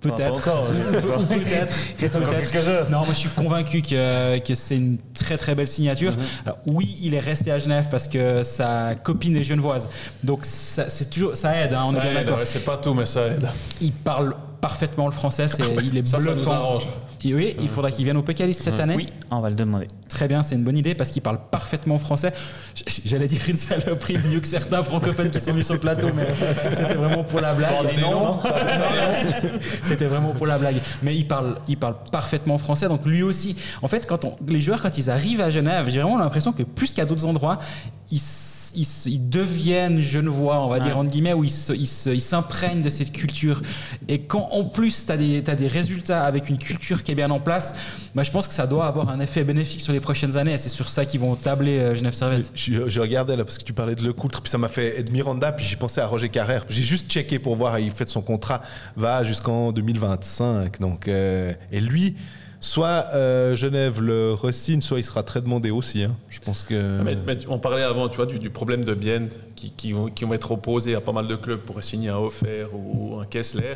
Peut-être. 0.00 0.42
Peut-être. 1.28 2.68
Heures. 2.68 2.90
Non, 2.90 2.98
moi 2.98 3.14
je 3.14 3.18
suis 3.18 3.28
convaincu 3.30 3.80
que, 3.80 4.38
que 4.38 4.54
c'est 4.54 4.76
une 4.76 4.98
très 5.14 5.38
très 5.38 5.54
belle 5.54 5.66
signature. 5.68 6.12
Alors, 6.44 6.58
oui, 6.66 6.98
il 7.02 7.14
est 7.14 7.20
resté 7.20 7.50
à 7.50 7.58
Genève 7.58 7.86
parce 7.90 8.06
que 8.08 8.42
sa 8.42 8.94
copine 8.94 9.36
est 9.36 9.42
genevoise. 9.42 9.88
Donc 10.22 10.40
ça, 10.44 10.90
c'est 10.90 11.08
toujours, 11.08 11.36
ça 11.36 11.56
aide, 11.56 11.72
hein, 11.72 11.84
on 11.86 11.92
Ça 11.92 11.98
est 11.98 12.12
bien 12.12 12.24
d'accord. 12.24 12.40
c'est 12.44 12.64
pas 12.64 12.76
tout, 12.76 12.92
mais 12.92 13.06
ça 13.06 13.26
aide. 13.28 13.48
Il 13.80 13.92
parle 13.92 14.34
parfaitement 14.60 15.06
le 15.06 15.12
français. 15.12 15.48
C'est, 15.48 15.62
il 15.82 15.96
est 15.96 16.06
Ça, 16.06 16.20
ça 16.20 16.32
bluffant. 16.32 16.50
nous 16.50 16.56
arrange. 16.56 16.88
Et 17.24 17.34
oui, 17.34 17.54
il 17.60 17.68
faudra 17.68 17.90
qu'il 17.90 18.04
vienne 18.04 18.16
au 18.16 18.22
Pécaliste 18.22 18.62
cette 18.62 18.80
année. 18.80 18.94
Oui, 18.96 19.08
on 19.30 19.40
va 19.40 19.50
le 19.50 19.54
demander. 19.54 19.86
Très 20.08 20.26
bien, 20.26 20.42
c'est 20.42 20.54
une 20.54 20.64
bonne 20.64 20.76
idée 20.76 20.94
parce 20.94 21.10
qu'il 21.10 21.22
parle 21.22 21.38
parfaitement 21.50 21.98
français. 21.98 22.32
J'allais 23.04 23.28
dire 23.28 23.42
une 23.48 23.56
saloperie 23.56 24.18
mieux 24.30 24.40
que 24.40 24.48
certains 24.48 24.82
francophones 24.82 25.30
qui 25.30 25.40
sont 25.40 25.50
venus 25.50 25.66
sur 25.66 25.74
le 25.74 25.80
plateau, 25.80 26.08
mais 26.14 26.28
c'était 26.70 26.94
vraiment 26.94 27.24
pour 27.24 27.40
la 27.40 27.54
blague. 27.54 28.00
Non 28.00 28.40
C'était 29.82 30.06
vraiment 30.06 30.30
pour 30.30 30.46
la 30.46 30.58
blague. 30.58 30.76
Mais 31.02 31.14
il 31.14 31.26
parle, 31.28 31.58
il 31.68 31.76
parle 31.76 31.96
parfaitement 32.10 32.58
français, 32.58 32.88
donc 32.88 33.04
lui 33.04 33.22
aussi. 33.22 33.56
En 33.82 33.88
fait, 33.88 34.06
quand 34.06 34.24
on, 34.24 34.36
les 34.46 34.60
joueurs, 34.60 34.80
quand 34.80 34.96
ils 34.96 35.10
arrivent 35.10 35.40
à 35.42 35.50
Genève, 35.50 35.86
j'ai 35.88 36.00
vraiment 36.00 36.18
l'impression 36.18 36.52
que 36.52 36.62
plus 36.62 36.92
qu'à 36.94 37.04
d'autres 37.04 37.26
endroits, 37.26 37.58
ils, 38.10 38.20
ils, 38.74 38.86
ils 39.06 39.28
deviennent 39.28 40.00
genevois, 40.00 40.60
on 40.60 40.68
va 40.68 40.80
dire, 40.80 40.98
entre 40.98 41.10
guillemets, 41.10 41.32
où 41.32 41.44
ils 41.44 41.50
s'imprègnent 41.50 42.82
de 42.82 42.90
cette 42.90 43.12
culture. 43.12 43.62
Et 44.08 44.20
quand 44.22 44.48
en 44.52 44.64
plus, 44.64 45.06
tu 45.06 45.12
as 45.12 45.16
des, 45.16 45.42
t'as 45.42 45.54
des 45.54 45.68
résultats 45.68 46.24
avec 46.24 46.48
une 46.48 46.58
culture 46.58 47.02
qui 47.02 47.12
est 47.12 47.14
bien 47.14 47.30
en 47.30 47.40
place, 47.40 47.74
bah, 48.14 48.22
je 48.22 48.30
pense 48.30 48.48
que 48.48 48.54
ça 48.54 48.66
doit 48.66 48.86
avoir 48.86 49.08
un 49.10 49.20
effet 49.20 49.44
bénéfique 49.44 49.80
sur 49.80 49.92
les 49.92 50.00
prochaines 50.00 50.36
années. 50.36 50.54
Et 50.54 50.58
c'est 50.58 50.68
sur 50.68 50.88
ça 50.88 51.04
qu'ils 51.04 51.20
vont 51.20 51.36
tabler 51.36 51.78
euh, 51.78 51.94
Genève 51.94 52.14
Servette. 52.14 52.50
Je, 52.54 52.88
je 52.88 53.00
regardais 53.00 53.36
là 53.36 53.44
parce 53.44 53.58
que 53.58 53.64
tu 53.64 53.72
parlais 53.72 53.94
de 53.94 54.02
Lecoultre, 54.02 54.42
puis 54.42 54.50
ça 54.50 54.58
m'a 54.58 54.68
fait 54.68 55.00
Ed 55.00 55.12
Miranda, 55.12 55.52
puis 55.52 55.64
j'ai 55.64 55.76
pensé 55.76 56.00
à 56.00 56.06
Roger 56.06 56.28
Carrère. 56.28 56.64
J'ai 56.68 56.82
juste 56.82 57.10
checké 57.10 57.38
pour 57.38 57.56
voir, 57.56 57.78
il 57.78 57.92
fait 57.92 58.08
son 58.08 58.22
contrat, 58.22 58.62
va 58.96 59.24
jusqu'en 59.24 59.72
2025. 59.72 60.80
Donc, 60.80 61.08
euh, 61.08 61.52
et 61.72 61.80
lui, 61.80 62.16
soit 62.60 63.06
euh, 63.14 63.56
Genève 63.56 64.00
le 64.00 64.34
re-signe, 64.34 64.80
soit 64.82 64.98
il 64.98 65.04
sera 65.04 65.22
très 65.22 65.40
demandé 65.40 65.70
aussi. 65.70 66.02
hein. 66.04 66.14
Je 66.28 66.38
pense 66.40 66.62
que. 66.62 67.00
Mais, 67.02 67.16
mais 67.26 67.36
on 67.48 67.58
parlait 67.58 67.82
avant, 67.82 68.08
tu 68.08 68.16
vois, 68.16 68.26
du, 68.26 68.38
du 68.38 68.50
problème 68.50 68.84
de 68.84 68.94
Bienne 68.94 69.28
qui, 69.56 69.70
qui 69.72 69.92
vont, 69.92 70.06
qui 70.08 70.24
vont 70.24 70.34
être 70.34 70.52
opposés 70.52 70.94
à 70.94 71.00
pas 71.00 71.12
mal 71.12 71.26
de 71.26 71.36
clubs 71.36 71.58
pour 71.60 71.82
signer 71.82 72.10
un 72.10 72.16
Offert 72.18 72.68
ou 72.74 73.18
un 73.20 73.24
Kessler. 73.26 73.74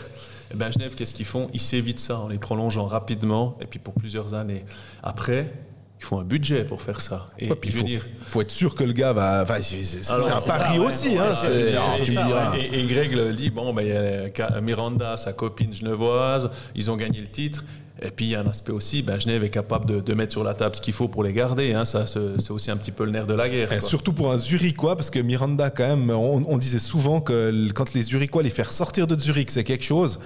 Et 0.53 0.57
ben 0.57 0.71
Genève, 0.71 0.95
qu'est-ce 0.95 1.15
qu'ils 1.15 1.25
font? 1.25 1.49
Ils 1.55 1.61
s'évitent 1.61 1.99
ça 2.01 2.19
en 2.19 2.29
les 2.29 2.39
prolongeant 2.39 2.87
rapidement 2.87 3.57
et 3.61 3.67
puis 3.67 3.79
pour 3.79 3.95
plusieurs 3.95 4.35
années. 4.35 4.65
Après, 5.03 5.51
il 5.99 6.05
faut 6.05 6.19
un 6.19 6.25
budget 6.25 6.65
pour 6.65 6.83
faire 6.83 7.01
ça. 7.01 7.29
Et 7.39 7.49
Ouais, 7.49 7.57
puis 7.57 7.71
il 7.71 7.77
faut, 7.77 7.83
dire, 7.85 8.07
faut 8.27 8.43
être 8.43 8.51
sûr 8.51 8.75
que 8.75 8.85
le 8.85 8.93
gars 8.93 9.15
va. 9.15 9.43
enfin, 9.43 9.57
c'est 9.63 10.11
un 10.13 10.41
pari 10.43 10.79
aussi. 10.79 11.17
Et, 12.73 12.83
Greg 12.85 13.15
le 13.15 13.33
dit, 13.33 13.49
bon, 13.49 13.73
ben, 13.73 13.83
il 13.83 13.89
y 13.89 13.93
a 13.97 14.29
Ka- 14.29 14.61
Miranda, 14.61 15.17
sa 15.17 15.33
copine 15.33 15.73
genevoise, 15.73 16.51
ils 16.75 16.91
ont 16.91 16.97
gagné 16.97 17.21
le 17.21 17.29
titre. 17.29 17.65
Et 18.03 18.11
puis 18.11 18.27
il 18.27 18.31
y 18.33 18.35
a 18.35 18.41
un 18.41 18.47
aspect 18.47 18.73
aussi, 18.73 19.03
ben, 19.03 19.21
Genève 19.21 19.45
est 19.45 19.51
capable 19.51 19.87
de, 19.87 20.01
de 20.01 20.15
mettre 20.15 20.33
sur 20.33 20.43
la 20.43 20.55
table 20.55 20.75
ce 20.75 20.81
qu'il 20.81 20.93
faut 20.93 21.07
pour 21.09 21.23
les 21.23 21.33
garder. 21.33 21.73
hein. 21.75 21.85
Ça, 21.85 22.07
c'est 22.07 22.51
aussi 22.51 22.71
un 22.71 22.77
petit 22.77 22.91
peu 22.91 23.05
le 23.05 23.13
nerf 23.13 23.27
de 23.27 23.35
la 23.35 23.49
guerre. 23.49 23.73
Et 23.73 23.79
quoi. 23.79 23.89
surtout 23.89 24.13
pour 24.13 24.33
un 24.33 24.37
Zurichois, 24.37 24.97
parce 24.97 25.11
que 25.11 25.21
Miranda, 25.21 25.71
quand 25.71 25.87
même, 25.87 26.11
on, 26.11 26.45
on 26.49 26.59
disait 26.59 26.81
souvent 26.81 27.21
que 27.21 27.69
quand 27.73 27.95
les 27.95 28.03
Zurichois 28.03 28.43
les 28.43 28.51
faire 28.51 28.73
sortir 28.73 29.07
de 29.07 29.19
Zurich, 29.19 29.51
c'est 29.51 29.65
quelque 29.65 29.85
chose. 29.85 30.19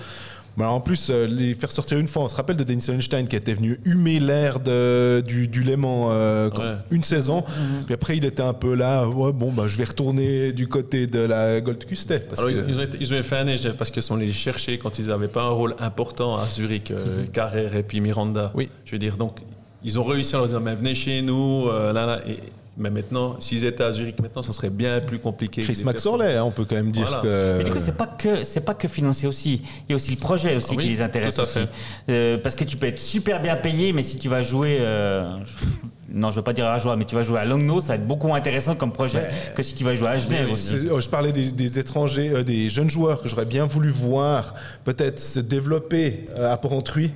Mais 0.59 0.65
alors, 0.65 0.75
en 0.75 0.81
plus, 0.81 1.09
euh, 1.09 1.27
les 1.29 1.55
faire 1.55 1.71
sortir 1.71 1.99
une 1.99 2.09
fois, 2.09 2.25
on 2.25 2.29
se 2.29 2.35
rappelle 2.35 2.57
de 2.57 2.65
Denis 2.65 2.85
Einstein 2.91 3.29
qui 3.29 3.37
était 3.37 3.55
venu 3.55 3.79
humer 3.85 4.19
l'air 4.19 4.59
du, 4.59 5.47
du 5.47 5.63
Léman 5.63 6.09
euh, 6.11 6.51
Ouais. 6.51 6.75
une 6.91 7.05
saison. 7.05 7.45
Puis 7.87 7.95
après, 7.95 8.17
il 8.17 8.25
était 8.25 8.43
un 8.43 8.53
peu 8.55 8.75
là, 8.75 9.07
ouais, 9.09 9.31
bon, 9.33 9.53
bah, 9.53 9.65
je 9.69 9.79
vais 9.79 9.85
retourner 9.85 10.51
du 10.53 10.67
côté 10.67 11.07
de 11.07 11.21
la 11.21 11.61
Gold 11.61 11.85
Custer. 11.85 12.19
Parce 12.29 12.41
Alors, 12.41 12.53
que- 12.53 12.69
ils, 12.69 12.77
ont 12.77 12.83
été, 12.83 12.99
ils 13.01 13.15
ont 13.15 13.23
fait 13.23 13.37
un 13.37 13.57
Genève, 13.57 13.77
parce 13.77 13.91
qu'ils 13.93 14.03
sont 14.03 14.17
allés 14.17 14.27
les 14.27 14.33
chercher 14.33 14.79
quand 14.79 14.99
ils 14.99 15.07
n'avaient 15.07 15.29
pas 15.29 15.43
un 15.45 15.51
rôle 15.51 15.77
important 15.79 16.37
à 16.37 16.47
Zurich, 16.47 16.91
euh, 16.91 17.25
Carrère 17.33 17.77
et 17.77 17.85
puis 17.85 18.01
Miranda. 18.01 18.51
Oui. 18.57 18.69
Je 18.85 18.91
veux 18.93 18.99
dire, 18.99 19.17
donc, 19.17 19.39
ils 19.85 19.97
ont 20.01 20.05
réussi 20.05 20.35
à 20.35 20.39
leur 20.39 20.49
dire, 20.49 20.61
mais 20.61 20.75
venez 20.75 20.97
chez 20.97 21.23
nous, 21.23 21.69
euh, 21.69 21.93
là, 21.93 22.05
là. 22.05 22.21
Et, 22.29 22.37
mais 22.79 22.91
maintenant, 22.91 23.37
s'ils 23.41 23.65
étaient 23.65 23.83
à 23.85 23.93
Zurich 23.93 24.19
maintenant, 24.21 24.43
ça 24.43 24.53
serait 24.53 24.71
bien 24.71 25.01
plus 25.01 25.19
compliqué. 25.19 25.63
Chris 25.63 25.83
Maxorley, 25.85 26.37
hein, 26.37 26.45
on 26.45 26.51
peut 26.51 26.65
quand 26.65 26.77
même 26.77 26.91
dire 26.93 27.07
Voilà. 27.09 27.23
que. 27.23 27.59
Mais 27.59 27.65
du 27.65 27.71
coup, 27.73 27.79
c'est 27.81 27.97
pas 27.97 28.07
que 28.07 28.45
c'est 28.45 28.61
pas 28.61 28.75
que 28.75 28.87
financier 28.89 29.27
aussi. 29.29 29.63
Il 29.89 29.91
y 29.91 29.93
a 29.93 29.97
aussi 29.97 30.11
le 30.13 30.17
projet 30.17 30.57
aussi 30.57 30.69
Ah 30.71 30.75
oui, 30.77 30.83
qui 30.85 30.89
les 30.91 31.03
intéresse 31.03 31.35
tout 31.35 31.41
à 31.41 31.45
aussi. 31.45 31.59
fait. 31.59 31.69
Euh, 32.09 32.39
parce 32.39 32.55
que 32.55 32.65
tu 32.65 32.77
peux 32.77 32.87
être 32.87 32.99
super 32.99 33.43
bien 33.43 33.57
payé, 33.57 33.93
mais 33.93 34.03
si 34.03 34.17
tu 34.19 34.29
vas 34.29 34.43
jouer, 34.43 34.79
euh, 34.81 35.29
non, 36.11 36.31
je 36.31 36.37
veux 36.37 36.43
pas 36.43 36.53
dire 36.53 36.67
à 36.67 36.79
joie, 36.79 36.97
mais 36.97 37.05
tu 37.05 37.15
vas 37.17 37.23
jouer 37.23 37.39
à 37.41 37.45
Longno, 37.45 37.81
ça 37.81 37.89
va 37.89 37.95
être 37.97 38.07
beaucoup 38.07 38.29
moins 38.29 38.39
intéressant 38.39 38.75
comme 38.77 38.93
projet 38.93 39.23
que 39.57 39.63
si 39.63 39.75
tu 39.75 39.85
vas 39.85 39.95
jouer 39.95 40.09
à 40.09 40.19
Genève. 40.19 40.49
oh, 40.93 41.01
Je 41.01 41.09
parlais 41.09 41.33
des, 41.33 41.51
des 41.53 41.79
étrangers, 41.79 42.31
euh, 42.33 42.43
des 42.45 42.69
jeunes 42.71 42.89
joueurs 42.91 43.21
que 43.23 43.29
j'aurais 43.29 43.45
bien 43.45 43.65
voulu 43.65 43.91
voir 43.91 44.55
peut-être 44.85 45.19
se 45.19 45.41
développer 45.41 46.29
euh, 46.39 46.53
à 46.53 46.57
Porrentruy, 46.57 47.11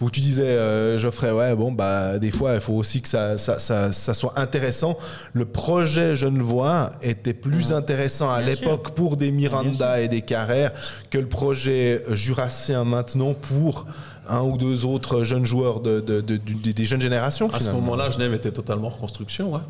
où 0.00 0.10
tu 0.10 0.20
disais, 0.20 0.42
euh, 0.44 0.98
Geoffrey, 0.98 1.30
ouais, 1.32 1.54
bon, 1.56 1.72
bah, 1.72 2.18
des 2.18 2.30
fois, 2.30 2.54
il 2.54 2.60
faut 2.60 2.74
aussi 2.74 3.00
que 3.02 3.08
ça, 3.08 3.38
ça, 3.38 3.58
ça- 3.58 3.92
ça 3.92 4.14
soit 4.14 4.32
intéressant. 4.38 4.96
Le 5.32 5.44
projet 5.44 6.14
Genevois 6.14 6.90
était 7.02 7.34
plus 7.34 7.72
intéressant 7.72 8.30
à 8.30 8.40
l'époque 8.62 8.90
pour 8.94 9.16
des 9.16 9.30
Miranda 9.30 10.00
et 10.00 10.08
des 10.08 10.22
Carrères 10.22 10.72
que 11.10 11.18
le 11.18 11.28
projet 11.28 12.02
jurassien 12.10 12.84
maintenant 12.84 13.34
pour 13.34 13.86
un 14.28 14.40
ou 14.42 14.56
deux 14.56 14.84
autres 14.84 15.24
jeunes 15.24 15.44
joueurs 15.46 15.80
de, 15.80 16.00
de- 16.00 16.20
de- 16.20 16.36
du- 16.36 16.72
des 16.72 16.84
jeunes 16.84 17.00
générations. 17.02 17.48
À 17.50 17.58
ce 17.60 17.70
moment-là, 17.70 18.08
Genève 18.10 18.34
était 18.34 18.52
totalement 18.52 18.86
en 18.86 18.90
reconstruction. 18.90 19.52
ouais. 19.52 19.60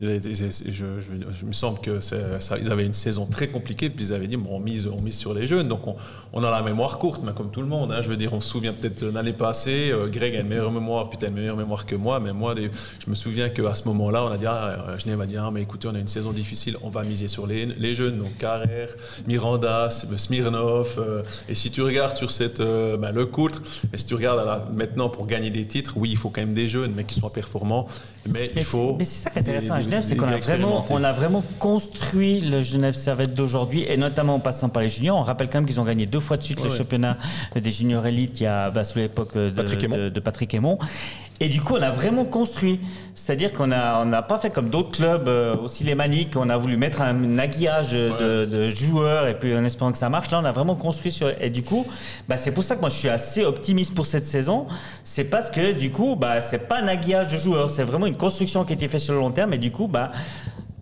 Je, 0.00 0.20
je- 0.20 1.34
je 1.40 1.44
me 1.44 1.50
semble 1.52 1.80
que 1.80 1.98
ça- 2.00 2.56
ils 2.60 2.70
avaient 2.70 2.86
une 2.86 2.92
saison 2.92 3.26
très 3.26 3.48
compliquée, 3.48 3.90
puis 3.90 4.06
ils 4.06 4.12
avaient 4.12 4.28
dit 4.28 4.36
bon, 4.36 4.50
on 4.52 4.60
mise, 4.60 4.86
on 4.86 5.00
mise 5.02 5.16
sur 5.16 5.34
les 5.34 5.48
jeunes. 5.48 5.66
Donc 5.66 5.88
on, 5.88 5.96
on 6.32 6.44
a 6.44 6.50
la 6.52 6.62
mémoire 6.62 6.98
courte, 6.98 7.22
mais 7.24 7.32
comme 7.32 7.50
tout 7.50 7.62
le 7.62 7.66
monde. 7.66 7.90
hein. 7.90 8.00
je 8.00 8.08
veux 8.08 8.16
dire, 8.16 8.32
on 8.32 8.40
se 8.40 8.48
souvient 8.48 8.72
peut-être 8.72 9.02
de 9.04 9.10
l'année 9.10 9.32
passée. 9.32 9.90
euh, 9.90 10.08
Greg 10.08 10.36
a 10.36 10.40
une 10.40 10.46
meilleure 10.48 10.70
mémoire, 10.70 11.08
puis 11.08 11.18
tu 11.18 11.24
as 11.24 11.28
une 11.28 11.34
meilleure 11.34 11.56
mémoire 11.56 11.84
que 11.84 11.96
moi. 11.96 12.20
Mais 12.20 12.32
moi, 12.32 12.54
des- 12.54 12.70
je 13.04 13.10
me 13.10 13.16
souviens 13.16 13.48
qu'à 13.48 13.74
ce 13.74 13.88
moment-là, 13.88 14.22
on 14.22 14.28
a 14.30 14.38
dit 14.38 14.46
ah, 14.46 14.86
euh, 14.90 14.98
Genève 14.98 15.20
a 15.20 15.26
dit 15.26 15.36
ah, 15.36 15.50
mais 15.52 15.62
écoutez, 15.62 15.88
on 15.88 15.94
a 15.96 15.98
une 15.98 16.06
saison 16.06 16.30
difficile, 16.32 16.76
on 16.82 16.90
va 16.90 17.02
miser 17.02 17.26
sur 17.26 17.48
les, 17.48 17.66
les 17.66 17.94
jeunes. 17.96 18.18
Donc 18.18 18.36
Carrère, 18.38 18.90
Miranda, 19.26 19.88
Smirnov. 19.90 20.94
euh, 20.98 21.22
et 21.48 21.54
si 21.56 21.72
tu 21.72 21.82
regardes 21.82 22.16
sur 22.16 22.30
cette, 22.30 22.60
euh, 22.60 22.96
ben, 22.96 23.10
le 23.10 23.26
coultre, 23.26 23.62
et 23.92 23.98
si 23.98 24.06
tu 24.06 24.14
regardes 24.14 24.46
la- 24.46 24.64
maintenant 24.72 25.08
pour 25.08 25.26
gagner 25.26 25.50
des 25.50 25.66
titres, 25.66 25.94
oui, 25.96 26.10
il 26.10 26.16
faut 26.16 26.30
quand 26.30 26.40
même 26.40 26.52
des 26.52 26.68
jeunes, 26.68 26.92
mais 26.94 27.02
qui 27.04 27.18
soient 27.18 27.32
performants. 27.32 27.86
Mais, 28.26 28.50
Mais 28.54 28.60
il 28.60 28.64
faut. 28.64 28.96
Mais 28.98 29.04
c'est 29.04 29.24
ça 29.24 29.30
qui 29.30 29.38
est 29.38 29.40
intéressant 29.40 29.74
Genève, 29.88 30.02
c'est 30.02 30.16
qu'on 30.16 30.28
a 30.28 30.36
vraiment, 30.36 30.84
on 30.90 31.02
a 31.04 31.12
vraiment 31.12 31.42
construit 31.58 32.40
le 32.40 32.60
Genève 32.60 32.94
Servette 32.94 33.34
d'aujourd'hui, 33.34 33.84
et 33.88 33.96
notamment 33.96 34.34
en 34.34 34.38
passant 34.38 34.68
par 34.68 34.82
les 34.82 34.88
juniors. 34.88 35.16
On 35.16 35.22
rappelle 35.22 35.48
quand 35.48 35.58
même 35.58 35.66
qu'ils 35.66 35.80
ont 35.80 35.84
gagné 35.84 36.06
deux 36.06 36.20
fois 36.20 36.36
de 36.36 36.42
suite 36.42 36.60
le 36.62 36.70
Ouais. 36.70 36.76
championnat 36.76 37.16
des 37.56 37.70
juniors 37.70 38.06
élites 38.06 38.40
il 38.40 38.44
y 38.44 38.46
a, 38.46 38.70
bah, 38.70 38.84
sous 38.84 38.98
l'époque 38.98 39.34
de 39.36 39.50
Patrick 39.50 39.80
de- 39.88 40.08
de 40.10 40.20
Patrick 40.20 40.52
Aymon. 40.54 40.78
Et 41.40 41.48
du 41.48 41.60
coup, 41.60 41.74
on 41.76 41.82
a 41.82 41.90
vraiment 41.90 42.24
construit. 42.24 42.80
C'est-à-dire 43.14 43.52
qu'on 43.52 43.68
n'a 43.68 44.00
on 44.00 44.06
n'a 44.06 44.22
pas 44.22 44.38
fait 44.38 44.50
comme 44.50 44.68
d'autres 44.70 44.92
clubs, 44.92 45.28
euh, 45.28 45.56
aussi 45.56 45.82
les 45.84 45.94
maniques, 45.94 46.36
on 46.36 46.48
a 46.50 46.56
voulu 46.56 46.76
mettre 46.76 47.00
un 47.00 47.38
aguillage 47.38 47.92
de, 47.92 48.44
de 48.44 48.70
joueurs 48.70 49.26
et 49.26 49.38
puis 49.38 49.56
en 49.56 49.64
espérant 49.64 49.92
que 49.92 49.98
ça 49.98 50.08
marche. 50.08 50.30
Là, 50.30 50.40
on 50.40 50.44
a 50.44 50.52
vraiment 50.52 50.76
construit 50.76 51.10
sur. 51.10 51.30
Et 51.40 51.50
du 51.50 51.62
coup, 51.62 51.86
bah, 52.28 52.36
c'est 52.36 52.52
pour 52.52 52.62
ça 52.62 52.76
que 52.76 52.80
moi, 52.80 52.90
je 52.90 52.96
suis 52.96 53.08
assez 53.08 53.44
optimiste 53.44 53.94
pour 53.94 54.06
cette 54.06 54.24
saison. 54.24 54.66
C'est 55.04 55.24
parce 55.24 55.50
que 55.50 55.72
du 55.72 55.90
coup, 55.90 56.16
bah, 56.16 56.40
c'est 56.40 56.68
pas 56.68 56.80
un 56.80 56.88
aguillage 56.88 57.32
de 57.32 57.38
joueurs, 57.38 57.70
c'est 57.70 57.84
vraiment 57.84 58.06
une 58.06 58.16
construction 58.16 58.64
qui 58.64 58.72
a 58.72 58.76
été 58.76 58.88
faite 58.88 59.00
sur 59.00 59.14
le 59.14 59.20
long 59.20 59.30
terme. 59.30 59.52
Et 59.52 59.58
du 59.58 59.70
coup, 59.70 59.88
bah, 59.88 60.10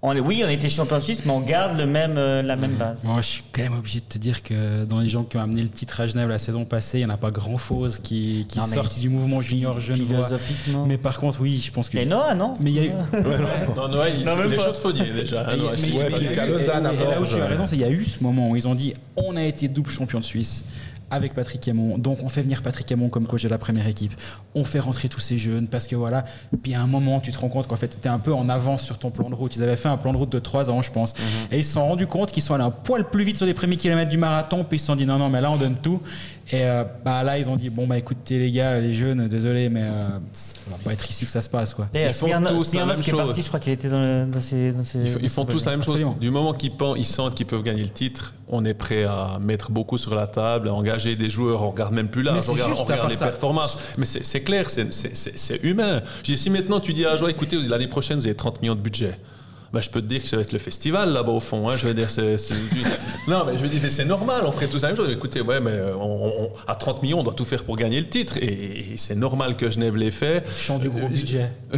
on, 0.03 0.13
est- 0.15 0.21
oui, 0.21 0.43
on 0.45 0.49
était 0.49 0.69
champion 0.69 0.99
de 0.99 1.03
Suisse, 1.03 1.23
mais 1.25 1.33
on 1.33 1.41
garde 1.41 1.79
le 1.79 1.87
même, 1.87 2.17
euh, 2.19 2.43
la 2.43 2.57
même 2.57 2.75
base. 2.75 3.03
Moi, 3.03 3.21
je 3.23 3.27
suis 3.27 3.43
quand 3.53 3.63
même 3.63 3.77
obligé 3.79 4.01
de 4.01 4.05
te 4.05 4.19
dire 4.19 4.43
que 4.43 4.85
dans 4.85 5.01
les 5.01 5.09
gens 5.09 5.25
qui 5.25 5.37
ont 5.37 5.41
amené 5.41 5.63
le 5.63 5.69
titre 5.69 6.01
à 6.01 6.07
Genève 6.07 6.29
la 6.29 6.39
saison 6.39 6.65
passée, 6.65 6.99
il 6.99 7.05
n'y 7.07 7.11
en 7.11 7.15
a 7.15 7.17
pas 7.17 7.31
grand-chose 7.31 7.99
qui, 8.03 8.47
qui 8.49 8.59
Non, 8.59 8.67
mais 8.69 8.77
sortent 8.77 8.99
du 9.01 9.09
mouvement 9.09 9.41
junior 9.41 9.81
genevois. 9.81 10.25
Philosophiquement. 10.27 10.87
Mais 10.87 10.99
par 10.99 11.19
contre, 11.19 11.41
oui, 11.41 11.61
je 11.65 11.73
pense 11.73 11.89
que. 11.89 11.99
Et 11.99 12.05
Noah, 12.07 12.35
non 12.35 12.53
Mais 12.61 12.71
il 12.71 12.77
y 12.77 12.81
a 12.81 12.85
eu. 12.85 12.91
Non, 13.77 13.89
Noël, 13.89 14.15
il, 14.19 14.25
Non, 14.25 14.37
même 14.37 14.47
il 14.49 14.53
est 14.55 14.57
pas. 14.57 14.65
chaude-fonnier 14.65 15.13
déjà. 15.13 15.43
hein, 15.49 15.53
Et- 15.55 15.57
Noël, 15.57 15.77
mais- 15.81 15.93
Ouais, 15.97 16.09
mais 16.11 16.17
il 16.19 16.25
y 16.25 16.27
a 16.27 16.31
puis 16.31 16.37
eu- 16.37 16.39
à 16.41 16.47
Lausanne, 16.47 16.87
à 16.87 16.93
là 16.93 17.21
où 17.21 17.27
tu 17.27 17.35
as 17.35 17.37
ouais. 17.39 17.47
raison, 17.47 17.67
c'est 17.67 17.77
qu'il 17.77 17.85
y 17.87 17.89
a 17.89 17.91
eu 17.91 18.05
ce 18.05 18.23
moment 18.23 18.51
où 18.51 18.57
ils 18.57 18.69
ont 18.69 18.75
dit 18.75 18.93
on 19.17 19.35
a 19.37 19.43
été 19.43 19.69
double 19.69 19.91
champion 19.91 20.21
de 20.21 20.25
Suisse 20.25 20.65
avec 21.11 21.35
Patrick 21.35 21.67
Aymon, 21.69 21.99
donc 21.99 22.19
on 22.25 22.29
fait 22.29 22.43
venir 22.43 22.63
Patrick 22.63 22.91
Aymon 22.91 23.09
comme 23.09 23.27
coach 23.27 23.43
de 23.43 23.49
la 23.49 23.59
première 23.59 23.87
équipe. 23.87 24.13
On 24.55 24.65
fait 24.65 24.81
rentrer 24.81 25.09
tous 25.09 25.21
ces 25.21 25.39
jeunes 25.39 25.69
parce 25.69 25.87
que 25.87 25.95
voilà. 25.97 26.25
Puis 26.63 26.75
à 26.75 26.81
un 26.81 26.87
moment, 26.87 27.21
tu 27.21 27.31
te 27.33 27.39
rends 27.39 27.49
compte 27.49 27.67
qu'en 27.69 27.77
fait, 27.77 27.99
tu 28.01 28.09
un 28.09 28.19
peu 28.19 28.33
en 28.35 28.49
avance 28.49 28.83
sur 28.83 28.99
ton 28.99 29.11
plan 29.11 29.29
de 29.31 29.35
route. 29.35 29.55
Ils 29.57 29.63
avaient 29.63 29.77
fait 29.77 29.89
un 29.89 29.97
plan 29.97 30.13
de 30.13 30.19
route 30.19 30.31
de 30.33 30.39
3 30.39 30.71
ans, 30.71 30.83
je 30.83 30.91
pense. 30.91 31.15
Et 31.51 31.59
ils 31.59 31.65
se 31.65 31.75
sont 31.75 31.87
rendus 31.87 32.07
compte 32.07 32.33
qu'ils 32.33 32.43
sont 32.43 32.55
allés 32.55 32.65
un 32.65 32.71
poil 32.71 33.09
plus 33.09 33.25
vite 33.25 33.37
sur 33.37 33.47
les 33.47 33.55
premiers 33.55 33.77
kilomètres 33.77 34.11
du 34.11 34.19
marathon. 34.19 34.65
Puis 34.65 34.77
ils 34.79 34.81
se 34.81 34.87
sont 34.87 34.97
dit 34.97 35.07
non, 35.07 35.19
non, 35.19 35.29
mais 35.31 35.41
là, 35.41 35.51
on 35.51 35.57
donne 35.57 35.77
tout. 35.77 36.01
Et 36.53 36.63
euh, 36.65 36.85
bah, 37.05 37.25
là, 37.25 37.39
ils 37.39 37.49
ont 37.51 37.57
dit 37.57 37.71
bon, 37.71 37.87
bah 37.89 37.99
écoutez, 37.99 38.39
les 38.39 38.53
gars, 38.53 38.79
les 38.79 38.95
jeunes, 38.95 39.27
désolé, 39.27 39.69
mais 39.69 39.83
euh, 39.83 40.09
ça 40.31 40.55
va 40.71 40.77
pas 40.79 40.93
être 40.93 41.11
ici 41.11 41.25
que 41.25 41.31
ça 41.31 41.43
se 41.43 41.49
passe, 41.49 41.75
quoi. 41.75 41.89
Ils 41.93 42.09
font 42.11 42.27
Smirnov- 42.29 42.57
tous 42.57 42.75
la 42.75 42.87
même 42.87 43.01
qui 43.01 43.11
est 43.11 43.13
chose. 43.13 43.21
parti, 43.21 43.43
je 43.43 43.49
crois 43.49 43.59
qu'il 43.59 43.73
était 43.73 43.89
dans, 43.89 44.41
ces, 44.41 44.73
dans 44.73 44.85
ces- 44.85 45.17
Ils, 45.23 45.29
font 45.29 45.45
tous 45.45 45.65
la 45.65 45.73
même 45.73 45.83
chose. 45.83 45.95
Absolument. 45.95 46.17
Du 46.21 46.31
moment 46.31 46.53
qu'ils 46.55 46.71
pen- 46.77 46.95
ils 46.97 47.05
sentent 47.05 47.35
qu'ils 47.35 47.47
peuvent 47.47 47.65
gagner 47.65 47.83
le 47.83 47.91
titre, 47.91 48.33
on 48.49 48.65
est 48.65 48.75
prêt 48.75 49.05
à 49.05 49.39
mettre 49.41 49.71
beaucoup 49.71 49.99
sur 49.99 50.15
la 50.15 50.27
table, 50.27 50.69
à 50.69 50.75
engager 50.75 51.17
des 51.17 51.31
joueurs. 51.31 51.63
On 51.63 51.71
regarde 51.71 51.93
même 51.95 52.09
plus 52.09 52.23
là, 52.23 52.35
on 52.49 52.53
regarde, 52.53 53.05
on 53.05 53.09
les 53.09 53.17
ça. 53.17 53.27
performances. 53.27 53.79
Mais 53.99 54.07
c'est 54.07 54.43
clair, 54.43 54.71
c'est- 54.71 55.65
humain. 55.65 56.03
Si 56.23 56.51
maintenant 56.51 56.81
tu 56.81 56.93
dis 56.93 57.05
à 57.05 57.17
Joie, 57.17 57.31
écoutez, 57.31 57.57
l'année 57.63 57.89
prochaine, 57.89 58.19
vous 58.19 58.27
avez 58.27 58.37
30 58.37 58.61
millions 58.63 58.75
de 58.75 58.81
budget. 58.81 59.19
Ben, 59.77 59.83
je 59.83 59.91
peux 59.91 60.01
te 60.01 60.07
dire 60.07 60.23
que 60.23 60.29
ça 60.29 60.37
va 60.37 60.43
être 60.43 60.53
le 60.55 60.59
festival 60.59 61.13
là-bas 61.13 61.33
au 61.33 61.41
fond. 61.41 61.69
hein. 61.69 61.75
Je 61.77 61.87
veux 61.87 61.93
dire, 61.93 62.09
c'est, 62.09 62.39
c'est- 62.39 62.55
non, 63.29 63.45
mais 63.45 63.59
je 63.59 63.63
veux 63.63 63.69
dire, 63.69 63.81
mais 63.83 63.91
c'est 63.91 64.07
normal. 64.07 64.41
On 64.47 64.53
ferait 64.53 64.69
tous 64.69 64.81
la 64.81 64.89
même 64.89 64.97
chose. 64.97 65.11
Écoutez, 65.13 65.43
ouais, 65.43 65.61
mais 65.61 65.79
on- 66.01 66.45
on- 66.45 66.51
à 66.67 66.75
30 66.75 67.03
millions, 67.03 67.21
on 67.21 67.25
doit 67.25 67.35
tout 67.35 67.45
faire 67.45 67.63
pour 67.63 67.77
gagner 67.77 68.01
le 68.01 68.09
titre, 68.09 68.39
et, 68.39 68.45
et 68.45 68.97
c'est 68.97 69.17
normal 69.17 69.55
que 69.55 69.71
Genève 69.71 69.97
l'ait 69.97 70.11
fait. 70.11 70.45
Chant 70.57 70.79
du 70.79 70.89
gros 70.89 71.09
budget. 71.09 71.51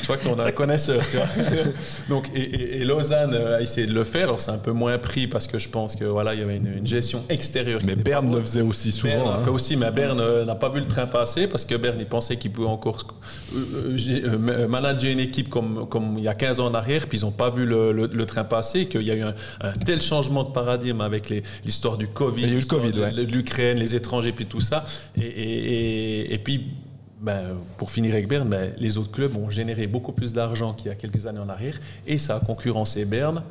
Je 0.00 0.04
crois 0.04 0.16
qu'on 0.16 0.38
a 0.38 0.46
un 0.46 0.50
connaisseur, 0.52 1.00
tu 1.08 1.16
vois. 1.18 1.26
Donc, 2.08 2.28
et, 2.34 2.40
et- 2.40 2.76
et 2.80 2.84
Lausanne 2.84 3.34
a 3.34 3.60
essayé 3.60 3.86
de 3.86 3.92
le 3.94 4.04
faire. 4.04 4.24
Alors, 4.24 4.40
c'est 4.40 4.50
un 4.50 4.58
peu 4.58 4.72
moins 4.72 4.98
pris 4.98 5.26
parce 5.28 5.46
que 5.46 5.58
je 5.58 5.68
pense 5.68 5.94
que 5.94 6.04
voilà, 6.04 6.34
il 6.34 6.40
y 6.40 6.42
avait 6.42 6.56
une, 6.56 6.78
une 6.78 6.86
gestion 6.86 7.22
extérieure. 7.28 7.80
Mais 7.84 7.94
Berne 7.94 8.34
le 8.34 8.40
faisait 8.40 8.60
aussi 8.62 8.90
souvent. 8.92 9.14
Berne 9.14 9.28
hein. 9.36 9.38
fait 9.44 9.50
aussi, 9.50 9.76
mais 9.76 9.90
Berne 9.90 10.20
euh, 10.20 10.44
n'a 10.44 10.54
pas 10.56 10.68
vu 10.68 10.80
le 10.80 10.86
train 10.86 11.06
passer 11.06 11.46
parce 11.46 11.64
que 11.64 11.74
Berne, 11.76 11.96
il 12.00 12.06
pensait 12.06 12.36
qu'il 12.36 12.50
pouvait 12.50 12.66
encore 12.68 12.98
euh, 13.54 13.96
euh, 13.96 14.38
euh, 14.48 14.68
manager 14.68 15.10
une 15.12 15.20
équipe 15.20 15.48
comme, 15.48 15.86
comme 15.88 15.97
il 16.16 16.24
y 16.24 16.28
a 16.28 16.34
15 16.34 16.60
ans 16.60 16.66
en 16.66 16.74
arrière, 16.74 17.06
puis 17.08 17.18
ils 17.18 17.22
n'ont 17.24 17.30
pas 17.30 17.50
vu 17.50 17.64
le, 17.66 17.92
le- 17.92 18.06
le 18.06 18.26
train 18.26 18.44
passer, 18.44 18.86
qu'il 18.86 19.02
y 19.02 19.10
a 19.10 19.14
eu 19.14 19.22
un, 19.22 19.34
un 19.60 19.72
tel 19.72 20.00
changement 20.00 20.44
de 20.44 20.50
paradigme 20.50 21.00
avec 21.00 21.28
l'histoire 21.64 21.96
du 21.96 22.06
Covid, 22.08 22.42
Il 22.42 22.42
y 22.42 22.44
a 22.44 22.48
eu 22.48 22.52
le 22.52 22.56
l'histoire 22.58 22.80
Covid, 22.80 22.92
de, 22.92 23.00
ouais. 23.02 23.12
de 23.12 23.22
l'Ukraine, 23.22 23.78
les 23.78 23.94
étrangers, 23.94 24.32
puis 24.32 24.46
tout 24.46 24.60
ça. 24.60 24.84
Et, 25.16 25.22
et- 25.22 25.72
et- 26.30 26.34
et 26.34 26.38
puis, 26.38 26.66
ben, 27.20 27.56
pour 27.76 27.90
finir 27.90 28.12
avec 28.14 28.28
Berne, 28.28 28.48
ben, 28.48 28.72
les 28.78 28.96
autres 28.98 29.10
clubs 29.10 29.36
ont 29.36 29.50
généré 29.50 29.86
beaucoup 29.86 30.12
plus 30.12 30.32
d'argent 30.32 30.72
qu'il 30.74 30.86
y 30.86 30.90
a 30.90 30.94
quelques 30.94 31.26
années 31.26 31.40
en 31.40 31.48
arrière, 31.48 31.78
et 32.06 32.16
ça 32.18 32.36
a 32.36 32.40
concurrencé 32.40 33.04
Berne 33.04 33.42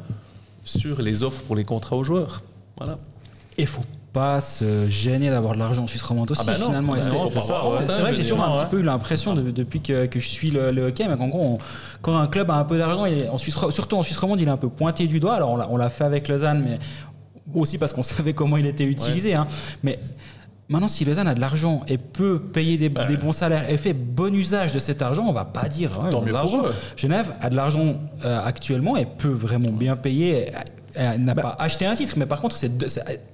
sur 0.63 1.01
les 1.01 1.23
offres 1.23 1.43
pour 1.43 1.55
les 1.55 1.63
contrats 1.65 1.95
aux 1.97 2.03
joueurs. 2.03 2.43
Voilà. 2.77 2.97
Et 3.57 3.65
faut 3.65 3.81
pas 4.17 4.41
se 4.41 4.89
gêner 4.89 5.29
d'avoir 5.29 5.53
de 5.53 5.59
l'argent 5.59 5.83
en 5.83 5.87
Suisse 5.87 6.01
romande 6.01 6.31
aussi, 6.31 6.41
Ah 6.43 6.51
bah 6.51 6.57
non, 6.59 6.65
finalement. 6.67 6.93
Bah 6.93 7.01
c'est- 7.01 8.01
vrai 8.01 8.11
que 8.11 8.17
j'ai 8.17 8.23
toujours 8.23 8.43
un 8.43 8.55
ouais. 8.57 8.63
petit 8.63 8.69
peu 8.71 8.79
eu 8.79 8.83
l'impression 8.83 9.33
de- 9.35 9.51
depuis 9.51 9.81
que, 9.81 10.05
que 10.07 10.19
je 10.19 10.27
suis 10.27 10.49
le, 10.51 10.71
le 10.71 10.87
hockey, 10.87 11.07
mais 11.07 11.15
qu'en 11.17 11.27
gros, 11.27 11.41
on- 11.41 11.57
quand 12.01 12.17
un 12.17 12.27
club 12.27 12.49
a 12.51 12.55
un 12.55 12.63
peu 12.63 12.77
d'argent, 12.77 13.05
surtout 13.69 13.95
en 13.95 14.03
Suisse 14.03 14.17
romande, 14.17 14.41
il 14.41 14.47
est 14.47 14.51
un 14.51 14.57
peu 14.57 14.69
pointé 14.69 15.07
du 15.07 15.19
doigt. 15.19 15.35
Alors 15.35 15.67
on 15.71 15.77
l'a- 15.77 15.89
fait 15.89 16.03
avec 16.03 16.27
Lausanne, 16.27 16.63
mais 16.67 16.79
aussi 17.59 17.77
parce 17.77 17.93
qu'on 17.93 18.03
savait 18.15 18.33
comment 18.33 18.57
il 18.57 18.65
était 18.65 18.83
utilisé. 18.85 19.35
hein. 19.35 19.47
Mais 19.83 19.99
Maintenant, 20.69 20.89
si 20.89 21.05
Lausanne 21.05 21.29
a 21.29 21.33
de 21.33 21.39
l'argent 21.39 21.79
et 21.87 21.97
peut 21.97 22.39
payer 22.41 22.75
des, 22.77 22.89
des 22.89 23.15
bons 23.15 23.31
salaires 23.31 23.69
et 23.69 23.77
fait 23.77 23.93
bon 23.93 24.33
usage 24.35 24.73
de 24.73 24.79
cet 24.79 25.01
argent, 25.01 25.23
on 25.25 25.31
va 25.31 25.45
pas 25.45 25.69
dire. 25.69 25.91
Tant 26.11 26.21
mieux 26.21 26.33
pour 26.33 26.57
eux. 26.57 26.73
Genève 26.97 27.31
a 27.39 27.49
de 27.49 27.55
l'argent 27.55 27.95
euh, 28.25 28.41
actuellement 28.43 28.97
et 28.97 29.05
peut 29.05 29.29
vraiment 29.29 29.69
bien 29.71 29.95
payer. 29.95 30.47
Elle 30.97 31.23
n'a 31.23 31.35
pas 31.35 31.55
acheté 31.59 31.85
un 31.85 31.95
titre, 31.95 32.15
mais 32.17 32.25
par 32.25 32.41
contre, 32.41 32.55
c'est 32.57 32.71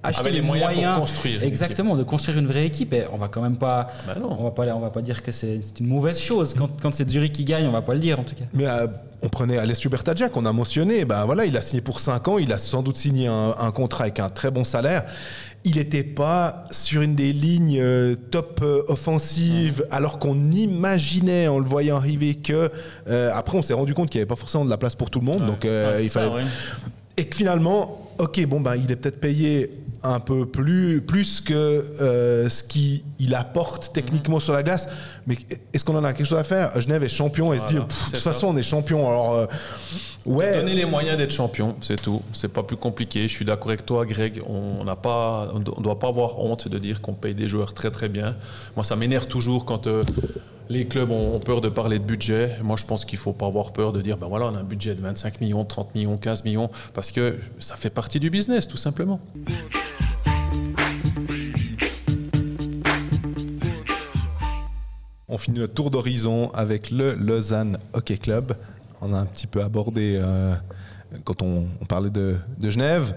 acheter 0.03 0.29
les, 0.29 0.35
les 0.37 0.41
moyens 0.41 0.67
pour 0.71 0.75
moyens. 0.81 0.97
construire 0.99 1.43
Exactement, 1.43 1.95
de 1.95 2.03
construire 2.03 2.37
une 2.37 2.47
vraie 2.47 2.65
équipe. 2.65 2.93
Et 2.93 3.03
on 3.11 3.17
va 3.17 3.27
quand 3.29 3.41
même 3.41 3.57
pas. 3.57 3.87
Bah 4.05 4.15
on 4.21 4.43
va 4.43 4.51
pas, 4.51 4.65
on 4.75 4.79
va 4.79 4.89
pas 4.89 5.01
dire 5.01 5.23
que 5.23 5.31
c'est 5.31 5.59
une 5.79 5.87
mauvaise 5.87 6.19
chose. 6.19 6.53
Quand, 6.57 6.69
quand 6.81 6.93
c'est 6.93 7.09
Zurich 7.09 7.31
qui 7.33 7.45
gagne, 7.45 7.65
on 7.65 7.71
va 7.71 7.81
pas 7.81 7.93
le 7.93 7.99
dire 7.99 8.19
en 8.19 8.23
tout 8.23 8.35
cas. 8.35 8.45
Mais 8.53 8.67
euh, 8.67 8.87
on 9.21 9.29
prenait 9.29 9.57
Alessio 9.57 9.89
Bertaggia 9.89 10.29
qu'on 10.29 10.45
a 10.45 10.51
mentionné. 10.53 11.05
Ben 11.05 11.25
voilà, 11.25 11.45
il 11.45 11.55
a 11.57 11.61
signé 11.61 11.81
pour 11.81 11.99
5 11.99 12.27
ans. 12.27 12.37
Il 12.37 12.51
a 12.51 12.57
sans 12.57 12.83
doute 12.83 12.97
signé 12.97 13.27
un, 13.27 13.55
un 13.59 13.71
contrat 13.71 14.03
avec 14.05 14.19
un 14.19 14.29
très 14.29 14.51
bon 14.51 14.63
salaire. 14.63 15.03
Il 15.65 15.77
n'était 15.77 16.03
pas 16.03 16.65
sur 16.71 17.01
une 17.03 17.15
des 17.15 17.31
lignes 17.31 17.79
euh, 17.79 18.15
top 18.15 18.59
euh, 18.63 18.81
offensives, 18.89 19.85
alors 19.91 20.19
qu'on 20.19 20.51
imaginait 20.51 21.47
en 21.47 21.57
le 21.59 21.65
voyant 21.65 21.95
arriver 21.95 22.35
que. 22.35 22.69
euh, 23.07 23.31
après, 23.33 23.57
on 23.57 23.61
s'est 23.61 23.73
rendu 23.73 23.93
compte 23.93 24.09
qu'il 24.09 24.19
n'y 24.19 24.23
avait 24.23 24.27
pas 24.27 24.35
forcément 24.35 24.65
de 24.65 24.69
la 24.69 24.77
place 24.77 24.95
pour 24.95 25.09
tout 25.09 25.19
le 25.19 25.25
monde. 25.25 25.45
Donc 25.45 25.63
euh, 25.63 25.93
Ah, 25.95 26.01
il 26.01 26.09
ça, 26.09 26.21
fallait. 26.23 26.35
ouais. 26.35 26.41
Et 27.17 27.25
que 27.25 27.35
finalement, 27.35 28.11
ok, 28.17 28.45
bon, 28.45 28.59
ben, 28.59 28.75
il 28.75 28.91
est 28.91 28.95
peut-être 28.95 29.19
payé 29.19 29.71
un 30.03 30.19
peu 30.19 30.45
plus, 30.45 31.01
plus 31.01 31.39
que 31.39 31.53
euh, 31.53 32.49
ce 32.49 32.63
qu'il 32.63 33.03
il 33.19 33.33
apporte 33.35 33.91
techniquement 33.93 34.39
sur 34.39 34.53
la 34.53 34.61
glace. 34.61 34.89
Mais 35.27 35.37
est-ce 35.73 35.85
qu'on 35.85 35.95
en 35.95 36.03
a 36.03 36.11
quelque 36.11 36.25
chose 36.25 36.37
à 36.37 36.43
faire? 36.43 36.79
Genève 36.81 37.03
est 37.03 37.09
champion 37.09 37.53
et 37.53 37.57
se 37.57 37.67
dit, 37.67 37.75
de 37.75 37.79
toute 37.79 38.17
façon, 38.17 38.47
on 38.47 38.57
est 38.57 38.63
champion. 38.63 39.07
Alors, 39.07 39.33
euh, 39.33 39.45
ouais. 40.25 40.55
Donner 40.55 40.73
les 40.73 40.85
moyens 40.85 41.17
d'être 41.17 41.31
champion, 41.31 41.75
c'est 41.79 42.01
tout. 42.01 42.21
C'est 42.33 42.51
pas 42.51 42.63
plus 42.63 42.75
compliqué. 42.75 43.27
Je 43.27 43.33
suis 43.33 43.45
d'accord 43.45 43.69
avec 43.69 43.85
toi, 43.85 44.05
Greg. 44.05 44.41
On 44.45 44.83
n'a 44.83 44.97
pas, 44.97 45.49
on 45.53 45.81
doit 45.81 45.99
pas 45.99 46.09
avoir 46.09 46.39
honte 46.39 46.67
de 46.67 46.77
dire 46.77 46.99
qu'on 46.99 47.13
paye 47.13 47.33
des 47.33 47.47
joueurs 47.47 47.73
très 47.73 47.91
très 47.91 48.09
bien. 48.09 48.35
Moi, 48.75 48.83
ça 48.83 48.97
m'énerve 48.97 49.27
toujours 49.27 49.63
quand 49.63 49.87
euh, 49.87 50.03
les 50.69 50.87
clubs 50.87 51.11
ont, 51.11 51.39
peur 51.39 51.61
de 51.61 51.69
parler 51.69 51.99
de 51.99 52.03
budget. 52.03 52.57
Moi, 52.61 52.77
je 52.77 52.85
pense 52.85 53.05
qu'il 53.05 53.17
faut 53.17 53.33
pas 53.33 53.47
avoir 53.47 53.73
peur 53.73 53.93
de 53.93 54.01
dire, 54.01 54.17
ben 54.17 54.27
voilà, 54.27 54.45
on 54.45 54.55
a 54.55 54.59
un 54.59 54.63
budget 54.63 54.95
de 54.95 55.01
25 55.01 55.41
millions, 55.41 55.65
30 55.65 55.95
millions, 55.95 56.17
15 56.17 56.43
millions, 56.43 56.69
parce 56.93 57.11
que 57.11 57.37
ça 57.59 57.75
fait 57.75 57.89
partie 57.89 58.19
du 58.19 58.29
business, 58.29 58.67
tout 58.67 58.77
simplement. 58.77 59.19
On 65.27 65.37
finit 65.37 65.59
notre 65.59 65.73
tour 65.73 65.89
d'horizon 65.89 66.51
avec 66.53 66.91
le 66.91 67.13
Lausanne 67.13 67.77
Hockey 67.93 68.17
Club. 68.17 68.55
On 69.01 69.13
a 69.13 69.17
un 69.17 69.25
petit 69.25 69.47
peu 69.47 69.63
abordé 69.63 70.19
euh, 70.21 70.53
quand 71.23 71.41
on, 71.41 71.65
parlait 71.87 72.11
de 72.11 72.37
Genève. 72.61 73.15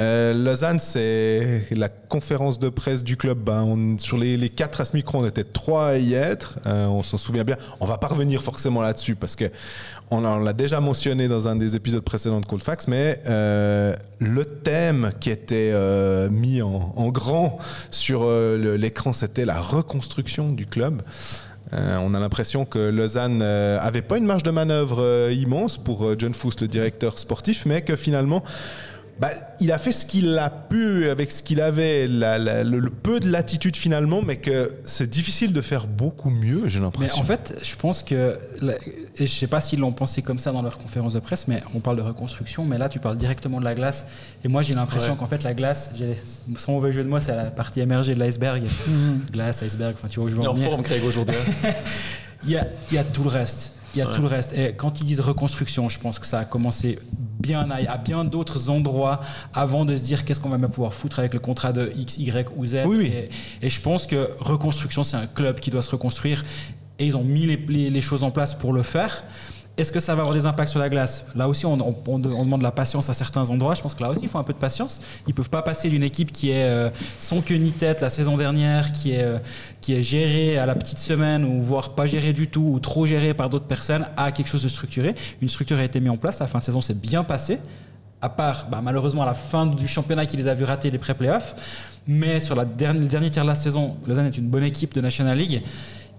Euh, 0.00 0.32
Lausanne, 0.32 0.78
c'est 0.78 1.64
la 1.72 1.90
conférence 1.90 2.58
de 2.58 2.70
presse 2.70 3.04
du 3.04 3.16
club. 3.18 3.48
On- 3.50 3.98
sur 3.98 4.16
les, 4.16 4.48
quatre 4.48 4.80
à 4.80 4.86
ce 4.86 4.96
micro, 4.96 5.18
on 5.18 5.26
était 5.26 5.44
trois 5.44 5.88
à 5.88 5.96
y 5.98 6.14
être. 6.14 6.58
Euh, 6.66 6.86
on 6.86 7.02
s'en 7.02 7.18
souvient 7.18 7.44
bien. 7.44 7.56
On 7.80 7.86
va 7.86 7.98
pas 7.98 8.06
revenir 8.06 8.42
forcément 8.42 8.80
là-dessus 8.80 9.14
parce 9.14 9.36
que 9.36 9.44
on, 10.10 10.20
l'a- 10.20 10.52
déjà 10.54 10.80
mentionné 10.80 11.28
dans 11.28 11.48
un 11.48 11.56
des 11.56 11.76
épisodes 11.76 12.02
précédents 12.02 12.40
de 12.40 12.46
Colfax. 12.46 12.88
Mais 12.88 13.20
euh, 13.28 13.94
le 14.18 14.46
thème 14.46 15.12
qui 15.20 15.28
était 15.30 15.72
mis 16.30 16.62
en, 16.62 17.08
grand 17.10 17.58
sur 17.90 18.26
l'écran, 18.30 19.12
c'était 19.12 19.44
la 19.44 19.60
reconstruction 19.60 20.50
du 20.50 20.66
club. 20.66 21.02
On 21.72 22.14
a 22.14 22.18
l'impression 22.18 22.64
que 22.64 22.78
Lausanne 22.90 23.42
euh, 23.42 23.78
avait 23.80 24.02
pas 24.02 24.16
une 24.18 24.24
marge 24.24 24.42
de 24.42 24.50
manœuvre 24.50 25.30
immense 25.30 25.78
pour 25.78 26.18
John 26.18 26.34
Fuss, 26.34 26.60
le 26.60 26.66
directeur 26.66 27.18
sportif, 27.20 27.64
mais 27.64 27.82
que 27.82 27.94
finalement, 27.94 28.42
bah, 29.20 29.30
il 29.60 29.70
a 29.70 29.76
fait 29.78 29.92
ce 29.92 30.06
qu'il 30.06 30.38
a 30.38 30.48
pu 30.48 31.08
avec 31.10 31.30
ce 31.30 31.42
qu'il 31.42 31.60
avait, 31.60 32.06
la- 32.06 32.38
la- 32.38 32.64
le, 32.64 32.78
le 32.78 32.90
peu 32.90 33.20
de 33.20 33.28
latitude 33.30 33.76
finalement, 33.76 34.22
mais 34.22 34.36
que 34.36 34.72
c'est 34.84 35.10
difficile 35.10 35.52
de 35.52 35.60
faire 35.60 35.86
beaucoup 35.86 36.30
mieux, 36.30 36.62
j'ai 36.68 36.78
Mais 36.78 36.86
l'impression. 36.86 37.20
en 37.20 37.24
fait, 37.24 37.54
je 37.62 37.76
pense 37.76 38.02
que, 38.02 38.38
et 39.18 39.26
je 39.26 39.32
sais 39.32 39.46
pas 39.46 39.60
s'ils 39.60 39.80
l'ont 39.80 39.92
pensé 39.92 40.22
comme 40.22 40.38
ça 40.38 40.52
dans 40.52 40.62
leur 40.62 40.78
conférence 40.78 41.12
de 41.12 41.20
presse, 41.20 41.46
mais 41.48 41.62
on 41.74 41.80
parle 41.80 41.98
de 41.98 42.02
reconstruction, 42.02 42.64
mais 42.64 42.78
là 42.78 42.88
tu 42.88 42.98
parles 42.98 43.18
directement 43.18 43.60
de 43.60 43.64
la 43.64 43.74
glace, 43.74 44.06
et 44.42 44.48
moi 44.48 44.62
j'ai 44.62 44.72
l'impression 44.72 45.12
Ouais. 45.12 45.18
qu'en 45.18 45.26
fait 45.26 45.42
la 45.42 45.52
glace, 45.52 45.90
sans 46.56 46.72
mauvais 46.72 46.92
jeu 46.92 47.04
de 47.04 47.08
moi, 47.08 47.20
c'est 47.20 47.36
la 47.36 47.44
partie 47.44 47.80
émergée 47.80 48.14
de 48.14 48.20
l'iceberg. 48.20 48.62
Glace, 49.32 49.62
iceberg, 49.62 49.94
enfin 49.98 50.08
tu 50.08 50.18
vois 50.20 50.28
où 50.28 50.30
je 50.30 50.36
veux 50.36 50.40
Il 50.40 50.44
est 50.44 50.48
en 50.48 50.52
en 50.52 50.54
venir. 50.54 50.70
forme, 50.70 50.82
Greg, 50.82 51.04
aujourd'hui. 51.04 51.36
hein. 51.64 51.68
Il 52.44 52.50
y 52.52 52.56
a, 52.56 52.66
il 52.90 52.94
y 52.94 52.98
a 52.98 53.04
tout 53.04 53.22
le 53.22 53.28
reste. 53.28 53.72
Il 53.94 53.98
y 53.98 54.02
a 54.02 54.06
tout 54.06 54.20
le 54.22 54.28
reste. 54.28 54.56
Et 54.56 54.72
quand 54.74 55.00
ils 55.00 55.04
disent 55.04 55.20
reconstruction, 55.20 55.88
je 55.88 55.98
pense 55.98 56.18
que 56.18 56.26
ça 56.26 56.38
a 56.40 56.44
commencé 56.44 56.98
bien 57.40 57.68
à, 57.70 57.90
à 57.92 57.98
bien 57.98 58.24
d'autres 58.24 58.70
endroits 58.70 59.20
avant 59.52 59.84
de 59.84 59.96
se 59.96 60.02
dire 60.04 60.24
qu'est-ce 60.24 60.38
qu'on 60.40 60.48
va 60.50 60.58
même 60.58 60.70
pouvoir 60.70 60.94
foutre 60.94 61.18
avec 61.18 61.32
le 61.34 61.40
contrat 61.40 61.72
de 61.72 61.90
X, 61.96 62.18
Y 62.18 62.48
ou 62.56 62.66
Z. 62.66 62.82
Oui, 62.86 62.96
oui. 62.98 63.06
Et, 63.60 63.66
et 63.66 63.70
je 63.70 63.80
pense 63.80 64.06
que 64.06 64.30
reconstruction, 64.38 65.02
c'est 65.04 65.16
un 65.16 65.26
club 65.26 65.58
qui 65.60 65.70
doit 65.70 65.82
se 65.82 65.90
reconstruire 65.90 66.44
et 66.98 67.06
ils 67.06 67.16
ont 67.16 67.24
mis 67.24 67.46
les, 67.46 67.56
les- 67.56 67.90
les 67.90 68.00
choses 68.00 68.22
en 68.22 68.30
place 68.30 68.54
pour 68.54 68.72
le 68.72 68.82
faire. 68.82 69.24
Est-ce 69.80 69.92
que 69.92 70.00
ça 70.00 70.14
va 70.14 70.20
avoir 70.22 70.34
des 70.36 70.44
impacts 70.44 70.68
sur 70.68 70.78
la 70.78 70.88
glace? 70.90 71.24
Là 71.34 71.48
aussi, 71.48 71.64
on, 71.64 71.72
on- 71.80 71.94
on 72.06 72.18
demande 72.18 72.58
de 72.58 72.62
la 72.64 72.70
patience 72.70 73.08
à 73.08 73.14
certains 73.14 73.48
endroits. 73.48 73.74
Je 73.74 73.80
pense 73.80 73.94
que 73.94 74.02
là 74.02 74.10
aussi, 74.10 74.20
il 74.22 74.28
faut 74.28 74.38
un 74.38 74.42
peu 74.44 74.52
de 74.52 74.58
patience. 74.58 75.00
Ils 75.26 75.32
peuvent 75.32 75.48
pas 75.48 75.62
passer 75.62 75.88
d'une 75.88 76.02
équipe 76.02 76.32
qui 76.32 76.50
est 76.50 76.64
euh, 76.64 76.90
sans 77.18 77.40
queue 77.40 77.54
ni 77.56 77.72
tête 77.72 78.02
la 78.02 78.10
saison 78.10 78.36
dernière, 78.36 78.92
qui 78.92 79.12
est, 79.12 79.22
euh, 79.22 79.38
qui 79.80 79.94
est 79.94 80.02
gérée 80.02 80.58
à 80.58 80.66
la 80.66 80.74
petite 80.74 80.98
semaine, 80.98 81.44
ou 81.44 81.62
voire 81.62 81.90
pas 81.94 82.04
gérée 82.06 82.32
du 82.34 82.48
tout, 82.48 82.60
ou 82.74 82.78
trop 82.78 83.06
gérée 83.06 83.32
par 83.32 83.48
d'autres 83.48 83.64
personnes, 83.66 84.04
à 84.18 84.32
quelque 84.32 84.48
chose 84.48 84.62
de 84.62 84.68
structuré. 84.68 85.14
Une 85.40 85.48
structure 85.48 85.78
a 85.78 85.84
été 85.84 85.98
mise 85.98 86.10
en 86.10 86.16
place. 86.18 86.38
La 86.40 86.46
fin 86.46 86.58
de 86.58 86.64
saison 86.64 86.82
s'est 86.82 86.94
bien 86.94 87.24
passée. 87.24 87.58
À 88.20 88.28
part, 88.28 88.66
bah, 88.70 88.80
malheureusement, 88.82 89.22
à 89.22 89.26
la 89.26 89.34
fin 89.34 89.64
du 89.64 89.88
championnat 89.88 90.26
qui 90.26 90.36
les 90.36 90.46
a 90.46 90.52
vus 90.52 90.64
rater 90.64 90.90
les 90.90 90.98
pré-playoffs. 90.98 91.54
Mais 92.06 92.38
sur 92.40 92.54
le 92.54 92.64
dernier 92.66 93.30
tiers 93.30 93.44
de 93.44 93.48
la 93.48 93.54
saison, 93.54 93.96
Lausanne 94.06 94.26
est 94.26 94.36
une 94.36 94.48
bonne 94.48 94.64
équipe 94.64 94.94
de 94.94 95.00
National 95.00 95.38
League. 95.38 95.62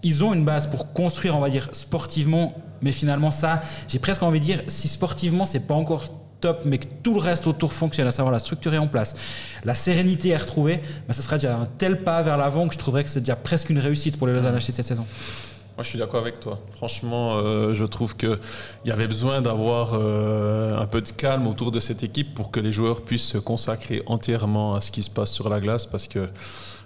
Ils 0.03 0.23
ont 0.23 0.33
une 0.33 0.45
base 0.45 0.67
pour 0.67 0.93
construire, 0.93 1.35
on 1.35 1.39
va 1.39 1.49
dire, 1.49 1.69
sportivement. 1.73 2.53
Mais 2.81 2.91
finalement, 2.91 3.31
ça, 3.31 3.61
j'ai 3.87 3.99
presque 3.99 4.23
envie 4.23 4.39
de 4.39 4.45
dire, 4.45 4.61
si 4.67 4.87
sportivement, 4.87 5.45
c'est 5.45 5.67
pas 5.67 5.75
encore 5.75 6.05
top, 6.41 6.63
mais 6.65 6.79
que 6.79 6.87
tout 7.03 7.13
le 7.13 7.19
reste 7.19 7.47
autour 7.47 7.71
fonctionne, 7.71 8.07
à 8.07 8.11
savoir 8.11 8.33
la 8.33 8.39
structure 8.39 8.73
est 8.73 8.79
en 8.79 8.87
place, 8.87 9.15
la 9.63 9.75
sérénité 9.75 10.29
est 10.29 10.37
retrouvée, 10.37 10.81
bah, 11.07 11.13
ça 11.13 11.21
sera 11.21 11.37
déjà 11.37 11.55
un 11.55 11.67
tel 11.77 12.03
pas 12.03 12.21
vers 12.23 12.37
l'avant 12.37 12.67
que 12.67 12.73
je 12.73 12.79
trouverais 12.79 13.03
que 13.03 13.09
c'est 13.09 13.19
déjà 13.19 13.35
presque 13.35 13.69
une 13.69 13.79
réussite 13.79 14.17
pour 14.17 14.27
les 14.27 14.33
Lausanne 14.33 14.55
acheter 14.55 14.71
cette 14.71 14.87
saison. 14.87 15.05
Moi, 15.77 15.83
je 15.83 15.89
suis 15.89 15.99
d'accord 15.99 16.19
avec 16.19 16.39
toi. 16.39 16.59
Franchement, 16.73 17.35
euh, 17.35 17.73
je 17.73 17.85
trouve 17.85 18.17
qu'il 18.17 18.39
y 18.85 18.91
avait 18.91 19.07
besoin 19.07 19.41
d'avoir 19.41 19.91
euh, 19.93 20.77
un 20.77 20.85
peu 20.85 21.01
de 21.01 21.09
calme 21.09 21.47
autour 21.47 21.71
de 21.71 21.79
cette 21.79 22.03
équipe 22.03 22.33
pour 22.33 22.51
que 22.51 22.59
les 22.59 22.73
joueurs 22.73 23.01
puissent 23.01 23.27
se 23.27 23.37
consacrer 23.37 24.03
entièrement 24.05 24.75
à 24.75 24.81
ce 24.81 24.91
qui 24.91 25.01
se 25.01 25.09
passe 25.09 25.31
sur 25.31 25.47
la 25.47 25.59
glace 25.59 25.85
parce 25.85 26.07
que. 26.07 26.29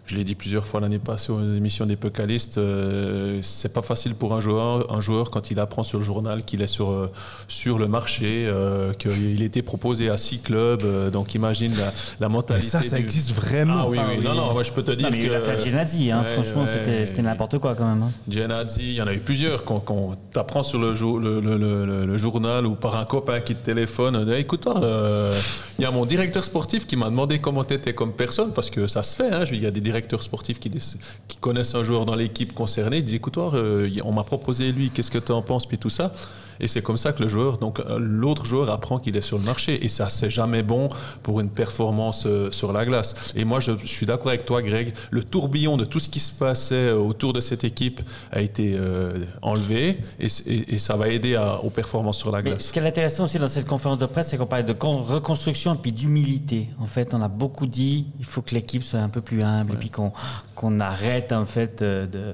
Je 0.07 0.15
l'ai 0.17 0.23
dit 0.23 0.35
plusieurs 0.35 0.67
fois 0.67 0.79
l'année 0.81 0.99
passée 0.99 1.31
aux 1.31 1.39
émissions 1.41 1.87
des 1.87 1.95
Pécalistes, 1.95 2.59
euh, 2.59 3.39
c'est 3.41 3.73
pas 3.73 3.81
facile 3.81 4.13
pour 4.13 4.35
un 4.35 4.39
joueur, 4.39 4.93
un 4.93 5.01
joueur 5.01 5.31
quand 5.31 5.49
il 5.49 5.59
apprend 5.59 5.81
sur 5.81 5.97
le 5.97 6.05
journal 6.05 6.43
qu'il 6.43 6.61
est 6.61 6.67
sur, 6.67 6.91
euh, 6.91 7.11
sur 7.47 7.79
le 7.79 7.87
marché, 7.87 8.45
euh, 8.47 8.93
qu'il 8.93 9.41
était 9.41 9.63
proposé 9.63 10.09
à 10.11 10.17
six 10.17 10.37
clubs, 10.39 10.83
euh, 10.83 11.09
donc 11.09 11.33
imagine 11.33 11.71
la, 11.75 11.85
la 12.19 12.27
Mais 12.27 12.33
mentalité. 12.33 12.67
ça, 12.67 12.83
ça 12.83 12.97
du- 12.97 13.01
existe 13.03 13.31
vraiment. 13.33 13.77
Ah 13.79 13.89
oui, 13.89 13.97
oui, 14.07 14.23
non, 14.23 14.35
non, 14.35 14.53
moi 14.53 14.61
je 14.61 14.71
peux 14.71 14.83
te 14.83 14.91
dire 14.91 15.07
Non, 15.07 15.11
mais 15.11 15.17
il 15.17 15.21
y 15.21 15.23
a 15.23 15.25
eu 15.25 15.29
que. 15.29 15.33
l'affaire 15.33 15.59
Genadzi, 15.59 16.11
hein. 16.11 16.19
Ouais, 16.23 16.33
franchement, 16.33 16.61
ouais. 16.61 16.67
c'était 16.67 17.05
c'était 17.07 17.21
n'importe 17.23 17.57
quoi 17.57 17.73
quand 17.73 17.87
même. 17.87 18.03
hein. 18.03 18.11
Genadzi, 18.29 18.83
il 18.83 18.93
y 18.93 19.01
en 19.01 19.07
a 19.07 19.13
eu 19.13 19.21
plusieurs. 19.21 19.63
Quand, 19.63 19.79
quand 19.79 20.15
tu 20.31 20.37
apprends 20.37 20.61
sur 20.61 20.77
le, 20.79 20.93
jour- 20.93 21.19
le, 21.19 21.39
le- 21.41 21.57
le- 21.57 21.85
le- 21.87 22.05
le 22.05 22.17
journal 22.17 22.67
ou 22.67 22.75
par 22.75 22.95
un 22.97 23.05
copain 23.05 23.39
qui 23.39 23.55
te 23.55 23.65
téléphone, 23.65 24.23
eh, 24.31 24.39
écoute, 24.39 24.67
euh, 24.67 25.35
il 25.79 25.81
y 25.81 25.85
a 25.85 25.89
mon 25.91 26.05
directeur 26.05 26.45
sportif 26.45 26.85
qui 26.85 26.95
m'a 26.95 27.05
demandé 27.09 27.39
comment 27.39 27.63
tu 27.63 27.73
étais 27.73 27.95
comme 27.95 28.13
personne, 28.13 28.51
parce 28.53 28.69
que 28.69 28.85
ça 28.85 29.01
se 29.01 29.15
fait. 29.15 29.31
hein. 29.33 29.45
Je- 29.45 29.55
Il 29.55 29.63
y 29.63 29.65
a 29.65 29.71
des 29.71 29.81
directeurs 29.95 30.23
qui, 30.59 30.69
qui 30.69 31.37
connaissent 31.37 31.75
un 31.75 31.83
joueur 31.83 32.05
dans 32.05 32.15
l'équipe 32.15 32.53
concernée, 32.53 32.97
ils 32.97 33.03
disent 33.03 33.15
écoute, 33.15 33.37
euh, 33.37 33.89
on 34.03 34.11
m'a 34.11 34.23
proposé 34.23 34.71
lui, 34.71 34.89
qu'est-ce 34.89 35.11
que 35.11 35.17
tu 35.17 35.31
en 35.31 35.41
penses, 35.41 35.65
puis 35.65 35.77
tout 35.77 35.89
ça. 35.89 36.13
Et 36.59 36.67
c'est 36.67 36.81
comme 36.81 36.97
ça 36.97 37.11
que 37.13 37.21
le 37.23 37.27
joueur, 37.29 37.57
donc 37.57 37.79
euh, 37.79 37.97
l'autre 37.99 38.45
joueur 38.45 38.69
apprend 38.69 38.99
qu'il 38.99 39.15
est 39.17 39.21
sur 39.21 39.37
le 39.37 39.43
marché. 39.43 39.83
Et 39.83 39.87
ça, 39.87 40.09
c'est 40.09 40.29
jamais 40.29 40.63
bon 40.63 40.89
pour 41.23 41.39
une 41.39 41.49
performance 41.49 42.25
euh, 42.25 42.51
sur 42.51 42.71
la 42.73 42.85
glace. 42.85 43.33
Et 43.35 43.43
moi, 43.45 43.59
je, 43.59 43.71
je 43.83 43.87
suis 43.87 44.05
d'accord 44.05 44.29
avec 44.29 44.45
toi, 44.45 44.61
Greg. 44.61 44.93
Le 45.11 45.23
tourbillon 45.23 45.77
de 45.77 45.85
tout 45.85 45.99
ce 45.99 46.09
qui 46.09 46.19
se 46.19 46.31
passait 46.31 46.75
euh, 46.75 46.95
autour 46.95 47.33
de 47.33 47.39
cette 47.41 47.63
équipe 47.63 48.01
a 48.31 48.41
été 48.41 48.73
euh, 48.75 49.23
enlevé 49.41 49.99
et, 50.19 50.29
c- 50.29 50.43
et- 50.47 50.75
et 50.75 50.77
ça 50.77 50.95
va 50.95 51.07
aider 51.09 51.35
à- 51.35 51.63
aux 51.63 51.69
performances 51.69 52.17
sur 52.17 52.31
la 52.31 52.41
Mais 52.41 52.51
glace. 52.51 52.63
ce 52.67 52.73
qui 52.73 52.79
est 52.79 52.85
intéressant 52.87 53.25
aussi 53.25 53.39
dans 53.39 53.47
cette 53.47 53.67
conférence 53.67 53.99
de 53.99 54.05
presse, 54.05 54.29
c'est 54.29 54.37
qu'on 54.37 54.45
parlait 54.45 54.63
de 54.63 54.73
con- 54.73 55.03
reconstruction 55.03 55.73
et 55.73 55.77
puis 55.77 55.91
d'humilité. 55.91 56.69
En 56.79 56.85
fait, 56.87 57.13
on 57.13 57.21
a 57.21 57.27
beaucoup 57.27 57.67
dit 57.67 58.07
il 58.19 58.25
faut 58.25 58.41
que 58.41 58.55
l'équipe 58.55 58.83
soit 58.83 58.99
un 58.99 59.09
peu 59.09 59.21
plus 59.21 59.43
humble 59.43 59.73
et 59.73 59.77
puis 59.77 59.89
qu'on 59.89 60.11
qu'on 60.55 60.79
arrête 60.79 61.31
en 61.33 61.45
fait 61.45 61.83
de, 61.83 62.33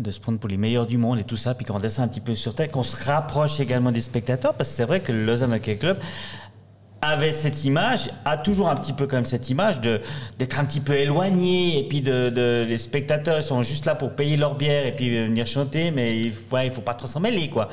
de 0.00 0.10
se 0.10 0.20
prendre 0.20 0.38
pour 0.38 0.48
les 0.48 0.56
meilleurs 0.56 0.86
du 0.86 0.98
monde 0.98 1.18
et 1.18 1.24
tout 1.24 1.36
ça, 1.36 1.54
puis 1.54 1.64
qu'on 1.64 1.78
descend 1.78 2.06
un 2.06 2.08
petit 2.08 2.20
peu 2.20 2.34
sur 2.34 2.54
terre, 2.54 2.70
qu'on 2.70 2.82
se 2.82 3.04
rapproche 3.04 3.60
également 3.60 3.92
des 3.92 4.00
spectateurs, 4.00 4.54
parce 4.54 4.70
que 4.70 4.76
c'est 4.76 4.84
vrai 4.84 5.00
que 5.00 5.12
le 5.12 5.24
Lausanne 5.24 5.52
Hockey 5.52 5.76
Club 5.76 5.98
avait 7.02 7.32
cette 7.32 7.64
image, 7.64 8.10
a 8.24 8.36
toujours 8.36 8.68
un 8.68 8.76
petit 8.76 8.92
peu 8.92 9.08
même 9.10 9.24
cette 9.24 9.48
image 9.48 9.80
de 9.80 10.00
d'être 10.38 10.60
un 10.60 10.64
petit 10.64 10.80
peu 10.80 10.94
éloigné 10.94 11.78
et 11.78 11.88
puis 11.88 12.02
de, 12.02 12.66
les 12.68 12.78
spectateurs 12.78 13.42
sont 13.42 13.62
juste 13.62 13.86
là 13.86 13.94
pour 13.94 14.10
payer 14.14 14.36
leur 14.36 14.54
bière 14.54 14.86
et 14.86 14.94
puis 14.94 15.26
venir 15.26 15.46
chanter 15.46 15.90
mais 15.90 16.18
il 16.20 16.34
ouais, 16.52 16.66
il 16.66 16.72
faut 16.72 16.82
pas 16.82 16.94
trop 16.94 17.06
s'en 17.06 17.20
mêler 17.20 17.48
quoi. 17.48 17.70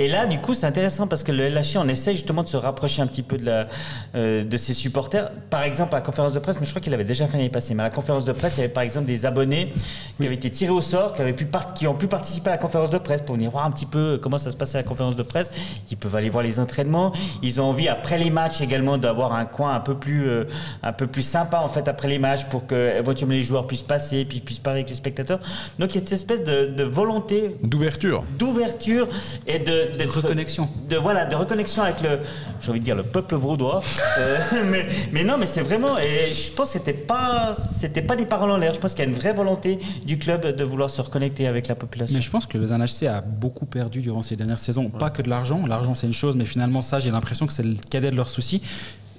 Et 0.00 0.06
là 0.06 0.26
du 0.26 0.38
coup 0.38 0.54
c'est 0.54 0.66
intéressant 0.66 1.06
parce 1.08 1.24
que 1.24 1.32
le 1.32 1.48
LHC 1.48 1.76
on 1.76 1.88
essaie 1.88 2.12
justement 2.14 2.42
de 2.44 2.48
se 2.48 2.56
rapprocher 2.56 3.02
un 3.02 3.06
petit 3.08 3.22
peu 3.22 3.36
de 3.36 3.46
la 3.46 3.66
euh, 4.14 4.44
de 4.44 4.56
ses 4.56 4.72
supporters. 4.72 5.30
Par 5.50 5.62
exemple 5.64 5.94
à 5.94 5.98
la 5.98 6.02
conférence 6.04 6.32
de 6.32 6.38
presse, 6.38 6.56
mais 6.60 6.66
je 6.66 6.70
crois 6.70 6.80
qu'il 6.80 6.94
avait 6.94 7.04
déjà 7.04 7.26
fait 7.26 7.36
l'année 7.36 7.48
passée, 7.48 7.74
mais 7.74 7.82
à 7.82 7.86
la 7.86 7.94
conférence 7.94 8.24
de 8.24 8.32
presse 8.32 8.54
il 8.56 8.60
y 8.60 8.64
avait 8.64 8.72
par 8.72 8.84
exemple 8.84 9.06
des 9.06 9.26
abonnés 9.26 9.72
qui 10.20 10.26
avaient 10.26 10.34
été 10.36 10.50
tirés 10.50 10.70
au 10.70 10.80
sort, 10.80 11.14
qui 11.16 11.22
avaient 11.22 11.32
pu 11.32 11.46
part- 11.46 11.74
qui 11.74 11.86
ont 11.88 11.94
pu 11.94 12.06
participer 12.06 12.50
à 12.50 12.52
la 12.52 12.58
conférence 12.58 12.90
de 12.90 12.98
presse 12.98 13.22
pour 13.22 13.34
venir 13.34 13.50
voir 13.50 13.64
un 13.64 13.70
petit 13.72 13.86
peu 13.86 14.20
comment 14.22 14.38
ça 14.38 14.50
se 14.52 14.56
passait 14.56 14.78
à 14.78 14.82
la 14.82 14.86
conférence 14.88 15.16
de 15.16 15.22
presse. 15.24 15.50
Ils 15.90 15.96
peuvent 15.96 16.14
aller 16.14 16.30
voir 16.30 16.44
les 16.44 16.60
entraînements. 16.60 17.12
Ils 17.42 17.60
ont 17.60 17.64
envie 17.64 17.88
après 17.88 18.18
les 18.18 18.30
matchs 18.30 18.60
également 18.60 18.98
d'avoir 18.98 19.32
un 19.34 19.46
coin 19.46 19.74
un 19.74 19.80
peu 19.80 19.96
plus 19.96 20.28
euh, 20.28 20.44
un 20.84 20.92
peu 20.92 21.08
plus 21.08 21.22
sympa 21.22 21.58
en 21.58 21.68
fait 21.68 21.88
après 21.88 22.06
les 22.08 22.18
matchs 22.20 22.44
pour 22.44 22.66
que 22.68 22.96
éventuellement 22.96 23.34
les 23.34 23.42
joueurs 23.42 23.66
puissent 23.66 23.82
passer 23.82 24.24
puis 24.24 24.38
puissent 24.40 24.60
parler 24.60 24.78
avec 24.80 24.90
les 24.90 24.96
spectateurs. 24.96 25.40
Donc 25.80 25.94
il 25.94 26.00
y 26.00 26.02
a 26.02 26.04
cette 26.04 26.12
espèce 26.12 26.44
de, 26.44 26.66
de 26.66 26.84
volonté 26.84 27.56
D'ouverture. 27.64 28.22
d'ouverture 28.38 29.08
et 29.48 29.58
de 29.58 29.87
d'être- 29.96 30.16
reconnexion. 30.20 30.68
de 30.88 30.96
voilà 30.96 31.24
de 31.26 31.34
reconnexion 31.34 31.82
avec 31.82 32.00
le 32.02 32.20
j'ai 32.60 32.70
envie 32.70 32.80
de 32.80 32.84
dire 32.84 32.96
le 32.96 33.02
peuple 33.04 33.34
vaudois 33.36 33.82
Euh, 34.18 34.36
mais, 34.70 34.86
mais 35.12 35.24
non 35.24 35.36
mais 35.38 35.46
c'est 35.46 35.62
vraiment 35.62 35.96
et 35.98 36.32
je 36.32 36.52
pense 36.52 36.72
que 36.72 36.78
c'était 36.78 36.92
pas 36.92 37.54
c'était 37.54 38.02
pas 38.02 38.16
des 38.16 38.26
paroles 38.26 38.50
en 38.50 38.56
l'air 38.56 38.74
je 38.74 38.80
pense 38.80 38.92
qu'il 38.94 39.04
y 39.04 39.06
a 39.06 39.10
une 39.10 39.16
vraie 39.16 39.32
volonté 39.32 39.78
du 40.04 40.18
club 40.18 40.46
de 40.56 40.64
vouloir 40.64 40.90
se 40.90 41.00
reconnecter 41.00 41.46
avec 41.46 41.68
la 41.68 41.74
population 41.74 42.16
Mais 42.16 42.22
je 42.22 42.30
pense 42.30 42.46
que 42.46 42.56
le 42.58 42.64
Lausanne 42.64 42.84
HC 42.84 43.06
a 43.06 43.20
beaucoup 43.20 43.66
perdu 43.66 44.00
durant 44.00 44.22
ces 44.22 44.36
dernières 44.36 44.58
saisons. 44.58 44.88
Pas 44.90 45.10
que 45.10 45.22
de 45.22 45.28
l'argent. 45.30 45.64
L'argent, 45.66 45.94
c'est 45.94 46.06
une 46.06 46.12
chose, 46.12 46.34
mais 46.36 46.44
finalement, 46.44 46.82
ça, 46.82 46.98
j'ai 47.00 47.10
l'impression 47.10 47.46
que 47.46 47.52
c'est 47.52 47.62
le 47.62 47.76
cadet 47.90 48.10
de 48.10 48.16
leurs 48.16 48.30
soucis. 48.30 48.60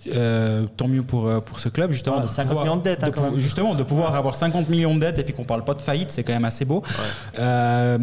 Euh, 0.08 0.66
tant 0.78 0.88
mieux 0.88 1.04
pour, 1.04 1.28
euh, 1.28 1.40
pour 1.42 1.60
ce 1.60 1.68
club, 1.70 1.92
justement. 1.92 2.18
Ouais, 2.18 2.22
de 2.24 2.28
50 2.28 2.48
pouvoir- 2.48 2.64
millions 2.66 2.78
de 2.78 2.84
dettes, 2.84 3.04
hein, 3.04 3.08
de 3.08 3.12
quand 3.12 3.22
pou- 3.26 3.32
même. 3.32 3.40
Justement, 3.40 3.76
de 3.76 3.84
pouvoir 3.84 4.16
avoir 4.16 4.34
50 4.36 4.70
millions 4.70 4.96
de 4.96 5.02
dettes 5.02 5.20
et 5.20 5.24
puis 5.24 5.34
qu'on 5.34 5.44
parle 5.44 5.66
pas 5.66 5.74
de 5.74 5.82
faillite, 5.82 6.10
c'est 6.12 6.24
quand 6.24 6.32
même 6.34 6.46
assez 6.46 6.64
beau. 6.66 6.84
Euh, 7.38 7.98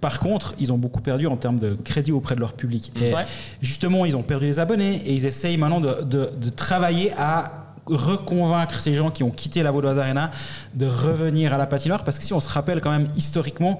par 0.00 0.20
contre, 0.20 0.54
ils 0.58 0.70
ont 0.72 0.78
beaucoup 0.78 1.00
perdu 1.00 1.26
en 1.26 1.36
termes 1.36 1.58
de 1.58 1.76
crédit 1.84 2.12
auprès 2.12 2.34
de 2.34 2.40
leur 2.40 2.52
public. 2.52 2.92
Et 3.00 3.10
justement, 3.62 4.04
ils 4.04 4.16
ont 4.16 4.22
perdu 4.22 4.46
les 4.46 4.58
abonnés 4.58 4.96
et 5.06 5.14
ils 5.14 5.24
essayent 5.26 5.56
maintenant 5.56 5.80
de, 5.80 6.02
de- 6.02 6.30
de 6.36 6.48
travailler 6.50 7.12
à 7.18 7.52
reconvaincre 7.86 8.78
ces 8.78 8.94
gens 8.94 9.10
qui 9.10 9.22
ont 9.22 9.30
quitté 9.30 9.62
la 9.62 9.70
Vaudoise 9.70 9.98
Arena 9.98 10.30
de 10.74 10.86
revenir 10.86 11.52
à 11.54 11.58
la 11.58 11.66
patinoire 11.66 12.04
parce 12.04 12.18
que 12.18 12.24
si 12.24 12.32
on 12.32 12.40
se 12.40 12.48
rappelle 12.48 12.80
quand 12.80 12.90
même 12.90 13.06
historiquement 13.16 13.78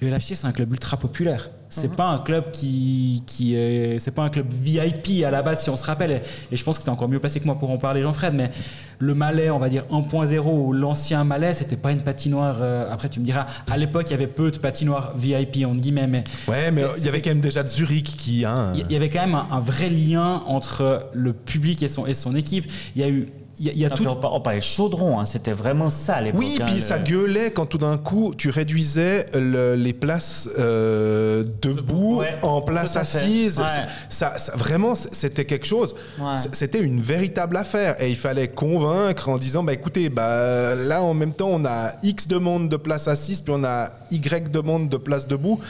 le 0.00 0.08
LHC 0.08 0.34
c'est 0.36 0.46
un 0.46 0.52
club 0.52 0.70
ultra 0.72 0.96
populaire 0.96 1.50
c'est 1.72 1.96
pas 1.96 2.08
un 2.08 2.18
club 2.18 2.50
qui, 2.52 3.22
qui 3.26 3.54
est 3.56 3.98
c'est 3.98 4.10
pas 4.10 4.22
un 4.22 4.28
club 4.30 4.46
VIP 4.52 5.24
à 5.24 5.30
la 5.30 5.42
base 5.42 5.62
si 5.62 5.70
on 5.70 5.76
se 5.76 5.84
rappelle 5.84 6.10
et, 6.10 6.22
et 6.52 6.56
je 6.56 6.64
pense 6.64 6.78
que 6.78 6.84
tu 6.84 6.88
es 6.88 6.92
encore 6.92 7.08
mieux 7.08 7.18
placé 7.18 7.40
que 7.40 7.46
moi 7.46 7.56
pour 7.58 7.70
en 7.70 7.78
parler 7.78 8.02
Jean-Fred 8.02 8.34
mais 8.34 8.50
le 8.98 9.14
Malais 9.14 9.50
on 9.50 9.58
va 9.58 9.68
dire 9.68 9.84
1.0 9.90 10.38
ou 10.44 10.72
l'ancien 10.72 11.24
Malais 11.24 11.54
c'était 11.54 11.76
pas 11.76 11.92
une 11.92 12.02
patinoire 12.02 12.58
euh, 12.60 12.90
après 12.90 13.08
tu 13.08 13.20
me 13.20 13.24
diras 13.24 13.46
à 13.70 13.76
l'époque 13.76 14.04
il 14.08 14.12
y 14.12 14.14
avait 14.14 14.26
peu 14.26 14.50
de 14.50 14.58
patinoires 14.58 15.14
VIP 15.16 15.64
entre 15.66 15.80
guillemets 15.80 16.06
mais 16.06 16.24
Ouais, 16.48 16.70
mais 16.70 16.84
il 16.98 17.04
y 17.04 17.08
avait 17.08 17.20
quand 17.22 17.30
même 17.30 17.40
déjà 17.40 17.66
Zurich 17.66 18.16
qui. 18.16 18.44
Hein, 18.44 18.72
il 18.74 18.92
y 18.92 18.96
avait 18.96 19.08
quand 19.08 19.20
même 19.20 19.34
un, 19.34 19.46
un 19.50 19.60
vrai 19.60 19.88
lien 19.88 20.42
entre 20.46 21.08
le 21.14 21.32
public 21.32 21.82
et 21.82 21.88
son, 21.88 22.06
et 22.06 22.14
son 22.14 22.34
équipe. 22.34 22.70
Il 22.94 23.00
y 23.00 23.04
a 23.04 23.08
eu. 23.08 23.28
Il 23.60 23.66
y 23.66 23.70
a, 23.70 23.72
y 23.74 23.84
a 23.84 23.90
Non, 23.90 23.96
tout. 23.96 24.06
on, 24.06 24.16
par- 24.16 24.32
on 24.34 24.40
parlait 24.40 24.60
de 24.60 24.64
chaudron 24.64 25.20
hein, 25.20 25.26
c'était 25.26 25.52
vraiment 25.52 25.90
ça 25.90 26.14
à 26.14 26.20
l'époque 26.22 26.40
Oui, 26.40 26.58
hein, 26.60 26.64
puis 26.66 26.76
le- 26.76 26.80
ça 26.80 26.98
gueulait 26.98 27.50
quand 27.50 27.66
tout 27.66 27.78
d'un 27.78 27.98
coup 27.98 28.34
tu 28.36 28.48
réduisais 28.48 29.26
le- 29.34 29.74
les 29.74 29.92
places 29.92 30.48
euh, 30.58 31.44
debout 31.60 32.20
Ouais, 32.20 32.34
en 32.42 32.62
place 32.62 32.92
tout 32.94 32.98
à 33.00 33.04
fait. 33.04 33.18
assise. 33.18 33.58
Ouais. 33.58 33.66
Ça, 34.08 34.38
ça- 34.38 34.56
vraiment, 34.56 34.94
c'était 34.94 35.44
quelque 35.44 35.66
chose. 35.66 35.94
Ouais. 36.18 36.34
C'était 36.52 36.80
une 36.80 37.00
véritable 37.00 37.56
affaire 37.56 38.00
et 38.02 38.08
il 38.10 38.16
fallait 38.16 38.48
convaincre 38.48 39.28
en 39.28 39.36
disant 39.36 39.62
bah 39.62 39.72
écoutez, 39.74 40.08
bah 40.08 40.74
là 40.74 41.02
en 41.02 41.12
même 41.14 41.32
temps 41.34 41.50
on 41.50 41.64
a 41.64 41.92
X 42.02 42.28
demandes 42.28 42.68
de 42.68 42.76
place 42.76 43.06
assise 43.06 43.40
puis 43.42 43.52
on 43.56 43.64
a 43.64 43.90
Y 44.10 44.50
demandes 44.50 44.88
de 44.88 44.96
place 44.96 45.26
debout. 45.28 45.60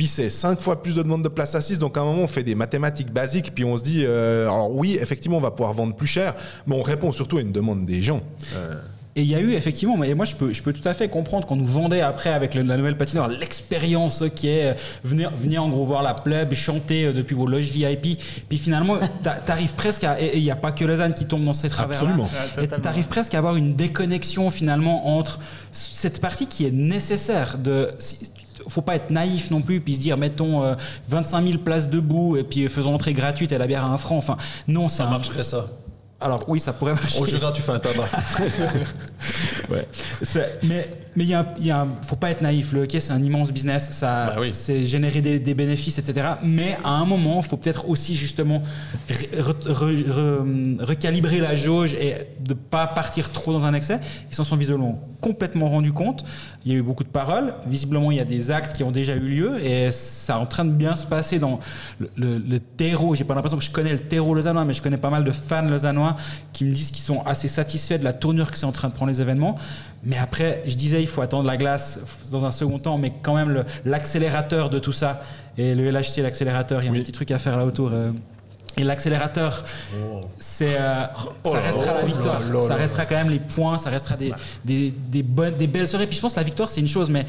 Puis 0.00 0.06
c'est 0.08 0.30
cinq 0.30 0.62
fois 0.62 0.80
plus 0.82 0.94
de 0.94 1.02
demandes 1.02 1.22
de 1.22 1.28
place 1.28 1.54
assise. 1.54 1.78
Donc 1.78 1.98
à 1.98 2.00
un 2.00 2.04
moment, 2.04 2.22
on 2.22 2.26
fait 2.26 2.42
des 2.42 2.54
mathématiques 2.54 3.12
basiques. 3.12 3.54
Puis 3.54 3.66
on 3.66 3.76
se 3.76 3.82
dit, 3.82 4.02
euh, 4.06 4.44
alors 4.48 4.74
oui, 4.74 4.96
effectivement, 4.98 5.36
on 5.36 5.42
va 5.42 5.50
pouvoir 5.50 5.74
vendre 5.74 5.94
plus 5.94 6.06
cher. 6.06 6.34
Mais 6.66 6.74
on 6.74 6.80
répond 6.80 7.12
surtout 7.12 7.36
à 7.36 7.42
une 7.42 7.52
demande 7.52 7.84
des 7.84 8.00
gens. 8.00 8.22
Et 9.14 9.20
il 9.20 9.26
y 9.28 9.34
a 9.34 9.40
eu 9.40 9.52
effectivement, 9.52 9.98
mais 9.98 10.14
moi 10.14 10.24
je 10.24 10.34
peux, 10.36 10.54
je 10.54 10.62
peux 10.62 10.72
tout 10.72 10.88
à 10.88 10.94
fait 10.94 11.08
comprendre 11.08 11.46
qu'on 11.46 11.56
nous 11.56 11.66
vendait 11.66 12.00
après 12.00 12.30
avec 12.30 12.54
la 12.54 12.62
nouvelle 12.78 12.96
patinoire 12.96 13.28
l'expérience 13.28 14.22
qui 14.34 14.48
est 14.48 14.70
euh, 14.70 14.74
venir, 15.04 15.32
venir 15.36 15.62
en 15.62 15.68
gros 15.68 15.84
voir 15.84 16.02
la 16.02 16.14
pleb, 16.14 16.54
chanter 16.54 17.04
euh, 17.06 17.12
depuis 17.12 17.34
vos 17.34 17.46
loges 17.46 17.68
VIP. 17.70 18.18
Puis 18.48 18.56
finalement, 18.56 18.96
t'a- 19.22 19.34
t'arrives 19.34 19.74
presque 19.74 20.04
à. 20.04 20.18
Et 20.18 20.38
il 20.38 20.42
n'y 20.42 20.50
a 20.50 20.56
pas 20.56 20.72
que 20.72 20.84
Lausanne 20.86 21.12
qui 21.12 21.26
tombe 21.26 21.44
dans 21.44 21.52
ces 21.52 21.68
travers 21.68 21.98
Absolument. 22.00 22.30
Ouais, 22.56 22.66
t'arrives 22.68 23.08
presque 23.08 23.34
à 23.34 23.38
avoir 23.38 23.56
une 23.56 23.74
déconnexion 23.74 24.48
finalement 24.48 25.18
entre 25.18 25.40
cette 25.72 26.22
partie 26.22 26.46
qui 26.46 26.64
est 26.64 26.70
nécessaire 26.72 27.58
de. 27.58 27.88
si- 27.98 28.30
faut 28.68 28.82
pas 28.82 28.96
être 28.96 29.10
naïf 29.10 29.50
non 29.50 29.60
plus, 29.62 29.80
puis 29.80 29.94
se 29.94 30.00
dire 30.00 30.16
mettons 30.16 30.62
euh, 30.64 30.74
25 31.08 31.46
000 31.46 31.58
places 31.58 31.88
debout 31.88 32.36
et 32.36 32.44
puis 32.44 32.68
faisons 32.68 32.94
entrée 32.94 33.12
gratuite 33.12 33.52
à 33.52 33.58
la 33.58 33.66
bière 33.66 33.84
à 33.84 33.88
un 33.88 33.98
franc. 33.98 34.16
Enfin, 34.18 34.36
non, 34.68 34.88
Ça 34.88 35.06
un. 35.06 35.10
marcherait 35.10 35.44
ça. 35.44 35.66
Alors 36.20 36.44
oui, 36.48 36.60
ça 36.60 36.72
pourrait 36.72 36.92
marcher. 36.94 37.18
Au 37.20 37.24
Jura, 37.26 37.50
tu 37.52 37.62
fais 37.62 37.72
un 37.72 37.78
tabac. 37.78 38.04
Ouais. 39.70 39.86
Mais 40.64 40.88
mais 41.16 41.24
il 41.24 41.30
y 41.30 41.34
a, 41.34 41.40
un- 41.40 41.46
il 41.58 41.66
y 41.66 41.70
a 41.70 41.80
un- 41.82 41.88
faut 42.06 42.16
pas 42.16 42.30
être 42.30 42.40
naïf. 42.40 42.72
Le 42.72 42.82
hockey 42.82 42.98
c'est 43.00 43.12
un 43.12 43.22
immense 43.22 43.52
business. 43.52 43.88
Ça, 43.92 44.26
Bah 44.34 44.36
oui. 44.40 44.48
c'est 44.52 44.84
générer 44.84 45.20
des, 45.20 45.38
des 45.38 45.54
bénéfices, 45.54 45.98
etc. 45.98 46.26
Mais 46.42 46.76
à 46.84 46.90
un 46.90 47.04
moment, 47.04 47.40
il 47.42 47.46
faut 47.48 47.56
peut-être 47.56 47.88
aussi 47.88 48.16
justement 48.16 48.62
re- 49.08 49.40
re- 49.40 49.72
re- 49.72 50.08
re- 50.08 50.82
recalibrer 50.84 51.38
la 51.38 51.54
jauge 51.54 51.94
et 51.94 52.14
de 52.40 52.54
pas 52.54 52.86
partir 52.86 53.30
trop 53.30 53.52
dans 53.52 53.64
un 53.64 53.74
excès. 53.74 54.00
Ils 54.30 54.34
s'en 54.34 54.44
sont 54.44 54.56
visiblement 54.56 55.00
complètement 55.20 55.68
rendus 55.68 55.92
compte. 55.92 56.24
Il 56.64 56.72
y 56.72 56.74
a 56.74 56.78
eu 56.78 56.82
beaucoup 56.82 57.04
de 57.04 57.08
paroles. 57.08 57.54
Visiblement, 57.66 58.10
il 58.10 58.16
y 58.16 58.20
a 58.20 58.24
des 58.24 58.50
actes 58.50 58.74
qui 58.74 58.82
ont 58.82 58.90
déjà 58.90 59.14
eu 59.14 59.20
lieu 59.20 59.64
et 59.64 59.92
ça 59.92 60.34
est 60.34 60.36
en 60.36 60.46
train 60.46 60.64
de 60.64 60.70
bien 60.72 60.96
se 60.96 61.06
passer 61.06 61.38
dans 61.38 61.60
le, 62.00 62.10
le, 62.16 62.38
le 62.38 62.60
terreau. 62.60 63.14
J'ai 63.14 63.24
pas 63.24 63.34
l'impression 63.34 63.58
que 63.58 63.64
je 63.64 63.70
connais 63.70 63.92
le 63.92 64.00
terreau 64.00 64.34
lausannois, 64.34 64.64
mais 64.64 64.72
je 64.74 64.82
connais 64.82 64.96
pas 64.96 65.10
mal 65.10 65.22
de 65.24 65.30
fans 65.30 65.62
lausannois 65.62 66.09
qui 66.52 66.64
me 66.64 66.72
disent 66.72 66.90
qu'ils 66.90 67.02
sont 67.04 67.22
assez 67.24 67.48
satisfaits 67.48 67.98
de 67.98 68.04
la 68.04 68.12
tournure 68.12 68.50
que 68.50 68.58
c'est 68.58 68.66
en 68.66 68.72
train 68.72 68.88
de 68.88 68.94
prendre 68.94 69.10
les 69.10 69.20
événements. 69.20 69.56
Mais 70.04 70.16
après, 70.18 70.62
je 70.66 70.74
disais, 70.74 71.00
il 71.02 71.06
faut 71.06 71.20
attendre 71.22 71.46
la 71.46 71.56
glace 71.56 71.98
dans 72.30 72.44
un 72.44 72.50
second 72.50 72.78
temps, 72.78 72.96
mais 72.98 73.12
quand 73.22 73.34
même 73.34 73.64
l'accélérateur 73.84 74.70
de 74.70 74.78
tout 74.78 74.92
ça. 74.92 75.22
Et 75.58 75.74
le 75.74 75.90
LHC, 75.90 76.18
l'accélérateur, 76.22 76.82
il 76.82 76.86
y 76.86 76.88
a 76.88 76.92
un 76.92 77.02
petit 77.02 77.12
truc 77.12 77.30
à 77.30 77.38
faire 77.38 77.56
là 77.56 77.64
autour. 77.66 77.90
euh, 77.92 78.10
et 78.76 78.84
l'accélérateur, 78.84 79.64
c'est, 80.38 80.76
euh, 80.80 81.04
ça 81.44 81.60
restera 81.60 81.94
la 81.94 82.02
victoire. 82.02 82.40
ça 82.62 82.74
restera 82.76 83.04
quand 83.04 83.16
même 83.16 83.28
les 83.30 83.40
points, 83.40 83.76
ça 83.78 83.90
restera 83.90 84.16
des, 84.16 84.32
des, 84.64 84.94
des 85.10 85.22
bonnes, 85.24 85.56
des 85.56 85.66
belles 85.66 85.86
soirées. 85.88 86.06
Puis 86.06 86.16
je 86.16 86.20
pense 86.22 86.32
que 86.34 86.38
la 86.40 86.44
victoire, 86.44 86.68
c'est 86.68 86.80
une 86.80 86.88
chose, 86.88 87.10
mais 87.10 87.26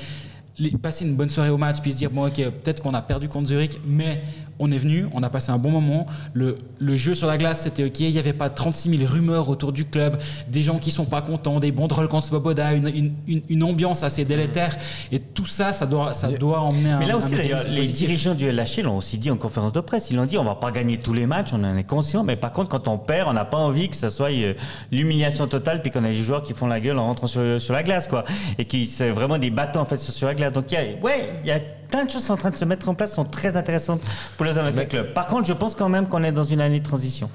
les- 0.59 0.71
passer 0.71 1.03
une 1.03 1.15
bonne 1.15 1.29
soirée 1.29 1.49
au 1.49 1.57
match, 1.57 1.77
puis 1.81 1.91
se 1.93 1.97
dire, 1.97 2.11
bon, 2.11 2.27
ok, 2.27 2.35
peut-être 2.35 2.81
qu'on 2.81 2.93
a 2.93 3.01
perdu 3.01 3.27
contre 3.27 3.47
Zurich, 3.47 3.81
mais 3.85 4.21
on 4.59 4.71
est 4.71 4.77
venu, 4.77 5.07
on 5.13 5.23
a 5.23 5.29
passé 5.29 5.51
un 5.51 5.57
bon 5.57 5.71
moment. 5.71 6.05
Le, 6.33 6.57
le 6.79 6.95
jeu 6.95 7.13
sur 7.13 7.27
la 7.27 7.37
glace, 7.37 7.61
c'était 7.61 7.83
ok. 7.85 7.99
Il 8.01 8.11
n'y 8.11 8.19
avait 8.19 8.33
pas 8.33 8.49
36 8.49 8.97
000 8.97 9.11
rumeurs 9.11 9.49
autour 9.49 9.71
du 9.71 9.85
club, 9.85 10.19
des 10.47 10.61
gens 10.61 10.77
qui 10.77 10.91
sont 10.91 11.05
pas 11.05 11.21
contents, 11.21 11.59
des 11.59 11.71
banderoles 11.71 12.07
contre 12.07 12.27
Svoboda, 12.27 12.73
une, 12.73 12.87
une, 12.87 13.13
une, 13.27 13.41
une 13.49 13.63
ambiance 13.63 14.03
assez 14.03 14.25
délétère. 14.25 14.75
Et 15.11 15.19
tout 15.19 15.45
ça, 15.45 15.73
ça 15.73 15.85
doit, 15.85 16.13
ça 16.13 16.27
doit 16.29 16.59
emmener 16.61 16.91
un. 16.91 16.99
Mais 16.99 17.05
là 17.07 17.15
un 17.15 17.17
aussi, 17.17 17.35
d'ailleurs, 17.35 17.63
les 17.67 17.77
positif. 17.77 17.97
dirigeants 18.07 18.35
du 18.35 18.51
LHC 18.51 18.83
l'ont 18.83 18.97
aussi 18.97 19.17
dit 19.17 19.31
en 19.31 19.37
conférence 19.37 19.73
de 19.73 19.81
presse. 19.81 20.09
Ils 20.11 20.17
l'ont 20.17 20.25
dit, 20.25 20.37
on 20.37 20.43
va 20.43 20.55
pas 20.55 20.71
gagner 20.71 20.97
tous 20.97 21.13
les 21.13 21.25
matchs, 21.25 21.49
on 21.53 21.63
en 21.63 21.75
est 21.75 21.83
conscient. 21.83 22.23
Mais 22.23 22.35
par 22.35 22.51
contre, 22.51 22.69
quand 22.69 22.87
on 22.87 22.97
perd, 22.97 23.27
on 23.29 23.33
n'a 23.33 23.45
pas 23.45 23.57
envie 23.57 23.89
que 23.89 23.95
ce 23.95 24.09
soit 24.09 24.31
euh, 24.31 24.53
l'humiliation 24.91 25.47
totale, 25.47 25.81
puis 25.81 25.91
qu'on 25.91 26.03
ait 26.05 26.09
des 26.09 26.15
joueurs 26.15 26.43
qui 26.43 26.53
font 26.53 26.67
la 26.67 26.79
gueule 26.79 26.97
en 26.97 27.05
rentrant 27.05 27.27
sur, 27.27 27.59
sur 27.59 27.73
la 27.73 27.83
glace, 27.83 28.07
quoi. 28.07 28.23
Et 28.57 28.65
qui 28.65 28.85
c'est 28.85 29.09
vraiment 29.09 29.37
des 29.37 29.49
battants 29.49 29.81
en 29.81 29.85
fait 29.85 29.97
sur, 29.97 30.13
sur 30.13 30.27
la 30.27 30.35
glace. 30.35 30.53
Donc 30.53 30.71
y 30.71 30.75
a, 30.75 30.81
ouais, 31.01 31.33
il 31.43 31.47
y 31.47 31.51
a 31.51 31.59
plein 31.91 32.05
de 32.05 32.09
choses 32.11 32.23
sont 32.23 32.33
en 32.33 32.37
train 32.37 32.49
de 32.49 32.55
se 32.55 32.65
mettre 32.65 32.89
en 32.89 32.93
place, 32.95 33.13
sont 33.13 33.25
très 33.25 33.55
intéressantes 33.57 34.01
pour 34.37 34.45
les 34.45 34.57
Hockey 34.57 34.87
Club. 34.87 35.13
Par 35.13 35.27
contre, 35.27 35.45
je 35.47 35.53
pense 35.53 35.75
quand 35.75 35.89
même 35.89 36.07
qu'on 36.07 36.23
est 36.23 36.31
dans 36.31 36.43
une 36.43 36.61
année 36.61 36.79
de 36.79 36.85
transition. 36.85 37.29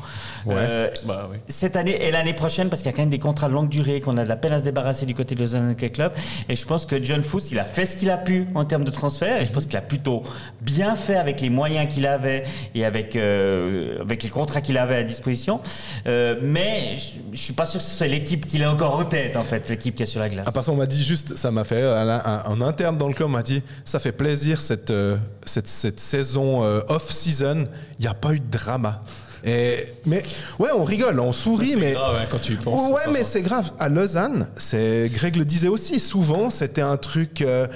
Euh, 0.49 0.89
Bah 1.05 1.29
oui. 1.31 1.39
cette 1.49 1.77
année 1.77 2.03
et 2.07 2.11
l'année 2.11 2.33
prochaine, 2.35 2.69
parce 2.69 2.81
qu'il 2.83 2.91
y 2.91 2.95
a 2.95 2.97
quand 2.97 3.03
même 3.03 3.11
des 3.11 3.19
contrats 3.19 3.49
de 3.49 3.55
longue 3.55 3.69
durée, 3.69 4.01
qu'on 4.01 4.17
a 4.17 4.25
de 4.25 4.29
la 4.29 4.37
peine 4.37 4.53
à 4.53 4.59
se 4.61 4.65
débarrasser 4.65 5.07
du 5.07 5.15
côté 5.15 5.35
de 5.35 5.41
Lausanne 5.41 5.71
Hockey 5.73 5.91
Club. 5.91 6.13
Et 6.49 6.57
je 6.57 6.67
pense 6.67 6.87
que 6.87 7.03
John 7.03 7.23
Fuss, 7.23 7.51
il 7.51 7.59
a 7.59 7.65
fait 7.65 7.85
ce 7.85 7.97
qu'il 7.97 8.11
a 8.11 8.17
pu 8.17 8.47
en 8.55 8.65
termes 8.65 8.85
de 8.85 8.91
transfert, 8.91 9.41
et 9.41 9.47
je 9.47 9.53
pense 9.53 9.67
qu'il 9.67 9.77
a 9.77 9.81
plutôt 9.83 10.23
bien 10.63 10.97
fait 10.97 11.17
avec 11.17 11.41
les 11.41 11.51
moyens 11.51 11.93
qu'il 11.93 12.07
avait 12.07 12.45
et 12.75 12.85
avec, 12.85 13.17
euh, 13.17 14.01
avec 14.01 14.23
les 14.23 14.31
contrats 14.31 14.61
qu'il 14.61 14.79
avait 14.79 14.97
à 14.97 15.03
disposition. 15.05 15.61
Euh, 16.07 16.37
mais 16.43 16.97
je, 16.97 17.37
je 17.37 17.39
suis 17.43 17.53
pas 17.53 17.67
sûr 17.67 17.81
que 17.81 17.87
ce 17.87 17.93
soit 17.97 18.07
l'équipe 18.07 18.47
qu'il 18.47 18.63
a 18.65 18.73
encore 18.73 18.97
en 18.99 19.05
tête, 19.05 19.37
en 19.37 19.43
fait, 19.43 19.69
l'équipe 19.69 19.95
qui 19.95 20.03
est 20.05 20.07
sur 20.07 20.21
la 20.21 20.29
glace. 20.29 20.47
À 20.49 20.53
part 20.53 20.65
ça, 20.65 20.73
on 20.73 20.77
m'a 20.77 20.87
dit 20.87 21.03
juste, 21.05 21.37
ça 21.37 21.51
m'a 21.51 21.65
fait, 21.65 21.83
un- 21.83 22.09
un- 22.25 22.43
en 22.47 22.61
interne 22.61 22.97
dans 22.97 23.09
le 23.09 23.15
club, 23.15 23.29
on 23.29 23.33
m'a 23.33 23.43
dit, 23.43 23.63
ça 23.85 23.99
fait 23.99 24.13
plaisir 24.13 24.46
cette, 24.55 24.91
euh, 24.91 25.17
cette, 25.45 25.69
cette 25.69 26.01
saison 26.01 26.65
euh, 26.65 26.81
off-season, 26.89 27.67
il 27.99 28.03
n'y 28.03 28.07
a 28.09 28.15
pas 28.15 28.33
eu 28.35 28.41
de 28.41 28.51
drama. 28.51 29.03
Et, 29.45 29.87
mais 30.07 30.25
ouais, 30.59 30.71
on 30.75 30.83
rigole, 30.83 31.21
on 31.21 31.31
sourit, 31.33 31.73
C'est 31.73 31.77
mais. 31.77 31.93
grave, 31.93 32.17
hein, 32.21 32.27
quand 32.29 32.41
tu 32.41 32.55
y 32.55 32.57
penses. 32.57 32.91
Ouais, 32.91 33.13
mais 33.13 33.23
c'est 33.23 33.43
grave. 33.43 33.71
À 33.79 33.89
Lausanne, 33.89 34.49
c'est 34.57 35.09
Greg 35.13 35.37
le 35.37 35.45
disait 35.45 35.69
aussi. 35.69 36.01
Souvent, 36.01 36.51
c'était 36.51 36.83
un 36.83 36.97
truc. 36.97 37.43
euh, 37.43 37.67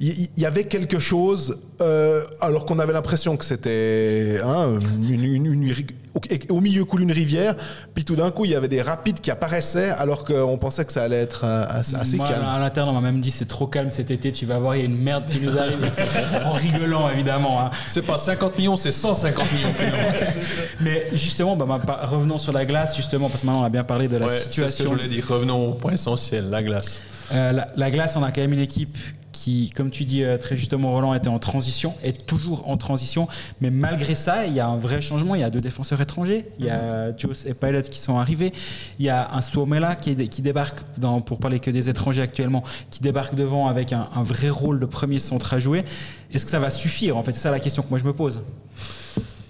y, 0.00 0.28
il 0.36 0.42
y 0.42 0.46
avait 0.46 0.64
quelque 0.64 0.98
chose, 0.98 1.58
euh, 1.80 2.22
alors 2.40 2.66
qu'on 2.66 2.78
avait 2.78 2.92
l'impression 2.92 3.36
que 3.36 3.44
c'était 3.44 4.40
hein, 4.44 4.78
une, 5.02 5.24
une- 5.24 5.46
une- 5.46 5.74
au, 6.14 6.54
au 6.56 6.60
milieu 6.60 6.84
coule 6.84 7.02
une 7.02 7.12
rivière. 7.12 7.54
Puis 7.94 8.04
tout 8.04 8.16
d'un 8.16 8.30
coup, 8.30 8.44
il 8.44 8.50
y 8.50 8.54
avait 8.54 8.68
des 8.68 8.82
rapides 8.82 9.20
qui 9.20 9.30
apparaissaient, 9.30 9.90
alors 9.90 10.24
qu'on 10.24 10.58
pensait 10.58 10.84
que 10.84 10.92
ça 10.92 11.02
allait 11.04 11.20
être 11.20 11.42
euh, 11.44 11.64
assez, 11.68 11.94
assez 11.96 12.16
Moi, 12.16 12.28
calme. 12.28 12.44
à 12.44 12.58
l'interne, 12.58 12.88
on 12.88 12.92
m'a 12.92 13.00
même 13.00 13.20
dit 13.20 13.30
c'est 13.30 13.46
trop 13.48 13.66
calme 13.66 13.90
cet 13.90 14.10
été, 14.10 14.32
tu 14.32 14.44
vas 14.46 14.58
voir, 14.58 14.76
il 14.76 14.80
y 14.80 14.82
a 14.82 14.86
une 14.86 14.96
merde 14.98 15.24
qui 15.26 15.40
nous 15.40 15.56
arrive. 15.56 15.78
en 16.44 16.52
rigolant, 16.52 17.08
évidemment. 17.10 17.60
hein. 17.62 17.70
C'est 17.86 18.02
pas 18.02 18.18
50 18.18 18.58
millions, 18.58 18.76
c'est 18.76 18.90
150 18.92 19.44
millions. 19.52 19.68
Mais 20.80 21.06
justement, 21.12 21.56
bah, 21.56 21.78
revenons 22.04 22.38
sur 22.38 22.52
la 22.52 22.64
glace, 22.64 22.96
justement, 22.96 23.28
parce 23.28 23.42
que 23.42 23.46
maintenant 23.46 23.62
on 23.62 23.66
a 23.66 23.70
bien 23.70 23.84
parlé 23.84 24.08
de 24.08 24.16
la 24.16 24.26
Ouais, 24.26 24.32
c'est 24.36 24.50
ce 24.50 24.56
que 24.56 24.62
je 24.64 24.68
situation. 24.68 24.94
voulais 24.94 25.08
dire. 25.08 25.24
Revenons 25.28 25.68
au 25.70 25.72
point 25.74 25.92
essentiel, 25.92 26.50
la 26.50 26.62
glace. 26.62 27.00
Euh, 27.32 27.52
la, 27.52 27.68
la 27.76 27.90
glace, 27.90 28.16
on 28.16 28.22
a 28.24 28.32
quand 28.32 28.40
même 28.40 28.52
une 28.52 28.58
équipe 28.60 28.96
qui, 29.42 29.70
comme 29.70 29.90
tu 29.90 30.04
dis 30.04 30.22
euh, 30.22 30.36
très 30.36 30.54
justement, 30.56 30.92
Roland, 30.92 31.14
était 31.14 31.28
en 31.28 31.38
transition, 31.38 31.94
est 32.02 32.26
toujours 32.26 32.68
en 32.68 32.76
transition. 32.76 33.26
Mais 33.62 33.70
malgré 33.70 34.14
ça, 34.14 34.46
il 34.46 34.52
y 34.54 34.60
a 34.60 34.66
un 34.66 34.76
vrai 34.76 35.00
changement. 35.00 35.34
Il 35.34 35.40
y 35.40 35.44
a 35.44 35.50
deux 35.50 35.62
défenseurs 35.62 36.00
étrangers. 36.00 36.44
Il 36.58 36.66
y 36.66 36.70
a 36.70 37.16
Jos 37.16 37.46
et 37.46 37.54
Pilot 37.54 37.82
qui 37.90 37.98
sont 37.98 38.18
arrivés. 38.18 38.52
Il 38.98 39.06
y 39.06 39.08
a 39.08 39.30
un 39.32 39.40
Suomela 39.40 39.94
qui, 39.96 40.14
débarque, 40.42 40.80
dans, 40.98 41.22
pour 41.22 41.38
parler 41.38 41.58
que 41.58 41.70
des 41.70 41.88
étrangers 41.88 42.20
actuellement, 42.22 42.64
qui 42.90 43.00
débarque 43.00 43.34
devant 43.34 43.68
avec 43.68 43.92
un, 43.94 44.08
un 44.14 44.22
vrai 44.22 44.50
rôle 44.50 44.78
de 44.78 44.86
premier 44.86 45.18
centre 45.18 45.54
à 45.54 45.58
jouer. 45.60 45.84
Est-ce 46.32 46.44
que 46.44 46.50
ça 46.50 46.58
va 46.60 46.68
suffire 46.70 47.16
En 47.16 47.22
fait, 47.22 47.32
c'est 47.32 47.40
ça 47.40 47.50
la 47.50 47.60
question 47.60 47.82
que 47.82 47.88
moi 47.88 47.98
je 47.98 48.04
me 48.04 48.12
pose. 48.12 48.40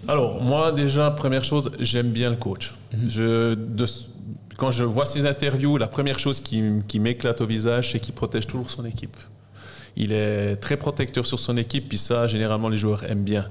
Alors, 0.08 0.40
moi, 0.42 0.72
déjà, 0.72 1.10
première 1.10 1.44
chose, 1.44 1.72
j'aime 1.80 2.10
bien 2.10 2.30
le 2.30 2.36
coach. 2.36 2.74
Je, 3.06 3.54
de- 3.54 3.86
quand 4.56 4.70
je 4.70 4.84
vois 4.84 5.06
ses 5.06 5.26
interviews, 5.26 5.76
la 5.78 5.86
première 5.88 6.18
chose 6.18 6.40
qui 6.40 6.98
m'éclate 6.98 7.40
au 7.40 7.46
visage, 7.46 7.92
c'est 7.92 8.00
qu'il 8.00 8.14
protège 8.14 8.46
toujours 8.46 8.70
son 8.70 8.84
équipe. 8.84 9.16
Il 9.96 10.12
est 10.12 10.56
très 10.56 10.76
protecteur 10.76 11.26
sur 11.26 11.38
son 11.38 11.56
équipe, 11.56 11.88
puis 11.88 11.98
ça, 11.98 12.26
généralement, 12.26 12.68
les 12.68 12.76
joueurs 12.76 13.04
aiment 13.04 13.24
bien. 13.24 13.48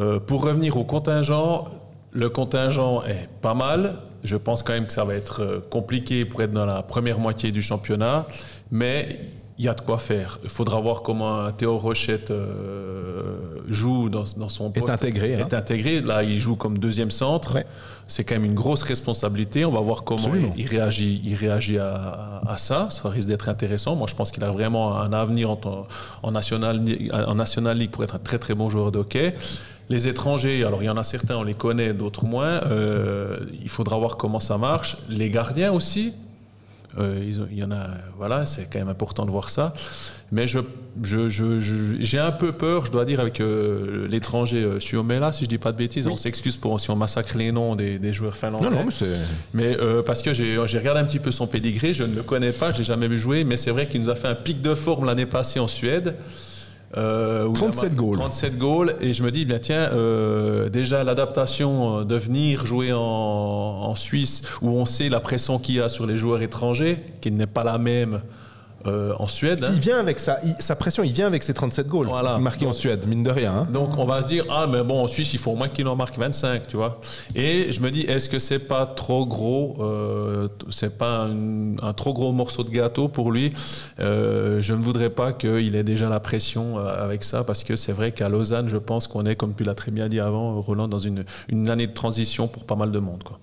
Euh, 0.00 0.18
pour 0.18 0.44
revenir 0.44 0.76
au 0.76 0.84
contingent, 0.84 1.68
le 2.12 2.28
contingent 2.28 3.02
est 3.04 3.28
pas 3.42 3.54
mal. 3.54 3.98
Je 4.22 4.36
pense 4.36 4.62
quand 4.62 4.72
même 4.72 4.86
que 4.86 4.92
ça 4.92 5.04
va 5.04 5.14
être 5.14 5.42
euh, 5.42 5.60
compliqué 5.70 6.24
pour 6.24 6.42
être 6.42 6.52
dans 6.52 6.66
la 6.66 6.82
première 6.82 7.18
moitié 7.18 7.52
du 7.52 7.62
championnat, 7.62 8.26
mais 8.70 9.20
il 9.58 9.64
y 9.64 9.68
a 9.68 9.74
de 9.74 9.80
quoi 9.80 9.98
faire. 9.98 10.38
Il 10.42 10.50
faudra 10.50 10.80
voir 10.80 11.02
comment 11.02 11.50
Théo 11.52 11.78
Rochette 11.78 12.30
euh, 12.32 13.36
joue 13.68 14.08
dans, 14.08 14.24
dans 14.36 14.48
son 14.48 14.70
Est 14.72 14.80
poste. 14.80 14.90
intégré, 14.90 15.34
hein. 15.36 15.46
Est 15.48 15.54
intégré. 15.54 16.00
Là, 16.00 16.22
il 16.24 16.40
joue 16.40 16.56
comme 16.56 16.76
deuxième 16.78 17.10
centre. 17.12 17.54
Ouais. 17.54 17.66
C'est 18.06 18.24
quand 18.24 18.34
même 18.34 18.44
une 18.44 18.54
grosse 18.54 18.82
responsabilité. 18.82 19.64
On 19.64 19.70
va 19.70 19.80
voir 19.80 20.02
comment 20.02 20.24
Absolument. 20.24 20.52
il 20.56 20.66
réagit, 20.66 21.22
il 21.24 21.34
réagit 21.34 21.78
à, 21.78 22.42
à 22.46 22.58
ça. 22.58 22.88
Ça 22.90 23.08
risque 23.08 23.28
d'être 23.28 23.48
intéressant. 23.48 23.94
Moi, 23.94 24.08
je 24.10 24.14
pense 24.16 24.30
qu'il 24.32 24.42
a 24.44 24.50
vraiment 24.50 24.98
un 25.00 25.12
avenir 25.12 25.50
en, 25.50 25.60
en, 26.22 26.30
national, 26.32 26.82
en 27.12 27.34
National 27.36 27.78
League 27.78 27.90
pour 27.90 28.02
être 28.04 28.16
un 28.16 28.18
très 28.18 28.38
très 28.38 28.54
bon 28.54 28.68
joueur 28.68 28.90
de 28.90 28.98
hockey. 28.98 29.34
Les 29.90 30.08
étrangers, 30.08 30.64
alors 30.64 30.82
il 30.82 30.86
y 30.86 30.90
en 30.90 30.96
a 30.96 31.04
certains, 31.04 31.36
on 31.36 31.42
les 31.42 31.54
connaît, 31.54 31.92
d'autres 31.92 32.24
moins. 32.24 32.60
Euh, 32.64 33.38
il 33.62 33.68
faudra 33.68 33.98
voir 33.98 34.16
comment 34.16 34.40
ça 34.40 34.58
marche. 34.58 34.96
Les 35.08 35.30
gardiens 35.30 35.72
aussi. 35.72 36.12
Euh, 36.98 37.24
ils 37.26 37.40
ont- 37.40 37.46
il 37.50 37.58
y 37.58 37.64
en 37.64 37.70
a, 37.72 37.88
voilà, 38.16 38.46
c'est 38.46 38.68
quand 38.72 38.78
même 38.78 38.88
important 38.88 39.24
de 39.26 39.30
voir 39.30 39.50
ça. 39.50 39.72
Mais 40.32 40.46
je, 40.46 40.58
je, 41.02 41.28
je- 41.28 41.60
j'ai 42.00 42.18
un 42.18 42.30
peu 42.32 42.52
peur, 42.52 42.86
je 42.86 42.90
dois 42.90 43.04
dire, 43.04 43.18
avec 43.20 43.40
euh, 43.40 44.06
l'étranger 44.08 44.62
euh, 44.62 44.80
Suomela, 44.80 45.32
si 45.32 45.44
je 45.44 45.48
dis 45.48 45.58
pas 45.58 45.72
de 45.72 45.76
bêtises. 45.76 46.06
On 46.06 46.16
s'excuse 46.16 46.56
pour 46.56 46.80
si 46.80 46.90
on 46.90 46.96
massacre 46.96 47.36
les 47.36 47.50
noms 47.52 47.74
des, 47.76 47.98
des 47.98 48.12
joueurs 48.12 48.36
finlandais. 48.36 48.68
Non, 48.70 48.76
non, 48.76 48.84
mais 48.84 48.92
c'est. 48.92 49.06
Mais 49.52 49.76
euh, 49.80 50.02
parce 50.02 50.22
que 50.22 50.32
j'ai 50.34 50.56
j'ai 50.66 50.78
regardé 50.78 51.00
un 51.00 51.04
petit 51.04 51.18
peu 51.18 51.30
son 51.30 51.46
pédigré, 51.46 51.94
je 51.94 52.04
ne 52.04 52.14
le 52.16 52.22
connais 52.22 52.52
pas, 52.52 52.72
je 52.72 52.78
l'ai 52.78 52.84
jamais 52.84 53.08
vu 53.08 53.18
jouer, 53.18 53.44
mais 53.44 53.56
c'est 53.56 53.70
vrai 53.70 53.88
qu'il 53.88 54.00
nous 54.00 54.08
a 54.10 54.14
fait 54.14 54.28
un 54.28 54.34
pic 54.34 54.60
de 54.62 54.74
forme 54.74 55.04
l'année 55.06 55.26
passée 55.26 55.60
en 55.60 55.68
Suède. 55.68 56.14
Euh, 56.96 57.46
où 57.46 57.52
il 57.52 57.56
a 57.56 57.60
37 57.60 57.82
marqué 57.82 57.96
goals. 57.96 58.16
37 58.16 58.58
goals. 58.58 58.96
Et 59.00 59.14
je 59.14 59.22
me 59.22 59.30
dis, 59.30 59.44
bien 59.44 59.58
tiens, 59.58 59.90
euh, 59.92 60.68
déjà 60.68 61.04
l'adaptation 61.04 62.00
euh, 62.00 62.04
de 62.04 62.16
venir 62.16 62.66
jouer 62.66 62.92
en, 62.92 63.00
en 63.00 63.94
Suisse, 63.96 64.42
où 64.62 64.70
on 64.70 64.84
sait 64.84 65.08
la 65.08 65.20
pression 65.20 65.58
qu'il 65.58 65.76
y 65.76 65.80
a 65.80 65.88
sur 65.88 66.06
les 66.06 66.16
joueurs 66.16 66.42
étrangers, 66.42 66.98
qui 67.20 67.30
n'est 67.30 67.46
pas 67.46 67.64
la 67.64 67.78
même 67.78 68.20
euh, 68.86 69.12
en 69.18 69.26
Suède. 69.26 69.64
hein. 69.64 69.70
Il 69.74 69.80
vient 69.80 69.98
avec 69.98 70.20
sa, 70.20 70.38
il- 70.44 70.54
sa 70.58 70.76
pression, 70.76 71.02
il 71.04 71.12
vient 71.12 71.26
avec 71.26 71.42
ses 71.42 71.54
37 71.54 71.86
goals 71.88 72.08
Voilà. 72.08 72.38
marqués 72.38 72.66
en 72.66 72.72
Suède, 72.72 73.06
mine 73.08 73.22
de 73.22 73.30
rien. 73.30 73.52
hein. 73.52 73.68
Donc 73.72 73.96
on 73.98 74.04
va 74.04 74.20
se 74.22 74.26
dire 74.26 74.44
ah 74.50 74.66
mais 74.70 74.82
bon 74.82 75.02
en 75.02 75.06
Suisse 75.06 75.32
il 75.32 75.38
faut 75.38 75.52
au 75.52 75.56
moins 75.56 75.68
qu'il 75.68 75.86
en 75.88 75.96
marque 75.96 76.18
25 76.18 76.66
tu 76.68 76.76
vois 76.76 77.00
et 77.34 77.72
je 77.72 77.80
me 77.80 77.90
dis 77.90 78.02
est-ce 78.02 78.28
que 78.28 78.38
c'est 78.38 78.58
pas 78.68 78.86
trop 78.86 79.26
gros 79.26 79.76
euh, 79.80 80.48
c'est 80.70 80.96
pas 80.98 81.24
un, 81.26 81.76
un 81.82 81.92
trop 81.92 82.12
gros 82.12 82.32
morceau 82.32 82.62
de 82.64 82.70
gâteau 82.70 83.08
pour 83.08 83.32
lui? 83.32 83.52
Euh, 84.00 84.60
je 84.60 84.74
ne 84.74 84.82
voudrais 84.82 85.10
pas 85.10 85.32
qu'il 85.32 85.74
ait 85.76 85.84
déjà 85.84 86.08
la 86.08 86.20
pression 86.20 86.78
avec 86.78 87.24
ça 87.24 87.44
parce 87.44 87.64
que 87.64 87.76
c'est 87.76 87.92
vrai 87.92 88.12
qu'à 88.12 88.28
Lausanne 88.28 88.68
je 88.68 88.76
pense 88.76 89.06
qu'on 89.06 89.26
est 89.26 89.36
comme 89.36 89.54
tu 89.54 89.64
l'as 89.64 89.74
très 89.74 89.90
bien 89.90 90.08
dit 90.08 90.20
avant 90.20 90.60
Roland 90.60 90.88
dans 90.88 90.98
une, 90.98 91.24
une 91.48 91.70
année 91.70 91.86
de 91.86 91.94
transition 91.94 92.48
pour 92.48 92.64
pas 92.64 92.76
mal 92.76 92.90
de 92.92 92.98
monde 92.98 93.22
quoi. 93.22 93.38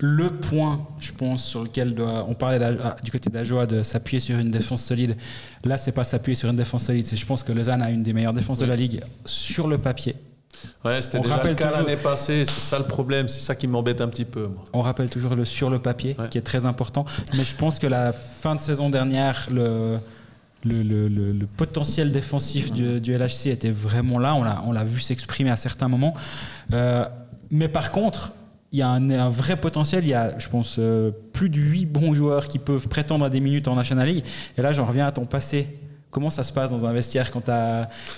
Le 0.00 0.30
point, 0.30 0.86
je 1.00 1.10
pense, 1.12 1.44
sur 1.44 1.62
lequel 1.64 1.94
doit- 1.94 2.24
on 2.28 2.34
parlait 2.34 2.60
ah, 2.84 2.94
du 3.02 3.10
côté 3.10 3.30
d'Ajoa 3.30 3.66
de 3.66 3.82
s'appuyer 3.82 4.20
sur 4.20 4.38
une 4.38 4.50
défense 4.50 4.82
solide. 4.82 5.16
Là, 5.64 5.76
c'est 5.76 5.92
pas 5.92 6.04
s'appuyer 6.04 6.36
sur 6.36 6.48
une 6.48 6.56
défense 6.56 6.84
solide. 6.84 7.06
C'est, 7.06 7.16
je 7.16 7.26
pense 7.26 7.42
que 7.42 7.52
Lausanne 7.52 7.82
a 7.82 7.90
une 7.90 8.02
des 8.02 8.12
meilleures 8.12 8.32
défenses 8.32 8.58
de 8.60 8.66
la 8.66 8.76
ligue 8.76 9.00
sur 9.24 9.66
le 9.66 9.78
papier. 9.78 10.14
Ouais, 10.84 11.00
c'était 11.02 11.18
On 11.18 11.22
déjà 11.22 11.34
rappelle 11.36 11.50
le 11.50 11.56
cas 11.56 11.68
toujours- 11.70 11.86
l'année 11.86 12.00
passée, 12.00 12.44
c'est 12.44 12.60
ça 12.60 12.78
le 12.78 12.84
problème, 12.84 13.28
c'est 13.28 13.40
ça 13.40 13.54
qui 13.54 13.66
m'embête 13.66 14.00
un 14.00 14.08
petit 14.08 14.24
peu. 14.24 14.46
Moi. 14.48 14.64
On 14.72 14.82
rappelle 14.82 15.08
toujours 15.10 15.34
le 15.36 15.44
sur 15.44 15.70
le 15.70 15.78
papier, 15.78 16.16
Ouais. 16.18 16.28
qui 16.28 16.38
est 16.38 16.42
très 16.42 16.64
important. 16.66 17.04
Mais 17.36 17.44
je 17.44 17.54
pense 17.54 17.78
que 17.78 17.86
la 17.86 18.12
fin 18.12 18.54
de 18.54 18.60
saison 18.60 18.90
dernière, 18.90 19.48
le, 19.52 19.98
le, 20.64 20.82
le- 20.82 21.08
le- 21.08 21.32
le 21.32 21.46
potentiel 21.46 22.10
défensif 22.12 22.72
du, 22.72 23.00
du 23.00 23.12
LHC 23.12 23.46
était 23.50 23.70
vraiment 23.70 24.18
là. 24.18 24.34
On 24.34 24.42
l'a, 24.42 24.62
on 24.66 24.72
l'a 24.72 24.84
vu 24.84 25.00
s'exprimer 25.00 25.50
à 25.50 25.56
certains 25.56 25.86
moments. 25.88 26.14
Euh, 26.72 27.04
mais 27.50 27.68
par 27.68 27.92
contre, 27.92 28.32
il 28.72 28.78
y 28.78 28.82
a 28.82 28.88
un, 28.88 29.10
un 29.10 29.30
vrai 29.30 29.56
potentiel. 29.56 30.04
Il 30.04 30.10
y 30.10 30.14
a, 30.14 30.38
je 30.38 30.48
pense, 30.48 30.76
euh, 30.78 31.10
plus 31.32 31.48
de 31.48 31.58
8 31.58 31.86
bons 31.86 32.14
joueurs 32.14 32.48
qui 32.48 32.58
peuvent 32.58 32.88
prétendre 32.88 33.24
à 33.24 33.30
des 33.30 33.40
minutes 33.40 33.68
en 33.68 33.74
National 33.74 34.08
League. 34.08 34.24
Et 34.56 34.62
là, 34.62 34.72
j'en 34.72 34.84
reviens 34.84 35.06
à 35.06 35.12
ton 35.12 35.24
passé. 35.24 35.78
Comment 36.10 36.30
ça 36.30 36.42
se 36.42 36.52
passe 36.52 36.70
dans 36.70 36.86
un 36.86 36.92
vestiaire 36.92 37.30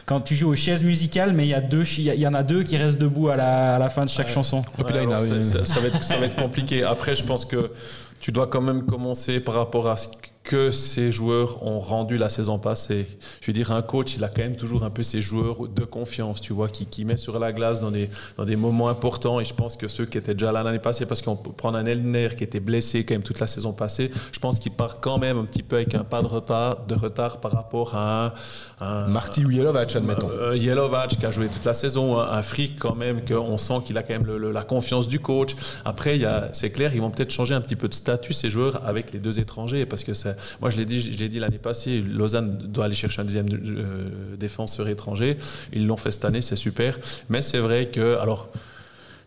quand, 0.07 0.21
tu 0.21 0.37
joues 0.37 0.51
aux 0.51 0.57
chaises 0.57 0.85
musicales, 0.85 1.33
mais 1.33 1.45
il 1.47 1.49
y, 1.49 1.55
a 1.55 1.61
deux, 1.61 1.83
il 1.99 2.05
y 2.05 2.27
en 2.27 2.35
a 2.35 2.45
deux 2.45 2.63
qui 2.63 2.77
restent 2.77 2.99
debout 2.99 3.31
à 3.31 3.37
la, 3.37 3.75
à 3.75 3.79
la 3.81 3.89
fin 3.89 4.05
de 4.05 4.11
chaque 4.11 4.29
chanson 4.29 4.63
là, 4.79 5.01
alors, 5.01 5.15
a 5.15 5.43
ça 5.43 5.81
va 5.81 5.89
être, 5.89 6.05
ça 6.05 6.17
va 6.17 6.27
être 6.27 6.37
compliqué. 6.37 6.85
Après, 6.85 7.17
je 7.17 7.25
pense 7.25 7.45
que 7.45 7.73
tu 8.21 8.31
dois 8.31 8.47
quand 8.47 8.61
même 8.61 8.87
commencer 8.87 9.41
par 9.41 9.57
rapport 9.57 9.89
à 9.89 9.97
ce 9.97 10.07
que 10.51 10.73
ces 10.73 11.13
joueurs 11.13 11.63
ont 11.63 11.79
rendu 11.79 12.19
la 12.19 12.29
saison 12.29 12.59
passée. 12.59 13.07
Je 13.41 13.47
veux 13.47 13.53
dire, 13.53 13.71
un 13.71 13.83
coach, 13.83 14.17
il 14.17 14.25
a 14.25 14.29
quand 14.29 14.43
même 14.43 14.57
toujours 14.57 14.83
un 14.83 14.91
peu 14.91 15.05
ses 15.05 15.23
joueurs 15.23 15.69
de 15.69 15.85
confiance, 15.85 16.41
tu 16.41 16.53
vois, 16.53 16.69
qui, 16.69 16.87
qui 16.87 17.05
met 17.05 17.17
sur 17.17 17.39
la 17.39 17.53
glace 17.53 17.81
dans 17.81 17.93
des, 17.93 18.11
dans 18.37 18.45
des 18.45 18.57
moments 18.57 18.89
importants. 18.89 19.39
Et 19.39 19.45
je 19.45 19.55
pense 19.55 19.77
que 19.77 19.87
ceux 19.87 20.07
qui 20.07 20.19
étaient 20.19 20.35
déjà 20.35 20.51
là 20.51 20.65
l'année 20.65 20.81
passée, 20.81 21.07
parce 21.07 21.23
qu'on 21.23 21.37
peut 21.37 21.53
prendre 21.53 21.79
un 21.79 21.85
Elner 21.87 22.31
qui 22.37 22.43
était 22.43 22.59
blessé 22.59 23.05
quand 23.05 23.15
même 23.15 23.23
toute 23.23 23.39
la 23.39 23.47
saison 23.47 23.73
passée, 23.73 24.11
je 24.33 24.41
pense 24.41 24.59
qu'il 24.59 24.73
part 24.73 24.99
quand 25.01 25.19
même 25.19 25.39
un 25.39 25.45
petit 25.45 25.63
peu 25.63 25.77
avec 25.77 25.95
un 25.95 26.03
pas 26.03 26.21
de 26.21 26.27
retard, 26.27 26.85
de 26.85 26.97
retard 26.97 27.39
par 27.39 27.53
rapport 27.53 27.95
à 27.95 28.27
un, 28.27 28.33
un- 28.81 29.07
Marty 29.07 29.43
Ujlovac, 29.43 29.95
admettons. 29.95 30.31
euh, 30.33 30.57
Jelovac 30.59 31.11
qui 31.11 31.27
a 31.27 31.31
joué 31.31 31.47
toute 31.47 31.65
la 31.65 31.75
saison, 31.75 32.19
un, 32.19 32.29
un 32.29 32.43
fric 32.43 32.77
quand 32.81 32.97
même, 32.97 33.25
qu'on 33.25 33.57
sent 33.57 33.83
qu'il 33.87 33.97
a 33.99 34.03
quand 34.03 34.15
même 34.15 34.27
le- 34.27 34.39
le- 34.39 34.51
la 34.51 34.63
confiance 34.65 35.07
du 35.07 35.21
coach. 35.21 35.55
Après, 35.85 36.19
c'est 36.51 36.71
clair, 36.71 36.93
ils 36.93 37.01
vont 37.01 37.11
peut-être 37.11 37.31
changer 37.31 37.55
un 37.55 37.61
petit 37.61 37.77
peu 37.77 37.87
de 37.87 37.95
statut, 37.95 38.33
ces 38.33 38.51
joueurs, 38.51 38.83
avec 38.85 39.13
les 39.13 39.21
deux 39.21 39.39
étrangers, 39.39 39.87
parce 39.87 40.03
que 40.03 40.13
ça- 40.13 40.35
moi 40.61 40.71
je 40.71 40.79
l'ai 40.79 40.85
dit, 40.85 41.01
je 41.01 41.25
dit 41.25 41.39
l'année 41.39 41.59
passée, 41.59 42.01
Lausanne 42.01 42.59
doit 42.59 42.87
aller 42.87 42.95
chercher 42.95 43.23
un 43.23 43.25
deuxième 43.25 43.47
euh, 43.53 44.37
défenseur 44.39 44.89
étranger. 44.89 45.37
Ils 45.73 45.87
l'ont 45.87 45.97
fait 45.97 46.11
cette 46.11 46.25
année, 46.25 46.43
c'est 46.43 46.57
super. 46.57 46.99
Mais 47.29 47.43
c'est 47.43 47.59
vrai 47.59 47.89
que, 47.89 48.19
alors, 48.19 48.51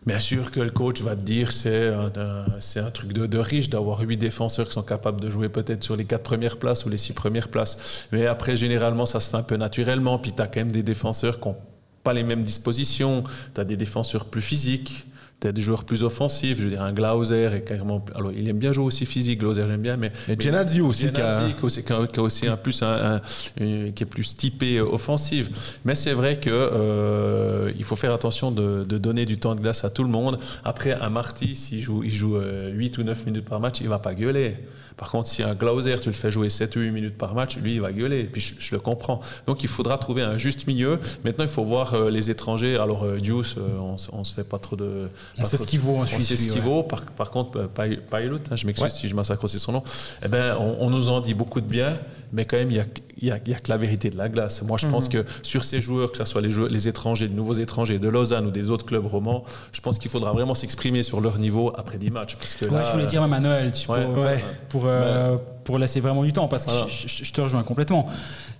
Bien 0.06 0.20
sûr 0.20 0.50
que 0.50 0.60
le 0.60 0.70
coach 0.70 1.00
va 1.00 1.16
te 1.16 1.22
dire 1.22 1.50
c'est 1.50 1.88
un, 1.88 2.10
un 2.76 2.90
truc 2.90 3.14
de, 3.14 3.26
de 3.26 3.38
riche 3.38 3.70
d'avoir 3.70 4.00
huit 4.00 4.18
défenseurs 4.18 4.66
qui 4.66 4.74
sont 4.74 4.82
capables 4.82 5.18
de 5.18 5.30
jouer 5.30 5.48
peut-être 5.48 5.82
sur 5.82 5.96
les 5.96 6.04
quatre 6.04 6.22
premières 6.22 6.58
places 6.58 6.84
ou 6.84 6.90
les 6.90 6.98
six 6.98 7.14
premières 7.14 7.48
places. 7.48 8.06
Mais 8.12 8.26
après, 8.26 8.54
généralement, 8.54 9.06
ça 9.06 9.18
se 9.20 9.30
fait 9.30 9.36
un 9.38 9.42
peu 9.42 9.56
naturellement. 9.56 10.18
Puis 10.18 10.32
tu 10.32 10.42
as 10.42 10.46
quand 10.46 10.60
même 10.60 10.72
des 10.72 10.82
défenseurs 10.82 11.40
qui 11.40 11.48
n'ont 11.48 11.56
pas 12.02 12.12
les 12.12 12.22
mêmes 12.22 12.44
dispositions. 12.44 13.24
Tu 13.54 13.60
as 13.60 13.64
des 13.64 13.78
défenseurs 13.78 14.26
plus 14.26 14.42
physiques. 14.42 15.06
Des 15.52 15.62
joueurs 15.62 15.84
plus 15.84 16.02
offensifs. 16.02 16.58
Je 16.58 16.64
veux 16.64 16.70
dire, 16.70 16.82
un 16.82 16.92
Glauser 16.92 17.50
est 17.54 17.60
carrément. 17.62 18.04
Alors, 18.14 18.32
il 18.32 18.48
aime 18.48 18.58
bien 18.58 18.72
jouer 18.72 18.84
aussi 18.84 19.06
physique, 19.06 19.40
Glauser, 19.40 19.62
j'aime 19.68 19.80
bien. 19.82 19.96
Mais, 19.96 20.10
Et 20.28 20.40
Genadzi 20.40 20.80
aussi, 20.80 21.10
qui 21.12 21.20
a- 21.20 21.30
Genadzi, 21.30 21.54
qui 21.54 22.18
a 22.20 22.22
aussi, 22.22 22.46
un 22.46 22.56
plus 22.56 22.82
un, 22.82 23.20
qui 23.56 24.02
est 24.02 24.06
plus 24.06 24.36
typé 24.36 24.78
euh, 24.78 24.84
offensive. 24.84 25.50
Mais 25.84 25.94
c'est 25.94 26.12
vrai 26.12 26.38
que 26.38 26.50
euh, 26.50 27.70
il 27.76 27.84
faut 27.84 27.96
faire 27.96 28.12
attention 28.12 28.50
de, 28.50 28.84
de 28.84 28.98
donner 28.98 29.26
du 29.26 29.38
temps 29.38 29.54
de 29.54 29.60
glace 29.60 29.84
à 29.84 29.90
tout 29.90 30.02
le 30.04 30.10
monde. 30.10 30.38
Après, 30.64 30.92
un 30.92 31.10
Marty, 31.10 31.54
s'il 31.54 31.80
joue, 31.82 32.02
il 32.04 32.12
joue 32.12 32.36
euh, 32.36 32.70
8 32.72 32.98
ou 32.98 33.02
9 33.04 33.26
minutes 33.26 33.44
par 33.44 33.60
match, 33.60 33.80
il 33.80 33.88
va 33.88 33.98
pas 33.98 34.14
gueuler. 34.14 34.56
Par 34.96 35.10
contre, 35.10 35.28
si 35.28 35.42
un 35.42 35.54
Glauser, 35.54 35.96
tu 36.00 36.08
le 36.08 36.14
fais 36.14 36.30
jouer 36.30 36.48
7 36.50 36.76
ou 36.76 36.80
8 36.80 36.90
minutes 36.92 37.18
par 37.18 37.34
match, 37.34 37.56
lui, 37.56 37.74
il 37.74 37.80
va 37.80 37.90
gueuler. 37.92 38.20
Et 38.20 38.24
puis, 38.24 38.40
je, 38.40 38.54
je 38.58 38.74
le 38.74 38.80
comprends. 38.80 39.20
Donc, 39.46 39.62
il 39.64 39.68
faudra 39.68 39.98
trouver 39.98 40.22
un 40.22 40.38
juste 40.38 40.66
milieu. 40.68 41.00
Maintenant, 41.24 41.44
il 41.44 41.50
faut 41.50 41.64
voir 41.64 41.94
euh, 41.94 42.10
les 42.10 42.30
étrangers. 42.30 42.76
Alors, 42.76 43.02
euh, 43.04 43.18
Deuce, 43.18 43.56
euh, 43.58 43.76
on, 43.78 43.96
on 44.12 44.22
se 44.24 44.32
fait 44.34 44.44
pas 44.44 44.58
trop 44.60 44.76
de. 44.76 45.08
On 45.36 45.42
pas 45.42 45.48
sait 45.48 45.56
ce 45.56 45.66
qu'il 45.66 45.80
vaut 45.80 45.96
en 45.96 46.02
On 46.02 46.06
Suisse, 46.06 46.28
sait 46.28 46.36
ce 46.36 46.46
qu'il 46.46 46.62
vaut. 46.62 46.84
Par, 46.84 47.02
par 47.02 47.30
contre, 47.30 47.58
euh, 47.58 47.66
Pai- 47.66 47.96
Pailut, 47.96 48.36
hein, 48.50 48.56
je 48.56 48.66
m'excuse 48.66 48.84
Ouais. 48.84 48.90
si 48.90 49.08
je 49.08 49.14
massacre 49.16 49.42
aussi 49.44 49.58
son 49.58 49.72
nom, 49.72 49.82
eh 50.24 50.28
ben, 50.28 50.56
on, 50.60 50.76
on 50.86 50.90
nous 50.90 51.08
en 51.08 51.20
dit 51.20 51.34
beaucoup 51.34 51.60
de 51.60 51.66
bien, 51.66 51.98
mais 52.32 52.44
quand 52.44 52.56
même, 52.56 52.70
il 52.70 52.74
n'y 52.74 52.80
a, 52.80 52.86
il 53.24 53.28
y 53.28 53.30
a- 53.30 53.56
a 53.56 53.60
que 53.60 53.70
la 53.70 53.76
vérité 53.76 54.10
de 54.10 54.16
la 54.18 54.28
glace. 54.28 54.62
Moi, 54.62 54.76
je 54.78 54.86
Mhm. 54.86 54.92
pense 54.92 55.08
que 55.08 55.24
sur 55.42 55.64
ces 55.64 55.80
joueurs, 55.80 56.12
que 56.12 56.18
ce 56.18 56.24
soit 56.24 56.40
les, 56.42 56.50
joueurs- 56.50 56.68
les 56.70 56.88
étrangers, 56.88 57.26
les 57.28 57.34
nouveaux 57.34 57.54
étrangers 57.54 57.98
de 57.98 58.08
Lausanne 58.08 58.46
ou 58.46 58.50
des 58.50 58.70
autres 58.70 58.84
clubs 58.84 59.06
romans, 59.06 59.44
je 59.72 59.80
pense 59.80 59.98
qu'il 59.98 60.10
faudra 60.10 60.32
vraiment 60.32 60.54
s'exprimer 60.54 61.02
sur 61.02 61.20
leur 61.20 61.38
niveau 61.38 61.72
après 61.76 61.98
10 61.98 62.10
matchs. 62.10 62.36
Parce 62.36 62.54
que 62.54 62.66
Ouais, 62.66 62.72
là, 62.72 62.82
je 62.84 62.92
voulais 62.92 63.06
dire 63.06 63.22
même 63.22 63.32
à 63.32 63.40
Noël, 63.40 63.72
tu 63.72 63.90
Ouais, 63.90 64.04
pour, 64.04 64.22
ouais. 64.24 64.44
pour, 64.68 64.82
euh, 64.86 65.36
pour 65.64 65.78
laisser 65.78 66.00
vraiment 66.00 66.22
du 66.24 66.32
temps, 66.32 66.46
parce 66.48 66.66
que 66.66 66.70
Voilà. 66.70 66.86
je, 66.88 67.08
je- 67.08 67.24
je 67.24 67.32
te 67.32 67.40
rejoins 67.40 67.62
complètement. 67.62 68.06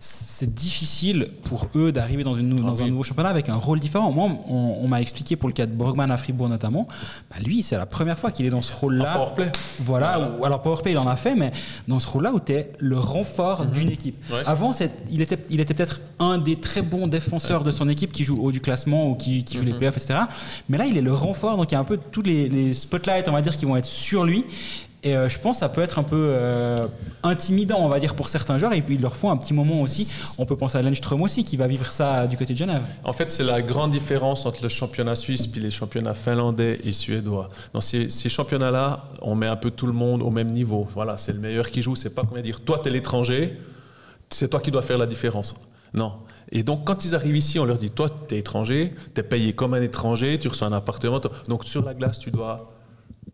C'est 0.00 0.52
difficile 0.52 1.28
pour 1.44 1.68
eux 1.76 1.92
d'arriver 1.92 2.24
dans, 2.24 2.36
une 2.36 2.52
un 2.58 2.88
nouveau 2.88 3.02
championnat 3.02 3.28
avec 3.30 3.48
un 3.48 3.54
rôle 3.54 3.78
différent. 3.80 4.10
Moi, 4.12 4.28
on, 4.48 4.78
on 4.82 4.88
m'a 4.88 5.00
expliqué 5.00 5.36
pour 5.36 5.48
le 5.48 5.52
cas 5.54 5.66
de 5.66 5.72
Borgman 5.72 6.10
à 6.10 6.16
Fribourg 6.16 6.48
notamment, 6.48 6.88
bah 7.30 7.36
lui, 7.44 7.62
c'est 7.62 7.76
la 7.76 7.86
première 7.86 8.18
fois 8.18 8.30
qu'il 8.32 8.44
est 8.44 8.50
dans 8.50 8.62
ce 8.62 8.72
rôle-là. 8.72 9.12
powerplay. 9.14 9.52
Voilà, 9.80 10.18
Voilà. 10.18 10.32
ou- 10.40 10.44
alors 10.44 10.62
Powerplay 10.62 10.92
il 10.92 10.98
en 10.98 11.06
a 11.06 11.16
fait, 11.16 11.34
mais 11.34 11.52
dans 11.88 12.00
ce 12.00 12.08
rôle-là 12.08 12.32
où 12.32 12.40
tu 12.40 12.52
es 12.52 12.72
le 12.78 12.98
renfort 12.98 13.64
d'une 13.66 13.90
équipe. 13.90 14.16
Ouais. 14.30 14.42
Avant, 14.46 14.72
il 15.10 15.20
était, 15.22 15.38
il 15.50 15.60
était 15.60 15.74
peut-être 15.74 16.00
un 16.18 16.38
des 16.38 16.56
très 16.56 16.82
bons 16.82 17.06
défenseurs 17.06 17.62
de 17.64 17.70
son 17.70 17.88
équipe 17.88 18.12
qui 18.12 18.24
joue 18.24 18.36
au 18.36 18.46
haut 18.46 18.52
du 18.52 18.60
classement 18.60 19.10
ou 19.10 19.14
qui, 19.14 19.44
qui 19.44 19.56
joue 19.58 19.64
les 19.64 19.72
playoffs, 19.72 19.96
etc. 19.96 20.14
Mais 20.68 20.78
là, 20.78 20.86
il 20.86 20.96
est 20.98 21.02
le 21.02 21.12
renfort, 21.14 21.56
donc 21.56 21.70
il 21.70 21.74
y 21.74 21.76
a 21.76 21.80
un 21.80 21.84
peu 21.84 21.98
tous 22.10 22.22
les, 22.22 22.48
les 22.48 22.74
spotlights, 22.74 23.28
on 23.28 23.32
va 23.32 23.42
dire, 23.42 23.56
qui 23.56 23.64
vont 23.64 23.76
être 23.76 23.84
sur 23.86 24.24
lui. 24.24 24.44
Et 25.04 25.14
euh, 25.14 25.28
je 25.28 25.38
pense 25.38 25.56
que 25.56 25.60
ça 25.60 25.68
peut 25.68 25.82
être 25.82 25.98
un 25.98 26.02
peu 26.02 26.30
euh, 26.32 26.88
intimidant, 27.22 27.76
on 27.80 27.88
va 27.88 28.00
dire, 28.00 28.14
pour 28.14 28.30
certains 28.30 28.56
joueurs. 28.56 28.72
Et 28.72 28.80
puis, 28.80 28.94
il 28.94 29.02
leur 29.02 29.14
faut 29.14 29.28
un 29.28 29.36
petit 29.36 29.52
moment 29.52 29.82
aussi. 29.82 30.10
On 30.38 30.46
peut 30.46 30.56
penser 30.56 30.78
à 30.78 30.82
Lenström 30.82 31.20
aussi, 31.20 31.44
qui 31.44 31.58
va 31.58 31.66
vivre 31.66 31.86
ça 31.92 32.26
du 32.26 32.38
côté 32.38 32.54
de 32.54 32.58
Genève. 32.58 32.82
En 33.04 33.12
fait, 33.12 33.30
c'est 33.30 33.44
la 33.44 33.60
grande 33.60 33.90
différence 33.90 34.46
entre 34.46 34.62
le 34.62 34.70
championnat 34.70 35.14
suisse 35.14 35.46
puis 35.46 35.60
les 35.60 35.70
championnats 35.70 36.14
finlandais 36.14 36.80
et 36.84 36.92
suédois. 36.94 37.50
Dans 37.74 37.82
ces, 37.82 38.08
ces 38.08 38.30
championnats-là, 38.30 39.04
on 39.20 39.34
met 39.34 39.46
un 39.46 39.56
peu 39.56 39.70
tout 39.70 39.86
le 39.86 39.92
monde 39.92 40.22
au 40.22 40.30
même 40.30 40.50
niveau. 40.50 40.88
Voilà, 40.94 41.18
c'est 41.18 41.32
le 41.32 41.38
meilleur 41.38 41.70
qui 41.70 41.82
joue. 41.82 41.96
C'est 41.96 42.14
pas 42.14 42.22
comment 42.26 42.40
dire, 42.40 42.62
toi, 42.62 42.80
t'es 42.82 42.88
l'étranger, 42.88 43.60
c'est 44.30 44.48
toi 44.48 44.60
qui 44.60 44.70
dois 44.70 44.82
faire 44.82 44.96
la 44.96 45.06
différence. 45.06 45.54
Non. 45.92 46.14
Et 46.50 46.62
donc, 46.62 46.84
quand 46.84 47.04
ils 47.04 47.14
arrivent 47.14 47.36
ici, 47.36 47.58
on 47.58 47.66
leur 47.66 47.78
dit, 47.78 47.90
toi, 47.90 48.08
t'es 48.08 48.38
étranger, 48.38 48.94
t'es 49.12 49.22
payé 49.22 49.52
comme 49.52 49.74
un 49.74 49.82
étranger, 49.82 50.38
tu 50.38 50.48
reçois 50.48 50.68
un 50.68 50.72
appartement. 50.72 51.20
Donc, 51.46 51.64
sur 51.64 51.84
la 51.84 51.92
glace, 51.92 52.18
tu 52.18 52.30
dois 52.30 52.73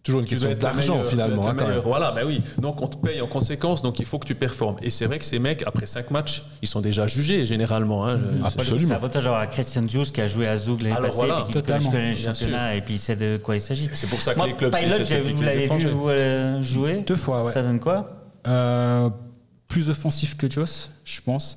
Toujours 0.03 0.21
une 0.21 0.27
tu 0.27 0.35
question 0.35 0.55
d'argent 0.55 1.05
finalement. 1.05 1.47
hein, 1.49 1.55
quand 1.57 1.69
même. 1.69 1.81
Voilà, 1.85 2.13
mais 2.15 2.23
oui. 2.23 2.43
Donc 2.59 2.81
on 2.81 2.87
te 2.89 2.97
paye 2.97 3.21
en 3.21 3.27
conséquence, 3.27 3.83
donc 3.83 3.99
il 3.99 4.07
faut 4.07 4.19
que 4.19 4.27
tu 4.27 4.35
performes. 4.35 4.77
Et 4.83 4.89
c'est 4.91 5.07
vrai 5.07 5.19
que 5.19 5.25
ces 5.25 5.39
mecs, 5.39 5.63
après 5.67 5.85
5 5.87 6.11
matchs, 6.11 6.43
ils 6.63 6.69
sont 6.69 6.81
déjà 6.81 7.07
jugés 7.07 7.45
généralement. 7.45 8.07
hein. 8.07 8.17
Mm-hmm. 8.17 8.51
C'est- 8.59 8.79
C'est 8.81 8.87
l'avantage 8.89 9.25
d'avoir 9.25 9.49
Christian 9.49 9.87
Juice 9.87 10.11
qui 10.11 10.21
a 10.21 10.27
joué 10.27 10.47
à 10.49 10.57
Zoug 10.57 10.81
l'année 10.83 10.97
passée, 10.97 11.17
voilà, 11.17 11.41
et 11.41 11.45
qui 11.45 11.53
totalement, 11.53 11.91
connaît 11.91 12.11
le 12.11 12.17
championnat 12.17 12.77
et 12.77 12.81
puis 12.81 12.95
il 12.95 12.99
sait 12.99 13.17
de 13.17 13.37
quoi 13.37 13.57
il 13.57 13.61
s'agit. 13.61 13.91
C'est 13.93 14.09
pour 14.09 14.21
ça 14.23 14.33
que 14.33 14.39
Moi, 14.39 14.47
les 14.49 14.55
clubs 14.55 14.75
Pilot, 14.75 14.95
vous 15.35 15.43
l'avez 15.43 15.69
vu 15.69 15.87
euh, 16.09 16.63
jouer 16.63 17.05
Deux 17.07 17.15
fois, 17.17 17.45
ouais. 17.45 17.53
Ça 17.53 17.63
donne 17.63 17.81
quoi? 17.81 18.09
Euh, 18.49 19.11
plus 19.71 19.89
offensif 19.89 20.37
que 20.37 20.51
Joss, 20.51 20.91
je 21.05 21.21
pense. 21.21 21.57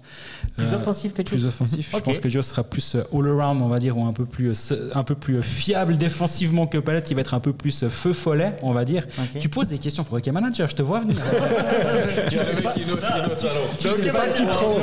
Plus 0.56 0.68
Euh, 0.72 0.77
offensif 0.77 1.14
que 1.15 1.23
plus 1.23 1.38
Juice 1.38 1.48
offensif. 1.48 1.90
Je 1.91 1.98
Ok. 1.98 2.03
pense 2.03 2.19
que 2.19 2.30
Joss 2.30 2.45
sera 2.48 2.64
plus 2.64 2.94
euh, 2.95 3.03
all-around, 3.11 3.60
on 3.61 3.68
va 3.68 3.80
dire, 3.80 3.98
ou 3.98 4.06
un 4.06 4.14
peu 4.14 4.26
plus, 4.26 4.72
euh, 4.72 4.91
un 4.94 5.03
peu 5.03 5.15
plus 5.15 5.41
fiable 5.41 5.98
défensivement 5.98 6.68
que 6.68 6.77
Palette, 6.77 7.06
qui 7.06 7.15
va 7.15 7.22
être 7.22 7.34
un 7.34 7.40
peu 7.40 7.53
plus 7.53 7.85
feu 7.90 8.14
follet, 8.14 8.53
on 8.61 8.72
va 8.72 8.85
dire. 8.85 9.07
Tu 9.41 9.49
poses 9.49 9.68
des 9.68 9.80
questions 9.80 10.03
pour 10.03 10.15
Hockey 10.18 10.31
Manager, 10.31 10.69
je 10.69 10.76
te 10.76 10.84
vois 10.84 10.99
venir. 10.99 11.18
Tu 12.30 12.38
sais 12.38 12.61
pas 12.61 12.72
qui 12.72 12.85
note, 12.85 13.02
qui 13.02 13.22
note 13.22 13.44
alors. 13.44 13.77
tu 13.80 13.90
sais 13.90 14.11
pas 14.11 14.27
qui 14.27 14.45
prend. 14.45 14.76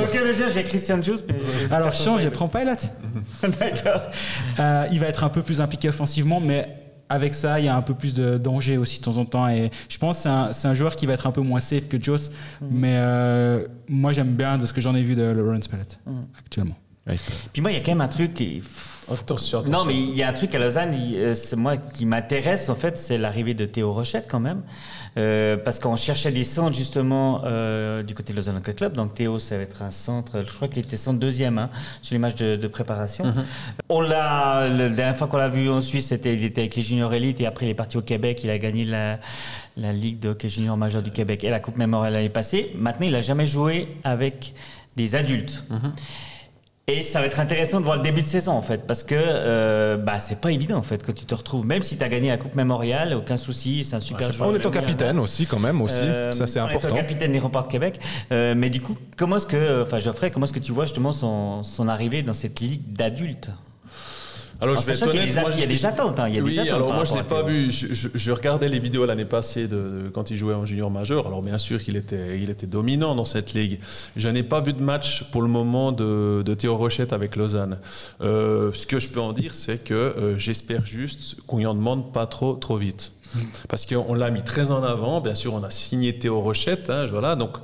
J'ai 0.53 0.63
Christian 0.63 1.01
Juice, 1.01 1.23
mais. 1.27 1.35
Alors 1.73 1.93
change 1.93 2.25
et 2.25 2.29
prends 2.29 2.49
Pilot. 2.49 2.71
D'accord. 3.59 4.01
Euh, 4.59 4.85
il 4.91 4.99
va 4.99 5.07
être 5.07 5.23
un 5.23 5.29
peu 5.29 5.41
plus 5.41 5.61
impliqué 5.61 5.87
offensivement, 5.89 6.39
mais 6.41 6.80
avec 7.11 7.33
ça, 7.33 7.59
il 7.59 7.65
y 7.65 7.69
a 7.69 7.75
un 7.75 7.81
peu 7.81 7.93
plus 7.93 8.13
de 8.13 8.37
danger 8.37 8.77
aussi 8.77 8.99
de 8.99 9.03
temps 9.03 9.17
en 9.17 9.25
temps. 9.25 9.47
Et 9.47 9.69
je 9.89 9.97
pense 9.97 10.23
que 10.23 10.29
c'est 10.53 10.67
un, 10.67 10.73
joueur 10.73 10.95
qui 10.95 11.05
va 11.05 11.13
être 11.13 11.27
un 11.27 11.31
peu 11.31 11.41
moins 11.41 11.59
safe 11.59 11.87
que 11.87 12.01
Joss. 12.01 12.31
Mais 12.61 12.95
euh, 12.95 13.67
moi, 13.89 14.13
j'aime 14.13 14.33
bien 14.33 14.57
de 14.57 14.65
ce 14.65 14.73
que 14.73 14.81
j'en 14.81 14.95
ai 14.95 15.03
vu 15.03 15.15
de 15.15 15.23
Lawrence 15.23 15.67
Pellet 15.67 15.81
actuellement. 16.39 16.75
Puis 17.51 17.61
moi, 17.61 17.71
il 17.71 17.77
y 17.77 17.81
a 17.81 17.83
quand 17.83 17.91
même 17.91 18.01
un 18.01 18.07
truc. 18.07 18.41
Attention, 19.11 19.59
attention. 19.59 19.63
Non, 19.63 19.85
mais 19.85 19.95
il 19.95 20.15
y 20.15 20.23
a 20.23 20.29
un 20.29 20.33
truc 20.33 20.55
à 20.55 20.59
Lausanne, 20.59 20.93
il- 20.93 21.17
euh, 21.17 21.35
c'est 21.35 21.55
moi 21.57 21.75
qui 21.75 22.05
m'intéresse 22.05 22.69
en 22.69 22.75
fait, 22.75 22.97
c'est 22.97 23.17
l'arrivée 23.17 23.53
de 23.53 23.65
Théo 23.65 23.91
Rochette 23.91 24.27
quand 24.29 24.39
même, 24.39 24.61
Euh, 25.17 25.57
parce 25.57 25.79
qu'on 25.79 25.97
cherchait 25.97 26.31
des 26.31 26.45
centres 26.45 26.77
justement 26.77 27.41
euh, 27.43 28.01
du 28.01 28.15
côté 28.15 28.31
de 28.31 28.37
Lausanne 28.37 28.55
Hockey 28.57 28.73
Club. 28.73 28.93
Donc 28.93 29.13
Théo, 29.13 29.39
ça 29.39 29.57
va 29.57 29.63
être 29.63 29.81
un 29.81 29.91
centre. 29.91 30.43
Je 30.47 30.53
crois 30.53 30.69
qu'il 30.69 30.83
était 30.83 30.95
centre 30.95 31.19
deuxième 31.19 31.57
hein, 31.57 31.69
sur 32.01 32.13
les 32.15 32.19
matchs 32.19 32.35
de, 32.35 32.55
de 32.55 32.67
préparation. 32.67 33.25
On 33.89 33.99
l'a 33.99 34.69
la 34.69 34.87
dernière 34.87 35.17
fois 35.17 35.27
qu'on 35.27 35.37
l'a 35.37 35.49
vu 35.49 35.69
en 35.69 35.81
Suisse, 35.81 36.07
c'était 36.07 36.33
il 36.33 36.43
était 36.45 36.61
avec 36.61 36.75
les 36.77 36.81
juniors 36.81 37.13
élites 37.13 37.41
et 37.41 37.45
après 37.45 37.65
il 37.65 37.69
est 37.69 37.75
parti 37.75 37.97
au 37.97 38.01
Québec. 38.01 38.41
Il 38.45 38.49
a 38.49 38.57
gagné 38.57 38.85
la, 38.85 39.19
la 39.75 39.91
Ligue 39.91 40.19
de 40.19 40.29
hockey 40.29 40.47
junior 40.47 40.77
majeur 40.77 41.03
du 41.03 41.11
Québec 41.11 41.43
et 41.43 41.49
la 41.49 41.59
Coupe 41.59 41.77
Mémorial 41.77 42.13
l'année 42.13 42.29
passée. 42.29 42.71
Maintenant, 42.77 43.05
il 43.05 43.15
a 43.15 43.21
jamais 43.21 43.45
joué 43.45 43.89
avec 44.05 44.53
des 44.95 45.15
adultes. 45.15 45.65
Et 46.91 47.03
ça 47.03 47.21
va 47.21 47.27
être 47.27 47.39
intéressant 47.39 47.79
de 47.79 47.85
voir 47.85 47.95
le 47.95 48.01
début 48.01 48.21
de 48.21 48.27
saison 48.27 48.51
en 48.51 48.61
fait, 48.61 48.85
parce 48.85 49.03
que 49.03 49.15
euh, 49.17 49.95
bah, 49.95 50.19
c'est 50.19 50.41
pas 50.41 50.51
évident 50.51 50.75
en 50.77 50.81
fait 50.81 51.01
que 51.03 51.13
tu 51.13 51.23
te 51.25 51.33
retrouves, 51.33 51.65
même 51.65 51.83
si 51.83 51.97
tu 51.97 52.03
as 52.03 52.09
gagné 52.09 52.27
la 52.27 52.37
Coupe 52.37 52.53
Mémorial, 52.55 53.13
aucun 53.13 53.37
souci, 53.37 53.85
c'est 53.85 53.95
un 53.95 54.01
super 54.01 54.33
joueur. 54.33 54.49
On 54.49 54.53
est 54.53 54.59
ton 54.59 54.69
Mémorial. 54.69 54.85
capitaine 54.85 55.19
aussi, 55.19 55.45
quand 55.45 55.59
même, 55.59 55.81
aussi. 55.81 56.01
Euh, 56.01 56.33
ça, 56.33 56.47
c'est 56.47 56.59
on 56.59 56.65
important. 56.65 56.89
est 56.89 56.91
au 56.91 56.95
capitaine 56.95 57.31
des 57.31 57.39
remparts 57.39 57.67
de 57.67 57.71
Québec. 57.71 57.99
Euh, 58.33 58.55
mais 58.57 58.69
du 58.69 58.81
coup, 58.81 58.97
comment 59.15 59.37
est-ce 59.37 59.45
que, 59.45 59.83
enfin 59.83 59.99
Geoffrey, 59.99 60.31
comment 60.31 60.45
est-ce 60.45 60.53
que 60.53 60.59
tu 60.59 60.73
vois 60.73 60.83
justement 60.83 61.13
son, 61.13 61.63
son 61.63 61.87
arrivée 61.87 62.23
dans 62.23 62.33
cette 62.33 62.59
ligue 62.59 62.91
d'adultes? 62.91 63.49
Alors, 64.61 64.77
En 64.77 64.81
je 64.81 64.85
vais 64.85 64.93
être 64.93 64.99
sachant 64.99 65.11
qu'il 65.11 65.19
y 65.19 65.23
a 65.23 65.23
honnête, 65.23 65.37
a- 65.37 65.51
il 65.55 65.59
y 65.59 65.63
a 65.63 65.65
des 65.65 65.85
attentes, 65.87 66.19
hein, 66.19 66.29
il 66.29 66.35
y 66.35 66.37
a 66.37 66.41
des 66.41 66.47
oui, 66.47 66.59
attentes 66.59 66.73
alors 66.75 66.93
moi 66.93 67.03
je 67.03 67.13
à 67.15 67.23
pas 67.23 67.41
vu. 67.41 67.71
Je, 67.71 67.93
je- 67.93 68.09
je 68.13 68.31
regardais 68.31 68.69
les 68.69 68.77
vidéos 68.79 69.05
l'année 69.07 69.25
passée 69.25 69.67
de, 69.67 69.75
de- 70.03 70.09
quand 70.13 70.29
il 70.29 70.37
jouait 70.37 70.53
en 70.53 70.65
junior 70.65 70.91
majeur. 70.91 71.25
Alors 71.25 71.41
bien 71.41 71.57
sûr 71.57 71.83
qu'il 71.83 71.95
était, 71.97 72.37
il 72.39 72.49
était 72.51 72.67
dominant 72.67 73.15
dans 73.15 73.25
cette 73.25 73.53
ligue. 73.53 73.79
Je 74.15 74.29
n'ai 74.29 74.43
pas 74.43 74.61
vu 74.61 74.73
de 74.73 74.81
match 74.81 75.23
pour 75.31 75.41
le 75.41 75.47
moment 75.47 75.91
de, 75.91 76.43
de 76.45 76.53
Théo 76.53 76.77
Rochette 76.77 77.11
avec 77.11 77.35
Lausanne. 77.35 77.79
Euh, 78.21 78.71
ce 78.73 78.85
que 78.85 78.99
je 78.99 79.09
peux 79.09 79.19
en 79.19 79.33
dire, 79.33 79.53
c'est 79.55 79.83
que 79.83 79.93
euh, 79.95 80.37
j'espère 80.37 80.85
juste 80.85 81.37
qu'on 81.47 81.57
y 81.59 81.65
en 81.65 81.73
demande 81.73 82.13
pas 82.13 82.27
trop 82.27 82.53
trop 82.53 82.77
vite, 82.77 83.13
parce 83.67 83.87
qu'on 83.87 84.13
l'a 84.13 84.29
mis 84.29 84.43
très 84.43 84.69
en 84.69 84.83
avant. 84.83 85.21
Bien 85.21 85.33
sûr, 85.35 85.53
on 85.55 85.63
a 85.63 85.71
signé 85.71 86.19
Théo 86.19 86.39
Rochette. 86.39 86.89
hein, 86.91 87.07
voilà, 87.09 87.35
donc 87.35 87.57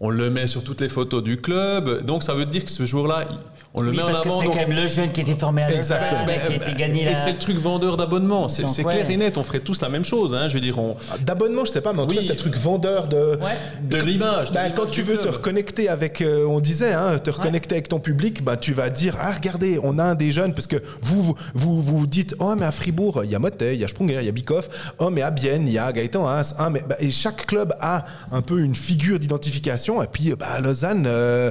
on 0.00 0.10
le 0.10 0.30
met 0.30 0.46
sur 0.46 0.64
toutes 0.64 0.80
les 0.80 0.88
photos 0.88 1.22
du 1.22 1.40
club. 1.40 2.04
Donc 2.04 2.22
ça 2.22 2.34
veut 2.34 2.46
dire 2.46 2.64
que 2.64 2.70
ce 2.70 2.84
jour-là, 2.86 3.26
on 3.72 3.82
le 3.82 3.90
Oui, 3.90 3.98
met 3.98 4.02
en 4.02 4.06
parce 4.06 4.20
que 4.20 4.28
avant. 4.28 4.40
c'est 4.40 4.46
donc- 4.46 4.54
quand 4.58 4.66
même 4.68 4.76
le 4.82 4.88
jeune 4.88 5.12
qui 5.12 5.20
était 5.20 5.36
formé 5.36 5.62
à 5.62 5.70
Exactement. 5.72 6.24
qui 6.24 6.52
a 6.52 6.56
été 6.56 6.74
gagné 6.74 7.02
et 7.02 7.10
la... 7.10 7.14
c'est 7.14 7.30
le 7.32 7.38
truc 7.38 7.56
vendeur 7.56 7.96
d'abonnement. 7.96 8.48
C'est 8.48 8.64
ouais. 8.64 8.82
clair 8.82 9.08
et 9.08 9.16
net. 9.16 9.38
On 9.38 9.44
ferait 9.44 9.60
tous 9.60 9.80
la 9.80 9.88
même 9.88 10.04
chose. 10.04 10.34
Hein. 10.34 10.48
Je 10.48 10.54
veux 10.54 10.60
dire, 10.60 10.76
on, 10.78 10.96
D'abonnement, 11.20 11.64
je 11.64 11.70
sais 11.70 11.80
pas, 11.80 11.92
mais 11.92 12.00
en 12.00 12.06
tout 12.06 12.14
cas, 12.16 12.22
c'est 12.22 12.30
le 12.30 12.36
truc 12.36 12.56
vendeur 12.56 13.06
de. 13.06 13.38
de 13.82 13.96
l'image. 13.98 14.50
Bah, 14.50 14.62
l'image 14.64 14.74
quand 14.74 14.86
tu 14.86 15.02
veux 15.02 15.18
te 15.18 15.28
reconnecter 15.28 15.88
avec, 15.88 16.20
euh, 16.20 16.46
on 16.46 16.58
disait, 16.58 16.94
hein, 16.94 17.18
te 17.18 17.30
reconnecter 17.30 17.76
avec 17.76 17.88
ton 17.88 18.00
public, 18.00 18.42
bah, 18.42 18.56
tu 18.56 18.72
vas 18.72 18.90
dire, 18.90 19.16
ah 19.20 19.30
regardez, 19.32 19.78
on 19.82 19.98
a 19.98 20.04
un 20.04 20.14
des 20.16 20.32
jeunes, 20.32 20.52
parce 20.54 20.66
que 20.66 20.76
vous 21.02 21.22
vous, 21.22 21.36
vous, 21.54 21.80
vous 21.82 22.06
dites, 22.06 22.34
oh 22.40 22.54
mais 22.58 22.66
à 22.66 22.72
Fribourg, 22.72 23.20
il 23.24 23.30
y 23.30 23.34
a 23.34 23.38
Motet, 23.38 23.74
il 23.74 23.80
y 23.80 23.84
a 23.84 23.88
Sprunger, 23.88 24.18
il 24.20 24.26
y 24.26 24.28
a 24.28 24.32
Bikoff, 24.32 24.94
oh 24.98 25.10
mais 25.10 25.22
à 25.22 25.30
Bienne, 25.30 25.68
il 25.68 25.74
y 25.74 25.78
a 25.78 25.92
Gaëtan 25.92 26.26
Haas, 26.26 26.54
ah, 26.58 26.70
mais, 26.70 26.82
bah, 26.88 26.96
et 26.98 27.10
chaque 27.12 27.46
club 27.46 27.72
a 27.80 28.04
un 28.32 28.42
peu 28.42 28.60
une 28.60 28.74
figure 28.74 29.18
d'identification, 29.20 29.89
et 30.02 30.06
puis 30.06 30.32
bah, 30.38 30.46
à 30.56 30.60
Lausanne, 30.60 31.04
euh, 31.06 31.50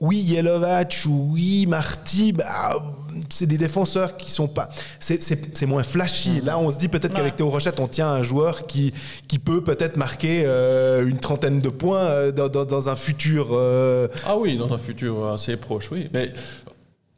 oui, 0.00 0.16
Yelovac, 0.18 1.04
oui, 1.06 1.66
Marty, 1.66 2.32
bah, 2.32 2.82
c'est 3.28 3.44
des 3.46 3.58
défenseurs 3.58 4.16
qui 4.16 4.30
sont 4.30 4.48
pas. 4.48 4.70
C'est- 4.98 5.66
moins 5.66 5.82
flashy. 5.82 6.40
Là, 6.40 6.58
on 6.58 6.70
se 6.72 6.78
dit 6.78 6.88
peut-être 6.88 7.12
qu'avec 7.14 7.36
Théo 7.36 7.50
Rochette, 7.50 7.78
on 7.80 7.86
tient 7.86 8.08
un 8.08 8.22
joueur 8.22 8.66
qui, 8.66 8.94
qui 9.28 9.38
peut 9.38 9.62
peut-être 9.62 9.98
marquer 9.98 10.44
euh, 10.46 11.06
une 11.06 11.18
trentaine 11.18 11.58
de 11.60 11.68
points 11.68 11.98
euh, 11.98 12.32
dans, 12.32 12.48
dans- 12.48 12.64
dans 12.64 12.88
un 12.88 12.96
futur. 12.96 13.48
euh, 13.52 14.08
Ah 14.26 14.38
oui, 14.38 14.56
dans 14.56 14.72
un 14.72 14.78
futur 14.78 15.26
assez 15.32 15.56
proche, 15.58 15.90
oui. 15.92 16.08
Mais 16.14 16.32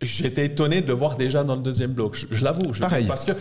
J'étais 0.02 0.46
étonné 0.46 0.80
de 0.80 0.88
le 0.88 0.92
voir 0.94 1.16
déjà 1.16 1.44
dans 1.44 1.54
le 1.54 1.62
deuxième 1.62 1.92
bloc, 1.92 2.14
je, 2.16 2.26
je 2.30 2.42
l'avoue. 2.44 2.72
je- 2.74 2.80
Pareil. 2.80 3.06
Parce 3.06 3.24
que 3.24 3.32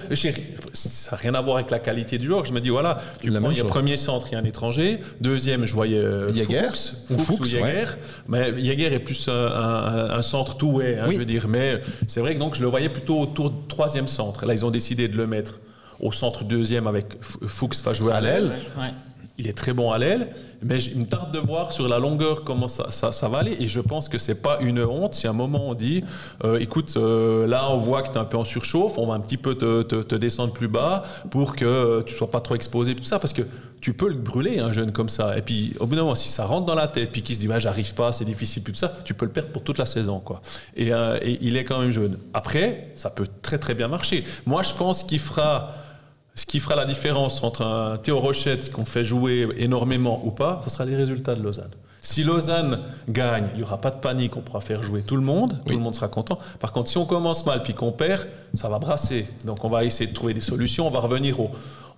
ça 0.74 1.12
n'a 1.12 1.18
rien 1.18 1.34
à 1.34 1.42
voir 1.42 1.58
avec 1.58 1.72
la 1.72 1.80
qualité 1.80 2.18
du 2.18 2.28
joueur. 2.28 2.46
Je 2.46 2.54
me 2.54 2.62
dis, 2.62 2.70
voilà, 2.70 3.02
tu 3.20 3.30
La 3.30 3.40
prends, 3.40 3.50
il 3.52 3.58
y 3.58 3.62
a 3.62 3.66
premier 3.66 3.98
centre, 3.98 4.28
il 4.30 4.34
y 4.34 4.36
a 4.36 4.40
un 4.40 4.44
étranger. 4.44 5.00
Deuxième, 5.20 5.66
je 5.66 5.74
voyais 5.74 5.98
euh, 5.98 6.32
Jäger. 6.34 6.62
Fuchs, 6.70 6.94
Ou 7.10 7.18
Fuchs 7.18 7.26
Fuchs, 7.26 7.40
ou 7.40 7.46
Jäger. 7.46 7.86
Mais 8.28 8.64
Jäger 8.64 8.94
est 8.94 9.00
plus 9.00 9.28
un, 9.28 9.32
un- 9.34 10.10
un 10.12 10.22
centre 10.22 10.56
tout-way, 10.56 10.98
hein, 11.00 11.06
Oui. 11.08 11.16
je 11.16 11.20
veux 11.20 11.26
dire. 11.26 11.48
Mais 11.48 11.82
c'est 12.08 12.20
vrai 12.20 12.36
que 12.36 12.40
donc, 12.40 12.56
je 12.56 12.62
le 12.62 12.68
voyais 12.68 12.90
plutôt 12.90 13.20
autour 13.20 13.50
du 13.50 13.68
troisième 13.68 14.08
centre. 14.08 14.46
Là, 14.46 14.54
ils 14.54 14.66
ont 14.66 14.72
décidé 14.72 15.08
de 15.08 15.18
le 15.18 15.26
mettre 15.28 15.60
au 16.00 16.12
centre 16.12 16.44
deuxième 16.44 16.88
avec 16.88 17.06
Fuchs 17.22 17.82
va 17.84 17.94
jouer 17.94 18.14
à 18.14 18.22
l'aile. 18.22 18.50
l'aile. 18.50 18.60
Ouais. 18.78 18.94
Il 19.38 19.48
est 19.48 19.58
très 19.58 19.74
bon 19.74 19.92
à 19.92 19.98
l'aile, 19.98 20.30
mais 20.62 20.80
j- 20.80 20.92
il 20.94 21.02
me 21.02 21.06
tarde 21.08 21.32
de 21.34 21.40
voir 21.40 21.72
sur 21.72 21.88
la 21.88 21.98
longueur 21.98 22.44
comment 22.44 22.68
ça, 22.68 23.28
va 23.30 23.38
aller. 23.40 23.56
Et 23.60 23.68
je 23.68 23.80
pense 23.80 24.08
que 24.10 24.18
c'est 24.20 24.42
pas 24.42 24.60
une 24.60 24.84
honte 24.84 25.16
si 25.16 25.26
à 25.26 25.32
un 25.32 25.34
moment 25.34 25.70
on 25.70 25.74
dit 25.74 26.04
euh, 26.44 26.60
écoute, 26.60 26.94
euh, 26.98 27.48
là 27.48 27.70
on 27.72 27.78
voit 27.78 28.04
que 28.04 28.10
tu 28.10 28.16
es 28.16 28.18
un 28.18 28.26
peu 28.26 28.38
en 28.38 28.44
surchauffe, 28.44 28.98
on 28.98 29.08
va 29.08 29.16
un 29.16 29.20
petit 29.20 29.38
peu 29.38 29.56
te, 29.56 30.16
descendre 30.16 30.54
plus 30.54 30.68
bas 30.68 31.02
pour 31.32 31.56
que 31.56 31.66
euh, 31.66 32.02
tu 32.04 32.14
sois 32.14 32.30
pas 32.30 32.42
trop 32.42 32.54
exposé, 32.56 32.94
tout 32.94 33.04
ça, 33.04 33.18
parce 33.18 33.34
que 33.34 33.42
tu 33.80 33.94
peux 33.94 34.10
le 34.10 34.16
brûler, 34.16 34.60
un 34.60 34.72
jeune 34.72 34.92
comme 34.92 35.10
ça. 35.10 35.36
Et 35.38 35.42
puis 35.42 35.74
au 35.80 35.88
bout 35.88 35.96
d'un 35.96 36.02
moment, 36.04 36.14
si 36.16 36.30
ça 36.30 36.46
rentre 36.46 36.68
dans 36.68 36.76
la 36.76 36.88
tête, 36.88 37.12
puis 37.12 37.24
qu'il 37.24 37.34
se 37.34 37.40
dit 37.40 37.48
bah, 37.48 37.58
j'arrive 37.58 37.96
pas, 37.96 38.12
c'est 38.12 38.26
difficile, 38.26 38.62
tout 38.64 38.76
ça, 38.76 38.92
tu 39.06 39.16
peux 39.16 39.26
le 39.26 39.32
perdre 39.32 39.50
pour 39.50 39.64
toute 39.64 39.80
la 39.80 39.88
saison. 39.88 40.20
Quoi. 40.20 40.42
Et, 40.76 40.90
et 40.90 41.38
il 41.42 41.58
est 41.58 41.64
quand 41.64 41.80
même 41.80 41.92
jeune. 41.92 42.20
Après, 42.36 42.90
ça 42.96 43.10
peut 43.10 43.28
très 43.42 43.58
très 43.58 43.74
bien 43.74 43.88
marcher. 43.88 44.24
Moi 44.46 44.62
je 44.62 44.74
pense 44.74 45.04
qu'il 45.04 45.20
fera. 45.20 45.72
Ce 46.36 46.46
qui 46.46 46.60
fera 46.60 46.76
la 46.76 46.86
différence 46.86 47.44
entre 47.44 47.62
un 47.66 47.98
Théo 47.98 48.20
Rochette 48.20 48.72
qu'on 48.72 48.86
fait 48.86 49.04
jouer 49.04 49.48
énormément 49.58 50.22
ou 50.26 50.32
pas, 50.32 50.62
ce 50.64 50.70
sera 50.70 50.86
les 50.86 50.96
résultats 50.96 51.36
de 51.36 51.42
Lausanne. 51.44 51.72
Si 52.04 52.24
Lausanne 52.24 52.80
gagne, 53.10 53.50
il 53.54 53.58
n'y 53.58 53.64
aura 53.64 53.78
pas 53.80 53.92
de 53.92 53.98
panique, 54.00 54.36
on 54.36 54.42
pourra 54.42 54.62
faire 54.62 54.82
jouer 54.82 55.04
tout 55.04 55.16
le 55.18 55.22
monde, 55.22 55.60
tout 55.68 55.74
le 55.76 55.80
monde 55.80 55.94
sera 55.94 56.08
content. 56.08 56.40
Par 56.60 56.72
contre, 56.72 56.90
si 56.90 56.98
on 56.98 57.06
commence 57.06 57.46
mal 57.46 57.62
puis 57.62 57.74
qu'on 57.76 57.92
perd, 57.92 58.28
ça 58.56 58.70
va 58.70 58.80
brasser. 58.80 59.28
Donc 59.46 59.64
on 59.66 59.70
va 59.70 59.84
essayer 59.84 60.10
de 60.10 60.16
trouver 60.16 60.34
des 60.34 60.42
solutions, 60.42 60.88
on 60.88 60.90
va 60.90 61.00
revenir 61.00 61.40
au- 61.40 61.52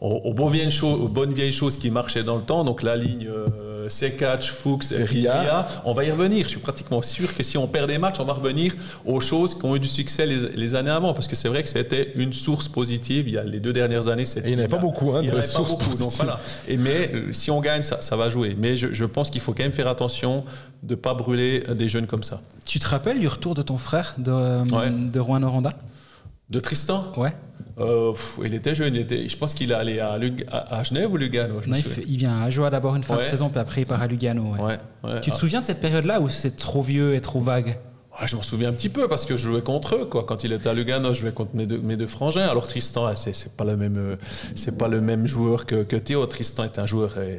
au- 0.03 0.21
aux, 0.29 0.33
bonnes 0.33 0.51
vieilles 0.51 0.69
choses, 0.71 0.99
aux 1.01 1.07
bonnes 1.07 1.33
vieilles 1.33 1.51
choses 1.51 1.77
qui 1.77 1.89
marchaient 1.89 2.23
dans 2.23 2.35
le 2.35 2.43
temps, 2.43 2.63
donc 2.63 2.83
la 2.83 2.95
ligne 2.95 3.27
euh, 3.27 3.47
Fuchs 3.89 4.91
et 4.93 5.03
Ria. 5.03 5.41
Ria, 5.41 5.67
on 5.85 5.93
va 5.93 6.03
y 6.05 6.11
revenir. 6.11 6.45
Je 6.45 6.49
suis 6.51 6.59
pratiquement 6.59 7.01
sûr 7.01 7.35
que 7.35 7.43
si 7.43 7.57
on 7.57 7.67
perd 7.67 7.87
des 7.89 7.97
matchs, 7.97 8.19
on 8.19 8.23
va 8.25 8.33
revenir 8.33 8.73
aux 9.05 9.19
choses 9.19 9.55
qui 9.57 9.65
ont 9.65 9.75
eu 9.75 9.79
du 9.79 9.87
succès 9.87 10.25
les, 10.25 10.49
les 10.55 10.75
années 10.75 10.89
avant, 10.89 11.13
parce 11.13 11.27
que 11.27 11.35
c'est 11.35 11.49
vrai 11.49 11.63
que 11.63 11.69
c'était 11.69 12.11
une 12.15 12.31
source 12.33 12.67
positive. 12.69 13.27
Il 13.27 13.33
y 13.33 13.37
a 13.37 13.43
les 13.43 13.59
deux 13.59 13.73
dernières 13.73 14.07
années, 14.07 14.25
c'était 14.25 14.47
il 14.49 14.51
n'y 14.51 14.61
en 14.61 14.65
avait 14.65 14.67
pas 14.69 14.77
beaucoup, 14.77 15.11
hein, 15.11 15.19
il 15.23 15.29
y 15.29 15.31
de 15.31 15.41
sources 15.41 15.77
positives. 15.77 16.15
voilà. 16.23 16.39
Et 16.67 16.77
mais 16.77 17.11
euh, 17.13 17.33
si 17.33 17.51
on 17.51 17.59
gagne, 17.61 17.83
ça, 17.83 18.01
ça 18.01 18.15
va 18.15 18.29
jouer. 18.29 18.55
Mais 18.57 18.77
je, 18.77 18.93
je 18.93 19.05
pense 19.05 19.29
qu'il 19.29 19.41
faut 19.41 19.53
quand 19.53 19.63
même 19.63 19.71
faire 19.73 19.87
attention 19.89 20.43
de 20.83 20.95
ne 20.95 20.99
pas 20.99 21.13
brûler 21.13 21.63
des 21.75 21.89
jeunes 21.89 22.07
comme 22.07 22.23
ça. 22.23 22.39
Tu 22.65 22.79
te 22.79 22.87
rappelles 22.87 23.19
du 23.19 23.27
retour 23.27 23.53
de 23.53 23.61
ton 23.61 23.77
frère 23.77 24.15
de, 24.17 24.31
euh, 24.31 24.63
Ouais. 24.65 24.89
de 24.91 25.19
Rouen 25.19 25.43
Oranda 25.43 25.73
De 26.49 26.59
Tristan, 26.59 27.05
Ouais. 27.17 27.33
Euh, 27.79 28.11
pff, 28.11 28.39
il 28.45 28.53
était 28.53 28.75
jeune. 28.75 28.93
Il 28.95 29.01
était, 29.01 29.27
je 29.27 29.37
pense 29.37 29.53
qu'il 29.53 29.71
est 29.71 29.75
allé 29.75 29.99
à, 29.99 30.17
Lug- 30.17 30.45
à, 30.51 30.77
à 30.77 30.83
Genève 30.83 31.11
ou 31.11 31.17
Lugano. 31.17 31.61
Je 31.61 31.67
me 31.67 31.71
Non, 31.71 31.77
il, 31.77 31.83
souviens. 31.83 31.95
fait- 32.03 32.05
il 32.07 32.17
vient 32.17 32.41
à 32.41 32.43
Ajoa 32.45 32.69
d'abord 32.69 32.95
une 32.95 33.03
fin 33.03 33.17
de 33.17 33.21
saison, 33.21 33.49
puis 33.49 33.59
après 33.59 33.81
il 33.81 33.85
part 33.87 34.01
à 34.01 34.07
Lugano. 34.07 34.43
ouais. 34.53 34.61
Ouais, 34.61 34.77
ouais. 35.03 35.21
Tu 35.21 35.31
te 35.31 35.35
Ah. 35.35 35.39
souviens 35.39 35.61
de 35.61 35.65
cette 35.65 35.81
période-là 35.81 36.21
où 36.21 36.29
c'est 36.29 36.55
trop 36.55 36.81
vieux 36.81 37.15
et 37.15 37.21
trop 37.21 37.39
vague? 37.39 37.77
Ouais, 38.21 38.27
je 38.27 38.35
m'en 38.35 38.43
souviens 38.43 38.69
un 38.69 38.73
petit 38.73 38.89
peu 38.89 39.07
parce 39.07 39.25
que 39.25 39.35
je 39.35 39.49
jouais 39.49 39.63
contre 39.63 39.95
eux. 39.95 40.05
Quoi. 40.05 40.23
Quand 40.27 40.43
il 40.43 40.53
était 40.53 40.69
à 40.69 40.73
Lugano, 40.75 41.13
je 41.15 41.21
jouais 41.21 41.31
contre 41.31 41.55
mes 41.55 41.65
deux, 41.65 41.79
mes 41.79 41.97
deux 41.97 42.05
frangins. 42.05 42.47
Alors 42.47 42.67
Tristan, 42.67 43.07
ah, 43.07 43.15
c'est, 43.15 43.33
c'est 43.33 43.55
pas 43.57 43.63
le 43.63 43.75
même, 43.75 43.97
euh, 43.97 44.15
c'est 44.53 44.77
pas 44.77 44.87
le 44.87 45.01
même 45.01 45.25
joueur 45.25 45.65
que, 45.65 45.81
que 45.81 45.95
Théo. 45.95 46.23
Tristan 46.27 46.65
est 46.65 46.77
un 46.77 46.85
joueur 46.85 47.15
euh, 47.17 47.31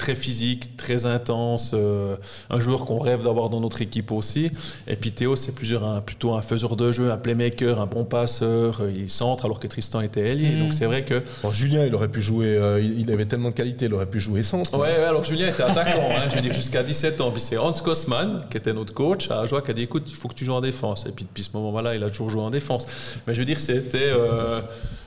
très 0.00 0.14
physique, 0.14 0.76
très 0.78 1.04
intense, 1.04 1.72
euh, 1.74 2.16
un 2.48 2.58
joueur 2.58 2.86
qu'on 2.86 2.98
rêve 2.98 3.22
d'avoir 3.24 3.50
dans 3.50 3.60
notre 3.60 3.82
équipe 3.82 4.10
aussi. 4.12 4.50
Et 4.88 4.96
puis 4.96 5.12
Théo, 5.12 5.36
c'est 5.36 5.54
plutôt 5.54 6.32
un 6.34 6.40
faiseur 6.42 6.74
de 6.74 6.90
jeu, 6.90 7.12
un 7.12 7.18
playmaker, 7.18 7.78
un 7.80 7.84
bon 7.86 8.04
passeur. 8.04 8.80
euh, 8.80 8.90
Il 8.96 9.10
centre 9.10 9.44
alors 9.44 9.60
que 9.60 9.66
Tristan 9.66 10.00
était 10.00 10.22
ailier. 10.26 10.58
Donc 10.58 10.72
c'est 10.72 10.86
vrai 10.86 11.04
que 11.04 11.22
Bon, 11.42 11.50
Julien, 11.50 11.84
il 11.84 11.94
aurait 11.94 12.08
pu 12.08 12.22
jouer, 12.22 12.46
euh, 12.56 12.80
il 12.80 13.12
avait 13.12 13.26
tellement 13.26 13.50
de 13.50 13.54
qualité, 13.54 13.84
il 13.86 13.94
aurait 13.94 14.06
pu 14.06 14.20
jouer 14.20 14.42
centre. 14.42 14.72
Ouais, 14.74 14.88
ouais, 14.88 15.04
alors 15.04 15.22
Julien 15.22 15.48
était 15.48 15.62
attaquant, 15.62 16.08
hein, 16.10 16.28
je 16.30 16.34
veux 16.36 16.40
dire 16.40 16.54
jusqu'à 16.54 16.82
17 16.82 17.20
ans. 17.20 17.30
Puis 17.30 17.42
c'est 17.42 17.58
Hans 17.58 17.72
Kosman, 17.72 18.44
qui 18.50 18.56
était 18.56 18.72
notre 18.72 18.94
coach, 18.94 19.30
à 19.30 19.40
Ajoie, 19.40 19.60
qui 19.60 19.70
a 19.70 19.74
dit 19.74 19.82
écoute, 19.82 20.04
il 20.08 20.14
faut 20.16 20.28
que 20.28 20.34
tu 20.34 20.46
joues 20.46 20.54
en 20.54 20.62
défense. 20.62 21.04
Et 21.06 21.12
puis 21.12 21.24
depuis 21.26 21.42
ce 21.42 21.50
moment-là, 21.54 21.94
il 21.94 22.02
a 22.02 22.08
toujours 22.08 22.30
joué 22.30 22.40
en 22.42 22.50
défense. 22.50 22.86
Mais 23.26 23.34
je 23.34 23.38
veux 23.40 23.44
dire, 23.44 23.60
c'était. 23.60 23.98
euh, 24.12 24.60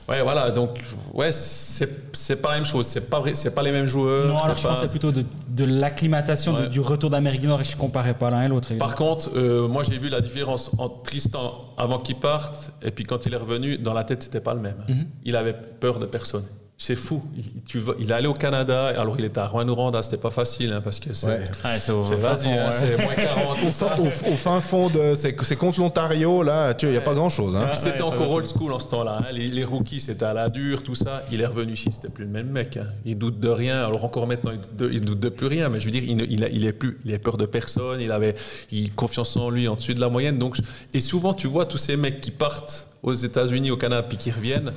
ouais, 0.08 0.22
voilà, 0.22 0.50
donc, 0.52 0.70
ouais, 1.12 1.30
c'est 1.32 2.36
pas 2.40 2.50
la 2.50 2.54
même 2.56 2.64
chose. 2.64 2.86
C'est 2.86 3.08
pas, 3.10 3.18
vrai- 3.20 3.34
c'est 3.34 3.54
pas 3.54 3.62
les 3.62 3.72
mêmes 3.72 3.86
joueurs. 3.86 4.26
Non, 4.28 4.38
alors 4.38 4.56
c'est 4.56 4.62
je 4.62 4.66
pensais 4.86 4.98
plutôt 4.98 5.12
de, 5.12 5.24
de 5.48 5.64
l'acclimatation, 5.64 6.54
Ouais. 6.54 6.68
du 6.68 6.80
retour 6.80 7.10
d'Amérique 7.10 7.40
du 7.40 7.46
Nord, 7.46 7.60
et 7.60 7.64
je 7.64 7.76
comparais 7.76 8.14
pas 8.14 8.30
l'un 8.30 8.42
et 8.42 8.48
l'autre. 8.48 8.72
Par 8.74 8.94
contre, 8.94 9.30
euh, 9.36 9.66
moi 9.68 9.82
j'ai 9.82 9.98
vu 9.98 10.08
la 10.08 10.20
différence 10.20 10.70
entre 10.78 11.02
Tristan 11.02 11.72
avant 11.76 11.98
qu'il 11.98 12.16
parte 12.16 12.72
et 12.82 12.90
puis 12.90 13.04
quand 13.04 13.26
il 13.26 13.34
est 13.34 13.36
revenu, 13.38 13.78
dans 13.78 13.92
la 13.94 14.04
tête 14.04 14.22
c'était 14.22 14.40
pas 14.40 14.54
le 14.54 14.60
même. 14.60 14.76
Mhm. 14.88 15.06
Il 15.24 15.36
avait 15.36 15.54
peur 15.54 15.98
de 15.98 16.06
personne. 16.06 16.44
C'est 16.76 16.96
fou. 16.96 17.22
Il, 17.36 17.44
tu 17.66 17.78
vas- 17.78 17.94
il 18.00 18.10
est 18.10 18.14
allé 18.14 18.26
au 18.26 18.34
Canada, 18.34 18.88
alors 18.88 19.14
il 19.16 19.24
était 19.24 19.38
à 19.38 19.46
Rouen-Noranda, 19.46 20.02
c'était 20.02 20.16
pas 20.16 20.30
facile 20.30 20.72
hein, 20.72 20.80
parce 20.82 20.98
que 20.98 21.12
c'est 21.14 21.26
Ouais. 21.28 21.44
C'est 21.78 22.16
hein, 22.58 22.66
ouais. 22.66 22.72
c'est 22.72 23.02
moins 23.02 23.14
40. 23.14 23.58
tout 23.60 23.66
Au, 23.68 23.70
fin, 23.70 23.96
au- 23.98 24.32
au 24.32 24.36
fin 24.36 24.60
fond 24.60 24.90
de. 24.90 25.14
C'est 25.14 25.56
contre 25.56 25.78
l'Ontario, 25.80 26.42
là, 26.42 26.74
il 26.82 26.88
n'y 26.90 26.96
a 26.96 27.00
pas 27.00 27.14
grand 27.14 27.30
chose. 27.30 27.54
Hein. 27.54 27.68
Puis 27.70 27.78
c'était 27.78 28.02
encore 28.02 28.28
old 28.28 28.46
school 28.48 28.72
en 28.72 28.80
ce 28.80 28.88
temps-là. 28.88 29.20
hein. 29.22 29.26
Les, 29.32 29.46
les 29.46 29.62
rookies, 29.64 30.00
c'était 30.00 30.24
à 30.24 30.34
la 30.34 30.50
dure, 30.50 30.82
tout 30.82 30.96
ça. 30.96 31.22
Il 31.30 31.40
est 31.40 31.46
revenu 31.46 31.74
ici, 31.74 31.90
c'était 31.92 32.08
plus 32.08 32.24
le 32.24 32.30
même 32.30 32.48
mec. 32.50 32.76
hein. 32.76 32.86
Il 33.04 33.18
doute 33.18 33.38
de 33.38 33.48
rien. 33.48 33.84
Alors 33.84 34.04
encore 34.04 34.26
maintenant, 34.26 34.50
il 34.50 34.58
doute 34.60 34.76
de, 34.76 34.90
il 34.90 35.00
doute 35.00 35.20
de 35.20 35.28
plus 35.28 35.46
rien. 35.46 35.68
Mais 35.68 35.78
je 35.78 35.84
veux 35.84 35.92
dire, 35.92 36.02
il, 36.04 36.16
ne- 36.16 36.26
il, 36.28 36.42
a, 36.44 36.48
il 36.48 36.66
est 36.66 36.72
plus, 36.72 36.98
il 37.04 37.14
a 37.14 37.18
peur 37.20 37.36
de 37.36 37.46
personne. 37.46 38.00
Il 38.00 38.10
avait, 38.10 38.32
il 38.72 38.92
confiance 38.92 39.36
en 39.36 39.48
lui, 39.48 39.68
en 39.68 39.76
dessus 39.76 39.94
de 39.94 40.00
la 40.00 40.08
moyenne. 40.08 40.38
Donc, 40.38 40.56
et 40.92 41.00
souvent, 41.00 41.34
tu 41.34 41.46
vois 41.46 41.66
tous 41.66 41.78
ces 41.78 41.96
mecs 41.96 42.20
qui 42.20 42.32
partent 42.32 42.88
aux 43.04 43.14
États-Unis, 43.14 43.70
au 43.70 43.76
Canada, 43.76 44.02
puis 44.02 44.16
qui 44.18 44.32
reviennent. 44.32 44.72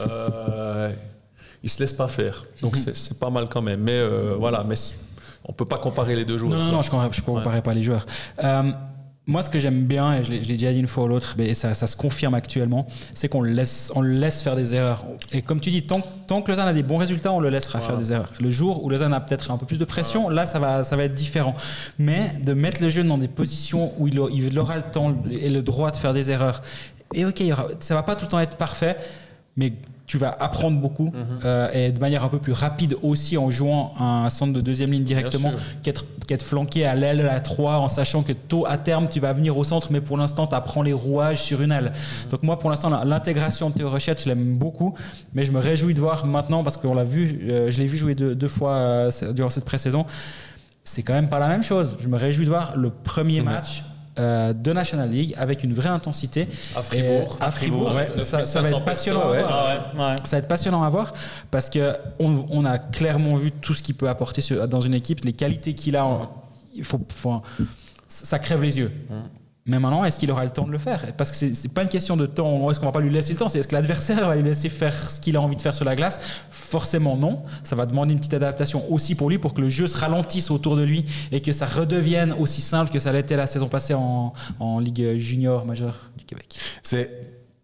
Euh, 0.00 0.90
ils 1.62 1.70
se 1.70 1.80
laissent 1.80 1.92
pas 1.92 2.08
faire. 2.08 2.44
Donc 2.62 2.76
c'est 2.76 2.96
c'est 2.96 3.18
pas 3.18 3.30
mal 3.30 3.48
quand 3.48 3.62
même. 3.62 3.80
Mais 3.80 3.92
euh, 3.98 4.34
voilà, 4.38 4.64
mais 4.66 4.74
on 5.44 5.52
peut 5.52 5.64
pas 5.66 5.78
comparer 5.78 6.16
les 6.16 6.24
deux 6.24 6.38
joueurs. 6.38 6.52
Non, 6.58 6.64
non, 6.66 6.72
non, 6.72 6.82
je 6.82 6.90
comparais, 6.90 7.10
je 7.12 7.22
comparais 7.22 7.62
pas 7.62 7.74
les 7.74 7.82
joueurs. 7.82 8.06
Euh, 8.44 8.70
moi, 9.26 9.42
ce 9.44 9.50
que 9.50 9.60
j'aime 9.60 9.84
bien, 9.84 10.14
et 10.14 10.24
je 10.24 10.30
l'ai 10.32 10.40
déjà 10.40 10.72
dit 10.72 10.80
une 10.80 10.88
fois 10.88 11.04
ou 11.04 11.08
l'autre, 11.08 11.36
mais 11.38 11.54
ça, 11.54 11.74
ça 11.74 11.86
se 11.86 11.94
confirme 11.96 12.34
actuellement, 12.34 12.86
c'est 13.14 13.28
qu'on 13.28 13.42
le 13.42 13.50
laisse, 13.52 13.92
on 13.94 14.02
laisse 14.02 14.42
faire 14.42 14.56
des 14.56 14.74
erreurs. 14.74 15.04
Et 15.32 15.40
comme 15.42 15.60
tu 15.60 15.70
dis, 15.70 15.82
tant, 15.86 16.00
tant 16.26 16.42
que 16.42 16.50
Lausanne 16.50 16.66
a 16.66 16.72
des 16.72 16.82
bons 16.82 16.96
résultats, 16.96 17.30
on 17.32 17.38
le 17.38 17.48
laissera 17.48 17.80
faire 17.80 17.96
des 17.96 18.12
erreurs. 18.12 18.32
Le 18.40 18.50
jour 18.50 18.82
où 18.82 18.88
Lausanne 18.90 19.12
a 19.12 19.20
peut-être 19.20 19.52
un 19.52 19.56
peu 19.56 19.66
plus 19.66 19.78
de 19.78 19.84
pression, 19.84 20.30
là, 20.30 20.46
ça 20.46 20.58
va, 20.58 20.82
ça 20.82 20.96
va 20.96 21.04
être 21.04 21.14
différent. 21.14 21.54
Mais 21.98 22.32
de 22.42 22.54
mettre 22.54 22.82
le 22.82 22.88
jeune 22.88 23.06
dans 23.08 23.18
des 23.18 23.28
positions 23.28 23.92
où 23.98 24.08
il, 24.08 24.18
a- 24.18 24.28
il 24.32 24.58
aura 24.58 24.74
le 24.76 24.82
temps 24.82 25.14
et 25.30 25.48
le 25.50 25.62
droit 25.62 25.92
de 25.92 25.96
faire 25.96 26.14
des 26.14 26.30
erreurs. 26.30 26.60
Et 27.14 27.24
ok, 27.24 27.40
ça 27.78 27.94
va 27.94 28.02
pas 28.02 28.16
tout 28.16 28.24
le 28.24 28.30
temps 28.30 28.40
être 28.40 28.56
parfait, 28.56 28.96
mais 29.56 29.72
tu 30.10 30.18
vas 30.18 30.36
apprendre 30.40 30.76
beaucoup 30.80 31.12
euh, 31.44 31.70
et 31.72 31.92
de 31.92 32.00
manière 32.00 32.24
un 32.24 32.28
peu 32.28 32.40
plus 32.40 32.52
rapide 32.52 32.96
aussi 33.00 33.38
en 33.38 33.48
jouant 33.52 33.94
un 34.00 34.28
centre 34.28 34.52
de 34.52 34.60
deuxième 34.60 34.90
ligne 34.90 35.04
directement 35.04 35.52
qu'être 35.84 36.04
qu'être 36.26 36.44
flanqué 36.44 36.84
à 36.84 36.96
l'aile, 36.96 37.20
à 37.20 37.24
la 37.24 37.40
3, 37.40 37.76
en 37.76 37.88
sachant 37.88 38.24
que 38.24 38.32
tôt 38.32 38.66
à 38.66 38.76
terme, 38.76 39.08
tu 39.08 39.20
vas 39.20 39.32
venir 39.32 39.56
au 39.56 39.62
centre, 39.62 39.92
mais 39.92 40.00
pour 40.00 40.16
l'instant, 40.16 40.48
tu 40.48 40.54
apprends 40.56 40.82
les 40.82 40.92
rouages 40.92 41.40
sur 41.42 41.62
une 41.62 41.70
aile. 41.70 41.92
Donc 42.30 42.42
moi, 42.42 42.58
pour 42.58 42.70
l'instant, 42.70 42.90
l'intégration 43.04 43.70
de 43.70 43.74
Théo 43.74 43.88
Rochette, 43.88 44.20
je 44.22 44.28
l'aime 44.28 44.56
beaucoup, 44.56 44.94
mais 45.32 45.44
je 45.44 45.52
me 45.52 45.60
réjouis 45.60 45.94
de 45.94 46.00
voir 46.00 46.26
maintenant, 46.26 46.64
parce 46.64 46.76
qu'on 46.76 46.94
l'a 46.94 47.04
vu, 47.04 47.40
euh, 47.48 47.70
je 47.70 47.78
l'ai 47.78 47.86
vu 47.86 47.96
jouer 47.96 48.16
deux, 48.16 48.34
deux 48.34 48.48
fois 48.48 48.72
euh, 48.74 49.10
durant 49.32 49.50
cette 49.50 49.64
pré-saison, 49.64 50.06
c'est 50.82 51.04
quand 51.04 51.14
même 51.14 51.28
pas 51.28 51.38
la 51.38 51.48
même 51.48 51.62
chose. 51.62 51.96
Je 52.00 52.08
me 52.08 52.16
réjouis 52.16 52.44
de 52.44 52.50
voir 52.50 52.76
le 52.76 52.90
premier 52.90 53.42
match 53.42 53.84
euh, 54.20 54.52
de 54.52 54.72
National 54.72 55.10
League 55.10 55.34
avec 55.38 55.64
une 55.64 55.72
vraie 55.72 55.88
intensité. 55.88 56.46
À 56.76 56.82
Fribourg. 56.82 57.36
Et, 57.40 57.44
à 57.44 57.50
Fribourg, 57.50 57.94
ouais. 57.94 58.04
ça, 58.22 58.22
ça- 58.22 58.46
ça 58.46 58.60
va 58.60 58.68
être 58.68 58.78
9500 58.78 58.84
passionnant. 58.84 59.20
à 59.20 59.32
personnes, 59.32 59.42
voir. 59.44 59.64
Ah 59.94 59.94
ouais, 59.94 60.00
ouais. 60.12 60.16
Ça 60.24 60.36
va 60.36 60.38
être 60.38 60.48
passionnant 60.48 60.82
à 60.82 60.88
voir 60.90 61.12
parce 61.50 61.68
que 61.70 61.94
on, 62.18 62.44
on 62.50 62.64
a 62.64 62.78
clairement 62.78 63.34
vu 63.36 63.50
tout 63.50 63.74
ce 63.74 63.82
qu'il 63.82 63.94
peut 63.96 64.08
apporter 64.08 64.40
sur- 64.42 64.68
dans 64.68 64.80
une 64.80 64.94
équipe, 64.94 65.24
les 65.24 65.32
qualités 65.32 65.74
qu'il 65.74 65.96
a. 65.96 66.04
en- 66.06 66.30
il 66.74 66.84
faut, 66.84 67.00
faut- 67.14 67.42
ça 68.06 68.38
crève 68.38 68.62
les 68.62 68.78
yeux. 68.78 68.92
Mais 69.66 69.78
maintenant, 69.78 70.04
est-ce 70.04 70.18
qu'il 70.18 70.30
aura 70.30 70.44
le 70.44 70.50
temps 70.50 70.66
de 70.66 70.72
le 70.72 70.78
faire? 70.78 71.14
Parce 71.16 71.30
que 71.30 71.36
c'est 71.36 71.54
c'est 71.54 71.68
pas 71.68 71.82
une 71.82 71.88
question 71.88 72.16
de 72.16 72.26
temps. 72.26 72.70
Est-ce 72.70 72.80
qu'on 72.80 72.86
va 72.86 72.92
pas 72.92 73.00
lui 73.00 73.10
laisser 73.10 73.34
le 73.34 73.38
temps? 73.38 73.48
Est-ce 73.48 73.68
que 73.68 73.74
l'adversaire 73.74 74.26
va 74.26 74.34
lui 74.34 74.42
laisser 74.42 74.68
faire 74.68 74.92
ce 74.94 75.20
qu'il 75.20 75.36
a 75.36 75.40
envie 75.40 75.56
de 75.56 75.60
faire 75.60 75.74
sur 75.74 75.84
la 75.84 75.94
glace? 75.94 76.20
Forcément 76.50 77.16
non. 77.16 77.42
Ça 77.62 77.76
va 77.76 77.86
demander 77.86 78.12
une 78.12 78.18
petite 78.18 78.34
adaptation 78.34 78.90
aussi 78.90 79.14
pour 79.14 79.28
lui, 79.28 79.38
pour 79.38 79.54
que 79.54 79.60
le 79.60 79.68
jeu 79.68 79.86
se 79.86 79.96
ralentisse 79.98 80.50
autour 80.50 80.76
de 80.76 80.82
lui 80.82 81.04
et 81.30 81.40
que 81.40 81.52
ça 81.52 81.66
redevienne 81.66 82.32
aussi 82.32 82.62
simple 82.62 82.90
que 82.90 82.98
ça 82.98 83.12
l'était 83.12 83.36
la 83.36 83.46
saison 83.46 83.68
passée 83.68 83.94
en, 83.94 84.32
en 84.58 84.78
Ligue 84.78 85.18
junior 85.18 85.66
majeure 85.66 86.10
du 86.16 86.24
Québec. 86.24 86.58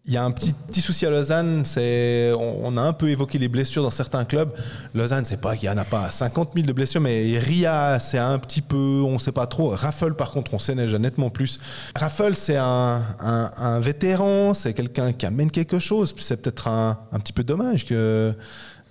Il 0.08 0.14
y 0.14 0.16
a 0.16 0.24
un 0.24 0.30
petit, 0.30 0.52
petit 0.68 0.80
souci 0.80 1.04
à 1.04 1.10
Lausanne, 1.10 1.64
c'est 1.64 2.32
on, 2.38 2.76
a 2.76 2.80
un 2.80 2.92
peu 2.92 3.08
évoqué 3.10 3.38
les 3.38 3.48
blessures 3.48 3.82
dans 3.82 3.90
certains 3.90 4.24
clubs. 4.24 4.50
Lausanne, 4.94 5.24
c'est 5.24 5.40
pas 5.40 5.56
qu'il 5.56 5.68
y 5.68 5.72
en 5.72 5.76
a 5.78 5.84
pas 5.84 6.12
50 6.12 6.50
000 6.54 6.64
de 6.64 6.72
blessures, 6.72 7.00
mais 7.00 7.36
Ria, 7.38 7.98
c'est 7.98 8.18
un 8.18 8.38
petit 8.38 8.60
peu, 8.62 8.76
on 9.04 9.18
sait 9.18 9.32
pas 9.32 9.48
trop. 9.48 9.70
Raffle, 9.70 10.14
par 10.14 10.30
contre, 10.30 10.54
on 10.54 10.60
sait 10.60 10.76
déjà 10.76 10.98
nettement 11.00 11.28
plus. 11.28 11.58
Raffle, 11.98 12.36
c'est 12.36 12.56
un, 12.56 13.02
un- 13.18 13.50
un 13.58 13.80
vétéran, 13.80 14.54
c'est 14.54 14.74
quelqu'un 14.74 15.12
qui 15.12 15.26
amène 15.26 15.50
quelque 15.50 15.80
chose. 15.80 16.14
C'est 16.18 16.40
peut-être 16.40 16.68
un, 16.68 16.98
un 17.10 17.18
petit 17.18 17.32
peu 17.32 17.42
dommage 17.42 17.84
que 17.84 18.32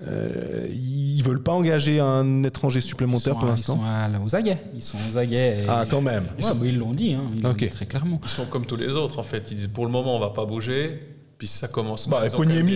euh, 0.08 0.68
ils 0.70 1.22
veulent 1.24 1.42
pas 1.42 1.54
engager 1.54 2.00
un 2.00 2.44
étranger 2.44 2.82
supplémentaire 2.82 3.34
Ils 3.34 3.36
sont 3.36 3.40
pour 3.40 3.48
l'instant. 3.50 3.80
Ils 3.82 4.12
sont 4.14 4.20
à- 4.22 4.26
aux 4.26 4.36
aguets. 4.36 4.58
Ils 4.76 4.82
sont 4.84 4.98
aux 5.12 5.18
aguets. 5.18 5.60
et- 5.64 5.66
Ah, 5.68 5.86
quand 5.90 6.02
même. 6.02 6.26
Ouais, 6.38 6.50
bah, 6.50 6.66
ils 6.66 6.78
l'ont 6.78 6.94
dit, 6.94 7.14
hein, 7.14 7.24
ils 7.38 7.42
dit 7.54 7.70
très 7.70 7.86
clairement. 7.86 8.20
Ils 8.24 8.30
sont 8.30 8.46
comme 8.46 8.66
tous 8.66 8.76
les 8.76 8.90
autres 8.90 9.20
en 9.20 9.24
fait. 9.24 9.48
Ils 9.52 9.56
disent 9.58 9.68
pour 9.68 9.86
le 9.86 9.92
moment 9.92 10.16
on 10.16 10.20
va 10.20 10.30
pas 10.32 10.46
bouger. 10.46 11.00
Puis 11.38 11.48
si 11.50 11.58
ça 11.58 11.68
commence 11.68 12.08
Bah, 12.08 12.20
mal. 12.22 12.30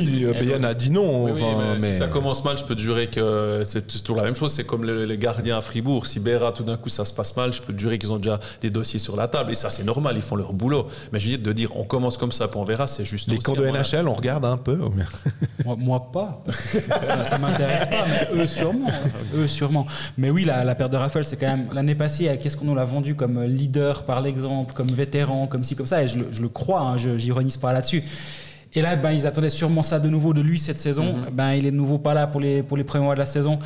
des- 0.05 0.25
euh, 0.25 0.33
Bayern 0.33 0.65
a 0.65 0.73
dit 0.73 0.91
non. 0.91 1.23
Oui, 1.25 1.31
oui, 1.33 1.41
enfin, 1.43 1.57
mais 1.75 1.79
mais- 1.79 1.91
Si 1.93 1.97
ça 1.97 2.07
commence 2.07 2.43
mal, 2.43 2.57
je 2.57 2.65
peux 2.65 2.75
te 2.75 2.81
jurer 2.81 3.07
que 3.07 3.61
c'est 3.63 3.87
toujours 3.87 4.17
la 4.17 4.23
même 4.23 4.35
chose. 4.35 4.51
C'est 4.51 4.65
comme 4.65 4.83
les, 4.83 5.05
les 5.05 5.17
gardiens 5.17 5.57
à 5.57 5.61
Fribourg. 5.61 6.05
Si 6.05 6.19
Béra, 6.19 6.51
tout 6.51 6.63
d'un 6.63 6.75
coup, 6.75 6.89
ça 6.89 7.05
se 7.05 7.13
passe 7.13 7.35
mal, 7.37 7.53
je 7.53 7.61
peux 7.61 7.71
te 7.71 7.79
jurer 7.79 7.97
qu'ils 7.97 8.11
ont 8.11 8.17
déjà 8.17 8.37
des 8.59 8.69
dossiers 8.69 8.99
sur 8.99 9.15
la 9.15 9.29
table. 9.29 9.51
Et 9.51 9.55
ça, 9.55 9.69
c'est 9.69 9.85
normal, 9.85 10.15
ils 10.17 10.21
font 10.21 10.35
leur 10.35 10.51
boulot. 10.51 10.87
Mais 11.13 11.21
je 11.21 11.29
veux 11.29 11.37
dire, 11.37 11.45
de 11.47 11.53
dire 11.53 11.69
on 11.77 11.85
commence 11.85 12.17
comme 12.17 12.33
ça, 12.33 12.49
puis 12.49 12.59
on 12.59 12.65
verra, 12.65 12.87
c'est 12.87 13.05
juste. 13.05 13.29
Les 13.29 13.37
camps 13.37 13.53
de. 13.53 13.65
NHL, 13.65 14.09
on 14.09 14.13
regarde 14.13 14.43
un 14.43 14.57
peu. 14.57 14.75
Moi, 15.65 15.75
moi 15.77 16.11
pas. 16.11 16.43
ça 16.49 17.23
ça 17.25 17.37
m'intéresse 17.37 17.85
pas, 17.85 18.05
mais 18.07 18.41
eux 18.43 18.47
sûrement. 18.47 18.89
Eux 19.35 19.47
sûrement. 19.47 19.85
Mais 20.17 20.29
oui, 20.29 20.43
la, 20.45 20.63
la 20.65 20.75
perte 20.75 20.91
de 20.91 20.97
Raffles, 20.97 21.23
c'est 21.25 21.37
quand 21.37 21.47
même 21.47 21.67
l'année 21.73 21.95
passée. 21.95 22.27
euh, 22.29 22.35
Qu'est-ce 22.41 22.57
qu'on 22.57 22.65
nous 22.65 22.75
l'a 22.75 22.85
vendu 22.85 23.15
comme 23.15 23.41
leader 23.43 24.03
par 24.03 24.21
l'exemple, 24.21 24.73
comme 24.73 24.87
vétéran, 24.87 25.47
comme 25.47 25.63
ci, 25.63 25.75
comme 25.75 25.87
ça? 25.87 26.03
Et 26.03 26.07
je, 26.07 26.19
le- 26.19 26.27
je 26.31 26.41
le 26.41 26.49
crois. 26.49 26.81
hein, 26.81 26.97
je 26.97 27.17
j'ironise 27.17 27.57
pas 27.57 27.71
là-dessus. 27.73 28.03
Et 28.75 28.81
là, 28.81 28.95
ben, 28.95 29.11
ils 29.11 29.25
attendaient 29.25 29.49
sûrement 29.49 29.81
ça 29.83 29.99
de 29.99 30.09
nouveau 30.09 30.33
de 30.33 30.41
lui 30.41 30.59
cette 30.59 30.79
saison. 30.79 31.15
Ben, 31.31 31.53
il 31.53 31.65
est 31.65 31.71
de 31.71 31.75
nouveau 31.75 31.97
pas 31.97 32.13
là 32.13 32.27
pour 32.27 32.39
les 32.41 32.61
pour 32.63 32.77
les 32.77 32.83
premiers 32.83 33.05
mois 33.05 33.15
de 33.15 33.19
la 33.19 33.25
saison. 33.25 33.57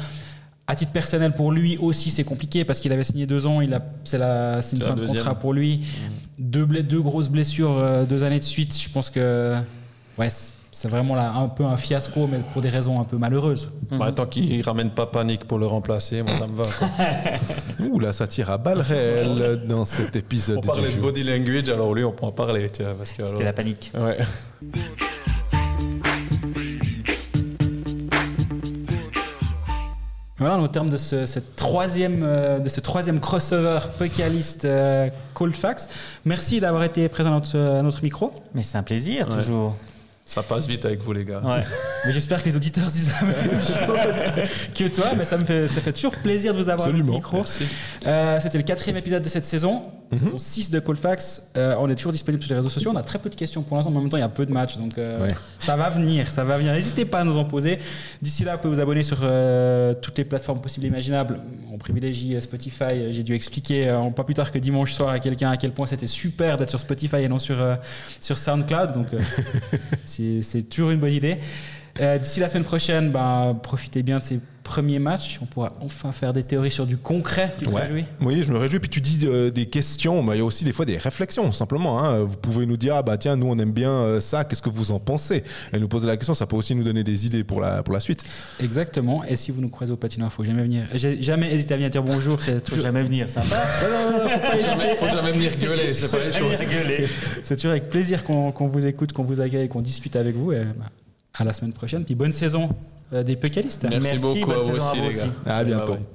À 0.66 0.76
titre 0.76 0.94
personnel, 0.94 1.34
pour 1.34 1.52
lui 1.52 1.78
aussi, 1.78 2.10
c'est 2.10 2.24
compliqué 2.24 2.64
parce 2.64 2.80
qu'il 2.80 2.92
avait 2.94 3.04
signé 3.04 3.26
deux 3.26 3.46
ans. 3.46 3.60
Il 3.60 3.74
a, 3.74 3.82
c'est 4.06 4.18
la, 4.18 4.62
c'est 4.62 4.78
une 4.78 4.82
fin 4.82 4.94
de 4.96 5.02
contrat 5.18 5.32
pour 5.40 5.52
lui. 5.54 5.82
Deux, 6.40 6.66
bla- 6.66 6.82
deux 6.82 7.02
grosses 7.02 7.28
blessures, 7.28 7.78
euh, 7.78 8.06
deux 8.06 8.24
années 8.24 8.40
de 8.40 8.46
suite. 8.46 8.74
Je 8.82 8.88
pense 8.90 9.10
que, 9.10 9.58
ouais, 10.18 10.30
c'est- 10.74 10.88
vraiment 10.90 11.16
là 11.16 11.32
un 11.36 11.48
peu 11.48 11.64
un 11.64 11.78
fiasco, 11.78 12.28
mais 12.28 12.40
pour 12.52 12.62
des 12.62 12.70
raisons 12.70 13.00
un 13.00 13.04
peu 13.06 13.18
malheureuses. 13.18 13.72
Bah, 13.92 14.12
tant 14.12 14.26
qu'ils 14.26 14.62
ramènent 14.64 14.90
pas 14.90 15.06
panique 15.06 15.46
pour 15.46 15.58
le 15.60 15.66
remplacer, 15.68 16.22
moi 16.24 16.34
ça 16.36 16.48
me 16.48 16.56
va. 16.58 16.66
quoi. 16.66 16.90
Ouh, 17.88 18.00
là, 18.00 18.12
ça 18.12 18.28
tire 18.28 18.50
à 18.50 18.58
balles 18.58 18.82
réelles 18.82 19.62
dans 19.68 19.86
cet 19.86 20.16
épisode 20.16 20.58
on 20.58 20.62
du 20.62 20.68
parlait 20.68 20.92
de 20.92 21.00
body 21.00 21.24
language, 21.24 21.70
alors 21.70 21.94
lui 21.94 22.04
on 22.04 22.12
peut 22.12 22.26
en 22.26 22.32
parler, 22.32 22.70
tu 22.70 22.84
vois, 22.84 22.94
parce 22.96 23.12
que 23.14 23.22
alors- 23.22 23.32
C'était 23.32 23.44
la 23.46 23.54
panique. 23.54 23.92
Ouais. 23.96 24.18
Voilà, 30.40 30.58
au 30.60 30.68
terme 30.68 30.90
de 30.90 30.98
ce, 30.98 31.26
cette 31.26 31.56
troisième, 31.56 32.22
euh, 32.24 32.60
de 32.60 32.68
ce 32.68 32.80
troisième 32.82 33.20
crossover 33.20 33.80
Pucalist 33.98 34.66
euh, 34.66 35.10
Cold 35.36 35.56
Facts. 35.56 35.90
Merci 36.26 36.60
d'avoir 36.60 36.84
été 36.84 37.08
présent 37.08 37.30
à 37.30 37.34
notre, 37.34 37.58
à 37.58 37.82
notre 37.82 38.04
micro. 38.04 38.32
Mais 38.54 38.64
c'est 38.64 38.78
un 38.78 38.84
plaisir, 38.84 39.30
Ouais. 39.30 39.36
toujours. 39.36 39.76
Ça 40.34 40.42
passe 40.42 40.66
vite 40.66 40.84
avec 40.84 41.00
vous 41.04 41.14
les 41.14 41.26
gars. 41.26 41.42
Ouais. 41.46 41.62
Mais 42.06 42.12
j'espère 42.12 42.42
que 42.42 42.50
les 42.50 42.56
auditeurs 42.56 42.88
disent 42.88 43.14
la 43.22 43.28
même 43.28 43.36
chose 43.62 44.48
que, 44.74 44.84
que 44.84 44.88
toi. 44.90 45.12
Mais 45.16 45.26
ça 45.26 45.38
me 45.38 45.46
fait, 45.46 45.68
ça 45.68 45.80
fait 45.80 45.94
toujours 45.94 46.16
plaisir 46.16 46.54
de 46.54 46.58
vous 46.58 46.70
avoir 46.70 46.88
Absolument. 46.88 47.14
notre 47.14 47.36
micro. 47.36 47.46
Euh, 48.08 48.40
C'était 48.42 48.58
le 48.58 48.64
quatrième 48.64 48.98
épisode 48.98 49.22
de 49.22 49.30
cette 49.30 49.46
saison, 49.46 49.84
Mhm. 50.12 50.18
saison 50.20 50.38
6 50.38 50.70
de 50.72 50.80
Colfax. 50.80 51.44
Euh, 51.58 51.76
on 51.80 51.90
est 51.90 51.96
toujours 51.96 52.12
disponible 52.12 52.44
sur 52.44 52.52
les 52.54 52.58
réseaux 52.60 52.70
sociaux. 52.70 52.92
On 52.94 52.98
a 52.98 53.02
très 53.04 53.20
peu 53.20 53.30
de 53.30 53.36
questions 53.36 53.62
pour 53.64 53.78
l'instant, 53.78 53.92
mais 53.92 53.98
en 53.98 54.02
même 54.02 54.10
temps, 54.10 54.18
il 54.18 54.22
y 54.22 54.24
a 54.24 54.30
peu 54.30 54.46
de 54.46 54.52
matchs. 54.52 54.78
Donc 54.78 54.98
euh, 54.98 55.24
Ouais. 55.26 55.34
ça 55.60 55.76
va 55.76 55.90
venir, 55.90 56.28
ça 56.28 56.44
va 56.44 56.58
venir. 56.58 56.74
N'hésitez 56.74 57.06
pas 57.06 57.20
à 57.20 57.24
nous 57.24 57.38
en 57.38 57.46
poser. 57.46 57.80
D'ici 58.22 58.44
là, 58.44 58.56
vous 58.56 58.62
pouvez 58.62 58.76
vous 58.76 58.82
abonner 58.82 59.04
sur 59.04 59.18
euh, 59.24 59.94
toutes 60.02 60.18
les 60.18 60.26
plateformes 60.26 60.62
possibles 60.62 60.86
et 60.86 60.90
imaginables. 60.90 61.40
On 61.72 61.78
privilégie 61.78 62.40
Spotify. 62.42 63.12
J'ai 63.12 63.24
dû 63.24 63.34
expliquer 63.34 63.94
pas 64.16 64.24
plus 64.24 64.36
tard 64.36 64.52
que 64.52 64.58
dimanche 64.60 64.94
soir 64.94 65.10
à 65.10 65.20
quelqu'un 65.20 65.50
à 65.50 65.58
quel 65.58 65.72
point 65.72 65.88
c'était 65.88 66.08
super 66.08 66.58
d'être 66.58 66.70
sur 66.70 66.80
Spotify 66.80 67.18
et 67.18 67.28
non 67.30 67.40
sur, 67.40 67.58
sur 68.20 68.38
SoundCloud. 68.38 68.94
Donc 68.94 69.08
c'est 70.06 70.70
toujours 70.70 70.92
une 70.92 71.00
bonne 71.00 71.14
idée. 71.14 71.40
D'ici 72.22 72.40
la 72.40 72.50
semaine 72.50 72.64
prochaine, 72.64 73.12
ben, 73.12 73.58
profitez 73.62 74.04
bien 74.04 74.20
de 74.20 74.24
ces 74.24 74.40
premiers 74.64 75.00
matchs. 75.00 75.40
On 75.42 75.46
pourra 75.46 75.74
enfin 75.82 76.12
faire 76.12 76.34
des 76.34 76.44
théories 76.44 76.72
sur 76.72 76.86
du 76.86 76.98
concret. 76.98 77.54
Tu 77.60 77.66
te 77.66 77.70
Ouais. 77.72 77.82
réjouis 77.82 78.06
Oui, 78.22 78.44
je 78.46 78.52
me 78.54 78.58
réjouis. 78.58 78.80
Puis 78.80 78.90
tu 78.90 79.02
dis 79.02 79.20
euh, 79.26 79.50
des 79.52 79.66
questions, 79.66 80.24
mais 80.24 80.36
il 80.36 80.40
y 80.40 80.42
a 80.42 80.46
aussi 80.46 80.64
des 80.64 80.72
fois 80.72 80.86
des 80.86 80.98
réflexions, 80.98 81.52
simplement. 81.52 82.04
hein. 82.04 82.20
Vous 82.24 82.38
pouvez 82.38 82.66
nous 82.66 82.78
dire, 82.78 82.96
ah 82.96 83.04
bah 83.04 83.18
tiens, 83.18 83.36
nous 83.36 83.48
on 83.48 83.58
aime 83.60 83.72
bien 83.72 83.92
euh, 83.92 84.22
ça, 84.22 84.44
qu'est-ce 84.44 84.62
que 84.62 84.70
vous 84.70 84.92
en 84.92 85.00
pensez? 85.00 85.44
Et 85.74 85.80
nous 85.80 85.88
poser 85.88 86.08
la 86.08 86.16
question, 86.18 86.34
ça 86.34 86.46
peut 86.48 86.56
aussi 86.56 86.74
nous 86.76 86.84
donner 86.84 87.04
des 87.04 87.26
idées 87.26 87.44
pour 87.44 87.62
la, 87.62 87.84
pour 87.84 87.94
la 87.94 88.00
suite. 88.00 88.24
Exactement. 88.62 89.24
Et 89.26 89.36
si 89.36 89.52
vous 89.52 89.62
nous 89.62 89.70
croisez 89.70 89.92
au 89.94 89.98
patinoire, 89.98 90.32
faut 90.32 90.44
jamais 90.44 90.64
venir. 90.64 90.84
J'ai 90.94 91.22
jamais 91.22 91.54
hésité 91.54 91.74
à 91.74 91.78
venir 91.78 91.90
dire 91.90 92.04
bonjour. 92.04 92.42
C'est 92.42 92.54
Faut 92.56 92.60
toujours, 92.62 92.84
jamais 92.86 93.04
venir, 93.04 93.28
sympa. 93.30 93.58
Jamais- 94.62 94.96
faut 94.96 95.08
jamais 95.10 95.32
venir 95.32 95.52
gueuler, 95.58 95.94
c'est 95.94 96.10
pas 96.10 96.20
les 96.24 96.32
choses. 96.32 96.60
c'est 97.44 97.56
toujours 97.56 97.72
avec 97.72 97.90
plaisir 97.90 98.24
qu'on 98.24 98.52
vous 98.68 98.86
écoute, 98.86 99.12
qu'on 99.14 99.24
vous 99.24 99.42
accueille, 99.42 99.68
qu'on 99.68 99.82
discute 99.82 100.16
avec 100.16 100.36
vous. 100.36 100.52
Et, 100.54 100.60
bah, 100.78 100.86
à 101.36 101.44
la 101.44 101.52
semaine 101.54 101.74
prochaine. 101.74 102.06
Puis 102.06 102.14
bonne 102.16 102.32
saison 102.32 102.70
des 103.22 103.36
Pécalistes. 103.36 103.86
Merci, 103.88 104.00
Merci, 104.10 104.22
beaucoup 104.40 104.50
bonne 104.52 104.58
à 104.58 104.60
vous 104.62 104.72
saison 104.72 104.84
à 104.86 104.92
aussi 104.92 105.00
vous 105.02 105.10
les 105.10 105.16
gars. 105.16 105.24
aussi. 105.24 105.32
À 105.46 105.64
bientôt. 105.64 105.98